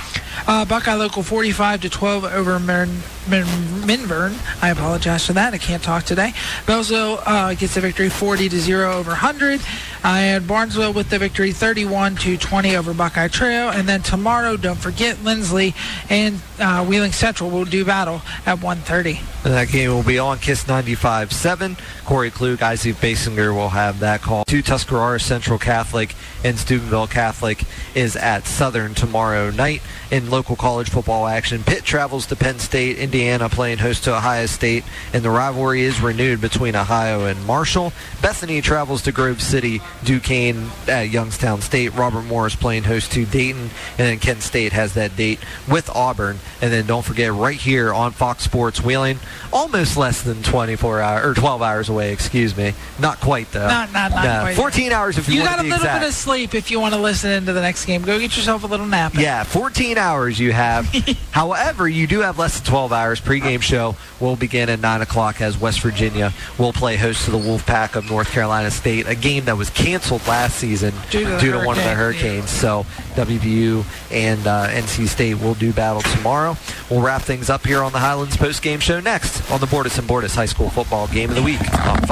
Uh, 0.47 0.65
Buckeye 0.65 0.95
Local 0.95 1.23
45 1.23 1.83
to 1.83 1.89
12 1.91 2.25
over 2.25 2.59
Min- 2.59 3.01
Min- 3.29 3.45
Minvern. 3.87 4.37
I 4.63 4.71
apologize 4.71 5.25
for 5.27 5.33
that. 5.35 5.55
I 5.55 5.59
can't 5.59 5.83
talk 5.83 6.05
today. 6.05 6.33
Beallsville 6.67 7.23
uh, 7.25 7.55
gets 7.55 7.75
the 7.75 7.81
victory 7.81 8.09
40 8.11 8.49
to 8.51 8.61
0 8.61 8.93
over 8.93 9.15
Hundred. 9.15 9.61
and 10.03 10.47
Barnesville 10.47 10.93
with 10.93 11.09
the 11.11 11.19
victory 11.19 11.53
31 11.53 12.17
to 12.17 12.37
20 12.37 12.77
over 12.77 12.93
Buckeye 12.93 13.29
Trail. 13.29 13.71
And 13.71 13.89
then 13.89 14.03
tomorrow, 14.03 14.57
don't 14.57 14.79
forget 14.79 15.17
Linsly 15.19 15.75
and 16.11 16.41
uh, 16.59 16.85
Wheeling 16.85 17.13
Central 17.13 17.49
will 17.51 17.65
do 17.65 17.85
battle 17.85 18.21
at 18.45 18.59
1:30. 18.59 19.19
And 19.45 19.55
that 19.55 19.69
game 19.69 19.91
will 19.91 20.03
be 20.03 20.19
on 20.19 20.39
Kiss 20.39 20.65
95.7. 20.65 21.79
Corey 22.05 22.31
Klug, 22.35 22.63
Isaac 22.63 22.97
Basinger 22.97 23.55
will 23.55 23.69
have 23.69 24.01
that 24.01 24.21
call. 24.21 24.45
To 24.47 24.61
Tuscarawas 24.61 25.23
Central 25.23 25.59
Catholic 25.59 26.15
and 26.43 26.59
Steubenville 26.59 27.07
Catholic 27.07 27.65
is 27.95 28.17
at 28.17 28.47
Southern 28.47 28.95
tomorrow 28.95 29.51
night 29.51 29.83
in 30.11 30.31
local 30.31 30.57
college 30.57 30.91
football 30.91 31.27
action. 31.27 31.63
Pitt 31.63 31.85
travels 31.85 32.27
to 32.27 32.37
Penn 32.37 32.59
State, 32.59 32.99
Indiana 32.99 33.49
playing 33.49 33.79
host 33.79 34.05
to 34.05 34.17
Ohio 34.17 34.47
State, 34.47 34.85
and 35.13 35.25
the 35.25 35.31
rivalry 35.31 35.83
is 35.83 36.01
renewed 36.01 36.41
between 36.41 36.75
Ohio 36.75 37.25
and 37.25 37.45
Marshall. 37.47 37.93
Bethany 38.21 38.61
travels 38.61 39.03
to 39.03 39.13
Grove 39.13 39.41
City, 39.41 39.81
Duquesne 40.05 40.71
at 40.89 41.11
Youngstown 41.11 41.61
State. 41.63 41.95
Robert 41.95 42.23
Morris 42.23 42.57
playing 42.57 42.85
host 42.85 43.13
to 43.13 43.25
Dayton, 43.25 43.63
and 43.63 43.71
then 43.99 44.19
Kent 44.19 44.43
State 44.43 44.73
has 44.73 44.95
that 44.95 45.17
date 45.17 45.39
with 45.69 45.89
Auburn. 45.91 46.39
And 46.61 46.73
then 46.73 46.87
don't 46.87 47.05
forget, 47.05 47.33
right 47.33 47.57
here 47.57 47.95
on 47.95 48.13
Fox 48.13 48.43
Sports 48.43 48.83
Wheeling, 48.83 49.19
almost 49.53 49.97
less 49.97 50.23
than 50.23 50.43
24 50.43 51.01
hours 51.01 51.25
or 51.25 51.35
12 51.35 51.63
hours 51.63 51.89
away. 51.89 52.13
Excuse 52.25 52.57
me, 52.57 52.73
not 52.99 53.20
quite 53.20 53.51
though. 53.53 53.67
Not, 53.69 53.93
not, 53.93 54.11
not 54.11 54.25
No, 54.25 54.41
quite. 54.41 54.57
14 54.57 54.93
hours 54.93 55.19
if 55.19 55.28
you, 55.28 55.35
You 55.35 55.41
want 55.43 55.51
got 55.51 55.57
to 55.57 55.62
a 55.62 55.65
little 55.65 55.77
exact. 55.77 56.01
bit 56.01 56.09
of 56.09 56.15
sleep 56.15 56.55
if 56.55 56.70
you 56.70 56.81
want 56.81 56.94
to 56.94 57.01
listen 57.01 57.31
into 57.31 57.53
the 57.53 57.61
next 57.61 57.85
game. 57.85 58.03
Go 58.03 58.19
get 58.19 58.35
yourself 58.36 58.65
a 58.65 58.67
little 58.67 58.86
nap. 58.86 59.12
Yeah, 59.15 59.44
14 59.44 59.99
hours 59.99 60.41
you 60.41 60.53
have. 60.53 60.86
However, 61.33 61.86
you 61.86 62.07
do 62.07 62.20
have 62.20 62.39
less 62.39 62.59
than 62.59 62.67
12 62.70 62.93
hours. 62.93 63.20
Pregame 63.20 63.61
show 63.61 63.94
will 64.20 64.36
begin 64.36 64.69
at 64.70 64.81
9 64.81 65.03
o'clock 65.03 65.41
as 65.41 65.59
West 65.59 65.81
Virginia 65.83 66.33
will 66.59 66.73
play 66.73 66.97
host 66.97 67.27
to 67.27 67.31
the 67.31 67.39
Wolfpack 67.39 67.94
of 67.94 68.09
North 68.09 68.31
Carolina 68.31 68.70
State, 68.70 69.07
a 69.07 69.15
game 69.15 69.44
that 69.44 69.57
was 69.57 69.69
canceled 69.70 70.27
last 70.27 70.57
season 70.57 70.94
Due 71.11 71.25
to 71.39 71.51
the 71.53 71.59
one 71.59 71.77
of 71.78 71.85
the 71.85 71.94
hurricane, 71.94 72.23
hurricanes. 72.41 72.51
So 72.51 72.86
WVU 73.15 73.85
and 74.11 74.47
uh, 74.47 74.69
NC 74.69 75.09
State 75.09 75.35
will 75.41 75.55
do 75.55 75.73
battle 75.73 76.03
tomorrow. 76.03 76.57
We'll 76.91 77.03
wrap 77.03 77.23
things 77.23 77.51
up 77.51 77.67
here 77.67 77.83
on 77.83 77.93
the 77.93 77.99
Highlands 77.99 78.36
postgame 78.36 78.81
show 78.81 79.01
next 79.01 79.51
on 79.51 79.61
the 79.61 79.67
Bordas 79.67 79.99
and 79.99 80.09
Bordas 80.09 80.35
High 80.35 80.47
School 80.47 80.70
Football 80.70 81.09
Game 81.09 81.31
of 81.31 81.36
the 81.36 81.43
Week 81.43 81.59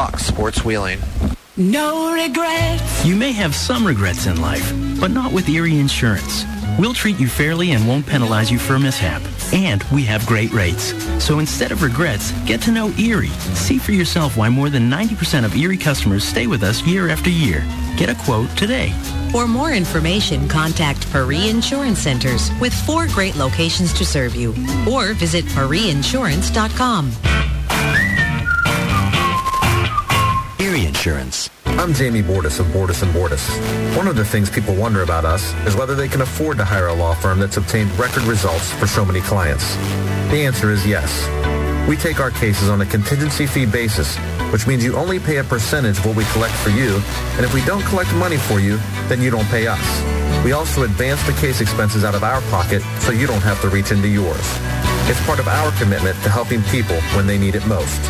Fox 0.02 0.26
Sports 0.26 0.64
Wheeling. 0.64 0.98
No 1.56 2.12
regrets. 2.12 3.05
You 3.05 3.14
may 3.14 3.31
have 3.31 3.55
some 3.55 3.86
regrets 3.86 4.26
in 4.26 4.40
life, 4.40 4.68
but 4.98 5.12
not 5.12 5.32
with 5.32 5.48
Erie 5.48 5.78
Insurance. 5.78 6.44
We'll 6.76 6.92
treat 6.92 7.20
you 7.20 7.28
fairly 7.28 7.70
and 7.70 7.86
won't 7.86 8.05
penalize 8.05 8.50
you 8.50 8.58
for 8.58 8.74
a 8.74 8.81
mishap. 8.81 9.22
And 9.52 9.84
we 9.92 10.02
have 10.02 10.26
great 10.26 10.52
rates. 10.52 10.92
So 11.24 11.39
instead 11.39 11.70
of 11.70 11.84
regrets, 11.84 12.32
get 12.47 12.60
to 12.62 12.72
know 12.72 12.90
Erie. 12.98 13.28
See 13.55 13.78
for 13.78 13.92
yourself 13.92 14.36
why 14.36 14.48
more 14.48 14.70
than 14.70 14.90
90% 14.90 15.44
of 15.44 15.55
Erie 15.55 15.76
customers 15.76 16.24
stay 16.24 16.48
with 16.48 16.64
us 16.64 16.84
year 16.84 17.08
after 17.08 17.31
year. 17.31 17.64
Get 17.97 18.08
a 18.08 18.16
quote 18.24 18.50
today. 18.56 18.90
For 19.31 19.47
more 19.47 19.70
information, 19.70 20.48
contact 20.48 21.08
Paris 21.12 21.48
Insurance 21.48 22.00
Centers 22.00 22.50
with 22.60 22.74
four 22.74 23.06
great 23.06 23.36
locations 23.36 23.92
to 23.92 24.05
serve 24.05 24.34
you. 24.34 24.50
Or 24.90 25.12
visit 25.12 25.44
parisinsurance.com. 25.44 27.12
Insurance. 31.02 31.50
I'm 31.66 31.92
Jamie 31.94 32.22
Bordas 32.22 32.60
of 32.60 32.66
Bordas 32.66 33.02
and 33.02 33.12
Bordas. 33.12 33.42
One 33.97 34.06
of 34.06 34.14
the 34.14 34.24
things 34.24 34.48
people 34.48 34.72
wonder 34.76 35.02
about 35.02 35.24
us 35.24 35.52
is 35.66 35.74
whether 35.74 35.97
they 35.97 36.06
can 36.06 36.20
afford 36.20 36.58
to 36.58 36.64
hire 36.64 36.86
a 36.86 36.94
law 36.94 37.12
firm 37.12 37.40
that's 37.40 37.56
obtained 37.56 37.90
record 37.98 38.22
results 38.22 38.70
for 38.74 38.86
so 38.86 39.05
many 39.05 39.20
clients. 39.20 39.74
The 40.31 40.44
answer 40.47 40.70
is 40.70 40.86
yes. 40.86 41.10
We 41.89 41.97
take 41.97 42.20
our 42.20 42.31
cases 42.31 42.68
on 42.68 42.82
a 42.82 42.86
contingency 42.86 43.48
fee 43.48 43.66
basis, 43.66 44.16
which 44.52 44.68
means 44.68 44.84
you 44.84 44.94
only 44.94 45.18
pay 45.18 45.39
a 45.39 45.42
percentage 45.42 45.98
of 45.98 46.06
what 46.06 46.14
we 46.14 46.22
collect 46.26 46.55
for 46.55 46.70
you, 46.70 47.02
and 47.34 47.44
if 47.44 47.52
we 47.52 47.64
don't 47.64 47.82
collect 47.86 48.14
money 48.14 48.36
for 48.36 48.60
you, 48.60 48.76
then 49.08 49.20
you 49.20 49.28
don't 49.32 49.48
pay 49.48 49.66
us. 49.66 50.44
We 50.44 50.52
also 50.52 50.84
advance 50.84 51.20
the 51.26 51.32
case 51.32 51.60
expenses 51.60 52.05
out 52.05 52.14
of 52.14 52.22
our 52.22 52.42
pocket 52.42 52.81
so 53.00 53.10
you 53.10 53.26
don't 53.26 53.42
have 53.42 53.60
to 53.62 53.68
reach 53.70 53.90
into 53.90 54.06
yours. 54.06 54.47
It's 55.10 55.26
part 55.26 55.40
of 55.40 55.48
our 55.48 55.76
commitment 55.81 56.14
to 56.22 56.31
helping 56.31 56.62
people 56.70 57.00
when 57.16 57.26
they 57.26 57.39
need 57.39 57.56
it 57.56 57.66
most. 57.66 58.00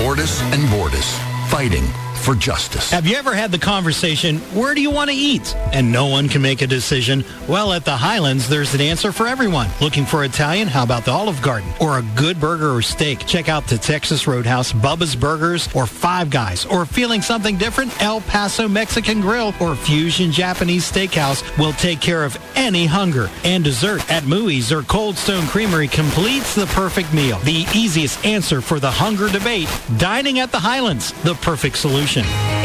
Bordas 0.00 0.40
and 0.54 0.62
Bordas, 0.72 1.12
fighting 1.50 1.84
for 2.28 2.34
justice. 2.34 2.90
Have 2.90 3.06
you 3.06 3.16
ever 3.16 3.32
had 3.32 3.52
the 3.52 3.58
conversation, 3.58 4.36
where 4.52 4.74
do 4.74 4.82
you 4.82 4.90
want 4.90 5.08
to 5.08 5.16
eat? 5.16 5.56
And 5.72 5.90
no 5.90 6.04
one 6.08 6.28
can 6.28 6.42
make 6.42 6.60
a 6.60 6.66
decision? 6.66 7.24
Well, 7.48 7.72
at 7.72 7.86
the 7.86 7.96
Highlands, 7.96 8.50
there's 8.50 8.74
an 8.74 8.82
answer 8.82 9.12
for 9.12 9.26
everyone. 9.26 9.70
Looking 9.80 10.04
for 10.04 10.24
Italian? 10.24 10.68
How 10.68 10.82
about 10.82 11.06
the 11.06 11.10
Olive 11.10 11.40
Garden? 11.40 11.72
Or 11.80 11.96
a 11.96 12.02
good 12.16 12.38
burger 12.38 12.74
or 12.74 12.82
steak? 12.82 13.24
Check 13.24 13.48
out 13.48 13.66
the 13.66 13.78
Texas 13.78 14.26
Roadhouse, 14.26 14.74
Bubba's 14.74 15.16
Burgers, 15.16 15.74
or 15.74 15.86
Five 15.86 16.28
Guys. 16.28 16.66
Or 16.66 16.84
feeling 16.84 17.22
something 17.22 17.56
different? 17.56 17.98
El 18.02 18.20
Paso 18.20 18.68
Mexican 18.68 19.22
Grill 19.22 19.54
or 19.58 19.74
Fusion 19.74 20.30
Japanese 20.30 20.90
Steakhouse 20.90 21.42
will 21.56 21.72
take 21.72 22.02
care 22.02 22.24
of 22.24 22.36
any 22.56 22.84
hunger. 22.84 23.30
And 23.42 23.64
dessert 23.64 24.06
at 24.10 24.24
Mooey's 24.24 24.70
or 24.70 24.82
Cold 24.82 25.16
Stone 25.16 25.46
Creamery 25.46 25.88
completes 25.88 26.54
the 26.54 26.66
perfect 26.66 27.14
meal. 27.14 27.38
The 27.38 27.64
easiest 27.74 28.22
answer 28.26 28.60
for 28.60 28.78
the 28.78 28.90
hunger 28.90 29.30
debate, 29.30 29.70
dining 29.96 30.40
at 30.40 30.52
the 30.52 30.58
Highlands, 30.58 31.12
the 31.22 31.32
perfect 31.36 31.78
solution. 31.78 32.17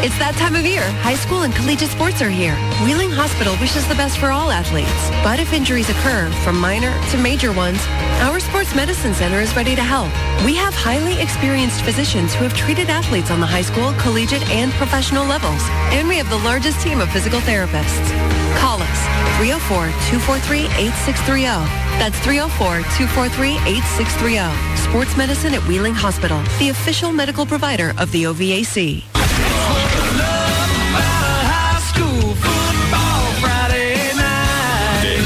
It's 0.04 0.18
that 0.18 0.34
time 0.36 0.54
of 0.54 0.66
year. 0.66 0.84
High 1.00 1.16
school 1.16 1.42
and 1.42 1.54
collegiate 1.54 1.90
sports 1.90 2.20
are 2.20 2.28
here. 2.28 2.54
Wheeling 2.84 3.10
Hospital 3.10 3.56
wishes 3.60 3.86
the 3.88 3.94
best 3.94 4.18
for 4.18 4.30
all 4.30 4.50
athletes. 4.50 5.08
But 5.24 5.40
if 5.40 5.52
injuries 5.52 5.88
occur, 5.88 6.30
from 6.44 6.60
minor 6.60 6.92
to 7.10 7.16
major 7.16 7.52
ones, 7.52 7.80
our 8.20 8.38
sports 8.40 8.74
medicine 8.74 9.14
center 9.14 9.40
is 9.40 9.56
ready 9.56 9.74
to 9.74 9.82
help. 9.82 10.12
We 10.44 10.54
have 10.56 10.74
highly 10.74 11.18
experienced 11.20 11.80
physicians 11.82 12.34
who 12.34 12.44
have 12.44 12.52
treated 12.54 12.90
athletes 12.90 13.30
on 13.30 13.40
the 13.40 13.46
high 13.46 13.62
school, 13.62 13.94
collegiate, 13.96 14.46
and 14.50 14.70
professional 14.72 15.24
levels. 15.24 15.62
And 15.96 16.06
we 16.06 16.18
have 16.18 16.28
the 16.28 16.36
largest 16.44 16.82
team 16.82 17.00
of 17.00 17.08
physical 17.10 17.40
therapists. 17.40 18.12
Call 18.60 18.82
us 18.82 19.06
304-243-8630. 19.40 21.64
That's 21.96 22.18
304-243-8630. 22.20 24.52
Sports 24.76 25.16
medicine 25.16 25.54
at 25.54 25.66
Wheeling 25.66 25.94
Hospital, 25.94 26.42
the 26.58 26.68
official 26.68 27.10
medical 27.12 27.46
provider 27.46 27.94
of 27.98 28.12
the 28.12 28.24
OVAC. 28.24 29.13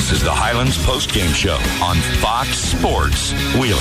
This 0.08 0.20
is 0.20 0.24
the 0.24 0.32
Highlands 0.32 0.82
Post 0.86 1.12
Game 1.12 1.34
show 1.34 1.56
on 1.82 1.96
Fox 2.22 2.56
Sports 2.56 3.32
Wheeling. 3.56 3.76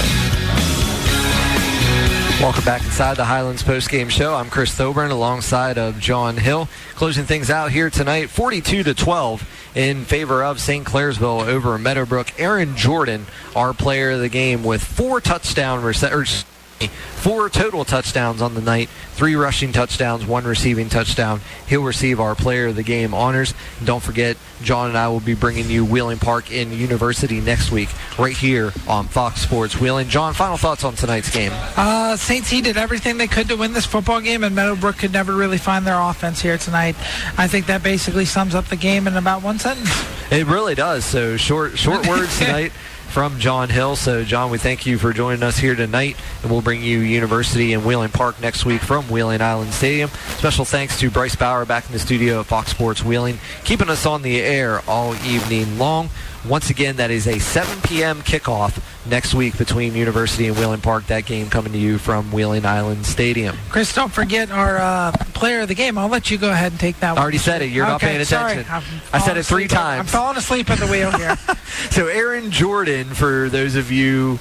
Welcome 2.41 2.65
back 2.65 2.83
inside 2.83 3.15
the 3.15 3.23
Highlands 3.23 3.63
Post 3.63 3.89
Game 3.89 4.09
show. 4.09 4.35
I'm 4.35 4.49
Chris 4.49 4.75
Thoburn 4.75 5.09
alongside 5.11 5.77
of 5.77 6.01
John 6.01 6.35
Hill. 6.35 6.67
Closing 6.95 7.23
things 7.23 7.49
out 7.49 7.71
here 7.71 7.89
tonight, 7.89 8.29
42 8.29 8.83
to 8.83 8.93
12 8.93 9.71
in 9.73 10.03
favor 10.03 10.43
of 10.43 10.59
St. 10.59 10.85
Clairsville 10.85 11.47
over 11.47 11.77
Meadowbrook. 11.77 12.37
Aaron 12.37 12.75
Jordan, 12.75 13.25
our 13.55 13.73
player 13.73 14.11
of 14.11 14.19
the 14.19 14.27
game, 14.27 14.65
with 14.65 14.83
four 14.83 15.21
touchdown 15.21 15.81
receptions 15.81 16.43
Four 16.85 17.49
total 17.49 17.83
touchdowns 17.83 18.41
on 18.41 18.53
the 18.53 18.61
night, 18.61 18.89
three 19.13 19.35
rushing 19.35 19.71
touchdowns, 19.71 20.25
one 20.25 20.45
receiving 20.45 20.89
touchdown. 20.89 21.41
He'll 21.67 21.83
receive 21.83 22.19
our 22.19 22.35
Player 22.35 22.67
of 22.67 22.75
the 22.75 22.83
Game 22.83 23.13
honors. 23.13 23.53
And 23.79 23.87
don't 23.87 24.03
forget, 24.03 24.37
John 24.61 24.89
and 24.89 24.97
I 24.97 25.07
will 25.07 25.19
be 25.19 25.33
bringing 25.33 25.69
you 25.69 25.83
Wheeling 25.83 26.19
Park 26.19 26.51
in 26.51 26.71
University 26.71 27.41
next 27.41 27.71
week, 27.71 27.89
right 28.19 28.35
here 28.37 28.71
on 28.87 29.07
Fox 29.07 29.41
Sports 29.41 29.79
Wheeling. 29.79 30.07
John, 30.09 30.33
final 30.33 30.57
thoughts 30.57 30.83
on 30.83 30.93
tonight's 30.95 31.33
game? 31.33 31.51
Uh, 31.75 32.15
St. 32.15 32.45
C 32.45 32.61
did 32.61 32.77
everything 32.77 33.17
they 33.17 33.27
could 33.27 33.47
to 33.49 33.55
win 33.55 33.73
this 33.73 33.85
football 33.85 34.21
game, 34.21 34.43
and 34.43 34.55
Meadowbrook 34.55 34.97
could 34.99 35.13
never 35.13 35.33
really 35.33 35.57
find 35.57 35.85
their 35.85 35.99
offense 35.99 36.41
here 36.41 36.57
tonight. 36.57 36.95
I 37.37 37.47
think 37.47 37.65
that 37.65 37.81
basically 37.83 38.25
sums 38.25 38.53
up 38.53 38.65
the 38.65 38.75
game 38.75 39.07
in 39.07 39.17
about 39.17 39.41
one 39.41 39.57
sentence. 39.57 39.89
It 40.31 40.45
really 40.45 40.75
does. 40.75 41.05
So 41.05 41.37
short, 41.37 41.77
short 41.77 42.07
words 42.07 42.37
tonight 42.39 42.71
from 43.17 43.39
John 43.39 43.67
Hill. 43.67 43.95
So, 43.95 44.23
John, 44.23 44.51
we 44.51 44.59
thank 44.59 44.85
you 44.85 44.99
for 44.99 45.11
joining 45.11 45.41
us 45.41 45.57
here 45.57 45.73
tonight, 45.73 46.17
and 46.43 46.51
we'll 46.51 46.61
bring 46.61 46.83
you 46.83 46.99
University 46.99 47.73
and 47.73 47.83
Wheeling 47.83 48.11
Park 48.11 48.39
next 48.39 48.63
week 48.63 48.79
from 48.79 49.05
Wheeling 49.05 49.41
Island 49.41 49.73
Stadium. 49.73 50.11
Special 50.37 50.65
thanks 50.65 50.99
to 50.99 51.09
Bryce 51.09 51.35
Bauer 51.35 51.65
back 51.65 51.87
in 51.87 51.93
the 51.93 51.97
studio 51.97 52.41
at 52.41 52.45
Fox 52.45 52.69
Sports 52.69 53.03
Wheeling, 53.03 53.39
keeping 53.63 53.89
us 53.89 54.05
on 54.05 54.21
the 54.21 54.39
air 54.39 54.81
all 54.87 55.15
evening 55.25 55.79
long. 55.79 56.11
Once 56.45 56.69
again, 56.69 56.97
that 56.97 57.11
is 57.11 57.27
a 57.27 57.39
7 57.39 57.81
p.m. 57.81 58.21
kickoff 58.21 58.81
next 59.09 59.33
week 59.33 59.57
between 59.57 59.95
University 59.95 60.47
and 60.47 60.57
Wheeling 60.57 60.81
Park. 60.81 61.07
That 61.07 61.25
game 61.25 61.49
coming 61.49 61.73
to 61.73 61.77
you 61.77 61.97
from 61.97 62.31
Wheeling 62.31 62.65
Island 62.65 63.05
Stadium. 63.05 63.55
Chris, 63.69 63.93
don't 63.93 64.11
forget 64.11 64.51
our 64.51 64.77
uh, 64.77 65.11
player 65.33 65.61
of 65.61 65.67
the 65.67 65.75
game. 65.75 65.97
I'll 65.97 66.07
let 66.07 66.31
you 66.31 66.37
go 66.37 66.49
ahead 66.51 66.71
and 66.71 66.79
take 66.79 66.99
that 66.99 67.11
one. 67.11 67.19
I 67.19 67.21
already 67.21 67.37
said 67.37 67.61
it. 67.61 67.67
You're 67.67 67.85
okay, 67.85 67.91
not 67.91 68.01
paying 68.01 68.21
attention. 68.21 68.65
Sorry. 68.65 68.83
I 69.13 69.19
said 69.19 69.37
it 69.37 69.43
three 69.45 69.65
asleep. 69.65 69.77
times. 69.77 69.99
I'm 69.99 70.05
falling 70.05 70.37
asleep 70.37 70.69
at 70.69 70.79
the 70.79 70.87
wheel 70.87 71.11
here. 71.11 71.37
so 71.91 72.07
Aaron 72.07 72.51
Jordan, 72.51 73.05
for 73.05 73.49
those 73.49 73.75
of 73.75 73.91
you, 73.91 74.39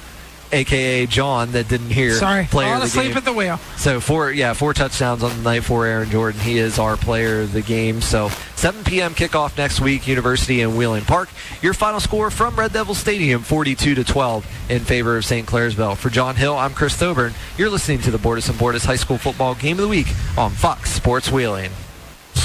aka 0.51 1.05
John, 1.05 1.51
that 1.51 1.67
didn't 1.67 1.89
hear, 1.89 2.13
Sorry, 2.13 2.45
player 2.45 2.67
falling 2.67 2.83
asleep 2.83 3.15
at 3.15 3.25
the 3.25 3.33
wheel. 3.33 3.57
So 3.77 3.99
four, 3.99 4.31
yeah, 4.31 4.53
four 4.53 4.73
touchdowns 4.73 5.23
on 5.23 5.35
the 5.37 5.43
night 5.43 5.63
for 5.63 5.85
Aaron 5.85 6.09
Jordan. 6.09 6.39
He 6.41 6.57
is 6.57 6.79
our 6.79 6.97
player 6.97 7.41
of 7.41 7.53
the 7.53 7.61
game. 7.61 8.01
So 8.01 8.29
7 8.55 8.83
p.m. 8.83 9.13
kickoff 9.13 9.57
next 9.57 9.81
week, 9.81 10.07
University 10.07 10.61
and 10.61 10.77
Wheeling 10.77 11.05
Park. 11.05 11.29
Your 11.61 11.73
final 11.73 11.99
score 11.99 12.31
from 12.31 12.55
Red 12.55 12.73
Devil 12.73 12.95
Stadium, 12.95 13.43
42 13.43 13.95
to 13.95 14.03
12 14.03 14.69
in 14.69 14.79
favor 14.79 15.17
of 15.17 15.25
St. 15.25 15.47
Clairsville. 15.47 15.95
For 15.95 16.09
John 16.09 16.35
Hill, 16.35 16.57
I'm 16.57 16.73
Chris 16.73 16.95
Thoburn. 16.95 17.33
You're 17.57 17.69
listening 17.69 17.99
to 17.99 18.11
the 18.11 18.17
Bordas 18.17 18.49
and 18.49 18.57
Bordas 18.57 18.85
High 18.85 18.95
School 18.95 19.17
Football 19.17 19.55
Game 19.55 19.77
of 19.77 19.83
the 19.83 19.87
Week 19.87 20.07
on 20.37 20.51
Fox 20.51 20.91
Sports 20.91 21.31
Wheeling. 21.31 21.71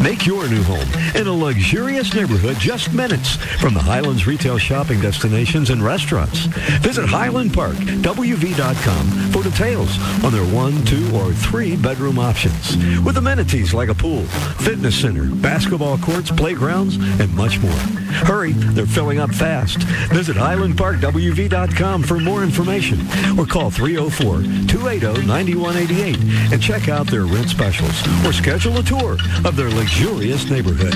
Make 0.00 0.26
your 0.26 0.48
new 0.48 0.62
home 0.62 0.88
in 1.14 1.26
a 1.26 1.32
luxurious 1.32 2.14
neighborhood 2.14 2.56
just 2.58 2.92
minutes 2.92 3.36
from 3.60 3.74
the 3.74 3.80
Highlands 3.80 4.26
retail 4.26 4.58
shopping 4.58 5.00
destinations 5.00 5.70
and 5.70 5.82
restaurants. 5.82 6.46
Visit 6.80 7.06
HighlandParkWV.com 7.06 9.06
for 9.32 9.42
details 9.42 9.98
on 10.24 10.32
their 10.32 10.44
one, 10.54 10.84
two, 10.84 11.14
or 11.16 11.32
three 11.32 11.76
bedroom 11.76 12.18
options 12.18 12.76
with 13.04 13.16
amenities 13.16 13.72
like 13.74 13.88
a 13.88 13.94
pool, 13.94 14.22
fitness 14.62 15.00
center, 15.00 15.26
basketball 15.36 15.98
courts, 16.12 16.30
playgrounds, 16.30 16.96
and 17.20 17.34
much 17.34 17.58
more. 17.60 17.70
Hurry, 18.26 18.52
they're 18.52 18.86
filling 18.86 19.18
up 19.18 19.34
fast. 19.34 19.78
Visit 20.12 20.36
HighlandParkWV.com 20.36 22.02
for 22.02 22.20
more 22.20 22.42
information 22.42 23.00
or 23.38 23.46
call 23.46 23.70
304-280-9188 23.70 26.52
and 26.52 26.62
check 26.62 26.88
out 26.88 27.06
their 27.06 27.24
rent 27.24 27.48
specials 27.48 28.02
or 28.26 28.32
schedule 28.32 28.76
a 28.78 28.82
tour 28.82 29.12
of 29.44 29.54
their 29.56 29.70
luxurious 29.70 30.50
neighborhood. 30.50 30.94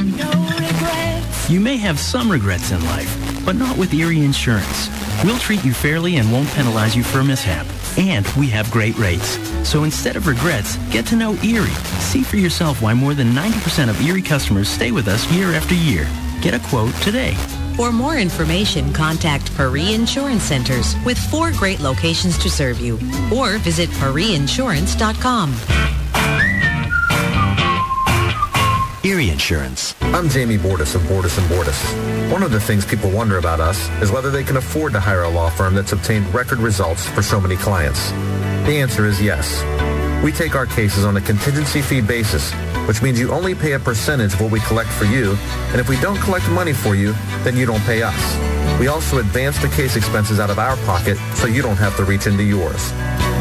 You 1.48 1.60
may 1.60 1.76
have 1.76 1.98
some 1.98 2.30
regrets 2.30 2.70
in 2.72 2.84
life, 2.84 3.44
but 3.44 3.56
not 3.56 3.76
with 3.78 3.92
Erie 3.94 4.24
Insurance. 4.24 4.90
We'll 5.24 5.38
treat 5.38 5.64
you 5.64 5.72
fairly 5.72 6.16
and 6.16 6.30
won't 6.30 6.50
penalize 6.50 6.94
you 6.94 7.02
for 7.02 7.20
a 7.20 7.24
mishap. 7.24 7.66
And 7.98 8.26
we 8.36 8.48
have 8.48 8.70
great 8.70 8.96
rates. 8.98 9.38
So 9.68 9.84
instead 9.84 10.16
of 10.16 10.26
regrets, 10.26 10.76
get 10.90 11.06
to 11.06 11.16
know 11.16 11.34
Erie. 11.42 11.70
See 12.00 12.22
for 12.22 12.36
yourself 12.36 12.82
why 12.82 12.94
more 12.94 13.14
than 13.14 13.32
90% 13.32 13.88
of 13.88 14.00
Erie 14.00 14.22
customers 14.22 14.68
stay 14.68 14.92
with 14.92 15.08
us 15.08 15.30
year 15.32 15.52
after 15.52 15.74
year. 15.74 16.06
Get 16.42 16.54
a 16.54 16.68
quote 16.68 16.94
today. 16.96 17.34
For 17.76 17.92
more 17.92 18.16
information, 18.16 18.92
contact 18.92 19.54
Paris 19.54 19.94
Insurance 19.94 20.42
Centers 20.42 20.94
with 21.04 21.18
four 21.18 21.52
great 21.52 21.80
locations 21.80 22.38
to 22.38 22.48
serve 22.48 22.80
you. 22.80 22.94
Or 23.34 23.58
visit 23.58 23.90
parisinsurance.com. 23.90 26.05
Erie 29.06 29.30
Insurance. 29.30 29.94
I'm 30.00 30.28
Jamie 30.28 30.58
Bordas 30.58 30.96
of 30.96 31.02
Bordas 31.02 31.38
and 31.38 31.46
Bordas. 31.48 32.32
One 32.32 32.42
of 32.42 32.50
the 32.50 32.58
things 32.58 32.84
people 32.84 33.08
wonder 33.08 33.38
about 33.38 33.60
us 33.60 33.88
is 34.02 34.10
whether 34.10 34.32
they 34.32 34.42
can 34.42 34.56
afford 34.56 34.94
to 34.94 35.00
hire 35.00 35.22
a 35.22 35.28
law 35.28 35.48
firm 35.48 35.76
that's 35.76 35.92
obtained 35.92 36.26
record 36.34 36.58
results 36.58 37.06
for 37.10 37.22
so 37.22 37.40
many 37.40 37.54
clients. 37.54 38.10
The 38.66 38.80
answer 38.82 39.06
is 39.06 39.22
yes. 39.22 39.62
We 40.24 40.32
take 40.32 40.56
our 40.56 40.66
cases 40.66 41.04
on 41.04 41.16
a 41.18 41.20
contingency 41.20 41.82
fee 41.82 42.00
basis, 42.00 42.50
which 42.88 43.00
means 43.00 43.20
you 43.20 43.30
only 43.30 43.54
pay 43.54 43.74
a 43.74 43.78
percentage 43.78 44.34
of 44.34 44.40
what 44.40 44.50
we 44.50 44.58
collect 44.58 44.90
for 44.90 45.04
you, 45.04 45.36
and 45.70 45.80
if 45.80 45.88
we 45.88 46.00
don't 46.00 46.18
collect 46.18 46.50
money 46.50 46.72
for 46.72 46.96
you, 46.96 47.12
then 47.44 47.56
you 47.56 47.64
don't 47.64 47.82
pay 47.82 48.02
us. 48.02 48.80
We 48.80 48.88
also 48.88 49.18
advance 49.18 49.56
the 49.62 49.68
case 49.68 49.94
expenses 49.94 50.40
out 50.40 50.50
of 50.50 50.58
our 50.58 50.76
pocket 50.78 51.16
so 51.36 51.46
you 51.46 51.62
don't 51.62 51.76
have 51.76 51.96
to 51.98 52.04
reach 52.04 52.26
into 52.26 52.42
yours. 52.42 52.90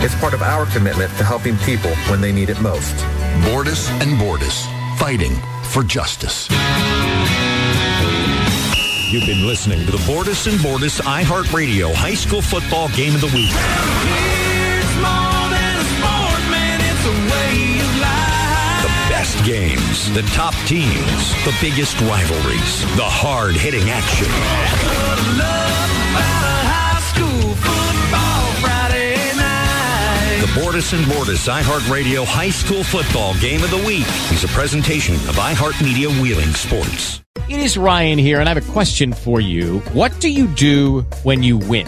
It's 0.06 0.14
part 0.20 0.36
of 0.36 0.44
our 0.44 0.68
commitment 0.68 1.10
to 1.18 1.24
helping 1.24 1.58
people 1.58 1.90
when 2.12 2.22
they 2.22 2.32
need 2.32 2.52
it 2.52 2.62
most. 2.62 2.94
Bordas 3.50 3.90
and 4.00 4.12
Bordas, 4.20 4.62
fighting 5.00 5.36
for 5.70 5.84
justice. 5.84 6.48
You've 9.12 9.26
been 9.26 9.46
listening 9.46 9.86
to 9.86 9.92
the 9.92 10.00
Bordas 10.00 10.48
and 10.52 10.60
Bordas 10.60 11.00
iHeartRadio 11.02 11.94
High 11.94 12.16
School 12.16 12.42
Football 12.42 12.90
Game 12.90 13.16
of 13.16 13.22
the 13.22 13.28
Week. 13.28 13.52
The 18.82 18.92
best 19.10 19.44
games, 19.46 20.12
the 20.14 20.24
top 20.34 20.54
teams, 20.66 21.34
the 21.46 21.56
biggest 21.62 22.02
rivalries, 22.02 22.82
the 22.98 23.06
hard-hitting 23.06 23.90
action. 23.90 24.28
The 30.46 30.62
Bordas 30.62 30.94
and 30.94 31.04
Bordas 31.06 31.50
iHeartRadio 31.50 32.24
High 32.24 32.52
School 32.52 32.84
Football 32.84 33.34
Game 33.40 33.64
of 33.64 33.72
the 33.72 33.78
Week 33.78 34.06
is 34.32 34.44
a 34.44 34.48
presentation 34.50 35.16
of 35.16 35.38
iHeartMedia 35.38 36.22
Wheeling 36.22 36.54
Sports. 36.54 37.24
It 37.50 37.60
is 37.60 37.80
Ryan 37.80 38.20
here, 38.20 38.40
and 38.40 38.48
I 38.48 38.54
have 38.54 38.70
a 38.70 38.72
question 38.72 39.12
for 39.12 39.42
you. 39.42 39.80
What 39.94 40.12
do 40.20 40.30
you 40.30 40.46
do 40.46 41.02
when 41.24 41.42
you 41.42 41.58
win? 41.58 41.88